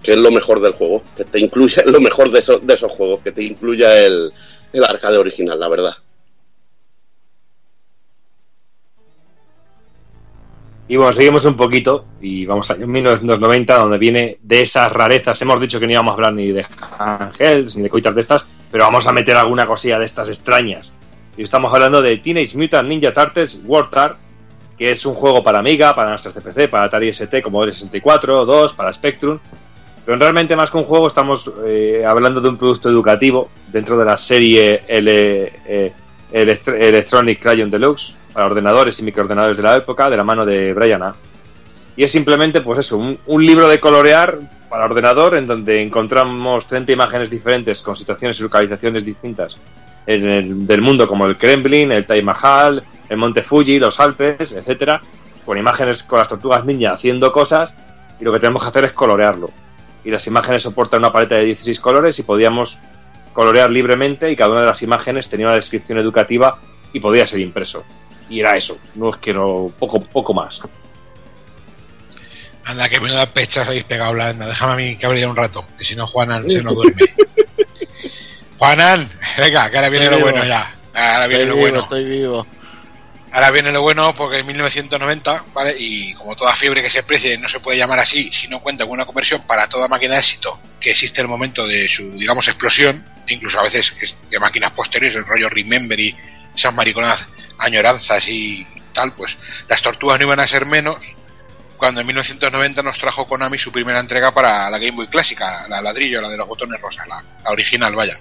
que 0.02 0.12
es 0.12 0.16
lo 0.16 0.30
mejor 0.30 0.60
del 0.60 0.72
juego, 0.72 1.02
que 1.16 1.24
te 1.24 1.40
incluya 1.40 1.82
lo 1.86 2.00
mejor 2.00 2.30
de, 2.30 2.40
de 2.62 2.74
esos 2.74 2.92
juegos, 2.92 3.20
que 3.20 3.32
te 3.32 3.42
incluya 3.42 4.06
el, 4.06 4.32
el 4.72 4.84
arcade 4.84 5.18
original, 5.18 5.58
la 5.58 5.68
verdad. 5.68 5.94
Y 10.90 10.96
bueno, 10.96 11.12
seguimos 11.12 11.44
un 11.44 11.56
poquito 11.56 12.04
y 12.20 12.46
vamos 12.46 12.68
a 12.68 12.74
1990, 12.74 13.78
donde 13.78 13.96
viene 13.96 14.38
de 14.42 14.62
esas 14.62 14.90
rarezas. 14.90 15.40
Hemos 15.40 15.60
dicho 15.60 15.78
que 15.78 15.86
no 15.86 15.92
íbamos 15.92 16.10
a 16.10 16.14
hablar 16.14 16.32
ni 16.32 16.50
de 16.50 16.66
Angels 16.98 17.76
ni 17.76 17.84
de 17.84 17.90
coitas 17.90 18.12
de 18.12 18.20
estas, 18.20 18.44
pero 18.72 18.86
vamos 18.86 19.06
a 19.06 19.12
meter 19.12 19.36
alguna 19.36 19.66
cosilla 19.66 20.00
de 20.00 20.06
estas 20.06 20.28
extrañas. 20.28 20.92
Y 21.36 21.44
estamos 21.44 21.72
hablando 21.72 22.02
de 22.02 22.16
Teenage 22.16 22.58
Mutant 22.58 22.88
Ninja 22.88 23.14
Turtles 23.14 23.62
War 23.66 23.88
que 24.76 24.90
es 24.90 25.06
un 25.06 25.14
juego 25.14 25.44
para 25.44 25.60
Amiga, 25.60 25.94
para 25.94 26.10
nuestras 26.10 26.34
CPC, 26.34 26.68
para 26.68 26.86
Atari 26.86 27.10
ST, 27.10 27.40
como 27.40 27.62
el 27.62 27.72
64, 27.72 28.44
2, 28.44 28.72
para 28.72 28.92
Spectrum. 28.92 29.38
Pero 30.10 30.18
realmente 30.18 30.56
más 30.56 30.72
que 30.72 30.76
un 30.76 30.82
juego 30.82 31.06
estamos 31.06 31.48
eh, 31.64 32.04
hablando 32.04 32.40
de 32.40 32.48
un 32.48 32.56
producto 32.56 32.88
educativo 32.88 33.48
dentro 33.68 33.96
de 33.96 34.04
la 34.04 34.18
serie 34.18 34.80
eh, 34.88 35.92
Elect- 36.32 36.74
Electronic 36.74 37.40
Crayon 37.40 37.70
Deluxe 37.70 38.16
para 38.32 38.46
ordenadores 38.46 38.98
y 38.98 39.04
microordenadores 39.04 39.56
de 39.56 39.62
la 39.62 39.76
época 39.76 40.10
de 40.10 40.16
la 40.16 40.24
mano 40.24 40.44
de 40.44 40.72
Brian. 40.72 41.12
Y 41.94 42.02
es 42.02 42.10
simplemente, 42.10 42.60
pues 42.60 42.80
eso, 42.80 42.98
un, 42.98 43.46
libro 43.46 43.68
de 43.68 43.78
colorear 43.78 44.36
para 44.68 44.86
ordenador 44.86 45.36
en 45.36 45.46
donde 45.46 45.80
encontramos 45.80 46.66
30 46.66 46.90
imágenes 46.90 47.30
diferentes 47.30 47.80
con 47.80 47.94
situaciones 47.94 48.40
y 48.40 48.42
localizaciones 48.42 49.04
distintas 49.04 49.58
del 50.04 50.82
mundo 50.82 51.06
como 51.06 51.26
el 51.26 51.38
Kremlin, 51.38 51.92
el 51.92 52.04
Taj 52.04 52.20
Mahal, 52.24 52.82
el 53.08 53.16
Monte 53.16 53.44
Fuji, 53.44 53.78
los 53.78 54.00
Alpes, 54.00 54.50
etcétera, 54.50 55.00
con 55.46 55.56
imágenes 55.56 56.02
con 56.02 56.18
las 56.18 56.28
tortugas 56.28 56.64
ninja 56.64 56.94
haciendo 56.94 57.30
cosas 57.30 57.72
y 58.20 58.24
lo 58.24 58.32
que 58.32 58.40
tenemos 58.40 58.60
que 58.64 58.70
hacer 58.70 58.84
es 58.86 58.92
colorearlo. 58.92 59.50
Y 60.04 60.10
las 60.10 60.26
imágenes 60.26 60.62
soportan 60.62 61.00
una 61.00 61.12
paleta 61.12 61.34
de 61.36 61.44
16 61.46 61.78
colores 61.80 62.18
y 62.18 62.22
podíamos 62.22 62.78
colorear 63.32 63.70
libremente 63.70 64.30
y 64.30 64.36
cada 64.36 64.50
una 64.50 64.60
de 64.62 64.66
las 64.66 64.82
imágenes 64.82 65.28
tenía 65.28 65.46
una 65.46 65.54
descripción 65.56 65.98
educativa 65.98 66.58
y 66.92 67.00
podía 67.00 67.26
ser 67.26 67.40
impreso. 67.40 67.84
Y 68.28 68.40
era 68.40 68.56
eso, 68.56 68.78
no 68.94 69.10
es 69.10 69.16
que 69.16 69.32
no, 69.32 69.72
poco, 69.78 70.00
poco 70.00 70.32
más. 70.32 70.60
Anda, 72.64 72.88
que 72.88 73.00
menuda 73.00 73.26
pechas 73.26 73.66
habéis 73.66 73.84
pegado, 73.84 74.12
Blanda. 74.12 74.46
Déjame 74.46 74.72
a 74.72 74.76
mí 74.76 74.96
que 74.96 75.06
hable 75.06 75.20
ya 75.20 75.28
un 75.28 75.36
rato, 75.36 75.64
que 75.78 75.84
si 75.84 75.94
no 75.96 76.06
Juanan 76.06 76.48
se 76.48 76.62
nos 76.62 76.74
duerme. 76.76 77.14
Juanan, 78.58 79.10
venga, 79.38 79.70
que 79.70 79.76
ahora 79.78 79.90
viene 79.90 80.06
Estoy 80.06 80.20
lo 80.20 80.26
vivo. 80.26 80.38
bueno 80.38 80.48
ya. 80.48 80.74
Ahora 80.94 81.22
Estoy 81.24 81.28
viene 81.28 81.46
lo 81.46 81.54
vivo, 81.54 81.60
bueno. 81.66 81.80
estoy 81.80 82.04
vivo. 82.04 82.46
Ahora 83.32 83.50
viene 83.52 83.70
lo 83.70 83.82
bueno 83.82 84.12
porque 84.16 84.38
en 84.38 84.46
1990, 84.46 85.44
¿vale? 85.52 85.76
Y 85.78 86.14
como 86.14 86.34
toda 86.34 86.56
fiebre 86.56 86.82
que 86.82 86.90
se 86.90 87.04
precie 87.04 87.38
no 87.38 87.48
se 87.48 87.60
puede 87.60 87.78
llamar 87.78 88.00
así 88.00 88.30
si 88.32 88.48
no 88.48 88.60
cuenta 88.60 88.84
con 88.84 88.94
una 88.94 89.06
conversión 89.06 89.42
para 89.46 89.68
toda 89.68 89.86
máquina 89.86 90.14
de 90.14 90.20
éxito 90.20 90.58
que 90.80 90.90
existe 90.90 91.20
el 91.20 91.28
momento 91.28 91.64
de 91.64 91.88
su, 91.88 92.10
digamos, 92.10 92.46
explosión, 92.48 93.04
incluso 93.28 93.60
a 93.60 93.62
veces 93.62 93.92
es 94.00 94.14
de 94.28 94.40
máquinas 94.40 94.70
posteriores, 94.70 95.16
el 95.16 95.26
rollo 95.26 95.48
Remember 95.48 95.98
y 96.00 96.14
esas 96.56 96.74
mariconas 96.74 97.24
añoranzas 97.58 98.26
y 98.26 98.66
tal, 98.92 99.12
pues 99.14 99.36
las 99.68 99.80
tortugas 99.80 100.18
no 100.18 100.24
iban 100.24 100.40
a 100.40 100.48
ser 100.48 100.66
menos 100.66 101.00
cuando 101.76 102.02
en 102.02 102.06
1990 102.08 102.82
nos 102.82 102.98
trajo 102.98 103.26
Konami 103.26 103.58
su 103.58 103.72
primera 103.72 104.00
entrega 104.00 104.32
para 104.32 104.68
la 104.68 104.78
Game 104.78 104.96
Boy 104.96 105.06
clásica, 105.06 105.66
la 105.68 105.80
ladrillo, 105.80 106.20
la 106.20 106.28
de 106.28 106.36
los 106.36 106.46
botones 106.46 106.78
rosas, 106.80 107.08
la, 107.08 107.24
la 107.42 107.50
original, 107.50 107.94
vaya. 107.94 108.18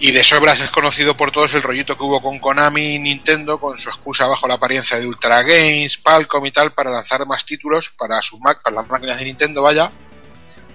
Y 0.00 0.12
de 0.12 0.22
sobras 0.22 0.60
es 0.60 0.70
conocido 0.70 1.16
por 1.16 1.32
todos 1.32 1.52
el 1.54 1.62
rollito 1.62 1.96
que 1.96 2.04
hubo 2.04 2.20
con 2.20 2.38
Konami 2.38 2.94
y 2.94 2.98
Nintendo, 3.00 3.58
con 3.58 3.78
su 3.78 3.88
excusa 3.88 4.26
bajo 4.26 4.46
la 4.46 4.54
apariencia 4.54 4.96
de 4.96 5.06
Ultra 5.06 5.42
Games, 5.42 5.98
Palcom 5.98 6.46
y 6.46 6.52
tal, 6.52 6.72
para 6.72 6.92
lanzar 6.92 7.26
más 7.26 7.44
títulos 7.44 7.90
para 7.98 8.22
sus 8.22 8.38
Mac, 8.38 8.62
para 8.62 8.76
las 8.76 8.88
máquinas 8.88 9.18
de 9.18 9.24
Nintendo, 9.24 9.62
vaya, 9.62 9.90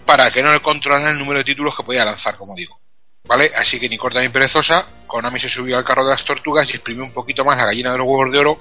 para 0.06 0.30
que 0.30 0.44
no 0.44 0.52
le 0.52 0.60
controlaran 0.60 1.12
el 1.12 1.20
número 1.20 1.40
de 1.40 1.46
títulos 1.46 1.74
que 1.76 1.84
podía 1.84 2.04
lanzar, 2.04 2.36
como 2.36 2.54
digo. 2.54 2.78
¿Vale? 3.26 3.50
Así 3.56 3.80
que 3.80 3.88
ni 3.88 3.98
corta 3.98 4.20
ni 4.20 4.28
perezosa, 4.28 4.86
Konami 5.08 5.40
se 5.40 5.48
subió 5.48 5.78
al 5.78 5.86
carro 5.86 6.04
de 6.04 6.12
las 6.12 6.26
tortugas 6.26 6.68
y 6.68 6.72
exprimió 6.72 7.06
un 7.06 7.14
poquito 7.14 7.46
más 7.46 7.56
la 7.56 7.66
gallina 7.66 7.94
de 7.94 8.00
los 8.00 8.08
huevos 8.08 8.30
de 8.30 8.40
oro 8.40 8.60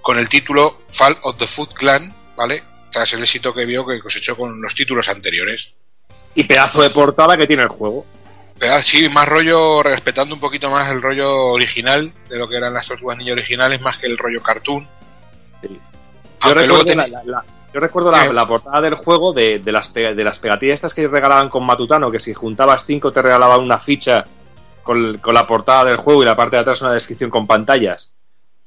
con 0.00 0.18
el 0.18 0.28
título 0.28 0.82
Fall 0.90 1.16
of 1.22 1.36
the 1.38 1.46
Foot 1.46 1.74
Clan, 1.74 2.12
¿vale? 2.36 2.64
Tras 2.90 3.12
el 3.12 3.22
éxito 3.22 3.54
que 3.54 3.64
vio 3.64 3.86
que 3.86 4.00
cosechó 4.00 4.36
con 4.36 4.60
los 4.60 4.74
títulos 4.74 5.08
anteriores. 5.08 5.68
Y 6.34 6.42
pedazo 6.42 6.82
de 6.82 6.90
portada 6.90 7.36
que 7.36 7.46
tiene 7.46 7.62
el 7.62 7.68
juego. 7.68 8.04
Pero 8.62 8.80
sí, 8.84 9.08
más 9.08 9.26
rollo, 9.28 9.82
respetando 9.82 10.36
un 10.36 10.40
poquito 10.40 10.70
más 10.70 10.88
el 10.92 11.02
rollo 11.02 11.28
original 11.48 12.12
de 12.28 12.38
lo 12.38 12.48
que 12.48 12.58
eran 12.58 12.72
las 12.72 12.86
tortugas 12.86 13.18
ninja 13.18 13.32
originales, 13.32 13.80
más 13.82 13.96
que 13.98 14.06
el 14.06 14.16
rollo 14.16 14.40
cartoon. 14.40 14.86
Yo 16.44 16.54
recuerdo, 16.54 16.84
ten- 16.84 16.98
la, 16.98 17.06
la- 17.08 17.22
la- 17.24 17.44
yo 17.74 17.80
recuerdo 17.80 18.10
la, 18.12 18.46
portada 18.46 18.80
del 18.82 18.94
juego 18.96 19.32
de, 19.32 19.58
de 19.58 19.72
las, 19.72 19.88
pe- 19.88 20.14
de 20.14 20.24
las 20.24 20.38
pegatillas 20.38 20.74
estas 20.74 20.94
que 20.94 21.08
regalaban 21.08 21.48
con 21.48 21.64
Matutano, 21.66 22.10
que 22.10 22.20
si 22.20 22.34
juntabas 22.34 22.84
cinco 22.86 23.10
te 23.10 23.20
regalaban 23.22 23.60
una 23.62 23.78
ficha 23.80 24.22
con, 24.84 25.18
con 25.18 25.34
la 25.34 25.44
portada 25.46 25.86
del 25.86 25.96
juego 25.96 26.22
y 26.22 26.26
la 26.26 26.36
parte 26.36 26.54
de 26.56 26.62
atrás 26.62 26.82
una 26.82 26.92
descripción 26.94 27.30
con 27.30 27.46
pantallas. 27.48 28.12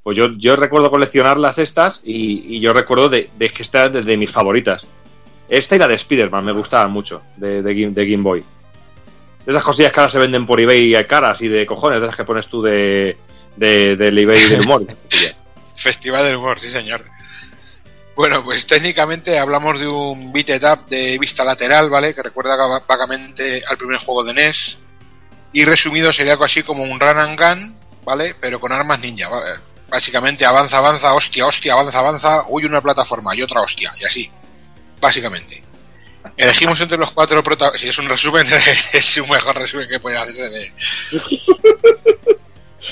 Pues 0.03 0.17
yo, 0.17 0.27
yo 0.37 0.55
recuerdo 0.57 0.89
coleccionarlas 0.91 1.57
estas 1.57 2.01
y, 2.03 2.55
y 2.55 2.59
yo 2.59 2.73
recuerdo 2.73 3.07
de, 3.09 3.29
de 3.37 3.49
que 3.49 3.61
esta 3.63 3.85
es 3.85 3.93
de, 3.93 4.01
de 4.01 4.17
mis 4.17 4.31
favoritas. 4.31 4.87
Esta 5.47 5.75
y 5.75 5.79
la 5.79 5.87
de 5.87 5.95
Spider-Man 5.95 6.43
me 6.43 6.51
gustaban 6.51 6.91
mucho, 6.91 7.21
de, 7.37 7.61
de, 7.61 7.73
Game, 7.75 7.93
de 7.93 8.09
Game 8.09 8.23
Boy. 8.23 8.43
De 9.45 9.51
esas 9.51 9.63
cosillas 9.63 9.91
que 9.91 9.99
ahora 9.99 10.09
se 10.09 10.19
venden 10.19 10.45
por 10.45 10.59
eBay 10.59 11.05
caras 11.05 11.41
y 11.41 11.47
de 11.47 11.65
cojones, 11.65 11.99
de 12.01 12.07
esas 12.07 12.17
que 12.17 12.23
pones 12.23 12.47
tú 12.47 12.61
de, 12.61 13.15
de, 13.55 13.95
del 13.95 14.17
eBay 14.17 14.49
del 14.49 14.61
humor. 14.61 14.85
Festival 15.77 16.23
del 16.23 16.37
Humor, 16.37 16.59
sí 16.59 16.71
señor. 16.71 17.03
Bueno, 18.15 18.41
pues 18.43 18.65
técnicamente 18.65 19.37
hablamos 19.37 19.77
de 19.79 19.87
un 19.87 20.31
beat 20.31 20.49
it 20.49 20.63
up 20.63 20.85
de 20.87 21.17
vista 21.19 21.43
lateral, 21.43 21.89
¿vale? 21.89 22.15
Que 22.15 22.23
recuerda 22.23 22.55
va- 22.55 22.81
vagamente 22.87 23.61
al 23.67 23.77
primer 23.77 23.97
juego 23.99 24.23
de 24.23 24.33
NES. 24.33 24.77
Y 25.51 25.65
resumido 25.65 26.11
sería 26.13 26.31
algo 26.33 26.45
así 26.45 26.63
como 26.63 26.83
un 26.83 26.97
run 26.99 27.19
and 27.19 27.39
gun, 27.39 27.75
¿vale? 28.05 28.35
Pero 28.39 28.57
con 28.59 28.71
armas 28.71 28.99
ninja. 28.99 29.27
¿vale? 29.27 29.59
Básicamente 29.89 30.45
avanza, 30.45 30.77
avanza, 30.77 31.13
hostia, 31.13 31.45
hostia, 31.45 31.73
avanza, 31.73 31.99
avanza, 31.99 32.43
huye 32.47 32.65
una 32.67 32.81
plataforma 32.81 33.35
y 33.35 33.41
otra 33.41 33.61
hostia, 33.61 33.93
y 33.99 34.05
así. 34.05 34.29
Básicamente. 34.99 35.61
Elegimos 36.37 36.79
entre 36.81 36.97
los 36.97 37.11
cuatro 37.11 37.41
protagonistas. 37.43 37.81
Si 37.81 37.87
es 37.89 37.97
un 37.97 38.09
resumen, 38.09 38.47
es 38.93 39.17
un 39.17 39.29
mejor 39.29 39.55
resumen 39.55 39.87
que 39.89 39.99
puede 39.99 40.17
hacerse 40.17 40.49
de, 40.49 40.71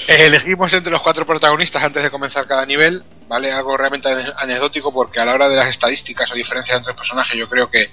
Elegimos 0.07 0.73
entre 0.73 0.91
los 0.91 1.01
cuatro 1.01 1.25
protagonistas 1.25 1.83
antes 1.83 2.01
de 2.03 2.09
comenzar 2.09 2.47
cada 2.47 2.65
nivel, 2.65 3.03
¿vale? 3.27 3.51
Algo 3.51 3.77
realmente 3.77 4.09
ane- 4.09 4.33
anecdótico 4.37 4.91
porque 4.91 5.19
a 5.19 5.25
la 5.25 5.33
hora 5.33 5.47
de 5.49 5.55
las 5.55 5.65
estadísticas 5.65 6.31
o 6.31 6.35
diferencias 6.35 6.77
entre 6.77 6.91
los 6.93 6.97
personajes 6.97 7.37
yo 7.37 7.47
creo 7.47 7.69
que, 7.69 7.91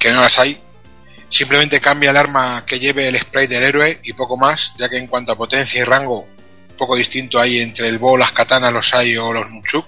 que 0.00 0.12
no 0.12 0.22
las 0.22 0.36
hay. 0.38 0.60
Simplemente 1.30 1.80
cambia 1.80 2.10
el 2.10 2.16
arma 2.16 2.64
que 2.66 2.78
lleve 2.80 3.08
el 3.08 3.20
spray 3.20 3.46
del 3.46 3.62
héroe 3.62 4.00
y 4.02 4.14
poco 4.14 4.36
más, 4.36 4.72
ya 4.78 4.88
que 4.88 4.96
en 4.96 5.06
cuanto 5.06 5.32
a 5.32 5.36
potencia 5.36 5.80
y 5.80 5.84
rango, 5.84 6.26
poco 6.76 6.96
distinto 6.96 7.38
hay 7.38 7.58
entre 7.60 7.88
el 7.88 7.98
bo, 7.98 8.16
las 8.16 8.32
katanas, 8.32 8.72
los 8.72 8.88
sai 8.88 9.16
o 9.16 9.32
los 9.32 9.48
nunchuk. 9.48 9.86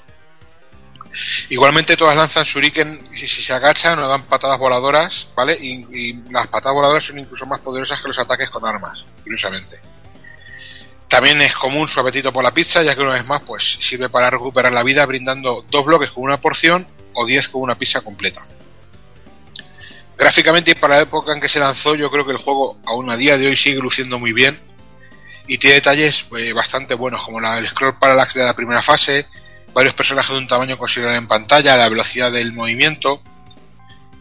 Igualmente 1.48 1.96
todas 1.96 2.16
lanzan 2.16 2.44
shuriken 2.44 3.08
y 3.12 3.26
si 3.26 3.42
se 3.42 3.52
agachan 3.52 3.98
o 3.98 4.08
dan 4.08 4.24
patadas 4.26 4.58
voladoras, 4.58 5.28
¿vale? 5.34 5.56
Y, 5.60 5.86
y 5.92 6.12
las 6.30 6.46
patadas 6.46 6.74
voladoras 6.74 7.04
son 7.04 7.18
incluso 7.18 7.46
más 7.46 7.60
poderosas 7.60 8.00
que 8.00 8.08
los 8.08 8.18
ataques 8.18 8.48
con 8.50 8.64
armas, 8.64 8.98
curiosamente. 9.22 9.80
También 11.08 11.42
es 11.42 11.54
común 11.56 11.88
su 11.88 11.98
apetito 11.98 12.32
por 12.32 12.44
la 12.44 12.52
pizza, 12.52 12.84
ya 12.84 12.94
que 12.94 13.02
una 13.02 13.14
vez 13.14 13.26
más 13.26 13.42
pues 13.44 13.78
sirve 13.80 14.08
para 14.08 14.30
recuperar 14.30 14.72
la 14.72 14.84
vida 14.84 15.04
brindando 15.04 15.64
dos 15.68 15.84
bloques 15.84 16.12
con 16.12 16.22
una 16.22 16.40
porción 16.40 16.86
o 17.14 17.26
diez 17.26 17.48
con 17.48 17.62
una 17.62 17.74
pizza 17.74 18.00
completa. 18.00 18.46
Gráficamente 20.16 20.70
y 20.70 20.74
para 20.74 20.96
la 20.96 21.02
época 21.02 21.32
en 21.32 21.40
que 21.40 21.48
se 21.48 21.58
lanzó, 21.58 21.96
yo 21.96 22.10
creo 22.12 22.24
que 22.24 22.32
el 22.32 22.38
juego 22.38 22.78
aún 22.86 23.10
a 23.10 23.16
día 23.16 23.36
de 23.36 23.48
hoy 23.48 23.56
sigue 23.56 23.80
luciendo 23.80 24.20
muy 24.20 24.32
bien 24.32 24.60
y 25.48 25.58
tiene 25.58 25.74
detalles 25.74 26.24
eh, 26.38 26.52
bastante 26.52 26.94
buenos, 26.94 27.24
como 27.24 27.40
la, 27.40 27.58
el 27.58 27.66
scroll 27.66 27.98
parallax 27.98 28.34
de 28.34 28.44
la 28.44 28.54
primera 28.54 28.80
fase, 28.80 29.26
varios 29.74 29.94
personajes 29.94 30.32
de 30.32 30.38
un 30.38 30.48
tamaño 30.48 30.76
considerable 30.78 31.18
en 31.18 31.28
pantalla, 31.28 31.76
la 31.76 31.88
velocidad 31.88 32.30
del 32.32 32.52
movimiento 32.52 33.20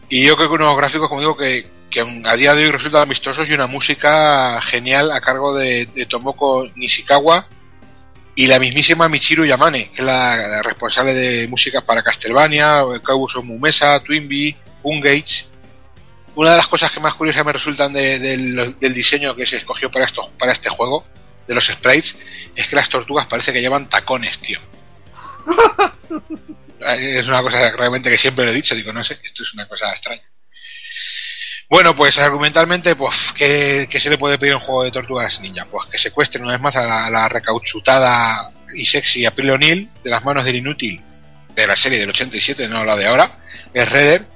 y 0.08 0.24
yo 0.26 0.36
creo 0.36 0.48
que 0.48 0.54
unos 0.54 0.76
gráficos, 0.76 1.08
como 1.08 1.20
digo, 1.20 1.36
que, 1.36 1.66
que 1.88 2.00
a 2.00 2.36
día 2.36 2.54
de 2.54 2.64
hoy 2.64 2.70
resultan 2.70 3.02
amistosos 3.02 3.48
y 3.48 3.52
una 3.52 3.68
música 3.68 4.60
genial 4.62 5.10
a 5.12 5.20
cargo 5.20 5.56
de, 5.56 5.88
Tomoko 6.08 6.66
Nishikawa 6.74 7.46
y 8.34 8.46
la 8.48 8.58
mismísima 8.58 9.08
Michiru 9.08 9.44
Yamane, 9.44 9.90
que 9.90 10.02
es 10.02 10.04
la, 10.04 10.62
responsable 10.62 11.14
de 11.14 11.46
música 11.48 11.80
para 11.82 12.02
Castlevania, 12.02 12.78
Kabuso 13.04 13.42
Mumesa, 13.42 14.00
Twinbee, 14.00 14.56
Ungage. 14.82 15.46
Una 16.34 16.52
de 16.52 16.56
las 16.56 16.66
cosas 16.68 16.90
que 16.90 17.00
más 17.00 17.14
curiosas 17.14 17.44
me 17.44 17.52
resultan 17.52 17.92
de- 17.92 18.18
del- 18.18 18.76
del 18.80 18.94
diseño 18.94 19.34
que 19.36 19.46
se 19.46 19.56
escogió 19.58 19.90
para, 19.90 20.06
esto, 20.06 20.28
para 20.38 20.52
este 20.52 20.70
juego, 20.70 21.04
de 21.46 21.54
los 21.54 21.66
sprites, 21.66 22.16
es 22.56 22.66
que 22.66 22.76
las 22.76 22.88
tortugas 22.88 23.26
parece 23.28 23.52
que 23.52 23.60
llevan 23.60 23.88
tacones, 23.88 24.38
tío. 24.40 24.58
Es 26.80 27.26
una 27.26 27.42
cosa 27.42 27.70
realmente 27.76 28.10
que 28.10 28.16
siempre 28.16 28.44
lo 28.44 28.50
he 28.50 28.54
dicho, 28.54 28.74
digo, 28.74 28.92
no 28.92 29.04
sé, 29.04 29.18
esto 29.22 29.42
es 29.42 29.52
una 29.52 29.66
cosa 29.66 29.90
extraña. 29.90 30.22
Bueno, 31.68 31.94
pues 31.94 32.18
argumentalmente, 32.18 32.96
pues, 32.96 33.14
¿qué, 33.36 33.86
qué 33.88 34.00
se 34.00 34.10
le 34.10 34.18
puede 34.18 34.38
pedir 34.38 34.54
a 34.54 34.56
un 34.56 34.62
juego 34.62 34.82
de 34.82 34.90
tortugas 34.90 35.40
ninja? 35.40 35.66
Pues 35.70 35.88
que 35.90 35.98
secuestren 35.98 36.42
una 36.42 36.54
vez 36.54 36.60
más 36.60 36.74
a 36.76 36.82
la, 36.82 37.10
la 37.10 37.28
recauchutada 37.28 38.50
y 38.74 38.84
sexy 38.84 39.24
April 39.24 39.50
O'Neil 39.50 39.88
de 40.02 40.10
las 40.10 40.24
manos 40.24 40.44
del 40.44 40.56
inútil 40.56 41.00
de 41.54 41.66
la 41.66 41.76
serie 41.76 41.98
del 41.98 42.10
87, 42.10 42.66
no 42.66 42.84
la 42.84 42.96
de 42.96 43.06
ahora, 43.06 43.30
es 43.72 43.88
Redder. 43.88 44.26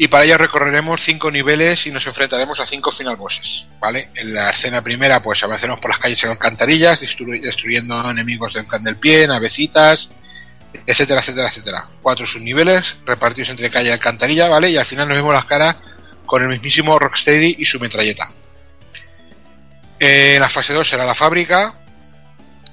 Y 0.00 0.06
para 0.06 0.24
ello 0.24 0.38
recorreremos 0.38 1.02
cinco 1.04 1.28
niveles 1.30 1.84
y 1.86 1.90
nos 1.90 2.06
enfrentaremos 2.06 2.58
a 2.60 2.66
cinco 2.66 2.92
final 2.92 3.16
bosses, 3.16 3.64
¿vale? 3.80 4.10
En 4.14 4.32
la 4.32 4.50
escena 4.50 4.80
primera, 4.80 5.20
pues 5.20 5.42
avanzaremos 5.42 5.80
por 5.80 5.90
las 5.90 5.98
calles 5.98 6.22
en 6.22 6.30
alcantarillas, 6.30 7.02
destru- 7.02 7.40
destruyendo 7.40 8.08
enemigos 8.08 8.54
del 8.54 8.64
clan 8.64 8.84
del 8.84 8.96
pie, 8.98 9.26
navecitas, 9.26 10.08
etcétera, 10.86 11.18
etcétera, 11.20 11.48
etcétera. 11.48 11.88
Cuatro 12.00 12.26
subniveles 12.28 12.94
repartidos 13.04 13.50
entre 13.50 13.70
calle 13.70 13.88
y 13.88 13.92
alcantarilla, 13.92 14.46
¿vale? 14.48 14.70
Y 14.70 14.76
al 14.78 14.86
final 14.86 15.08
nos 15.08 15.16
vemos 15.16 15.34
las 15.34 15.46
caras 15.46 15.76
con 16.24 16.42
el 16.42 16.48
mismísimo 16.48 16.96
Rocksteady 16.96 17.56
y 17.58 17.64
su 17.64 17.80
metralleta. 17.80 18.30
Eh, 19.98 20.36
la 20.38 20.48
fase 20.48 20.72
2 20.74 20.88
será 20.88 21.04
la 21.04 21.14
fábrica, 21.16 21.74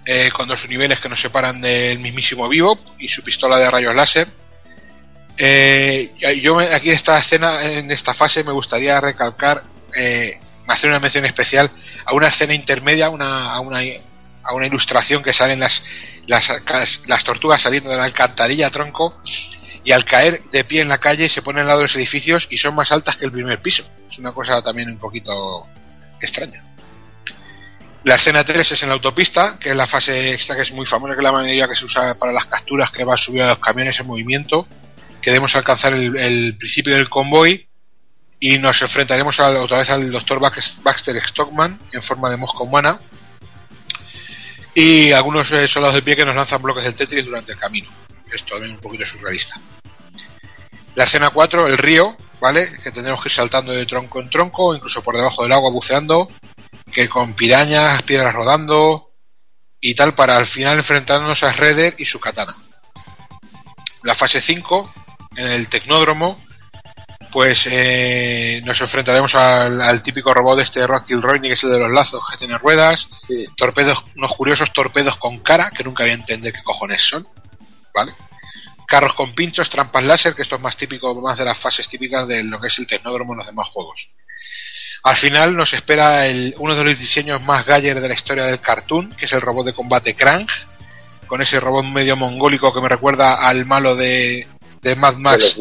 eh, 0.06 0.30
con 0.30 0.48
dos 0.48 0.68
niveles 0.70 1.00
que 1.00 1.10
nos 1.10 1.20
separan 1.20 1.60
del 1.60 1.98
mismísimo 1.98 2.48
Bebop 2.48 2.80
y 3.00 3.08
su 3.08 3.24
pistola 3.24 3.58
de 3.58 3.72
rayos 3.72 3.96
láser. 3.96 4.28
Eh, 5.38 6.14
yo 6.42 6.58
aquí 6.60 6.90
en 6.90 6.96
esta 6.96 7.18
escena, 7.18 7.64
en 7.64 7.92
esta 7.92 8.14
fase, 8.14 8.44
me 8.44 8.52
gustaría 8.52 9.00
recalcar, 9.00 9.64
eh, 9.96 10.40
hacer 10.68 10.90
una 10.90 11.00
mención 11.00 11.26
especial 11.26 11.70
a 12.06 12.14
una 12.14 12.28
escena 12.28 12.54
intermedia, 12.54 13.10
una, 13.10 13.52
a, 13.52 13.60
una, 13.60 13.80
a 14.44 14.54
una 14.54 14.68
ilustración 14.68 15.22
que 15.24 15.34
salen 15.34 15.60
las, 15.60 15.84
las, 16.28 16.48
las, 16.70 17.02
las 17.06 17.24
tortugas 17.24 17.62
saliendo 17.62 17.90
de 17.90 17.98
la 17.98 18.06
alcantarilla 18.06 18.70
tronco 18.70 19.22
y 19.84 19.92
al 19.92 20.04
caer 20.06 20.42
de 20.52 20.64
pie 20.64 20.82
en 20.82 20.90
la 20.90 20.98
calle 20.98 21.30
se 21.30 21.42
ponen 21.42 21.62
al 21.62 21.68
lado 21.68 21.80
de 21.80 21.86
los 21.86 21.96
edificios 21.96 22.48
y 22.50 22.58
son 22.58 22.76
más 22.76 22.92
altas 22.92 23.18
que 23.18 23.26
el 23.26 23.32
primer 23.32 23.62
piso. 23.62 23.86
Es 24.12 24.18
una 24.18 24.32
cosa 24.32 24.62
también 24.62 24.90
un 24.90 24.98
poquito 24.98 25.68
extraña. 26.20 26.64
La 28.04 28.16
escena 28.16 28.44
3 28.44 28.72
es 28.72 28.84
en 28.84 28.90
la 28.90 28.96
autopista, 28.96 29.58
que 29.60 29.70
es 29.70 29.76
la 29.76 29.88
fase 29.88 30.34
extra 30.34 30.56
que 30.56 30.62
es 30.62 30.72
muy 30.72 30.86
famosa, 30.86 31.14
que 31.14 31.20
es 31.20 31.24
la 31.24 31.32
medida 31.32 31.68
que 31.68 31.76
se 31.76 31.86
usa 31.86 32.14
para 32.16 32.32
las 32.32 32.46
capturas 32.46 32.92
que 32.92 33.04
va 33.04 33.18
subido 33.18 33.46
a 33.46 33.50
los 33.50 33.60
camiones 33.60 34.00
en 34.00 34.06
movimiento, 34.06 34.68
que 35.26 35.32
debemos 35.32 35.56
alcanzar 35.56 35.92
el, 35.92 36.56
principio 36.56 36.96
del 36.96 37.10
convoy 37.10 37.68
y 38.40 38.60
nos 38.60 38.80
enfrentaremos 38.80 39.40
al- 39.40 39.58
otra 39.58 39.80
vez 39.80 39.90
al 39.90 40.12
doctor 40.12 40.40
Baxter 40.40 41.20
Stockman 41.28 41.80
en 41.92 42.04
forma 42.04 42.30
de 42.30 42.38
mosca 42.38 42.60
humana 42.60 43.00
y 44.76 45.12
algunos 45.12 45.52
eh, 45.52 45.68
soldados 45.68 45.96
de 45.96 46.04
pie 46.04 46.16
que 46.16 46.26
nos 46.26 46.36
lanzan 46.36 46.62
bloques 46.62 46.84
del 46.84 46.94
Tetris 46.94 47.26
durante 47.26 47.54
el 47.54 47.58
camino. 47.60 47.90
Esto 48.32 48.52
también 48.52 48.76
un 48.76 48.80
poquito 48.80 49.04
surrealista. 49.04 49.60
La 50.94 51.06
escena 51.06 51.32
4, 51.32 51.70
el 51.70 51.78
río, 51.80 52.16
¿vale? 52.40 52.78
Que 52.84 52.92
tendremos 52.92 53.20
que 53.24 53.30
ir 53.30 53.34
saltando 53.34 53.72
de 53.72 53.88
tronco 53.88 54.22
en 54.22 54.30
tronco, 54.30 54.76
incluso 54.76 55.02
por 55.02 55.16
debajo 55.16 55.42
del 55.42 55.54
agua 55.54 55.72
buceando, 55.72 56.30
que 56.94 57.10
con 57.10 57.34
pirañas, 57.34 58.04
piedras 58.04 58.32
rodando 58.32 59.10
y 59.82 59.96
tal, 59.96 60.14
para 60.14 60.38
al 60.38 60.46
final 60.46 60.78
enfrentarnos 60.78 61.42
a 61.42 61.52
Redder 61.52 61.96
y 61.98 62.06
su 62.06 62.20
katana. 62.20 62.54
La 64.04 64.14
fase 64.14 64.40
5, 64.40 65.05
en 65.38 65.48
el 65.48 65.68
tecnódromo, 65.68 66.40
pues 67.36 67.68
eh, 67.70 68.62
nos 68.64 68.80
enfrentaremos 68.80 69.36
al, 69.36 69.82
al 69.82 70.02
típico 70.02 70.34
robot 70.34 70.58
de 70.58 70.64
este 70.64 70.88
Rock 70.88 71.08
Kilroy, 71.08 71.42
que 71.42 71.52
es 71.52 71.64
el 71.66 71.72
de 71.72 71.80
los 71.80 71.92
lazos, 71.92 72.24
que 72.32 72.38
tiene 72.38 72.58
ruedas, 72.58 73.10
torpedos, 73.58 74.06
unos 74.16 74.32
curiosos 74.38 74.72
torpedos 74.72 75.18
con 75.18 75.40
cara, 75.40 75.70
que 75.70 75.84
nunca 75.84 76.04
voy 76.04 76.12
a 76.12 76.16
entender 76.16 76.54
qué 76.54 76.64
cojones 76.64 77.02
son, 77.02 77.28
¿vale? 77.94 78.14
Carros 78.88 79.14
con 79.16 79.34
pinchos, 79.34 79.70
trampas 79.70 80.04
láser, 80.06 80.34
que 80.34 80.44
esto 80.44 80.56
es 80.56 80.62
más 80.62 80.78
típico, 80.78 81.14
más 81.22 81.38
de 81.38 81.44
las 81.44 81.60
fases 81.60 81.88
típicas 81.90 82.26
de 82.26 82.42
lo 82.46 82.58
que 82.62 82.68
es 82.68 82.80
el 82.80 82.88
tecnódromo 82.88 83.34
en 83.34 83.40
los 83.40 83.48
demás 83.48 83.68
juegos. 83.70 84.08
Al 85.04 85.18
final 85.18 85.58
nos 85.58 85.74
espera 85.74 86.26
el, 86.26 86.56
uno 86.58 86.74
de 86.74 86.84
los 86.86 86.98
diseños 86.98 87.42
más 87.42 87.66
galler 87.66 88.00
de 88.00 88.08
la 88.08 88.14
historia 88.14 88.46
del 88.46 88.62
cartoon, 88.62 89.10
que 89.12 89.26
es 89.26 89.34
el 89.34 89.42
robot 89.42 89.66
de 89.66 89.74
combate 89.74 90.16
Krang, 90.16 90.48
con 91.28 91.42
ese 91.42 91.60
robot 91.60 91.86
medio 91.86 92.16
mongólico 92.16 92.74
que 92.74 92.82
me 92.82 92.88
recuerda 92.90 93.34
al 93.34 93.66
malo 93.66 93.96
de, 93.96 94.48
de 94.86 94.96
Mad 94.96 95.16
Max 95.16 95.56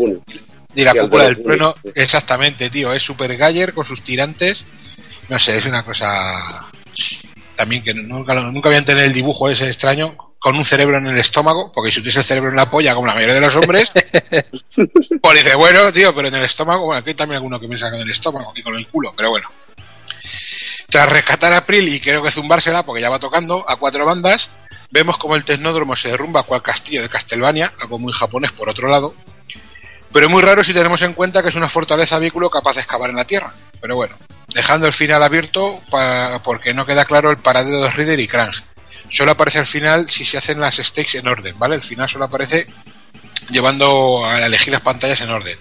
y 0.74 0.82
la 0.82 0.92
cúpula 0.92 1.24
de 1.24 1.28
del 1.30 1.42
trueno. 1.42 1.74
Exactamente, 1.94 2.68
tío, 2.68 2.92
es 2.92 3.02
super 3.02 3.34
galler 3.36 3.72
con 3.72 3.86
sus 3.86 4.02
tirantes. 4.02 4.62
No 5.28 5.38
sé, 5.38 5.56
es 5.56 5.64
una 5.64 5.82
cosa 5.82 6.68
también 7.56 7.82
que 7.82 7.94
nunca, 7.94 8.34
nunca 8.34 8.68
voy 8.68 8.76
a 8.76 8.80
entender 8.80 9.06
el 9.06 9.12
dibujo 9.12 9.48
ese 9.48 9.66
extraño 9.66 10.16
con 10.38 10.56
un 10.56 10.64
cerebro 10.64 10.98
en 10.98 11.06
el 11.06 11.16
estómago, 11.16 11.72
porque 11.72 11.90
si 11.90 12.00
tuviese 12.00 12.18
el 12.18 12.26
cerebro 12.26 12.50
en 12.50 12.56
la 12.56 12.70
polla, 12.70 12.94
como 12.94 13.06
la 13.06 13.14
mayoría 13.14 13.36
de 13.36 13.40
los 13.40 13.56
hombres, 13.56 13.90
pues 15.22 15.42
dice, 15.42 15.54
bueno, 15.56 15.90
tío, 15.90 16.14
pero 16.14 16.28
en 16.28 16.34
el 16.34 16.44
estómago, 16.44 16.84
bueno, 16.84 16.98
aquí 17.00 17.10
hay 17.10 17.16
también 17.16 17.36
alguno 17.36 17.58
que 17.58 17.66
piensa 17.66 17.90
con 17.90 18.00
el 18.00 18.10
estómago 18.10 18.52
y 18.54 18.62
con 18.62 18.76
el 18.76 18.86
culo, 18.88 19.14
pero 19.16 19.30
bueno. 19.30 19.48
Tras 20.90 21.08
rescatar 21.08 21.54
a 21.54 21.58
April 21.58 21.88
y 21.88 21.98
creo 21.98 22.22
que 22.22 22.30
zumbársela, 22.30 22.82
porque 22.82 23.00
ya 23.00 23.08
va 23.08 23.18
tocando, 23.18 23.64
a 23.66 23.76
cuatro 23.76 24.04
bandas, 24.04 24.50
vemos 24.90 25.18
como 25.18 25.36
el 25.36 25.44
tecnódromo 25.44 25.96
se 25.96 26.08
derrumba 26.08 26.42
cual 26.42 26.62
castillo 26.62 27.02
de 27.02 27.08
Castlevania, 27.08 27.72
algo 27.80 27.98
muy 27.98 28.12
japonés 28.12 28.52
por 28.52 28.68
otro 28.68 28.88
lado, 28.88 29.14
pero 30.12 30.28
muy 30.28 30.42
raro 30.42 30.62
si 30.62 30.72
tenemos 30.72 31.02
en 31.02 31.12
cuenta 31.12 31.42
que 31.42 31.48
es 31.48 31.56
una 31.56 31.68
fortaleza 31.68 32.20
vehículo 32.20 32.48
capaz 32.48 32.74
de 32.74 32.80
excavar 32.80 33.10
en 33.10 33.16
la 33.16 33.24
Tierra. 33.24 33.52
Pero 33.80 33.96
bueno, 33.96 34.14
dejando 34.54 34.86
el 34.86 34.94
final 34.94 35.22
abierto 35.22 35.80
porque 36.44 36.72
no 36.72 36.86
queda 36.86 37.04
claro 37.04 37.30
el 37.30 37.38
paradero 37.38 37.80
de 37.80 37.90
Reader 37.90 38.20
y 38.20 38.28
Krang. 38.28 38.52
Solo 39.10 39.32
aparece 39.32 39.58
al 39.58 39.66
final 39.66 40.08
si 40.08 40.24
se 40.24 40.38
hacen 40.38 40.60
las 40.60 40.76
stakes 40.76 41.18
en 41.18 41.26
orden, 41.26 41.58
¿vale? 41.58 41.74
El 41.74 41.82
final 41.82 42.08
solo 42.08 42.26
aparece 42.26 42.66
llevando 43.50 44.24
a 44.24 44.46
elegir 44.46 44.72
las 44.72 44.82
pantallas 44.82 45.20
en 45.20 45.30
orden. 45.30 45.58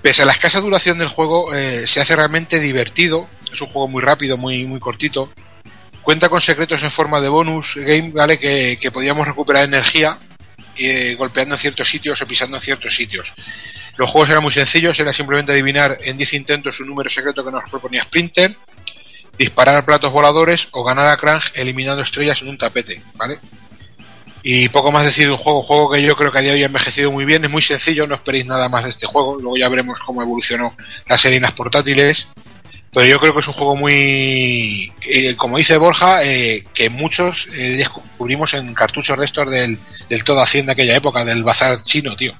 Pese 0.00 0.22
a 0.22 0.26
la 0.26 0.32
escasa 0.32 0.60
duración 0.60 0.98
del 0.98 1.08
juego, 1.08 1.52
eh, 1.54 1.86
se 1.86 2.00
hace 2.00 2.14
realmente 2.14 2.60
divertido. 2.60 3.28
Es 3.52 3.60
un 3.60 3.68
juego 3.68 3.88
muy 3.88 4.02
rápido, 4.02 4.36
muy, 4.36 4.64
muy 4.64 4.78
cortito. 4.78 5.30
Cuenta 6.04 6.28
con 6.28 6.42
secretos 6.42 6.82
en 6.82 6.90
forma 6.90 7.18
de 7.18 7.30
bonus 7.30 7.72
game, 7.76 8.10
¿vale? 8.12 8.38
Que, 8.38 8.90
podíamos 8.92 9.26
recuperar 9.26 9.64
energía 9.64 10.16
eh, 10.76 11.14
golpeando 11.14 11.54
en 11.54 11.60
ciertos 11.60 11.88
sitios 11.88 12.20
o 12.20 12.26
pisando 12.26 12.58
en 12.58 12.62
ciertos 12.62 12.94
sitios. 12.94 13.26
Los 13.96 14.10
juegos 14.10 14.28
eran 14.28 14.42
muy 14.42 14.52
sencillos, 14.52 14.98
era 14.98 15.14
simplemente 15.14 15.52
adivinar 15.52 15.96
en 16.02 16.18
10 16.18 16.34
intentos 16.34 16.78
un 16.80 16.88
número 16.88 17.08
secreto 17.08 17.42
que 17.42 17.50
nos 17.50 17.70
proponía 17.70 18.02
Splinter, 18.02 18.54
disparar 19.38 19.82
platos 19.86 20.12
voladores 20.12 20.68
o 20.72 20.84
ganar 20.84 21.06
a 21.06 21.16
Krang 21.16 21.40
eliminando 21.54 22.02
estrellas 22.02 22.42
en 22.42 22.48
un 22.48 22.58
tapete, 22.58 23.00
¿vale? 23.14 23.38
Y 24.42 24.68
poco 24.68 24.92
más 24.92 25.04
decir 25.04 25.24
de 25.24 25.30
un 25.30 25.38
juego, 25.38 25.60
un 25.60 25.66
juego 25.66 25.90
que 25.92 26.02
yo 26.02 26.14
creo 26.16 26.30
que 26.30 26.38
a 26.38 26.42
día 26.42 26.50
de 26.50 26.58
hoy 26.58 26.62
ha 26.64 26.66
envejecido 26.66 27.10
muy 27.10 27.24
bien, 27.24 27.42
es 27.44 27.50
muy 27.50 27.62
sencillo, 27.62 28.06
no 28.06 28.16
esperéis 28.16 28.44
nada 28.44 28.68
más 28.68 28.84
de 28.84 28.90
este 28.90 29.06
juego, 29.06 29.38
luego 29.40 29.56
ya 29.56 29.70
veremos 29.70 29.98
cómo 30.00 30.20
evolucionó 30.20 30.76
las 31.08 31.52
portátiles, 31.52 32.26
pero 32.94 33.06
yo 33.06 33.18
creo 33.18 33.34
que 33.34 33.40
es 33.40 33.48
un 33.48 33.54
juego 33.54 33.74
muy, 33.74 34.92
eh, 35.02 35.34
como 35.36 35.58
dice 35.58 35.76
Borja, 35.76 36.22
eh, 36.22 36.64
que 36.72 36.88
muchos 36.88 37.48
eh, 37.52 37.76
descubrimos 37.76 38.54
en 38.54 38.72
cartuchos 38.72 39.18
de 39.18 39.24
estos 39.24 39.50
del, 39.50 39.76
del 40.08 40.22
todo 40.22 40.40
Hacienda 40.40 40.72
de 40.72 40.82
aquella 40.82 40.96
época, 40.96 41.24
del 41.24 41.42
bazar 41.42 41.82
chino, 41.82 42.14
tío. 42.14 42.32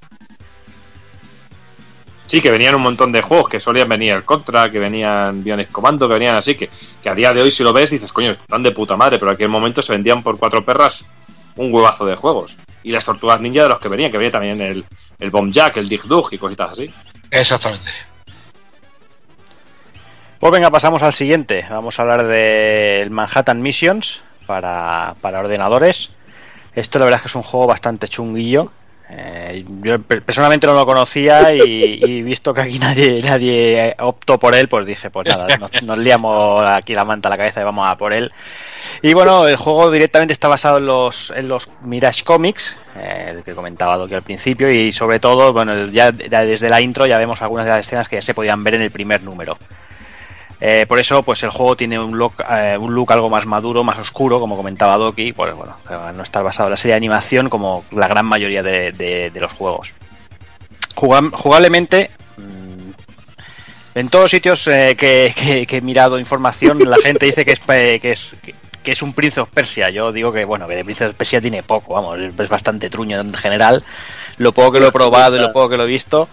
Sí, 2.26 2.40
que 2.40 2.52
venían 2.52 2.76
un 2.76 2.82
montón 2.82 3.10
de 3.10 3.20
juegos, 3.20 3.50
que 3.50 3.60
solían 3.60 3.88
venir 3.88 4.14
el 4.14 4.24
Contra, 4.24 4.70
que 4.70 4.78
venían 4.78 5.42
Bionic 5.42 5.72
Commando, 5.72 6.06
que 6.06 6.14
venían 6.14 6.36
así, 6.36 6.54
que, 6.54 6.70
que 7.02 7.08
a 7.08 7.14
día 7.14 7.34
de 7.34 7.42
hoy 7.42 7.50
si 7.50 7.64
lo 7.64 7.72
ves 7.72 7.90
dices, 7.90 8.12
coño, 8.12 8.30
están 8.30 8.62
de 8.62 8.70
puta 8.70 8.96
madre, 8.96 9.18
pero 9.18 9.32
en 9.32 9.34
aquel 9.34 9.48
momento 9.48 9.82
se 9.82 9.92
vendían 9.92 10.22
por 10.22 10.38
cuatro 10.38 10.64
perras 10.64 11.04
un 11.56 11.74
huevazo 11.74 12.06
de 12.06 12.14
juegos. 12.14 12.56
Y 12.84 12.92
las 12.92 13.04
tortugas 13.04 13.40
ninja 13.40 13.64
de 13.64 13.68
los 13.70 13.78
que 13.80 13.88
venían, 13.88 14.10
que 14.12 14.18
venía 14.18 14.32
también 14.32 14.60
el, 14.60 14.84
el 15.18 15.30
Bomb 15.30 15.52
Jack, 15.52 15.78
el 15.78 15.88
Dig 15.88 16.02
Dug 16.04 16.28
y 16.32 16.38
cositas 16.38 16.72
así. 16.72 16.90
Exactamente. 17.30 17.90
Pues 20.44 20.52
venga, 20.52 20.70
pasamos 20.70 21.02
al 21.02 21.14
siguiente. 21.14 21.64
Vamos 21.70 21.98
a 21.98 22.02
hablar 22.02 22.26
del 22.26 23.10
Manhattan 23.10 23.62
Missions 23.62 24.20
para, 24.46 25.14
para 25.22 25.40
ordenadores. 25.40 26.10
Esto 26.74 26.98
la 26.98 27.06
verdad 27.06 27.16
es 27.16 27.22
que 27.22 27.28
es 27.28 27.34
un 27.34 27.42
juego 27.44 27.66
bastante 27.66 28.08
chunguillo. 28.08 28.70
Eh, 29.08 29.64
yo 29.80 30.02
pe- 30.02 30.20
personalmente 30.20 30.66
no 30.66 30.74
lo 30.74 30.84
conocía 30.84 31.54
y, 31.54 32.20
visto 32.20 32.52
que 32.52 32.60
aquí 32.60 32.78
nadie, 32.78 33.22
nadie 33.22 33.96
optó 34.00 34.38
por 34.38 34.54
él, 34.54 34.68
pues 34.68 34.84
dije, 34.84 35.08
pues 35.08 35.28
nada, 35.28 35.46
nos, 35.82 35.96
liamos 35.98 36.62
aquí 36.68 36.94
la 36.94 37.06
manta 37.06 37.28
a 37.28 37.30
la 37.30 37.38
cabeza 37.38 37.62
y 37.62 37.64
vamos 37.64 37.88
a 37.88 37.96
por 37.96 38.12
él. 38.12 38.30
Y 39.00 39.14
bueno, 39.14 39.48
el 39.48 39.56
juego 39.56 39.90
directamente 39.90 40.34
está 40.34 40.48
basado 40.48 40.76
en 40.76 40.84
los, 40.84 41.32
en 41.34 41.48
los 41.48 41.70
Mirage 41.84 42.22
Comics, 42.22 42.76
eh, 42.98 43.32
el 43.36 43.44
que 43.44 43.54
comentaba 43.54 43.96
Doki 43.96 44.12
al 44.12 44.20
principio, 44.22 44.70
y 44.70 44.92
sobre 44.92 45.20
todo, 45.20 45.54
bueno, 45.54 45.86
ya, 45.86 46.10
ya 46.12 46.44
desde 46.44 46.68
la 46.68 46.82
intro 46.82 47.06
ya 47.06 47.16
vemos 47.16 47.40
algunas 47.40 47.64
de 47.64 47.72
las 47.72 47.86
escenas 47.86 48.10
que 48.10 48.16
ya 48.16 48.22
se 48.22 48.34
podían 48.34 48.62
ver 48.62 48.74
en 48.74 48.82
el 48.82 48.90
primer 48.90 49.22
número. 49.22 49.56
Eh, 50.66 50.86
por 50.88 50.98
eso, 50.98 51.22
pues 51.22 51.42
el 51.42 51.50
juego 51.50 51.76
tiene 51.76 51.98
un 52.00 52.16
look, 52.16 52.36
eh, 52.50 52.78
un 52.80 52.94
look 52.94 53.12
algo 53.12 53.28
más 53.28 53.44
maduro, 53.44 53.84
más 53.84 53.98
oscuro, 53.98 54.40
como 54.40 54.56
comentaba 54.56 54.96
Doki, 54.96 55.34
pues 55.34 55.54
bueno, 55.54 55.76
no 56.14 56.22
estar 56.22 56.42
basado 56.42 56.68
en 56.68 56.70
la 56.70 56.78
serie 56.78 56.92
de 56.92 56.96
animación 56.96 57.50
como 57.50 57.84
la 57.90 58.08
gran 58.08 58.24
mayoría 58.24 58.62
de, 58.62 59.30
los 59.34 59.52
juegos. 59.52 59.94
Jugablemente, 60.94 62.10
mm, 62.38 62.90
en 63.94 64.08
todos 64.08 64.22
los 64.22 64.30
sitios 64.30 64.66
eh, 64.68 64.96
que, 64.98 65.66
he 65.68 65.80
mirado 65.82 66.18
información, 66.18 66.78
la 66.88 66.96
gente 66.96 67.26
dice 67.26 67.44
que 67.44 67.52
es, 67.52 67.60
que 67.60 68.12
es 68.12 68.34
que, 68.82 68.92
es 68.92 69.02
un 69.02 69.12
Prince 69.12 69.42
of 69.42 69.50
Persia. 69.50 69.90
Yo 69.90 70.12
digo 70.12 70.32
que 70.32 70.46
bueno, 70.46 70.66
que 70.66 70.76
de 70.76 70.84
Prince 70.86 71.04
of 71.04 71.14
Persia 71.14 71.42
tiene 71.42 71.62
poco, 71.62 71.92
vamos, 71.92 72.18
es 72.18 72.48
bastante 72.48 72.88
truño 72.88 73.20
en 73.20 73.34
general. 73.34 73.84
Lo 74.38 74.52
poco 74.52 74.72
que 74.72 74.80
lo 74.80 74.86
he 74.86 74.92
probado 74.92 75.36
y 75.36 75.40
lo 75.40 75.52
poco 75.52 75.68
que 75.68 75.76
lo 75.76 75.84
he 75.84 75.88
visto, 75.88 76.26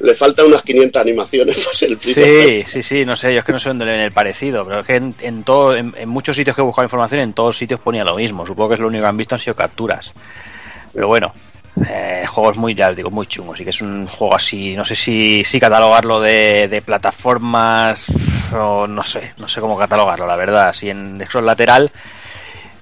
Le 0.00 0.14
faltan 0.14 0.46
unas 0.46 0.62
500 0.62 1.00
animaciones 1.00 1.56
para 1.64 1.74
ser 1.74 1.90
el 1.92 2.00
Sí, 2.00 2.64
sí, 2.66 2.82
sí, 2.82 3.04
no 3.04 3.16
sé, 3.16 3.32
yo 3.32 3.40
es 3.40 3.44
que 3.44 3.52
no 3.52 3.60
sé 3.60 3.68
dónde 3.68 3.84
le 3.84 3.92
ven 3.92 4.00
el 4.00 4.12
parecido, 4.12 4.64
pero 4.64 4.80
es 4.80 4.86
que 4.86 4.96
en, 4.96 5.14
en 5.20 5.44
todo, 5.44 5.76
en, 5.76 5.94
en 5.96 6.08
muchos 6.08 6.36
sitios 6.36 6.54
que 6.54 6.62
he 6.62 6.64
buscado 6.64 6.84
información, 6.84 7.20
en 7.20 7.32
todos 7.32 7.56
sitios 7.56 7.80
ponía 7.80 8.04
lo 8.04 8.16
mismo. 8.16 8.46
Supongo 8.46 8.70
que 8.70 8.74
es 8.74 8.80
lo 8.80 8.88
único 8.88 9.02
que 9.02 9.08
han 9.08 9.16
visto 9.16 9.34
han 9.34 9.40
sido 9.40 9.54
capturas. 9.54 10.12
Pero 10.92 11.08
bueno, 11.08 11.32
eh, 11.88 12.24
juegos 12.28 12.56
muy, 12.56 12.74
ya 12.74 12.90
os 12.90 12.96
digo, 12.96 13.10
muy 13.10 13.26
chungos. 13.26 13.60
Y 13.60 13.64
que 13.64 13.70
es 13.70 13.80
un 13.80 14.06
juego 14.06 14.34
así, 14.36 14.76
no 14.76 14.84
sé 14.84 14.94
si, 14.94 15.44
si 15.44 15.58
catalogarlo 15.58 16.20
de, 16.20 16.68
de 16.68 16.82
plataformas 16.82 18.06
o 18.52 18.86
no 18.86 19.02
sé, 19.02 19.32
no 19.38 19.48
sé 19.48 19.60
cómo 19.60 19.76
catalogarlo, 19.76 20.26
la 20.26 20.36
verdad. 20.36 20.68
Así 20.68 20.90
en 20.90 21.22
scroll 21.26 21.46
lateral, 21.46 21.90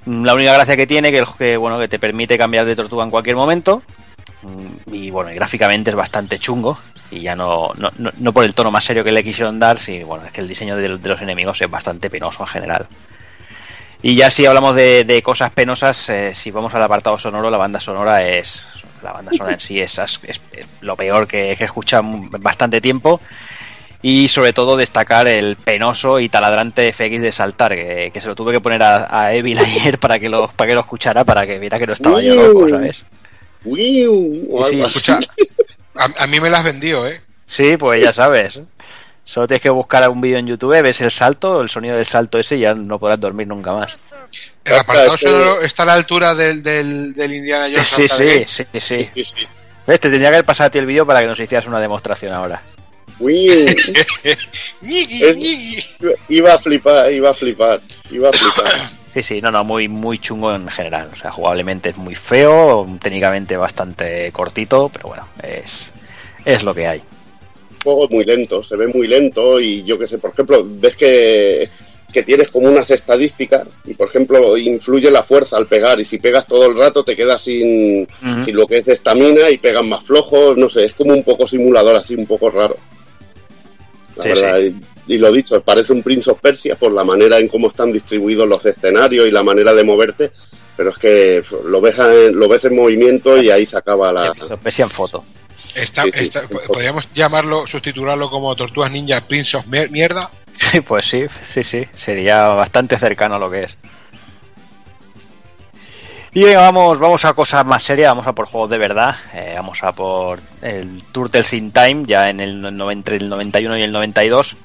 la 0.06 0.34
única 0.34 0.52
gracia 0.52 0.76
que 0.76 0.86
tiene 0.86 1.10
que, 1.10 1.24
que 1.38 1.56
bueno 1.56 1.78
que 1.78 1.88
te 1.88 1.98
permite 1.98 2.36
cambiar 2.36 2.66
de 2.66 2.76
tortuga 2.76 3.04
en 3.04 3.10
cualquier 3.10 3.36
momento 3.36 3.82
y 4.90 5.10
bueno 5.10 5.30
y 5.30 5.34
gráficamente 5.34 5.90
es 5.90 5.96
bastante 5.96 6.38
chungo 6.38 6.78
y 7.10 7.20
ya 7.20 7.34
no, 7.36 7.72
no, 7.76 7.90
no, 8.18 8.32
por 8.32 8.44
el 8.44 8.54
tono 8.54 8.70
más 8.70 8.84
serio 8.84 9.04
que 9.04 9.12
le 9.12 9.22
quisieron 9.22 9.58
dar 9.58 9.78
sí 9.78 10.02
bueno 10.02 10.24
es 10.26 10.32
que 10.32 10.40
el 10.40 10.48
diseño 10.48 10.76
de, 10.76 10.96
de 10.98 11.08
los 11.08 11.20
enemigos 11.20 11.60
es 11.60 11.70
bastante 11.70 12.08
penoso 12.10 12.42
en 12.42 12.48
general. 12.48 12.86
Y 14.04 14.16
ya 14.16 14.30
si 14.32 14.44
hablamos 14.46 14.74
de, 14.74 15.04
de 15.04 15.22
cosas 15.22 15.50
penosas 15.52 16.08
eh, 16.08 16.34
si 16.34 16.50
vamos 16.50 16.74
al 16.74 16.82
apartado 16.82 17.18
sonoro 17.18 17.50
la 17.50 17.58
banda 17.58 17.78
sonora 17.78 18.26
es 18.26 18.64
la 19.02 19.12
banda 19.12 19.30
sonora 19.32 19.54
en 19.54 19.60
sí 19.60 19.78
es, 19.80 19.98
es- 19.98 20.20
es 20.24 20.40
lo 20.80 20.96
peor 20.96 21.26
que, 21.26 21.56
que 21.56 21.68
en 21.96 22.30
bastante 22.30 22.80
tiempo. 22.80 23.20
Y 24.04 24.26
sobre 24.26 24.52
todo 24.52 24.76
destacar 24.76 25.28
el 25.28 25.54
penoso 25.54 26.18
y 26.18 26.28
taladrante 26.28 26.92
FX 26.92 27.20
de 27.22 27.30
saltar, 27.30 27.72
que, 27.76 28.10
que 28.12 28.20
se 28.20 28.26
lo 28.26 28.34
tuve 28.34 28.52
que 28.52 28.60
poner 28.60 28.82
a, 28.82 29.06
a 29.08 29.32
Evil 29.32 29.56
ayer 29.60 29.98
para 30.00 30.18
que 30.18 30.28
lo, 30.28 30.48
para 30.48 30.68
que 30.68 30.74
lo 30.74 30.80
escuchara, 30.80 31.24
para 31.24 31.46
que 31.46 31.60
viera 31.60 31.78
que 31.78 31.86
no 31.86 31.92
estaba 31.92 32.20
yo 32.20 32.34
loco, 32.48 32.68
¿sabes? 32.70 33.04
Wiu, 33.64 34.48
o 34.50 34.64
Sí, 34.68 34.74
algo 34.76 34.90
sí. 34.90 35.12
así. 35.12 35.28
A, 35.94 36.24
a 36.24 36.26
mí 36.26 36.40
me 36.40 36.50
las 36.50 36.64
vendió, 36.64 37.06
¿eh? 37.06 37.20
Sí, 37.46 37.76
pues 37.76 38.02
ya 38.02 38.12
sabes. 38.12 38.58
Solo 39.24 39.46
tienes 39.46 39.62
que 39.62 39.70
buscar 39.70 40.08
un 40.10 40.20
vídeo 40.20 40.38
en 40.38 40.46
YouTube, 40.46 40.80
ves 40.82 41.00
el 41.00 41.10
salto, 41.10 41.60
el 41.60 41.68
sonido 41.68 41.96
del 41.96 42.06
salto 42.06 42.38
ese 42.38 42.56
y 42.56 42.60
ya 42.60 42.74
no 42.74 42.98
podrás 42.98 43.20
dormir 43.20 43.46
nunca 43.46 43.72
más. 43.72 43.92
El 44.64 44.74
apartado 44.74 45.16
sonoro 45.18 45.60
está 45.62 45.82
a 45.82 45.86
la 45.86 45.94
altura 45.94 46.34
del, 46.34 46.62
del, 46.62 47.12
del 47.14 47.32
Indiana 47.34 47.66
Jones. 47.72 47.88
Sí, 47.88 48.08
sí, 48.08 48.64
sí, 48.72 48.80
sí. 48.80 49.10
¿Ves? 49.86 50.00
Te 50.00 50.08
tendría 50.08 50.30
que 50.30 50.36
haber 50.36 50.44
pasado 50.46 50.68
a 50.68 50.70
ti 50.70 50.78
el 50.78 50.86
vídeo 50.86 51.04
para 51.06 51.20
que 51.20 51.26
nos 51.26 51.38
hicieras 51.38 51.66
una 51.66 51.80
demostración 51.80 52.32
ahora. 52.32 52.62
Iba 56.28 56.54
a 56.54 56.58
flipar, 56.58 57.12
iba 57.12 57.30
a 57.30 57.34
flipar, 57.34 57.80
iba 58.10 58.28
a 58.28 58.32
flipar. 58.32 58.90
Sí, 59.14 59.22
sí, 59.22 59.40
no, 59.42 59.50
no, 59.50 59.62
muy, 59.64 59.88
muy 59.88 60.18
chungo 60.18 60.54
en 60.54 60.68
general. 60.68 61.10
O 61.12 61.16
sea, 61.16 61.30
jugablemente 61.30 61.90
es 61.90 61.96
muy 61.98 62.14
feo, 62.14 62.86
técnicamente 63.00 63.56
bastante 63.56 64.32
cortito, 64.32 64.88
pero 64.92 65.08
bueno, 65.08 65.28
es, 65.42 65.92
es 66.44 66.62
lo 66.62 66.74
que 66.74 66.86
hay. 66.86 67.02
juego 67.82 68.08
muy 68.08 68.24
lento, 68.24 68.62
se 68.62 68.76
ve 68.76 68.86
muy 68.88 69.06
lento 69.08 69.60
y 69.60 69.84
yo 69.84 69.98
que 69.98 70.06
sé, 70.06 70.18
por 70.18 70.30
ejemplo, 70.30 70.62
ves 70.64 70.94
que, 70.96 71.68
que 72.12 72.22
tienes 72.22 72.50
como 72.50 72.68
unas 72.68 72.90
estadísticas 72.90 73.66
y 73.84 73.94
por 73.94 74.08
ejemplo 74.08 74.56
influye 74.56 75.10
la 75.10 75.22
fuerza 75.24 75.56
al 75.56 75.66
pegar 75.66 75.98
y 76.00 76.04
si 76.04 76.18
pegas 76.18 76.46
todo 76.46 76.66
el 76.70 76.78
rato 76.78 77.04
te 77.04 77.16
quedas 77.16 77.42
sin, 77.42 78.06
sin 78.38 78.56
lo 78.56 78.66
que 78.66 78.78
es 78.78 78.88
estamina 78.88 79.50
y 79.50 79.58
pegas 79.58 79.84
más 79.84 80.04
flojo, 80.04 80.54
no 80.56 80.68
sé, 80.70 80.84
es 80.86 80.94
como 80.94 81.12
un 81.12 81.24
poco 81.24 81.48
simulador 81.48 81.96
así, 81.96 82.14
un 82.14 82.26
poco 82.26 82.50
raro. 82.50 82.82
La 84.14 84.24
Sí, 84.24 84.28
verdad, 84.28 84.60
Y, 84.60 84.74
y 85.08 85.18
lo 85.18 85.32
dicho, 85.32 85.60
parece 85.62 85.92
un 85.92 86.02
Prince 86.02 86.30
of 86.30 86.40
Persia 86.40 86.76
por 86.76 86.92
la 86.92 87.04
manera 87.04 87.38
en 87.38 87.48
cómo 87.48 87.68
están 87.68 87.92
distribuidos 87.92 88.48
los 88.48 88.64
escenarios 88.66 89.26
y 89.26 89.30
la 89.30 89.42
manera 89.42 89.74
de 89.74 89.84
moverte, 89.84 90.30
pero 90.76 90.90
es 90.90 90.98
que 90.98 91.42
lo 91.64 91.80
ves, 91.80 91.98
en- 91.98 92.38
lo 92.38 92.48
ves 92.48 92.64
en 92.64 92.76
movimiento 92.76 93.36
y 93.40 93.50
ahí 93.50 93.66
se 93.66 93.76
acaba 93.78 94.12
la... 94.12 94.32
Sorpresa 94.34 94.82
en 94.84 94.90
foto. 94.90 95.24
Está, 95.74 96.02
Sí, 96.04 96.10
sí, 96.12 96.24
está- 96.24 96.46
sí. 96.46 96.54
podríamos 96.66 97.08
llamarlo, 97.14 97.66
sustituirlo 97.66 98.28
como 98.30 98.54
Tortugas 98.54 98.90
Ninja 98.92 99.26
Prince 99.26 99.56
of 99.56 99.66
Mier- 99.66 99.90
Mierda. 99.90 100.30
Sí, 100.54 100.80
pues 100.82 101.06
sí, 101.06 101.24
sí, 101.50 101.64
sí, 101.64 101.86
sería 101.96 102.48
bastante 102.48 102.98
cercano 102.98 103.36
a 103.36 103.38
lo 103.38 103.50
que 103.50 103.62
es. 103.64 103.76
Y 106.34 106.44
venga, 106.44 106.60
vamos, 106.60 106.98
vamos 106.98 107.24
a 107.26 107.34
cosas 107.34 107.64
más 107.66 107.82
serias, 107.82 108.10
vamos 108.10 108.26
a 108.26 108.32
por 108.34 108.46
juegos 108.46 108.70
de 108.70 108.78
verdad, 108.78 109.16
eh, 109.34 109.52
vamos 109.56 109.82
a 109.82 109.92
por 109.92 110.40
el 110.62 111.02
Turtles 111.12 111.52
in 111.52 111.72
Time, 111.72 112.04
ya 112.06 112.30
en 112.30 112.40
el, 112.40 112.64
entre 112.90 113.16
el 113.16 113.28
91 113.28 113.76
y 113.78 113.82
el 113.82 113.92
92. 113.92 114.56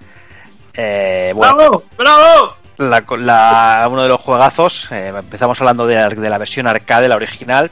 Eh, 0.77 1.31
bueno, 1.35 1.55
¡Bravo! 1.57 1.83
¡Bravo! 1.97 2.55
la, 2.77 3.03
la- 3.17 3.87
uno 3.89 4.03
de 4.03 4.09
los 4.09 4.21
juegazos. 4.21 4.87
eh, 4.91 5.11
empezamos 5.17 5.59
hablando 5.59 5.87
de 5.87 5.95
la, 5.95 6.09
de 6.09 6.29
la 6.29 6.37
versión 6.37 6.67
arcade, 6.67 7.07
la 7.09 7.15
original. 7.15 7.69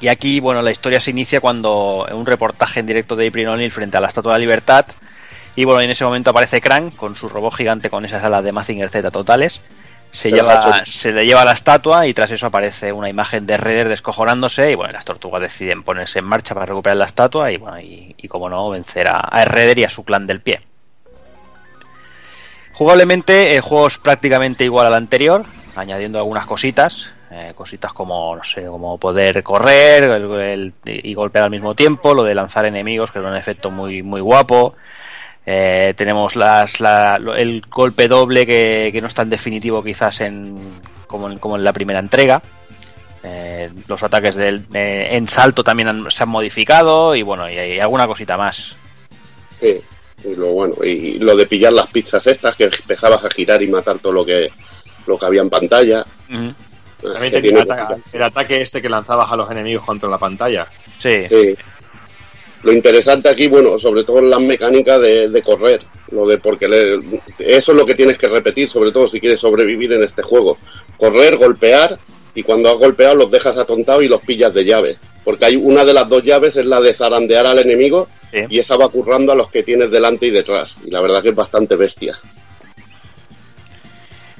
Y 0.00 0.08
aquí, 0.08 0.38
bueno, 0.38 0.62
la 0.62 0.70
historia 0.70 1.00
se 1.00 1.10
inicia 1.10 1.40
cuando 1.40 2.06
en 2.08 2.14
un 2.16 2.26
reportaje 2.26 2.78
en 2.80 2.86
directo 2.86 3.16
de 3.16 3.26
April 3.26 3.48
O'Neil 3.48 3.72
frente 3.72 3.96
a 3.96 4.00
la 4.00 4.06
Estatua 4.08 4.32
de 4.34 4.38
la 4.38 4.42
Libertad. 4.42 4.86
Y 5.56 5.64
bueno, 5.64 5.80
en 5.80 5.90
ese 5.90 6.04
momento 6.04 6.30
aparece 6.30 6.60
Krang 6.60 6.90
con 6.92 7.16
su 7.16 7.28
robot 7.28 7.54
gigante 7.54 7.90
con 7.90 8.04
esas 8.04 8.22
alas 8.22 8.44
de 8.44 8.52
Mazinger 8.52 8.90
Z 8.90 9.10
totales. 9.10 9.60
Se, 10.12 10.28
Se 10.28 10.30
lleva, 10.30 10.84
se 10.86 11.12
le 11.12 11.26
lleva 11.26 11.44
la 11.44 11.52
estatua 11.52 12.06
y 12.06 12.14
tras 12.14 12.30
eso 12.30 12.46
aparece 12.46 12.92
una 12.92 13.08
imagen 13.10 13.44
de 13.44 13.56
Redder 13.58 13.88
descojonándose 13.88 14.70
y 14.70 14.74
bueno, 14.74 14.92
las 14.92 15.04
tortugas 15.04 15.42
deciden 15.42 15.82
ponerse 15.82 16.20
en 16.20 16.24
marcha 16.26 16.54
para 16.54 16.64
recuperar 16.66 16.96
la 16.96 17.04
estatua 17.04 17.50
y 17.52 17.56
bueno, 17.58 17.78
y, 17.80 18.14
y 18.16 18.28
como 18.28 18.48
no, 18.48 18.70
vencer 18.70 19.06
a, 19.08 19.16
a 19.20 19.44
Redder 19.44 19.80
y 19.80 19.84
a 19.84 19.90
su 19.90 20.04
clan 20.04 20.26
del 20.26 20.40
pie. 20.40 20.60
Jugablemente 22.78 23.56
el 23.56 23.60
juego 23.60 23.88
es 23.88 23.98
prácticamente 23.98 24.62
igual 24.62 24.86
al 24.86 24.94
anterior, 24.94 25.44
añadiendo 25.74 26.18
algunas 26.18 26.46
cositas, 26.46 27.10
eh, 27.28 27.50
cositas 27.56 27.92
como 27.92 28.36
no 28.36 28.44
sé, 28.44 28.66
como 28.66 28.98
poder 28.98 29.42
correr 29.42 30.72
y 30.84 31.12
golpear 31.12 31.42
al 31.46 31.50
mismo 31.50 31.74
tiempo, 31.74 32.14
lo 32.14 32.22
de 32.22 32.36
lanzar 32.36 32.66
enemigos, 32.66 33.10
que 33.10 33.18
es 33.18 33.24
un 33.24 33.34
efecto 33.34 33.72
muy 33.72 34.04
muy 34.04 34.20
guapo. 34.20 34.76
Eh, 35.44 35.92
tenemos 35.96 36.36
las, 36.36 36.78
la- 36.78 37.18
el 37.36 37.62
golpe 37.68 38.06
doble 38.06 38.46
que, 38.46 38.90
que 38.92 39.00
no 39.00 39.08
es 39.08 39.14
tan 39.14 39.28
definitivo 39.28 39.82
quizás 39.82 40.20
en, 40.20 40.56
como, 41.08 41.28
en, 41.28 41.38
como 41.38 41.56
en 41.56 41.64
la 41.64 41.72
primera 41.72 41.98
entrega. 41.98 42.40
Eh, 43.24 43.70
los 43.88 44.00
ataques 44.04 44.36
del, 44.36 44.66
eh, 44.72 45.08
en 45.12 45.26
salto 45.26 45.64
también 45.64 45.88
han- 45.88 46.10
se 46.12 46.22
han 46.22 46.28
modificado 46.28 47.16
y 47.16 47.22
bueno, 47.22 47.50
y, 47.50 47.58
hay 47.58 47.80
alguna 47.80 48.06
cosita 48.06 48.36
más. 48.36 48.76
Sí, 49.60 49.80
y 50.24 50.34
lo 50.34 50.46
bueno, 50.48 50.74
y 50.84 51.18
lo 51.18 51.36
de 51.36 51.46
pillar 51.46 51.72
las 51.72 51.86
pizzas 51.88 52.26
estas, 52.26 52.56
que 52.56 52.64
empezabas 52.64 53.24
a 53.24 53.30
girar 53.30 53.62
y 53.62 53.68
matar 53.68 53.98
todo 53.98 54.12
lo 54.12 54.24
que 54.26 54.48
lo 55.06 55.16
que 55.18 55.26
había 55.26 55.40
en 55.42 55.50
pantalla. 55.50 56.04
También 56.28 56.54
Que 57.00 57.30
tenía 57.30 57.40
tiene 57.42 57.60
el 57.60 57.70
ataque, 57.70 57.94
el 58.12 58.22
ataque 58.22 58.60
este 58.62 58.82
que 58.82 58.88
lanzabas 58.88 59.30
a 59.30 59.36
los 59.36 59.50
enemigos 59.50 59.84
contra 59.84 60.08
la 60.08 60.18
pantalla. 60.18 60.66
Sí. 60.98 61.26
Sí. 61.28 61.56
Lo 62.64 62.72
interesante 62.72 63.28
aquí, 63.28 63.46
bueno, 63.46 63.78
sobre 63.78 64.02
todo 64.02 64.18
en 64.18 64.30
las 64.30 64.40
mecánicas 64.40 65.00
de, 65.00 65.28
de 65.28 65.42
correr, 65.42 65.80
lo 66.10 66.26
de 66.26 66.38
porque 66.38 66.66
le- 66.66 66.98
eso 67.38 67.70
es 67.72 67.78
lo 67.78 67.86
que 67.86 67.94
tienes 67.94 68.18
que 68.18 68.26
repetir, 68.26 68.68
sobre 68.68 68.90
todo 68.90 69.06
si 69.06 69.20
quieres 69.20 69.38
sobrevivir 69.38 69.92
en 69.92 70.02
este 70.02 70.22
juego. 70.22 70.58
Correr, 70.98 71.36
golpear 71.36 71.98
y 72.34 72.42
cuando 72.42 72.68
has 72.70 72.78
golpeado 72.78 73.14
los 73.14 73.30
dejas 73.30 73.56
atontados 73.58 74.02
y 74.02 74.08
los 74.08 74.20
pillas 74.22 74.52
de 74.52 74.64
llave. 74.64 74.98
Porque 75.24 75.44
hay 75.44 75.56
una 75.56 75.84
de 75.84 75.94
las 75.94 76.08
dos 76.08 76.24
llaves 76.24 76.56
es 76.56 76.66
la 76.66 76.80
de 76.80 76.92
zarandear 76.92 77.46
al 77.46 77.60
enemigo 77.60 78.08
y 78.32 78.58
esa 78.58 78.76
va 78.76 78.88
currando 78.88 79.32
a 79.32 79.36
los 79.36 79.48
que 79.48 79.62
tienes 79.62 79.90
delante 79.90 80.26
y 80.26 80.30
detrás. 80.30 80.76
Y 80.84 80.90
la 80.90 81.00
verdad 81.00 81.22
que 81.22 81.30
es 81.30 81.34
bastante 81.34 81.76
bestia. 81.76 82.18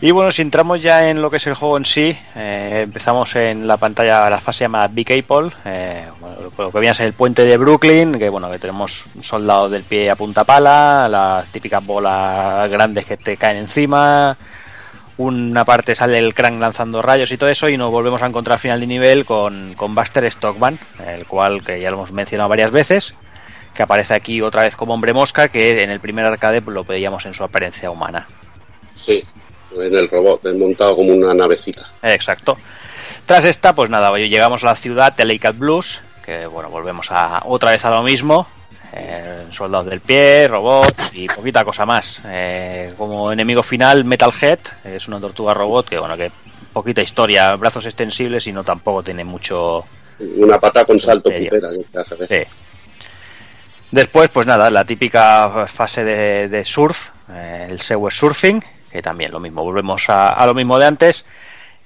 Y 0.00 0.12
bueno, 0.12 0.30
si 0.30 0.42
entramos 0.42 0.80
ya 0.80 1.10
en 1.10 1.20
lo 1.20 1.28
que 1.28 1.38
es 1.38 1.46
el 1.48 1.54
juego 1.54 1.76
en 1.76 1.84
sí, 1.84 2.16
eh, 2.36 2.82
empezamos 2.84 3.34
en 3.34 3.66
la 3.66 3.78
pantalla, 3.78 4.30
la 4.30 4.40
fase 4.40 4.60
llama 4.60 4.86
Big 4.86 5.12
Apple, 5.12 5.50
eh, 5.64 6.06
bueno, 6.20 6.36
lo 6.56 6.70
que 6.70 6.78
viene 6.78 6.90
a 6.90 6.94
ser 6.94 7.06
el 7.06 7.14
puente 7.14 7.44
de 7.44 7.56
Brooklyn, 7.56 8.16
que 8.16 8.28
bueno, 8.28 8.48
que 8.48 8.60
tenemos 8.60 9.06
soldados 9.20 9.72
del 9.72 9.82
pie 9.82 10.08
a 10.08 10.14
punta 10.14 10.44
pala, 10.44 11.08
las 11.08 11.48
típicas 11.48 11.84
bolas 11.84 12.70
grandes 12.70 13.06
que 13.06 13.16
te 13.16 13.36
caen 13.36 13.56
encima, 13.56 14.38
una 15.16 15.64
parte 15.64 15.96
sale 15.96 16.16
el 16.18 16.32
crank 16.32 16.60
lanzando 16.60 17.02
rayos 17.02 17.32
y 17.32 17.36
todo 17.36 17.50
eso, 17.50 17.68
y 17.68 17.76
nos 17.76 17.90
volvemos 17.90 18.22
a 18.22 18.26
encontrar 18.26 18.54
al 18.54 18.60
final 18.60 18.78
de 18.78 18.86
nivel 18.86 19.24
con, 19.24 19.74
con 19.74 19.96
Buster 19.96 20.30
Stockman, 20.30 20.78
el 21.04 21.26
cual 21.26 21.64
que 21.64 21.80
ya 21.80 21.90
lo 21.90 21.96
hemos 21.96 22.12
mencionado 22.12 22.48
varias 22.48 22.70
veces, 22.70 23.14
que 23.78 23.84
aparece 23.84 24.12
aquí 24.12 24.42
otra 24.42 24.62
vez 24.62 24.74
como 24.74 24.92
hombre 24.92 25.12
mosca, 25.12 25.46
que 25.46 25.84
en 25.84 25.90
el 25.90 26.00
primer 26.00 26.24
arcade 26.26 26.60
pues, 26.60 26.74
lo 26.74 26.82
veíamos 26.82 27.24
en 27.26 27.32
su 27.32 27.44
apariencia 27.44 27.92
humana. 27.92 28.26
Sí, 28.96 29.22
en 29.72 29.94
el 29.94 30.08
robot, 30.08 30.52
montado 30.56 30.96
como 30.96 31.12
una 31.12 31.32
navecita. 31.32 31.88
Exacto. 32.02 32.58
Tras 33.24 33.44
esta, 33.44 33.76
pues 33.76 33.88
nada, 33.88 34.10
llegamos 34.18 34.64
a 34.64 34.66
la 34.66 34.74
ciudad 34.74 35.12
de 35.14 35.24
Lake 35.24 35.52
Blues, 35.52 36.00
que 36.24 36.48
bueno, 36.48 36.70
volvemos 36.70 37.06
a 37.12 37.42
otra 37.44 37.70
vez 37.70 37.84
a 37.84 37.90
lo 37.90 38.02
mismo. 38.02 38.48
eh, 38.92 39.46
soldados 39.52 39.86
del 39.86 40.00
pie, 40.00 40.48
robots 40.48 41.10
y 41.12 41.28
poquita 41.28 41.64
cosa 41.64 41.86
más. 41.86 42.20
Eh, 42.26 42.94
como 42.96 43.30
enemigo 43.32 43.62
final, 43.62 44.04
Metalhead, 44.04 44.58
es 44.84 45.06
una 45.08 45.20
tortuga 45.20 45.54
robot 45.54 45.88
que 45.88 45.98
bueno, 45.98 46.16
que 46.16 46.30
poquita 46.72 47.02
historia, 47.02 47.54
brazos 47.54 47.86
extensibles 47.86 48.46
y 48.46 48.52
no 48.52 48.64
tampoco 48.64 49.02
tiene 49.02 49.24
mucho... 49.24 49.84
Una 50.36 50.58
pata 50.58 50.84
con 50.84 50.98
salto 50.98 51.30
putera 51.30 51.68
que 51.92 51.98
hace. 51.98 52.26
Sí. 52.26 52.50
Después, 53.90 54.28
pues 54.30 54.46
nada, 54.46 54.70
la 54.70 54.84
típica 54.84 55.66
fase 55.66 56.04
de, 56.04 56.48
de 56.48 56.64
surf, 56.64 57.08
eh, 57.30 57.68
el 57.70 57.80
Sewer 57.80 58.12
Surfing, 58.12 58.62
que 58.90 59.00
también 59.02 59.32
lo 59.32 59.40
mismo, 59.40 59.64
volvemos 59.64 60.08
a, 60.08 60.28
a 60.30 60.46
lo 60.46 60.54
mismo 60.54 60.78
de 60.78 60.86
antes. 60.86 61.24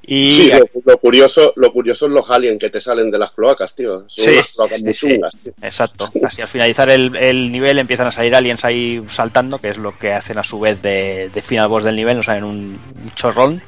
Y 0.04 0.32
Sí, 0.32 0.50
lo, 0.52 0.64
lo 0.84 0.98
curioso, 0.98 1.52
lo 1.54 1.72
curioso 1.72 2.06
es 2.06 2.12
los 2.12 2.28
aliens 2.28 2.58
que 2.58 2.70
te 2.70 2.80
salen 2.80 3.08
de 3.08 3.18
las 3.18 3.30
cloacas, 3.30 3.72
tío. 3.76 4.00
Son 4.08 4.24
Sí, 4.24 4.30
unas 4.32 4.48
cloacas 4.48 4.78
sí, 4.78 4.84
muy 4.84 4.94
sí. 4.94 5.08
chungas, 5.10 5.32
tío. 5.44 5.52
Exacto. 5.62 6.10
Casi 6.20 6.42
al 6.42 6.48
finalizar 6.48 6.90
el, 6.90 7.14
el 7.14 7.52
nivel 7.52 7.78
empiezan 7.78 8.08
a 8.08 8.12
salir 8.12 8.34
aliens 8.34 8.64
ahí 8.64 9.00
saltando, 9.08 9.58
que 9.60 9.68
es 9.70 9.78
lo 9.78 9.96
que 9.96 10.12
hacen 10.12 10.38
a 10.38 10.44
su 10.44 10.58
vez 10.58 10.82
de, 10.82 11.30
de 11.32 11.42
final 11.42 11.68
boss 11.68 11.84
del 11.84 11.94
nivel, 11.94 12.16
nos 12.16 12.26
salen 12.26 12.42
un, 12.42 12.80
un 13.00 13.10
chorrón, 13.14 13.62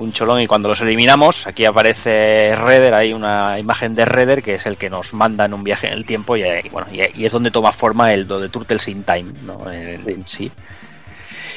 un 0.00 0.12
cholón 0.12 0.40
y 0.40 0.46
cuando 0.46 0.68
los 0.68 0.80
eliminamos, 0.80 1.46
aquí 1.46 1.64
aparece 1.64 2.54
Redder, 2.56 2.94
hay 2.94 3.12
una 3.12 3.58
imagen 3.58 3.94
de 3.94 4.04
Redder 4.04 4.42
que 4.42 4.54
es 4.54 4.66
el 4.66 4.76
que 4.76 4.90
nos 4.90 5.12
manda 5.12 5.44
en 5.44 5.54
un 5.54 5.62
viaje 5.62 5.86
en 5.86 5.92
el 5.92 6.04
tiempo 6.04 6.36
y, 6.36 6.42
eh, 6.42 6.62
y 6.64 6.68
bueno, 6.68 6.88
y, 6.90 7.20
y 7.20 7.26
es 7.26 7.32
donde 7.32 7.50
toma 7.50 7.72
forma 7.72 8.12
el 8.12 8.26
lo 8.26 8.40
de 8.40 8.48
Turtles 8.48 8.88
in 8.88 9.04
Time, 9.04 9.32
¿no? 9.42 9.70
En, 9.70 10.08
en 10.08 10.26
sí. 10.26 10.50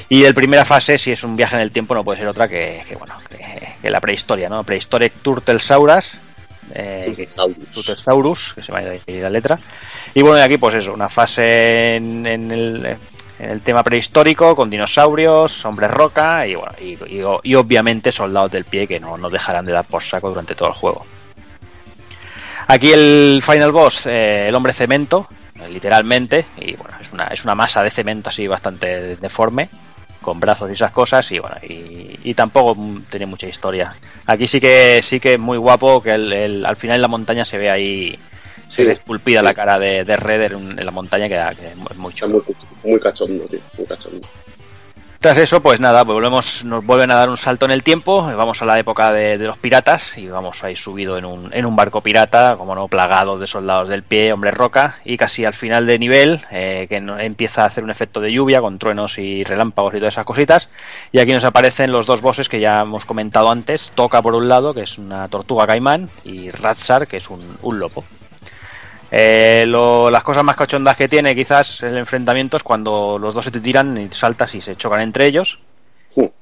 Y 0.10 0.24
el 0.26 0.34
primera 0.34 0.66
fase, 0.66 0.98
si 0.98 1.12
es 1.12 1.24
un 1.24 1.36
viaje 1.36 1.56
en 1.56 1.62
el 1.62 1.72
tiempo, 1.72 1.96
no 1.96 2.04
puede 2.04 2.20
ser 2.20 2.28
otra 2.28 2.48
que, 2.48 2.84
que, 2.88 2.96
bueno, 2.96 3.16
que, 3.30 3.38
que 3.82 3.90
la 3.90 4.00
prehistoria, 4.00 4.50
¿no? 4.50 4.64
Prehistoric 4.64 5.14
Turtlesauras, 5.22 6.18
eh, 6.74 7.14
Turtlesaurus, 7.74 8.54
que 8.54 8.62
se 8.62 8.72
me 8.72 8.80
ha 8.80 8.82
ido 8.82 8.92
ahí 8.92 9.20
la 9.20 9.30
letra. 9.30 9.60
Y 10.14 10.22
bueno, 10.22 10.38
y 10.38 10.42
aquí 10.42 10.58
pues 10.58 10.76
eso, 10.76 10.94
una 10.94 11.10
fase 11.10 11.96
en, 11.96 12.26
en 12.26 12.52
el, 12.52 12.98
el 13.52 13.62
tema 13.62 13.84
prehistórico, 13.84 14.56
con 14.56 14.70
dinosaurios, 14.70 15.64
hombres 15.66 15.92
roca 15.92 16.46
y 16.48 16.56
bueno, 16.56 16.74
y, 17.44 17.54
obviamente 17.56 18.12
soldados 18.12 18.52
del 18.52 18.66
pie 18.66 18.88
que 18.88 19.00
no, 19.00 19.18
no 19.18 19.30
dejarán 19.30 19.66
de 19.66 19.72
dar 19.72 19.86
por 19.86 20.02
saco 20.04 20.30
durante 20.30 20.56
todo 20.56 20.70
el 20.70 20.76
juego. 20.76 21.06
Aquí 22.68 22.92
el 22.92 23.42
final 23.46 23.72
boss, 23.72 24.06
eh, 24.06 24.48
el 24.48 24.56
hombre 24.56 24.74
cemento, 24.74 25.28
literalmente, 25.70 26.46
y 26.58 26.74
bueno, 26.76 26.98
es 27.02 27.12
una, 27.12 27.26
es 27.28 27.44
una 27.44 27.56
masa 27.56 27.84
de 27.84 27.90
cemento 27.90 28.30
así 28.30 28.48
bastante 28.48 29.18
deforme, 29.18 29.70
con 30.22 30.40
brazos 30.40 30.70
y 30.70 30.74
esas 30.74 30.92
cosas, 30.92 31.30
y 31.34 31.40
bueno, 31.40 31.58
y, 31.62 32.18
y 32.24 32.34
tampoco 32.34 32.78
tiene 33.10 33.26
mucha 33.26 33.48
historia. 33.48 33.94
Aquí 34.26 34.48
sí 34.48 34.62
que 34.62 35.02
sí 35.04 35.20
que 35.20 35.34
es 35.34 35.40
muy 35.40 35.58
guapo 35.58 36.02
que 36.02 36.12
el- 36.14 36.66
al 36.66 36.78
final 36.78 37.02
la 37.02 37.10
montaña 37.10 37.44
se 37.44 37.58
ve 37.58 37.70
ahí, 37.70 38.18
Sí, 38.76 38.82
esculpida 38.84 39.40
sí. 39.40 39.46
la 39.46 39.54
cara 39.54 39.78
de, 39.80 40.04
de 40.04 40.16
Redder 40.18 40.54
en, 40.54 40.80
en 40.80 40.86
la 40.86 40.92
montaña, 40.92 41.28
que, 41.28 41.56
que 41.58 41.68
es 41.68 41.98
muy 41.98 42.14
chulo. 42.14 42.44
muy, 42.84 42.92
muy 42.92 43.00
cachondo, 43.00 43.46
tío. 43.46 43.60
Muy 43.78 43.86
cachondo. 43.88 44.28
Tras 45.20 45.38
eso, 45.38 45.62
pues 45.64 45.80
nada, 45.80 46.04
volvemos, 46.04 46.66
nos 46.66 46.84
vuelven 46.86 47.10
a 47.10 47.16
dar 47.16 47.30
un 47.30 47.38
salto 47.38 47.64
en 47.64 47.72
el 47.72 47.82
tiempo, 47.82 48.24
vamos 48.36 48.62
a 48.62 48.66
la 48.66 48.78
época 48.78 49.14
de, 49.14 49.38
de 49.38 49.48
los 49.48 49.58
piratas 49.58 50.18
y 50.18 50.28
vamos 50.28 50.62
ahí 50.66 50.76
subido 50.76 51.18
en 51.18 51.24
un, 51.24 51.50
en 51.54 51.66
un 51.66 51.78
barco 51.78 52.02
pirata, 52.02 52.58
como 52.58 52.76
no, 52.76 52.90
plagado 52.90 53.40
de 53.40 53.48
soldados 53.48 53.88
del 53.88 54.04
pie, 54.04 54.34
hombre 54.34 54.52
roca, 54.52 55.00
y 55.06 55.16
casi 55.16 55.46
al 55.46 55.54
final 55.54 55.88
de 55.88 55.98
nivel, 55.98 56.42
eh, 56.52 56.88
que 56.90 57.00
no- 57.00 57.18
empieza 57.18 57.64
a 57.64 57.68
hacer 57.68 57.86
un 57.86 57.90
efecto 57.90 58.20
de 58.20 58.34
lluvia 58.34 58.60
con 58.60 58.78
truenos 58.80 59.18
y 59.18 59.46
relámpagos 59.46 59.94
y 59.94 60.00
todas 60.00 60.14
esas 60.16 60.26
cositas, 60.26 60.68
y 61.14 61.20
aquí 61.20 61.32
nos 61.32 61.46
aparecen 61.46 61.94
los 61.94 62.06
dos 62.06 62.20
bosses 62.22 62.50
que 62.50 62.60
ya 62.60 62.82
hemos 62.82 63.06
comentado 63.06 63.50
antes, 63.50 63.94
Toca 63.96 64.22
por 64.22 64.36
un 64.36 64.50
lado, 64.50 64.74
que 64.74 64.82
es 64.82 64.98
una 64.98 65.30
tortuga 65.30 65.66
caimán, 65.66 66.10
y 66.26 66.50
Ratsar, 66.52 67.08
que 67.08 67.16
es 67.16 67.30
un, 67.30 67.58
un 67.62 67.80
lobo. 67.80 68.04
Eh, 69.16 69.66
lo- 69.68 70.10
las 70.10 70.24
cosas 70.24 70.44
más 70.44 70.56
cachondas 70.56 70.96
que 70.96 71.08
tiene 71.08 71.36
quizás 71.36 71.84
el 71.84 71.98
enfrentamiento 71.98 72.58
es 72.58 72.64
cuando 72.64 73.20
los 73.20 73.32
dos 73.36 73.46
se 73.46 73.52
te 73.52 73.60
tiran 73.60 73.96
y 73.96 74.10
saltas 74.10 74.56
y 74.56 74.62
se 74.62 74.76
chocan 74.76 75.02
entre 75.02 75.28
ellos. 75.28 75.60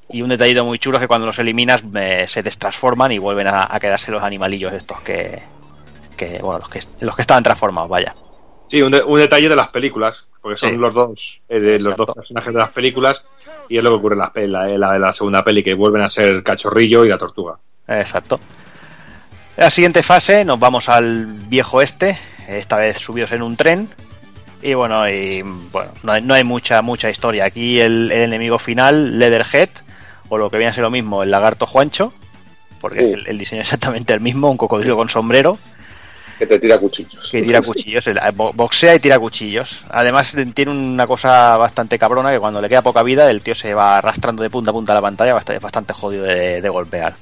Y 0.10 0.22
un 0.22 0.30
detallito 0.30 0.64
muy 0.64 0.80
chulo 0.80 0.98
es 0.98 1.02
que 1.02 1.08
cuando 1.08 1.28
los 1.28 1.38
eliminas 1.40 1.84
eh, 1.96 2.26
se 2.28 2.44
destransforman 2.44 3.12
y 3.12 3.18
vuelven 3.18 3.48
a, 3.48 3.68
a 3.70 3.80
quedarse 3.80 4.12
los 4.12 4.24
animalillos 4.24 4.72
estos 4.74 5.02
que, 5.02 5.42
que 6.18 6.40
bueno, 6.42 6.60
los 6.60 6.70
que, 6.70 6.80
los 7.02 7.16
que 7.16 7.22
estaban 7.22 7.44
transformados, 7.44 7.90
vaya. 7.90 8.16
Sí, 8.70 8.82
un, 8.82 8.92
de- 8.92 9.04
un 9.04 9.20
detalle 9.20 9.50
de 9.50 9.56
las 9.56 9.68
películas, 9.70 10.26
porque 10.42 10.58
son 10.58 10.70
Sí. 10.72 10.76
los 10.78 10.94
dos 10.94 11.42
eh, 11.50 11.60
de 11.60 11.80
los 11.80 11.96
dos 11.98 12.10
personajes 12.16 12.54
de 12.54 12.60
las 12.60 12.70
películas 12.72 13.26
y 13.70 13.78
es 13.78 13.84
lo 13.84 13.90
que 13.92 13.96
ocurre 13.98 14.14
en 14.16 14.20
la, 14.20 14.32
pe- 14.34 14.48
la, 14.48 14.66
la- 14.68 14.98
la 15.00 15.14
segunda 15.14 15.44
peli, 15.44 15.62
que 15.64 15.74
vuelven 15.74 16.02
a 16.04 16.10
ser 16.10 16.42
Cachorrillo 16.44 17.04
y 17.06 17.10
la 17.10 17.18
Tortuga. 17.18 17.58
Exacto. 17.88 18.40
En 19.58 19.64
la 19.66 19.70
siguiente 19.70 20.04
fase 20.04 20.44
nos 20.46 20.60
vamos 20.60 20.88
al 20.90 21.26
viejo 21.26 21.82
este, 21.82 22.18
esta 22.52 22.78
vez 22.78 22.98
subidos 22.98 23.32
en 23.32 23.42
un 23.42 23.56
tren. 23.56 23.90
Y 24.62 24.74
bueno, 24.76 25.10
y 25.10 25.42
bueno, 25.72 25.92
no 26.04 26.12
hay, 26.12 26.22
no 26.22 26.34
hay 26.36 26.44
mucha 26.44 26.82
mucha 26.82 27.10
historia. 27.10 27.46
Aquí 27.46 27.80
el, 27.80 28.12
el 28.12 28.22
enemigo 28.24 28.60
final, 28.60 29.18
Leatherhead, 29.18 29.70
o 30.30 30.38
lo 30.38 30.50
que 30.52 30.58
viene 30.58 30.72
a 30.72 30.74
ser 30.74 30.84
lo 30.84 30.92
mismo, 30.92 31.24
el 31.24 31.32
lagarto 31.32 31.66
Juancho, 31.66 32.14
porque 32.80 33.14
el, 33.14 33.28
el 33.28 33.38
diseño 33.38 33.62
es 33.62 33.68
exactamente 33.68 34.14
el 34.14 34.20
mismo, 34.20 34.52
un 34.52 34.58
cocodrilo 34.58 34.96
con 34.96 35.10
sombrero, 35.10 35.58
Que 36.38 36.46
te 36.48 36.60
tira 36.60 36.78
cuchillos. 36.78 37.30
que 37.32 37.42
tira 37.42 37.62
cuchillos, 37.62 38.06
boxea 38.34 38.96
y 38.96 39.00
tira 39.00 39.18
cuchillos. 39.20 39.84
Además 39.90 40.36
tiene 40.54 40.72
una 40.72 41.08
cosa 41.08 41.58
bastante 41.58 41.98
cabrona 42.00 42.32
que 42.32 42.40
cuando 42.40 42.62
le 42.62 42.70
queda 42.70 42.82
poca 42.84 43.02
vida 43.04 43.30
el 43.32 43.42
tío 43.42 43.56
se 43.56 43.74
va 43.74 43.98
arrastrando 43.98 44.42
de 44.44 44.50
punta 44.50 44.70
a 44.72 44.74
punta 44.74 44.92
a 44.94 44.96
la 44.96 45.02
pantalla, 45.02 45.34
bastante, 45.34 45.60
bastante 45.60 45.94
jodido 45.94 46.24
de, 46.26 46.62
de 46.62 46.70
golpear. 46.70 47.14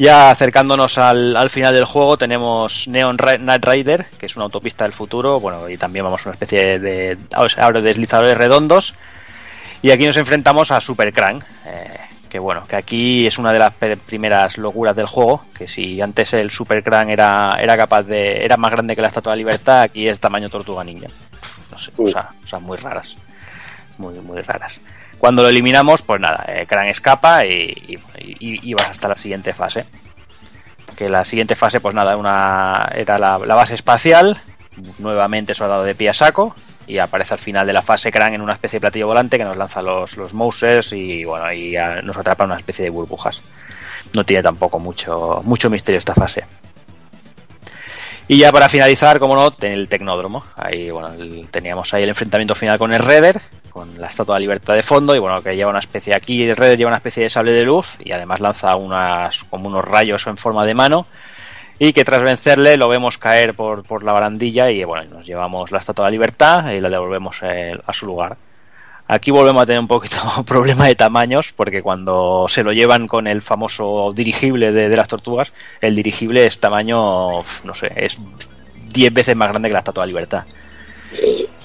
Ya 0.00 0.30
acercándonos 0.30 0.96
al, 0.96 1.36
al 1.36 1.50
final 1.50 1.74
del 1.74 1.84
juego 1.84 2.16
tenemos 2.16 2.88
Neon 2.88 3.18
Knight 3.18 3.62
Rider, 3.62 4.06
que 4.18 4.24
es 4.24 4.34
una 4.34 4.46
autopista 4.46 4.84
del 4.84 4.94
futuro, 4.94 5.38
bueno, 5.40 5.68
y 5.68 5.76
también 5.76 6.06
vamos 6.06 6.24
a 6.24 6.30
una 6.30 6.36
especie 6.36 6.78
de, 6.78 7.16
de 7.16 7.82
deslizadores 7.82 8.38
redondos. 8.38 8.94
Y 9.82 9.90
aquí 9.90 10.06
nos 10.06 10.16
enfrentamos 10.16 10.70
a 10.70 10.80
Super 10.80 11.12
Crank, 11.12 11.44
eh, 11.66 11.98
que 12.30 12.38
bueno, 12.38 12.66
que 12.66 12.76
aquí 12.76 13.26
es 13.26 13.36
una 13.36 13.52
de 13.52 13.58
las 13.58 13.74
primeras 13.74 14.56
locuras 14.56 14.96
del 14.96 15.04
juego, 15.04 15.44
que 15.54 15.68
si 15.68 16.00
antes 16.00 16.32
el 16.32 16.50
Super 16.50 16.82
Crank 16.82 17.10
era, 17.10 17.50
era 17.60 17.76
capaz 17.76 18.04
de, 18.04 18.42
era 18.42 18.56
más 18.56 18.70
grande 18.70 18.96
que 18.96 19.02
la 19.02 19.08
Estatua 19.08 19.32
de 19.32 19.38
Libertad, 19.40 19.82
aquí 19.82 20.08
es 20.08 20.18
tamaño 20.18 20.48
Tortuga 20.48 20.82
Ninja. 20.82 21.08
Pff, 21.08 21.72
No 21.72 21.78
sé, 21.78 21.92
cosas, 21.92 22.24
cosas 22.40 22.62
muy 22.62 22.78
raras, 22.78 23.16
muy, 23.98 24.14
muy 24.20 24.40
raras. 24.40 24.80
Cuando 25.20 25.42
lo 25.42 25.50
eliminamos, 25.50 26.00
pues 26.00 26.18
nada, 26.18 26.46
eh, 26.48 26.66
Crank 26.66 26.88
escapa 26.88 27.44
y, 27.44 27.98
vas 28.72 28.88
hasta 28.88 29.06
la 29.06 29.16
siguiente 29.16 29.52
fase. 29.52 29.84
Que 30.96 31.10
la 31.10 31.26
siguiente 31.26 31.54
fase, 31.56 31.78
pues 31.78 31.94
nada, 31.94 32.16
una, 32.16 32.88
era 32.94 33.18
la, 33.18 33.36
base 33.36 33.74
espacial, 33.74 34.40
nuevamente 34.98 35.54
soldado 35.54 35.84
de 35.84 35.94
pie 35.94 36.08
a 36.08 36.14
saco, 36.14 36.56
y 36.86 36.96
aparece 36.96 37.34
al 37.34 37.38
final 37.38 37.66
de 37.66 37.74
la 37.74 37.82
fase 37.82 38.10
Crank 38.10 38.32
en 38.32 38.40
una 38.40 38.54
especie 38.54 38.78
de 38.78 38.80
platillo 38.80 39.08
volante 39.08 39.36
que 39.36 39.44
nos 39.44 39.58
lanza 39.58 39.82
los, 39.82 40.16
los 40.16 40.32
Mousers 40.32 40.94
y 40.94 41.22
bueno, 41.24 41.52
y 41.52 41.76
nos 42.02 42.16
atrapa 42.16 42.44
en 42.44 42.52
una 42.52 42.58
especie 42.58 42.84
de 42.84 42.90
burbujas. 42.90 43.42
No 44.14 44.24
tiene 44.24 44.42
tampoco 44.42 44.78
mucho, 44.78 45.42
mucho 45.44 45.68
misterio 45.68 45.98
esta 45.98 46.14
fase. 46.14 46.44
Y 48.32 48.38
ya 48.38 48.52
para 48.52 48.68
finalizar, 48.68 49.18
como 49.18 49.34
no, 49.34 49.52
el 49.60 49.88
Tecnódromo. 49.88 50.44
Ahí, 50.54 50.88
bueno, 50.88 51.10
teníamos 51.50 51.92
ahí 51.92 52.04
el 52.04 52.10
enfrentamiento 52.10 52.54
final 52.54 52.78
con 52.78 52.92
el 52.92 53.00
Redder, 53.00 53.40
con 53.70 54.00
la 54.00 54.06
Estatua 54.06 54.36
de 54.36 54.38
la 54.38 54.42
Libertad 54.42 54.74
de 54.74 54.84
fondo, 54.84 55.16
y 55.16 55.18
bueno, 55.18 55.42
que 55.42 55.56
lleva 55.56 55.70
una 55.70 55.80
especie, 55.80 56.14
aquí 56.14 56.44
el 56.44 56.56
Redder 56.56 56.78
lleva 56.78 56.90
una 56.90 56.98
especie 56.98 57.24
de 57.24 57.30
sable 57.30 57.50
de 57.50 57.64
luz, 57.64 57.96
y 57.98 58.12
además 58.12 58.38
lanza 58.38 58.76
unas, 58.76 59.42
como 59.50 59.66
unos 59.66 59.84
rayos 59.84 60.28
en 60.28 60.36
forma 60.36 60.64
de 60.64 60.74
mano, 60.74 61.08
y 61.80 61.92
que 61.92 62.04
tras 62.04 62.22
vencerle 62.22 62.76
lo 62.76 62.88
vemos 62.88 63.18
caer 63.18 63.54
por, 63.54 63.82
por 63.82 64.04
la 64.04 64.12
barandilla, 64.12 64.70
y 64.70 64.84
bueno, 64.84 65.12
nos 65.12 65.26
llevamos 65.26 65.72
la 65.72 65.80
Estatua 65.80 66.04
de 66.04 66.10
la 66.10 66.12
Libertad 66.12 66.70
y 66.70 66.80
la 66.80 66.88
devolvemos 66.88 67.36
eh, 67.42 67.76
a 67.84 67.92
su 67.92 68.06
lugar. 68.06 68.36
Aquí 69.12 69.32
volvemos 69.32 69.64
a 69.64 69.66
tener 69.66 69.80
un 69.80 69.88
poquito 69.88 70.18
problema 70.46 70.86
de 70.86 70.94
tamaños, 70.94 71.52
porque 71.56 71.82
cuando 71.82 72.46
se 72.48 72.62
lo 72.62 72.70
llevan 72.70 73.08
con 73.08 73.26
el 73.26 73.42
famoso 73.42 74.12
dirigible 74.14 74.70
de, 74.70 74.88
de 74.88 74.96
las 74.96 75.08
tortugas, 75.08 75.52
el 75.80 75.96
dirigible 75.96 76.46
es 76.46 76.60
tamaño, 76.60 77.42
no 77.64 77.74
sé, 77.74 77.92
es 77.96 78.16
10 78.92 79.12
veces 79.12 79.34
más 79.34 79.48
grande 79.48 79.68
que 79.68 79.72
la 79.72 79.80
Estatua 79.80 80.04
de 80.04 80.08
Libertad. 80.08 80.44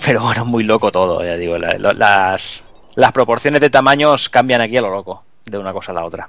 Pero 0.03 0.23
bueno, 0.23 0.43
muy 0.43 0.63
loco 0.63 0.91
todo, 0.91 1.23
ya 1.23 1.37
digo, 1.37 1.55
las, 1.59 2.63
las 2.95 3.11
proporciones 3.11 3.61
de 3.61 3.69
tamaños 3.69 4.27
cambian 4.27 4.61
aquí 4.61 4.77
a 4.77 4.81
lo 4.81 4.89
loco, 4.89 5.23
de 5.45 5.59
una 5.59 5.71
cosa 5.71 5.91
a 5.91 5.95
la 5.95 6.05
otra. 6.05 6.27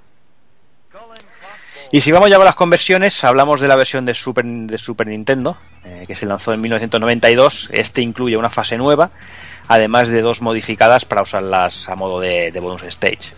Y 1.93 2.01
si 2.01 2.11
vamos 2.11 2.29
ya 2.29 2.37
con 2.37 2.45
las 2.45 2.57
conversiones, 2.57 3.23
hablamos 3.23 3.61
de 3.61 3.69
la 3.69 3.77
versión 3.77 4.05
de 4.05 4.13
Super, 4.13 4.45
de 4.45 4.77
Super 4.77 5.07
Nintendo, 5.07 5.57
eh, 5.85 6.05
que 6.07 6.17
se 6.17 6.27
lanzó 6.27 6.53
en 6.53 6.61
1992. 6.61 7.71
Este 7.73 8.03
incluye 8.03 8.37
una 8.37 8.51
fase 8.51 8.77
nueva, 8.77 9.11
además 9.69 10.09
de 10.09 10.23
dos 10.23 10.43
modificadas 10.43 11.05
para 11.05 11.23
usarlas 11.23 11.89
a 11.89 11.97
modo 11.97 12.21
de, 12.21 12.51
de 12.53 12.61
bonus 12.61 12.83
stage. 12.85 13.35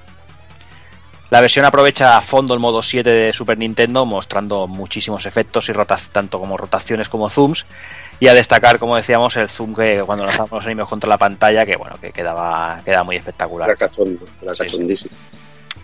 La 1.30 1.42
versión 1.42 1.66
aprovecha 1.66 2.16
a 2.16 2.22
fondo 2.22 2.55
el 2.55 2.60
modo 2.60 2.82
7 2.82 3.10
de 3.12 3.32
Super 3.34 3.59
Nintendo, 3.59 4.06
mostrando 4.06 4.66
muchísimos 4.66 5.26
efectos 5.26 5.68
y 5.68 5.72
tanto 6.10 6.40
como 6.40 6.56
rotaciones 6.56 7.10
como 7.10 7.28
zooms. 7.28 7.66
Y 8.18 8.28
a 8.28 8.34
destacar, 8.34 8.78
como 8.78 8.96
decíamos, 8.96 9.36
el 9.36 9.48
zoom 9.48 9.74
que 9.74 10.02
cuando 10.05 10.24
lanzamos 10.24 10.50
los 10.52 10.64
enemigos 10.64 10.88
contra 10.88 11.09
la 11.09 11.18
pantalla, 11.18 11.66
que 11.66 11.76
bueno, 11.76 11.96
que 12.00 12.12
quedaba, 12.12 12.80
quedaba 12.82 13.05
muy 13.05 13.16
espectacular. 13.16 13.68
Era 13.68 13.76
cachondo, 13.76 14.24
era 14.40 14.55
cachondísimo. 14.55 15.14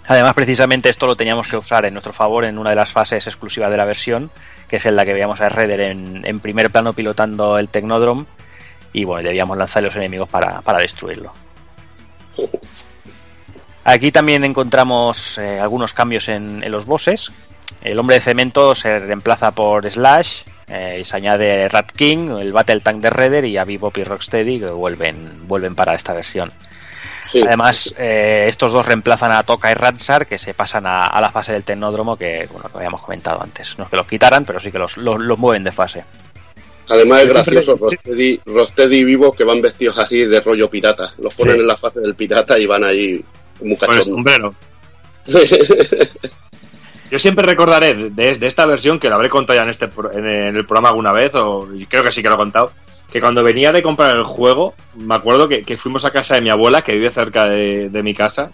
Además, 0.07 0.35
precisamente 0.35 0.89
esto 0.89 1.07
lo 1.07 1.15
teníamos 1.15 1.47
que 1.47 1.59
usar 1.59 1.85
en 1.85 1.93
nuestro 1.93 2.15
favor 2.15 2.47
en 2.47 2.59
una 2.59 2.71
de 2.71 2.77
las 2.77 2.91
fases 2.91 3.27
exclusivas 3.27 3.71
de 3.71 3.77
la 3.77 3.85
versión, 3.85 4.31
que 4.69 4.77
es 4.77 4.87
en 4.87 4.97
la 4.97 5.05
que 5.05 5.13
veíamos 5.13 5.41
a 5.43 5.51
Redder 5.51 5.81
en, 5.81 6.23
en 6.25 6.41
primer 6.41 6.71
plano 6.71 6.95
pilotando 6.95 7.59
el 7.59 7.69
Technodrome 7.69 8.25
y 8.95 9.05
bueno, 9.05 9.29
debíamos 9.29 9.59
lanzar 9.59 9.83
a 9.83 9.87
los 9.87 9.97
enemigos 9.97 10.29
para, 10.31 10.63
para 10.63 10.79
destruirlo. 10.79 11.35
Aquí 13.85 14.11
también 14.11 14.45
encontramos 14.45 15.37
eh, 15.37 15.61
algunos 15.61 15.93
cambios 15.93 16.29
en, 16.29 16.65
en 16.65 16.73
los 16.73 16.87
bosses. 16.87 17.31
El 17.83 17.99
hombre 17.99 18.17
de 18.17 18.23
cemento 18.23 18.75
se 18.75 18.99
reemplaza 18.99 19.51
por 19.51 19.91
Slash 19.91 20.43
eh, 20.69 20.99
y 21.03 21.05
se 21.05 21.17
añade 21.17 21.69
Rat 21.69 21.93
King, 21.93 22.39
el 22.41 22.53
Battle 22.53 22.81
Tank 22.81 23.03
de 23.03 23.11
Redder 23.11 23.45
y 23.45 23.59
a 23.59 23.65
Bebop 23.65 23.99
y 23.99 24.05
Rocksteady 24.05 24.61
que 24.61 24.71
vuelven, 24.71 25.47
vuelven 25.47 25.75
para 25.75 25.95
esta 25.95 26.15
versión. 26.15 26.51
Además, 27.47 27.95
eh, 27.99 28.47
estos 28.49 28.73
dos 28.73 28.87
reemplazan 28.87 29.33
a 29.33 29.43
Toka 29.43 29.71
y 29.71 29.75
Ransar, 29.75 30.27
que 30.27 30.39
se 30.39 30.55
pasan 30.55 30.87
a, 30.87 31.07
a 31.07 31.21
la 31.21 31.31
fase 31.31 31.53
del 31.53 31.65
Tecnódromo 31.65 32.17
que, 32.17 32.49
bueno, 32.53 32.69
que 32.69 32.77
habíamos 32.77 33.01
comentado 33.01 33.43
antes. 33.43 33.77
No 33.79 33.85
es 33.85 33.91
que 33.91 33.97
los 33.97 34.07
quitaran, 34.07 34.45
pero 34.45 34.61
sí 34.61 34.71
que 34.71 34.79
los, 34.79 34.99
los, 34.99 35.19
los 35.19 35.39
mueven 35.39 35.65
de 35.65 35.73
fase. 35.73 36.05
Además 36.89 37.23
es 37.23 37.29
gracioso, 37.29 37.77
Rosteady, 37.77 38.41
Rosteady 38.45 38.97
y 38.99 39.05
Vivo 39.05 39.33
que 39.33 39.45
van 39.45 39.63
vestidos 39.63 39.99
así 39.99 40.25
de 40.27 40.41
rollo 40.41 40.69
pirata. 40.69 41.15
Los 41.19 41.35
ponen 41.35 41.55
Sí. 41.55 41.61
en 41.61 41.67
la 41.67 41.77
fase 41.77 42.01
del 42.01 42.15
pirata 42.15 42.59
y 42.59 42.67
van 42.67 42.85
ahí 42.85 43.23
muy 43.63 43.77
Con 43.77 43.97
el 43.97 44.03
sombrero. 44.05 44.55
Yo 47.11 47.19
siempre 47.19 47.45
recordaré 47.47 47.95
de, 48.11 48.35
de 48.35 48.47
esta 48.47 48.67
versión, 48.67 48.99
que 48.99 49.09
lo 49.09 49.15
habré 49.15 49.29
contado 49.29 49.57
ya 49.59 49.63
en, 49.63 49.69
este, 49.71 49.89
pro- 49.89 50.13
en 50.13 50.25
el 50.27 50.65
programa 50.65 50.89
alguna 50.89 51.13
vez, 51.13 51.33
o 51.35 51.69
creo 51.89 52.03
que 52.03 52.11
sí 52.11 52.23
que 52.23 52.29
lo 52.29 52.35
he 52.35 52.39
contado, 52.39 52.73
que 53.13 53.21
cuando 53.21 53.43
venía 53.45 53.71
de 53.73 53.83
comprar 53.83 54.17
el 54.17 54.25
juego, 54.25 54.75
me 54.97 55.15
acuerdo 55.15 55.47
que, 55.49 55.63
que 55.63 55.77
fuimos 55.77 56.05
a 56.05 56.11
casa 56.11 56.35
de 56.35 56.41
mi 56.41 56.51
abuela, 56.51 56.83
que 56.83 56.95
vive 56.95 57.11
cerca 57.11 57.45
de, 57.45 57.89
de 57.91 58.03
mi 58.03 58.15
casa, 58.15 58.51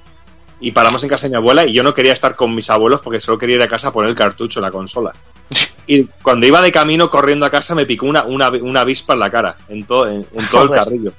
y 0.60 0.72
paramos 0.72 1.02
en 1.02 1.08
casa 1.08 1.26
de 1.26 1.30
mi 1.30 1.36
abuela 1.36 1.64
y 1.64 1.72
yo 1.72 1.82
no 1.82 1.94
quería 1.94 2.12
estar 2.12 2.36
con 2.36 2.54
mis 2.54 2.68
abuelos 2.70 3.00
porque 3.00 3.20
solo 3.20 3.38
quería 3.38 3.56
ir 3.56 3.62
a 3.62 3.68
casa 3.68 3.88
a 3.88 3.92
poner 3.92 4.10
el 4.10 4.16
cartucho, 4.16 4.60
la 4.60 4.70
consola. 4.70 5.12
Y 5.86 6.04
cuando 6.22 6.46
iba 6.46 6.60
de 6.62 6.70
camino 6.70 7.10
corriendo 7.10 7.44
a 7.46 7.50
casa 7.50 7.74
me 7.74 7.84
picó 7.84 8.06
una, 8.06 8.22
una, 8.22 8.48
una 8.50 8.80
avispa 8.82 9.14
en 9.14 9.18
la 9.18 9.28
cara, 9.30 9.56
en 9.68 9.82
todo, 9.84 10.06
en, 10.08 10.24
en 10.34 10.46
todo 10.48 10.62
el 10.62 10.70
carrillo. 10.70 11.12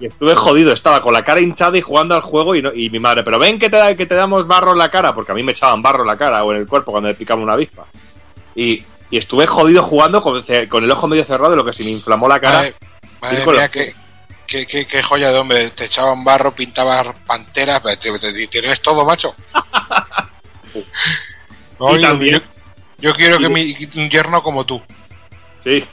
Y 0.00 0.06
estuve 0.06 0.34
jodido, 0.34 0.72
estaba 0.72 1.02
con 1.02 1.12
la 1.12 1.22
cara 1.24 1.40
hinchada 1.42 1.76
y 1.76 1.82
jugando 1.82 2.14
al 2.14 2.22
juego 2.22 2.54
y, 2.54 2.62
no- 2.62 2.72
y 2.72 2.88
mi 2.88 3.00
madre, 3.00 3.22
pero 3.22 3.38
ven 3.38 3.58
que 3.58 3.68
te, 3.68 3.76
da- 3.76 3.94
que 3.94 4.06
te 4.06 4.14
damos 4.14 4.46
barro 4.46 4.72
en 4.72 4.78
la 4.78 4.90
cara, 4.90 5.14
porque 5.14 5.32
a 5.32 5.34
mí 5.34 5.42
me 5.42 5.52
echaban 5.52 5.82
barro 5.82 6.02
en 6.04 6.06
la 6.06 6.16
cara 6.16 6.42
o 6.42 6.52
en 6.52 6.58
el 6.60 6.66
cuerpo 6.66 6.90
cuando 6.92 7.08
me 7.08 7.14
picaba 7.14 7.42
una 7.42 7.52
avispa. 7.52 7.84
Y, 8.54 8.82
y 9.10 9.16
estuve 9.18 9.46
jodido 9.46 9.82
jugando 9.82 10.22
con, 10.22 10.42
con 10.70 10.84
el 10.84 10.90
ojo 10.90 11.06
medio 11.06 11.24
cerrado 11.24 11.54
lo 11.54 11.64
que 11.64 11.72
se 11.74 11.84
me 11.84 11.90
inflamó 11.90 12.28
la 12.28 12.40
cara. 12.40 12.58
Madre, 12.58 12.74
madre 13.20 13.44
mía, 13.58 13.68
qué, 13.68 13.94
qué, 14.48 14.66
qué- 14.66 14.86
qué 14.86 15.02
joya 15.02 15.30
de 15.30 15.38
hombre. 15.38 15.70
Te 15.70 15.84
echaban 15.84 16.24
barro, 16.24 16.52
pintabas 16.52 17.06
panteras. 17.26 17.82
te- 17.82 17.96
te- 18.18 18.46
Tienes 18.48 18.80
todo, 18.82 19.04
macho. 19.04 19.34
No, 21.78 21.90
Y 21.96 22.00
yo- 22.02 22.08
también- 22.08 22.34
yo, 22.34 22.40
yo 23.10 23.14
quiero 23.14 23.38
que 23.38 23.48
mi 23.48 23.76
un 23.96 24.10
yerno 24.10 24.42
como 24.42 24.64
tú. 24.66 24.80
Sí. 25.60 25.84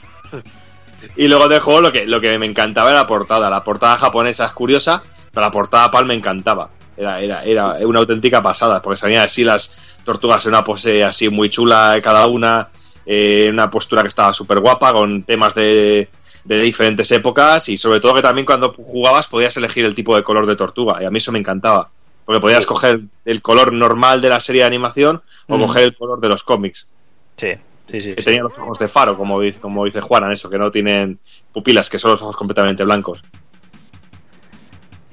Y 1.16 1.28
luego 1.28 1.48
del 1.48 1.60
juego 1.60 1.80
lo 1.80 1.92
que, 1.92 2.06
lo 2.06 2.20
que 2.20 2.36
me 2.38 2.46
encantaba 2.46 2.90
era 2.90 3.00
la 3.00 3.06
portada. 3.06 3.48
La 3.50 3.62
portada 3.62 3.96
japonesa 3.98 4.46
es 4.46 4.52
curiosa, 4.52 5.02
pero 5.30 5.46
la 5.46 5.52
portada 5.52 5.90
PAL 5.90 6.06
me 6.06 6.14
encantaba. 6.14 6.70
Era, 6.96 7.20
era, 7.20 7.42
era 7.44 7.74
una 7.86 7.98
auténtica 8.00 8.42
pasada, 8.42 8.80
porque 8.80 8.96
salían 8.96 9.22
así 9.22 9.44
las 9.44 9.76
tortugas 10.04 10.44
en 10.46 10.52
una 10.52 10.64
pose 10.64 11.04
así 11.04 11.28
muy 11.28 11.50
chula 11.50 12.00
cada 12.02 12.26
una, 12.26 12.68
eh, 13.04 13.48
una 13.50 13.68
postura 13.70 14.00
que 14.02 14.08
estaba 14.08 14.32
súper 14.32 14.60
guapa, 14.60 14.92
con 14.94 15.22
temas 15.24 15.54
de, 15.54 16.08
de 16.46 16.60
diferentes 16.60 17.10
épocas, 17.12 17.68
y 17.68 17.76
sobre 17.76 18.00
todo 18.00 18.14
que 18.14 18.22
también 18.22 18.46
cuando 18.46 18.72
jugabas 18.72 19.26
podías 19.28 19.56
elegir 19.56 19.84
el 19.84 19.94
tipo 19.94 20.14
de 20.16 20.22
color 20.22 20.46
de 20.46 20.56
tortuga, 20.56 21.02
y 21.02 21.04
a 21.04 21.10
mí 21.10 21.18
eso 21.18 21.32
me 21.32 21.38
encantaba. 21.38 21.90
Porque 22.24 22.40
podías 22.40 22.66
coger 22.66 23.00
el 23.24 23.40
color 23.42 23.72
normal 23.72 24.20
de 24.20 24.30
la 24.30 24.40
serie 24.40 24.62
de 24.62 24.66
animación 24.66 25.22
o 25.48 25.56
Mm. 25.56 25.60
coger 25.60 25.82
el 25.84 25.96
color 25.96 26.20
de 26.20 26.28
los 26.28 26.42
cómics 26.42 26.88
Sí, 27.36 27.52
sí, 27.88 28.00
sí. 28.00 28.14
que 28.14 28.22
tenía 28.22 28.42
los 28.42 28.52
ojos 28.58 28.78
de 28.80 28.88
faro, 28.88 29.16
como 29.16 29.40
dice, 29.40 29.60
como 29.60 29.84
dice 29.84 30.00
Juanan, 30.00 30.32
eso, 30.32 30.50
que 30.50 30.58
no 30.58 30.70
tienen 30.72 31.18
pupilas, 31.52 31.88
que 31.88 31.98
son 32.00 32.10
los 32.12 32.22
ojos 32.22 32.36
completamente 32.36 32.82
blancos. 32.84 33.22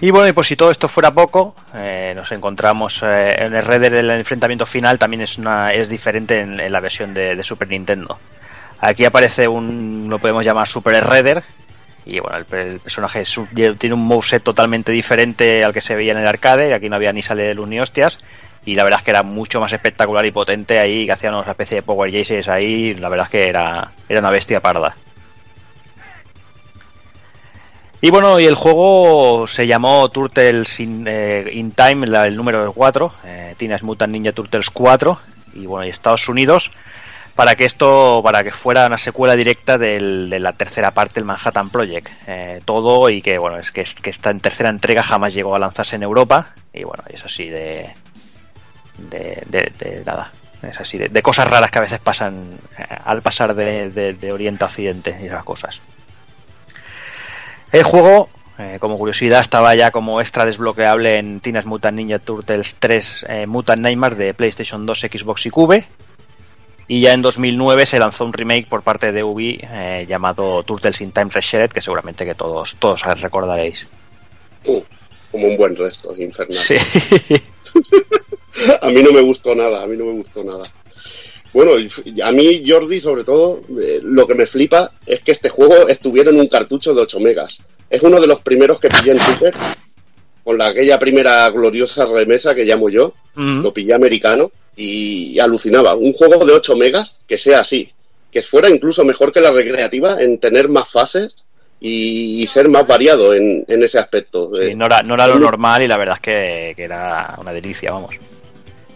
Y 0.01 0.11
bueno, 0.11 0.27
y 0.27 0.33
por 0.33 0.45
si 0.45 0.55
todo 0.57 0.69
esto 0.69 0.89
fuera 0.89 1.11
poco, 1.11 1.55
eh, 1.75 2.13
nos 2.15 2.31
encontramos 2.33 3.01
eh, 3.03 3.35
en 3.45 3.55
el 3.55 3.63
Redder 3.63 3.91
del 3.93 4.09
enfrentamiento 4.11 4.65
final, 4.65 4.99
también 4.99 5.21
es, 5.21 5.37
una, 5.37 5.71
es 5.71 5.87
diferente 5.87 6.41
en, 6.41 6.59
en 6.59 6.71
la 6.71 6.79
versión 6.81 7.13
de, 7.13 7.35
de 7.37 7.43
Super 7.43 7.69
Nintendo. 7.69 8.19
Aquí 8.85 9.05
aparece 9.05 9.47
un, 9.47 10.07
lo 10.09 10.19
podemos 10.19 10.43
llamar 10.43 10.67
Super 10.67 11.01
Redder, 11.05 11.41
y 12.05 12.19
bueno, 12.19 12.37
el, 12.37 12.79
personaje 12.81 13.23
tiene 13.77 13.95
un 13.95 14.05
moveset 14.05 14.43
totalmente 14.43 14.91
diferente 14.91 15.63
al 15.63 15.71
que 15.71 15.79
se 15.79 15.95
veía 15.95 16.11
en 16.11 16.17
el 16.17 16.27
arcade, 16.27 16.67
y 16.67 16.73
aquí 16.73 16.89
no 16.89 16.97
había 16.97 17.13
ni 17.13 17.21
sale 17.21 17.43
de 17.43 17.55
luz 17.55 17.69
ni 17.69 17.79
hostias, 17.79 18.19
y 18.65 18.75
la 18.75 18.83
verdad 18.83 18.99
es 18.99 19.05
que 19.05 19.11
era 19.11 19.23
mucho 19.23 19.61
más 19.61 19.71
espectacular 19.71 20.25
y 20.25 20.31
potente 20.31 20.79
ahí, 20.79 21.05
que 21.05 21.13
hacían 21.13 21.33
una 21.33 21.49
especie 21.49 21.75
de 21.75 21.83
Power 21.83 22.11
Jaces 22.11 22.49
ahí, 22.49 22.93
la 22.95 23.07
verdad 23.07 23.27
es 23.27 23.31
que 23.31 23.47
era, 23.47 23.89
era 24.09 24.19
una 24.19 24.31
bestia 24.31 24.59
parda. 24.59 24.93
Y 28.01 28.11
bueno, 28.11 28.37
y 28.37 28.45
el 28.47 28.55
juego 28.55 29.47
se 29.47 29.65
llamó 29.65 30.09
Turtles 30.09 30.77
in, 30.81 31.05
eh, 31.07 31.71
Time, 31.73 32.05
el 32.05 32.35
número 32.35 32.73
4, 32.73 33.13
eh, 33.23 33.55
Teenage 33.57 33.85
Mutant 33.85 34.11
Ninja 34.11 34.33
Turtles 34.33 34.69
4, 34.71 35.19
y 35.53 35.67
bueno, 35.67 35.87
y 35.87 35.89
Estados 35.89 36.27
Unidos, 36.27 36.69
para 37.35 37.55
que 37.55 37.65
esto, 37.65 38.21
para 38.23 38.43
que 38.43 38.51
fuera 38.51 38.85
una 38.87 38.97
secuela 38.97 39.35
directa 39.35 39.77
del- 39.77 40.29
de 40.29 40.39
la 40.39 40.53
tercera 40.53 40.91
parte 40.91 41.15
del 41.15 41.25
Manhattan 41.25 41.69
Project. 41.69 42.09
Eh, 42.27 42.61
todo 42.65 43.09
y 43.09 43.21
que 43.21 43.37
bueno, 43.37 43.57
es 43.57 43.71
que, 43.71 43.81
es 43.81 43.95
que 43.95 44.09
esta 44.11 44.29
en 44.29 44.39
tercera 44.39 44.69
entrega 44.69 45.01
jamás 45.03 45.33
llegó 45.33 45.55
a 45.55 45.59
lanzarse 45.59 45.95
en 45.95 46.03
Europa, 46.03 46.53
y 46.73 46.83
bueno, 46.83 47.03
y 47.11 47.15
eso 47.15 47.27
sí 47.29 47.49
de, 47.49 47.93
de, 48.97 50.01
nada. 50.05 50.31
Es 50.61 50.79
así, 50.79 50.97
de, 50.97 51.09
de 51.09 51.21
cosas 51.21 51.49
raras 51.49 51.71
que 51.71 51.79
a 51.79 51.81
veces 51.81 51.99
pasan 51.99 52.57
eh, 52.77 52.85
al 53.03 53.21
pasar 53.21 53.53
de, 53.53 54.31
Oriente 54.31 54.63
a 54.63 54.67
Occidente 54.67 55.17
y 55.21 55.25
esas 55.25 55.43
cosas. 55.43 55.81
El 57.71 57.83
juego, 57.83 58.29
eh, 58.59 58.77
como 58.79 58.97
curiosidad, 58.97 59.41
estaba 59.41 59.73
ya 59.75 59.91
como 59.91 60.21
extra 60.21 60.45
desbloqueable 60.45 61.17
en 61.17 61.39
Teenage 61.41 61.67
Mutant 61.67 61.97
Ninja 61.97 62.19
Turtles 62.19 62.75
3 62.79 63.25
eh, 63.27 63.47
Mutant 63.47 63.81
Nightmare 63.81 64.15
de 64.15 64.33
PlayStation 64.33 64.85
2, 64.85 64.99
Xbox 65.11 65.45
y 65.47 65.49
Cube. 65.49 65.87
Y 66.87 67.01
ya 67.01 67.13
en 67.13 67.21
2009 67.21 67.85
se 67.85 67.99
lanzó 67.99 68.25
un 68.25 68.33
remake 68.33 68.67
por 68.67 68.81
parte 68.81 69.11
de 69.11 69.23
Ubi 69.23 69.59
eh, 69.63 70.05
llamado 70.07 70.63
Turtles 70.63 70.99
in 71.01 71.11
Time 71.11 71.31
Reshared, 71.31 71.71
que 71.71 71.81
seguramente 71.81 72.25
que 72.25 72.35
todos, 72.35 72.75
todos 72.77 73.01
recordaréis. 73.21 73.85
Uh, 74.65 74.81
como 75.31 75.47
un 75.47 75.57
buen 75.57 75.75
resto, 75.75 76.13
infernal. 76.17 76.63
Sí. 76.63 76.75
a 78.81 78.89
mí 78.89 79.01
no 79.01 79.13
me 79.13 79.21
gustó 79.21 79.55
nada, 79.55 79.83
a 79.83 79.87
mí 79.87 79.95
no 79.95 80.05
me 80.05 80.13
gustó 80.13 80.43
nada. 80.43 80.71
Bueno, 81.53 81.71
a 82.23 82.31
mí, 82.31 82.63
Jordi, 82.67 82.99
sobre 82.99 83.23
todo, 83.23 83.61
eh, 83.81 83.99
lo 84.03 84.27
que 84.27 84.35
me 84.35 84.45
flipa 84.45 84.91
es 85.05 85.21
que 85.21 85.31
este 85.31 85.49
juego 85.49 85.87
estuviera 85.87 86.31
en 86.31 86.39
un 86.39 86.47
cartucho 86.47 86.93
de 86.93 87.01
8 87.01 87.19
megas. 87.19 87.59
Es 87.89 88.01
uno 88.01 88.19
de 88.19 88.27
los 88.27 88.41
primeros 88.41 88.79
que 88.79 88.89
pillé 88.89 89.11
en 89.11 89.23
Super, 89.23 89.53
con 90.43 90.57
la, 90.57 90.67
aquella 90.67 90.97
primera 90.97 91.49
gloriosa 91.51 92.05
remesa 92.05 92.55
que 92.55 92.65
llamo 92.65 92.89
yo. 92.89 93.13
Lo 93.35 93.73
pillé 93.73 93.93
americano 93.93 94.51
y 94.75 95.39
alucinaba. 95.39 95.95
Un 95.95 96.13
juego 96.13 96.45
de 96.45 96.53
8 96.53 96.75
megas 96.75 97.17
que 97.27 97.37
sea 97.37 97.59
así. 97.61 97.91
Que 98.31 98.41
fuera 98.41 98.69
incluso 98.69 99.03
mejor 99.05 99.31
que 99.31 99.41
la 99.41 99.51
recreativa 99.51 100.21
en 100.21 100.39
tener 100.39 100.67
más 100.69 100.91
fases 100.91 101.35
y, 101.79 102.47
ser 102.47 102.69
más 102.69 102.87
variado 102.87 103.33
en, 103.33 103.63
en 103.67 103.83
ese 103.83 103.99
aspecto. 103.99 104.49
Sí, 104.55 104.67
Eh, 104.71 104.75
no, 104.75 104.85
era, 104.85 105.03
no 105.03 105.13
era 105.15 105.27
lo 105.27 105.37
normal 105.37 105.83
y 105.83 105.87
la 105.87 105.97
verdad 105.97 106.15
es 106.15 106.21
que, 106.21 106.73
que 106.75 106.83
era 106.85 107.37
una 107.39 107.51
delicia, 107.53 107.91
vamos. 107.91 108.15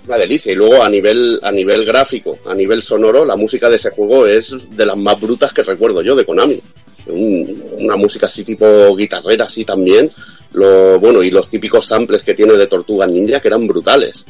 una 0.07 0.17
delicia. 0.17 0.51
Y 0.53 0.55
luego 0.55 0.81
a 0.81 0.89
nivel, 0.89 1.39
a 1.43 1.51
nivel 1.51 1.85
gráfico, 1.85 2.39
a 2.47 2.53
nivel 2.55 2.81
sonoro, 2.81 3.25
la 3.25 3.35
música 3.35 3.69
de 3.69 3.75
ese 3.75 3.91
juego 3.91 4.25
es 4.25 4.71
de 4.75 4.85
las 4.85 4.95
más 4.97 5.19
brutas 5.19 5.51
que 5.53 5.63
recuerdo 5.63 6.01
yo 6.01 6.15
de 6.15 6.25
Konami. 6.25 6.59
Un- 7.07 7.63
una 7.79 7.95
música 7.95 8.27
así 8.27 8.43
tipo 8.43 8.95
guitarrera, 8.95 9.45
así 9.45 9.63
también. 9.65 10.09
Lo, 10.53 10.97
bueno, 10.99 11.21
y 11.21 11.29
los 11.29 11.49
típicos 11.49 11.85
samples 11.85 12.23
que 12.23 12.33
tiene 12.33 12.53
de 12.53 12.67
Tortugas 12.67 13.09
Ninja 13.09 13.39
que 13.41 13.49
eran 13.49 13.67
brutales. 13.67 14.25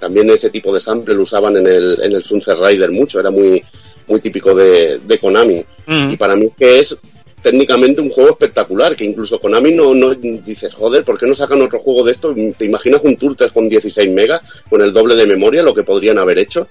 También 0.00 0.30
ese 0.30 0.50
tipo 0.50 0.72
de 0.72 0.80
sample 0.80 1.14
lo 1.14 1.22
usaban 1.22 1.56
en 1.58 1.66
el, 1.66 1.98
en 2.02 2.12
el 2.12 2.24
Sunset 2.24 2.58
Rider 2.58 2.90
mucho, 2.90 3.20
era 3.20 3.30
muy, 3.30 3.62
muy 4.08 4.20
típico 4.20 4.54
de, 4.54 4.98
de 4.98 5.18
Konami. 5.18 5.64
Y 6.08 6.16
para 6.16 6.36
mí 6.36 6.46
es 6.46 6.52
que 6.56 6.78
es 6.78 6.96
técnicamente 7.42 8.00
un 8.00 8.10
juego 8.10 8.30
espectacular, 8.30 8.96
que 8.96 9.04
incluso 9.04 9.40
Konami 9.40 9.72
no, 9.72 9.94
no 9.94 10.14
dices, 10.14 10.74
joder, 10.74 11.04
¿por 11.04 11.18
qué 11.18 11.26
no 11.26 11.34
sacan 11.34 11.62
otro 11.62 11.78
juego 11.78 12.04
de 12.04 12.12
esto? 12.12 12.34
¿Te 12.56 12.64
imaginas 12.64 13.00
un 13.04 13.16
Turtles 13.16 13.52
con 13.52 13.68
16 13.68 14.10
megas, 14.12 14.42
con 14.68 14.80
el 14.82 14.92
doble 14.92 15.16
de 15.16 15.26
memoria, 15.26 15.62
lo 15.62 15.74
que 15.74 15.82
podrían 15.82 16.18
haber 16.18 16.38
hecho? 16.38 16.66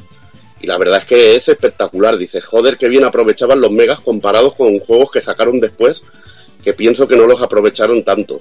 Y 0.61 0.67
la 0.67 0.77
verdad 0.77 0.99
es 0.99 1.05
que 1.05 1.35
es 1.35 1.47
espectacular, 1.47 2.17
dices, 2.17 2.45
joder, 2.45 2.77
qué 2.77 2.89
bien 2.89 3.03
aprovechaban 3.03 3.61
los 3.61 3.71
megas 3.71 4.01
comparados 4.01 4.55
con 4.55 4.79
juegos 4.79 5.11
que 5.11 5.21
sacaron 5.21 5.59
después, 5.59 6.03
que 6.63 6.73
pienso 6.73 7.07
que 7.07 7.15
no 7.15 7.25
los 7.25 7.41
aprovecharon 7.41 8.03
tanto. 8.03 8.39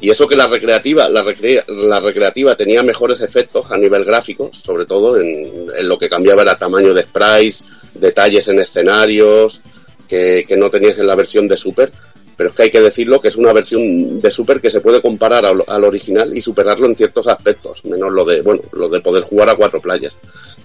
Y 0.00 0.10
eso 0.10 0.26
que 0.26 0.36
la 0.36 0.46
recreativa, 0.46 1.08
la, 1.08 1.22
recre- 1.22 1.66
la 1.66 2.00
recreativa 2.00 2.56
tenía 2.56 2.82
mejores 2.82 3.20
efectos 3.20 3.66
a 3.70 3.76
nivel 3.76 4.04
gráfico, 4.04 4.50
sobre 4.52 4.86
todo 4.86 5.20
en, 5.20 5.66
en 5.76 5.88
lo 5.88 5.98
que 5.98 6.08
cambiaba 6.08 6.42
era 6.42 6.56
tamaño 6.56 6.94
de 6.94 7.02
sprites, 7.02 7.64
detalles 7.94 8.48
en 8.48 8.60
escenarios, 8.60 9.60
que, 10.08 10.44
que 10.48 10.56
no 10.56 10.70
tenías 10.70 10.98
en 10.98 11.06
la 11.06 11.14
versión 11.14 11.46
de 11.46 11.56
Super. 11.56 11.92
Pero 12.36 12.48
es 12.48 12.56
que 12.56 12.62
hay 12.62 12.70
que 12.70 12.80
decirlo 12.80 13.20
que 13.20 13.28
es 13.28 13.36
una 13.36 13.52
versión 13.52 14.18
de 14.18 14.30
Super 14.30 14.62
que 14.62 14.70
se 14.70 14.80
puede 14.80 15.02
comparar 15.02 15.44
al, 15.44 15.62
al 15.66 15.84
original 15.84 16.34
y 16.34 16.40
superarlo 16.40 16.86
en 16.86 16.96
ciertos 16.96 17.26
aspectos, 17.26 17.84
menos 17.84 18.10
lo 18.10 18.24
de, 18.24 18.40
bueno, 18.40 18.62
lo 18.72 18.88
de 18.88 19.00
poder 19.00 19.24
jugar 19.24 19.50
a 19.50 19.56
cuatro 19.56 19.80
playas. 19.82 20.14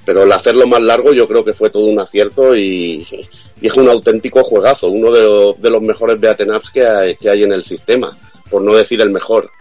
Pero 0.06 0.24
el 0.24 0.32
hacerlo 0.32 0.66
más 0.68 0.82
largo 0.82 1.12
yo 1.12 1.28
creo 1.28 1.44
que 1.44 1.54
fue 1.54 1.70
todo 1.70 1.88
un 1.88 2.00
acierto 2.00 2.56
y, 2.56 3.06
y 3.60 3.68
es 3.68 3.74
un 3.74 3.90
auténtico 3.90 4.42
juegazo, 4.44 4.88
uno 4.88 5.12
de, 5.12 5.56
de 5.58 5.70
los 5.70 5.82
mejores 5.82 6.18
beaten 6.18 6.52
ups 6.54 6.70
que 6.70 6.86
hay, 6.86 7.16
que 7.18 7.30
hay 7.30 7.44
en 7.44 7.52
el 7.52 7.66
sistema, 7.66 8.16
por 8.56 8.64
no 8.64 8.74
decir 8.74 9.02
el 9.02 9.10
mejor. 9.10 9.52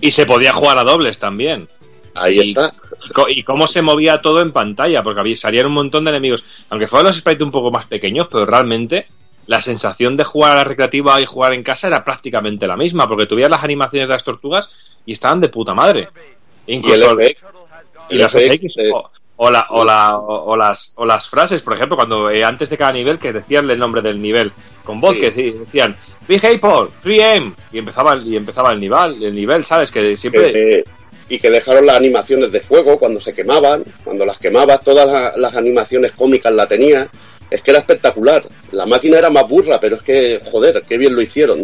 Y 0.00 0.10
se 0.10 0.26
podía 0.26 0.52
jugar 0.52 0.80
a 0.80 0.82
dobles 0.82 1.20
también. 1.20 1.68
Ahí 2.12 2.40
y, 2.40 2.50
está. 2.50 2.72
y 3.28 3.44
cómo 3.44 3.68
se 3.68 3.82
movía 3.82 4.20
todo 4.20 4.42
en 4.42 4.50
pantalla, 4.50 5.04
porque 5.04 5.20
había, 5.20 5.36
salían 5.36 5.66
un 5.66 5.74
montón 5.74 6.02
de 6.02 6.10
enemigos. 6.10 6.44
Aunque 6.68 6.88
fueran 6.88 7.06
los 7.06 7.18
sprites 7.18 7.44
un 7.44 7.52
poco 7.52 7.70
más 7.70 7.86
pequeños, 7.86 8.26
pero 8.26 8.44
realmente 8.44 9.06
la 9.46 9.62
sensación 9.62 10.16
de 10.16 10.24
jugar 10.24 10.50
a 10.50 10.56
la 10.56 10.64
recreativa 10.64 11.20
y 11.20 11.24
jugar 11.24 11.52
en 11.52 11.62
casa 11.62 11.86
era 11.86 12.04
prácticamente 12.04 12.66
la 12.66 12.76
misma, 12.76 13.06
porque 13.06 13.26
tuvieras 13.26 13.52
las 13.52 13.62
animaciones 13.62 14.08
de 14.08 14.14
las 14.14 14.24
tortugas 14.24 14.72
y 15.06 15.12
estaban 15.12 15.40
de 15.40 15.48
puta 15.48 15.72
madre. 15.72 16.08
Incluso 16.66 17.20
Y 17.20 17.22
el 17.22 17.28
FX, 17.28 17.42
y 18.10 18.14
el 18.14 18.20
las 18.22 18.32
FX, 18.32 18.74
FX, 18.74 19.20
o, 19.36 19.50
la- 19.50 19.66
o 19.70 19.84
la- 19.84 20.16
o- 20.18 20.56
las, 20.56 20.92
o 20.96 21.04
las 21.04 21.28
frases, 21.28 21.62
por 21.62 21.74
ejemplo, 21.74 21.96
cuando 21.96 22.30
eh, 22.30 22.42
antes 22.44 22.70
de 22.70 22.78
cada 22.78 22.92
nivel 22.92 23.18
que 23.18 23.32
decían 23.32 23.68
el 23.70 23.78
nombre 23.78 24.02
del 24.02 24.20
nivel 24.20 24.52
con 24.84 25.00
voz, 25.00 25.14
Sí. 25.14 25.20
que 25.20 25.30
decían 25.30 25.96
Big 26.26 26.44
Apple, 26.44 26.88
3M, 27.04 27.54
y 27.72 27.78
empezaba, 27.78 28.16
y 28.16 28.36
empezaba 28.36 28.72
el 28.72 28.80
nivel, 28.80 29.22
el 29.22 29.34
nivel, 29.34 29.64
¿sabes? 29.64 29.90
Que 29.90 30.16
siempre... 30.16 30.84
y 31.28 31.38
que 31.38 31.50
dejaron 31.50 31.84
las 31.86 31.96
animaciones 31.96 32.52
de 32.52 32.60
fuego 32.60 32.98
cuando 32.98 33.20
se 33.20 33.34
quemaban, 33.34 33.82
cuando 34.04 34.24
las 34.24 34.38
quemabas, 34.38 34.82
todas 34.82 35.06
la- 35.08 35.32
las 35.36 35.54
animaciones 35.56 36.12
cómicas 36.12 36.52
la 36.52 36.66
tenía. 36.66 37.08
Es 37.50 37.62
que 37.62 37.70
era 37.70 37.80
espectacular. 37.80 38.44
La 38.72 38.86
máquina 38.86 39.18
era 39.18 39.30
más 39.30 39.46
burra, 39.48 39.78
pero 39.78 39.96
es 39.96 40.02
que, 40.02 40.40
joder, 40.50 40.82
qué 40.88 40.98
bien 40.98 41.14
lo 41.14 41.22
hicieron. 41.22 41.62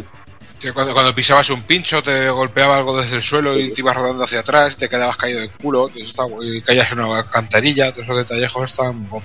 Que 0.63 0.73
cuando, 0.73 0.95
cuando 0.95 1.13
pisabas 1.13 1.51
un 1.51 1.65
pincho 1.65 2.01
te 2.05 2.31
golpeaba 2.31 2.79
algo 2.79 2.97
desde 3.03 3.17
el 3.17 3.23
suelo 3.25 3.59
y 3.59 3.73
te 3.75 3.81
ibas 3.81 3.97
rodando 3.97 4.23
hacia 4.23 4.41
atrás, 4.41 4.77
te 4.77 4.89
quedabas 4.89 5.17
caído 5.17 5.41
de 5.41 5.49
culo, 5.49 5.91
y 5.93 6.63
caías 6.63 6.93
en 6.93 7.01
una 7.01 7.19
alcantarilla, 7.19 7.91
todos 7.91 8.05
esos 8.05 8.17
detallejos 8.19 8.77
guapos. 8.77 9.25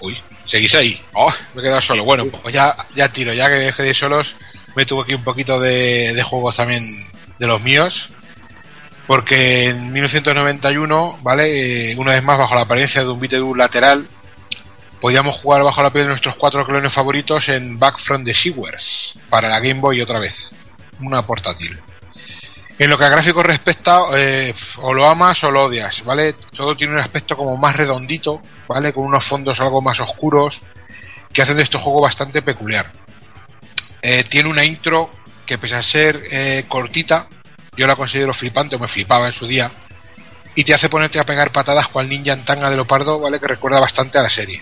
Uy, 0.00 0.22
seguís 0.44 0.74
ahí. 0.74 1.00
Oh, 1.14 1.32
me 1.54 1.62
he 1.62 1.64
quedado 1.64 1.80
solo. 1.80 2.04
Bueno, 2.04 2.26
pues 2.26 2.54
ya, 2.54 2.76
ya 2.94 3.08
tiro, 3.08 3.32
ya 3.32 3.48
que 3.48 3.72
quedéis 3.74 3.96
solos, 3.96 4.34
me 4.74 4.84
tuve 4.84 5.04
aquí 5.04 5.14
un 5.14 5.24
poquito 5.24 5.58
de, 5.58 6.12
de 6.12 6.22
juegos 6.22 6.54
también 6.54 7.06
de 7.38 7.46
los 7.46 7.62
míos. 7.62 8.10
Porque 9.06 9.70
en 9.70 9.92
1991, 9.92 11.20
¿vale? 11.22 11.92
Eh, 11.92 11.96
una 11.96 12.12
vez 12.12 12.22
más, 12.22 12.36
bajo 12.36 12.54
la 12.56 12.62
apariencia 12.62 13.02
de 13.02 13.08
un 13.08 13.20
beat 13.20 13.32
lateral, 13.56 14.06
podíamos 15.06 15.36
jugar 15.36 15.62
bajo 15.62 15.84
la 15.84 15.92
piel 15.92 16.06
de 16.06 16.10
nuestros 16.10 16.34
cuatro 16.34 16.66
clones 16.66 16.92
favoritos 16.92 17.48
en 17.48 17.78
Back 17.78 18.00
from 18.00 18.24
the 18.24 18.34
Sewers 18.34 19.14
para 19.30 19.48
la 19.48 19.60
Game 19.60 19.78
Boy 19.78 20.00
otra 20.00 20.18
vez, 20.18 20.34
una 20.98 21.22
portátil. 21.22 21.78
En 22.76 22.90
lo 22.90 22.98
que 22.98 23.04
a 23.04 23.10
gráficos 23.10 23.46
respecta, 23.46 24.00
eh, 24.16 24.52
o 24.78 24.92
lo 24.92 25.08
amas 25.08 25.44
o 25.44 25.50
lo 25.52 25.66
odias, 25.66 26.04
¿vale? 26.04 26.32
Todo 26.56 26.74
tiene 26.74 26.94
un 26.94 26.98
aspecto 26.98 27.36
como 27.36 27.56
más 27.56 27.76
redondito, 27.76 28.42
¿vale? 28.66 28.92
Con 28.92 29.04
unos 29.04 29.24
fondos 29.24 29.60
algo 29.60 29.80
más 29.80 30.00
oscuros 30.00 30.60
que 31.32 31.40
hacen 31.40 31.56
de 31.56 31.62
este 31.62 31.78
juego 31.78 32.00
bastante 32.00 32.42
peculiar. 32.42 32.90
Eh, 34.02 34.24
tiene 34.24 34.48
una 34.48 34.64
intro 34.64 35.10
que 35.46 35.56
pese 35.56 35.76
a 35.76 35.84
ser 35.84 36.20
eh, 36.28 36.64
cortita, 36.66 37.28
yo 37.76 37.86
la 37.86 37.94
considero 37.94 38.34
flipante, 38.34 38.74
o 38.74 38.80
me 38.80 38.88
flipaba 38.88 39.28
en 39.28 39.34
su 39.34 39.46
día, 39.46 39.70
y 40.56 40.64
te 40.64 40.74
hace 40.74 40.88
ponerte 40.88 41.20
a 41.20 41.24
pegar 41.24 41.52
patadas 41.52 41.86
cual 41.86 42.08
ninja 42.08 42.32
en 42.32 42.44
tanga 42.44 42.68
de 42.68 42.74
leopardo, 42.74 43.20
¿vale? 43.20 43.38
Que 43.38 43.46
recuerda 43.46 43.78
bastante 43.78 44.18
a 44.18 44.22
la 44.22 44.28
serie. 44.28 44.60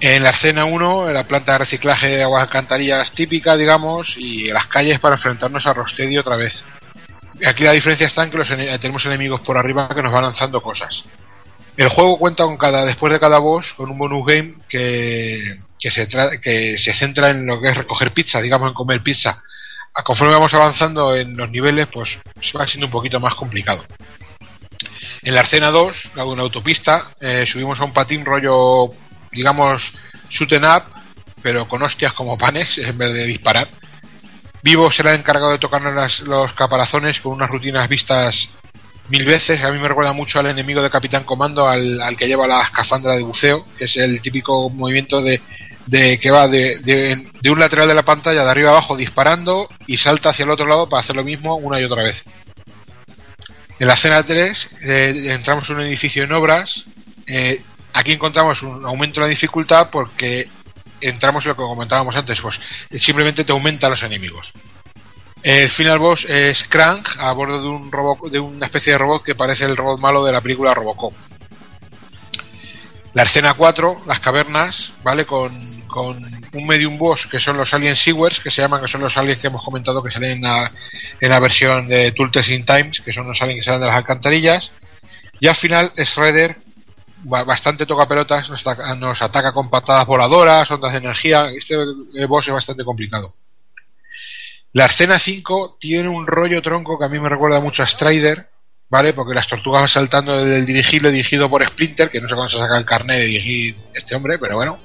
En 0.00 0.22
la 0.22 0.30
escena 0.30 0.64
1, 0.64 1.08
en 1.08 1.14
la 1.14 1.24
planta 1.24 1.52
de 1.52 1.58
reciclaje 1.58 2.08
de 2.08 2.22
aguas 2.22 2.42
alcantarillas 2.44 3.12
típica, 3.12 3.54
digamos, 3.56 4.14
y 4.16 4.48
en 4.48 4.54
las 4.54 4.66
calles 4.66 4.98
para 4.98 5.16
enfrentarnos 5.16 5.66
a 5.66 5.74
Rocksteady 5.74 6.16
otra 6.16 6.36
vez. 6.36 6.62
Aquí 7.46 7.64
la 7.64 7.72
diferencia 7.72 8.06
está 8.06 8.24
en 8.24 8.30
que 8.30 8.38
los 8.38 8.50
ene- 8.50 8.78
tenemos 8.78 9.04
enemigos 9.06 9.40
por 9.42 9.58
arriba 9.58 9.88
que 9.94 10.02
nos 10.02 10.12
van 10.12 10.24
lanzando 10.24 10.60
cosas. 10.62 11.04
El 11.76 11.88
juego 11.88 12.18
cuenta 12.18 12.44
con 12.44 12.56
cada, 12.56 12.84
después 12.84 13.12
de 13.12 13.20
cada 13.20 13.38
boss, 13.38 13.74
con 13.74 13.90
un 13.90 13.98
bonus 13.98 14.24
game 14.26 14.54
que, 14.68 15.38
que, 15.78 15.90
se 15.90 16.08
que 16.42 16.78
se 16.78 16.94
centra 16.94 17.28
en 17.30 17.46
lo 17.46 17.60
que 17.60 17.68
es 17.70 17.76
recoger 17.76 18.12
pizza, 18.12 18.40
digamos, 18.40 18.68
en 18.68 18.74
comer 18.74 19.02
pizza. 19.02 19.42
A 19.94 20.02
conforme 20.02 20.32
vamos 20.34 20.52
avanzando 20.54 21.14
en 21.14 21.36
los 21.36 21.50
niveles, 21.50 21.88
pues 21.92 22.18
va 22.58 22.66
siendo 22.66 22.86
un 22.86 22.92
poquito 22.92 23.20
más 23.20 23.34
complicado. 23.34 23.84
En 25.22 25.34
la 25.34 25.42
escena 25.42 25.70
2, 25.70 26.10
la 26.14 26.22
de 26.24 26.28
una 26.30 26.42
autopista, 26.42 27.08
eh, 27.20 27.44
subimos 27.46 27.78
a 27.80 27.84
un 27.84 27.92
patín 27.92 28.24
rollo, 28.24 28.90
digamos, 29.32 29.92
shoot 30.28 30.52
'em 30.52 30.64
up, 30.64 30.84
pero 31.42 31.66
con 31.68 31.82
hostias 31.82 32.12
como 32.12 32.36
panes 32.38 32.78
en 32.78 32.96
vez 32.98 33.14
de 33.14 33.26
disparar. 33.26 33.68
Vivo 34.62 34.92
será 34.92 35.14
encargado 35.14 35.52
de 35.52 35.58
tocarnos 35.58 35.94
las- 35.94 36.20
los 36.20 36.52
caparazones 36.52 37.20
con 37.20 37.32
unas 37.32 37.48
rutinas 37.48 37.88
vistas 37.88 38.50
mil 39.08 39.24
veces. 39.24 39.62
A 39.64 39.70
mí 39.70 39.78
me 39.78 39.88
recuerda 39.88 40.12
mucho 40.12 40.38
al 40.38 40.46
enemigo 40.48 40.82
de 40.82 40.90
Capitán 40.90 41.24
Comando, 41.24 41.66
al, 41.66 41.98
que 42.16 42.26
lleva 42.26 42.46
la 42.46 42.60
escafandra 42.60 43.16
de 43.16 43.22
buceo, 43.24 43.64
que 43.78 43.84
es 43.86 43.96
el 43.96 44.20
típico 44.20 44.68
movimiento 44.68 45.22
de, 45.22 45.40
de 45.86 46.18
que 46.20 46.30
va 46.30 46.46
de, 46.46 46.78
de- 46.80 47.26
de 47.40 47.50
un 47.50 47.58
lateral 47.58 47.88
de 47.88 47.94
la 47.94 48.04
pantalla, 48.04 48.44
de 48.44 48.50
arriba 48.50 48.70
abajo, 48.70 48.96
disparando 48.96 49.66
y 49.86 49.96
salta 49.96 50.28
hacia 50.28 50.44
el 50.44 50.50
otro 50.50 50.66
lado 50.66 50.88
para 50.88 51.02
hacer 51.02 51.16
lo 51.16 51.24
mismo 51.24 51.56
una 51.56 51.80
y 51.80 51.84
otra 51.84 52.02
vez. 52.02 52.22
En 53.78 53.86
la 53.86 53.94
escena 53.94 54.22
3 54.22 54.68
eh, 54.82 55.28
entramos 55.30 55.68
en 55.70 55.76
un 55.76 55.82
edificio 55.86 56.22
en 56.24 56.32
obras. 56.32 56.84
eh, 57.26 57.62
aquí 57.92 58.12
encontramos 58.12 58.62
un 58.62 58.84
aumento 58.84 59.20
de 59.20 59.26
la 59.26 59.30
dificultad 59.30 59.90
porque 59.90 60.48
entramos 61.00 61.44
en 61.44 61.50
lo 61.50 61.56
que 61.56 61.62
comentábamos 61.62 62.14
antes, 62.16 62.40
pues 62.40 62.60
simplemente 62.98 63.44
te 63.44 63.52
aumenta 63.52 63.88
los 63.88 64.02
enemigos. 64.02 64.52
El 65.42 65.70
final 65.70 65.98
boss 65.98 66.26
es 66.28 66.64
Crank 66.64 67.08
a 67.18 67.32
bordo 67.32 67.62
de 67.62 67.68
un 67.68 67.90
robot, 67.90 68.30
de 68.30 68.38
una 68.38 68.66
especie 68.66 68.92
de 68.92 68.98
robot 68.98 69.22
que 69.22 69.34
parece 69.34 69.64
el 69.64 69.76
robot 69.76 69.98
malo 69.98 70.22
de 70.22 70.32
la 70.32 70.40
película 70.42 70.74
Robocop. 70.74 71.14
La 73.14 73.22
escena 73.22 73.54
4, 73.54 74.02
las 74.06 74.20
cavernas, 74.20 74.92
¿vale? 75.02 75.24
Con, 75.24 75.80
un 76.52 76.66
medium 76.66 76.96
boss 76.96 77.26
que 77.26 77.40
son 77.40 77.56
los 77.56 77.74
Alien 77.74 77.96
Sewers, 77.96 78.38
que 78.38 78.50
se 78.50 78.62
llaman, 78.62 78.82
que 78.82 78.88
son 78.88 79.00
los 79.00 79.16
aliens 79.16 79.40
que 79.40 79.48
hemos 79.48 79.64
comentado 79.64 80.00
que 80.02 80.10
salen 80.10 80.40
en 80.40 81.30
la, 81.30 81.40
versión 81.40 81.88
de 81.88 82.12
Tool 82.12 82.30
Testing 82.30 82.64
Times, 82.64 83.00
que 83.00 83.12
son 83.12 83.26
los 83.26 83.40
aliens 83.42 83.60
que 83.60 83.64
salen 83.64 83.80
de 83.80 83.86
las 83.88 83.96
alcantarillas. 83.96 84.70
Y 85.40 85.48
al 85.48 85.56
final 85.56 85.90
Shredder, 85.96 86.58
bastante 87.24 87.86
toca 87.86 88.06
pelotas, 88.08 88.48
nos 88.50 88.60
ataca, 88.66 88.94
nos 88.94 89.20
ataca 89.22 89.52
con 89.52 89.68
patadas 89.70 90.06
voladoras, 90.06 90.70
ondas 90.70 90.92
de 90.92 90.98
energía. 90.98 91.50
Este 91.56 91.76
boss 92.26 92.48
es 92.48 92.54
bastante 92.54 92.84
complicado. 92.84 93.32
La 94.72 94.86
escena 94.86 95.18
5 95.18 95.76
tiene 95.80 96.08
un 96.08 96.26
rollo 96.26 96.62
tronco 96.62 96.98
que 96.98 97.04
a 97.04 97.08
mí 97.08 97.18
me 97.18 97.28
recuerda 97.28 97.60
mucho 97.60 97.82
a 97.82 97.86
Strider, 97.86 98.48
¿vale? 98.88 99.12
Porque 99.12 99.34
las 99.34 99.48
tortugas 99.48 99.82
van 99.82 99.88
saltando 99.88 100.44
del 100.44 100.64
dirigible 100.64 101.10
dirigido 101.10 101.50
por 101.50 101.62
Splinter, 101.66 102.08
que 102.10 102.20
no 102.20 102.28
sé 102.28 102.34
cuándo 102.34 102.50
se 102.50 102.58
saca 102.58 102.78
el 102.78 102.84
carnet 102.84 103.16
de 103.18 103.24
dirigir 103.26 103.76
este 103.94 104.14
hombre, 104.14 104.38
pero 104.38 104.56
bueno. 104.56 104.78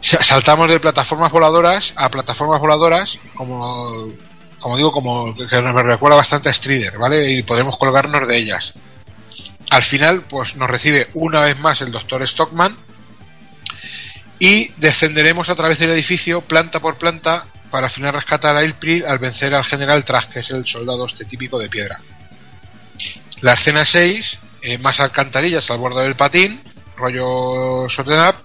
Sa- 0.00 0.22
Saltamos 0.22 0.68
de 0.68 0.80
plataformas 0.80 1.30
voladoras 1.30 1.92
a 1.96 2.08
plataformas 2.10 2.60
voladoras, 2.60 3.16
como, 3.34 4.08
como 4.58 4.76
digo, 4.76 4.90
como 4.92 5.34
que 5.34 5.62
nos 5.62 5.82
recuerda 5.82 6.16
bastante 6.16 6.48
a 6.48 6.52
Strider, 6.52 6.98
¿vale? 6.98 7.30
Y 7.30 7.42
podemos 7.44 7.78
colgarnos 7.78 8.26
de 8.26 8.36
ellas. 8.36 8.74
Al 9.70 9.82
final, 9.82 10.22
pues 10.22 10.56
nos 10.56 10.68
recibe 10.68 11.08
una 11.14 11.40
vez 11.40 11.58
más 11.58 11.80
el 11.80 11.90
doctor 11.90 12.26
Stockman 12.26 12.76
y 14.38 14.68
descenderemos 14.76 15.48
a 15.48 15.54
través 15.54 15.78
del 15.78 15.90
edificio 15.90 16.40
planta 16.40 16.80
por 16.80 16.96
planta 16.96 17.46
para 17.70 17.86
al 17.86 17.92
final 17.92 18.14
rescatar 18.14 18.56
a 18.56 18.60
April 18.60 19.04
al 19.06 19.18
vencer 19.18 19.54
al 19.54 19.64
general 19.64 20.04
Trask, 20.04 20.32
que 20.32 20.40
es 20.40 20.50
el 20.50 20.64
soldado 20.64 21.06
este 21.06 21.24
típico 21.24 21.58
de 21.58 21.68
piedra. 21.68 21.98
La 23.40 23.54
escena 23.54 23.84
6, 23.84 24.38
eh, 24.62 24.78
más 24.78 25.00
alcantarillas 25.00 25.70
al 25.70 25.78
borde 25.78 26.02
del 26.02 26.14
patín, 26.14 26.60
rollo 26.96 27.88
shotgun 27.88 28.20
up, 28.20 28.36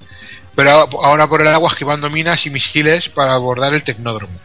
pero 0.56 0.90
ahora 1.04 1.28
por 1.28 1.42
el 1.42 1.54
agua 1.54 1.70
esquivando 1.70 2.10
minas 2.10 2.46
y 2.46 2.50
misiles 2.50 3.10
para 3.10 3.34
abordar 3.34 3.74
el 3.74 3.84
tecnódromo. 3.84 4.40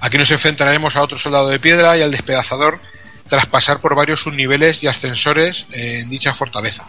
Aquí 0.00 0.18
nos 0.18 0.30
enfrentaremos 0.30 0.96
a 0.96 1.02
otro 1.02 1.18
soldado 1.18 1.48
de 1.48 1.60
piedra 1.60 1.96
y 1.96 2.02
al 2.02 2.10
despedazador 2.10 2.80
tras 3.32 3.46
pasar 3.46 3.80
por 3.80 3.94
varios 3.94 4.20
subniveles 4.20 4.82
y 4.82 4.88
ascensores 4.88 5.64
en 5.70 6.10
dicha 6.10 6.34
fortaleza. 6.34 6.86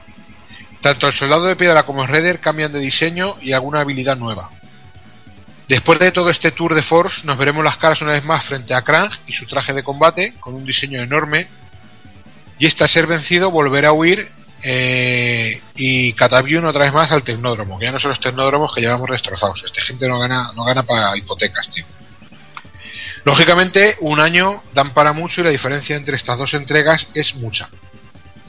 Tanto 0.82 1.08
el 1.08 1.14
soldado 1.14 1.46
de 1.46 1.56
piedra 1.56 1.84
como 1.84 2.04
el 2.04 2.10
Redder 2.10 2.42
cambian 2.42 2.74
de 2.74 2.80
diseño 2.80 3.36
y 3.42 3.54
alguna 3.54 3.80
habilidad 3.80 4.18
nueva. 4.18 4.50
Después 5.70 6.00
de 6.00 6.12
todo 6.12 6.30
este 6.30 6.52
tour 6.52 6.76
de 6.76 6.84
force, 6.84 7.22
nos 7.24 7.38
veremos 7.38 7.64
las 7.64 7.78
caras 7.78 8.02
una 8.02 8.12
vez 8.12 8.26
más 8.26 8.44
frente 8.44 8.74
a 8.74 8.82
Krang 8.82 9.10
y 9.26 9.32
su 9.32 9.46
traje 9.46 9.72
de 9.72 9.84
combate, 9.84 10.34
con 10.42 10.54
un 10.54 10.66
diseño 10.66 11.02
enorme. 11.02 11.48
Y 12.60 12.66
este 12.66 12.86
ser 12.90 13.08
vencido 13.08 13.50
volverá 13.50 13.88
a 13.88 13.94
huir 13.94 14.28
eh, 14.62 15.62
y 15.78 16.12
Catavium 16.12 16.66
otra 16.66 16.84
vez 16.84 16.92
más 16.92 17.10
al 17.10 17.24
tecnódromo, 17.24 17.80
que 17.80 17.86
ya 17.86 17.94
no 17.94 18.02
son 18.02 18.10
los 18.10 18.20
tecnódromos 18.20 18.76
que 18.76 18.82
llevamos 18.82 19.10
destrozados. 19.10 19.64
Esta 19.64 19.82
gente 19.82 20.10
no 20.10 20.20
gana, 20.20 20.52
no 20.54 20.66
gana 20.66 20.84
para 20.84 21.18
hipotecas, 21.18 21.70
tío. 21.70 21.86
Lógicamente, 23.26 23.96
un 24.02 24.20
año 24.20 24.62
dan 24.74 24.94
para 24.94 25.14
mucho 25.14 25.42
y 25.42 25.44
la 25.46 25.50
diferencia 25.50 25.96
entre 25.96 26.18
estas 26.18 26.38
dos 26.38 26.54
entregas 26.54 27.08
es 27.14 27.36
mucha. 27.36 27.70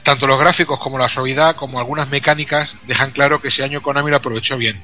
Tanto 0.03 0.27
los 0.27 0.39
gráficos 0.39 0.81
como 0.81 0.99
la 0.99 1.09
suavidad, 1.09 1.57
como 1.57 1.78
algunas 1.78 2.09
mecánicas, 2.09 2.75
dejan 2.86 3.12
claro 3.12 3.41
que 3.41 3.49
ese 3.49 3.62
año 3.62 3.81
Konami 3.81 4.11
lo 4.11 4.17
aprovechó 4.17 4.59
bien. 4.59 4.83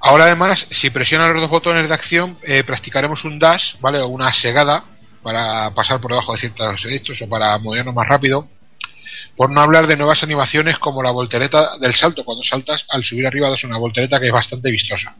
Ahora 0.00 0.24
además, 0.24 0.66
si 0.70 0.90
presionan 0.90 1.32
los 1.32 1.42
dos 1.42 1.50
botones 1.50 1.88
de 1.88 1.94
acción, 1.94 2.36
eh, 2.42 2.62
practicaremos 2.62 3.24
un 3.24 3.38
dash, 3.38 3.74
¿vale? 3.80 4.00
O 4.00 4.08
una 4.08 4.32
segada 4.32 4.84
para 5.22 5.70
pasar 5.70 6.00
por 6.00 6.12
debajo 6.12 6.32
de 6.34 6.38
ciertos 6.38 6.84
hechos 6.88 7.20
o 7.22 7.28
para 7.28 7.58
movernos 7.58 7.94
más 7.94 8.06
rápido. 8.06 8.48
Por 9.34 9.50
no 9.50 9.60
hablar 9.60 9.86
de 9.86 9.96
nuevas 9.96 10.22
animaciones 10.22 10.78
como 10.78 11.02
la 11.02 11.10
voltereta 11.10 11.78
del 11.80 11.94
salto, 11.94 12.24
cuando 12.24 12.44
saltas 12.44 12.84
al 12.88 13.02
subir 13.02 13.26
arriba 13.26 13.50
das 13.50 13.64
una 13.64 13.78
voltereta 13.78 14.20
que 14.20 14.26
es 14.26 14.32
bastante 14.32 14.70
vistosa. 14.70 15.14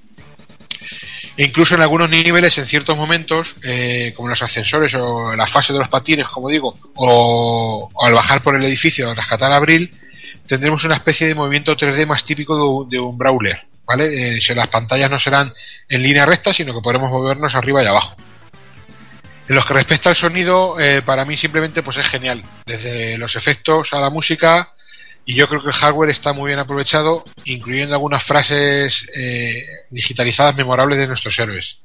Incluso 1.41 1.77
en 1.77 1.83
algunos 1.83 2.09
niveles, 2.11 2.59
en 2.59 2.67
ciertos 2.67 2.97
momentos, 2.97 3.55
eh, 3.63 4.13
como 4.17 4.29
los 4.29 4.43
ascensores 4.43 4.93
o 4.95 5.35
la 5.37 5.47
fase 5.47 5.73
de 5.73 5.79
los 5.79 5.89
patines, 5.89 6.27
como 6.27 6.49
digo, 6.49 6.77
o, 6.97 7.89
al 8.03 8.13
bajar 8.13 8.43
por 8.43 8.57
el 8.57 8.65
edificio 8.65 9.09
a 9.11 9.15
rescatar 9.15 9.53
a 9.53 9.57
Abril, 9.57 9.89
tendremos 10.49 10.83
una 10.85 10.97
especie 10.97 11.29
de 11.29 11.37
movimiento 11.37 11.77
3D 11.77 12.07
más 12.07 12.25
típico 12.25 12.85
de, 12.91 12.99
un- 12.99 13.17
brawler, 13.17 13.57
¿vale? 13.87 14.37
Eh, 14.37 14.55
las 14.55 14.67
pantallas 14.69 15.09
no 15.11 15.21
serán 15.21 15.53
en 15.89 16.03
línea 16.03 16.27
recta, 16.27 16.53
sino 16.53 16.75
que 16.75 16.81
podremos 16.83 17.11
movernos 17.11 17.55
arriba 17.55 17.85
y 17.85 17.87
abajo. 17.87 18.17
En 19.49 19.55
lo 19.55 19.65
que 19.65 19.75
respecta 19.75 20.11
al 20.11 20.17
sonido, 20.17 20.79
eh, 20.81 21.03
para 21.03 21.25
mí 21.25 21.37
simplemente 21.37 21.83
pues 21.83 21.99
es 21.99 22.09
genial. 22.09 22.43
Desde 22.67 23.17
los 23.17 23.35
efectos 23.37 23.93
a 23.93 24.01
la 24.01 24.11
música, 24.11 24.73
y 25.29 25.35
yo 25.35 25.47
creo 25.47 25.61
que 25.61 25.69
el 25.69 25.75
hardware 25.75 26.09
está 26.09 26.33
muy 26.33 26.47
bien 26.47 26.59
aprovechado, 26.59 27.23
incluyendo 27.45 27.95
algunas 27.95 28.25
frases 28.25 29.07
eh, 29.15 29.63
digitalizadas 29.91 30.55
memorables 30.55 30.99
de 30.99 31.07
nuestros 31.07 31.39
héroes. 31.39 31.77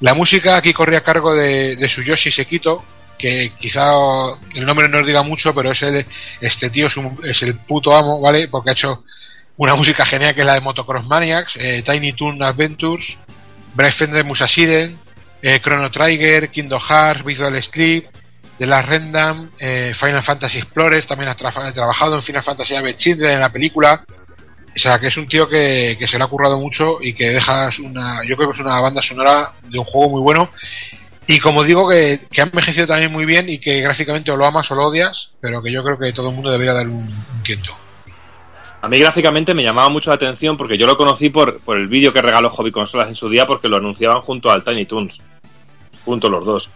La 0.00 0.12
música 0.12 0.58
aquí 0.58 0.74
corre 0.74 0.98
a 0.98 1.02
cargo 1.02 1.34
de, 1.34 1.76
de 1.76 1.88
Suyoshi 1.88 2.30
Sekito, 2.30 2.84
que 3.18 3.52
quizá 3.58 3.92
el 4.54 4.66
nombre 4.66 4.86
no 4.86 4.98
os 4.98 5.06
diga 5.06 5.22
mucho, 5.22 5.54
pero 5.54 5.72
es 5.72 5.80
el, 5.80 6.04
este 6.42 6.68
tío 6.68 6.88
es, 6.88 6.94
es 7.24 7.42
el 7.42 7.56
puto 7.56 7.96
amo, 7.96 8.20
¿vale? 8.20 8.46
Porque 8.48 8.68
ha 8.68 8.74
hecho 8.74 9.02
una 9.56 9.74
música 9.74 10.04
genial 10.04 10.34
que 10.34 10.42
es 10.42 10.46
la 10.46 10.52
de 10.52 10.60
Motocross 10.60 11.06
Maniacs, 11.06 11.56
eh, 11.56 11.82
Tiny 11.82 12.12
Toon 12.12 12.42
Adventures, 12.42 13.16
Brave 13.72 13.92
Fender 13.92 14.26
Musashiden, 14.26 14.98
eh, 15.40 15.58
Chrono 15.62 15.90
Trigger, 15.90 16.50
Kingdom 16.50 16.82
Hearts, 16.86 17.24
Visual 17.24 17.62
Sleep, 17.62 18.04
The 18.62 18.68
Last 18.68 18.88
Random, 18.88 19.48
eh, 19.58 19.92
Final 19.92 20.22
Fantasy 20.22 20.58
Explorers, 20.58 21.04
también 21.04 21.28
ha 21.30 21.36
tra- 21.36 21.72
trabajado 21.74 22.14
en 22.14 22.22
Final 22.22 22.44
Fantasy 22.44 22.76
Ave 22.76 22.96
Children 22.96 23.34
en 23.34 23.40
la 23.40 23.48
película. 23.50 24.04
O 24.08 24.78
sea, 24.78 25.00
que 25.00 25.08
es 25.08 25.16
un 25.16 25.26
tío 25.26 25.48
que, 25.48 25.96
que 25.98 26.06
se 26.06 26.16
le 26.16 26.22
ha 26.22 26.28
currado 26.28 26.56
mucho 26.60 26.98
y 27.02 27.12
que 27.12 27.30
deja 27.30 27.68
una, 27.82 28.20
yo 28.24 28.36
creo 28.36 28.50
que 28.52 28.60
es 28.60 28.64
una 28.64 28.78
banda 28.78 29.02
sonora 29.02 29.50
de 29.64 29.80
un 29.80 29.84
juego 29.84 30.10
muy 30.10 30.20
bueno. 30.20 30.48
Y 31.26 31.40
como 31.40 31.64
digo, 31.64 31.88
que, 31.88 32.20
que 32.30 32.40
ha 32.40 32.44
envejecido 32.44 32.86
también 32.86 33.10
muy 33.10 33.24
bien 33.24 33.48
y 33.48 33.58
que 33.58 33.80
gráficamente 33.80 34.30
o 34.30 34.36
lo 34.36 34.46
amas 34.46 34.70
o 34.70 34.76
lo 34.76 34.86
odias, 34.86 35.30
pero 35.40 35.60
que 35.60 35.72
yo 35.72 35.82
creo 35.82 35.98
que 35.98 36.12
todo 36.12 36.28
el 36.28 36.34
mundo 36.36 36.52
debería 36.52 36.72
dar 36.74 36.86
un, 36.86 36.98
un 37.02 37.42
tiento. 37.42 37.74
A 38.80 38.88
mí 38.88 38.96
gráficamente 39.00 39.54
me 39.54 39.64
llamaba 39.64 39.88
mucho 39.88 40.10
la 40.10 40.14
atención 40.16 40.56
porque 40.56 40.78
yo 40.78 40.86
lo 40.86 40.96
conocí 40.96 41.30
por, 41.30 41.58
por 41.62 41.78
el 41.78 41.88
vídeo 41.88 42.12
que 42.12 42.22
regaló 42.22 42.48
Hobby 42.50 42.70
Consolas 42.70 43.08
en 43.08 43.16
su 43.16 43.28
día 43.28 43.44
porque 43.44 43.68
lo 43.68 43.78
anunciaban 43.78 44.20
junto 44.20 44.52
al 44.52 44.62
Tiny 44.62 44.86
Toons. 44.86 45.20
Junto 46.04 46.28
los 46.28 46.44
dos. 46.44 46.70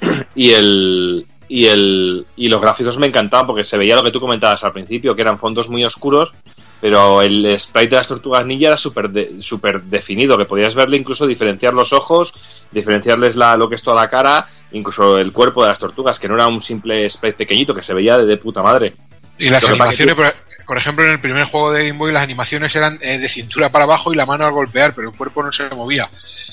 Y 0.34 0.52
el. 0.52 1.26
Y 1.48 1.66
el. 1.66 2.26
Y 2.36 2.48
los 2.48 2.60
gráficos 2.60 2.98
me 2.98 3.06
encantaban 3.06 3.46
porque 3.46 3.64
se 3.64 3.78
veía 3.78 3.96
lo 3.96 4.02
que 4.02 4.10
tú 4.10 4.20
comentabas 4.20 4.62
al 4.64 4.72
principio, 4.72 5.14
que 5.14 5.22
eran 5.22 5.38
fondos 5.38 5.68
muy 5.68 5.84
oscuros, 5.84 6.32
pero 6.80 7.22
el 7.22 7.58
sprite 7.58 7.90
de 7.90 7.96
las 7.96 8.08
tortugas 8.08 8.44
ninja 8.46 8.68
era 8.68 8.76
súper 8.76 9.08
de- 9.10 9.36
súper 9.40 9.82
definido, 9.82 10.36
que 10.36 10.44
podías 10.44 10.74
verle 10.74 10.96
incluso 10.98 11.26
diferenciar 11.26 11.72
los 11.74 11.92
ojos, 11.92 12.34
diferenciarles 12.70 13.34
la, 13.34 13.56
lo 13.56 13.68
que 13.68 13.74
es 13.76 13.82
toda 13.82 14.00
la 14.00 14.08
cara, 14.10 14.46
incluso 14.72 15.18
el 15.18 15.32
cuerpo 15.32 15.62
de 15.62 15.70
las 15.70 15.78
tortugas, 15.78 16.18
que 16.18 16.28
no 16.28 16.34
era 16.34 16.46
un 16.46 16.60
simple 16.60 17.08
sprite 17.08 17.38
pequeñito, 17.38 17.74
que 17.74 17.82
se 17.82 17.94
veía 17.94 18.18
de, 18.18 18.26
de 18.26 18.36
puta 18.36 18.62
madre. 18.62 18.92
Y 19.38 19.48
las 19.48 19.62
animaciones, 19.70 20.14
por, 20.16 20.34
por 20.66 20.76
ejemplo, 20.78 21.04
en 21.04 21.12
el 21.12 21.20
primer 21.20 21.44
juego 21.46 21.72
de 21.72 21.86
Game 21.86 21.98
Boy, 21.98 22.12
las 22.12 22.24
animaciones 22.24 22.74
eran 22.76 22.98
eh, 23.00 23.18
de 23.18 23.28
cintura 23.28 23.70
para 23.70 23.84
abajo 23.84 24.12
y 24.12 24.16
la 24.16 24.26
mano 24.26 24.44
al 24.44 24.52
golpear, 24.52 24.94
pero 24.94 25.10
el 25.10 25.16
cuerpo 25.16 25.42
no 25.42 25.50
se 25.52 25.68
movía. 25.70 26.10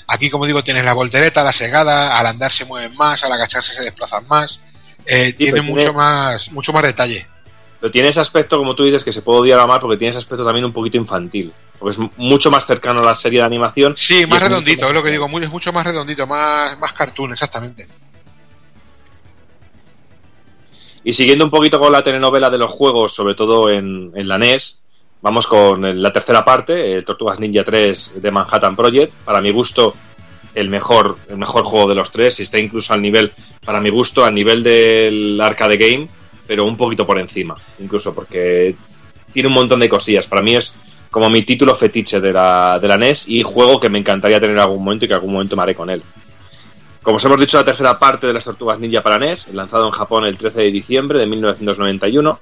Aquí, 0.08 0.30
como 0.30 0.45
digo, 0.45 0.64
tienes 0.64 0.85
la 0.85 0.93
voltereta, 0.93 1.43
la 1.43 1.51
segada, 1.53 2.17
al 2.17 2.25
andar 2.27 2.51
se 2.51 2.66
mueven 2.66 2.95
más, 2.95 3.24
al 3.24 3.32
agacharse 3.34 3.74
se 3.74 3.84
desplazan 3.84 4.27
más. 4.27 4.59
Eh, 5.06 5.34
tiene 5.34 5.61
mucho 5.61 5.77
tiene- 5.82 5.92
más 5.98 6.51
mucho 6.51 6.72
más 6.74 6.84
detalle. 6.84 7.25
Pero 7.80 7.92
tiene 7.92 8.08
ese 8.09 8.19
aspecto, 8.19 8.58
como 8.58 8.74
tú 8.75 8.84
dices, 8.85 9.03
que 9.03 9.11
se 9.14 9.22
puede 9.22 9.40
odiar 9.42 9.59
a 9.59 9.67
más 9.67 9.80
porque 9.80 9.98
tiene 9.98 10.09
ese 10.11 10.19
aspecto 10.19 10.45
también 10.45 10.66
un 10.66 10.74
poquito 10.74 10.98
infantil. 10.98 11.51
Porque 11.77 12.00
es 12.01 12.09
mucho 12.17 12.50
más 12.50 12.66
cercano 12.66 13.01
a 13.01 13.03
la 13.03 13.16
serie 13.16 13.40
de 13.40 13.45
animación. 13.45 13.95
Sí, 13.98 14.25
más 14.25 14.42
es 14.42 14.48
redondito, 14.48 14.88
es 14.88 14.93
lo 14.93 15.03
que 15.03 15.11
digo, 15.11 15.27
muy, 15.27 15.43
es 15.43 15.50
mucho 15.50 15.72
más 15.74 15.85
redondito, 15.85 16.25
más, 16.25 16.77
más 16.80 16.93
cartoon, 16.93 17.34
exactamente. 17.34 17.85
Y 21.03 21.14
siguiendo 21.14 21.45
un 21.45 21.51
poquito 21.51 21.80
con 21.80 21.92
la 21.92 22.03
telenovela 22.03 22.50
de 22.50 22.58
los 22.58 22.72
juegos, 22.72 23.14
sobre 23.14 23.35
todo 23.35 23.69
en, 23.69 24.11
en 24.16 24.27
la 24.27 24.38
NES, 24.38 24.80
vamos 25.26 25.48
con 25.48 26.04
la 26.04 26.14
tercera 26.14 26.45
parte, 26.45 26.94
el 26.94 27.04
Tortugas 27.04 27.40
Ninja 27.40 27.64
3 27.64 28.22
de 28.22 28.30
Manhattan 28.30 28.76
Project. 28.76 29.12
Para 29.26 29.42
mi 29.42 29.50
gusto, 29.50 29.95
el 30.54 30.70
mejor, 30.70 31.18
el 31.28 31.38
mejor 31.38 31.64
juego 31.64 31.90
de 31.90 31.95
los 31.95 32.12
tres 32.12 32.40
y 32.40 32.44
está 32.44 32.60
incluso 32.60 32.94
al 32.94 33.02
nivel, 33.02 33.32
para 33.66 33.82
mi 33.82 33.90
gusto, 33.90 34.24
al 34.24 34.36
nivel 34.36 34.62
del 34.62 35.42
arcade 35.42 35.78
game, 35.78 36.08
pero 36.45 36.66
un 36.66 36.78
poquito 36.78 37.08
por 37.08 37.20
encima, 37.20 37.56
incluso 37.80 38.14
porque 38.14 38.76
tiene 39.34 39.48
un 39.48 39.56
montón 39.56 39.80
de 39.80 39.90
cosillas. 39.90 40.28
Para 40.28 40.44
mí 40.44 40.56
es 40.56 40.76
como 41.10 41.28
mi 41.28 41.42
título 41.42 41.76
fetiche 41.76 42.22
de 42.22 42.32
la, 42.32 42.80
NES 43.00 43.28
y 43.28 43.42
juego 43.42 43.80
que 43.80 43.90
me 43.90 43.98
encantaría 43.98 44.40
tener 44.40 44.56
en 44.56 44.62
algún 44.62 44.84
momento 44.84 45.06
y 45.06 45.08
que 45.08 45.16
algún 45.16 45.34
momento 45.34 45.56
me 45.56 45.64
haré 45.64 45.74
con 45.74 45.90
él. 45.90 46.04
Como 47.02 47.18
os 47.18 47.26
hemos 47.26 47.40
dicho, 47.40 47.58
la 47.58 47.66
tercera 47.66 47.98
parte 47.98 48.28
de 48.28 48.34
las 48.34 48.45
Tortugas 48.45 48.80
Ninja 48.80 49.02
para 49.02 49.18
NES, 49.18 49.52
lanzado 49.56 49.88
en 49.88 49.92
Japón 49.92 50.26
el 50.26 50.38
13 50.38 50.62
de 50.62 50.72
diciembre 50.72 51.18
de 51.18 51.26
1991. 51.26 52.40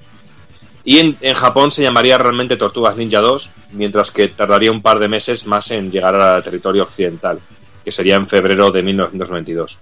Y 0.85 0.99
en, 0.99 1.17
en 1.21 1.33
Japón 1.35 1.71
se 1.71 1.81
llamaría 1.81 2.17
realmente 2.17 2.57
Tortugas 2.57 2.97
Ninja 2.97 3.19
2, 3.19 3.49
mientras 3.71 4.11
que 4.11 4.27
tardaría 4.27 4.71
un 4.71 4.81
par 4.81 4.99
de 4.99 5.07
meses 5.07 5.45
más 5.45 5.71
en 5.71 5.91
llegar 5.91 6.15
al 6.15 6.43
territorio 6.43 6.83
occidental, 6.83 7.39
que 7.83 7.91
sería 7.91 8.15
en 8.15 8.27
febrero 8.27 8.69
de 8.69 8.83
1992. 8.83 9.79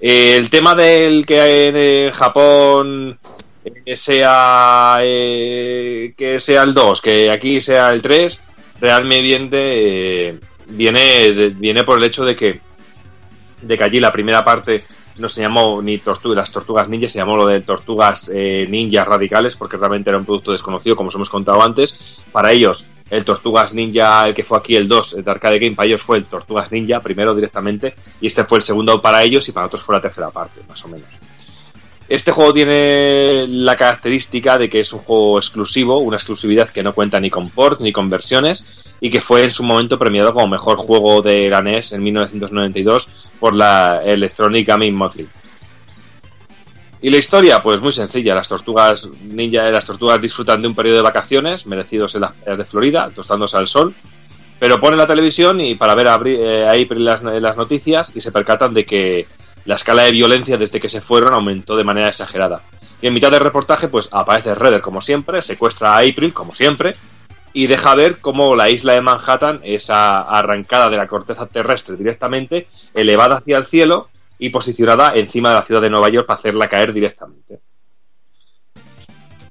Eh, 0.00 0.36
el 0.36 0.50
tema 0.50 0.74
del 0.74 1.26
que 1.26 2.06
en 2.06 2.12
Japón 2.12 3.18
eh, 3.64 3.96
sea 3.96 4.98
eh, 5.00 6.14
que 6.16 6.38
sea 6.40 6.62
el 6.62 6.74
2, 6.74 7.00
que 7.00 7.30
aquí 7.30 7.60
sea 7.60 7.90
el 7.90 8.02
3, 8.02 8.40
realmente 8.80 10.28
eh, 10.28 10.38
viene, 10.68 11.50
viene 11.56 11.84
por 11.84 11.98
el 11.98 12.04
hecho 12.04 12.24
de 12.24 12.36
que, 12.36 12.60
de 13.62 13.78
que 13.78 13.84
allí 13.84 14.00
la 14.00 14.12
primera 14.12 14.44
parte 14.44 14.84
no 15.18 15.28
se 15.28 15.40
llamó 15.42 15.80
ni 15.82 15.98
tortu- 15.98 16.34
las 16.34 16.50
tortugas 16.52 16.88
ninja, 16.88 17.08
se 17.08 17.18
llamó 17.18 17.36
lo 17.36 17.46
de 17.46 17.60
tortugas 17.60 18.30
eh, 18.32 18.66
ninjas 18.68 19.06
radicales, 19.06 19.56
porque 19.56 19.76
realmente 19.76 20.10
era 20.10 20.18
un 20.18 20.24
producto 20.24 20.52
desconocido, 20.52 20.96
como 20.96 21.08
os 21.08 21.14
hemos 21.14 21.30
contado 21.30 21.62
antes. 21.62 22.22
Para 22.32 22.52
ellos, 22.52 22.84
el 23.10 23.24
Tortugas 23.24 23.72
Ninja, 23.74 24.28
el 24.28 24.34
que 24.34 24.44
fue 24.44 24.58
aquí 24.58 24.76
el 24.76 24.86
2, 24.86 25.14
el 25.14 25.24
de 25.24 25.30
Arcade 25.30 25.58
Game, 25.58 25.74
para 25.74 25.86
ellos 25.86 26.02
fue 26.02 26.18
el 26.18 26.26
Tortugas 26.26 26.70
Ninja 26.72 27.00
primero 27.00 27.34
directamente, 27.34 27.94
y 28.20 28.26
este 28.26 28.44
fue 28.44 28.58
el 28.58 28.62
segundo 28.62 29.00
para 29.00 29.22
ellos 29.22 29.48
y 29.48 29.52
para 29.52 29.66
otros 29.66 29.82
fue 29.82 29.94
la 29.94 30.02
tercera 30.02 30.30
parte, 30.30 30.60
más 30.68 30.84
o 30.84 30.88
menos. 30.88 31.08
Este 32.08 32.32
juego 32.32 32.54
tiene 32.54 33.46
la 33.48 33.76
característica 33.76 34.56
de 34.56 34.70
que 34.70 34.80
es 34.80 34.92
un 34.94 35.00
juego 35.00 35.38
exclusivo, 35.38 35.98
una 35.98 36.16
exclusividad 36.16 36.70
que 36.70 36.82
no 36.82 36.94
cuenta 36.94 37.20
ni 37.20 37.28
con 37.28 37.50
ports 37.50 37.82
ni 37.82 37.92
con 37.92 38.08
versiones 38.08 38.64
y 38.98 39.10
que 39.10 39.20
fue 39.20 39.44
en 39.44 39.50
su 39.50 39.62
momento 39.62 39.98
premiado 39.98 40.32
como 40.32 40.48
mejor 40.48 40.78
juego 40.78 41.20
de 41.20 41.50
la 41.50 41.60
NES 41.60 41.92
en 41.92 42.02
1992 42.02 43.27
por 43.38 43.54
la 43.54 44.02
Electronic 44.04 44.66
Gaming 44.66 44.94
Monthly. 44.94 45.28
Y 47.00 47.10
la 47.10 47.16
historia, 47.16 47.62
pues 47.62 47.80
muy 47.80 47.92
sencilla. 47.92 48.34
Las 48.34 48.48
tortugas 48.48 49.08
ninja, 49.22 49.70
las 49.70 49.86
tortugas 49.86 50.20
disfrutan 50.20 50.60
de 50.60 50.66
un 50.66 50.74
periodo 50.74 50.96
de 50.96 51.02
vacaciones 51.02 51.66
merecidos 51.66 52.14
en 52.16 52.22
las 52.22 52.32
playas 52.32 52.58
de 52.58 52.64
Florida, 52.64 53.10
tostándose 53.14 53.56
al 53.56 53.68
sol. 53.68 53.94
Pero 54.58 54.80
ponen 54.80 54.98
la 54.98 55.06
televisión 55.06 55.60
y 55.60 55.76
para 55.76 55.94
ver 55.94 56.08
a, 56.08 56.20
eh, 56.24 56.66
April 56.68 57.04
las, 57.04 57.22
las 57.22 57.56
noticias 57.56 58.10
y 58.16 58.20
se 58.20 58.32
percatan 58.32 58.74
de 58.74 58.84
que 58.84 59.26
la 59.64 59.76
escala 59.76 60.02
de 60.02 60.10
violencia 60.10 60.58
desde 60.58 60.80
que 60.80 60.88
se 60.88 61.00
fueron 61.00 61.32
aumentó 61.34 61.76
de 61.76 61.84
manera 61.84 62.08
exagerada. 62.08 62.62
Y 63.00 63.06
en 63.06 63.14
mitad 63.14 63.30
del 63.30 63.40
reportaje, 63.40 63.86
pues 63.86 64.08
aparece 64.10 64.56
Redder 64.56 64.80
como 64.80 65.00
siempre, 65.00 65.42
secuestra 65.42 65.94
a 65.94 65.98
April 65.98 66.34
como 66.34 66.56
siempre 66.56 66.96
y 67.60 67.66
deja 67.66 67.92
ver 67.96 68.18
cómo 68.18 68.54
la 68.54 68.68
isla 68.68 68.92
de 68.92 69.00
Manhattan 69.00 69.58
es 69.64 69.90
arrancada 69.90 70.88
de 70.88 70.96
la 70.96 71.08
corteza 71.08 71.46
terrestre 71.46 71.96
directamente, 71.96 72.68
elevada 72.94 73.38
hacia 73.38 73.56
el 73.58 73.66
cielo 73.66 74.10
y 74.38 74.50
posicionada 74.50 75.16
encima 75.16 75.48
de 75.48 75.54
la 75.56 75.64
ciudad 75.64 75.80
de 75.80 75.90
Nueva 75.90 76.08
York 76.08 76.24
para 76.28 76.38
hacerla 76.38 76.68
caer 76.68 76.92
directamente. 76.92 77.58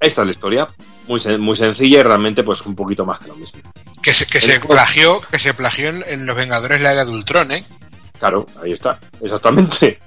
Esta 0.00 0.22
es 0.22 0.26
la 0.26 0.30
historia, 0.30 0.68
muy, 1.06 1.20
sen- 1.20 1.36
muy 1.38 1.54
sencilla 1.54 2.00
y 2.00 2.02
realmente 2.02 2.42
pues 2.42 2.62
un 2.62 2.74
poquito 2.74 3.04
más 3.04 3.20
de 3.20 3.28
lo 3.28 3.36
mismo. 3.36 3.60
Que 4.02 4.14
se, 4.14 4.24
que 4.24 4.40
se 4.40 4.58
plagió, 4.58 5.20
que 5.30 5.38
se 5.38 5.52
plagió 5.52 5.90
en, 5.90 6.02
en 6.06 6.24
Los 6.24 6.34
Vengadores 6.34 6.80
la 6.80 6.92
era 6.92 7.04
de 7.04 7.10
Ultron, 7.10 7.52
¿eh? 7.52 7.64
Claro, 8.18 8.46
ahí 8.64 8.72
está, 8.72 8.98
exactamente. 9.20 10.00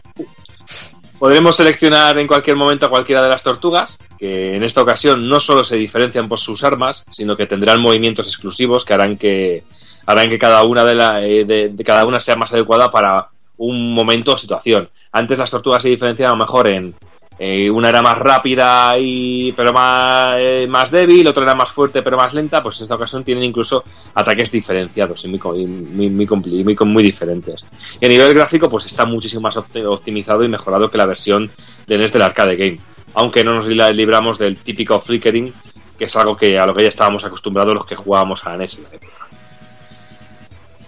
Podremos 1.21 1.55
seleccionar 1.55 2.17
en 2.17 2.25
cualquier 2.25 2.55
momento 2.55 2.87
a 2.87 2.89
cualquiera 2.89 3.21
de 3.21 3.29
las 3.29 3.43
tortugas, 3.43 3.99
que 4.17 4.55
en 4.55 4.63
esta 4.63 4.81
ocasión 4.81 5.29
no 5.29 5.39
solo 5.39 5.63
se 5.63 5.75
diferencian 5.75 6.27
por 6.27 6.39
sus 6.39 6.63
armas, 6.63 7.05
sino 7.11 7.37
que 7.37 7.45
tendrán 7.45 7.79
movimientos 7.79 8.25
exclusivos 8.25 8.85
que 8.85 8.95
harán 8.95 9.17
que 9.17 9.61
harán 10.07 10.31
que 10.31 10.39
cada 10.39 10.63
una 10.63 10.83
de, 10.83 10.95
la, 10.95 11.23
eh, 11.23 11.45
de- 11.45 11.69
de 11.69 11.83
cada 11.83 12.07
una 12.07 12.19
sea 12.19 12.35
más 12.35 12.51
adecuada 12.53 12.89
para 12.89 13.27
un 13.57 13.93
momento 13.93 14.33
o 14.33 14.37
situación. 14.39 14.89
Antes 15.11 15.37
las 15.37 15.51
tortugas 15.51 15.83
se 15.83 15.89
diferenciaban 15.89 16.39
mejor 16.39 16.67
en 16.69 16.95
eh, 17.43 17.71
una 17.71 17.89
era 17.89 18.03
más 18.03 18.19
rápida 18.19 18.95
y 18.99 19.51
pero 19.53 19.73
más, 19.73 20.35
eh, 20.37 20.67
más 20.69 20.91
débil, 20.91 21.27
otra 21.27 21.41
era 21.41 21.55
más 21.55 21.71
fuerte 21.71 22.03
pero 22.03 22.15
más 22.15 22.35
lenta, 22.35 22.61
pues 22.61 22.77
en 22.79 22.83
esta 22.83 22.93
ocasión 22.95 23.23
tienen 23.23 23.43
incluso 23.45 23.83
ataques 24.13 24.51
diferenciados 24.51 25.25
y 25.25 25.27
muy, 25.27 25.39
muy, 25.65 26.09
muy, 26.11 26.75
muy, 26.85 27.03
diferentes. 27.03 27.65
Y 27.99 28.05
a 28.05 28.09
nivel 28.09 28.33
gráfico, 28.35 28.69
pues 28.69 28.85
está 28.85 29.05
muchísimo 29.05 29.41
más 29.41 29.57
opti- 29.57 29.83
optimizado 29.83 30.43
y 30.43 30.49
mejorado 30.49 30.91
que 30.91 30.97
la 30.99 31.07
versión 31.07 31.49
de 31.87 31.97
NES 31.97 32.13
del 32.13 32.21
arcade 32.21 32.55
game. 32.55 32.79
Aunque 33.15 33.43
no 33.43 33.55
nos 33.55 33.65
li- 33.65 33.93
libramos 33.93 34.37
del 34.37 34.57
típico 34.57 35.01
flickering, 35.01 35.51
que 35.97 36.05
es 36.05 36.15
algo 36.15 36.35
que 36.37 36.59
a 36.59 36.65
lo 36.67 36.75
que 36.75 36.83
ya 36.83 36.89
estábamos 36.89 37.25
acostumbrados 37.25 37.73
los 37.73 37.85
que 37.87 37.95
jugábamos 37.95 38.45
a 38.45 38.55
NES 38.55 38.77
en 38.77 38.83
la 38.83 38.89
época. 38.89 39.27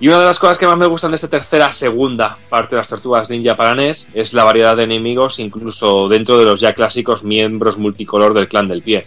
Y 0.03 0.09
una 0.09 0.19
de 0.19 0.25
las 0.25 0.37
cosas 0.37 0.57
que 0.57 0.67
más 0.67 0.77
me 0.77 0.85
gustan 0.85 1.11
de 1.11 1.15
esta 1.15 1.29
tercera, 1.29 1.71
segunda 1.71 2.35
parte 2.49 2.75
de 2.75 2.81
las 2.81 2.89
Tortugas 2.89 3.29
Ninja 3.29 3.55
para 3.55 3.73
NES 3.73 4.09
es 4.13 4.33
la 4.33 4.43
variedad 4.43 4.75
de 4.75 4.83
enemigos, 4.83 5.39
incluso 5.39 6.09
dentro 6.09 6.37
de 6.37 6.43
los 6.43 6.59
ya 6.59 6.73
clásicos 6.73 7.23
miembros 7.23 7.77
multicolor 7.77 8.33
del 8.33 8.49
clan 8.49 8.67
del 8.67 8.81
pie. 8.81 9.05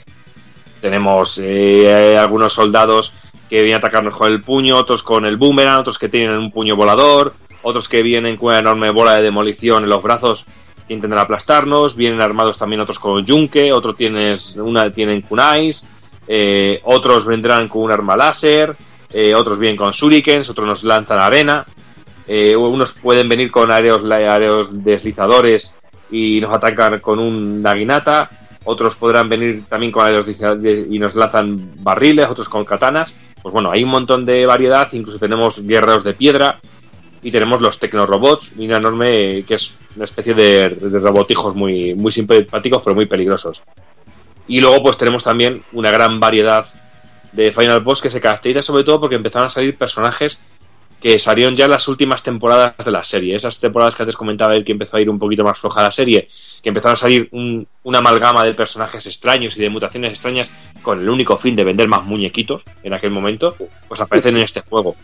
Tenemos 0.81 1.37
eh, 1.37 2.17
algunos 2.17 2.55
soldados 2.55 3.13
que 3.51 3.63
vienen 3.63 3.75
a 3.75 3.79
atacarnos 3.87 4.17
con 4.17 4.33
el 4.33 4.41
puño, 4.41 4.79
otros 4.79 5.03
con 5.03 5.27
el 5.27 5.37
boomerang, 5.37 5.81
otros 5.81 5.99
que 5.99 6.09
tienen 6.09 6.39
un 6.39 6.51
puño 6.51 6.77
volador, 6.77 7.35
otros 7.61 7.91
que 7.91 8.03
vienen 8.03 8.39
con 8.39 8.47
una 8.47 8.61
enorme 8.61 8.89
bola 8.89 9.17
de 9.17 9.23
demolición 9.23 9.85
en 9.85 9.91
los 9.91 10.03
brazos 10.03 10.47
que 10.89 10.95
intentan 10.95 11.19
aplastarnos, 11.19 11.95
vienen 11.95 12.23
armados 12.23 12.57
también 12.57 12.81
otros 12.81 12.99
con 12.99 13.23
yunque, 13.23 13.71
otros 13.71 13.97
tienen 13.99 15.21
kunais, 15.29 15.87
eh, 16.27 16.81
otros 16.85 17.27
vendrán 17.27 17.69
con 17.69 17.83
un 17.83 17.93
arma 17.93 18.17
láser, 18.17 18.75
eh, 19.19 19.35
otros 19.35 19.59
vienen 19.59 19.79
con 19.79 19.93
shurikens, 19.93 20.51
otros 20.51 20.67
nos 20.67 20.85
lanzan 20.85 21.19
arena, 21.19 21.65
eh, 22.29 22.55
unos 22.55 22.93
pueden 22.93 23.31
venir 23.31 23.51
con 23.51 23.71
aéreos, 23.71 24.05
aéreos 24.05 24.69
deslizadores 24.85 25.75
y 26.11 26.39
nos 26.43 26.53
atacan 26.53 27.01
con 27.01 27.19
un 27.19 27.63
naginata, 27.63 28.29
otros 28.65 28.95
podrán 28.97 29.31
venir 29.31 29.65
también 29.71 29.91
con 29.91 30.05
aéreos 30.05 30.27
deslizadores 30.27 30.87
y 30.91 30.99
nos 30.99 31.15
lanzan 31.15 31.83
barriles, 31.83 32.29
otros 32.29 32.51
con 32.51 32.67
katanas. 32.67 33.15
Pues 33.41 33.55
bueno, 33.55 33.71
hay 33.71 33.85
un 33.85 33.89
montón 33.89 34.27
de 34.27 34.45
variedad, 34.45 34.87
incluso 34.93 35.19
tenemos 35.19 35.67
guerreros 35.67 36.05
de 36.05 36.13
piedra 36.13 36.61
y 37.23 37.31
tenemos 37.31 37.63
los 37.63 37.79
tecnorobots, 37.79 38.53
una 38.59 38.77
enorme 38.77 39.47
que 39.49 39.55
es 39.55 39.77
una 39.95 40.05
especie 40.05 40.35
de, 40.35 40.69
de 40.69 40.99
robotijos 40.99 41.55
muy, 41.55 41.95
muy 41.95 42.13
simpáticos 42.13 42.83
pero 42.85 42.95
muy 42.95 43.07
peligrosos. 43.07 43.63
Y 44.47 44.61
luego 44.61 44.83
pues 44.83 44.99
tenemos 44.99 45.25
también 45.25 45.63
una 45.73 45.91
gran 45.91 46.21
variedad 46.21 46.67
de 47.33 47.53
Final 47.53 47.81
Boss 47.81 48.01
que 48.01 48.11
se 48.11 48.21
caracteriza 48.21 48.63
sobre 48.63 48.85
todo 48.85 49.01
porque 49.01 49.17
empezaron 49.17 49.47
a 49.47 49.51
salir 49.51 49.77
personajes 49.77 50.41
que 51.01 51.19
salieron 51.19 51.55
ya 51.55 51.67
en 51.67 51.71
las 51.73 51.89
últimas 51.89 52.23
temporadas 52.23 52.75
de 52.83 52.91
la 52.91 53.05
serie. 53.05 53.37
Esas 53.37 53.61
temporadas 53.61 53.95
que 53.95 54.03
antes 54.03 54.17
comentaba 54.17 54.55
él 54.55 54.65
que 54.65 54.73
empezó 54.73 54.97
a 54.97 55.01
ir 55.01 55.11
un 55.11 55.19
poquito 55.19 55.45
más 55.45 55.61
floja 55.61 55.83
la 55.83 55.91
serie, 55.91 56.29
que 56.63 56.71
empezaron 56.71 56.95
a 56.95 56.97
salir 56.97 57.29
un- 57.33 57.69
una 57.83 57.99
amalgama 57.99 58.43
de 58.45 58.55
personajes 58.55 59.07
extraños 59.07 59.57
y 59.57 59.61
de 59.61 59.69
mutaciones 59.69 60.11
extrañas 60.13 60.51
con 60.83 60.99
el 60.99 61.09
único 61.09 61.37
fin 61.37 61.55
de 61.55 61.65
vender 61.65 61.87
más 61.87 62.03
muñequitos 62.05 62.63
en 62.83 62.95
aquel 62.95 63.11
momento, 63.11 63.55
pues 63.89 64.01
aparecen 64.01 64.39
en 64.39 64.45
este 64.45 64.63
juego. 64.63 64.97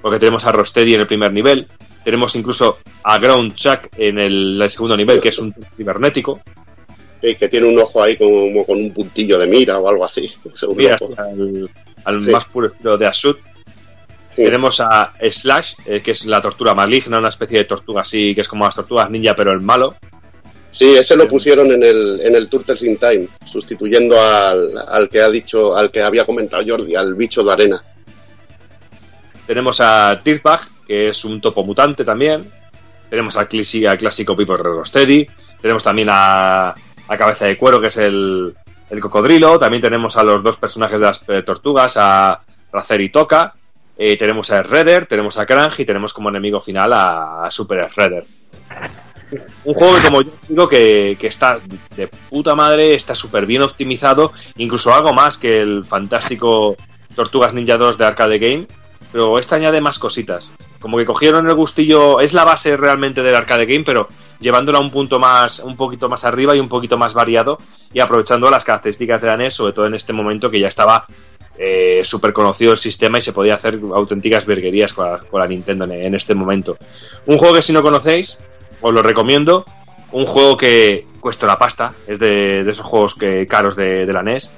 Porque 0.00 0.18
tenemos 0.18 0.44
a 0.46 0.52
Rosteady 0.52 0.94
en 0.94 1.02
el 1.02 1.06
primer 1.06 1.32
nivel, 1.32 1.66
tenemos 2.04 2.34
incluso 2.36 2.78
a 3.02 3.18
Ground 3.18 3.54
Chuck 3.54 3.88
en 3.98 4.18
el, 4.18 4.60
el 4.60 4.70
segundo 4.70 4.96
nivel, 4.96 5.20
que 5.20 5.28
es 5.28 5.38
un 5.38 5.54
cibernético, 5.76 6.40
Que 7.38 7.48
tiene 7.48 7.66
un 7.66 7.78
ojo 7.78 8.02
ahí 8.02 8.16
como 8.16 8.64
con 8.66 8.76
un 8.76 8.92
puntillo 8.92 9.38
de 9.38 9.46
mira 9.46 9.78
o 9.78 9.88
algo 9.88 10.04
así. 10.04 10.30
Mira, 10.76 10.98
al, 11.16 11.68
al 12.04 12.24
Sí. 12.24 12.30
más 12.30 12.44
puro 12.44 12.66
estilo 12.66 12.98
de 12.98 13.06
Ashut. 13.06 13.38
Tenemos 14.36 14.80
a 14.80 15.12
Slash, 15.30 15.74
eh, 15.86 16.00
que 16.02 16.10
es 16.10 16.26
la 16.26 16.42
tortura 16.42 16.74
maligna, 16.74 17.18
una 17.18 17.28
especie 17.28 17.58
de 17.58 17.64
tortuga 17.64 18.02
así, 18.02 18.34
que 18.34 18.40
es 18.40 18.48
como 18.48 18.64
las 18.64 18.74
tortugas 18.74 19.08
ninja, 19.08 19.34
pero 19.34 19.52
el 19.52 19.60
malo. 19.60 19.94
Sí, 20.70 20.96
ese 20.96 21.16
lo 21.16 21.28
pusieron 21.28 21.70
en 21.70 21.82
el, 21.84 22.20
en 22.20 22.34
el 22.34 22.48
Turtles 22.48 22.82
in 22.82 22.96
Time, 22.96 23.28
sustituyendo 23.46 24.20
al, 24.20 24.70
al 24.88 25.08
que 25.08 25.20
ha 25.22 25.30
dicho, 25.30 25.76
al 25.76 25.90
que 25.90 26.02
había 26.02 26.26
comentado 26.26 26.64
Jordi, 26.66 26.96
al 26.96 27.14
bicho 27.14 27.44
de 27.44 27.52
arena. 27.52 27.84
Tenemos 29.46 29.80
a 29.80 30.20
Dirtbag, 30.24 30.62
que 30.86 31.10
es 31.10 31.24
un 31.24 31.40
topo 31.40 31.64
mutante 31.64 32.04
también. 32.04 32.50
Tenemos 33.08 33.36
al, 33.36 33.46
clásico 33.46 34.36
Piper 34.36 34.56
Rocksteady. 34.56 35.26
Tenemos 35.60 35.84
también 35.84 36.08
a, 36.10 36.74
a 37.08 37.16
Cabeza 37.16 37.46
de 37.46 37.56
Cuero, 37.56 37.80
que 37.80 37.88
es 37.88 37.96
el, 37.96 38.54
el 38.90 39.00
cocodrilo. 39.00 39.58
También 39.58 39.82
tenemos 39.82 40.16
a 40.16 40.22
los 40.22 40.42
dos 40.42 40.56
personajes 40.56 40.98
de 40.98 41.06
las 41.06 41.22
eh, 41.28 41.42
tortugas, 41.42 41.96
a 41.96 42.40
Racer 42.72 43.00
y 43.00 43.08
Toca. 43.08 43.54
Eh, 43.96 44.16
tenemos 44.16 44.50
a 44.50 44.62
Redder, 44.62 45.06
tenemos 45.06 45.38
a 45.38 45.46
Krang 45.46 45.72
y 45.78 45.84
tenemos 45.84 46.12
como 46.12 46.28
enemigo 46.28 46.60
final 46.60 46.92
a, 46.92 47.44
a 47.44 47.50
Super 47.50 47.88
Redder. 47.94 48.24
Un 49.64 49.74
juego 49.74 49.96
como 50.02 50.22
yo 50.22 50.30
digo, 50.48 50.68
que, 50.68 51.16
que 51.18 51.26
está 51.28 51.58
de 51.96 52.08
puta 52.08 52.54
madre, 52.54 52.94
está 52.94 53.14
súper 53.14 53.46
bien 53.46 53.62
optimizado, 53.62 54.32
incluso 54.56 54.92
algo 54.92 55.12
más 55.12 55.38
que 55.38 55.60
el 55.60 55.84
fantástico 55.84 56.76
Tortugas 57.14 57.54
Ninja 57.54 57.76
2 57.76 57.98
de 57.98 58.04
Arcade 58.04 58.38
Game, 58.38 58.66
pero 59.12 59.38
este 59.38 59.54
añade 59.54 59.80
más 59.80 59.98
cositas, 59.98 60.50
como 60.84 60.98
que 60.98 61.06
cogieron 61.06 61.48
el 61.48 61.54
gustillo, 61.54 62.20
es 62.20 62.34
la 62.34 62.44
base 62.44 62.76
realmente 62.76 63.22
del 63.22 63.34
arcade 63.34 63.64
game, 63.64 63.84
pero 63.84 64.06
llevándola 64.38 64.76
a 64.76 64.80
un 64.82 64.90
punto 64.90 65.18
más, 65.18 65.60
un 65.60 65.78
poquito 65.78 66.10
más 66.10 66.26
arriba 66.26 66.54
y 66.54 66.60
un 66.60 66.68
poquito 66.68 66.98
más 66.98 67.14
variado 67.14 67.56
y 67.90 68.00
aprovechando 68.00 68.50
las 68.50 68.64
características 68.64 69.22
de 69.22 69.26
la 69.28 69.38
NES, 69.38 69.54
sobre 69.54 69.72
todo 69.72 69.86
en 69.86 69.94
este 69.94 70.12
momento 70.12 70.50
que 70.50 70.60
ya 70.60 70.68
estaba 70.68 71.06
eh, 71.56 72.02
súper 72.04 72.34
conocido 72.34 72.72
el 72.72 72.76
sistema 72.76 73.16
y 73.16 73.22
se 73.22 73.32
podía 73.32 73.54
hacer 73.54 73.80
auténticas 73.94 74.44
virguerías 74.44 74.92
con 74.92 75.40
la, 75.40 75.46
Nintendo 75.46 75.86
en, 75.86 75.92
en 75.92 76.14
este 76.14 76.34
momento. 76.34 76.76
Un 77.24 77.38
juego 77.38 77.54
que 77.54 77.62
si 77.62 77.72
no 77.72 77.82
conocéis, 77.82 78.38
os 78.82 78.92
lo 78.92 79.02
recomiendo. 79.02 79.64
Un 80.12 80.26
juego 80.26 80.58
que 80.58 81.06
cuesta 81.18 81.46
la 81.46 81.56
pasta, 81.56 81.94
es 82.06 82.18
de, 82.18 82.62
de 82.62 82.70
esos 82.70 82.84
juegos 82.84 83.14
que, 83.14 83.46
caros 83.46 83.74
de, 83.74 84.04
de 84.04 84.12
la 84.12 84.22
NES. 84.22 84.50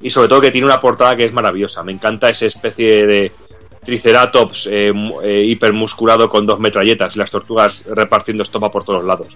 Y 0.00 0.10
sobre 0.10 0.26
todo 0.26 0.40
que 0.40 0.50
tiene 0.50 0.66
una 0.66 0.80
portada 0.80 1.16
que 1.16 1.26
es 1.26 1.32
maravillosa. 1.32 1.84
Me 1.84 1.92
encanta 1.92 2.28
esa 2.28 2.46
especie 2.46 3.06
de 3.06 3.32
Triceratops 3.84 4.68
eh, 4.70 4.92
eh, 5.22 5.42
hipermusculado 5.46 6.28
con 6.28 6.46
dos 6.46 6.60
metralletas 6.60 7.16
y 7.16 7.18
las 7.18 7.30
tortugas 7.30 7.84
repartiendo 7.86 8.42
estopa 8.42 8.70
por 8.70 8.84
todos 8.84 9.04
lados. 9.04 9.28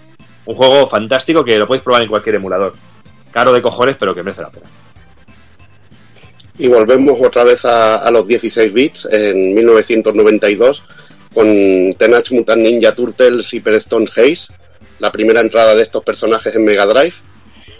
Un 0.45 0.55
juego 0.55 0.87
fantástico 0.87 1.43
que 1.43 1.57
lo 1.57 1.67
podéis 1.67 1.83
probar 1.83 2.03
en 2.03 2.09
cualquier 2.09 2.35
emulador. 2.35 2.73
Caro 3.31 3.53
de 3.53 3.61
cojones, 3.61 3.95
pero 3.97 4.13
que 4.13 4.23
merece 4.23 4.41
la 4.41 4.49
pena. 4.49 4.67
Y 6.57 6.67
volvemos 6.67 7.19
otra 7.19 7.43
vez 7.43 7.65
a, 7.65 8.09
los 8.11 8.27
16 8.27 8.73
bits 8.73 9.07
en 9.11 9.55
1992 9.55 10.83
con 11.33 11.47
Teenage 11.97 12.35
Mutant 12.35 12.61
Ninja 12.61 12.93
Turtles 12.93 13.51
Hyper 13.51 13.73
Stone 13.75 14.05
Haze, 14.15 14.53
la 14.99 15.11
primera 15.11 15.41
entrada 15.41 15.73
de 15.73 15.81
estos 15.81 16.03
personajes 16.03 16.55
en 16.55 16.63
Mega 16.63 16.85
Drive 16.85 17.15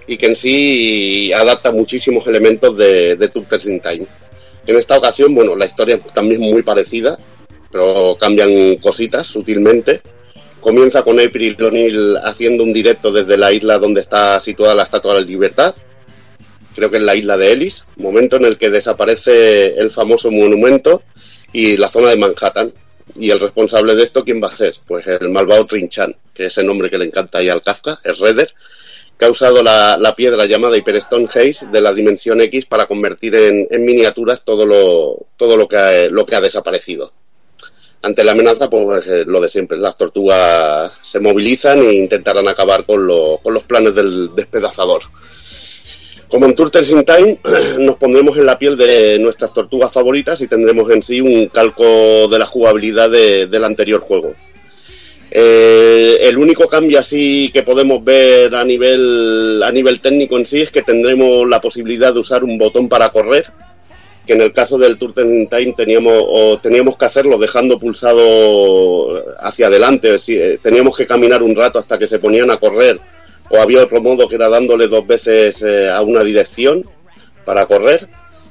y 0.08 0.18
que 0.18 0.26
en 0.26 0.36
sí 0.36 1.32
adapta 1.34 1.72
muchísimos 1.72 2.26
elementos 2.26 2.76
de, 2.76 3.16
de 3.16 3.28
Turtles 3.28 3.68
in 3.68 3.80
Time. 3.80 4.08
En 4.66 4.78
esta 4.78 4.98
ocasión, 4.98 5.36
bueno, 5.36 5.56
la 5.56 5.66
historia 5.66 5.96
es 5.96 6.14
también 6.14 6.42
muy 6.42 6.62
parecida, 6.62 7.18
pero 7.72 8.16
cambian 8.20 8.76
cositas 8.78 9.28
sutilmente. 9.28 10.02
Comienza 10.62 11.04
con 11.04 11.20
April 11.20 11.58
O'Neil 11.62 12.18
haciendo 12.24 12.64
un 12.64 12.72
directo 12.72 13.12
desde 13.12 13.38
la 13.38 13.52
isla 13.52 13.78
donde 13.78 14.02
está 14.02 14.40
situada 14.40 14.76
la 14.76 14.84
Estatua 14.84 15.16
de 15.16 15.22
la 15.22 15.28
Libertad, 15.28 15.76
creo 16.76 16.90
que 16.90 16.98
es 16.98 17.04
la 17.04 17.16
isla 17.16 17.38
de 17.38 17.52
Ellis, 17.52 17.86
momento 17.98 18.38
en 18.38 18.46
el 18.46 18.58
que 18.58 18.70
desaparece 18.70 19.76
el 19.76 19.92
famoso 19.92 20.32
monumento 20.32 21.04
y 21.52 21.78
la 21.78 21.90
zona 21.90 22.10
de 22.10 22.18
Manhattan. 22.18 22.74
Y 23.16 23.30
el 23.30 23.40
responsable 23.40 23.96
de 23.96 24.04
esto, 24.04 24.24
¿quién 24.24 24.42
va 24.42 24.48
a 24.48 24.58
ser? 24.58 24.76
Pues 24.88 25.06
el 25.06 25.30
malvado 25.30 25.66
Trinchan, 25.66 26.16
que 26.34 26.48
es 26.48 26.58
el 26.58 26.66
nombre 26.66 26.90
que 26.90 26.98
le 26.98 27.06
encanta 27.06 27.40
ahí 27.40 27.50
al 27.50 27.62
Kafka, 27.62 28.00
es 28.04 28.18
Redder, 28.18 28.54
ha 29.24 29.30
usado 29.30 29.64
la, 29.64 30.14
piedra 30.16 30.46
llamada 30.46 30.78
Hyperstone 30.78 31.26
Haze 31.28 31.68
de 31.72 31.82
la 31.82 31.94
dimensión 31.94 32.40
X 32.42 32.66
para 32.66 32.86
convertir 32.86 33.36
en, 33.36 33.68
en 33.70 33.86
miniaturas 33.86 34.44
todo 34.44 34.66
lo, 34.66 35.26
todo 35.38 35.58
lo 35.58 35.68
que 35.68 35.78
ha, 35.78 36.08
lo 36.10 36.26
que 36.26 36.36
ha 36.36 36.42
desaparecido. 36.42 37.12
Ante 38.02 38.24
la 38.24 38.34
amenaza, 38.34 38.70
pues 38.70 39.08
eh, 39.08 39.24
lo 39.26 39.40
de 39.42 39.48
siempre, 39.50 39.78
las 39.78 39.98
tortugas 39.98 40.92
se 41.04 41.20
movilizan 41.22 41.80
e 41.84 41.94
intentarán 41.94 42.48
acabar 42.50 42.86
con, 42.86 43.08
lo- 43.08 43.40
con 43.42 43.54
los 43.54 43.64
planes 43.64 43.96
del 43.96 44.36
despedazador. 44.36 45.04
Como 46.28 46.46
en 46.48 46.56
Turtles 46.56 46.90
in 46.90 47.06
Time, 47.06 47.40
nos 47.80 47.96
pondremos 47.98 48.38
en 48.38 48.46
la 48.46 48.58
piel 48.60 48.76
de 48.76 49.20
nuestras 49.20 49.54
tortugas 49.54 49.92
favoritas 49.92 50.42
y 50.42 50.48
tendremos 50.48 50.90
en 50.92 51.02
sí 51.04 51.22
un 51.22 51.48
calco 51.48 52.28
de 52.28 52.40
la 52.40 52.46
jugabilidad 52.46 53.10
de- 53.10 53.48
del 53.48 53.64
anterior 53.64 54.02
juego. 54.02 54.34
Eh, 55.36 56.20
el 56.22 56.38
único 56.38 56.68
cambio 56.68 57.00
así 57.00 57.50
que 57.52 57.64
podemos 57.64 58.04
ver 58.04 58.54
a 58.54 58.64
nivel, 58.64 59.64
a 59.64 59.72
nivel 59.72 60.00
técnico 60.00 60.38
en 60.38 60.46
sí 60.46 60.62
es 60.62 60.70
que 60.70 60.84
tendremos 60.84 61.50
la 61.50 61.60
posibilidad 61.60 62.14
de 62.14 62.20
usar 62.20 62.44
un 62.44 62.56
botón 62.60 62.88
para 62.88 63.10
correr, 63.10 63.48
que 64.28 64.34
en 64.34 64.42
el 64.42 64.54
caso 64.54 64.78
del 64.78 64.96
in 65.02 65.48
Time 65.48 65.74
teníamos, 65.76 66.14
o 66.24 66.60
teníamos 66.60 66.98
que 66.98 67.06
hacerlo 67.06 67.40
dejando 67.40 67.80
pulsado 67.80 69.24
hacia 69.40 69.68
adelante, 69.68 70.16
eh, 70.28 70.60
teníamos 70.62 70.96
que 70.96 71.08
caminar 71.08 71.42
un 71.42 71.56
rato 71.56 71.80
hasta 71.80 71.98
que 71.98 72.08
se 72.08 72.20
ponían 72.20 72.52
a 72.52 72.58
correr, 72.58 73.00
o 73.50 73.58
había 73.58 73.82
otro 73.82 74.04
modo 74.04 74.30
que 74.30 74.36
era 74.36 74.50
dándole 74.50 74.88
dos 74.88 75.08
veces 75.08 75.64
eh, 75.64 75.90
a 75.90 76.04
una 76.04 76.24
dirección 76.24 76.88
para 77.44 77.66
correr, 77.66 78.08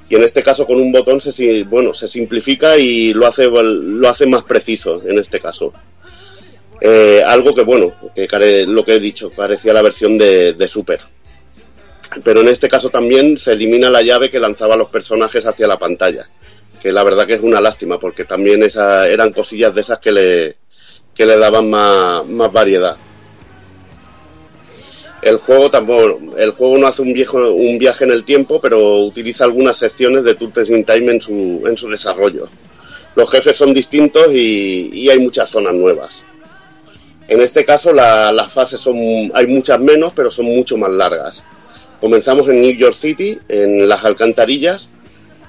y 0.09 0.17
en 0.17 0.25
este 0.25 0.43
caso 0.43 0.67
con 0.67 0.81
un 0.81 0.91
botón 0.91 1.21
se, 1.21 1.63
bueno, 1.63 1.95
se 1.95 2.09
simplifica 2.09 2.77
y 2.77 3.15
lo 3.15 3.29
hace, 3.29 3.47
lo 3.47 4.09
hace 4.09 4.27
más 4.27 4.43
preciso 4.43 5.01
en 5.07 5.21
este 5.21 5.39
caso. 5.39 5.73
Eh, 6.85 7.23
algo 7.25 7.55
que, 7.55 7.63
bueno, 7.63 7.95
que 8.13 8.67
lo 8.67 8.85
que 8.85 8.95
he 8.95 8.99
dicho, 8.99 9.31
parecía 9.31 9.73
la 9.73 9.83
versión 9.83 10.19
de, 10.19 10.67
Super. 10.67 10.99
Pero 12.25 12.41
en 12.41 12.49
este 12.49 12.69
caso 12.69 12.91
también 12.91 13.39
se 13.39 13.53
elimina 13.53 13.89
la 13.89 14.03
llave 14.03 14.33
que 14.33 14.41
lanzaba 14.41 14.75
los 14.77 14.89
personajes 14.91 15.47
hacia 15.47 15.69
la 15.69 15.79
pantalla. 15.79 16.29
Que 16.83 16.91
la 16.91 17.05
verdad 17.05 17.25
que 17.25 17.35
es 17.35 17.41
una 17.41 17.61
lástima, 17.61 18.01
porque 18.01 18.25
también 18.25 18.65
esa, 18.65 19.07
eran 19.07 19.33
cosillas 19.33 19.73
de 19.73 19.81
esas 19.81 20.01
que 20.01 20.11
le, 20.11 20.57
que 21.15 21.25
le 21.25 21.39
daban 21.39 21.71
más, 21.71 22.27
más 22.27 22.53
variedad. 22.53 22.97
El 25.23 25.37
juego 25.37 25.71
tampoco, 25.71 26.37
el 26.37 26.51
juego 26.51 26.79
no 26.79 26.89
hace 26.89 27.03
un, 27.03 27.15
viejo, 27.15 27.53
un 27.53 27.79
viaje 27.79 28.03
en 28.03 28.11
el 28.11 28.25
tiempo, 28.25 28.61
pero 28.61 28.97
utiliza 29.05 29.45
algunas 29.45 29.77
secciones 29.77 30.25
de 30.25 30.35
Turtles 30.35 30.69
in 30.69 30.85
Time 30.85 31.13
en 31.13 31.21
su, 31.21 31.63
en 31.65 31.77
su 31.77 31.89
desarrollo. 31.89 32.49
Los 33.15 33.31
jefes 33.31 33.57
son 33.57 33.73
distintos 33.73 34.33
y 34.33 35.09
hay 35.09 35.21
muchas 35.21 35.49
zonas 35.49 35.75
nuevas. 35.75 36.25
En 37.33 37.41
este 37.41 37.65
caso 37.65 37.95
la- 37.95 38.31
las 38.31 38.53
fases 38.53 38.79
son, 38.79 38.95
hay 39.33 39.47
muchas 39.47 39.81
menos, 39.81 40.13
pero 40.15 40.31
son 40.31 40.45
mucho 40.45 40.77
más 40.77 40.91
largas. 40.91 41.43
Comenzamos 41.99 42.47
en 42.49 42.61
New 42.61 42.73
York 42.77 42.93
City, 42.95 43.39
en 43.49 43.89
las 43.89 44.05
alcantarillas, 44.05 44.91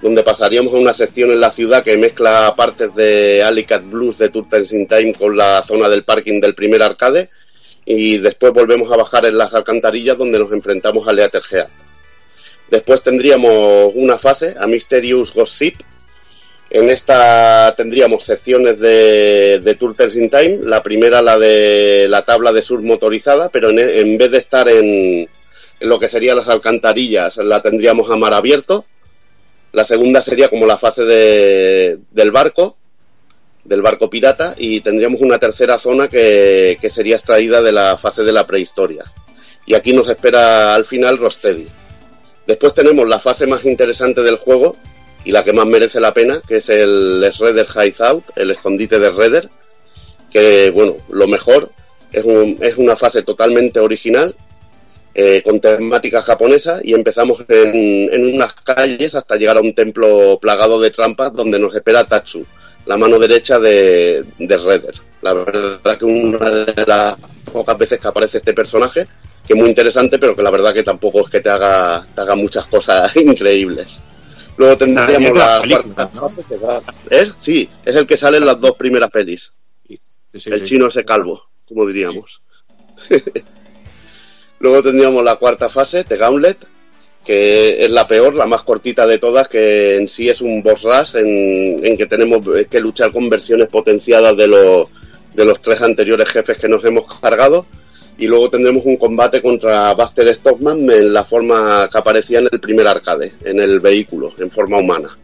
donde 0.01 0.23
pasaríamos 0.23 0.73
a 0.73 0.77
una 0.77 0.93
sección 0.93 1.31
en 1.31 1.41
la 1.41 1.49
ciudad 1.49 1.83
que 1.83 1.97
mezcla 1.97 2.53
partes 2.55 2.95
de 2.95 3.43
Alicat 3.43 3.83
Blues 3.83 4.17
de 4.19 4.29
Turtles 4.29 4.71
in 4.71 4.87
Time 4.87 5.13
con 5.13 5.35
la 5.35 5.61
zona 5.61 5.89
del 5.89 6.05
parking 6.05 6.39
del 6.39 6.55
primer 6.55 6.81
arcade 6.81 7.29
y 7.85 8.17
después 8.17 8.53
volvemos 8.53 8.89
a 8.89 8.95
bajar 8.95 9.25
en 9.25 9.37
las 9.37 9.53
alcantarillas 9.53 10.17
donde 10.17 10.39
nos 10.39 10.53
enfrentamos 10.53 11.05
a 11.05 11.11
Leater 11.11 11.41
Gear. 11.41 11.67
Después 12.69 13.03
tendríamos 13.03 13.91
una 13.95 14.17
fase, 14.17 14.55
a 14.57 14.67
Mysterious 14.67 15.33
Gossip. 15.33 15.75
En 16.69 16.89
esta 16.89 17.73
tendríamos 17.77 18.23
secciones 18.23 18.79
de, 18.79 19.59
de 19.63 19.75
Turtles 19.75 20.15
in 20.15 20.29
Time. 20.29 20.59
La 20.63 20.81
primera, 20.81 21.21
la 21.21 21.37
de 21.37 22.07
la 22.09 22.25
tabla 22.25 22.51
de 22.51 22.61
sur 22.63 22.81
motorizada, 22.81 23.49
pero 23.49 23.69
en, 23.69 23.79
en 23.79 24.17
vez 24.17 24.31
de 24.31 24.39
estar 24.39 24.67
en, 24.67 25.29
en 25.79 25.89
lo 25.89 25.99
que 25.99 26.07
serían 26.07 26.37
las 26.37 26.49
alcantarillas, 26.49 27.37
la 27.37 27.61
tendríamos 27.61 28.09
a 28.09 28.15
mar 28.15 28.33
abierto. 28.33 28.85
La 29.71 29.85
segunda 29.85 30.21
sería 30.21 30.49
como 30.49 30.65
la 30.65 30.77
fase 30.77 31.03
de, 31.03 31.99
del 32.11 32.31
barco, 32.31 32.77
del 33.63 33.81
barco 33.81 34.09
pirata, 34.09 34.55
y 34.57 34.81
tendríamos 34.81 35.21
una 35.21 35.39
tercera 35.39 35.77
zona 35.77 36.07
que, 36.07 36.77
que 36.81 36.89
sería 36.89 37.15
extraída 37.15 37.61
de 37.61 37.71
la 37.71 37.97
fase 37.97 38.23
de 38.23 38.31
la 38.31 38.47
prehistoria. 38.47 39.03
Y 39.65 39.75
aquí 39.75 39.93
nos 39.93 40.09
espera 40.09 40.75
al 40.75 40.85
final 40.85 41.17
Rosteady. 41.17 41.67
Después 42.45 42.73
tenemos 42.73 43.07
la 43.07 43.19
fase 43.19 43.47
más 43.47 43.63
interesante 43.63 44.21
del 44.21 44.37
juego 44.37 44.75
y 45.25 45.31
la 45.31 45.43
que 45.43 45.53
más 45.53 45.65
merece 45.65 45.99
la 45.99 46.13
pena, 46.13 46.41
que 46.47 46.57
es 46.57 46.69
el 46.69 47.21
Shredder 47.33 47.67
Hideout, 47.73 48.23
el 48.35 48.51
escondite 48.51 48.99
de 48.99 49.11
Shredder, 49.11 49.49
que 50.31 50.69
bueno, 50.71 50.97
lo 51.09 51.27
mejor 51.27 51.69
es, 52.11 52.25
un- 52.25 52.57
es 52.61 52.77
una 52.77 52.95
fase 52.95 53.23
totalmente 53.23 53.79
original, 53.79 54.35
eh, 55.15 55.41
con 55.45 55.59
temática 55.59 56.21
japonesa, 56.21 56.79
y 56.83 56.93
empezamos 56.93 57.45
en, 57.47 58.33
unas 58.35 58.53
calles 58.55 59.13
hasta 59.15 59.35
llegar 59.35 59.57
a 59.57 59.61
un 59.61 59.73
templo 59.75 60.39
plagado 60.41 60.81
de 60.81 60.89
trampas 60.89 61.33
donde 61.33 61.59
nos 61.59 61.75
espera 61.75 62.05
Tatsu, 62.07 62.45
la 62.85 62.97
mano 62.97 63.19
derecha 63.19 63.59
de, 63.59 64.25
de 64.39 64.57
Shredder. 64.57 64.95
La 65.21 65.33
verdad 65.33 65.97
que 65.97 66.05
una 66.05 66.49
de 66.49 66.83
las 66.85 67.15
pocas 67.51 67.77
veces 67.77 67.99
que 67.99 68.07
aparece 68.07 68.39
este 68.39 68.53
personaje, 68.53 69.07
que 69.47 69.53
es 69.53 69.59
muy 69.59 69.69
interesante, 69.69 70.17
pero 70.19 70.35
que 70.35 70.41
la 70.43 70.49
verdad 70.51 70.73
que 70.73 70.83
tampoco 70.83 71.21
es 71.21 71.29
que 71.29 71.39
te 71.41 71.49
haga, 71.49 72.05
te 72.13 72.21
haga 72.21 72.35
muchas 72.35 72.65
cosas 72.65 73.15
increíbles. 73.15 73.99
Luego 74.57 74.77
tendríamos 74.77 75.29
es 75.29 75.35
la 75.35 75.61
película, 75.61 75.83
cuarta 75.93 76.07
fase 76.21 76.43
que 76.47 76.57
va- 76.57 76.81
¿Es? 77.09 77.33
Sí, 77.39 77.69
es 77.85 77.95
el 77.95 78.05
que 78.07 78.17
sale 78.17 78.37
en 78.37 78.45
las 78.45 78.59
dos 78.59 78.75
primeras 78.75 79.09
pelis. 79.09 79.51
el 79.89 80.39
sí. 80.39 80.51
chino 80.63 80.87
ese 80.87 81.03
calvo, 81.03 81.43
como 81.67 81.85
diríamos. 81.85 82.41
Luego 84.59 84.81
tendríamos 84.83 85.23
la 85.23 85.35
cuarta 85.35 85.67
fase, 85.69 86.03
The 86.05 86.17
Gauntlet, 86.17 86.65
que 87.25 87.83
es 87.83 87.89
la 87.89 88.07
peor, 88.07 88.33
la 88.35 88.45
más 88.45 88.61
cortita 88.63 89.05
de 89.05 89.17
todas, 89.17 89.47
que 89.47 89.97
en 89.97 90.07
sí 90.07 90.29
es 90.29 90.41
un 90.41 90.61
boss 90.63 90.83
rush 90.83 91.15
en, 91.17 91.85
en 91.85 91.97
que 91.97 92.05
tenemos 92.05 92.45
que 92.69 92.79
luchar 92.79 93.11
con 93.11 93.29
versiones 93.29 93.67
potenciadas 93.67 94.35
de 94.37 94.47
los, 94.47 94.87
de 95.33 95.45
los 95.45 95.61
tres 95.61 95.81
anteriores 95.81 96.29
jefes 96.29 96.57
que 96.57 96.69
nos 96.69 96.83
hemos 96.85 97.05
cargado. 97.19 97.65
Y 98.17 98.27
luego 98.27 98.49
tendremos 98.49 98.85
un 98.85 98.97
combate 98.97 99.41
contra 99.41 99.93
Buster 99.95 100.33
Stockman 100.33 100.89
en 100.89 101.11
la 101.13 101.23
forma 101.23 101.89
que 101.91 101.97
aparecía 101.97 102.39
en 102.39 102.49
el 102.51 102.59
primer 102.59 102.87
arcade, 102.87 103.33
en 103.43 103.59
el 103.59 103.79
vehículo, 103.79 104.31
en 104.37 104.51
forma 104.51 104.77
humana. 104.77 105.17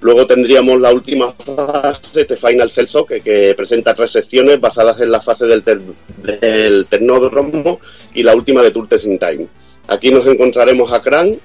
Luego 0.00 0.26
tendríamos 0.26 0.78
la 0.80 0.92
última 0.92 1.32
fase, 1.32 2.26
The 2.26 2.36
Final 2.36 2.70
Cell 2.70 2.84
Shock, 2.84 3.22
que, 3.22 3.54
presenta 3.56 3.94
tres 3.94 4.10
secciones 4.10 4.60
basadas 4.60 5.00
en 5.00 5.10
la 5.10 5.18
fase 5.18 5.46
del, 5.46 5.62
ter- 5.62 5.80
del 6.18 6.86
y 8.14 8.22
la 8.22 8.34
última 8.36 8.62
de 8.62 8.70
Turtles 8.70 9.06
in 9.06 9.18
Time. 9.18 9.46
Aquí 9.88 10.10
nos 10.10 10.26
encontraremos 10.26 10.92
a 10.92 11.00
Krang 11.00 11.38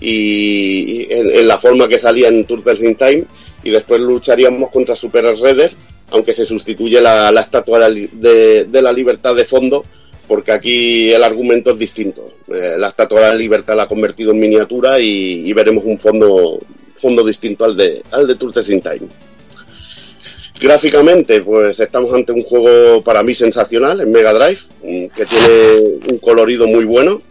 y 0.00 1.12
en, 1.12 1.30
en 1.36 1.46
la 1.46 1.58
forma 1.58 1.86
que 1.86 2.00
salía 2.00 2.26
en 2.26 2.44
Turtles 2.44 2.82
in 2.82 2.96
Time 2.96 3.24
y 3.62 3.70
después 3.70 4.00
lucharíamos 4.00 4.70
contra 4.70 4.96
Super 4.96 5.32
Shredder 5.36 5.70
aunque 6.10 6.34
se 6.34 6.44
sustituye 6.44 7.00
la, 7.00 7.28
estatua 7.40 7.88
de, 7.88 8.68
la 8.70 8.92
libertad 8.92 9.34
de 9.34 9.44
fondo, 9.44 9.84
porque 10.26 10.52
aquí 10.52 11.12
el 11.12 11.22
argumento 11.22 11.70
es 11.72 11.78
distinto. 11.78 12.28
Eh, 12.52 12.76
la 12.78 12.88
estatua 12.88 13.20
de 13.20 13.28
la 13.28 13.34
libertad 13.34 13.76
la 13.76 13.84
ha 13.84 13.88
convertido 13.88 14.32
en 14.32 14.40
miniatura 14.40 14.98
y, 15.00 15.52
veremos 15.52 15.84
un 15.84 15.98
fondo, 15.98 16.58
fondo 16.96 17.24
distinto 17.24 17.64
al 17.64 17.76
de, 17.76 18.02
al 18.10 18.26
de 18.26 18.34
in 18.72 18.80
Time. 18.80 19.08
Gráficamente, 20.60 21.40
pues 21.40 21.80
estamos 21.80 22.12
ante 22.12 22.32
un 22.32 22.42
juego 22.42 23.02
para 23.02 23.22
mí 23.22 23.34
sensacional 23.34 24.00
en 24.00 24.12
Mega 24.12 24.34
Drive, 24.34 24.60
mm, 24.82 25.06
que 25.16 25.26
tiene 25.26 25.98
un 26.10 26.18
colorido 26.18 26.66
muy 26.66 26.84
bueno, 26.84 27.22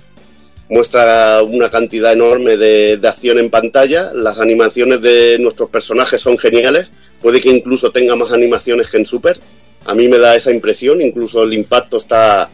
muestra 0.68 1.44
una 1.44 1.70
cantidad 1.70 2.12
enorme 2.12 2.58
de 2.58 3.00
acción 3.08 3.38
en 3.38 3.50
pantalla, 3.50 4.14
las 4.14 4.40
animaciones 4.40 5.02
de 5.02 5.38
nuestros 5.40 5.70
personajes 5.70 6.22
son 6.22 6.38
geniales, 6.38 6.90
puede 7.22 7.42
que 7.42 7.50
incluso 7.50 7.92
tenga 7.92 8.16
más 8.16 8.32
animaciones 8.32 8.90
que 8.90 8.98
en 8.98 9.06
Super, 9.06 9.40
a 9.86 9.96
mí 9.96 10.08
me 10.08 10.18
da 10.18 10.36
esa 10.36 10.52
impresión, 10.52 11.02
incluso 11.02 11.44
el 11.44 11.54
impacto 11.54 11.98
está, 11.98 12.50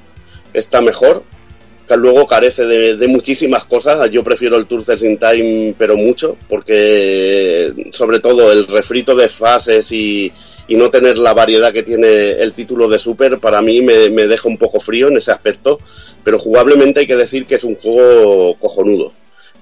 está 0.54 0.82
mejor, 0.82 1.24
que 1.88 1.98
luego 1.98 2.26
carece 2.26 2.66
de, 2.66 3.08
muchísimas 3.08 3.66
cosas, 3.66 4.10
yo 4.10 4.24
prefiero 4.24 4.58
el 4.58 4.66
Turtles 4.66 5.04
in 5.04 5.18
Time 5.18 5.76
pero 5.78 5.96
mucho, 5.96 6.38
porque 6.50 7.72
sobre 7.92 8.20
todo 8.20 8.52
el 8.52 8.68
refrito 8.68 9.16
de 9.16 9.30
fases 9.30 9.92
y, 9.92 10.32
y 10.68 10.76
no 10.76 10.90
tener 10.90 11.18
la 11.18 11.34
variedad 11.34 11.72
que 11.72 11.84
tiene 11.84 12.32
el 12.32 12.54
título 12.54 12.88
de 12.88 12.98
Super 12.98 13.38
para 13.38 13.62
mí 13.62 13.82
me, 13.82 14.10
me 14.10 14.26
deja 14.26 14.48
un 14.48 14.58
poco 14.58 14.80
frío 14.80 15.10
en 15.10 15.18
ese 15.18 15.32
aspecto, 15.32 15.80
pero 16.24 16.40
jugablemente 16.40 17.02
hay 17.02 17.08
que 17.08 17.16
decir 17.16 17.46
que 17.46 17.56
es 17.56 17.64
un 17.64 17.76
juego 17.76 18.56
cojonudo. 18.56 19.14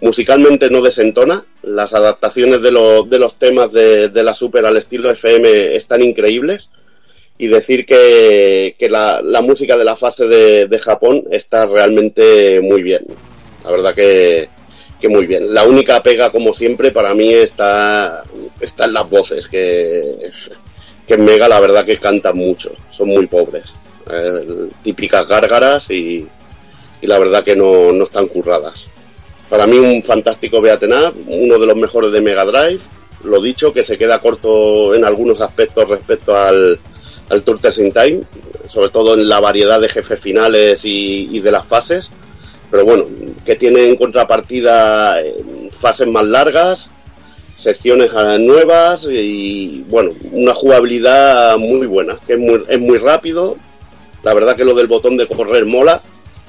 Musicalmente 0.04 0.70
no 0.70 0.82
desentona, 0.82 1.46
las 1.62 1.94
adaptaciones 1.94 2.62
de, 2.62 2.72
los- 2.72 3.10
de 3.10 3.20
los 3.20 3.36
temas 3.40 3.72
de, 3.72 4.10
de 4.10 4.24
la 4.24 4.34
Super 4.36 4.66
al 4.66 4.76
estilo 4.76 5.10
FM 5.10 5.76
están 5.78 6.02
increíbles 6.04 6.70
y 7.38 7.48
decir 7.48 7.86
que, 7.86 8.76
que 8.78 8.90
la, 8.90 9.22
la 9.22 9.42
música 9.42 9.78
de 9.78 9.86
la 9.86 9.96
fase 9.96 10.28
de, 10.28 10.68
de 10.68 10.80
Japón 10.80 11.24
está 11.32 11.66
realmente 11.68 12.60
muy 12.62 12.84
bien. 12.84 13.06
La 13.64 13.72
verdad 13.72 13.96
que, 13.96 14.50
que 15.00 15.08
muy 15.08 15.26
bien. 15.26 15.54
La 15.54 15.64
única 15.64 16.04
pega, 16.04 16.32
como 16.32 16.54
siempre, 16.54 16.92
para 16.92 17.14
mí 17.14 17.34
está, 17.34 18.24
está 18.60 18.84
en 18.84 18.94
las 18.94 19.10
voces, 19.10 19.48
que, 19.48 20.02
que 21.08 21.18
Mega 21.18 21.48
la 21.48 21.62
verdad 21.62 21.86
que 21.86 21.98
cantan 21.98 22.36
mucho, 22.38 22.74
son 22.92 23.08
muy 23.08 23.26
pobres. 23.28 23.64
Eh, 24.12 24.68
típicas 24.84 25.30
gárgaras 25.30 25.90
y, 25.90 26.28
y 27.02 27.08
la 27.08 27.18
verdad 27.20 27.42
que 27.46 27.56
no, 27.56 27.94
no 27.94 28.04
están 28.04 28.28
curradas. 28.28 28.90
Para 29.54 29.68
mí 29.68 29.78
un 29.78 30.02
fantástico 30.02 30.62
Beaten 30.62 30.94
Up, 30.94 31.14
uno 31.28 31.60
de 31.60 31.68
los 31.68 31.78
mejores 31.78 32.12
de 32.12 32.22
Mega 32.22 32.44
Drive, 32.44 32.80
lo 33.24 33.40
dicho, 33.40 33.72
que 33.72 33.84
se 33.84 34.00
queda 34.00 34.18
corto 34.18 34.96
en 34.96 35.06
algunos 35.06 35.42
aspectos 35.42 35.88
respecto 35.88 36.36
al, 36.36 36.80
al 37.30 37.44
Turtles 37.44 37.78
in 37.78 37.92
Time, 37.92 38.24
sobre 38.66 38.90
todo 38.90 39.14
en 39.14 39.30
la 39.30 39.40
variedad 39.40 39.80
de 39.80 39.90
jefes 39.90 40.20
finales 40.20 40.84
y, 40.86 41.30
y 41.32 41.40
de 41.40 41.52
las 41.52 41.68
fases, 41.68 42.10
pero 42.72 42.84
bueno, 42.84 43.06
que 43.46 43.56
tiene 43.56 43.88
en 43.88 43.96
contrapartida 43.96 45.22
eh, 45.22 45.70
fases 45.70 46.08
más 46.08 46.26
largas, 46.26 46.90
secciones 47.56 48.12
nuevas 48.40 49.08
y 49.08 49.86
bueno, 49.88 50.14
una 50.32 50.56
jugabilidad 50.56 51.60
muy 51.60 51.86
buena, 51.86 52.18
que 52.26 52.34
es 52.34 52.40
muy, 52.40 52.64
es 52.68 52.80
muy 52.80 52.98
rápido, 52.98 53.56
la 54.24 54.34
verdad 54.34 54.56
que 54.56 54.66
lo 54.66 54.74
del 54.74 54.88
botón 54.88 55.16
de 55.16 55.28
correr 55.28 55.68
mola, 55.68 56.02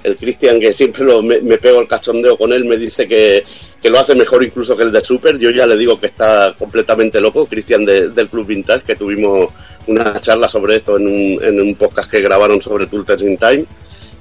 el 0.04 0.16
Cristian 0.16 0.60
que 0.60 0.72
siempre 0.72 1.02
lo- 1.04 1.22
me, 1.22 1.40
pego 1.58 1.80
el 1.80 1.88
cachondeo 1.88 2.36
con 2.38 2.52
él 2.52 2.64
me 2.66 2.76
dice 2.76 3.08
que, 3.08 3.42
que 3.82 3.90
lo 3.90 3.98
hace 3.98 4.14
mejor 4.14 4.44
incluso 4.44 4.76
que 4.76 4.84
el 4.84 4.92
de 4.92 5.02
Super, 5.02 5.36
yo 5.38 5.50
ya 5.50 5.66
le 5.66 5.76
digo 5.76 5.98
que 5.98 6.06
está 6.06 6.54
completamente 6.58 7.20
loco, 7.20 7.46
Cristian 7.46 7.84
de- 7.84 8.10
del 8.10 8.28
Club 8.28 8.46
Vintage, 8.46 8.84
que 8.84 8.96
tuvimos 8.96 9.48
una 9.86 10.20
charla 10.20 10.48
sobre 10.48 10.76
esto 10.76 10.96
en 10.96 11.06
un, 11.06 11.44
en 11.44 11.60
un 11.60 11.74
podcast 11.74 12.10
que 12.10 12.20
grabaron 12.20 12.62
sobre 12.62 12.86
Turtles 12.86 13.22
in 13.22 13.36
Time 13.36 13.64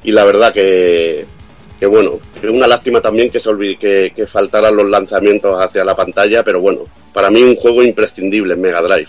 y 0.04 0.12
la 0.12 0.26
verdad 0.26 0.52
que, 0.54 1.26
que 1.80 1.86
bueno, 1.86 2.20
que 2.42 2.48
una 2.50 2.68
lástima 2.68 3.00
también 3.02 3.30
que 3.30 3.40
se 3.40 3.50
olvide 3.50 3.78
que, 3.78 4.12
que 4.16 4.28
faltaran 4.28 4.76
los 4.76 4.90
lanzamientos 4.90 5.58
hacia 5.62 5.86
la 5.86 5.96
pantalla, 5.96 6.44
pero 6.44 6.60
bueno, 6.60 6.82
para 7.14 7.30
mí 7.30 7.42
un 7.44 7.56
juego 7.56 7.84
imprescindible 7.84 8.56
en 8.56 8.62
Mega 8.62 8.82
Drive. 8.82 9.08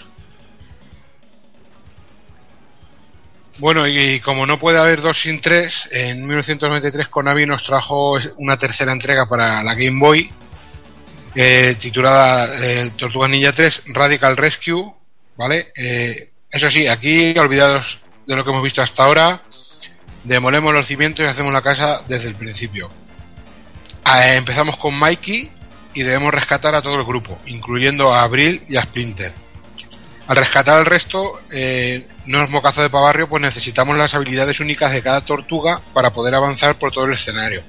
Bueno, 3.58 3.86
y 3.86 4.20
como 4.20 4.46
no 4.46 4.58
puede 4.58 4.78
haber 4.78 5.00
dos 5.00 5.20
sin 5.20 5.40
tres, 5.40 5.88
en 5.90 6.26
1993 6.26 7.08
Konami 7.08 7.46
nos 7.46 7.64
trajo 7.64 8.18
una 8.38 8.56
tercera 8.56 8.92
entrega 8.92 9.26
para 9.28 9.62
la 9.62 9.74
Game 9.74 9.98
Boy, 10.00 10.28
eh, 11.36 11.76
titulada 11.78 12.48
eh, 12.60 12.90
Tortugas 12.96 13.30
Ninja 13.30 13.52
3 13.52 13.82
Radical 13.92 14.36
Rescue, 14.36 14.92
¿vale? 15.36 15.68
Eh, 15.76 16.30
eso 16.50 16.70
sí, 16.70 16.86
aquí 16.88 17.36
olvidados 17.38 17.98
de 18.26 18.34
lo 18.34 18.44
que 18.44 18.50
hemos 18.50 18.62
visto 18.62 18.82
hasta 18.82 19.04
ahora, 19.04 19.42
demolemos 20.24 20.72
los 20.72 20.86
cimientos 20.86 21.24
y 21.24 21.28
hacemos 21.28 21.52
la 21.52 21.62
casa 21.62 22.02
desde 22.08 22.28
el 22.28 22.34
principio. 22.34 22.88
Eh, 24.06 24.34
empezamos 24.36 24.76
con 24.78 24.98
Mikey 24.98 25.50
y 25.94 26.02
debemos 26.02 26.34
rescatar 26.34 26.74
a 26.74 26.82
todo 26.82 26.96
el 26.96 27.04
grupo, 27.04 27.38
incluyendo 27.46 28.12
a 28.12 28.22
Abril 28.22 28.62
y 28.68 28.76
a 28.76 28.82
Splinter. 28.82 29.43
Al 30.26 30.36
rescatar 30.36 30.78
al 30.78 30.86
resto, 30.86 31.40
eh, 31.52 32.06
no 32.26 32.42
es 32.42 32.50
mocazo 32.50 32.82
de 32.82 32.88
pavarrio, 32.88 33.28
pues 33.28 33.42
necesitamos 33.42 33.96
las 33.96 34.14
habilidades 34.14 34.58
únicas 34.60 34.92
de 34.92 35.02
cada 35.02 35.22
tortuga 35.22 35.80
para 35.92 36.10
poder 36.10 36.34
avanzar 36.34 36.78
por 36.78 36.92
todo 36.92 37.04
el 37.04 37.12
escenario. 37.12 37.62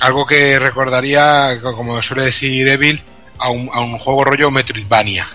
Algo 0.00 0.24
que 0.24 0.58
recordaría, 0.58 1.58
como 1.60 2.00
suele 2.02 2.26
decir 2.26 2.68
Evil, 2.68 3.02
a 3.38 3.50
un, 3.50 3.68
a 3.72 3.80
un 3.80 3.98
juego 3.98 4.24
rollo 4.24 4.50
Metroidvania. 4.50 5.28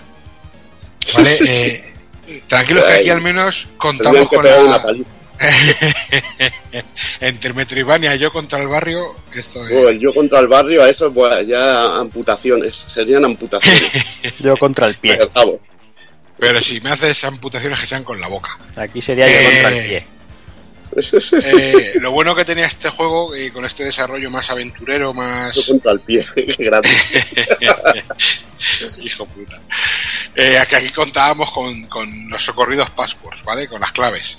¿Vale? 1.14 1.36
Eh, 1.46 2.42
tranquilos 2.46 2.84
que 2.84 2.92
aquí 2.92 3.10
al 3.10 3.20
menos 3.20 3.66
contamos 3.76 4.28
con 4.28 4.42
pegar 4.42 4.60
una 4.60 4.72
la... 4.72 4.82
paliza. 4.82 5.10
Entre 7.20 7.52
Metroidvania 7.52 8.14
y 8.16 8.18
yo 8.18 8.32
contra 8.32 8.60
el 8.60 8.68
barrio, 8.68 9.14
esto 9.34 9.66
es... 9.66 10.00
Yo 10.00 10.12
contra 10.12 10.40
el 10.40 10.48
barrio, 10.48 10.82
a 10.82 10.88
eso 10.88 11.12
pues 11.12 11.46
ya 11.46 11.96
amputaciones, 11.98 12.84
serían 12.88 13.24
amputaciones. 13.24 14.04
Yo 14.40 14.56
contra 14.56 14.86
el 14.88 14.96
pie. 14.96 15.16
Pero, 15.32 15.60
Pero 16.38 16.60
si 16.62 16.80
me 16.80 16.90
haces 16.90 17.22
amputaciones 17.24 17.80
que 17.80 17.86
sean 17.86 18.04
con 18.04 18.20
la 18.20 18.28
boca. 18.28 18.56
Aquí 18.76 19.02
sería 19.02 19.26
yo 19.26 19.32
Eh, 19.38 19.52
contra 19.52 19.76
el 19.76 19.88
pie. 19.88 20.06
Eh, 21.44 21.92
lo 22.00 22.10
bueno 22.12 22.34
que 22.34 22.44
tenía 22.44 22.66
este 22.66 22.88
juego 22.88 23.36
y 23.36 23.50
con 23.50 23.64
este 23.64 23.84
desarrollo 23.84 24.30
más 24.30 24.48
aventurero, 24.50 25.12
más 25.12 25.54
yo 25.54 25.62
contra 25.66 25.92
el 25.92 26.00
pie, 26.00 26.24
grande. 26.58 26.88
hijo 29.02 29.26
puta, 29.26 29.56
eh, 30.34 30.62
que 30.68 30.76
aquí 30.76 30.92
contábamos 30.92 31.50
con, 31.52 31.82
con 31.84 32.28
los 32.28 32.42
socorridos 32.42 32.90
passwords, 32.90 33.42
¿vale? 33.44 33.68
Con 33.68 33.80
las 33.80 33.92
claves. 33.92 34.36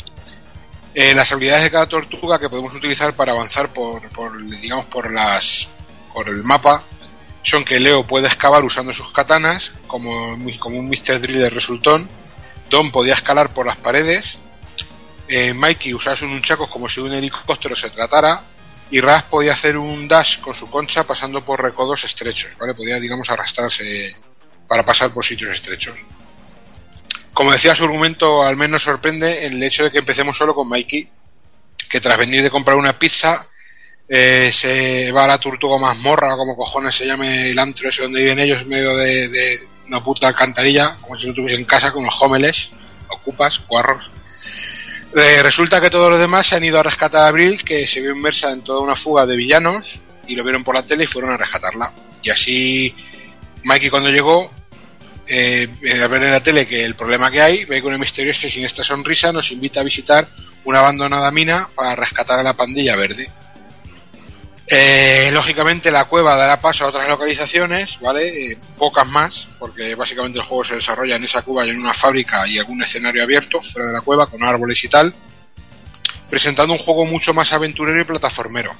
Eh, 0.93 1.13
las 1.13 1.31
habilidades 1.31 1.65
de 1.65 1.71
cada 1.71 1.87
tortuga 1.87 2.39
que 2.39 2.49
podemos 2.49 2.73
utilizar 2.73 3.13
para 3.13 3.31
avanzar 3.31 3.71
por, 3.71 4.01
por 4.09 4.43
digamos, 4.47 4.85
por 4.85 5.11
las, 5.13 5.67
por 6.13 6.27
el 6.27 6.43
mapa 6.43 6.83
son 7.43 7.63
que 7.63 7.79
Leo 7.79 8.03
puede 8.03 8.27
excavar 8.27 8.63
usando 8.63 8.93
sus 8.93 9.11
katanas, 9.11 9.71
como, 9.87 10.33
un 10.33 10.89
Mr. 10.89 11.19
Driller 11.21 11.53
resultón. 11.53 12.07
Don 12.69 12.91
podía 12.91 13.15
escalar 13.15 13.53
por 13.53 13.65
las 13.65 13.77
paredes. 13.77 14.37
Eh, 15.27 15.53
Mikey 15.53 15.93
usaba 15.93 16.15
sus 16.15 16.29
nunchakos 16.29 16.69
como 16.69 16.89
si 16.89 16.99
un 16.99 17.13
helicóptero 17.13 17.75
se 17.75 17.89
tratara. 17.89 18.43
Y 18.91 19.01
Raz 19.01 19.23
podía 19.23 19.53
hacer 19.53 19.77
un 19.77 20.07
dash 20.07 20.39
con 20.39 20.55
su 20.55 20.69
concha 20.69 21.03
pasando 21.03 21.41
por 21.41 21.61
recodos 21.61 22.03
estrechos, 22.03 22.51
¿vale? 22.59 22.73
Podía, 22.73 22.99
digamos, 22.99 23.29
arrastrarse 23.29 24.15
para 24.67 24.83
pasar 24.83 25.13
por 25.13 25.23
sitios 25.23 25.55
estrechos. 25.55 25.95
Como 27.33 27.51
decía, 27.51 27.75
su 27.75 27.83
argumento 27.83 28.43
al 28.43 28.57
menos 28.57 28.83
sorprende 28.83 29.45
el 29.45 29.61
hecho 29.61 29.83
de 29.83 29.91
que 29.91 29.99
empecemos 29.99 30.37
solo 30.37 30.55
con 30.55 30.67
Mikey, 30.67 31.07
que 31.89 32.01
tras 32.01 32.17
venir 32.17 32.41
de 32.41 32.49
comprar 32.49 32.77
una 32.77 32.97
pizza, 32.97 33.47
eh, 34.11 34.51
se 34.51 35.11
va 35.11 35.25
a 35.25 35.27
la 35.27 35.38
tortuga 35.38 35.77
mazmorra, 35.77 36.35
como 36.35 36.55
cojones 36.55 36.95
se 36.95 37.05
llame 37.05 37.51
el 37.51 37.59
antro 37.59 37.89
ese 37.89 38.01
donde 38.01 38.21
viven 38.21 38.39
ellos, 38.39 38.61
en 38.63 38.67
medio 38.67 38.95
de, 38.95 39.59
una 39.88 40.03
puta 40.03 40.27
alcantarilla, 40.27 40.97
como 40.99 41.15
si 41.15 41.27
lo 41.27 41.33
tuviese 41.33 41.59
en 41.59 41.65
casa 41.65 41.91
con 41.91 42.03
los 42.03 42.21
homeles, 42.21 42.69
ocupas, 43.07 43.59
cuarros. 43.67 44.09
Eh, 45.15 45.41
resulta 45.43 45.79
que 45.79 45.89
todos 45.89 46.09
los 46.09 46.19
demás 46.19 46.47
se 46.47 46.55
han 46.55 46.63
ido 46.63 46.79
a 46.79 46.83
rescatar 46.83 47.25
a 47.25 47.27
Abril, 47.27 47.63
que 47.63 47.85
se 47.85 48.01
vio 48.01 48.11
inmersa 48.11 48.51
en 48.51 48.61
toda 48.61 48.81
una 48.81 48.95
fuga 48.95 49.25
de 49.25 49.35
villanos, 49.35 49.99
y 50.27 50.35
lo 50.35 50.43
vieron 50.43 50.63
por 50.63 50.75
la 50.75 50.83
tele 50.83 51.03
y 51.03 51.07
fueron 51.07 51.31
a 51.31 51.38
rescatarla. 51.38 51.91
Y 52.23 52.29
así, 52.31 52.95
Mikey 53.63 53.89
cuando 53.89 54.09
llegó, 54.09 54.51
eh, 55.27 55.67
al 56.01 56.09
ver 56.09 56.23
en 56.23 56.31
la 56.31 56.41
tele 56.41 56.67
que 56.67 56.83
el 56.83 56.95
problema 56.95 57.29
que 57.29 57.41
hay, 57.41 57.65
ve 57.65 57.79
que 57.79 57.88
una 57.88 57.97
misteriosa 57.97 58.47
y 58.47 58.51
sin 58.51 58.65
esta 58.65 58.83
sonrisa 58.83 59.31
nos 59.31 59.51
invita 59.51 59.81
a 59.81 59.83
visitar 59.83 60.27
una 60.65 60.79
abandonada 60.79 61.31
mina 61.31 61.67
para 61.75 61.95
rescatar 61.95 62.39
a 62.39 62.43
la 62.43 62.53
pandilla 62.53 62.95
verde. 62.95 63.29
Eh, 64.72 65.31
lógicamente 65.31 65.89
la 65.89 66.06
cueva 66.06 66.35
dará 66.35 66.61
paso 66.61 66.85
a 66.85 66.89
otras 66.89 67.07
localizaciones, 67.07 67.98
¿vale? 67.99 68.51
Eh, 68.51 68.57
pocas 68.77 69.07
más, 69.07 69.48
porque 69.57 69.95
básicamente 69.95 70.38
el 70.38 70.45
juego 70.45 70.64
se 70.64 70.75
desarrolla 70.75 71.15
en 71.15 71.23
esa 71.23 71.41
cueva 71.41 71.65
y 71.65 71.72
en 71.72 71.80
una 71.80 71.93
fábrica 71.95 72.48
y 72.48 72.59
algún 72.59 72.83
escenario 72.83 73.23
abierto 73.23 73.64
fuera 73.64 73.88
de 73.88 73.93
la 73.93 74.01
cueva 74.01 74.27
con 74.27 74.43
árboles 74.43 74.83
y 74.83 74.88
tal, 74.88 75.11
presentando 76.30 76.73
un 76.73 76.80
juego 76.80 77.03
mucho 77.07 77.33
más 77.33 77.51
aventurero 77.51 77.99
y 77.99 78.06
plataformero. 78.06 78.72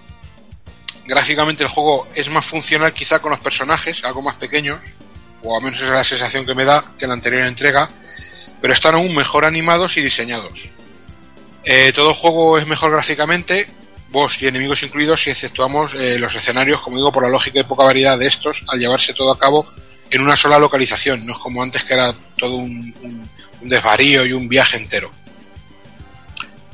Gráficamente 1.08 1.64
el 1.64 1.70
juego 1.70 2.08
es 2.14 2.30
más 2.30 2.46
funcional 2.46 2.94
quizá 2.94 3.18
con 3.18 3.32
los 3.32 3.40
personajes, 3.40 4.04
algo 4.04 4.22
más 4.22 4.36
pequeños, 4.36 4.80
o 5.42 5.58
al 5.58 5.64
menos 5.64 5.82
esa 5.82 5.90
es 5.90 5.96
la 5.96 6.04
sensación 6.04 6.46
que 6.46 6.54
me 6.54 6.66
da 6.66 6.86
que 7.00 7.08
la 7.08 7.16
anterior 7.16 7.48
entrega, 7.48 7.90
pero 8.62 8.76
están 8.76 8.94
aún 8.94 9.16
mejor 9.16 9.44
animados 9.44 9.98
y 9.98 10.02
diseñados. 10.02 10.54
Eh, 11.64 11.92
todo 11.94 12.10
el 12.10 12.16
juego 12.16 12.60
es 12.60 12.68
mejor 12.68 12.92
gráficamente, 12.92 13.66
boss 14.12 14.42
y 14.42 14.48
enemigos 14.48 14.82
incluidos, 14.84 15.24
si 15.24 15.30
exceptuamos 15.30 15.94
eh, 15.94 16.18
los 16.18 16.34
escenarios, 16.36 16.82
como 16.82 16.98
digo, 16.98 17.12
por 17.12 17.24
la 17.24 17.30
lógica 17.30 17.60
y 17.60 17.64
poca 17.64 17.84
variedad 17.84 18.18
de 18.18 18.28
estos, 18.28 18.58
al 18.68 18.80
llevarse 18.80 19.14
todo 19.14 19.32
a 19.32 19.38
cabo 19.38 19.68
en 20.12 20.22
una 20.22 20.36
sola 20.36 20.58
localización, 20.58 21.26
no 21.26 21.34
es 21.34 21.40
como 21.40 21.62
antes 21.62 21.84
que 21.84 21.94
era 21.94 22.14
todo 22.36 22.56
un, 22.56 23.30
desvarío 23.62 24.26
y 24.26 24.34
un 24.34 24.48
viaje 24.48 24.78
entero. 24.78 25.12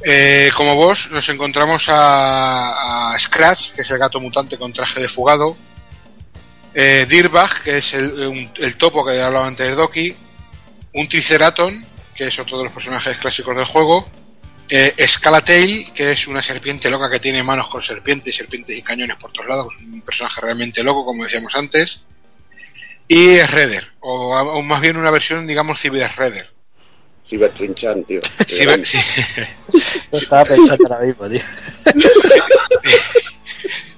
Eh, 0.02 0.52
como 0.56 0.76
boss 0.76 1.10
nos 1.12 1.28
encontramos 1.30 1.86
a, 1.90 3.14
a 3.14 3.20
Scratch, 3.20 3.72
que 3.72 3.82
es 3.82 3.92
el 3.92 3.98
gato 3.98 4.20
mutante 4.20 4.58
con 4.58 4.72
traje 4.72 5.02
de 5.02 5.08
fugado, 5.08 5.58
eh, 6.74 7.06
Dirtbag, 7.10 7.64
que 7.64 7.78
es 7.78 7.94
el, 7.94 8.52
el 8.56 8.78
topo 8.78 9.06
que 9.06 9.22
hablaba 9.22 9.48
antes 9.48 9.68
de 9.68 9.76
Doki, 9.76 10.16
un 10.94 11.08
Triceraton, 11.08 11.86
que 12.14 12.28
es 12.28 12.40
otro 12.40 12.58
de 12.58 12.66
los 12.66 12.74
personajes 12.74 13.18
clásicos 13.18 13.56
del 13.56 13.66
juego, 13.66 14.06
eh, 14.70 14.96
Scalatail, 15.08 15.92
que 15.94 16.12
es 16.14 16.28
una 16.28 16.42
serpiente 16.42 16.90
loca 16.90 17.10
que 17.10 17.20
tiene 17.20 17.44
manos 17.44 17.68
con 17.68 17.82
serpientes, 17.84 18.36
serpientes 18.36 18.78
y 18.78 18.82
cañones 18.82 19.18
por 19.18 19.32
todos 19.32 19.48
lados, 19.48 19.68
un 19.80 20.02
personaje 20.02 20.42
realmente 20.42 20.84
loco, 20.84 21.06
como 21.06 21.24
decíamos 21.24 21.54
antes, 21.56 22.02
y 23.08 23.40
Redder, 23.42 23.88
o, 24.00 24.32
o 24.38 24.62
más 24.64 24.82
bien 24.82 24.98
una 24.98 25.12
versión, 25.12 25.46
digamos, 25.46 25.80
Cyber 25.82 26.10
Redder. 26.16 26.48
Cibertrinchan, 27.26 28.04
tío. 28.04 28.22
Ciber- 28.22 28.86
sí. 28.86 29.00
Lo 30.12 30.18
estaba 30.20 30.46
pensando 30.46 30.94
ahora 30.94 31.06
mismo, 31.06 31.28
tío. 31.30 31.42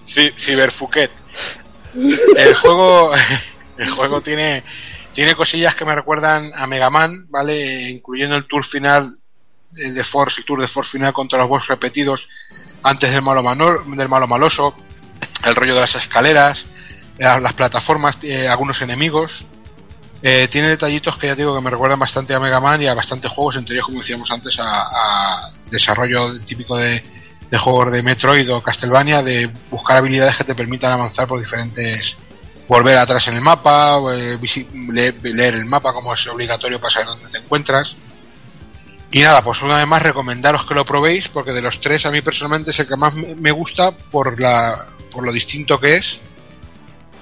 Sí, 0.05 0.31
Cyberfuquet. 0.35 1.11
El 2.37 2.53
juego, 2.55 3.11
el 3.77 3.89
juego 3.89 4.21
tiene, 4.21 4.63
tiene 5.13 5.35
cosillas 5.35 5.75
que 5.75 5.85
me 5.85 5.93
recuerdan 5.95 6.51
a 6.55 6.65
Mega 6.65 6.89
Man, 6.89 7.27
¿vale? 7.29 7.89
Incluyendo 7.89 8.35
el 8.37 8.47
tour 8.47 8.65
final 8.65 9.16
eh, 9.75 9.91
de 9.91 10.03
Force, 10.03 10.41
el 10.41 10.45
tour 10.45 10.61
de 10.61 10.67
Force 10.67 10.91
final 10.91 11.13
contra 11.13 11.39
los 11.39 11.49
boss 11.49 11.67
repetidos 11.67 12.27
antes 12.83 13.09
del 13.11 13.21
malo, 13.21 13.43
mano- 13.43 13.83
del 13.85 14.09
malo 14.09 14.27
maloso, 14.27 14.73
el 15.43 15.55
rollo 15.55 15.75
de 15.75 15.81
las 15.81 15.95
escaleras, 15.95 16.65
las, 17.17 17.53
plataformas, 17.53 18.17
eh, 18.21 18.47
algunos 18.47 18.81
enemigos. 18.81 19.45
Eh, 20.21 20.47
tiene 20.49 20.69
detallitos 20.69 21.15
que 21.17 21.27
ya 21.27 21.35
digo 21.35 21.53
que 21.53 21.61
me 21.61 21.69
recuerdan 21.69 21.99
bastante 21.99 22.33
a 22.33 22.39
Mega 22.39 22.59
Man 22.59 22.81
y 22.81 22.87
a 22.87 22.93
bastantes 22.95 23.31
juegos, 23.31 23.55
entre 23.57 23.75
ellos, 23.75 23.85
como 23.85 23.99
decíamos 23.99 24.29
antes, 24.31 24.57
a, 24.59 25.51
desarrollo 25.69 26.39
típico 26.41 26.77
de, 26.77 27.03
de 27.51 27.57
juegos 27.57 27.91
de 27.91 28.01
Metroid 28.01 28.51
o 28.53 28.61
Castlevania, 28.63 29.21
de 29.21 29.51
buscar 29.69 29.97
habilidades 29.97 30.37
que 30.37 30.43
te 30.45 30.55
permitan 30.55 30.93
avanzar 30.93 31.27
por 31.27 31.39
diferentes. 31.39 32.17
volver 32.67 32.97
atrás 32.97 33.27
en 33.27 33.35
el 33.35 33.41
mapa, 33.41 33.99
eh, 34.13 34.37
leer 35.23 35.55
el 35.55 35.65
mapa 35.65 35.93
como 35.93 36.13
es 36.13 36.25
obligatorio 36.27 36.79
para 36.79 36.91
saber 36.93 37.07
dónde 37.07 37.29
te 37.29 37.37
encuentras. 37.37 37.95
Y 39.11 39.21
nada, 39.21 39.41
pues 39.43 39.61
una 39.61 39.77
vez 39.77 39.87
más 39.87 40.01
recomendaros 40.01 40.65
que 40.65 40.73
lo 40.73 40.85
probéis, 40.85 41.29
porque 41.29 41.51
de 41.51 41.61
los 41.61 41.79
tres 41.79 42.05
a 42.05 42.11
mí 42.11 42.21
personalmente 42.21 42.71
es 42.71 42.79
el 42.79 42.87
que 42.87 42.97
más 42.97 43.13
me 43.13 43.51
gusta 43.51 43.91
por, 43.91 44.39
la, 44.39 44.87
por 45.11 45.25
lo 45.25 45.31
distinto 45.31 45.79
que 45.79 45.95
es. 45.95 46.19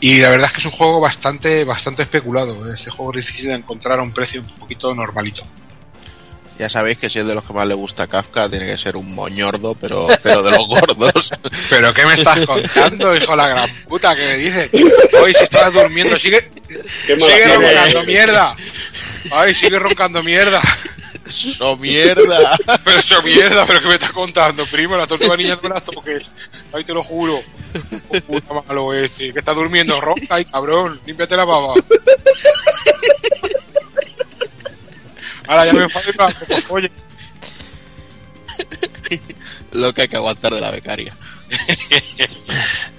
Y 0.01 0.19
la 0.19 0.29
verdad 0.29 0.47
es 0.47 0.53
que 0.53 0.59
es 0.59 0.65
un 0.65 0.71
juego 0.71 0.99
bastante, 0.99 1.63
bastante 1.63 2.03
especulado. 2.03 2.73
Este 2.73 2.89
juego 2.89 3.11
es 3.13 3.25
difícil 3.25 3.49
de 3.49 3.55
encontrar 3.55 3.99
a 3.99 4.03
un 4.03 4.11
precio 4.11 4.41
un 4.41 4.55
poquito 4.55 4.93
normalito. 4.93 5.43
Ya 6.57 6.69
sabéis 6.69 6.97
que 6.97 7.09
si 7.09 7.19
es 7.19 7.25
de 7.25 7.35
los 7.35 7.43
que 7.43 7.53
más 7.53 7.67
le 7.67 7.73
gusta 7.73 8.03
a 8.03 8.07
Kafka, 8.07 8.49
tiene 8.49 8.65
que 8.65 8.77
ser 8.77 8.95
un 8.95 9.13
moñordo, 9.13 9.75
pero, 9.75 10.07
pero 10.23 10.41
de 10.41 10.51
los 10.51 10.67
gordos. 10.67 11.31
¿Pero 11.69 11.93
qué 11.93 12.05
me 12.05 12.13
estás 12.13 12.45
contando, 12.45 13.13
hijo 13.13 13.31
de 13.31 13.37
la 13.37 13.47
gran 13.49 13.69
puta? 13.89 14.15
que 14.15 14.25
me 14.25 14.37
dices? 14.37 14.69
Hoy 15.21 15.33
si 15.33 15.43
estás 15.43 15.73
durmiendo, 15.73 16.17
sigue, 16.17 16.49
sigue 17.05 17.55
roncando 17.57 18.03
mierda. 18.05 18.55
Ay, 19.33 19.53
sigue 19.53 19.79
roncando 19.79 20.23
mierda. 20.23 20.61
¡Eso 21.35 21.77
mierda! 21.77 22.57
Pero 22.83 22.99
eso 22.99 23.21
mierda, 23.23 23.65
pero 23.67 23.81
¿qué 23.81 23.87
me 23.87 23.93
estás 23.95 24.11
contando, 24.11 24.65
primo? 24.67 24.95
La 24.95 25.05
tortuga 25.05 25.35
niña 25.35 25.59
no 25.61 25.69
la 25.69 25.81
toques. 25.81 26.25
Ay, 26.71 26.83
te 26.83 26.93
lo 26.93 27.03
juro. 27.03 27.37
Oh, 28.09 28.21
puta 28.21 28.53
malo 28.67 28.93
este. 28.93 29.33
Que 29.33 29.39
está 29.39 29.53
durmiendo, 29.53 29.99
ronca 29.99 30.39
y 30.39 30.45
cabrón. 30.45 30.99
Límpiate 31.05 31.35
la 31.35 31.43
baba. 31.45 31.73
Ahora 35.47 35.65
ya 35.65 35.73
me 35.73 35.83
enfado 35.83 36.09
y 36.11 36.17
me 36.17 36.23
hago, 36.23 36.73
oye. 36.75 36.91
Lo 39.73 39.93
que 39.93 40.03
hay 40.03 40.07
que 40.07 40.15
aguantar 40.17 40.53
de 40.53 40.61
la 40.61 40.71
becaria. 40.71 41.15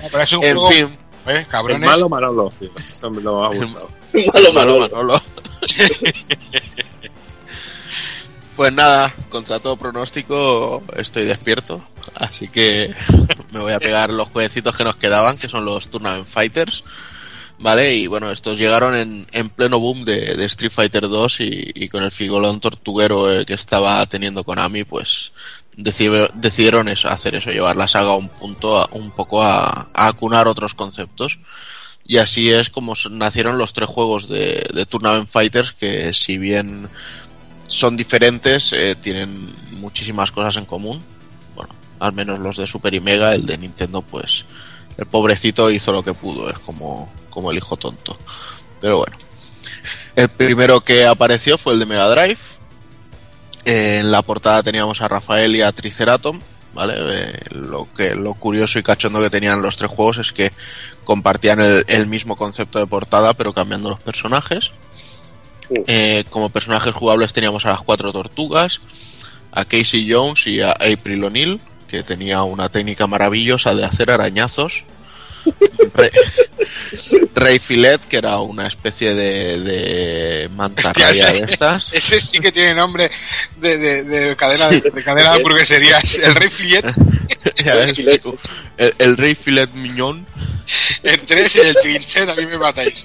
No, 0.03 0.09
pero 0.13 0.23
es 0.23 0.33
un 0.35 0.45
En 0.45 0.57
juego, 0.57 0.71
fin. 0.71 0.99
¿eh? 1.27 1.39
El 1.39 1.47
Cabrones. 1.49 1.81
malo 1.89 2.09
Manolo, 2.09 2.53
tío. 2.61 2.71
Eso 2.79 3.11
me 3.11 3.23
lo 3.23 3.45
ha 3.45 3.49
gustado. 3.49 3.91
Malo, 4.33 4.53
Manolo, 4.53 4.89
malo. 4.89 4.97
Manolo. 4.97 5.23
Pues 8.57 8.73
nada, 8.73 9.15
contra 9.29 9.59
todo 9.61 9.77
pronóstico 9.77 10.83
estoy 10.97 11.25
despierto, 11.25 11.87
así 12.15 12.49
que 12.49 12.95
me 13.53 13.61
voy 13.61 13.73
a 13.75 13.79
pegar 13.79 14.09
los 14.11 14.29
jueguecitos 14.29 14.75
que 14.75 14.85
nos 14.85 14.97
quedaban, 14.97 15.37
que 15.37 15.49
son 15.51 15.67
los 15.67 15.91
Tournament 15.91 16.27
Fighters, 16.27 16.83
¿vale? 17.59 17.95
Y 17.97 18.07
bueno, 18.07 18.31
estos 18.31 18.59
llegaron 18.59 18.95
en, 18.95 19.27
en 19.33 19.51
pleno 19.51 19.79
boom 19.79 20.07
de, 20.07 20.43
Street 20.47 20.73
Fighter 20.73 21.03
2 21.07 21.37
y, 21.41 21.89
con 21.91 22.03
el 22.03 22.11
figolón 22.11 22.61
tortuguero 22.61 23.31
eh, 23.31 23.45
que 23.45 23.53
estaba 23.53 24.05
teniendo 24.07 24.43
Konami, 24.43 24.85
pues 24.85 25.33
decidieron 25.77 26.89
eso, 26.89 27.09
hacer 27.09 27.35
eso, 27.35 27.51
llevar 27.51 27.77
la 27.77 27.89
saga 27.89 28.13
a 28.13 28.17
un 28.17 28.31
punto, 28.31 28.81
a- 28.81 28.89
un 28.93 29.11
poco 29.11 29.43
a, 29.43 29.89
a 29.93 30.09
acunar 30.09 30.49
otros 30.49 30.73
conceptos. 30.73 31.39
Y 32.09 32.19
así 32.19 32.51
es 32.51 32.71
como 32.71 32.95
nacieron 33.11 33.59
los 33.59 33.73
tres 33.75 33.89
juegos 33.89 34.29
de, 34.29 34.65
de 34.73 34.87
Tournament 34.87 35.29
Fighters, 35.29 35.73
que 35.73 36.15
si 36.15 36.39
bien 36.39 36.89
son 37.69 37.97
diferentes, 37.97 38.73
eh, 38.73 38.95
tienen 38.95 39.53
muchísimas 39.73 40.31
cosas 40.31 40.57
en 40.57 40.65
común. 40.65 41.03
Bueno, 41.55 41.75
al 42.01 42.13
menos 42.13 42.39
los 42.39 42.57
de 42.57 42.67
Super 42.67 42.95
y 42.95 43.01
Mega, 43.01 43.35
el 43.35 43.47
de 43.47 43.59
Nintendo, 43.59 44.03
pues 44.03 44.45
el 44.97 45.07
pobrecito 45.07 45.71
hizo 45.71 45.93
lo 45.93 46.03
que 46.03 46.15
pudo, 46.15 46.49
es 46.49 46.59
como, 46.59 47.13
como 47.31 47.51
el 47.51 47.57
hijo 47.57 47.77
tonto. 47.77 48.17
Pero 48.81 48.99
bueno. 48.99 49.17
El 50.15 50.31
primero 50.31 50.81
que 50.81 51.07
apareció 51.07 51.59
fue 51.59 51.75
el 51.75 51.79
de 51.79 51.87
Mega 51.87 52.09
Drive. 52.09 52.39
Eh, 53.67 53.99
en 54.01 54.11
la 54.11 54.23
portada 54.23 54.63
teníamos 54.63 55.03
a 55.03 55.09
Rafael 55.09 55.55
y 55.55 55.63
a 55.63 55.73
Triceratom. 55.73 56.41
¿Vale? 56.73 56.95
Eh, 56.99 57.33
lo 57.53 57.89
que 57.95 58.15
lo 58.15 58.35
curioso 58.35 58.79
y 58.79 58.83
cachondo 58.83 59.21
que 59.23 59.31
tenían 59.31 59.63
los 59.63 59.79
tres 59.79 59.91
juegos 59.91 60.19
es 60.19 60.33
que 60.35 60.53
compartían 61.05 61.59
el, 61.59 61.85
el 61.89 62.07
mismo 62.07 62.37
concepto 62.37 62.79
de 62.79 62.87
portada, 62.87 63.33
pero 63.33 63.55
cambiando 63.55 63.89
los 63.89 64.01
personajes. 64.01 64.73
Eh, 65.87 66.25
como 66.31 66.49
personajes 66.49 66.93
jugables 66.93 67.33
teníamos 67.33 67.67
a 67.67 67.71
las 67.71 67.81
cuatro 67.81 68.13
tortugas, 68.13 68.81
a 69.53 69.65
Casey 69.65 70.11
Jones 70.11 70.47
y 70.47 70.61
a 70.61 70.73
April 70.73 71.25
O'Neil, 71.25 71.61
que 71.89 72.03
tenía 72.03 72.43
una 72.43 72.69
técnica 72.69 73.07
maravillosa 73.07 73.75
de 73.75 73.85
hacer 73.85 74.11
arañazos. 74.11 74.85
Rey, 75.95 76.11
Rey 77.35 77.59
Filet, 77.61 78.05
que 78.07 78.17
era 78.19 78.39
una 78.41 78.67
especie 78.67 79.15
de, 79.15 79.61
de 79.61 80.49
mantarraya 80.51 81.33
de 81.33 81.45
estas. 81.49 81.93
Ese 81.93 82.21
sí 82.21 82.41
que 82.41 82.51
tiene 82.51 82.75
nombre 82.75 83.11
de, 83.57 83.79
de, 83.79 84.03
de 84.05 84.37
cadena 84.37 84.69
de, 84.69 84.81
de 84.81 85.05
cadena 85.05 85.31
de 85.31 85.37
hamburgueserías. 85.37 86.15
El 86.23 86.35
Rey 86.35 86.51
Filet 86.51 86.85
ves, 88.05 88.21
el, 88.77 88.95
el 88.99 89.17
Rey 89.17 89.35
Filet 89.35 89.73
Miñón. 89.75 90.27
en 91.03 91.27
tres 91.27 91.55
y 91.55 91.61
el 91.61 91.75
Trinchet, 91.75 92.29
a 92.29 92.35
mí 92.35 92.47
me 92.47 92.59
matáis. 92.59 93.05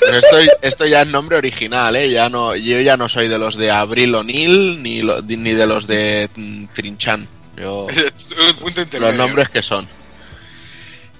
Pero 0.00 0.16
esto, 0.18 0.36
esto 0.62 0.86
ya 0.86 1.02
es 1.02 1.08
nombre 1.08 1.36
original, 1.36 1.94
¿eh? 1.96 2.10
Ya 2.10 2.28
no, 2.28 2.54
yo 2.56 2.80
ya 2.80 2.96
no 2.96 3.08
soy 3.08 3.28
de 3.28 3.38
los 3.38 3.56
de 3.56 3.70
Abril 3.70 4.14
O'Neill 4.14 4.82
ni, 4.82 5.02
lo- 5.02 5.20
ni 5.22 5.52
de 5.52 5.66
los 5.66 5.86
de 5.86 6.28
mm, 6.34 6.64
Trinchan. 6.72 7.26
Yo, 7.56 7.86
los 9.00 9.14
nombres 9.16 9.48
que 9.48 9.62
son. 9.62 9.88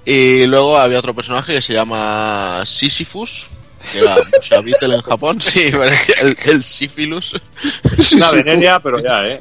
Y 0.05 0.47
luego 0.47 0.79
había 0.79 0.99
otro 1.01 1.15
personaje 1.15 1.55
que 1.55 1.63
se 1.63 1.75
llama 1.75 2.63
Sisyphus, 2.65 3.49
que 3.93 3.99
era 3.99 4.61
Beetle 4.63 4.95
en 4.95 5.03
Japón. 5.03 5.39
Sí, 5.43 5.71
el, 6.23 6.39
el 6.45 6.63
Sífilus. 6.63 7.35
Es 7.99 8.13
una 8.13 8.31
veneria, 8.31 8.79
pero 8.81 9.03
ya, 9.03 9.27
¿eh? 9.29 9.41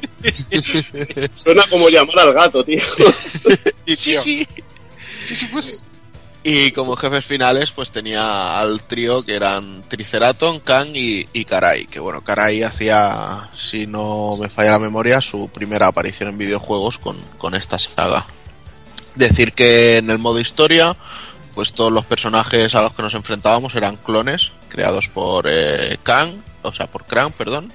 Suena 1.34 1.62
como 1.70 1.88
llamar 1.88 2.18
al 2.18 2.34
gato, 2.34 2.64
tío. 2.64 2.80
Sí, 3.86 3.94
Sí, 4.14 4.46
tío. 4.46 5.62
Y 6.44 6.70
como 6.72 6.96
jefes 6.96 7.24
finales, 7.24 7.72
pues 7.72 7.90
tenía 7.90 8.60
al 8.60 8.82
trío 8.84 9.24
que 9.24 9.34
eran 9.34 9.82
Triceraton, 9.88 10.60
Kang 10.60 10.94
y, 10.94 11.28
y 11.32 11.44
Karai. 11.44 11.86
Que 11.86 12.00
bueno, 12.00 12.22
Karai 12.22 12.62
hacía, 12.62 13.50
si 13.54 13.86
no 13.86 14.36
me 14.36 14.48
falla 14.48 14.72
la 14.72 14.78
memoria, 14.78 15.20
su 15.20 15.48
primera 15.48 15.88
aparición 15.88 16.30
en 16.30 16.38
videojuegos 16.38 16.98
con, 16.98 17.18
con 17.38 17.54
esta 17.54 17.78
saga. 17.78 18.24
Decir 19.14 19.52
que 19.52 19.98
en 19.98 20.10
el 20.10 20.18
modo 20.18 20.40
historia, 20.40 20.96
pues 21.54 21.72
todos 21.72 21.92
los 21.92 22.06
personajes 22.06 22.74
a 22.74 22.82
los 22.82 22.94
que 22.94 23.02
nos 23.02 23.14
enfrentábamos 23.14 23.74
eran 23.74 23.96
clones 23.96 24.52
creados 24.68 25.08
por 25.08 25.46
eh, 25.48 25.98
Kang, 26.02 26.30
o 26.62 26.72
sea, 26.72 26.86
por 26.86 27.04
Krang, 27.04 27.32
perdón, 27.32 27.72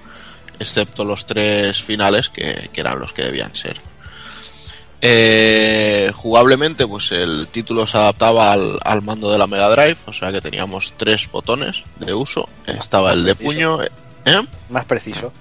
excepto 0.59 1.03
los 1.03 1.25
tres 1.25 1.81
finales 1.81 2.29
que, 2.29 2.69
que 2.71 2.81
eran 2.81 2.99
los 2.99 3.13
que 3.13 3.23
debían 3.23 3.53
ser. 3.55 3.81
Eh, 5.05 6.13
jugablemente, 6.15 6.87
pues 6.87 7.11
el 7.11 7.49
título 7.49 7.85
se 7.85 7.97
adaptaba 7.97 8.53
al, 8.53 8.79
al 8.85 9.01
mando 9.01 9.29
de 9.29 9.37
la 9.37 9.47
Mega 9.47 9.67
Drive, 9.67 9.97
o 10.05 10.13
sea 10.13 10.31
que 10.31 10.39
teníamos 10.39 10.93
tres 10.95 11.29
botones 11.29 11.83
de 11.99 12.13
uso. 12.13 12.47
Estaba 12.65 13.11
el 13.11 13.25
de 13.25 13.35
puño. 13.35 13.83
¿eh? 13.83 13.91
Más 14.69 14.85
preciso. 14.85 15.33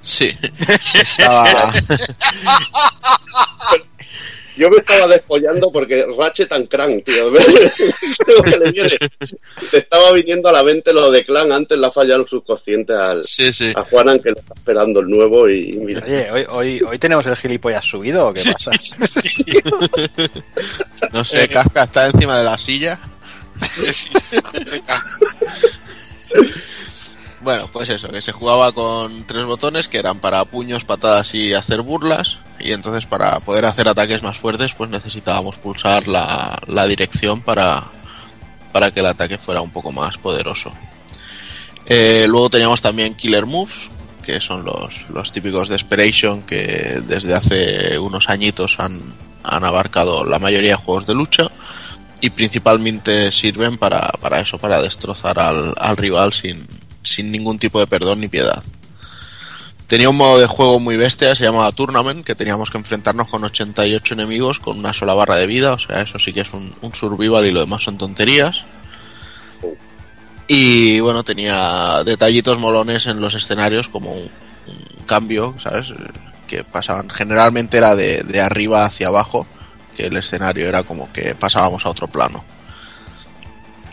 Sí. 0.00 0.34
Estaba. 0.94 1.44
Yo 4.56 4.68
me 4.68 4.78
estaba 4.78 5.06
despollando 5.06 5.70
porque 5.72 6.04
Ratchet 6.18 6.52
and 6.52 6.68
Crank, 6.68 7.04
tío. 7.04 7.30
Lo 7.30 8.42
que 8.42 8.58
le 8.58 8.72
viene. 8.72 8.98
Te 9.70 9.78
estaba 9.78 10.12
viniendo 10.12 10.48
a 10.48 10.52
la 10.52 10.62
mente 10.62 10.92
lo 10.92 11.10
de 11.10 11.24
Clan 11.24 11.50
antes 11.52 11.78
la 11.78 11.90
falla 11.90 12.16
del 12.16 12.26
subconsciente 12.26 12.92
al, 12.92 13.24
Sí, 13.24 13.52
sí. 13.52 13.72
a 13.74 13.82
Juanan 13.84 14.18
que 14.18 14.30
le 14.30 14.40
está 14.40 14.54
esperando 14.54 15.00
el 15.00 15.06
nuevo 15.08 15.48
y, 15.48 15.70
y 15.70 15.76
mira. 15.78 16.02
Oye, 16.04 16.30
hoy, 16.30 16.44
hoy, 16.48 16.82
hoy 16.82 16.98
tenemos 16.98 17.24
el 17.26 17.36
gilipollas 17.36 17.84
subido 17.84 18.28
o 18.28 18.34
qué 18.34 18.42
pasa? 18.44 18.70
No 21.12 21.24
sé, 21.24 21.48
Casca 21.48 21.82
está 21.82 22.06
encima 22.06 22.38
de 22.38 22.44
la 22.44 22.56
silla. 22.58 22.98
Bueno, 27.40 27.70
pues 27.72 27.88
eso, 27.88 28.08
que 28.08 28.20
se 28.20 28.32
jugaba 28.32 28.72
con 28.72 29.24
tres 29.24 29.46
botones 29.46 29.88
que 29.88 29.98
eran 29.98 30.20
para 30.20 30.44
puños, 30.44 30.84
patadas 30.84 31.34
y 31.34 31.54
hacer 31.54 31.80
burlas. 31.80 32.38
Y 32.58 32.72
entonces 32.72 33.06
para 33.06 33.40
poder 33.40 33.64
hacer 33.64 33.88
ataques 33.88 34.22
más 34.22 34.38
fuertes, 34.38 34.74
pues 34.74 34.90
necesitábamos 34.90 35.56
pulsar 35.56 36.06
la, 36.06 36.58
la 36.66 36.86
dirección 36.86 37.40
para, 37.40 37.82
para 38.72 38.90
que 38.90 39.00
el 39.00 39.06
ataque 39.06 39.38
fuera 39.38 39.62
un 39.62 39.70
poco 39.70 39.90
más 39.90 40.18
poderoso. 40.18 40.70
Eh, 41.86 42.26
luego 42.28 42.50
teníamos 42.50 42.82
también 42.82 43.14
Killer 43.14 43.46
Moves, 43.46 43.88
que 44.22 44.38
son 44.42 44.62
los, 44.64 45.08
los 45.08 45.32
típicos 45.32 45.68
de 45.68 45.76
Desperation 45.76 46.42
que 46.42 46.58
desde 47.06 47.34
hace 47.34 47.98
unos 47.98 48.28
añitos 48.28 48.78
han, 48.78 49.00
han 49.42 49.64
abarcado 49.64 50.26
la 50.26 50.38
mayoría 50.38 50.72
de 50.72 50.76
juegos 50.76 51.06
de 51.06 51.14
lucha 51.14 51.50
y 52.20 52.28
principalmente 52.28 53.32
sirven 53.32 53.78
para, 53.78 54.00
para 54.20 54.40
eso, 54.40 54.58
para 54.58 54.82
destrozar 54.82 55.38
al, 55.38 55.74
al 55.78 55.96
rival 55.96 56.34
sin, 56.34 56.66
sin 57.02 57.30
ningún 57.30 57.58
tipo 57.58 57.80
de 57.80 57.86
perdón 57.86 58.20
ni 58.20 58.28
piedad. 58.28 58.62
Tenía 59.86 60.08
un 60.08 60.16
modo 60.16 60.38
de 60.38 60.46
juego 60.46 60.78
muy 60.78 60.96
bestia, 60.96 61.34
se 61.34 61.42
llamaba 61.42 61.72
Tournament, 61.72 62.24
que 62.24 62.36
teníamos 62.36 62.70
que 62.70 62.78
enfrentarnos 62.78 63.28
con 63.28 63.42
88 63.42 64.14
enemigos 64.14 64.60
con 64.60 64.78
una 64.78 64.92
sola 64.92 65.14
barra 65.14 65.34
de 65.34 65.48
vida, 65.48 65.72
o 65.72 65.78
sea, 65.80 66.00
eso 66.02 66.18
sí 66.20 66.32
que 66.32 66.42
es 66.42 66.52
un, 66.52 66.76
un 66.80 66.94
survival 66.94 67.44
y 67.46 67.50
lo 67.50 67.58
demás 67.58 67.82
son 67.82 67.98
tonterías. 67.98 68.64
Y 70.46 71.00
bueno, 71.00 71.24
tenía 71.24 72.04
detallitos 72.04 72.58
molones 72.58 73.06
en 73.06 73.20
los 73.20 73.34
escenarios 73.34 73.88
como 73.88 74.12
un, 74.12 74.30
cambio, 75.06 75.56
¿sabes? 75.60 75.92
Que 76.46 76.62
pasaban, 76.62 77.10
generalmente 77.10 77.76
era 77.76 77.96
de, 77.96 78.22
de 78.22 78.40
arriba 78.40 78.84
hacia 78.84 79.08
abajo, 79.08 79.44
que 79.96 80.06
el 80.06 80.16
escenario 80.16 80.68
era 80.68 80.84
como 80.84 81.12
que 81.12 81.34
pasábamos 81.34 81.84
a 81.84 81.90
otro 81.90 82.06
plano. 82.06 82.44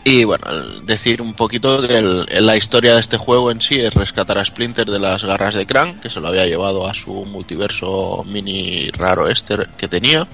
Y 0.09 0.23
bueno, 0.23 0.45
decir 0.83 1.21
un 1.21 1.33
poquito 1.33 1.85
que 1.85 1.97
el- 1.97 2.25
la 2.45 2.55
historia 2.55 2.93
de 2.93 3.01
este 3.01 3.17
juego 3.17 3.51
en 3.51 3.59
sí 3.59 3.77
es 3.81 3.93
rescatar 3.93 4.37
a 4.37 4.45
Splinter 4.45 4.85
de 4.89 4.99
las 5.01 5.25
garras 5.25 5.53
de 5.53 5.65
Krang, 5.65 5.99
que 5.99 6.09
se 6.09 6.21
lo 6.21 6.29
había 6.29 6.45
llevado 6.45 6.87
a 6.87 6.93
su 6.93 7.11
multiverso 7.25 8.23
mini 8.25 8.89
raro 8.91 9.27
este 9.27 9.57
que 9.75 9.89
tenía. 9.89 10.25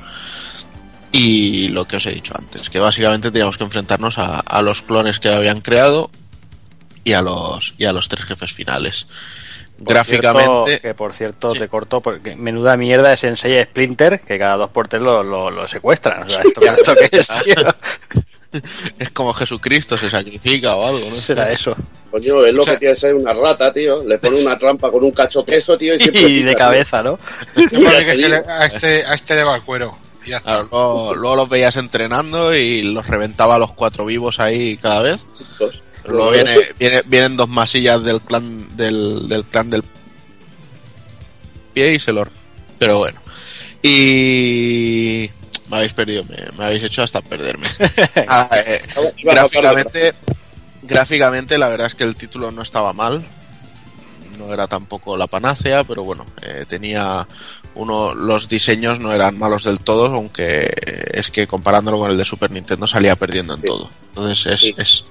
Y 1.12 1.70
lo 1.70 1.86
que 1.86 1.96
os 1.98 2.06
he 2.06 2.12
dicho 2.12 2.34
antes, 2.38 2.70
que 2.70 2.78
básicamente 2.80 3.32
teníamos 3.32 3.58
que 3.58 3.64
enfrentarnos 3.64 4.20
a, 4.20 4.40
a 4.42 4.62
los 4.62 4.84
clones 4.84 5.20
que 5.20 5.30
habían 5.30 5.62
creado 5.62 6.12
y 7.04 7.14
a 7.14 7.24
los, 7.24 7.74
y 7.80 7.86
a 7.86 7.94
los 7.94 8.08
tres 8.10 8.26
jefes 8.26 8.54
finales. 8.54 9.08
Por 9.78 9.88
Gráficamente, 9.96 10.66
cierto, 10.68 10.82
que 10.84 10.94
por 10.94 11.14
cierto 11.16 11.52
te 11.54 11.68
corto 11.68 12.00
porque 12.00 12.36
menuda 12.36 12.78
mierda 12.78 13.12
es 13.14 13.22
Sensei 13.22 13.64
Splinter 13.64 14.22
que 14.22 14.38
cada 14.38 14.56
dos 14.56 14.70
por 14.70 14.88
tres 14.88 15.02
lo, 15.02 15.24
lo, 15.24 15.50
lo 15.50 15.68
secuestran. 15.68 16.24
O 16.24 16.30
sea, 16.30 16.44
¿esto, 16.44 16.62
esto 16.62 16.96
qué 16.96 17.10
es, 17.20 17.28
tío? 17.44 17.56
es 19.00 19.10
como 19.10 19.34
Jesucristo 19.34 19.98
se 19.98 20.10
sacrifica 20.10 20.76
o 20.76 20.88
algo, 20.88 21.10
¿no? 21.10 21.16
Será 21.18 21.52
eso. 21.52 21.76
Coño, 22.12 22.46
es 22.46 22.54
lo 22.54 22.62
O 22.62 22.66
sea- 22.66 22.74
que 22.76 22.80
tiene 22.82 22.94
que 22.96 23.00
ser 23.00 23.16
una 23.16 23.34
rata, 23.34 23.74
tío. 23.74 24.04
Le 24.04 24.18
pone 24.20 24.42
una 24.42 24.58
trampa 24.58 24.92
con 24.92 25.04
un 25.04 25.12
cacho 25.12 25.44
queso, 25.44 25.78
tío, 25.78 25.96
y 25.96 26.00
siempre 26.04 26.22
Y 26.24 26.44
de 26.44 26.56
cabeza, 26.56 27.02
¿no? 27.04 27.18
Que 27.56 28.44
a, 28.48 28.66
este, 28.66 29.06
a 29.06 29.14
este 29.16 29.36
le 29.36 29.44
va 29.44 29.56
el 29.56 29.64
cuero. 29.64 29.98
Y 30.26 30.30
ya 30.30 30.38
está. 30.38 30.50
Claro, 30.52 30.68
luego, 30.72 31.16
luego 31.16 31.36
los 31.36 31.50
veías 31.50 31.76
entrenando 31.78 32.56
y 32.56 32.84
los 32.84 33.06
reventaba 33.08 33.56
a 33.56 33.60
los 33.60 33.74
cuatro 33.74 34.06
vivos 34.06 34.40
ahí 34.40 34.78
cada 34.78 35.02
vez. 35.02 35.26
Pues, 35.58 35.82
Pero 36.04 36.16
luego 36.16 36.32
viene, 36.32 36.56
viene- 36.80 37.02
vienen 37.06 37.36
dos 37.36 37.50
masillas 37.50 38.04
del 38.04 38.22
clan 38.22 38.78
del, 38.78 39.28
del 39.28 39.44
clan 39.46 39.70
del 39.70 39.84
pie 41.74 41.94
y 41.96 42.00
se 42.00 42.14
lo... 42.14 42.28
Pero 42.78 43.00
bueno. 43.00 43.20
Y... 43.82 45.30
Me 45.74 45.80
habéis 45.80 45.94
perdido, 45.94 46.24
me, 46.26 46.38
me 46.56 46.66
habéis 46.66 46.84
hecho 46.84 47.02
hasta 47.02 47.20
perderme. 47.22 47.66
Ah, 48.28 48.48
eh, 48.68 48.80
Iba 49.18 49.32
a 49.32 49.36
gráficamente, 49.36 50.14
gráficamente 50.84 51.58
la 51.58 51.68
verdad 51.68 51.88
es 51.88 51.96
que 51.96 52.04
el 52.04 52.16
título 52.16 52.52
no 52.52 52.62
estaba 52.62 52.94
mal. 52.94 53.26
No 54.38 54.54
era 54.54 54.68
tampoco 54.68 55.18
la 55.18 55.26
panacea, 55.26 55.84
pero 55.84 56.04
bueno, 56.04 56.26
eh, 56.44 56.66
tenía 56.68 57.28
uno, 57.74 58.14
los 58.14 58.48
diseños 58.48 59.00
no 59.00 59.12
eran 59.12 59.38
malos 59.38 59.64
del 59.64 59.80
todo, 59.80 60.06
aunque 60.14 60.72
es 61.12 61.32
que 61.32 61.48
comparándolo 61.48 61.98
con 61.98 62.12
el 62.12 62.18
de 62.18 62.26
Super 62.26 62.52
Nintendo 62.52 62.86
salía 62.86 63.16
perdiendo 63.16 63.56
en 63.56 63.62
todo. 63.64 63.90
Entonces 64.10 64.46
es, 64.54 64.62
Sí. 64.62 64.76
es, 64.78 65.06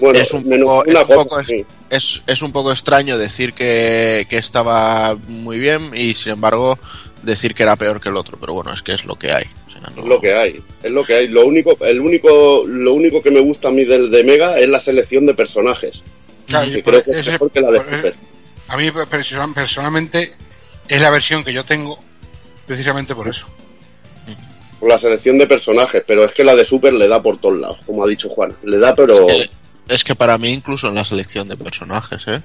Bueno, 0.00 0.18
es 0.18 0.32
un 0.32 0.44
menos 0.46 0.68
poco, 0.68 0.84
una 0.90 1.00
es 1.00 1.08
un 1.08 1.14
cosa, 1.14 1.24
poco- 1.28 1.44
sí. 1.44 1.66
es, 1.88 2.22
es 2.26 2.42
un 2.42 2.50
poco 2.52 2.72
extraño 2.72 3.16
decir 3.16 3.52
que, 3.54 4.26
que 4.28 4.38
estaba 4.38 5.16
muy 5.28 5.58
bien 5.60 5.92
y 5.94 6.14
sin 6.14 6.32
embargo 6.32 6.78
decir 7.22 7.54
que 7.54 7.62
era 7.64 7.76
peor 7.76 8.00
que 8.00 8.08
el 8.08 8.16
otro, 8.16 8.38
pero 8.40 8.54
bueno, 8.54 8.72
es 8.72 8.82
que 8.82 8.92
es 8.92 9.04
lo 9.04 9.16
que 9.16 9.32
hay. 9.32 9.44
Es 9.96 10.04
lo 10.04 10.20
que 10.20 10.34
hay, 10.34 10.60
es 10.82 10.90
lo 10.90 11.04
que 11.04 11.14
hay. 11.14 11.28
Lo 11.28 11.46
único, 11.46 11.76
el 11.84 12.00
único, 12.00 12.64
lo 12.66 12.94
único 12.94 13.22
que 13.22 13.30
me 13.30 13.40
gusta 13.40 13.68
a 13.68 13.72
mí 13.72 13.84
del 13.84 14.10
de 14.10 14.24
Mega 14.24 14.58
es 14.58 14.68
la 14.68 14.80
selección 14.80 15.26
de 15.26 15.34
personajes. 15.34 16.02
Claro, 16.46 16.66
y 16.66 16.72
que 16.74 16.82
por 16.82 16.92
creo 16.94 17.04
que 17.04 17.10
es 17.12 17.16
ese- 17.18 17.30
mejor 17.32 17.50
que 17.50 17.60
la 17.60 17.70
de 17.70 17.80
por- 17.80 17.90
Super. 17.96 18.14
A 18.68 18.76
mí 18.76 18.90
person- 18.90 19.54
personalmente 19.54 20.32
es 20.88 21.00
la 21.00 21.10
versión 21.10 21.42
que 21.44 21.52
yo 21.52 21.64
tengo 21.64 21.98
precisamente 22.66 23.14
por 23.14 23.28
eso. 23.28 23.46
Por 24.78 24.88
la 24.88 24.98
selección 24.98 25.36
de 25.38 25.46
personajes, 25.46 26.02
pero 26.06 26.24
es 26.24 26.32
que 26.32 26.42
la 26.44 26.54
de 26.54 26.64
Super 26.64 26.92
le 26.94 27.06
da 27.08 27.20
por 27.20 27.38
todos 27.38 27.58
lados, 27.58 27.80
como 27.84 28.04
ha 28.04 28.08
dicho 28.08 28.28
Juan. 28.30 28.54
Le 28.62 28.78
da, 28.78 28.94
pero. 28.94 29.28
Es 29.28 29.48
que, 29.88 29.94
es 29.94 30.04
que 30.04 30.14
para 30.14 30.38
mí 30.38 30.48
incluso 30.50 30.88
en 30.88 30.94
la 30.94 31.04
selección 31.04 31.48
de 31.48 31.56
personajes, 31.56 32.26
¿eh? 32.28 32.40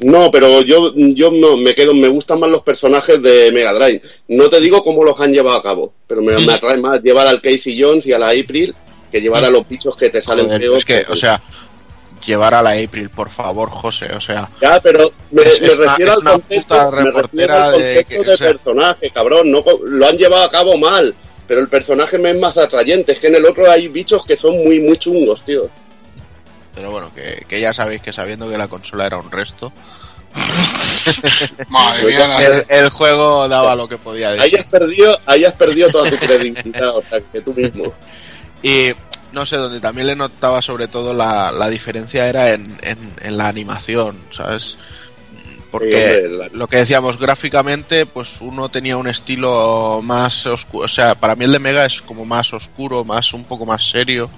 No, 0.00 0.30
pero 0.30 0.62
yo, 0.62 0.92
yo 0.94 1.30
no, 1.30 1.56
me 1.56 1.74
quedo, 1.74 1.92
me 1.94 2.08
gustan 2.08 2.40
más 2.40 2.50
los 2.50 2.62
personajes 2.62 3.20
de 3.22 3.52
Mega 3.52 3.72
Drive. 3.74 4.00
No 4.28 4.48
te 4.48 4.60
digo 4.60 4.82
cómo 4.82 5.04
los 5.04 5.20
han 5.20 5.32
llevado 5.32 5.58
a 5.58 5.62
cabo, 5.62 5.92
pero 6.06 6.22
me, 6.22 6.36
me 6.38 6.52
atrae 6.54 6.78
más 6.78 7.02
llevar 7.02 7.26
al 7.26 7.40
Casey 7.42 7.78
Jones 7.78 8.06
y 8.06 8.12
a 8.12 8.18
la 8.18 8.28
April 8.28 8.74
que 9.10 9.20
llevar 9.20 9.44
a 9.44 9.50
los 9.50 9.68
bichos 9.68 9.94
que 9.96 10.08
te 10.10 10.22
salen 10.22 10.46
Joder, 10.46 10.60
feos. 10.60 10.76
es 10.76 10.84
que, 10.84 11.02
o 11.12 11.16
sea, 11.16 11.40
llevar 12.24 12.54
a 12.54 12.62
la 12.62 12.70
April, 12.72 13.10
por 13.10 13.28
favor, 13.28 13.68
José, 13.70 14.06
o 14.14 14.20
sea, 14.20 14.50
Ya, 14.60 14.80
pero 14.80 15.10
me, 15.32 15.42
Es- 15.42 15.60
me 15.60 15.66
es 15.68 15.76
refiero 15.78 16.12
al 16.12 16.22
concepto, 16.22 16.54
puta 16.76 16.90
reportera 16.90 17.64
al 17.66 17.78
de 17.82 18.04
que- 18.08 18.18
de 18.22 18.30
o 18.30 18.36
sea- 18.36 18.52
personaje, 18.52 19.10
cabrón. 19.10 19.50
No, 19.50 19.64
lo 19.84 20.06
han 20.06 20.16
llevado 20.16 20.44
a 20.44 20.50
cabo 20.50 20.76
mal, 20.78 21.14
pero 21.48 21.60
el 21.60 21.68
personaje 21.68 22.18
me 22.18 22.30
es 22.30 22.38
más 22.38 22.56
atrayente. 22.56 23.12
Es 23.12 23.18
que 23.18 23.26
en 23.26 23.34
el 23.36 23.44
otro 23.46 23.70
hay 23.70 23.88
bichos 23.88 24.24
que 24.24 24.36
son 24.36 24.56
muy, 24.64 24.80
muy 24.80 24.96
chungos, 24.96 25.44
tío. 25.44 25.68
Pero 26.74 26.90
bueno, 26.90 27.12
que, 27.14 27.44
que 27.48 27.60
ya 27.60 27.72
sabéis 27.74 28.00
que 28.02 28.12
sabiendo 28.12 28.48
que 28.48 28.58
la 28.58 28.68
consola 28.68 29.06
era 29.06 29.18
un 29.18 29.30
resto, 29.30 29.72
Madre 31.68 32.06
mía, 32.06 32.28
la- 32.28 32.44
el, 32.46 32.64
el 32.68 32.88
juego 32.90 33.48
daba 33.48 33.74
lo 33.74 33.88
que 33.88 33.98
podía 33.98 34.30
decir. 34.32 34.60
has 34.60 34.66
perdido, 34.66 35.18
ahí 35.26 35.44
has 35.44 35.54
perdido 35.54 35.90
toda 35.90 36.08
tu 36.10 36.16
credibilidad, 36.18 36.96
o 36.96 37.02
sea, 37.02 37.20
que 37.20 37.40
tú 37.40 37.52
mismo. 37.54 37.92
Y 38.62 38.92
no 39.32 39.46
sé, 39.46 39.56
donde 39.56 39.80
también 39.80 40.06
le 40.06 40.14
notaba 40.16 40.60
sobre 40.60 40.86
todo 40.86 41.14
la, 41.14 41.50
la 41.50 41.70
diferencia 41.70 42.28
era 42.28 42.50
en, 42.52 42.78
en, 42.82 43.14
en 43.22 43.38
la 43.38 43.48
animación, 43.48 44.20
¿sabes? 44.30 44.76
Porque 45.70 45.88
Sí, 45.96 46.24
hombre, 46.26 46.28
la- 46.36 46.48
lo 46.52 46.66
que 46.68 46.76
decíamos 46.76 47.18
gráficamente, 47.18 48.04
pues 48.04 48.42
uno 48.42 48.68
tenía 48.68 48.98
un 48.98 49.08
estilo 49.08 50.00
más 50.04 50.44
oscuro, 50.46 50.84
o 50.84 50.88
sea, 50.88 51.14
para 51.14 51.36
mí 51.36 51.46
el 51.46 51.52
de 51.52 51.58
Mega 51.58 51.86
es 51.86 52.02
como 52.02 52.26
más 52.26 52.52
oscuro, 52.52 53.02
más 53.02 53.32
un 53.32 53.44
poco 53.44 53.64
más 53.64 53.88
serio, 53.88 54.28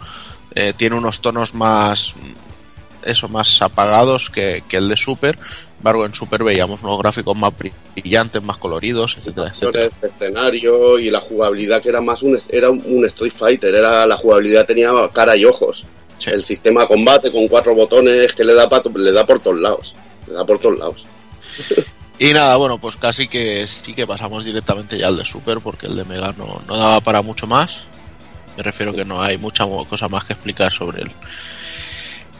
eh, 0.54 0.72
tiene 0.76 0.96
unos 0.96 1.20
tonos 1.20 1.54
más, 1.54 2.14
eso, 3.04 3.28
más 3.28 3.60
apagados 3.62 4.30
que, 4.30 4.62
que 4.68 4.76
el 4.78 4.88
de 4.88 4.96
Super. 4.96 5.38
Embargo, 5.78 6.06
en 6.06 6.14
Super 6.14 6.44
veíamos 6.44 6.82
unos 6.82 6.96
gráficos 6.98 7.36
más 7.36 7.52
brillantes, 7.94 8.40
más 8.42 8.56
coloridos, 8.58 9.16
etcétera, 9.18 9.48
etcétera. 9.48 9.84
El 10.00 10.08
escenario 10.08 10.98
y 10.98 11.10
la 11.10 11.18
jugabilidad 11.20 11.82
que 11.82 11.88
era 11.88 12.00
más 12.00 12.22
un, 12.22 12.38
era 12.50 12.70
un 12.70 13.04
Street 13.06 13.32
Fighter, 13.36 13.74
era 13.74 14.06
la 14.06 14.16
jugabilidad 14.16 14.64
tenía 14.64 14.92
cara 15.12 15.36
y 15.36 15.44
ojos. 15.44 15.84
Sí. 16.18 16.30
El 16.30 16.44
sistema 16.44 16.82
de 16.82 16.86
combate 16.88 17.32
con 17.32 17.48
cuatro 17.48 17.74
botones 17.74 18.32
que 18.32 18.44
le 18.44 18.54
da, 18.54 18.68
pa- 18.68 18.82
le 18.94 19.10
da 19.12 19.26
por 19.26 19.40
todos 19.40 19.58
lados. 19.58 19.96
Le 20.28 20.34
da 20.34 20.44
por 20.46 20.58
todos 20.58 20.78
lados. 20.78 21.04
Y 22.18 22.32
nada, 22.32 22.54
bueno, 22.54 22.78
pues 22.78 22.94
casi 22.96 23.26
que 23.26 23.66
sí 23.66 23.94
que 23.94 24.06
pasamos 24.06 24.44
directamente 24.44 24.96
ya 24.96 25.08
al 25.08 25.16
de 25.16 25.24
Super 25.24 25.58
porque 25.58 25.86
el 25.86 25.96
de 25.96 26.04
Mega 26.04 26.32
no, 26.38 26.62
no 26.68 26.76
daba 26.76 27.00
para 27.00 27.20
mucho 27.20 27.48
más. 27.48 27.78
Me 28.56 28.62
refiero 28.62 28.92
que 28.92 29.04
no 29.04 29.20
hay 29.20 29.38
mucha 29.38 29.66
cosa 29.88 30.08
más 30.08 30.24
que 30.24 30.34
explicar 30.34 30.72
sobre 30.72 31.02
él. 31.02 31.10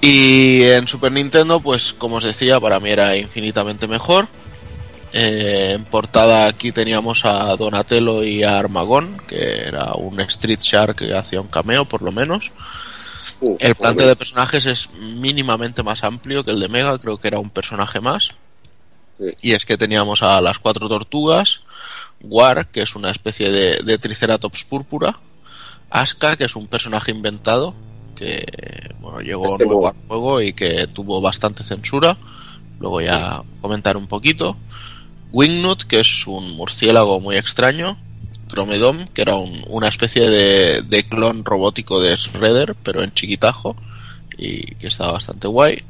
Y 0.01 0.63
en 0.65 0.89
Super 0.89 1.13
Nintendo, 1.13 1.61
pues 1.61 1.93
como 1.93 2.17
os 2.17 2.25
decía, 2.25 2.59
para 2.59 2.81
mí 2.81 2.91
era 2.91 3.17
infinitamente 3.17 3.87
mejor. 3.87 4.27
Eh, 5.13 5.73
en 5.75 5.85
portada 5.85 6.47
aquí 6.47 6.73
teníamos 6.73 7.25
a 7.25 7.55
Donatello 7.57 8.25
y 8.25 8.43
a 8.43 8.59
Armagón, 8.59 9.21
que 9.29 9.63
era 9.67 9.93
un 9.95 10.19
Street 10.21 10.59
Shark 10.61 10.97
que 10.97 11.15
hacía 11.15 11.41
un 11.41 11.49
cameo 11.49 11.85
por 11.85 12.03
lo 12.03 12.11
menos. 12.11 12.51
Uh, 13.41 13.57
El 13.61 13.75
planteo 13.75 14.09
de 14.09 14.17
personajes 14.17 14.67
es 14.67 14.91
mínimamente 14.91 15.83
más 15.83 16.03
amplio 16.03 16.45
que 16.45 16.51
el 16.51 16.61
de 16.61 16.69
Mega, 16.69 16.99
creo 16.99 17.19
que 17.19 17.29
era 17.29 17.39
un 17.39 17.51
personaje 17.51 18.01
más. 18.01 18.31
Sí. 19.19 19.27
Y 19.41 19.53
es 19.53 19.65
que 19.65 19.77
teníamos 19.77 20.23
a 20.23 20.41
las 20.41 20.59
cuatro 20.59 20.89
tortugas, 20.89 21.61
War, 22.21 22.69
que 22.69 22.83
es 22.83 22.97
una 22.97 23.11
especie 23.11 23.51
de, 23.51 23.83
de 23.83 23.99
Triceratops 23.99 24.65
púrpura, 24.65 25.19
Aska, 25.93 26.37
que 26.37 26.45
es 26.45 26.57
un 26.57 26.67
personaje 26.67 27.11
inventado, 27.11 27.75
que 28.17 28.45
bueno, 29.01 29.21
llegó 29.21 29.53
Este 29.53 29.67
nuevo 29.67 29.89
al 29.89 29.95
juego 30.09 30.41
y 30.43 30.53
que 30.53 30.87
tuvo 30.87 31.21
bastante 31.21 31.65
censura. 31.65 32.17
Luego 32.81 33.01
ya 33.01 33.43
comentar 33.61 33.97
un 33.97 34.07
poquito. 34.07 34.57
Wingnut, 35.33 35.83
que 35.85 36.01
es 36.01 36.27
un 36.27 36.51
murciélago 36.57 37.21
muy 37.21 37.37
extraño. 37.37 37.97
Chromedom, 38.49 39.07
que 39.15 39.23
era 39.23 39.37
un- 39.37 39.65
una 39.69 39.89
especie 39.89 40.29
de, 40.29 40.83
de 40.83 41.05
clon 41.05 41.45
robótico 41.45 42.01
de 42.01 42.15
Shredder, 42.17 42.75
pero 42.83 43.03
en 43.03 43.13
chiquitajo, 43.15 43.77
y 44.37 44.61
que 44.77 44.89
estaba 44.89 45.13
bastante 45.13 45.47
guay. 45.49 45.83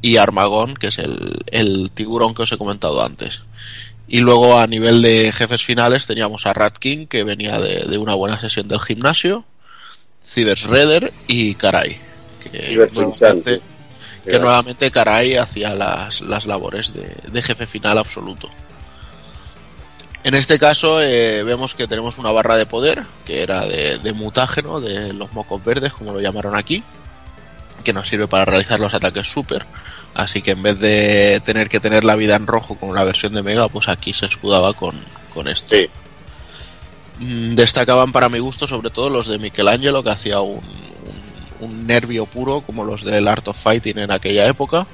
Y 0.00 0.16
Armagón, 0.18 0.74
que 0.74 0.88
es 0.88 0.98
el, 0.98 1.38
el 1.50 1.90
tiburón 1.92 2.34
que 2.34 2.42
os 2.42 2.52
he 2.52 2.58
comentado 2.58 3.02
antes. 3.04 3.40
Y 4.08 4.20
luego 4.20 4.58
a 4.58 4.66
nivel 4.66 5.02
de 5.02 5.30
jefes 5.32 5.62
finales 5.62 6.06
teníamos 6.06 6.46
a 6.46 6.54
Rat 6.54 6.78
King, 6.78 7.06
que 7.06 7.24
venía 7.24 7.58
de, 7.58 7.84
de 7.84 7.98
una 7.98 8.14
buena 8.14 8.40
sesión 8.40 8.66
del 8.66 8.80
gimnasio, 8.80 9.44
Cyber 10.24 10.56
Shredder 10.56 11.12
y 11.26 11.54
Karai. 11.54 12.00
Que, 12.42 12.88
nuevamente, 12.94 13.60
que 14.24 14.38
nuevamente 14.38 14.90
Karai 14.90 15.36
hacía 15.36 15.74
las, 15.74 16.22
las 16.22 16.46
labores 16.46 16.94
de, 16.94 17.14
de 17.30 17.42
jefe 17.42 17.66
final 17.66 17.98
absoluto. 17.98 18.48
En 20.24 20.34
este 20.34 20.58
caso 20.58 21.02
eh, 21.02 21.42
vemos 21.42 21.74
que 21.74 21.86
tenemos 21.86 22.18
una 22.18 22.30
barra 22.32 22.56
de 22.56 22.66
poder, 22.66 23.04
que 23.24 23.42
era 23.42 23.66
de, 23.66 23.98
de 23.98 24.12
mutágeno, 24.14 24.80
de 24.80 25.12
los 25.12 25.32
mocos 25.32 25.62
verdes, 25.62 25.92
como 25.92 26.12
lo 26.12 26.20
llamaron 26.20 26.56
aquí, 26.56 26.82
que 27.84 27.92
nos 27.92 28.08
sirve 28.08 28.26
para 28.26 28.46
realizar 28.46 28.80
los 28.80 28.94
ataques 28.94 29.26
super. 29.26 29.64
Así 30.14 30.42
que 30.42 30.50
en 30.52 30.62
vez 30.62 30.80
de 30.80 31.40
tener 31.44 31.68
que 31.68 31.80
tener 31.80 32.02
la 32.04 32.16
vida 32.16 32.34
en 32.36 32.46
rojo 32.46 32.76
como 32.76 32.92
la 32.94 33.04
versión 33.04 33.32
de 33.34 33.42
Mega, 33.42 33.68
pues 33.68 33.88
aquí 33.88 34.12
se 34.12 34.26
escudaba 34.26 34.72
con, 34.72 34.96
con 35.32 35.46
esto. 35.48 35.74
Sí. 35.76 35.86
Mm, 37.20 37.54
Destacaban 37.54 38.12
para 38.12 38.28
mi 38.28 38.38
gusto 38.38 38.66
sobre 38.68 38.90
todo 38.90 39.10
los 39.10 39.26
de 39.28 39.38
Michelangelo, 39.38 40.02
que 40.02 40.10
hacía 40.10 40.40
un, 40.40 40.56
un- 41.60 41.68
un 41.68 41.86
nervio 41.86 42.26
puro 42.26 42.60
como 42.60 42.84
los 42.84 43.04
del 43.04 43.26
Art 43.28 43.46
of 43.48 43.60
Fighting 43.60 43.98
en 43.98 44.12
aquella 44.12 44.46
época. 44.46 44.86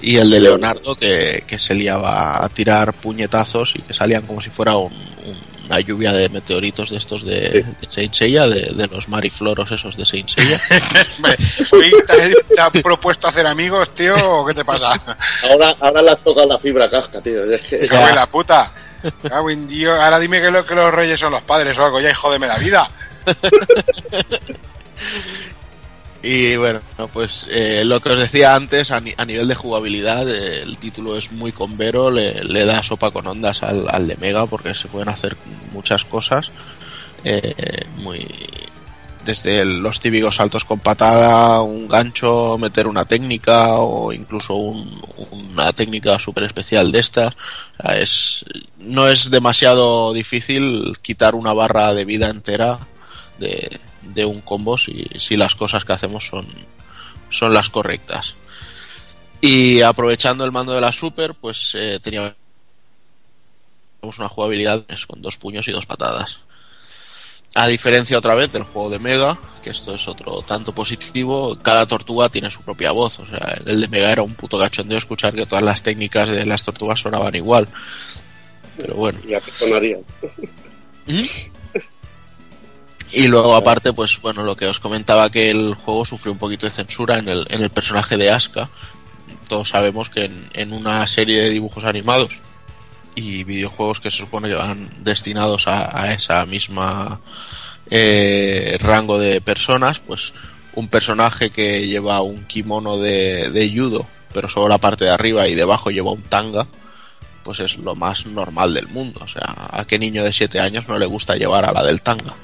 Y 0.00 0.16
el 0.16 0.30
de 0.30 0.40
Leonardo, 0.40 0.94
que, 0.94 1.42
que 1.46 1.58
se 1.58 1.74
liaba 1.74 2.44
a 2.44 2.48
tirar 2.50 2.92
puñetazos 2.92 3.74
y 3.76 3.82
que 3.82 3.94
salían 3.94 4.26
como 4.26 4.40
si 4.42 4.50
fuera 4.50 4.76
un- 4.76 4.92
un- 4.92 5.55
una 5.68 5.80
lluvia 5.80 6.12
de 6.12 6.28
meteoritos 6.28 6.90
de 6.90 6.96
estos 6.96 7.24
de, 7.24 7.62
de 7.62 7.66
Saint 7.88 8.12
Seiya, 8.14 8.46
de, 8.48 8.70
de 8.74 8.86
los 8.88 9.08
marifloros 9.08 9.70
esos 9.72 9.96
de 9.96 10.06
Saint 10.06 10.28
Seiya. 10.28 10.62
¿Te 10.68 12.34
te 12.54 12.60
has 12.60 12.70
propuesto 12.82 13.28
hacer 13.28 13.46
amigos, 13.46 13.94
tío? 13.94 14.12
¿O 14.30 14.46
qué 14.46 14.54
te 14.54 14.64
pasa? 14.64 14.90
Ahora, 15.50 15.74
ahora 15.80 16.02
le 16.02 16.10
has 16.12 16.22
tocado 16.22 16.48
la 16.48 16.58
fibra 16.58 16.88
casca, 16.88 17.20
tío. 17.20 17.44
Es 17.44 17.62
que- 17.62 17.86
Cago 17.86 18.08
en 18.08 18.14
la 18.14 18.26
puta. 18.26 18.70
Cago 19.28 19.50
en 19.50 19.68
Dios. 19.68 19.98
Ahora 20.00 20.18
dime 20.18 20.40
que, 20.40 20.50
lo- 20.50 20.66
que 20.66 20.74
los 20.74 20.92
reyes 20.92 21.20
son 21.20 21.32
los 21.32 21.42
padres 21.42 21.76
o 21.78 21.84
algo 21.84 22.00
ya 22.00 22.10
y 22.10 22.14
jódeme 22.14 22.46
la 22.46 22.58
vida. 22.58 22.86
Y 26.28 26.56
bueno, 26.56 26.80
no, 26.98 27.06
pues 27.06 27.46
eh, 27.50 27.82
lo 27.84 28.00
que 28.00 28.10
os 28.10 28.18
decía 28.18 28.56
antes, 28.56 28.90
a, 28.90 28.96
a 29.16 29.24
nivel 29.24 29.46
de 29.46 29.54
jugabilidad, 29.54 30.28
el 30.28 30.76
título 30.78 31.16
es 31.16 31.30
muy 31.30 31.52
convero, 31.52 32.10
le, 32.10 32.64
da 32.64 32.82
sopa 32.82 33.12
con 33.12 33.26
ondas 33.28 33.62
al, 33.62 33.86
al 33.88 34.08
de 34.08 34.16
Mega 34.16 34.46
porque 34.46 34.74
se 34.74 34.88
pueden 34.88 35.08
hacer 35.08 35.36
muchas 35.72 36.04
cosas. 36.04 36.50
eh, 37.24 37.84
muy 37.98 38.26
desde 39.24 39.64
los 39.64 39.98
típicos 39.98 40.36
saltos 40.36 40.64
con 40.64 40.78
patada, 40.78 41.60
un 41.60 41.88
gancho, 41.88 42.56
meter 42.58 42.86
una 42.86 43.04
técnica 43.06 43.74
o 43.80 44.12
incluso 44.12 44.54
un- 44.54 45.02
una 45.32 45.72
técnica 45.72 46.16
súper 46.20 46.44
especial 46.44 46.92
de 46.92 47.00
estas. 47.00 47.34
O 47.78 47.82
sea, 47.82 47.98
es, 47.98 48.44
no 48.78 49.08
es 49.08 49.30
demasiado 49.30 50.12
difícil 50.12 50.96
quitar 51.02 51.34
una 51.34 51.52
barra 51.52 51.92
de 51.92 52.04
vida 52.04 52.28
entera 52.30 52.86
de, 53.40 53.80
de 54.14 54.24
un 54.24 54.40
combo 54.40 54.78
si, 54.78 55.06
si 55.18 55.36
las 55.36 55.54
cosas 55.54 55.84
que 55.84 55.92
hacemos 55.92 56.26
son, 56.26 56.46
son 57.30 57.52
las 57.52 57.70
correctas. 57.70 58.34
Y 59.40 59.80
aprovechando 59.82 60.44
el 60.44 60.52
mando 60.52 60.72
de 60.72 60.80
la 60.80 60.92
Super, 60.92 61.34
pues 61.34 61.72
eh, 61.74 61.98
teníamos 62.02 62.34
una 64.18 64.28
jugabilidad 64.28 64.82
pues, 64.82 65.06
con 65.06 65.20
dos 65.22 65.36
puños 65.36 65.68
y 65.68 65.72
dos 65.72 65.86
patadas. 65.86 66.40
A 67.54 67.68
diferencia 67.68 68.18
otra 68.18 68.34
vez 68.34 68.52
del 68.52 68.64
juego 68.64 68.90
de 68.90 68.98
Mega, 68.98 69.38
que 69.62 69.70
esto 69.70 69.94
es 69.94 70.06
otro 70.08 70.42
tanto 70.42 70.74
positivo, 70.74 71.56
cada 71.62 71.86
tortuga 71.86 72.28
tiene 72.28 72.50
su 72.50 72.60
propia 72.60 72.92
voz. 72.92 73.18
O 73.18 73.26
sea, 73.26 73.56
en 73.58 73.68
el 73.68 73.80
de 73.80 73.88
Mega 73.88 74.12
era 74.12 74.22
un 74.22 74.34
puto 74.34 74.58
cachondeo 74.58 74.98
escuchar 74.98 75.34
que 75.34 75.46
todas 75.46 75.64
las 75.64 75.82
técnicas 75.82 76.30
de 76.30 76.44
las 76.44 76.64
tortugas 76.64 77.00
sonaban 77.00 77.34
igual. 77.34 77.66
Pero 78.76 78.94
bueno. 78.94 79.18
Ya 79.26 79.40
que 79.40 79.50
sonaría. 79.50 79.98
Y 83.12 83.28
luego 83.28 83.54
aparte, 83.54 83.92
pues 83.92 84.20
bueno, 84.20 84.42
lo 84.42 84.56
que 84.56 84.66
os 84.66 84.80
comentaba 84.80 85.30
que 85.30 85.50
el 85.50 85.74
juego 85.74 86.04
sufrió 86.04 86.32
un 86.32 86.38
poquito 86.38 86.66
de 86.66 86.72
censura 86.72 87.18
en 87.18 87.28
el, 87.28 87.46
en 87.50 87.62
el 87.62 87.70
personaje 87.70 88.16
de 88.16 88.30
Asuka. 88.30 88.68
Todos 89.48 89.68
sabemos 89.68 90.10
que 90.10 90.24
en, 90.24 90.50
en 90.54 90.72
una 90.72 91.06
serie 91.06 91.40
de 91.40 91.50
dibujos 91.50 91.84
animados 91.84 92.40
y 93.14 93.44
videojuegos 93.44 94.00
que 94.00 94.10
se 94.10 94.18
supone 94.18 94.48
que 94.48 94.54
van 94.54 94.90
destinados 94.98 95.66
a, 95.68 96.02
a 96.02 96.12
esa 96.12 96.44
misma 96.46 97.20
eh, 97.90 98.76
rango 98.80 99.18
de 99.18 99.40
personas, 99.40 100.00
pues 100.00 100.32
un 100.74 100.88
personaje 100.88 101.50
que 101.50 101.86
lleva 101.86 102.20
un 102.20 102.44
kimono 102.44 102.98
de, 102.98 103.50
de 103.50 103.72
judo, 103.74 104.06
pero 104.34 104.48
solo 104.48 104.68
la 104.68 104.78
parte 104.78 105.04
de 105.04 105.10
arriba 105.10 105.48
y 105.48 105.54
debajo 105.54 105.90
lleva 105.90 106.10
un 106.10 106.22
tanga, 106.22 106.66
pues 107.42 107.60
es 107.60 107.78
lo 107.78 107.94
más 107.94 108.26
normal 108.26 108.74
del 108.74 108.88
mundo. 108.88 109.20
O 109.22 109.28
sea, 109.28 109.44
a 109.46 109.84
qué 109.86 109.98
niño 109.98 110.22
de 110.22 110.32
7 110.32 110.60
años 110.60 110.86
no 110.88 110.98
le 110.98 111.06
gusta 111.06 111.36
llevar 111.36 111.64
a 111.64 111.72
la 111.72 111.82
del 111.82 112.02
tanga. 112.02 112.34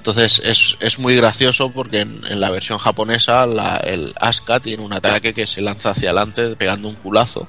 Entonces 0.00 0.40
es, 0.44 0.78
es 0.80 0.98
muy 0.98 1.14
gracioso 1.14 1.70
porque 1.72 2.00
en, 2.00 2.22
en 2.26 2.40
la 2.40 2.48
versión 2.50 2.78
japonesa 2.78 3.44
la- 3.46 3.76
el 3.76 4.14
Asuka 4.18 4.58
tiene 4.58 4.82
un 4.82 4.94
ataque 4.94 5.34
que 5.34 5.46
se 5.46 5.60
lanza 5.60 5.90
hacia 5.90 6.08
adelante 6.08 6.56
pegando 6.56 6.88
un 6.88 6.94
culazo 6.94 7.46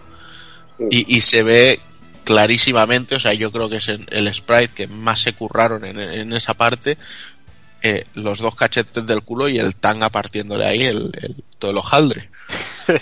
y, 0.89 1.15
y 1.15 1.21
se 1.21 1.43
ve 1.43 1.79
clarísimamente, 2.25 3.15
o 3.15 3.19
sea, 3.21 3.33
yo 3.33 3.53
creo 3.53 3.69
que 3.69 3.77
es 3.77 3.87
en- 3.87 4.05
el 4.11 4.31
sprite 4.33 4.73
que 4.73 4.87
más 4.87 5.21
se 5.21 5.31
curraron 5.31 5.85
en, 5.85 5.97
en 5.99 6.33
esa 6.33 6.53
parte, 6.53 6.97
eh, 7.83 8.03
los 8.15 8.39
dos 8.39 8.53
cachetes 8.55 9.05
del 9.07 9.21
culo 9.21 9.47
y 9.47 9.57
el 9.57 9.73
tanga 9.77 10.09
partiéndole 10.09 10.65
ahí 10.65 10.83
el, 10.83 11.09
el- 11.21 11.43
todo 11.57 11.71
el 11.71 11.77
hojaldre. 11.77 12.29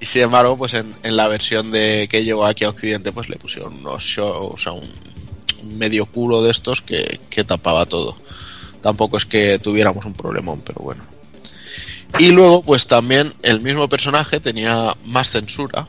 y 0.00 0.06
sin 0.06 0.22
embargo, 0.22 0.56
pues 0.56 0.74
en, 0.74 0.94
en 1.02 1.16
la 1.16 1.28
versión 1.28 1.70
de 1.70 2.08
que 2.10 2.24
llegó 2.24 2.44
aquí 2.46 2.64
a 2.64 2.70
Occidente, 2.70 3.12
pues 3.12 3.28
le 3.28 3.36
pusieron 3.36 3.74
unos 3.74 4.02
shows, 4.02 4.54
o 4.54 4.58
sea, 4.58 4.72
un 4.72 4.88
medio 5.62 6.06
culo 6.06 6.42
de 6.42 6.50
estos 6.50 6.82
que, 6.82 7.20
que 7.30 7.44
tapaba 7.44 7.86
todo. 7.86 8.16
Tampoco 8.80 9.16
es 9.16 9.26
que 9.26 9.58
tuviéramos 9.58 10.04
un 10.04 10.14
problemón, 10.14 10.60
pero 10.64 10.80
bueno. 10.82 11.04
Y 12.18 12.30
luego, 12.30 12.62
pues 12.62 12.86
también 12.86 13.32
el 13.42 13.60
mismo 13.60 13.88
personaje 13.88 14.40
tenía 14.40 14.94
más 15.04 15.30
censura. 15.30 15.86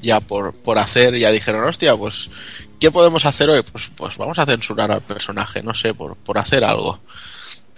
Ya 0.00 0.20
por, 0.20 0.54
por 0.54 0.78
hacer, 0.78 1.18
ya 1.18 1.30
dijeron, 1.30 1.64
hostia, 1.64 1.96
pues, 1.96 2.30
¿qué 2.78 2.90
podemos 2.90 3.24
hacer 3.24 3.50
hoy? 3.50 3.62
Pues, 3.62 3.90
pues 3.94 4.16
vamos 4.16 4.38
a 4.38 4.46
censurar 4.46 4.90
al 4.90 5.02
personaje, 5.02 5.62
no 5.62 5.74
sé, 5.74 5.94
por, 5.94 6.16
por 6.16 6.38
hacer 6.38 6.64
algo. 6.64 7.00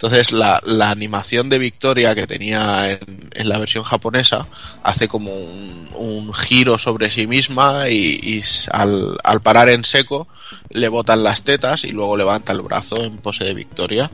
Entonces 0.01 0.31
la, 0.31 0.61
la 0.63 0.91
animación 0.91 1.49
de 1.49 1.59
Victoria 1.59 2.15
que 2.15 2.25
tenía 2.25 2.89
en, 2.89 3.29
en 3.33 3.49
la 3.49 3.57
versión 3.57 3.83
japonesa 3.83 4.47
hace 4.81 5.09
como 5.09 5.35
un, 5.35 5.89
un 5.93 6.33
giro 6.33 6.77
sobre 6.77 7.11
sí 7.11 7.27
misma 7.27 7.89
y, 7.89 8.41
al, 8.71 9.17
al 9.25 9.41
parar 9.41 9.67
en 9.67 9.83
seco 9.83 10.29
le 10.69 10.87
botan 10.87 11.21
las 11.21 11.43
tetas 11.43 11.83
y 11.83 11.91
luego 11.91 12.15
levanta 12.15 12.53
el 12.53 12.61
brazo 12.61 13.03
en 13.03 13.17
pose 13.17 13.43
de 13.43 13.53
Victoria. 13.53 14.09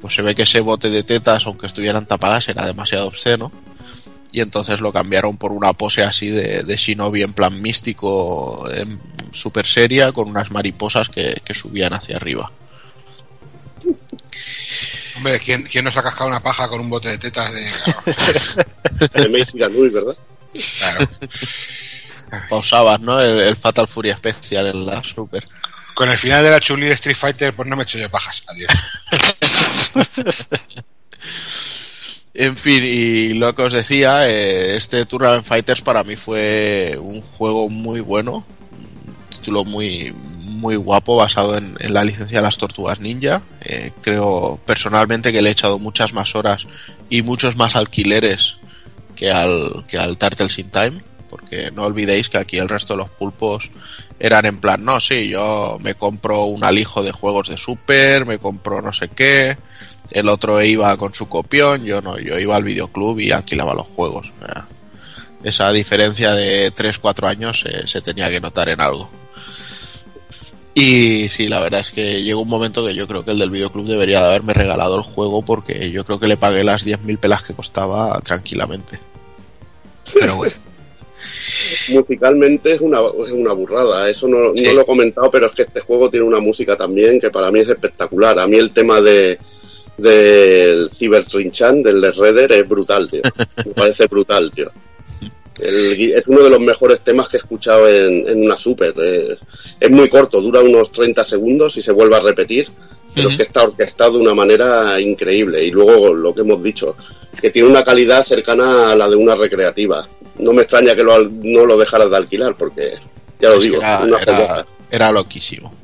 Pues 0.00 0.14
se 0.14 0.22
ve 0.22 0.34
que 0.34 0.44
ese 0.44 0.60
bote 0.60 0.88
de 0.88 1.02
tetas, 1.02 1.46
aunque 1.46 1.66
estuvieran 1.66 2.06
tapadas, 2.06 2.48
era 2.48 2.64
demasiado 2.64 3.06
obsceno. 3.06 3.52
Y 4.32 4.40
entonces 4.40 4.80
lo 4.80 4.94
cambiaron 4.94 5.36
por 5.36 5.52
una 5.52 5.74
pose 5.74 6.04
así 6.04 6.30
de, 6.30 6.62
de 6.62 6.76
Shinobi 6.76 7.22
en 7.22 7.34
plan 7.34 7.60
místico, 7.60 8.66
en 8.70 8.98
super 9.32 9.66
seria, 9.66 10.10
con 10.12 10.30
unas 10.30 10.50
mariposas 10.50 11.10
que, 11.10 11.38
que 11.44 11.52
subían 11.52 11.92
hacia 11.92 12.16
arriba. 12.16 12.50
Hombre, 15.18 15.40
¿quién, 15.40 15.64
quién 15.64 15.84
nos 15.84 15.96
ha 15.96 16.02
cascado 16.02 16.28
una 16.28 16.40
paja 16.42 16.68
con 16.68 16.80
un 16.80 16.88
bote 16.88 17.08
de 17.08 17.18
tetas 17.18 17.52
de... 17.52 17.70
Ganui, 19.54 19.88
¿verdad? 19.88 20.16
Claro. 20.78 21.08
Pausabas, 22.48 23.00
¿no? 23.00 23.20
El, 23.20 23.40
el 23.40 23.56
Fatal 23.56 23.88
Fury 23.88 24.10
especial 24.10 24.68
en 24.68 24.86
la 24.86 25.02
Super. 25.02 25.44
Con 25.94 26.08
el 26.08 26.18
final 26.18 26.44
de 26.44 26.50
la 26.50 26.60
chuli 26.60 26.86
de 26.86 26.94
Street 26.94 27.16
Fighter, 27.20 27.54
pues 27.56 27.68
no 27.68 27.74
me 27.74 27.82
echo 27.82 27.98
yo 27.98 28.08
pajas. 28.08 28.42
Adiós. 28.46 28.70
En 32.34 32.56
fin, 32.56 32.84
y 32.84 33.34
lo 33.34 33.52
que 33.52 33.62
os 33.62 33.72
decía, 33.72 34.28
eh, 34.28 34.76
este 34.76 35.04
Tournament 35.06 35.44
Fighters 35.44 35.82
para 35.82 36.04
mí 36.04 36.14
fue 36.14 36.96
un 37.00 37.20
juego 37.20 37.68
muy 37.68 37.98
bueno, 37.98 38.46
un 38.70 39.28
título 39.28 39.64
muy 39.64 40.14
muy 40.58 40.76
guapo 40.76 41.16
basado 41.16 41.56
en, 41.56 41.76
la 41.80 42.04
licencia 42.04 42.38
de 42.38 42.42
las 42.42 42.58
Tortugas 42.58 43.00
Ninja. 43.00 43.42
Eh, 43.62 43.92
creo 44.02 44.60
personalmente 44.66 45.32
que 45.32 45.40
le 45.40 45.48
he 45.48 45.52
echado 45.52 45.78
muchas 45.78 46.12
más 46.12 46.34
horas 46.34 46.66
y 47.08 47.22
muchos 47.22 47.56
más 47.56 47.76
alquileres 47.76 48.56
que 49.16 49.30
al, 49.30 49.86
que 49.86 49.98
al 49.98 50.18
Turtles 50.18 50.58
in 50.58 50.70
Time, 50.70 51.02
porque 51.28 51.70
no 51.70 51.84
olvidéis 51.84 52.28
que 52.28 52.38
aquí 52.38 52.58
el 52.58 52.68
resto 52.68 52.92
de 52.92 52.98
los 52.98 53.10
pulpos 53.10 53.70
eran 54.20 54.46
en 54.46 54.58
plan, 54.58 54.84
no, 54.84 55.00
sí, 55.00 55.28
yo 55.28 55.78
me 55.80 55.94
compro 55.94 56.44
un 56.44 56.64
alijo 56.64 57.02
de 57.02 57.12
juegos 57.12 57.48
de 57.48 57.56
Super, 57.56 58.26
me 58.26 58.38
compro 58.38 58.82
no 58.82 58.92
sé 58.92 59.08
qué, 59.08 59.56
el 60.10 60.28
otro 60.28 60.62
iba 60.62 60.96
con 60.96 61.14
su 61.14 61.28
copión, 61.28 61.84
yo 61.84 62.00
no, 62.00 62.18
yo 62.18 62.38
iba 62.38 62.56
al 62.56 62.64
videoclub 62.64 63.20
y 63.20 63.30
alquilaba 63.30 63.74
los 63.74 63.86
juegos. 63.86 64.32
Esa 65.44 65.70
diferencia 65.72 66.32
de 66.32 66.72
3-4 66.72 67.28
años 67.28 67.64
eh, 67.66 67.84
se 67.86 68.00
tenía 68.00 68.28
que 68.28 68.40
notar 68.40 68.68
en 68.68 68.80
algo. 68.80 69.08
Y 70.74 71.28
sí, 71.28 71.48
la 71.48 71.60
verdad 71.60 71.80
es 71.80 71.90
que 71.90 72.22
llegó 72.22 72.42
un 72.42 72.48
momento 72.48 72.86
que 72.86 72.94
yo 72.94 73.08
creo 73.08 73.24
que 73.24 73.32
el 73.32 73.38
del 73.38 73.50
videoclub 73.50 73.86
debería 73.86 74.20
de 74.20 74.26
haberme 74.26 74.54
regalado 74.54 74.96
el 74.96 75.02
juego 75.02 75.42
porque 75.42 75.90
yo 75.90 76.04
creo 76.04 76.20
que 76.20 76.28
le 76.28 76.36
pagué 76.36 76.62
las 76.62 76.86
10.000 76.86 77.18
pelas 77.18 77.46
que 77.46 77.54
costaba 77.54 78.18
tranquilamente. 78.20 79.00
Pero 80.14 80.36
bueno. 80.36 80.54
Musicalmente 81.92 82.74
es 82.74 82.80
una, 82.80 82.98
es 83.26 83.32
una 83.32 83.52
burrada, 83.52 84.08
eso 84.08 84.28
no, 84.28 84.52
no 84.52 84.72
lo 84.72 84.80
he 84.82 84.86
comentado, 84.86 85.28
pero 85.30 85.46
es 85.46 85.52
que 85.52 85.62
este 85.62 85.80
juego 85.80 86.08
tiene 86.08 86.24
una 86.24 86.38
música 86.38 86.76
también 86.76 87.20
que 87.20 87.30
para 87.30 87.50
mí 87.50 87.58
es 87.58 87.68
espectacular. 87.68 88.38
A 88.38 88.46
mí 88.46 88.56
el 88.56 88.70
tema 88.70 89.00
de 89.00 89.38
del 89.98 90.88
Cyber 90.90 91.24
Trinchan, 91.24 91.82
del 91.82 92.00
de 92.00 92.12
Redder, 92.12 92.52
es 92.52 92.68
brutal, 92.68 93.10
tío. 93.10 93.22
Me 93.66 93.72
parece 93.72 94.06
brutal, 94.06 94.50
tío. 94.52 94.70
El- 95.60 96.12
es 96.14 96.22
uno 96.26 96.42
de 96.42 96.50
los 96.50 96.60
mejores 96.60 97.00
temas 97.02 97.28
que 97.28 97.36
he 97.36 97.40
escuchado 97.40 97.88
en, 97.88 98.28
en 98.28 98.42
una 98.44 98.56
Super. 98.56 98.94
eh, 99.02 99.36
es 99.80 99.90
muy 99.90 100.08
corto, 100.08 100.40
dura 100.40 100.60
unos 100.60 100.90
30 100.92 101.24
segundos 101.24 101.76
y 101.76 101.82
se 101.82 101.92
vuelve 101.92 102.16
a 102.16 102.20
repetir, 102.20 102.68
pero 103.14 103.28
es 103.30 103.36
que 103.36 103.42
está 103.42 103.62
orquestado 103.64 104.12
de 104.12 104.18
una 104.18 104.34
manera 104.34 105.00
increíble. 105.00 105.64
Y 105.64 105.70
luego 105.70 106.14
lo 106.14 106.34
que 106.34 106.42
hemos 106.42 106.62
dicho, 106.62 106.96
que 107.40 107.50
tiene 107.50 107.68
una 107.68 107.84
calidad 107.84 108.22
cercana 108.22 108.92
a 108.92 108.96
la 108.96 109.08
de 109.08 109.16
una 109.16 109.34
recreativa. 109.34 110.06
No 110.38 110.52
me 110.52 110.62
extraña 110.62 110.94
que 110.94 111.02
lo, 111.02 111.28
no 111.28 111.66
lo 111.66 111.76
dejaras 111.76 112.10
de 112.10 112.16
alquilar, 112.16 112.54
porque 112.56 112.94
ya 113.40 113.48
lo 113.50 113.56
Es 113.58 113.64
digo, 113.64 113.76
era, 113.76 114.00
una 114.02 114.64
era 114.90 115.10
loquísimo. 115.12 115.74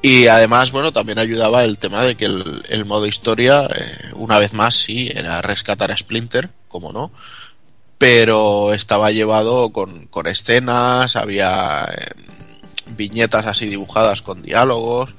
Y 0.00 0.26
además, 0.26 0.72
bueno, 0.72 0.92
también 0.92 1.18
ayudaba 1.18 1.62
el 1.64 1.78
tema 1.78 2.02
de 2.02 2.16
que 2.16 2.24
el, 2.24 2.64
el 2.68 2.84
modo 2.84 3.06
historia, 3.06 3.66
eh, 3.66 4.10
una 4.14 4.38
vez 4.38 4.52
más, 4.52 4.74
sí, 4.74 5.10
era 5.14 5.40
rescatar 5.42 5.92
a 5.92 5.96
Splinter, 5.96 6.48
como 6.66 6.92
no, 6.92 7.12
pero 8.02 8.74
estaba 8.74 9.12
llevado 9.12 9.70
con, 9.70 10.06
con 10.08 10.26
escenas, 10.26 11.14
había 11.14 11.84
eh, 11.84 12.06
viñetas 12.96 13.46
así 13.46 13.68
dibujadas 13.68 14.22
con 14.22 14.42
diálogos, 14.42 15.14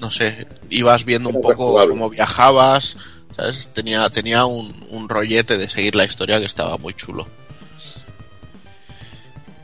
no 0.00 0.10
sé, 0.10 0.48
ibas 0.68 1.04
viendo 1.04 1.28
un 1.28 1.40
poco 1.40 1.78
cómo 1.88 2.10
viajabas, 2.10 2.96
¿sabes? 3.36 3.70
Tenía, 3.72 4.10
tenía 4.10 4.46
un, 4.46 4.84
un 4.90 5.08
rollete 5.08 5.58
de 5.58 5.70
seguir 5.70 5.94
la 5.94 6.04
historia 6.04 6.40
que 6.40 6.46
estaba 6.46 6.76
muy 6.76 6.92
chulo. 6.92 7.28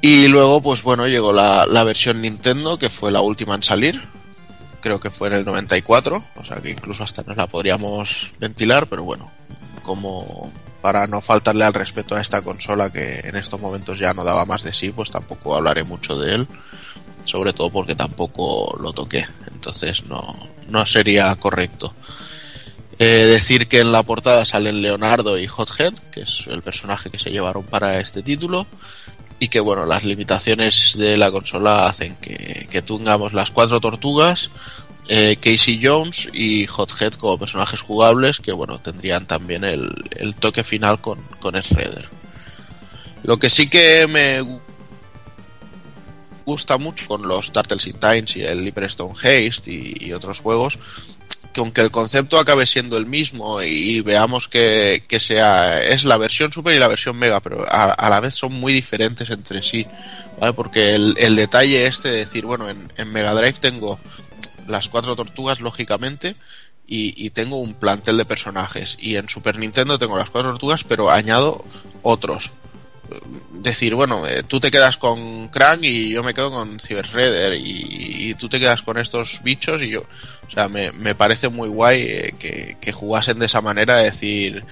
Y 0.01 0.29
luego, 0.29 0.63
pues 0.63 0.85
bueno, 0.85 1.09
llegó 1.09 1.33
la, 1.33 1.67
la 1.67 1.83
versión 1.83 2.23
Nintendo, 2.23 2.79
que 2.79 2.89
fue 2.89 3.11
la 3.11 3.21
última 3.21 3.57
en 3.57 3.65
salir. 3.65 4.01
Creo 4.81 5.01
que 5.01 5.11
fue 5.11 5.27
en 5.27 5.35
el 5.35 5.45
94, 5.45 6.23
o 6.37 6.45
sea 6.45 6.61
que 6.61 6.71
incluso 6.71 7.03
hasta 7.03 7.25
nos 7.25 7.37
la 7.37 7.49
podríamos 7.49 8.31
ventilar, 8.39 8.87
pero 8.87 9.03
bueno, 9.03 9.29
como 9.83 10.53
para 10.81 11.07
no 11.07 11.21
faltarle 11.21 11.65
al 11.65 11.75
respeto 11.75 12.15
a 12.15 12.21
esta 12.21 12.43
consola 12.43 12.91
que 12.91 13.21
en 13.25 13.37
estos 13.37 13.61
momentos 13.61 13.99
ya 13.99 14.15
no 14.15 14.25
daba 14.25 14.45
más 14.45 14.63
de 14.63 14.73
sí, 14.73 14.91
pues 14.91 15.11
tampoco 15.11 15.57
hablaré 15.57 15.85
mucho 15.85 16.19
de 16.19 16.35
él, 16.35 16.49
sobre 17.25 17.53
todo 17.53 17.71
porque 17.71 17.95
tampoco 17.95 18.77
lo 18.81 18.93
toqué, 18.93 19.27
entonces 19.53 20.05
no, 20.07 20.21
no 20.69 20.87
sería 20.87 21.35
correcto. 21.37 21.95
Eh, 22.99 23.27
decir 23.27 23.69
que 23.69 23.81
en 23.81 23.93
la 23.93 24.03
portada 24.03 24.47
salen 24.47 24.81
Leonardo 24.81 25.39
y 25.39 25.47
Hothead, 25.55 25.93
que 26.11 26.21
es 26.21 26.45
el 26.47 26.63
personaje 26.63 27.11
que 27.11 27.19
se 27.19 27.31
llevaron 27.31 27.65
para 27.65 27.99
este 27.99 28.23
título, 28.23 28.67
y 29.39 29.49
que 29.49 29.61
bueno, 29.61 29.85
las 29.85 30.05
limitaciones 30.05 30.95
de 30.97 31.17
la 31.19 31.31
consola 31.31 31.87
hacen 31.87 32.17
que, 32.17 32.67
que 32.71 32.81
tengamos 32.81 33.35
las 33.35 33.51
cuatro 33.51 33.81
tortugas, 33.81 34.51
eh, 35.09 35.37
Casey 35.41 35.81
Jones 35.83 36.29
y 36.33 36.67
Hothead 36.69 37.15
como 37.15 37.39
personajes 37.39 37.81
jugables, 37.81 38.41
que 38.41 38.53
bueno, 38.53 38.79
tendrían 38.79 39.27
también 39.27 39.65
el, 39.65 39.89
el 40.17 40.35
toque 40.37 40.65
final 40.65 41.01
con, 41.01 41.21
con 41.41 41.55
Shredder. 41.55 42.09
Lo 43.23 43.39
que 43.39 43.51
sí 43.51 43.69
que 43.69 44.07
me 44.09 44.41
gu- 44.43 44.61
gusta 46.45 46.79
mucho 46.79 47.09
con 47.09 47.27
los 47.27 47.51
Turtles 47.53 47.87
in 47.87 47.99
Times 47.99 48.37
y 48.37 48.43
el 48.43 48.65
Liberstone 48.65 49.15
Haste 49.15 49.73
y, 49.73 50.13
otros 50.13 50.41
juegos, 50.41 50.79
que 51.53 51.61
aunque 51.61 51.81
el 51.81 51.91
concepto 51.91 52.39
acabe 52.39 52.67
siendo 52.67 52.97
el 52.99 53.07
mismo 53.07 53.63
y 53.63 54.01
veamos 54.03 54.47
que, 54.47 55.03
que 55.09 55.19
sea 55.19 55.83
es 55.83 56.05
la 56.05 56.19
versión 56.19 56.53
Super 56.53 56.77
y 56.77 56.79
la 56.79 56.87
versión 56.87 57.17
Mega, 57.17 57.41
pero 57.41 57.65
a, 57.69 57.85
a 57.93 58.11
la 58.11 58.21
vez 58.21 58.35
son 58.35 58.53
muy 58.53 58.73
diferentes 58.73 59.29
entre 59.31 59.63
sí, 59.63 59.87
¿vale? 60.39 60.53
Porque 60.53 60.95
el, 60.95 61.15
el 61.19 61.35
detalle 61.35 61.87
este 61.87 62.11
de 62.11 62.19
decir, 62.19 62.45
bueno, 62.45 62.69
en, 62.69 62.93
en 62.97 63.11
Mega 63.11 63.35
Drive 63.35 63.55
tengo 63.59 63.99
las 64.67 64.89
cuatro 64.89 65.17
tortugas, 65.17 65.61
lógicamente, 65.61 66.37
y, 66.87 67.15
y 67.17 67.31
tengo 67.31 67.57
un 67.57 67.75
plantel 67.75 68.17
de 68.17 68.25
personajes, 68.25 68.97
y 69.01 69.17
en 69.17 69.29
Super 69.29 69.59
Nintendo 69.59 69.99
tengo 69.99 70.19
las 70.19 70.31
cuatro 70.31 70.51
tortugas, 70.51 70.85
pero 70.85 71.11
añado 71.11 71.65
otros. 72.03 72.53
Decir, 73.53 73.95
bueno, 73.95 74.27
eh, 74.27 74.43
tú 74.43 74.59
te 74.59 74.71
quedas 74.71 74.97
con 74.97 75.49
Krang 75.49 75.85
y 75.85 76.11
yo 76.11 76.25
me 76.25 76.35
quedo 76.35 76.51
con 76.51 76.81
Cyber 76.81 77.55
y 77.57 78.35
tú 78.35 78.49
te 78.49 78.59
quedas 78.59 78.83
con 78.83 78.99
estos 78.99 79.43
bichos 79.45 79.81
y 79.83 79.91
yo, 79.91 80.03
o 80.47 80.51
sea, 80.51 80.69
me, 80.69 80.93
me 80.93 81.15
parece 81.15 81.49
muy 81.49 81.69
guay 81.69 82.03
eh, 82.03 82.35
que, 82.39 82.77
que 82.81 82.93
jugasen 82.93 83.39
de 83.39 83.47
esa 83.47 83.61
manera, 83.61 83.97
decir, 83.97 84.65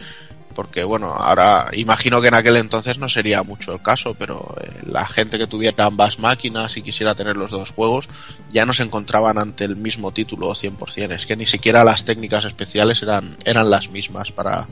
porque 0.55 0.85
bueno, 0.85 1.13
ahora 1.13 1.69
imagino 1.73 2.21
que 2.21 2.29
en 2.29 2.35
aquel 2.35 2.57
entonces 2.57 2.99
no 2.99 3.09
sería 3.09 3.43
mucho 3.43 3.73
el 3.73 3.83
caso, 3.83 4.15
pero 4.15 4.55
eh, 4.61 4.83
la 4.87 5.07
gente 5.07 5.39
que 5.39 5.47
tuviera 5.47 5.85
ambas 5.85 6.19
máquinas 6.19 6.77
y 6.77 6.83
quisiera 6.83 7.15
tener 7.15 7.37
los 7.37 7.51
dos 7.51 7.71
juegos 7.71 8.09
ya 8.51 8.65
no 8.65 8.73
se 8.73 8.85
encontraban 8.85 9.39
ante 9.39 9.65
el 9.65 9.77
mismo 9.77 10.13
título 10.13 10.49
100%, 10.49 11.13
es 11.13 11.27
que 11.27 11.37
ni 11.37 11.47
siquiera 11.47 11.85
las 11.85 12.05
técnicas 12.05 12.45
especiales 12.45 13.03
eran, 13.03 13.37
eran 13.45 13.71
las 13.71 13.91
mismas 13.91 14.33
para, 14.33 14.69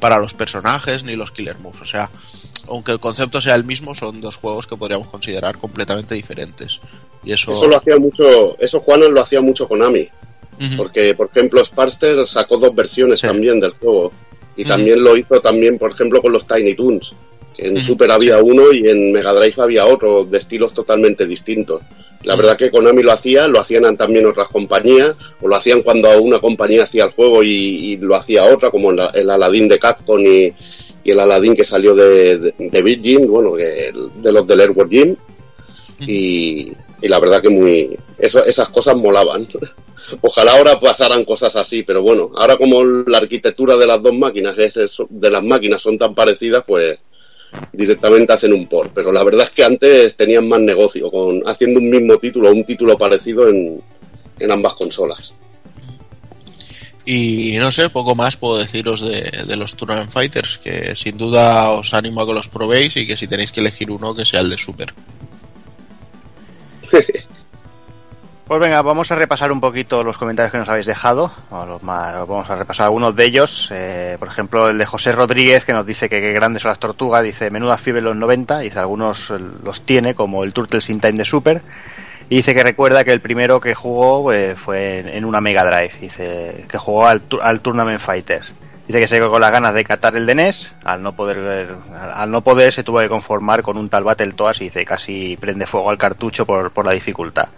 para 0.00 0.18
los 0.18 0.34
personajes 0.34 1.04
ni 1.04 1.16
los 1.16 1.30
killer 1.30 1.58
moves, 1.58 1.82
o 1.82 1.86
sea, 1.86 2.10
aunque 2.68 2.92
el 2.92 3.00
concepto 3.00 3.40
sea 3.40 3.54
el 3.54 3.64
mismo, 3.64 3.94
son 3.94 4.20
dos 4.20 4.36
juegos 4.36 4.66
que 4.66 4.76
podríamos 4.76 5.08
considerar 5.08 5.58
completamente 5.58 6.14
diferentes. 6.14 6.80
Y 7.24 7.32
eso, 7.32 7.52
Eso 7.52 7.68
lo 7.68 7.76
hacía 7.76 7.98
mucho, 7.98 8.58
eso 8.58 8.80
Juanan 8.80 9.12
lo 9.12 9.20
hacía 9.20 9.40
mucho 9.40 9.68
Konami. 9.68 10.08
Ujú. 10.60 10.76
Porque, 10.76 11.14
por 11.14 11.28
ejemplo, 11.30 11.64
Sparster 11.64 12.26
sacó 12.26 12.58
dos 12.58 12.74
versiones 12.74 13.20
también 13.22 13.60
del 13.60 13.72
juego. 13.72 14.12
Y 14.60 14.64
también 14.64 15.02
lo 15.02 15.16
hizo 15.16 15.40
también, 15.40 15.78
por 15.78 15.90
ejemplo, 15.92 16.20
con 16.20 16.32
los 16.32 16.46
Tiny 16.46 16.74
Toons. 16.74 17.12
Que 17.56 17.66
en 17.66 17.80
Super 17.82 18.10
había 18.10 18.38
uno 18.42 18.72
y 18.72 18.88
en 18.88 19.12
Mega 19.12 19.32
Drive 19.32 19.54
había 19.58 19.86
otro, 19.86 20.24
de 20.24 20.38
estilos 20.38 20.72
totalmente 20.74 21.26
distintos. 21.26 21.82
La 22.22 22.36
verdad 22.36 22.56
que 22.58 22.70
Konami 22.70 23.02
lo 23.02 23.12
hacía, 23.12 23.48
lo 23.48 23.60
hacían 23.60 23.96
también 23.96 24.26
otras 24.26 24.48
compañías, 24.48 25.14
o 25.40 25.48
lo 25.48 25.56
hacían 25.56 25.82
cuando 25.82 26.20
una 26.20 26.38
compañía 26.38 26.82
hacía 26.82 27.04
el 27.04 27.12
juego 27.12 27.42
y, 27.42 27.48
y 27.92 27.96
lo 27.96 28.14
hacía 28.14 28.44
otra, 28.44 28.70
como 28.70 28.92
la- 28.92 29.10
el 29.14 29.30
Aladdin 29.30 29.68
de 29.68 29.78
Capcom 29.78 30.20
y, 30.20 30.52
y 31.02 31.10
el 31.10 31.18
Aladdin 31.18 31.56
que 31.56 31.64
salió 31.64 31.94
de, 31.94 32.38
de, 32.38 32.54
de 32.58 32.82
Virgin, 32.82 33.26
bueno, 33.26 33.54
que 33.54 33.88
el- 33.88 34.10
de 34.22 34.32
los 34.32 34.46
del 34.46 34.60
Airworld 34.60 34.90
Gym. 34.92 35.16
Y, 36.06 36.72
y 37.02 37.08
la 37.08 37.18
verdad 37.18 37.40
que 37.42 37.50
muy 37.50 37.98
eso, 38.18 38.44
esas 38.44 38.68
cosas 38.68 38.96
molaban. 38.96 39.48
Ojalá 40.22 40.52
ahora 40.52 40.80
pasaran 40.80 41.24
cosas 41.24 41.54
así, 41.56 41.82
pero 41.82 42.02
bueno, 42.02 42.30
ahora 42.34 42.56
como 42.56 42.82
la 42.82 43.18
arquitectura 43.18 43.76
de 43.76 43.86
las 43.86 44.02
dos 44.02 44.14
máquinas, 44.14 44.58
es 44.58 44.98
de 45.08 45.30
las 45.30 45.44
máquinas 45.44 45.82
son 45.82 45.98
tan 45.98 46.14
parecidas, 46.14 46.64
pues 46.66 46.98
directamente 47.72 48.32
hacen 48.32 48.52
un 48.52 48.66
port. 48.66 48.92
Pero 48.94 49.12
la 49.12 49.22
verdad 49.22 49.44
es 49.44 49.50
que 49.50 49.64
antes 49.64 50.16
tenían 50.16 50.48
más 50.48 50.60
negocio 50.60 51.10
con 51.10 51.42
haciendo 51.46 51.80
un 51.80 51.90
mismo 51.90 52.16
título, 52.18 52.50
un 52.50 52.64
título 52.64 52.98
parecido 52.98 53.48
en, 53.48 53.80
en 54.38 54.50
ambas 54.50 54.74
consolas. 54.74 55.34
Y 57.06 57.56
no 57.58 57.72
sé, 57.72 57.88
poco 57.90 58.14
más 58.14 58.36
puedo 58.36 58.58
deciros 58.58 59.00
de, 59.00 59.44
de 59.46 59.56
los 59.56 59.74
Tournament 59.74 60.12
Fighters, 60.12 60.58
que 60.58 60.94
sin 60.96 61.16
duda 61.16 61.70
os 61.70 61.94
animo 61.94 62.20
a 62.20 62.26
que 62.26 62.34
los 62.34 62.48
probéis 62.48 62.96
y 62.96 63.06
que 63.06 63.16
si 63.16 63.26
tenéis 63.26 63.52
que 63.52 63.60
elegir 63.60 63.90
uno, 63.90 64.14
que 64.14 64.24
sea 64.24 64.40
el 64.40 64.50
de 64.50 64.58
Super. 64.58 64.92
Pues 68.50 68.60
venga, 68.60 68.82
vamos 68.82 69.08
a 69.12 69.14
repasar 69.14 69.52
un 69.52 69.60
poquito 69.60 70.02
los 70.02 70.18
comentarios 70.18 70.50
que 70.50 70.58
nos 70.58 70.68
habéis 70.68 70.86
dejado. 70.86 71.30
vamos 71.50 72.50
a 72.50 72.56
repasar 72.56 72.86
algunos 72.86 73.14
de 73.14 73.24
ellos. 73.24 73.68
Eh, 73.70 74.16
por 74.18 74.26
ejemplo, 74.26 74.68
el 74.68 74.76
de 74.76 74.86
José 74.86 75.12
Rodríguez, 75.12 75.64
que 75.64 75.72
nos 75.72 75.86
dice 75.86 76.08
que 76.08 76.32
grandes 76.32 76.62
son 76.62 76.70
las 76.70 76.80
tortugas. 76.80 77.22
Dice, 77.22 77.48
menuda 77.52 77.78
fiebre 77.78 78.00
en 78.00 78.06
los 78.06 78.16
90. 78.16 78.58
Dice, 78.58 78.80
algunos 78.80 79.30
eh, 79.30 79.38
los 79.62 79.82
tiene, 79.82 80.16
como 80.16 80.42
el 80.42 80.52
Turtles 80.52 80.90
in 80.90 80.98
Time 80.98 81.18
de 81.18 81.24
Super. 81.24 81.62
Y 82.28 82.38
dice 82.38 82.52
que 82.52 82.64
recuerda 82.64 83.04
que 83.04 83.12
el 83.12 83.20
primero 83.20 83.60
que 83.60 83.76
jugó 83.76 84.32
eh, 84.32 84.56
fue 84.56 85.16
en, 85.16 85.24
una 85.24 85.40
Mega 85.40 85.64
Drive. 85.64 85.92
Dice 86.00 86.64
que 86.68 86.76
jugó 86.76 87.06
al, 87.06 87.22
al 87.40 87.60
Tournament 87.60 88.00
Fighters. 88.00 88.52
Dice 88.90 89.02
que 89.02 89.06
se 89.06 89.18
quedó 89.18 89.30
con 89.30 89.40
las 89.40 89.52
ganas 89.52 89.72
de 89.72 89.84
catar 89.84 90.16
el 90.16 90.26
de 90.26 90.34
NES, 90.34 90.72
al 90.82 91.00
no 91.00 91.12
poder 91.12 91.76
al 92.12 92.28
no 92.28 92.40
poder 92.40 92.72
se 92.72 92.82
tuvo 92.82 92.98
que 92.98 93.08
conformar 93.08 93.62
con 93.62 93.76
un 93.76 93.88
tal 93.88 94.02
Battletoads 94.02 94.62
y 94.62 94.64
dice 94.64 94.84
casi 94.84 95.36
prende 95.36 95.64
fuego 95.68 95.90
al 95.90 95.96
cartucho 95.96 96.44
por, 96.44 96.72
por 96.72 96.86
la 96.86 96.92
dificultad. 96.92 97.50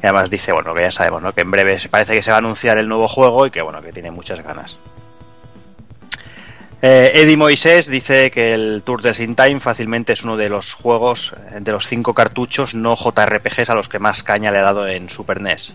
Y 0.00 0.06
además 0.06 0.30
dice, 0.30 0.52
bueno, 0.52 0.72
que 0.72 0.82
ya 0.82 0.92
sabemos, 0.92 1.20
¿no? 1.20 1.32
Que 1.32 1.40
en 1.40 1.50
breve 1.50 1.80
parece 1.90 2.14
que 2.14 2.22
se 2.22 2.30
va 2.30 2.36
a 2.36 2.38
anunciar 2.38 2.78
el 2.78 2.86
nuevo 2.86 3.08
juego 3.08 3.44
y 3.48 3.50
que 3.50 3.60
bueno, 3.60 3.82
que 3.82 3.92
tiene 3.92 4.12
muchas 4.12 4.40
ganas. 4.40 4.78
Eh, 6.80 7.10
Eddie 7.12 7.36
Moisés 7.36 7.88
dice 7.88 8.30
que 8.30 8.54
el 8.54 8.82
Turtles 8.84 9.18
in 9.18 9.34
Time 9.34 9.58
fácilmente 9.58 10.12
es 10.12 10.22
uno 10.22 10.36
de 10.36 10.48
los 10.48 10.74
juegos, 10.74 11.34
de 11.58 11.72
los 11.72 11.88
cinco 11.88 12.14
cartuchos 12.14 12.72
no 12.72 12.94
JRPGs 12.94 13.70
a 13.70 13.74
los 13.74 13.88
que 13.88 13.98
más 13.98 14.22
caña 14.22 14.52
le 14.52 14.58
ha 14.58 14.62
dado 14.62 14.86
en 14.86 15.10
Super 15.10 15.40
NES. 15.40 15.74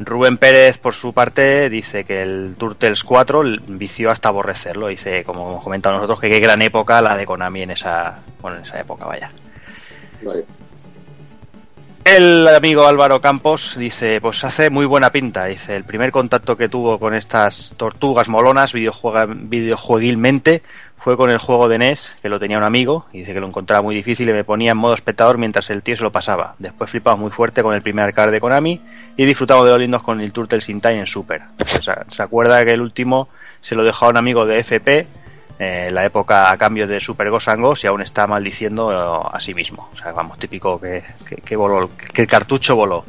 Rubén 0.00 0.38
Pérez, 0.38 0.78
por 0.78 0.94
su 0.94 1.12
parte, 1.12 1.68
dice 1.68 2.04
que 2.04 2.22
el 2.22 2.54
Turtles 2.56 3.02
4 3.02 3.42
l- 3.42 3.58
vició 3.66 4.10
hasta 4.10 4.28
aborrecerlo. 4.28 4.86
Dice, 4.88 5.24
como 5.24 5.48
hemos 5.50 5.64
comentado 5.64 5.96
nosotros, 5.96 6.20
que 6.20 6.30
qué 6.30 6.38
gran 6.38 6.62
época 6.62 7.02
la 7.02 7.16
de 7.16 7.26
Konami 7.26 7.62
en 7.62 7.72
esa, 7.72 8.20
bueno, 8.40 8.58
en 8.58 8.62
esa 8.64 8.78
época, 8.80 9.06
vaya. 9.06 9.30
Vaya. 10.22 10.42
El 12.04 12.48
amigo 12.48 12.86
Álvaro 12.86 13.20
Campos 13.20 13.74
dice, 13.76 14.20
pues 14.22 14.42
hace 14.42 14.70
muy 14.70 14.86
buena 14.86 15.10
pinta. 15.10 15.44
Dice, 15.44 15.76
el 15.76 15.84
primer 15.84 16.10
contacto 16.10 16.56
que 16.56 16.68
tuvo 16.70 16.98
con 16.98 17.12
estas 17.12 17.74
tortugas 17.76 18.28
molonas 18.28 18.72
videojueguilmente 18.72 20.62
fue 20.98 21.16
con 21.16 21.30
el 21.30 21.38
juego 21.38 21.68
de 21.68 21.78
NES, 21.78 22.16
que 22.20 22.28
lo 22.28 22.38
tenía 22.38 22.58
un 22.58 22.64
amigo, 22.64 23.06
y 23.12 23.18
dice 23.18 23.32
que 23.32 23.40
lo 23.40 23.46
encontraba 23.46 23.82
muy 23.82 23.94
difícil 23.94 24.28
y 24.28 24.32
me 24.32 24.44
ponía 24.44 24.72
en 24.72 24.78
modo 24.78 24.94
espectador 24.94 25.38
mientras 25.38 25.70
el 25.70 25.82
tío 25.82 25.96
se 25.96 26.02
lo 26.02 26.12
pasaba. 26.12 26.54
Después 26.58 26.90
flipamos 26.90 27.20
muy 27.20 27.30
fuerte 27.30 27.62
con 27.62 27.74
el 27.74 27.82
primer 27.82 28.04
arcade 28.04 28.32
de 28.32 28.40
Konami 28.40 28.80
y 29.16 29.24
disfrutamos 29.24 29.64
de 29.64 29.70
los 29.70 29.80
lindos 29.80 30.02
con 30.02 30.20
el 30.20 30.32
Turtles 30.32 30.68
in 30.68 30.80
Time 30.80 31.00
en 31.00 31.06
Super. 31.06 31.42
Se 32.10 32.22
acuerda 32.22 32.64
que 32.64 32.72
el 32.72 32.80
último 32.80 33.28
se 33.60 33.74
lo 33.74 33.84
dejó 33.84 34.06
a 34.06 34.10
un 34.10 34.16
amigo 34.16 34.46
de 34.46 34.60
FP 34.60 35.06
eh, 35.58 35.90
la 35.92 36.04
época 36.04 36.52
a 36.52 36.56
cambio 36.56 36.86
de 36.86 37.00
Super 37.00 37.30
Ghost 37.30 37.82
y 37.82 37.86
aún 37.88 38.00
está 38.00 38.28
maldiciendo 38.28 38.92
eh, 38.92 39.28
a 39.32 39.40
sí 39.40 39.54
mismo. 39.54 39.88
O 39.92 39.96
sea, 39.96 40.12
vamos, 40.12 40.38
típico 40.38 40.80
que, 40.80 41.02
que, 41.28 41.36
que 41.36 41.56
voló, 41.56 41.90
que 41.96 42.22
el 42.22 42.28
cartucho 42.28 42.76
voló. 42.76 43.04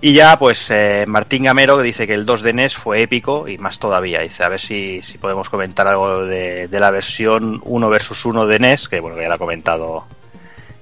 Y 0.00 0.12
ya, 0.12 0.38
pues 0.38 0.70
eh, 0.70 1.04
Martín 1.06 1.44
Gamero 1.44 1.76
que 1.76 1.82
dice 1.82 2.06
que 2.06 2.14
el 2.14 2.26
2 2.26 2.42
de 2.42 2.52
NES 2.52 2.76
fue 2.76 3.02
épico 3.02 3.48
y 3.48 3.58
más 3.58 3.78
todavía. 3.78 4.20
Dice, 4.20 4.44
a 4.44 4.48
ver 4.48 4.60
si, 4.60 5.00
si 5.02 5.18
podemos 5.18 5.48
comentar 5.48 5.86
algo 5.88 6.26
de, 6.26 6.68
la 6.70 6.90
versión 6.90 7.60
1 7.64 7.88
versus 7.88 8.24
1 8.24 8.46
de 8.46 8.58
NES, 8.58 8.88
que 8.88 9.00
bueno, 9.00 9.16
que 9.16 9.22
ya 9.22 9.28
lo 9.28 9.34
ha 9.34 9.38
comentado 9.38 10.04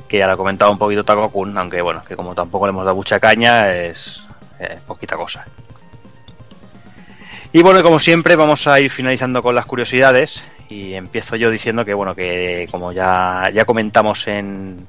que 0.08 0.18
ya 0.18 0.26
lo 0.26 0.34
ha 0.34 0.36
comentado 0.36 0.70
un 0.70 0.76
poquito 0.76 1.04
Takokun, 1.04 1.56
aunque 1.56 1.80
bueno, 1.80 2.04
que 2.04 2.16
como 2.16 2.34
tampoco 2.34 2.66
le 2.66 2.70
hemos 2.70 2.84
dado 2.84 2.96
mucha 2.96 3.18
caña, 3.18 3.72
es 3.72 4.22
eh, 4.60 4.78
poquita 4.86 5.16
cosa. 5.16 5.46
Y 7.54 7.62
bueno, 7.62 7.82
como 7.82 7.98
siempre, 7.98 8.36
vamos 8.36 8.66
a 8.66 8.80
ir 8.80 8.90
finalizando 8.90 9.42
con 9.42 9.54
las 9.54 9.66
curiosidades. 9.66 10.42
Y 10.68 10.94
empiezo 10.94 11.36
yo 11.36 11.50
diciendo 11.50 11.84
que, 11.84 11.92
bueno, 11.92 12.14
que 12.14 12.66
como 12.70 12.92
ya, 12.92 13.50
ya 13.52 13.66
comentamos 13.66 14.26
en, 14.26 14.86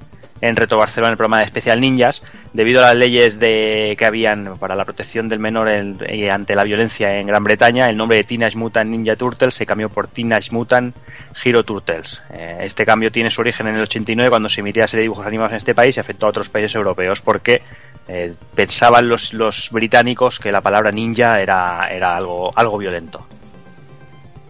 en 0.49 0.55
Reto 0.57 0.77
Barcelona, 0.77 1.11
el 1.11 1.17
programa 1.17 1.39
de 1.39 1.45
Especial 1.45 1.79
Ninjas, 1.79 2.21
debido 2.51 2.81
a 2.81 2.87
las 2.87 2.95
leyes 2.95 3.39
de, 3.39 3.95
que 3.97 4.05
habían 4.05 4.57
para 4.59 4.75
la 4.75 4.83
protección 4.83 5.29
del 5.29 5.39
menor 5.39 5.69
en- 5.69 5.97
eh, 6.05 6.29
ante 6.29 6.53
la 6.55 6.63
violencia 6.65 7.17
en 7.19 7.27
Gran 7.27 7.43
Bretaña, 7.43 7.89
el 7.89 7.95
nombre 7.95 8.17
de 8.17 8.25
Teenage 8.25 8.57
Mutant 8.57 8.89
Ninja 8.89 9.15
Turtles 9.15 9.53
se 9.53 9.65
cambió 9.65 9.89
por 9.89 10.07
Teenage 10.07 10.51
Mutant 10.51 10.95
Hero 11.43 11.63
Turtles. 11.63 12.21
Eh, 12.33 12.57
este 12.61 12.85
cambio 12.85 13.11
tiene 13.11 13.31
su 13.31 13.39
origen 13.41 13.67
en 13.67 13.75
el 13.75 13.83
89 13.83 14.29
cuando 14.29 14.49
se 14.49 14.59
emitía 14.59 14.83
la 14.83 14.87
serie 14.89 15.01
de 15.01 15.05
dibujos 15.05 15.25
animados 15.25 15.53
en 15.53 15.57
este 15.59 15.73
país 15.73 15.95
y 15.95 15.99
afectó 16.01 16.25
a 16.25 16.29
otros 16.29 16.49
países 16.49 16.75
europeos 16.75 17.21
porque 17.21 17.61
eh, 18.09 18.33
pensaban 18.53 19.07
los, 19.07 19.33
los 19.33 19.69
británicos 19.71 20.39
que 20.39 20.51
la 20.51 20.59
palabra 20.59 20.91
ninja 20.91 21.39
era, 21.41 21.87
era 21.89 22.17
algo, 22.17 22.51
algo 22.53 22.77
violento. 22.77 23.25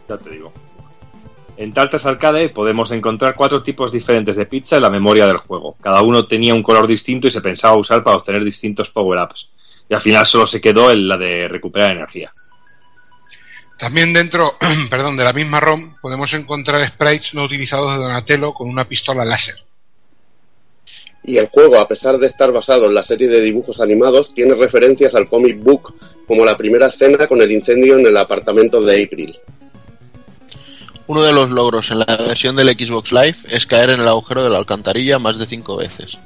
Ya 0.09 0.17
te 0.17 0.31
digo. 0.31 0.51
En 1.63 1.73
Tartas 1.73 2.05
Arcade 2.05 2.49
podemos 2.49 2.91
encontrar 2.91 3.35
cuatro 3.35 3.63
tipos 3.63 3.89
diferentes 3.89 4.35
de 4.35 4.45
pizza 4.45 4.75
en 4.75 4.81
la 4.81 4.89
memoria 4.89 5.25
del 5.25 5.37
juego. 5.37 5.77
Cada 5.79 6.01
uno 6.01 6.27
tenía 6.27 6.53
un 6.53 6.61
color 6.61 6.87
distinto 6.87 7.29
y 7.29 7.31
se 7.31 7.39
pensaba 7.39 7.77
usar 7.77 8.03
para 8.03 8.17
obtener 8.17 8.43
distintos 8.43 8.89
power-ups. 8.89 9.49
Y 9.87 9.93
al 9.93 10.01
final 10.01 10.25
solo 10.25 10.45
se 10.45 10.59
quedó 10.59 10.91
en 10.91 11.07
la 11.07 11.15
de 11.15 11.47
recuperar 11.47 11.93
energía. 11.93 12.33
También 13.79 14.11
dentro, 14.11 14.57
perdón, 14.89 15.15
de 15.15 15.23
la 15.23 15.31
misma 15.31 15.61
ROM 15.61 15.95
podemos 16.01 16.33
encontrar 16.33 16.85
sprites 16.85 17.33
no 17.33 17.45
utilizados 17.45 17.93
de 17.93 17.99
Donatello 17.99 18.53
con 18.53 18.67
una 18.67 18.85
pistola 18.85 19.23
láser. 19.23 19.55
Y 21.23 21.37
el 21.37 21.47
juego, 21.47 21.79
a 21.79 21.87
pesar 21.87 22.17
de 22.17 22.27
estar 22.27 22.51
basado 22.51 22.87
en 22.87 22.93
la 22.93 23.03
serie 23.03 23.29
de 23.29 23.39
dibujos 23.39 23.79
animados, 23.79 24.33
tiene 24.33 24.53
referencias 24.55 25.15
al 25.15 25.29
comic 25.29 25.63
book, 25.63 25.95
como 26.27 26.43
la 26.43 26.57
primera 26.57 26.87
escena 26.87 27.25
con 27.25 27.41
el 27.41 27.53
incendio 27.53 27.97
en 27.97 28.05
el 28.05 28.17
apartamento 28.17 28.81
de 28.81 29.01
April. 29.01 29.39
Uno 31.05 31.21
de 31.21 31.33
los 31.33 31.49
logros 31.49 31.91
en 31.91 31.99
la 31.99 32.05
versión 32.05 32.55
del 32.55 32.69
Xbox 32.69 33.11
Live 33.11 33.35
es 33.49 33.67
caer 33.67 33.89
en 33.89 33.99
el 33.99 34.07
agujero 34.07 34.43
de 34.43 34.49
la 34.49 34.57
alcantarilla 34.57 35.19
más 35.19 35.37
de 35.37 35.45
5 35.45 35.77
veces. 35.77 36.17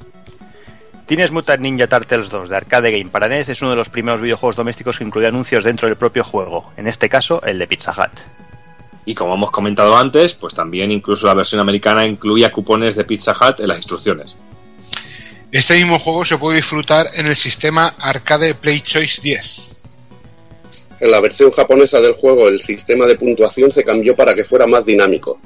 Teenage 1.08 1.32
Mutant 1.32 1.62
Ninja 1.62 1.88
Turtles 1.88 2.30
2 2.30 2.50
de 2.50 2.58
Arcade 2.58 2.92
Game 2.92 3.10
para 3.10 3.28
NES 3.28 3.50
es 3.50 3.62
uno 3.62 3.72
de 3.72 3.78
los 3.78 3.90
primeros 3.90 4.22
videojuegos 4.22 4.56
domésticos 4.58 4.98
que 4.98 5.06
incluye 5.06 5.28
anuncios 5.28 5.64
dentro 5.64 5.88
del 5.88 5.98
propio 5.98 6.24
juego, 6.24 6.72
en 6.78 6.86
este 6.88 7.10
caso 7.10 7.42
el 7.44 7.58
de 7.58 7.66
Pizza 7.66 7.92
Hut. 7.92 8.20
Y 9.06 9.16
como 9.16 9.34
hemos 9.34 9.50
comentado 9.52 9.98
antes, 9.98 10.34
pues 10.34 10.54
también 10.54 10.92
incluso 10.92 11.26
la 11.26 11.34
versión 11.34 11.62
americana 11.62 12.06
incluía 12.06 12.52
cupones 12.52 12.96
de 12.96 13.06
Pizza 13.06 13.32
Hut 13.32 13.62
en 13.62 13.70
las 13.70 13.78
instrucciones. 13.78 14.36
Este 15.50 15.76
mismo 15.76 15.98
juego 15.98 16.26
se 16.26 16.38
puede 16.38 16.58
disfrutar 16.58 17.08
en 17.14 17.26
el 17.28 17.38
sistema 17.38 17.96
Arcade 17.98 18.54
Play 18.56 18.82
Choice 18.82 19.22
10. 19.22 19.82
En 21.00 21.12
la 21.12 21.20
versión 21.20 21.52
japonesa 21.52 22.00
del 22.00 22.14
juego, 22.14 22.48
el 22.48 22.60
sistema 22.60 23.06
de 23.06 23.18
puntuación 23.18 23.72
se 23.72 23.84
cambió 23.84 24.16
para 24.16 24.34
que 24.34 24.44
fuera 24.44 24.66
más 24.66 24.86
dinámico. 24.86 25.40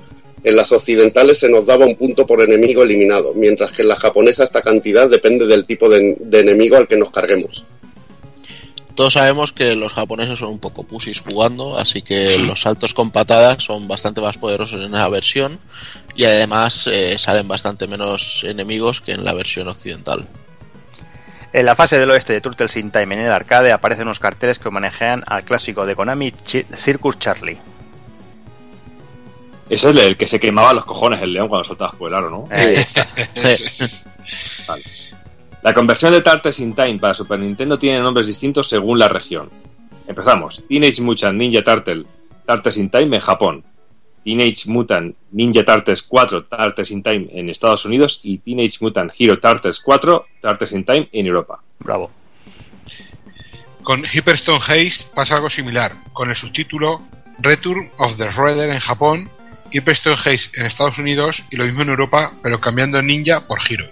En 0.43 0.55
las 0.55 0.71
occidentales 0.71 1.39
se 1.39 1.49
nos 1.49 1.65
daba 1.65 1.85
un 1.85 1.95
punto 1.95 2.25
por 2.25 2.41
enemigo 2.41 2.83
eliminado, 2.83 3.33
mientras 3.35 3.71
que 3.71 3.83
en 3.83 3.89
la 3.89 3.95
japonesa 3.95 4.43
esta 4.43 4.61
cantidad 4.61 5.09
depende 5.09 5.45
del 5.45 5.65
tipo 5.65 5.87
de, 5.87 6.17
enemigo 6.31 6.77
al 6.77 6.87
que 6.87 6.97
nos 6.97 7.11
carguemos. 7.11 7.63
Todos 8.95 9.13
sabemos 9.13 9.51
que 9.51 9.75
los 9.75 9.93
japoneses 9.93 10.39
son 10.39 10.49
un 10.49 10.59
poco 10.59 10.83
pusis 10.83 11.21
jugando, 11.21 11.77
así 11.77 12.01
que 12.01 12.37
los 12.39 12.61
saltos 12.61 12.93
con 12.93 13.11
patadas 13.11 13.63
son 13.63 13.87
bastante 13.87 14.21
más 14.21 14.37
poderosos 14.37 14.81
en 14.81 14.93
esa 14.93 15.09
versión 15.09 15.59
y 16.15 16.25
además 16.25 16.87
eh, 16.87 17.17
salen 17.17 17.47
bastante 17.47 17.87
menos 17.87 18.43
enemigos 18.43 18.99
que 18.99 19.13
en 19.13 19.23
la 19.23 19.33
versión 19.33 19.67
occidental. 19.69 20.27
En 21.53 21.65
la 21.65 21.75
fase 21.75 21.99
del 21.99 22.09
oeste 22.09 22.33
de 22.33 22.41
Turtles 22.41 22.77
in 22.77 22.91
Time 22.91 23.15
en 23.15 23.21
el 23.21 23.31
arcade 23.31 23.73
aparecen 23.73 24.07
unos 24.07 24.19
carteles 24.19 24.57
que 24.57 24.69
homenajean 24.69 25.23
al 25.27 25.43
clásico 25.43 25.85
de 25.85 25.95
Konami 25.95 26.33
Circus 26.77 27.19
Charlie. 27.19 27.57
Ese 29.69 29.89
es 29.89 29.95
el 29.95 30.17
que 30.17 30.27
se 30.27 30.39
quemaba 30.39 30.73
los 30.73 30.85
cojones 30.85 31.21
el 31.21 31.33
león 31.33 31.47
cuando 31.47 31.63
soltabas 31.65 31.95
por 31.95 32.09
el 32.09 32.17
aro, 32.17 32.29
¿no? 32.29 32.47
Eh, 32.51 32.59
ahí 32.59 32.75
está. 32.75 33.07
Vale. 34.67 34.83
La 35.61 35.73
conversión 35.73 36.11
de 36.13 36.21
Turtles 36.21 36.59
in 36.59 36.73
Time 36.73 36.99
para 36.99 37.13
Super 37.13 37.39
Nintendo 37.39 37.77
tiene 37.77 37.99
nombres 37.99 38.27
distintos 38.27 38.67
según 38.67 38.97
la 38.97 39.07
región. 39.07 39.49
Empezamos. 40.07 40.63
Teenage 40.67 41.01
Mutant 41.01 41.37
Ninja 41.37 41.63
Turtle 41.63 42.05
Turtles 42.47 42.77
in 42.77 42.89
Time 42.89 43.15
en 43.15 43.21
Japón. 43.21 43.63
Teenage 44.23 44.67
Mutant 44.67 45.15
Ninja 45.31 45.65
Turtles 45.65 46.03
4 46.03 46.45
Turtles 46.45 46.91
in 46.91 47.03
Time 47.03 47.27
en 47.31 47.49
Estados 47.49 47.85
Unidos 47.85 48.19
y 48.23 48.37
Teenage 48.39 48.77
Mutant 48.81 49.11
Hero 49.17 49.39
Turtles 49.39 49.79
4 49.79 50.25
Turtles 50.41 50.71
in 50.73 50.83
Time 50.83 51.09
en 51.11 51.25
Europa. 51.25 51.61
Bravo. 51.79 52.11
Con 53.83 54.05
Hyperstone 54.05 54.59
Haste 54.59 55.11
pasa 55.15 55.35
algo 55.35 55.49
similar, 55.49 55.93
con 56.13 56.29
el 56.29 56.35
subtítulo 56.35 57.01
Return 57.39 57.89
of 57.97 58.15
the 58.17 58.29
Raider 58.29 58.69
en 58.69 58.79
Japón, 58.79 59.29
Hyperstone 59.71 60.15
Haste 60.15 60.59
en 60.59 60.67
Estados 60.67 60.99
Unidos 60.99 61.43
y 61.49 61.55
lo 61.55 61.65
mismo 61.65 61.81
en 61.81 61.89
Europa, 61.89 62.33
pero 62.43 62.61
cambiando 62.61 63.01
Ninja 63.01 63.47
por 63.47 63.59
Hero. 63.67 63.87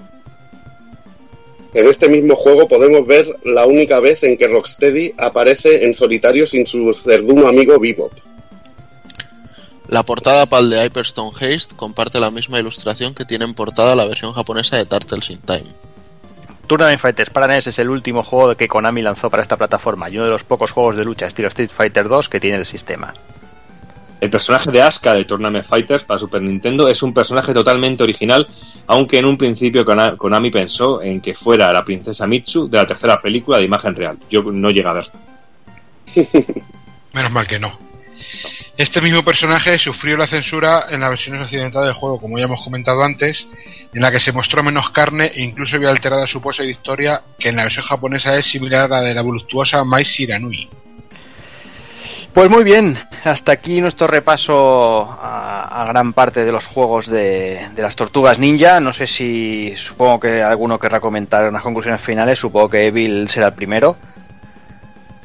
En 1.74 1.88
este 1.88 2.10
mismo 2.10 2.36
juego 2.36 2.68
podemos 2.68 3.06
ver 3.06 3.28
la 3.44 3.66
única 3.66 4.00
vez 4.00 4.24
en 4.24 4.38
que 4.38 4.48
Rocksteady 4.48 5.14
aparece 5.18 5.86
en 5.86 5.94
solitario 5.94 6.48
sin 6.48 6.66
su 6.66 6.92
cerduno 6.94 7.48
amigo 7.48 7.80
Bebop. 7.80 8.12
La 9.90 10.04
portada 10.04 10.46
PAL 10.46 10.70
de 10.70 10.86
Hyperstone 10.86 11.32
Haste 11.36 11.76
comparte 11.76 12.20
la 12.20 12.30
misma 12.30 12.60
ilustración 12.60 13.16
que 13.16 13.26
tiene 13.26 13.46
en 13.46 13.56
portada 13.56 13.96
la 13.96 14.06
versión 14.06 14.34
japonesa 14.34 14.78
de 14.78 14.86
Turtles 14.86 15.30
in 15.32 15.40
Time. 15.40 15.66
Tournament 16.68 17.02
Fighters 17.02 17.32
para 17.32 17.48
NES 17.48 17.66
es 17.68 17.80
el 17.80 17.90
último 17.90 18.22
juego 18.24 18.56
que 18.56 18.68
Konami 18.68 19.02
lanzó 19.02 19.32
para 19.32 19.42
esta 19.42 19.58
plataforma 19.58 20.08
y 20.10 20.18
uno 20.18 20.26
de 20.26 20.32
los 20.32 20.44
pocos 20.44 20.72
juegos 20.72 20.96
de 20.96 21.04
lucha 21.06 21.26
estilo 21.26 21.48
Street 21.48 21.72
Fighter 21.76 22.08
2 22.08 22.30
que 22.30 22.40
tiene 22.40 22.58
el 22.58 22.66
sistema. 22.68 23.12
El 24.22 24.30
personaje 24.30 24.70
de 24.70 24.82
Asuka 24.82 25.14
de 25.14 25.26
Tournament 25.26 25.66
Fighters 25.66 26.04
para 26.04 26.20
Super 26.20 26.42
Nintendo 26.44 26.88
es 26.88 27.02
un 27.02 27.12
personaje 27.14 27.54
totalmente 27.54 28.04
original, 28.04 28.48
aunque 28.86 29.18
en 29.18 29.26
un 29.26 29.38
principio 29.38 29.84
Kona- 29.86 30.16
Konami 30.18 30.52
pensó 30.52 31.02
en 31.02 31.20
que 31.22 31.34
fuera 31.34 31.74
la 31.74 31.84
princesa 31.84 32.28
Mitsu 32.28 32.70
de 32.70 32.78
la 32.78 32.86
tercera 32.86 33.20
película 33.20 33.58
de 33.58 33.64
imagen 33.64 33.96
real. 33.96 34.20
Yo 34.30 34.44
no 34.44 34.70
llegué 34.70 34.88
a 34.90 34.94
ver. 34.94 35.10
Menos 37.14 37.32
mal 37.32 37.48
que 37.48 37.58
no. 37.60 37.89
Este 38.78 39.02
mismo 39.02 39.24
personaje 39.24 39.78
sufrió 39.78 40.16
la 40.16 40.28
censura 40.28 40.86
en 40.90 41.02
la 41.02 41.10
versión 41.10 41.42
occidental 41.42 41.84
del 41.84 41.94
juego, 41.94 42.20
como 42.20 42.38
ya 42.38 42.46
hemos 42.46 42.64
comentado 42.64 43.04
antes, 43.04 43.46
en 43.94 44.02
la 44.02 44.12
que 44.12 44.20
se 44.20 44.32
mostró 44.32 44.64
menos 44.64 44.90
carne 44.92 45.32
e 45.34 45.44
incluso 45.44 45.78
vio 45.80 45.90
alterada 45.90 46.26
su 46.28 46.42
pose 46.42 46.64
de 46.64 46.72
historia, 46.72 47.22
que 47.38 47.50
en 47.50 47.56
la 47.58 47.64
versión 47.64 47.86
japonesa 47.86 48.36
es 48.38 48.46
similar 48.46 48.86
a 48.86 48.88
la 48.88 49.02
de 49.02 49.14
la 49.14 49.22
voluptuosa 49.22 49.84
Mai 49.84 50.04
Shiranui. 50.04 50.70
Pues 52.34 52.48
muy 52.48 52.64
bien, 52.64 52.96
hasta 53.24 53.52
aquí 53.52 53.82
nuestro 53.82 54.06
repaso 54.06 55.02
a, 55.12 55.82
a 55.82 55.86
gran 55.88 56.14
parte 56.14 56.46
de 56.46 56.52
los 56.52 56.64
juegos 56.64 57.08
de, 57.08 57.60
de 57.74 57.82
las 57.82 57.96
tortugas 57.96 58.38
ninja. 58.38 58.80
No 58.80 58.94
sé 58.94 59.08
si 59.08 59.74
supongo 59.76 60.20
que 60.20 60.44
alguno 60.44 60.78
querrá 60.78 61.00
comentar 61.00 61.50
unas 61.50 61.64
conclusiones 61.64 62.00
finales. 62.00 62.38
Supongo 62.38 62.70
que 62.70 62.86
Evil 62.86 63.28
será 63.30 63.48
el 63.48 63.54
primero. 63.54 63.98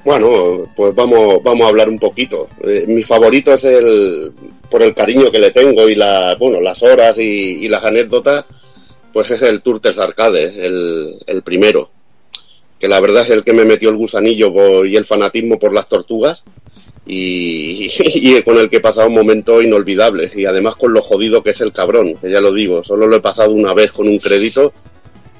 Bueno, 0.04 0.70
pues 0.76 0.94
vamos, 0.94 1.42
vamos 1.42 1.64
a 1.64 1.68
hablar 1.68 1.88
un 1.88 1.98
poquito. 1.98 2.48
Eh, 2.62 2.84
mi 2.88 3.02
favorito 3.02 3.54
es 3.54 3.64
el, 3.64 4.32
por 4.70 4.82
el 4.82 4.94
cariño 4.94 5.30
que 5.30 5.38
le 5.38 5.50
tengo 5.50 5.88
y 5.88 5.94
la, 5.94 6.36
bueno, 6.38 6.60
las 6.60 6.82
horas 6.82 7.18
y, 7.18 7.64
y 7.64 7.68
las 7.68 7.84
anécdotas, 7.84 8.44
pues 9.12 9.30
es 9.30 9.40
el 9.42 9.62
Turtles 9.62 9.98
Arcade, 9.98 10.66
el, 10.66 11.18
el 11.26 11.42
primero. 11.42 11.88
Que 12.78 12.86
la 12.86 13.00
verdad 13.00 13.22
es 13.22 13.30
el 13.30 13.44
que 13.44 13.54
me 13.54 13.64
metió 13.64 13.88
el 13.88 13.96
gusanillo 13.96 14.84
y 14.84 14.96
el 14.96 15.06
fanatismo 15.06 15.58
por 15.58 15.72
las 15.72 15.88
tortugas 15.88 16.44
y, 17.06 17.88
y 17.98 18.42
con 18.42 18.58
el 18.58 18.68
que 18.68 18.76
he 18.76 18.80
pasado 18.80 19.08
momentos 19.08 19.64
inolvidables. 19.64 20.36
Y 20.36 20.44
además 20.44 20.76
con 20.76 20.92
lo 20.92 21.00
jodido 21.00 21.42
que 21.42 21.50
es 21.50 21.60
el 21.62 21.72
cabrón, 21.72 22.16
que 22.20 22.30
ya 22.30 22.42
lo 22.42 22.52
digo, 22.52 22.84
solo 22.84 23.06
lo 23.06 23.16
he 23.16 23.22
pasado 23.22 23.52
una 23.52 23.72
vez 23.72 23.90
con 23.90 24.06
un 24.06 24.18
crédito 24.18 24.74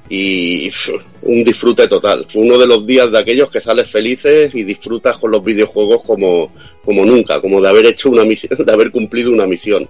y 0.09 0.71
un 1.23 1.45
disfrute 1.45 1.89
total. 1.89 2.27
Fue 2.29 2.43
uno 2.43 2.59
de 2.59 2.67
los 2.67 2.87
días 2.87 3.11
de 3.11 3.19
aquellos 3.19 3.51
que 3.51 3.61
sales 3.61 3.91
felices 3.91 4.55
y 4.55 4.63
disfrutas 4.65 5.17
con 5.19 5.31
los 5.31 5.43
videojuegos 5.43 6.03
como, 6.05 6.53
como 6.85 7.05
nunca, 7.05 7.41
como 7.41 7.61
de 7.61 7.69
haber 7.69 7.87
hecho 7.87 8.11
una 8.11 8.25
misión, 8.25 8.59
de 8.65 8.73
haber 8.73 8.91
cumplido 8.91 9.31
una 9.31 9.47
misión. 9.47 9.89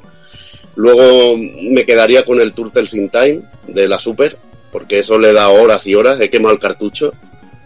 Luego 0.76 1.36
me 1.70 1.84
quedaría 1.84 2.24
con 2.24 2.40
el 2.40 2.52
Turtles 2.52 2.94
in 2.94 3.08
Time 3.08 3.42
de 3.68 3.88
la 3.88 4.00
Super, 4.00 4.36
porque 4.72 4.98
eso 4.98 5.18
le 5.18 5.32
da 5.32 5.48
horas 5.50 5.86
y 5.86 5.94
horas, 5.94 6.20
he 6.20 6.30
quemado 6.30 6.54
el 6.54 6.60
cartucho. 6.60 7.12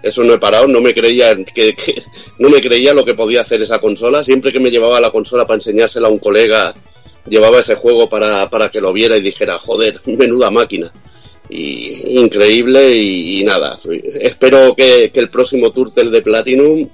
Eso 0.03 0.23
no 0.23 0.33
he 0.35 0.39
parado, 0.39 0.69
no 0.69 0.81
me 0.81 0.95
creía 0.95 1.35
que, 1.45 1.75
que- 1.75 2.03
no 2.39 2.49
me 2.51 2.61
creía 2.61 2.95
lo 2.95 3.05
que 3.05 3.15
podía 3.15 3.41
hacer 3.41 3.63
esa 3.63 3.79
consola. 3.79 4.23
Siempre 4.25 4.53
que 4.53 4.61
me 4.61 4.71
llevaba 4.71 5.01
la 5.01 5.11
consola 5.11 5.47
para 5.47 5.57
enseñársela 5.57 6.09
a 6.09 6.11
un 6.11 6.19
colega, 6.19 6.75
llevaba 7.29 7.61
ese 7.61 7.75
juego 7.75 8.09
para, 8.09 8.49
para 8.49 8.71
que 8.71 8.81
lo 8.81 8.93
viera 8.93 9.17
y 9.17 9.23
dijera, 9.23 9.59
joder, 9.59 10.01
menuda 10.07 10.51
máquina 10.51 10.93
y 11.49 12.19
increíble 12.19 12.95
y, 12.95 13.45
nada. 13.45 13.79
Espero 14.21 14.75
que, 14.75 15.11
el 15.13 15.31
próximo 15.31 15.71
Turtle 15.71 16.11
de 16.11 16.23
Platinum 16.23 16.89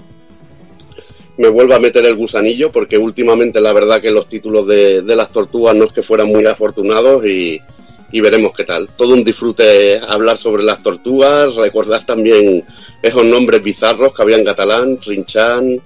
me 1.36 1.48
vuelva 1.48 1.76
a 1.76 1.80
meter 1.80 2.04
el 2.06 2.14
gusanillo 2.14 2.70
porque 2.70 2.96
últimamente 2.96 3.60
la 3.60 3.72
verdad 3.72 4.00
que 4.00 4.12
los 4.12 4.28
títulos 4.28 4.66
de, 4.66 5.02
las 5.04 5.32
tortugas 5.32 5.74
no 5.74 5.84
es 5.84 5.92
que 5.92 6.02
fueran 6.02 6.28
muy 6.28 6.46
afortunados 6.46 7.24
y, 7.26 7.60
veremos 8.12 8.52
qué 8.56 8.62
tal. 8.62 8.88
Todo 8.96 9.12
un 9.12 9.24
disfrute 9.24 9.98
hablar 9.98 10.38
sobre 10.38 10.62
las 10.62 10.80
tortugas, 10.82 11.56
recordar 11.56 12.06
también 12.06 12.64
esos 13.02 13.24
nombres 13.24 13.60
bizarros 13.60 14.14
que 14.14 14.22
había 14.22 14.36
en 14.36 14.44
catalán, 14.44 14.98
Rinchan, 15.04 15.80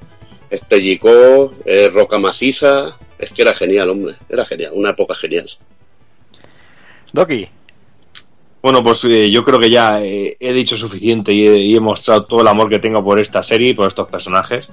Estellicó, 0.51 1.55
eh, 1.65 1.89
Roca 1.91 2.19
Masisa, 2.19 2.95
es 3.19 3.31
que 3.31 3.43
era 3.43 3.55
genial, 3.55 3.89
hombre, 3.89 4.17
era 4.29 4.45
genial, 4.45 4.73
una 4.75 4.91
época 4.91 5.15
genial. 5.15 5.49
Doki. 7.15 7.49
Bueno, 8.69 8.85
pues 8.85 9.03
eh, 9.05 9.31
yo 9.31 9.43
creo 9.45 9.59
que 9.59 9.71
ya 9.71 10.03
eh, 10.03 10.37
he 10.39 10.53
dicho 10.53 10.77
suficiente 10.77 11.33
y 11.33 11.49
he, 11.49 11.57
y 11.57 11.75
he 11.75 11.81
mostrado 11.81 12.27
todo 12.27 12.43
el 12.43 12.49
amor 12.49 12.69
que 12.69 12.79
tengo 12.79 13.03
por 13.03 13.19
esta 13.19 13.43
serie 13.43 13.71
y 13.71 13.73
por 13.73 13.89
estos 13.89 14.09
personajes. 14.09 14.71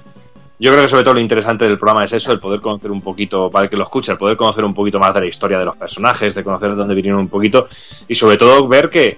Yo 0.59 0.73
creo 0.73 0.83
que 0.83 0.89
sobre 0.89 1.05
todo 1.05 1.13
lo 1.13 1.21
interesante 1.21 1.63
del 1.63 1.77
programa 1.77 2.03
es 2.03 2.11
eso, 2.11 2.33
el 2.33 2.41
poder 2.41 2.59
conocer 2.59 2.91
un 2.91 2.99
poquito, 2.99 3.49
para 3.49 3.63
el 3.63 3.69
que 3.69 3.77
lo 3.77 3.85
escuche, 3.85 4.11
el 4.11 4.17
poder 4.17 4.35
conocer 4.35 4.65
un 4.65 4.73
poquito 4.73 4.99
más 4.99 5.13
de 5.13 5.21
la 5.21 5.27
historia 5.27 5.57
de 5.57 5.63
los 5.63 5.77
personajes, 5.77 6.35
de 6.35 6.43
conocer 6.43 6.71
de 6.71 6.75
dónde 6.75 6.93
vinieron 6.93 7.21
un 7.21 7.29
poquito 7.29 7.69
y 8.05 8.15
sobre 8.15 8.35
todo 8.35 8.67
ver 8.67 8.89
que, 8.89 9.17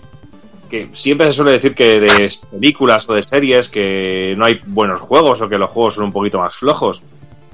que 0.69 0.91
siempre 0.93 1.25
se 1.25 1.33
suele 1.33 1.53
decir 1.53 1.73
que 1.73 1.99
de 1.99 2.31
películas 2.51 3.09
o 3.09 3.15
de 3.15 3.23
series 3.23 3.69
que 3.69 4.35
no 4.37 4.45
hay 4.45 4.61
buenos 4.63 5.01
juegos 5.01 5.41
o 5.41 5.49
que 5.49 5.57
los 5.57 5.71
juegos 5.71 5.95
son 5.95 6.03
un 6.03 6.11
poquito 6.11 6.37
más 6.37 6.55
flojos. 6.55 7.01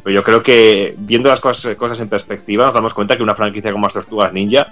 Pero 0.04 0.14
yo 0.14 0.24
creo 0.26 0.44
que 0.44 0.94
viendo 0.98 1.30
las 1.30 1.40
cosas, 1.40 1.74
cosas 1.78 2.02
en 2.02 2.10
perspectiva 2.10 2.66
nos 2.66 2.74
damos 2.74 2.94
cuenta 2.94 3.16
que 3.16 3.24
una 3.24 3.34
franquicia 3.34 3.72
como 3.72 3.86
las 3.86 3.94
Tortugas 3.94 4.34
Ninja 4.34 4.68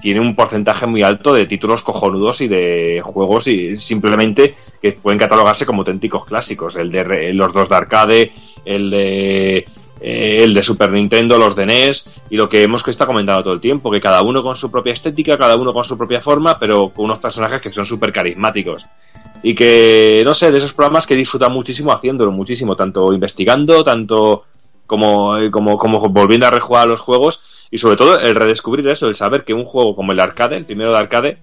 tiene 0.00 0.20
un 0.20 0.34
porcentaje 0.34 0.86
muy 0.86 1.02
alto 1.02 1.32
de 1.32 1.46
títulos 1.46 1.82
cojonudos 1.82 2.40
y 2.40 2.48
de 2.48 3.00
juegos 3.02 3.46
y 3.46 3.76
simplemente 3.76 4.54
que 4.82 4.92
pueden 4.92 5.18
catalogarse 5.18 5.66
como 5.66 5.80
auténticos 5.80 6.24
clásicos. 6.26 6.76
El 6.76 6.90
de 6.90 7.32
los 7.32 7.52
dos 7.52 7.68
de 7.68 7.74
arcade, 7.76 8.32
el 8.64 8.90
de 8.90 9.66
eh, 10.00 10.42
el 10.44 10.52
de 10.52 10.62
Super 10.62 10.90
Nintendo, 10.90 11.38
los 11.38 11.56
de 11.56 11.64
NES 11.64 12.10
y 12.28 12.36
lo 12.36 12.48
que 12.48 12.62
hemos 12.62 12.86
estado 12.86 13.08
comentando 13.08 13.42
todo 13.42 13.54
el 13.54 13.60
tiempo, 13.60 13.90
que 13.90 14.00
cada 14.00 14.22
uno 14.22 14.42
con 14.42 14.56
su 14.56 14.70
propia 14.70 14.92
estética, 14.92 15.38
cada 15.38 15.56
uno 15.56 15.72
con 15.72 15.84
su 15.84 15.96
propia 15.96 16.20
forma, 16.20 16.58
pero 16.58 16.90
con 16.90 17.06
unos 17.06 17.18
personajes 17.18 17.62
que 17.62 17.72
son 17.72 17.86
súper 17.86 18.12
carismáticos. 18.12 18.86
Y 19.42 19.54
que, 19.54 20.22
no 20.24 20.34
sé, 20.34 20.50
de 20.50 20.58
esos 20.58 20.74
programas 20.74 21.06
que 21.06 21.14
disfrutan 21.14 21.52
muchísimo 21.52 21.92
haciéndolo, 21.92 22.32
muchísimo, 22.32 22.76
tanto 22.76 23.12
investigando, 23.12 23.84
tanto 23.84 24.44
como, 24.86 25.38
eh, 25.38 25.50
como, 25.50 25.78
como 25.78 26.00
volviendo 26.00 26.46
a 26.46 26.50
rejugar 26.50 26.88
los 26.88 27.00
juegos 27.00 27.53
y 27.74 27.78
sobre 27.78 27.96
todo 27.96 28.20
el 28.20 28.36
redescubrir 28.36 28.86
eso, 28.86 29.08
el 29.08 29.16
saber 29.16 29.42
que 29.42 29.52
un 29.52 29.64
juego 29.64 29.96
como 29.96 30.12
el 30.12 30.20
arcade, 30.20 30.56
el 30.56 30.64
primero 30.64 30.92
de 30.92 30.98
arcade, 30.98 31.38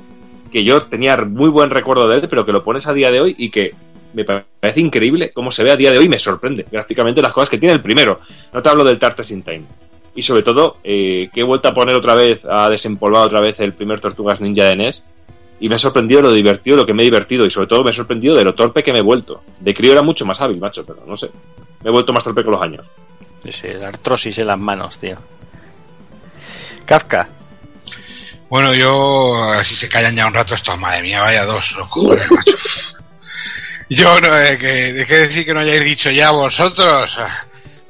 que 0.50 0.64
yo 0.64 0.80
tenía 0.80 1.18
muy 1.18 1.50
buen 1.50 1.70
recuerdo 1.70 2.08
de 2.08 2.20
él, 2.20 2.28
pero 2.30 2.46
que 2.46 2.54
lo 2.54 2.64
pones 2.64 2.88
a 2.88 2.94
día 2.94 3.12
de 3.12 3.20
hoy 3.20 3.36
y 3.38 3.50
que 3.50 3.76
me 4.14 4.24
parece 4.24 4.80
increíble 4.80 5.34
cómo 5.34 5.52
se 5.52 5.62
ve 5.66 5.72
a 5.72 5.76
día 5.76 5.92
de 5.92 5.98
hoy, 5.98 6.08
me 6.08 6.20
sorprende 6.20 6.66
gráficamente 6.72 7.22
las 7.22 7.34
cosas 7.34 7.50
que 7.50 7.58
tiene 7.58 7.74
el 7.74 7.82
primero. 7.82 8.22
No 8.54 8.62
te 8.62 8.70
hablo 8.70 8.86
del 8.86 8.98
Tartes 8.98 9.30
in 9.30 9.44
Time. 9.44 9.64
Y 10.16 10.22
sobre 10.22 10.42
todo, 10.42 10.78
eh, 10.86 11.30
que 11.34 11.42
he 11.42 11.44
vuelto 11.44 11.68
a 11.68 11.74
poner 11.74 11.98
otra 11.98 12.16
vez, 12.16 12.46
a 12.46 12.70
desempolvar 12.70 13.24
otra 13.24 13.42
vez 13.42 13.60
el 13.60 13.74
primer 13.74 14.00
Tortugas 14.00 14.40
Ninja 14.40 14.64
de 14.64 14.78
NES. 14.78 15.04
Y 15.60 15.68
me 15.68 15.76
ha 15.76 15.80
sorprendido 15.80 16.22
lo 16.22 16.32
divertido, 16.32 16.78
lo 16.78 16.86
que 16.86 16.94
me 16.94 17.04
he 17.04 17.12
divertido. 17.12 17.46
Y 17.46 17.52
sobre 17.52 17.68
todo 17.68 17.84
me 17.84 17.90
ha 17.90 17.94
sorprendido 17.94 18.38
de 18.38 18.46
lo 18.46 18.56
torpe 18.56 18.84
que 18.84 18.94
me 18.94 19.00
he 19.00 19.04
vuelto. 19.04 19.42
De 19.60 19.74
crío 19.74 19.92
era 19.92 20.02
mucho 20.02 20.26
más 20.26 20.40
hábil, 20.40 20.62
macho, 20.62 20.86
pero 20.86 21.04
no 21.06 21.18
sé. 21.18 21.30
Me 21.84 21.90
he 21.90 21.92
vuelto 21.92 22.14
más 22.14 22.24
torpe 22.24 22.42
con 22.42 22.54
los 22.54 22.62
años. 22.62 22.86
Sí, 23.44 23.68
la 23.78 23.90
artrosis 23.90 24.38
en 24.38 24.48
las 24.48 24.58
manos, 24.58 24.98
tío. 24.98 25.18
Kafka. 26.86 27.28
Bueno, 28.50 28.74
yo, 28.74 29.54
si 29.64 29.76
se 29.76 29.88
callan 29.88 30.16
ya 30.16 30.28
un 30.28 30.34
rato, 30.34 30.56
esto, 30.56 30.76
madre 30.76 31.02
mía, 31.02 31.22
vaya 31.22 31.46
dos 31.46 31.72
locuras, 31.78 32.28
macho. 32.32 32.58
Yo 33.90 34.20
no, 34.22 34.40
eh, 34.40 34.58
que 34.58 34.94
dejé 34.94 35.16
de 35.16 35.28
decir 35.28 35.46
que 35.46 35.54
no 35.54 35.60
hayáis 35.60 35.84
dicho 35.84 36.10
ya 36.12 36.32
vosotros. 36.32 37.18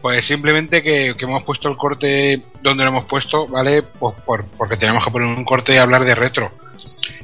Pues 0.01 0.25
simplemente 0.25 0.81
que, 0.81 1.13
que 1.15 1.25
hemos 1.25 1.43
puesto 1.43 1.69
el 1.69 1.77
corte 1.77 2.41
donde 2.61 2.83
lo 2.83 2.89
hemos 2.89 3.05
puesto, 3.05 3.47
¿vale? 3.47 3.83
Pues 3.83 4.15
por, 4.25 4.45
porque 4.57 4.77
tenemos 4.77 5.05
que 5.05 5.11
poner 5.11 5.27
un 5.27 5.45
corte 5.45 5.75
y 5.75 5.77
hablar 5.77 6.03
de 6.03 6.15
retro. 6.15 6.51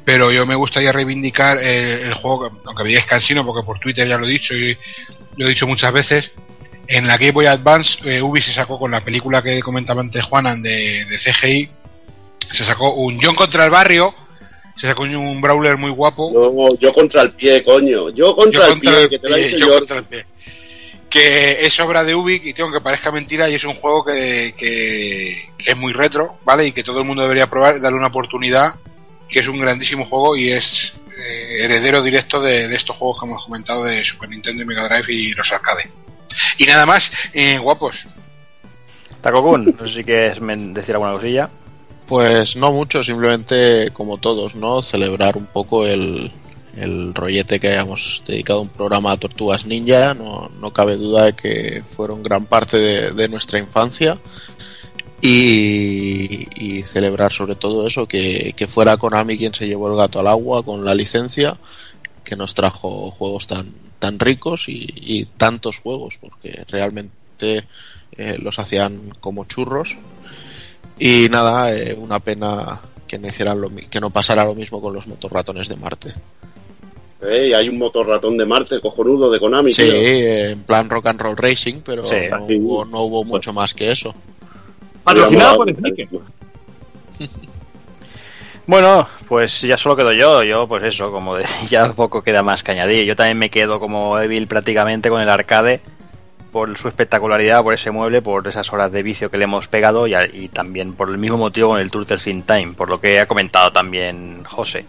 Pero 0.06 0.32
yo 0.32 0.46
me 0.46 0.56
gustaría 0.56 0.92
reivindicar 0.92 1.58
el 1.58 2.14
juego, 2.14 2.50
aunque 2.66 2.84
digáis 2.84 3.06
cansino, 3.06 3.46
porque 3.46 3.66
por 3.66 3.80
Twitter 3.80 4.08
ya 4.08 4.18
lo 4.18 4.26
he 4.26 4.30
dicho 4.30 4.54
y 4.54 4.78
lo 5.38 5.46
he 5.46 5.50
dicho 5.50 5.68
muchas 5.68 5.92
veces. 5.92 6.32
En 6.88 7.06
la 7.06 7.18
Game 7.18 7.32
Boy 7.32 7.46
Advance, 7.46 8.00
eh, 8.06 8.22
Ubi 8.22 8.42
se 8.42 8.54
sacó 8.54 8.80
con 8.80 8.92
la 8.92 9.02
película 9.02 9.42
que 9.42 9.60
comentaba 9.60 10.02
antes 10.02 10.24
Juanan 10.24 10.62
de, 10.62 11.06
de 11.06 11.18
CGI, 11.18 11.70
se 12.54 12.64
sacó 12.64 12.94
un 12.94 13.20
John 13.22 13.36
contra 13.36 13.66
el 13.66 13.72
barrio, 13.72 14.14
se 14.78 14.88
sacó 14.88 15.04
un 15.04 15.42
brawler 15.42 15.78
muy 15.78 15.92
guapo. 15.92 16.32
No, 16.34 16.76
yo 16.78 16.94
contra 16.94 17.24
el 17.24 17.32
pie, 17.32 17.64
coño. 17.64 18.10
Yo 18.12 18.36
contra, 18.36 18.62
Yo 18.62 18.66
el, 18.68 18.72
contra 18.74 18.92
pie, 18.92 19.04
el 19.04 19.10
que 19.10 19.20
te 19.20 19.30
lo 19.30 19.36
pie, 19.36 19.52
yo 19.52 19.58
yo. 19.58 19.74
contra 19.80 19.98
el 19.98 20.06
pie. 20.06 20.26
Que 21.10 21.66
es 21.66 21.80
obra 21.80 22.04
de 22.04 22.16
Ubic 22.16 22.46
y 22.46 22.54
tengo 22.54 22.72
que 22.72 22.82
parezca 22.82 23.12
mentira 23.12 23.50
y 23.50 23.56
es 23.56 23.64
un 23.64 23.76
juego 23.76 24.06
que, 24.06 24.54
que 24.58 25.50
es 25.66 25.78
muy 25.78 25.94
retro, 25.94 26.38
¿vale? 26.46 26.68
Y 26.68 26.72
que 26.72 26.84
todo 26.84 27.00
el 27.00 27.06
mundo 27.06 27.24
debería 27.24 27.50
probar, 27.50 27.80
darle 27.82 27.98
una 27.98 28.08
oportunidad, 28.08 28.76
que 29.28 29.40
es 29.40 29.48
un 29.48 29.60
grandísimo 29.60 30.06
juego 30.06 30.36
y 30.38 30.52
es 30.52 30.94
eh, 31.18 31.64
heredero 31.66 32.02
directo 32.02 32.40
de, 32.42 32.68
de 32.68 32.76
estos 32.76 32.96
juegos 32.96 33.20
que 33.20 33.26
hemos 33.26 33.44
comentado 33.44 33.84
de 33.86 34.04
Super 34.06 34.30
Nintendo 34.30 34.64
y 34.64 34.66
Mega 34.66 34.88
Drive 34.88 35.14
y 35.14 35.32
los 35.34 35.52
arcade. 35.52 35.90
Y 36.58 36.66
nada 36.66 36.86
más, 36.86 37.10
eh, 37.34 37.58
guapos. 37.58 37.96
Takokun, 39.22 39.76
no 39.80 39.88
sé 39.88 39.96
si 39.96 40.04
quieres 40.04 40.38
decir 40.74 40.96
alguna 40.96 41.14
cosilla. 41.14 41.50
Pues 42.06 42.56
no 42.56 42.72
mucho, 42.72 43.04
simplemente 43.04 43.90
como 43.94 44.18
todos, 44.18 44.56
¿no? 44.56 44.82
Celebrar 44.82 45.36
un 45.36 45.46
poco 45.46 45.86
el, 45.86 46.32
el 46.78 47.14
rollete 47.14 47.60
que 47.60 47.68
hayamos 47.70 48.24
dedicado 48.26 48.62
un 48.62 48.70
programa 48.70 49.12
a 49.12 49.18
Tortugas 49.18 49.66
Ninja. 49.66 50.14
No, 50.14 50.50
no 50.60 50.72
cabe 50.72 50.96
duda 50.96 51.26
de 51.26 51.34
que 51.34 51.84
fueron 51.96 52.24
gran 52.24 52.46
parte 52.46 52.78
de, 52.78 53.12
de 53.12 53.28
nuestra 53.28 53.60
infancia. 53.60 54.18
Y, 55.20 56.48
y 56.64 56.84
celebrar 56.84 57.34
sobre 57.34 57.56
todo 57.56 57.88
eso, 57.88 58.08
que, 58.08 58.54
que 58.56 58.68
fuera 58.68 58.98
Konami 58.98 59.36
quien 59.36 59.52
se 59.52 59.68
llevó 59.68 59.90
el 59.90 59.98
gato 59.98 60.20
al 60.20 60.28
agua 60.28 60.64
con 60.64 60.86
la 60.86 60.94
licencia, 60.94 61.58
que 62.28 62.36
nos 62.36 62.54
trajo 62.54 63.10
juegos 63.12 63.48
tan, 63.48 63.72
tan 64.00 64.20
ricos 64.20 64.68
y, 64.68 64.86
y 64.96 65.26
tantos 65.26 65.80
juegos, 65.80 66.18
porque 66.20 66.66
realmente 66.68 67.64
eh, 68.18 68.38
los 68.42 68.60
hacían 68.60 69.14
como 69.22 69.46
churros. 69.46 69.96
Y 71.00 71.30
nada, 71.30 71.74
eh, 71.74 71.96
una 71.98 72.20
pena 72.20 72.82
que 73.08 73.18
no, 73.18 73.30
hicieran 73.30 73.62
lo, 73.62 73.72
que 73.74 74.02
no 74.02 74.10
pasara 74.10 74.44
lo 74.44 74.56
mismo 74.56 74.82
con 74.82 74.94
los 74.94 75.08
motorratones 75.08 75.70
de 75.70 75.78
Marte. 75.78 76.14
Ey, 77.22 77.54
hay 77.54 77.70
un 77.70 77.78
motor 77.78 78.06
ratón 78.06 78.38
de 78.38 78.46
Marte 78.46 78.82
cojonudo 78.82 79.32
de 79.32 79.40
Konami, 79.40 79.72
Sí, 79.72 79.84
tío. 79.84 79.92
en 79.92 80.64
plan 80.64 80.90
rock 80.90 81.08
and 81.08 81.22
roll 81.22 81.38
racing, 81.38 81.76
pero 81.84 82.04
Sí, 82.04 82.16
no, 82.30 82.46
hubo, 82.46 82.86
no 82.86 83.02
hubo 83.04 83.24
mucho 83.24 83.54
más 83.54 83.74
que 83.74 83.90
eso. 83.92 84.14
Patrocinado 85.04 85.56
por 85.58 85.74
molado. 85.74 85.96
Bueno, 88.68 89.08
pues 89.30 89.62
ya 89.62 89.78
solo 89.78 89.96
quedo 89.96 90.12
yo. 90.14 90.44
Yo, 90.44 90.68
pues 90.68 90.84
eso, 90.84 91.12
como 91.12 91.36
de- 91.36 91.46
ya 91.70 91.94
poco 91.94 92.22
queda 92.22 92.44
más 92.44 92.64
que 92.64 92.72
añadir. 92.72 93.06
Yo 93.06 93.16
también 93.16 93.38
me 93.38 93.50
quedo 93.50 93.80
como 93.80 94.20
Evil 94.20 94.48
prácticamente 94.48 95.10
con 95.10 95.22
el 95.22 95.30
arcade. 95.30 95.82
por 96.52 96.78
su 96.78 96.88
espectacularidad, 96.88 97.64
por 97.64 97.74
ese 97.76 97.92
mueble, 97.92 98.22
por 98.24 98.48
esas 98.48 98.74
horas 98.74 98.92
de 98.92 99.04
vicio 99.04 99.30
que 99.32 99.38
le 99.38 99.46
hemos 99.46 99.68
pegado 99.68 100.08
y, 100.08 100.50
también 100.50 100.94
por 100.94 101.10
el 101.10 101.18
mismo 101.20 101.38
motivo 101.38 101.70
con 101.70 101.80
el 101.82 101.92
Turtles 101.92 102.28
in 102.28 102.44
Time, 102.44 102.74
por 102.78 102.90
lo 102.90 103.02
que 103.02 103.20
ha 103.22 103.28
comentado 103.28 103.72
también 103.72 104.44
José. 104.46 104.86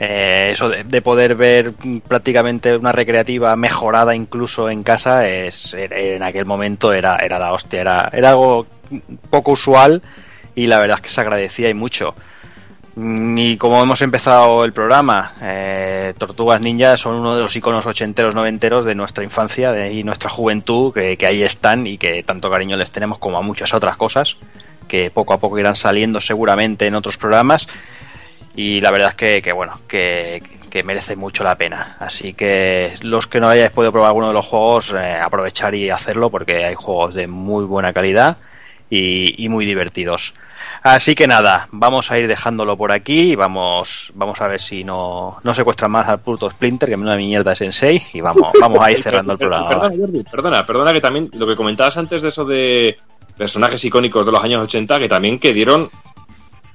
Eh, 0.00 0.50
eso 0.54 0.68
de, 0.68 0.84
de 0.84 1.02
poder 1.02 1.36
ver 1.36 1.72
prácticamente 2.08 2.76
una 2.76 2.92
recreativa 2.92 3.54
mejorada 3.56 4.14
incluso 4.16 4.70
en 4.70 4.82
casa 4.82 5.28
es 5.28 5.74
era- 5.74 5.98
en 5.98 6.22
aquel 6.22 6.46
momento 6.46 6.92
era, 6.92 7.16
era 7.18 7.38
la 7.38 7.52
hostia, 7.52 7.80
era, 7.82 8.10
era 8.12 8.30
algo 8.30 8.66
poco 9.30 9.52
usual 9.52 10.02
y 10.54 10.66
la 10.68 10.78
verdad 10.80 10.96
es 10.98 11.02
que 11.02 11.10
se 11.10 11.20
agradecía 11.20 11.68
y 11.70 11.74
mucho. 11.74 12.14
Y 12.96 13.56
como 13.56 13.82
hemos 13.82 14.00
empezado 14.02 14.64
el 14.64 14.72
programa, 14.72 15.32
eh, 15.42 16.14
Tortugas 16.16 16.60
Ninja 16.60 16.96
son 16.96 17.16
uno 17.16 17.34
de 17.34 17.42
los 17.42 17.56
iconos 17.56 17.84
ochenteros, 17.86 18.36
noventeros 18.36 18.84
de 18.84 18.94
nuestra 18.94 19.24
infancia 19.24 19.72
de- 19.72 19.92
y 19.92 20.04
nuestra 20.04 20.30
juventud, 20.30 20.94
que, 20.94 21.16
que 21.16 21.26
ahí 21.26 21.42
están 21.42 21.88
y 21.88 21.98
que 21.98 22.22
tanto 22.22 22.48
cariño 22.50 22.76
les 22.76 22.92
tenemos 22.92 23.18
como 23.18 23.36
a 23.38 23.42
muchas 23.42 23.74
otras 23.74 23.96
cosas, 23.96 24.36
que 24.86 25.10
poco 25.10 25.34
a 25.34 25.38
poco 25.38 25.58
irán 25.58 25.74
saliendo 25.74 26.20
seguramente 26.20 26.86
en 26.86 26.94
otros 26.94 27.16
programas. 27.18 27.66
Y 28.54 28.80
la 28.80 28.92
verdad 28.92 29.08
es 29.10 29.14
que, 29.16 29.42
que 29.42 29.52
bueno, 29.52 29.80
que, 29.88 30.40
que 30.70 30.84
merece 30.84 31.16
mucho 31.16 31.42
la 31.42 31.56
pena. 31.56 31.96
Así 31.98 32.32
que 32.34 32.92
los 33.00 33.26
que 33.26 33.40
no 33.40 33.48
hayáis 33.48 33.70
podido 33.70 33.90
probar 33.90 34.10
alguno 34.10 34.28
de 34.28 34.34
los 34.34 34.46
juegos, 34.46 34.94
eh, 34.96 35.18
aprovechar 35.20 35.74
y 35.74 35.90
hacerlo 35.90 36.30
porque 36.30 36.64
hay 36.64 36.76
juegos 36.76 37.14
de 37.14 37.26
muy 37.26 37.64
buena 37.64 37.92
calidad 37.92 38.36
y, 38.90 39.44
y 39.44 39.48
muy 39.48 39.66
divertidos. 39.66 40.34
Así 40.82 41.14
que 41.14 41.26
nada, 41.26 41.66
vamos 41.70 42.10
a 42.10 42.18
ir 42.18 42.28
dejándolo 42.28 42.76
por 42.76 42.92
aquí 42.92 43.32
y 43.32 43.34
vamos, 43.36 44.12
vamos 44.14 44.38
a 44.42 44.48
ver 44.48 44.60
si 44.60 44.84
no, 44.84 45.38
no 45.42 45.54
secuestran 45.54 45.90
más 45.90 46.06
al 46.08 46.20
puto 46.20 46.50
Splinter, 46.50 46.90
que 46.90 46.96
menuda 46.98 47.16
mierda 47.16 47.52
es 47.52 47.58
Sensei, 47.58 48.02
y 48.12 48.20
vamos, 48.20 48.52
vamos 48.60 48.80
a 48.80 48.90
ir 48.90 49.00
cerrando 49.02 49.32
el 49.32 49.38
programa. 49.38 49.68
Perdona, 49.70 49.96
Jordi, 49.96 50.22
perdona, 50.24 50.66
perdona 50.66 50.92
que 50.92 51.00
también 51.00 51.30
lo 51.32 51.46
que 51.46 51.56
comentabas 51.56 51.96
antes 51.96 52.20
de 52.20 52.28
eso 52.28 52.44
de 52.44 52.98
personajes 53.34 53.82
icónicos 53.82 54.26
de 54.26 54.32
los 54.32 54.44
años 54.44 54.62
80, 54.64 54.98
que 54.98 55.08
también 55.08 55.38
que 55.38 55.54
dieron 55.54 55.88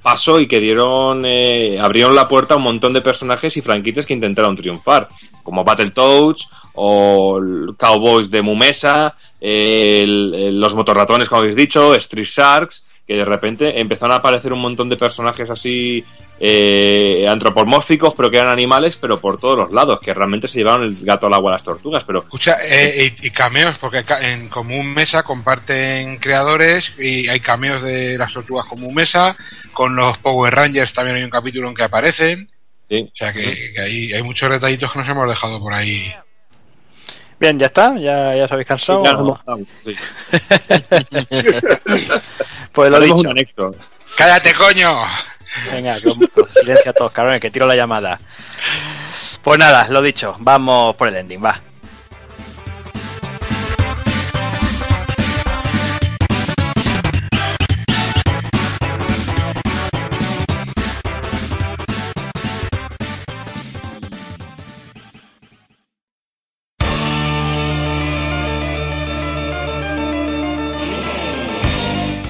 paso 0.02 0.40
y 0.40 0.48
que 0.48 0.58
dieron 0.58 1.24
eh, 1.24 1.78
abrieron 1.80 2.16
la 2.16 2.26
puerta 2.26 2.54
a 2.54 2.56
un 2.56 2.64
montón 2.64 2.92
de 2.92 3.02
personajes 3.02 3.56
y 3.56 3.62
franquicias 3.62 4.06
que 4.06 4.14
intentaron 4.14 4.56
triunfar, 4.56 5.08
como 5.44 5.62
Battletoads 5.62 6.48
o 6.74 7.38
el 7.38 7.76
Cowboys 7.76 8.30
de 8.30 8.42
Mumesa, 8.42 9.16
eh, 9.40 10.00
el- 10.04 10.34
el- 10.34 10.60
los 10.60 10.74
motorratones, 10.74 11.28
como 11.28 11.40
habéis 11.40 11.56
dicho, 11.56 11.94
Street 11.94 12.26
Sharks, 12.26 12.86
que 13.06 13.16
de 13.16 13.24
repente 13.24 13.80
empezaron 13.80 14.12
a 14.12 14.16
aparecer 14.18 14.52
un 14.52 14.60
montón 14.60 14.88
de 14.88 14.96
personajes 14.96 15.50
así 15.50 16.04
eh, 16.42 17.26
antropomórficos, 17.28 18.14
pero 18.14 18.30
que 18.30 18.38
eran 18.38 18.50
animales, 18.50 18.96
pero 18.96 19.18
por 19.18 19.38
todos 19.38 19.58
los 19.58 19.72
lados, 19.72 20.00
que 20.00 20.14
realmente 20.14 20.48
se 20.48 20.58
llevaron 20.58 20.84
el 20.84 20.96
gato 21.04 21.26
al 21.26 21.34
agua 21.34 21.50
a 21.50 21.54
las 21.56 21.64
tortugas, 21.64 22.02
pero 22.04 22.22
Escucha, 22.22 22.56
eh, 22.64 23.12
y, 23.20 23.26
y 23.26 23.30
cameos, 23.30 23.76
porque 23.78 24.02
en 24.22 24.48
Común 24.48 24.94
Mesa 24.94 25.22
comparten 25.22 26.16
creadores 26.16 26.94
y 26.98 27.28
hay 27.28 27.40
cameos 27.40 27.82
de 27.82 28.16
las 28.16 28.32
tortugas 28.32 28.64
Común 28.66 28.94
Mesa, 28.94 29.36
con 29.74 29.94
los 29.94 30.16
Power 30.18 30.54
Rangers 30.54 30.94
también 30.94 31.16
hay 31.16 31.24
un 31.24 31.30
capítulo 31.30 31.68
en 31.68 31.74
que 31.74 31.84
aparecen. 31.84 32.48
Sí. 32.88 33.02
O 33.12 33.16
sea 33.16 33.32
que, 33.34 33.72
que 33.74 33.80
hay, 33.82 34.12
hay 34.14 34.22
muchos 34.22 34.48
detallitos 34.48 34.90
que 34.92 34.98
nos 34.98 35.08
hemos 35.08 35.28
dejado 35.28 35.60
por 35.60 35.74
ahí. 35.74 36.10
Bien, 37.40 37.58
ya 37.58 37.66
está, 37.66 37.96
ya, 37.96 38.36
ya 38.36 38.44
os 38.44 38.52
habéis 38.52 38.68
cansado. 38.68 39.02
Ya 39.02 39.12
nos 39.12 39.22
hemos 39.22 39.44
dado, 39.46 39.60
sí. 39.82 39.90
pues 42.72 42.90
lo 42.90 43.00
dicho. 43.00 43.64
un. 43.64 43.76
¡Cállate, 44.14 44.54
coño! 44.54 44.94
Venga, 45.72 45.92
silencio 45.92 46.90
a 46.90 46.92
todos, 46.92 47.12
cabrones, 47.12 47.40
que 47.40 47.50
tiro 47.50 47.66
la 47.66 47.74
llamada. 47.74 48.20
Pues 49.42 49.58
nada, 49.58 49.88
lo 49.88 50.02
dicho, 50.02 50.36
vamos 50.38 50.94
por 50.96 51.08
el 51.08 51.16
ending, 51.16 51.42
va. 51.42 51.58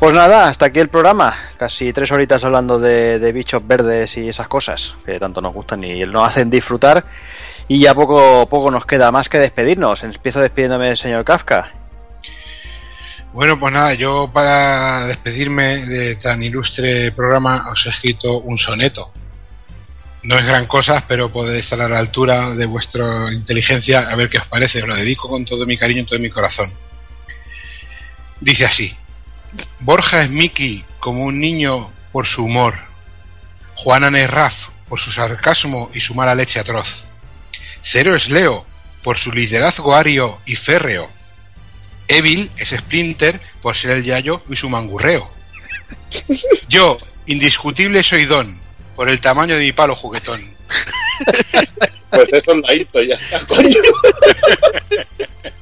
Pues 0.00 0.14
nada, 0.14 0.48
hasta 0.48 0.64
aquí 0.64 0.80
el 0.80 0.88
programa. 0.88 1.36
Casi 1.58 1.92
tres 1.92 2.10
horitas 2.10 2.42
hablando 2.42 2.78
de, 2.78 3.32
bichos 3.32 3.60
verdes 3.68 4.16
y 4.16 4.30
esas 4.30 4.48
cosas 4.48 4.94
que 5.04 5.20
tanto 5.20 5.42
nos 5.42 5.52
gustan 5.52 5.84
y 5.84 6.00
nos 6.06 6.26
hacen 6.26 6.48
disfrutar. 6.48 7.04
Y 7.68 7.80
ya 7.80 7.94
poco, 7.94 8.48
poco 8.48 8.70
nos 8.70 8.86
queda 8.86 9.12
más 9.12 9.28
que 9.28 9.38
despedirnos. 9.38 10.02
Empiezo 10.02 10.40
despidiéndome 10.40 10.86
del 10.86 10.96
señor 10.96 11.22
Kafka. 11.26 11.74
Bueno, 13.34 13.60
pues 13.60 13.74
nada, 13.74 13.92
yo 13.92 14.30
para 14.32 15.04
despedirme 15.04 15.84
de 15.84 16.16
tan 16.16 16.42
ilustre 16.42 17.12
programa 17.12 17.70
os 17.70 17.84
he 17.84 17.90
escrito 17.90 18.38
un 18.38 18.56
soneto. 18.56 19.12
No 20.22 20.34
es 20.36 20.46
gran 20.46 20.66
cosa, 20.66 21.04
pero 21.06 21.28
puede 21.28 21.58
estar 21.58 21.78
a 21.78 21.88
la 21.90 21.98
altura 21.98 22.54
de 22.54 22.64
vuestra 22.64 23.30
inteligencia, 23.30 24.08
a 24.10 24.16
ver 24.16 24.30
qué 24.30 24.38
os 24.38 24.46
parece. 24.46 24.80
Os 24.80 24.88
lo 24.88 24.96
dedico 24.96 25.28
con 25.28 25.44
todo 25.44 25.66
mi 25.66 25.76
cariño 25.76 26.00
y 26.00 26.06
todo 26.06 26.18
mi 26.18 26.30
corazón. 26.30 26.72
Dice 28.40 28.64
así. 28.64 28.96
Borja 29.80 30.22
es 30.22 30.30
Mickey 30.30 30.84
como 30.98 31.24
un 31.24 31.40
niño 31.40 31.90
por 32.12 32.26
su 32.26 32.44
humor. 32.44 32.74
Juanan 33.74 34.16
es 34.16 34.28
Raf 34.28 34.54
por 34.88 35.00
su 35.00 35.10
sarcasmo 35.10 35.90
y 35.94 36.00
su 36.00 36.14
mala 36.14 36.34
leche 36.34 36.60
atroz. 36.60 36.88
Cero 37.82 38.14
es 38.14 38.28
Leo 38.28 38.66
por 39.02 39.18
su 39.18 39.32
liderazgo 39.32 39.94
ario 39.94 40.38
y 40.44 40.56
férreo. 40.56 41.08
Evil 42.08 42.50
es 42.56 42.70
Splinter 42.70 43.40
por 43.62 43.76
ser 43.76 43.92
el 43.92 44.04
yayo 44.04 44.42
y 44.50 44.56
su 44.56 44.68
mangurreo. 44.68 45.30
Yo, 46.68 46.98
indiscutible, 47.26 48.02
soy 48.02 48.26
Don 48.26 48.60
por 48.96 49.08
el 49.08 49.20
tamaño 49.20 49.54
de 49.54 49.60
mi 49.60 49.72
palo 49.72 49.96
juguetón. 49.96 50.40
Pues 52.10 52.32
eso 52.32 52.52
la 52.56 52.74
hizo 52.74 53.02
ya 53.02 53.14
está, 53.14 53.38
coño. 53.46 53.68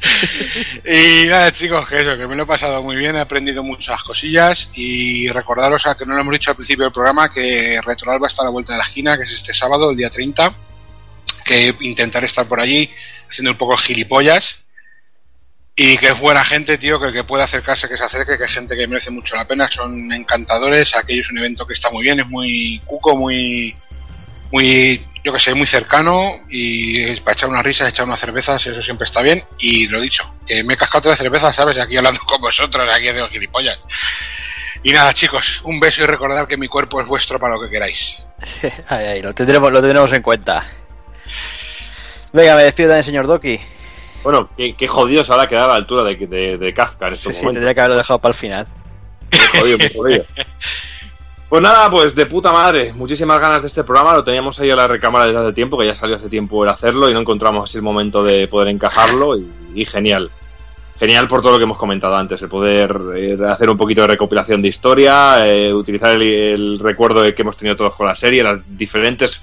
Y 0.84 1.26
nada, 1.26 1.52
chicos, 1.52 1.88
que 1.88 1.96
eso, 1.96 2.16
que 2.16 2.26
me 2.26 2.34
lo 2.36 2.44
he 2.44 2.46
pasado 2.46 2.82
muy 2.82 2.96
bien, 2.96 3.16
he 3.16 3.20
aprendido 3.20 3.62
muchas 3.62 4.02
cosillas 4.02 4.68
y 4.74 5.28
recordaros 5.28 5.86
a 5.86 5.94
que 5.94 6.06
no 6.06 6.14
lo 6.14 6.20
hemos 6.20 6.32
dicho 6.32 6.50
al 6.50 6.56
principio 6.56 6.84
del 6.84 6.92
programa 6.92 7.32
que 7.32 7.80
Retroalba 7.84 8.26
está 8.26 8.42
a 8.42 8.46
la 8.46 8.50
vuelta 8.50 8.72
de 8.72 8.78
la 8.78 8.86
esquina, 8.86 9.16
que 9.16 9.24
es 9.24 9.32
este 9.32 9.54
sábado, 9.54 9.90
el 9.90 9.96
día 9.96 10.10
30, 10.10 10.52
que 11.44 11.74
intentaré 11.80 12.26
estar 12.26 12.46
por 12.46 12.60
allí 12.60 12.90
haciendo 13.28 13.52
un 13.52 13.58
poco 13.58 13.76
gilipollas. 13.76 14.56
Y 15.82 15.96
que 15.96 16.08
es 16.08 16.18
buena 16.18 16.44
gente, 16.44 16.76
tío, 16.76 17.00
que 17.00 17.06
el 17.06 17.12
que 17.12 17.24
pueda 17.24 17.44
acercarse 17.44 17.88
que 17.88 17.96
se 17.96 18.04
acerque, 18.04 18.36
que 18.36 18.44
es 18.44 18.52
gente 18.52 18.76
que 18.76 18.86
merece 18.86 19.10
mucho 19.10 19.34
la 19.34 19.46
pena, 19.46 19.66
son 19.66 20.12
encantadores, 20.12 20.94
aquello 20.94 21.22
es 21.22 21.30
un 21.30 21.38
evento 21.38 21.66
que 21.66 21.72
está 21.72 21.90
muy 21.90 22.02
bien, 22.02 22.20
es 22.20 22.26
muy 22.26 22.80
cuco, 22.84 23.16
muy 23.16 23.74
muy, 24.52 25.04
yo 25.24 25.32
que 25.32 25.38
sé, 25.38 25.54
muy 25.54 25.66
cercano 25.66 26.40
y 26.48 27.14
para 27.20 27.32
echar 27.34 27.48
unas 27.48 27.62
risas, 27.62 27.88
echar 27.88 28.06
unas 28.06 28.20
cervezas, 28.20 28.66
eso 28.66 28.82
siempre 28.82 29.04
está 29.04 29.22
bien. 29.22 29.42
Y 29.58 29.86
lo 29.86 30.00
dicho, 30.00 30.24
que 30.46 30.62
me 30.64 30.74
he 30.74 30.76
cascado 30.76 31.10
de 31.10 31.16
cervezas, 31.16 31.54
¿sabes? 31.54 31.78
Aquí 31.78 31.96
hablando 31.96 32.20
con 32.26 32.40
vosotros, 32.40 32.88
aquí 32.94 33.06
de 33.12 33.28
gilipollas. 33.28 33.78
Y 34.82 34.92
nada, 34.92 35.12
chicos, 35.12 35.60
un 35.64 35.78
beso 35.78 36.02
y 36.02 36.06
recordad 36.06 36.48
que 36.48 36.56
mi 36.56 36.66
cuerpo 36.66 37.00
es 37.00 37.06
vuestro 37.06 37.38
para 37.38 37.54
lo 37.54 37.60
que 37.62 37.68
queráis. 37.70 38.16
Ay, 38.88 39.06
ay, 39.06 39.22
lo 39.22 39.34
tendremos, 39.34 39.70
lo 39.70 39.80
tendremos 39.82 40.10
en 40.14 40.22
cuenta. 40.22 40.66
Venga, 42.32 42.56
me 42.56 42.62
despido 42.62 42.88
también, 42.88 43.04
señor 43.04 43.26
Doki. 43.26 43.60
Bueno, 44.22 44.48
qué, 44.56 44.74
qué 44.78 44.86
jodidos 44.88 45.28
ahora 45.30 45.46
quedar 45.48 45.64
a 45.64 45.68
la 45.68 45.74
altura 45.74 46.04
de, 46.04 46.16
de, 46.26 46.56
de 46.58 46.74
Kafka 46.74 47.08
en 47.08 47.12
Sí, 47.16 47.18
estos 47.18 47.36
sí, 47.36 47.42
momentos. 47.42 47.54
tendría 47.60 47.74
que 47.74 47.80
haberlo 47.80 47.96
dejado 47.98 48.18
para 48.18 48.32
el 48.32 48.38
final. 48.38 48.66
Muy 49.30 49.60
jodido, 49.60 49.78
muy 49.78 49.92
jodido. 49.94 50.24
Pues 51.50 51.62
nada, 51.62 51.90
pues 51.90 52.14
de 52.14 52.26
puta 52.26 52.52
madre. 52.52 52.92
Muchísimas 52.92 53.40
ganas 53.40 53.62
de 53.62 53.66
este 53.66 53.82
programa. 53.82 54.14
Lo 54.14 54.22
teníamos 54.22 54.60
ahí 54.60 54.70
a 54.70 54.76
la 54.76 54.86
recámara 54.86 55.26
desde 55.26 55.40
hace 55.40 55.52
tiempo, 55.52 55.76
que 55.76 55.86
ya 55.86 55.96
salió 55.96 56.14
hace 56.14 56.28
tiempo 56.28 56.62
el 56.62 56.70
hacerlo 56.70 57.10
y 57.10 57.12
no 57.12 57.18
encontramos 57.18 57.68
así 57.68 57.76
el 57.76 57.82
momento 57.82 58.22
de 58.22 58.46
poder 58.46 58.68
encajarlo 58.68 59.36
y, 59.36 59.84
genial. 59.84 60.30
Genial 61.00 61.26
por 61.26 61.42
todo 61.42 61.54
lo 61.54 61.58
que 61.58 61.64
hemos 61.64 61.76
comentado 61.76 62.14
antes, 62.14 62.40
el 62.40 62.48
poder 62.48 62.96
eh, 63.16 63.36
hacer 63.48 63.68
un 63.68 63.76
poquito 63.76 64.02
de 64.02 64.06
recopilación 64.06 64.62
de 64.62 64.68
historia, 64.68 65.44
eh, 65.44 65.74
utilizar 65.74 66.12
el, 66.12 66.22
el 66.22 66.78
recuerdo 66.78 67.22
que 67.34 67.42
hemos 67.42 67.56
tenido 67.56 67.74
todos 67.74 67.96
con 67.96 68.06
la 68.06 68.14
serie, 68.14 68.44
las 68.44 68.60
diferentes 68.78 69.42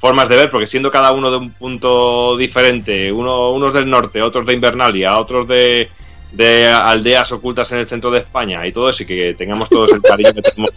formas 0.00 0.28
de 0.28 0.36
ver, 0.36 0.50
porque 0.50 0.66
siendo 0.66 0.90
cada 0.90 1.12
uno 1.12 1.30
de 1.30 1.36
un 1.36 1.50
punto 1.52 2.36
diferente, 2.36 3.12
uno, 3.12 3.52
unos 3.52 3.72
del 3.72 3.88
norte, 3.88 4.22
otros 4.22 4.44
de 4.44 4.54
Invernalia, 4.54 5.18
otros 5.18 5.46
de, 5.46 5.88
de 6.32 6.66
aldeas 6.66 7.30
ocultas 7.30 7.70
en 7.70 7.78
el 7.78 7.86
centro 7.86 8.10
de 8.10 8.18
España 8.18 8.66
y 8.66 8.72
todo 8.72 8.88
eso, 8.88 9.04
y 9.04 9.06
que 9.06 9.34
tengamos 9.38 9.68
todos 9.68 9.92
el 9.92 10.02
cariño 10.02 10.34
que 10.34 10.42
tenemos 10.42 10.74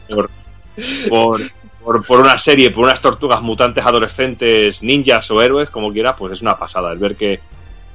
por, 1.10 1.42
por, 1.84 2.06
por 2.06 2.20
una 2.20 2.38
serie, 2.38 2.72
por 2.72 2.84
unas 2.84 3.02
tortugas 3.02 3.42
mutantes 3.42 3.86
adolescentes, 3.86 4.84
ninjas 4.84 5.30
o 5.32 5.42
héroes, 5.42 5.70
como 5.70 5.92
quieras, 5.92 6.16
pues 6.18 6.34
es 6.34 6.42
una 6.42 6.58
pasada 6.58 6.92
el 6.92 7.00
ver 7.00 7.16
que, 7.16 7.40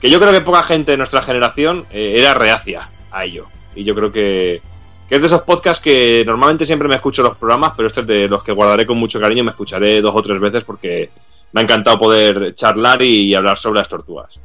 que 0.00 0.10
yo 0.10 0.18
creo 0.18 0.32
que 0.32 0.40
poca 0.40 0.62
gente 0.62 0.92
de 0.92 0.98
nuestra 0.98 1.22
generación 1.22 1.86
eh, 1.90 2.16
era 2.18 2.34
reacia 2.34 2.88
a 3.10 3.24
ello. 3.24 3.46
Y 3.74 3.84
yo 3.84 3.94
creo 3.94 4.12
que, 4.12 4.60
que 5.08 5.14
es 5.14 5.20
de 5.20 5.26
esos 5.26 5.42
podcasts 5.42 5.82
que 5.82 6.24
normalmente 6.26 6.66
siempre 6.66 6.88
me 6.88 6.96
escucho 6.96 7.22
los 7.22 7.36
programas, 7.36 7.72
pero 7.76 7.88
este 7.88 8.00
es 8.00 8.06
de 8.06 8.28
los 8.28 8.42
que 8.42 8.52
guardaré 8.52 8.86
con 8.86 8.98
mucho 8.98 9.20
cariño 9.20 9.42
y 9.42 9.44
me 9.44 9.50
escucharé 9.50 10.00
dos 10.00 10.14
o 10.14 10.22
tres 10.22 10.40
veces 10.40 10.64
porque 10.64 11.10
me 11.52 11.60
ha 11.60 11.64
encantado 11.64 11.98
poder 11.98 12.54
charlar 12.54 13.02
y 13.02 13.34
hablar 13.34 13.58
sobre 13.58 13.78
las 13.78 13.88
tortugas. 13.88 14.38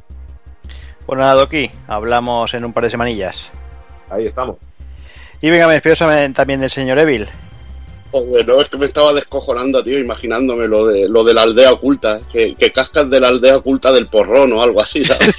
Bueno, 1.06 1.22
nada, 1.22 1.34
Doki, 1.34 1.70
hablamos 1.86 2.52
en 2.52 2.66
un 2.66 2.74
par 2.74 2.84
de 2.84 2.90
semanillas. 2.90 3.50
Ahí 4.10 4.26
estamos. 4.26 4.56
Y 5.40 5.48
venga, 5.48 5.66
me 5.66 5.72
despido 5.72 5.94
también 6.34 6.60
del 6.60 6.70
señor 6.70 6.98
Evil. 6.98 7.26
Joder, 8.10 8.46
no, 8.46 8.60
es 8.60 8.68
que 8.68 8.78
me 8.78 8.86
estaba 8.86 9.12
descojonando, 9.12 9.84
tío, 9.84 9.98
imaginándome 9.98 10.66
lo 10.66 10.86
de, 10.86 11.08
lo 11.08 11.24
de 11.24 11.34
la 11.34 11.42
aldea 11.42 11.72
oculta, 11.72 12.20
que, 12.32 12.54
que 12.54 12.72
cascas 12.72 13.10
de 13.10 13.20
la 13.20 13.28
aldea 13.28 13.56
oculta 13.58 13.92
del 13.92 14.06
porrón 14.06 14.52
o 14.52 14.62
algo 14.62 14.80
así, 14.80 15.04
¿sabes? 15.04 15.36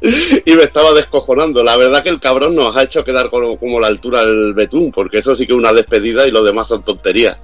y 0.44 0.52
me 0.52 0.62
estaba 0.64 0.92
descojonando. 0.92 1.62
La 1.62 1.76
verdad 1.76 2.02
que 2.02 2.08
el 2.08 2.20
cabrón 2.20 2.54
nos 2.54 2.76
ha 2.76 2.82
hecho 2.82 3.04
quedar 3.04 3.30
como, 3.30 3.58
como 3.58 3.80
la 3.80 3.88
altura 3.88 4.24
del 4.24 4.54
betún, 4.54 4.90
porque 4.90 5.18
eso 5.18 5.34
sí 5.34 5.46
que 5.46 5.52
es 5.52 5.58
una 5.58 5.72
despedida 5.72 6.26
y 6.26 6.30
lo 6.30 6.42
demás 6.42 6.68
son 6.68 6.82
tonterías. 6.82 7.38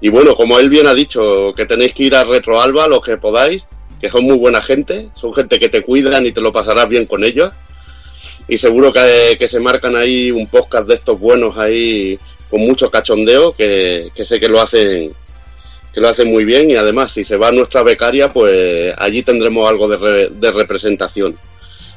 Y 0.00 0.08
bueno, 0.08 0.34
como 0.34 0.58
él 0.58 0.68
bien 0.68 0.86
ha 0.86 0.94
dicho, 0.94 1.54
que 1.56 1.66
tenéis 1.66 1.94
que 1.94 2.04
ir 2.04 2.14
a 2.14 2.24
Retroalba 2.24 2.88
los 2.88 3.00
que 3.00 3.16
podáis, 3.16 3.66
que 4.00 4.10
son 4.10 4.24
muy 4.24 4.36
buena 4.36 4.60
gente, 4.60 5.10
son 5.14 5.32
gente 5.32 5.58
que 5.58 5.68
te 5.68 5.82
cuidan 5.82 6.26
y 6.26 6.32
te 6.32 6.40
lo 6.40 6.52
pasarás 6.52 6.88
bien 6.88 7.06
con 7.06 7.24
ellos. 7.24 7.52
Y 8.48 8.58
seguro 8.58 8.92
que, 8.92 9.36
que 9.38 9.48
se 9.48 9.60
marcan 9.60 9.96
ahí 9.96 10.30
un 10.30 10.46
podcast 10.46 10.86
de 10.88 10.94
estos 10.94 11.18
buenos 11.18 11.56
ahí 11.58 12.18
con 12.50 12.60
mucho 12.60 12.90
cachondeo, 12.90 13.54
que, 13.56 14.10
que 14.14 14.24
sé 14.24 14.38
que 14.38 14.48
lo 14.48 14.60
hacen 14.60 15.12
que 15.92 16.00
lo 16.00 16.08
hacen 16.08 16.28
muy 16.28 16.44
bien. 16.44 16.70
Y 16.70 16.76
además 16.76 17.12
si 17.12 17.24
se 17.24 17.36
va 17.36 17.50
nuestra 17.52 17.82
becaria 17.82 18.32
pues 18.32 18.92
allí 18.98 19.22
tendremos 19.22 19.68
algo 19.68 19.88
de, 19.88 19.96
re- 19.96 20.28
de 20.30 20.52
representación. 20.52 21.36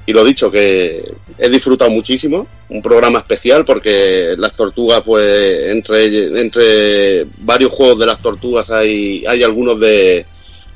Y 0.06 0.14
lo 0.14 0.24
dicho 0.24 0.50
que 0.50 1.04
he 1.38 1.50
disfrutado 1.50 1.92
muchísimo 1.92 2.48
un 2.70 2.82
programa 2.82 3.20
especial 3.20 3.66
porque 3.66 4.36
las 4.38 4.56
tortugas 4.56 5.02
pues 5.06 5.68
entre 5.68 6.40
entre 6.40 7.26
varios 7.40 7.72
juegos 7.74 8.00
de 8.00 8.06
las 8.06 8.22
tortugas 8.22 8.72
hay 8.72 9.26
hay 9.28 9.44
algunos 9.44 9.78
de, 9.82 10.26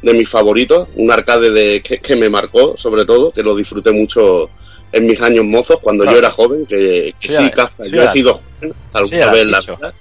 de 0.01 0.13
mis 0.13 0.27
favoritos. 0.27 0.89
Un 0.95 1.11
arcade 1.11 1.49
de 1.49 1.81
que, 1.81 1.99
que 1.99 2.15
me 2.17 2.29
marcó 2.29 2.75
sobre 2.75 3.05
todo 3.05 3.31
que 3.31 3.41
lo 3.41 3.55
disfruté 3.55 3.91
mucho 3.91 4.49
en 4.91 5.05
mis 5.05 5.21
años 5.21 5.45
mozos 5.45 5.79
cuando 5.79 6.03
Claro. 6.03 6.17
yo 6.17 6.19
era 6.19 6.31
joven 6.31 6.65
que, 6.65 7.15
que 7.19 7.27
Sí, 7.27 7.35
sí, 7.35 7.51
yo 7.91 8.03
he 8.03 8.07
sido 8.07 8.33
joven 8.59 8.73
alguna 8.93 9.31
vez 9.31 9.41
en 9.41 9.51
la 9.51 9.59
vida 9.59 9.93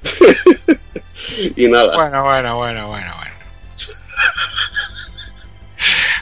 y 1.56 1.66
nada 1.68 1.94
Bueno, 1.96 2.24
bueno, 2.24 2.56
bueno, 2.56 2.88
bueno, 2.88 3.14
bueno. 3.16 3.32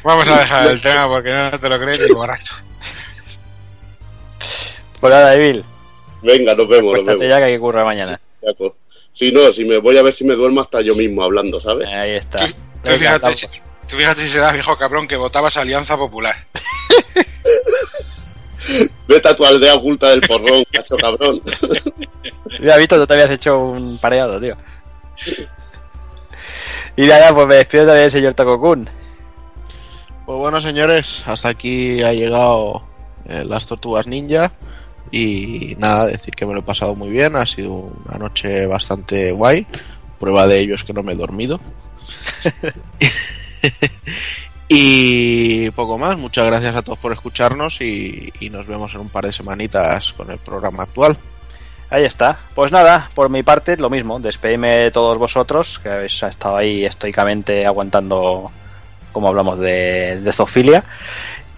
Vamos 0.02 0.28
a 0.28 0.38
dejar 0.38 0.68
el 0.68 0.80
tema 0.80 1.08
porque 1.08 1.32
no 1.32 1.58
te 1.58 1.68
lo 1.68 1.80
crees 1.80 2.06
ni 2.08 2.14
borracho. 2.14 2.54
Pues 5.00 5.12
nada, 5.12 5.34
Evil, 5.34 5.64
venga 6.22 6.54
nos 6.54 6.68
vemos 6.68 6.92
nos 6.94 7.02
cuéntate 7.02 7.18
vemos 7.18 7.28
ya 7.28 7.38
que 7.38 7.44
hay 7.46 7.54
que 7.54 7.60
currar 7.60 7.84
mañana. 7.84 8.20
Si 9.12 9.32
no, 9.32 9.52
si 9.52 9.64
me 9.64 9.78
voy 9.78 9.96
a 9.96 10.02
ver 10.02 10.12
si 10.12 10.24
me 10.24 10.34
duermo 10.34 10.60
hasta 10.60 10.80
yo 10.80 10.94
mismo 10.94 11.24
hablando, 11.24 11.58
¿sabes? 11.58 11.88
Ahí 11.88 12.12
está. 12.12 12.46
Tú 12.84 12.92
fíjate, 12.92 13.34
si, 13.34 13.46
tú 13.88 13.96
fíjate 13.96 14.26
si 14.26 14.32
serás 14.32 14.52
viejo 14.52 14.76
cabrón 14.78 15.08
que 15.08 15.16
votabas 15.16 15.56
a 15.56 15.62
Alianza 15.62 15.96
Popular. 15.96 16.36
Vete 19.08 19.28
a 19.28 19.36
tu 19.36 19.44
aldea 19.44 19.74
oculta 19.74 20.10
del 20.10 20.20
porrón, 20.22 20.64
cacho 20.72 20.96
cabrón. 20.96 21.42
Mira, 22.60 22.76
Vito, 22.76 22.98
tú 22.98 23.06
te 23.06 23.14
habías 23.14 23.30
hecho 23.30 23.58
un 23.58 23.98
pareado, 23.98 24.40
tío. 24.40 24.56
Y 26.96 27.06
nada, 27.06 27.34
pues 27.34 27.46
me 27.46 27.56
despido 27.56 27.84
también 27.84 28.04
del 28.04 28.10
señor 28.10 28.34
Takokun. 28.34 28.88
Pues 30.24 30.38
bueno, 30.38 30.60
señores, 30.60 31.22
hasta 31.26 31.50
aquí 31.50 32.02
ha 32.02 32.12
llegado 32.12 32.82
eh, 33.26 33.44
las 33.44 33.66
tortugas 33.66 34.06
ninja. 34.06 34.50
Y 35.12 35.76
nada, 35.78 36.06
decir 36.06 36.34
que 36.34 36.46
me 36.46 36.52
lo 36.52 36.60
he 36.60 36.64
pasado 36.64 36.96
muy 36.96 37.10
bien. 37.10 37.36
Ha 37.36 37.46
sido 37.46 37.90
una 38.06 38.18
noche 38.18 38.66
bastante 38.66 39.30
guay. 39.32 39.66
Prueba 40.18 40.46
de 40.46 40.58
ello 40.58 40.74
es 40.74 40.82
que 40.82 40.92
no 40.92 41.02
me 41.02 41.12
he 41.12 41.16
dormido. 41.16 41.60
y 44.68 45.70
poco 45.70 45.98
más. 45.98 46.18
Muchas 46.18 46.46
gracias 46.46 46.74
a 46.74 46.82
todos 46.82 46.98
por 46.98 47.12
escucharnos. 47.12 47.80
Y, 47.80 48.32
nos 48.50 48.66
vemos 48.66 48.94
en 48.94 49.00
un 49.00 49.08
par 49.08 49.24
de 49.26 49.32
semanitas 49.32 50.12
con 50.12 50.30
el 50.30 50.38
programa 50.38 50.84
actual. 50.84 51.16
Ahí 51.90 52.04
está. 52.04 52.38
Pues 52.54 52.72
nada, 52.72 53.10
por 53.14 53.28
mi 53.28 53.42
parte, 53.42 53.76
lo 53.76 53.90
mismo. 53.90 54.18
Despedime 54.18 54.68
de 54.78 54.90
todos 54.90 55.18
vosotros, 55.18 55.78
que 55.82 55.88
habéis 55.88 56.22
estado 56.22 56.56
ahí 56.56 56.84
estoicamente 56.84 57.64
aguantando, 57.64 58.50
como 59.12 59.28
hablamos 59.28 59.58
de, 59.58 60.20
de 60.20 60.32
zoofilia. 60.32 60.84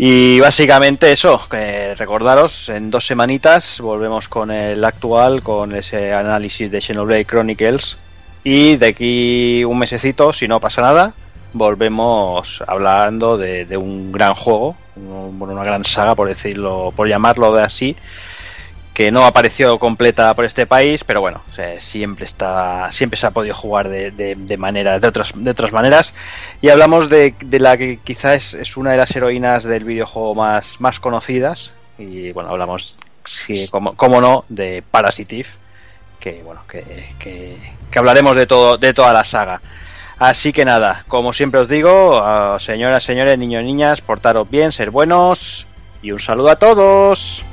Y 0.00 0.38
básicamente 0.38 1.10
eso, 1.10 1.42
recordaros, 1.50 2.68
en 2.68 2.88
dos 2.88 3.04
semanitas 3.04 3.80
volvemos 3.80 4.28
con 4.28 4.52
el 4.52 4.84
actual, 4.84 5.42
con 5.42 5.74
ese 5.74 6.12
análisis 6.12 6.70
de 6.70 6.80
Xenoblade 6.80 7.24
Chronicles. 7.24 7.96
Y 8.44 8.76
de 8.76 8.86
aquí 8.86 9.64
un 9.64 9.76
mesecito, 9.76 10.32
si 10.32 10.46
no 10.46 10.60
pasa 10.60 10.82
nada, 10.82 11.14
volvemos 11.52 12.62
hablando 12.66 13.36
de, 13.38 13.64
un 13.76 14.12
gran 14.12 14.34
juego, 14.34 14.76
un- 14.96 15.40
una 15.40 15.64
gran 15.64 15.84
saga, 15.84 16.14
por 16.14 16.28
decirlo, 16.28 16.92
por 16.96 17.08
llamarlo 17.08 17.52
de 17.54 17.62
así, 17.62 17.96
que 18.94 19.12
no 19.12 19.24
apareció 19.24 19.78
completa 19.78 20.34
por 20.34 20.44
este 20.44 20.66
país, 20.66 21.04
pero 21.04 21.20
bueno, 21.20 21.40
o 21.52 21.54
siempre 21.80 22.24
está, 22.24 22.90
siempre 22.90 23.16
se 23.16 23.26
ha 23.26 23.30
podido 23.30 23.54
jugar 23.54 23.88
de, 23.88 24.10
de, 24.10 24.34
de 24.34 24.56
maneras, 24.56 25.00
de 25.00 25.06
otras, 25.06 25.30
de 25.36 25.50
otras 25.50 25.70
maneras. 25.72 26.14
Y 26.60 26.68
hablamos 26.68 27.08
de, 27.08 27.34
de 27.40 27.60
la 27.60 27.76
que 27.76 27.98
quizás 28.02 28.34
es, 28.34 28.54
es 28.54 28.76
una 28.76 28.90
de 28.90 28.96
las 28.96 29.14
heroínas 29.14 29.62
del 29.62 29.84
videojuego 29.84 30.34
más, 30.34 30.80
más 30.80 30.98
conocidas. 30.98 31.70
Y 31.96 32.32
bueno, 32.32 32.50
hablamos, 32.50 32.96
sí, 33.24 33.68
como, 33.70 33.94
como 33.94 34.20
no, 34.20 34.44
de 34.48 34.82
Parasitive, 34.90 35.48
que 36.18 36.42
bueno, 36.42 36.62
que, 36.68 36.82
que 37.20 37.98
hablaremos 38.00 38.34
de 38.34 38.46
todo, 38.48 38.78
de 38.78 38.92
toda 38.94 39.12
la 39.12 39.24
saga. 39.24 39.60
Así 40.18 40.52
que 40.52 40.64
nada, 40.64 41.04
como 41.06 41.32
siempre 41.32 41.60
os 41.60 41.68
digo, 41.68 42.20
señoras, 42.58 43.04
señores, 43.04 43.38
niños, 43.38 43.62
niñas, 43.62 44.00
portaros 44.00 44.50
bien, 44.50 44.72
ser 44.72 44.90
buenos 44.90 45.66
y 46.02 46.10
un 46.10 46.18
saludo 46.18 46.50
a 46.50 46.56
todos. 46.56 47.44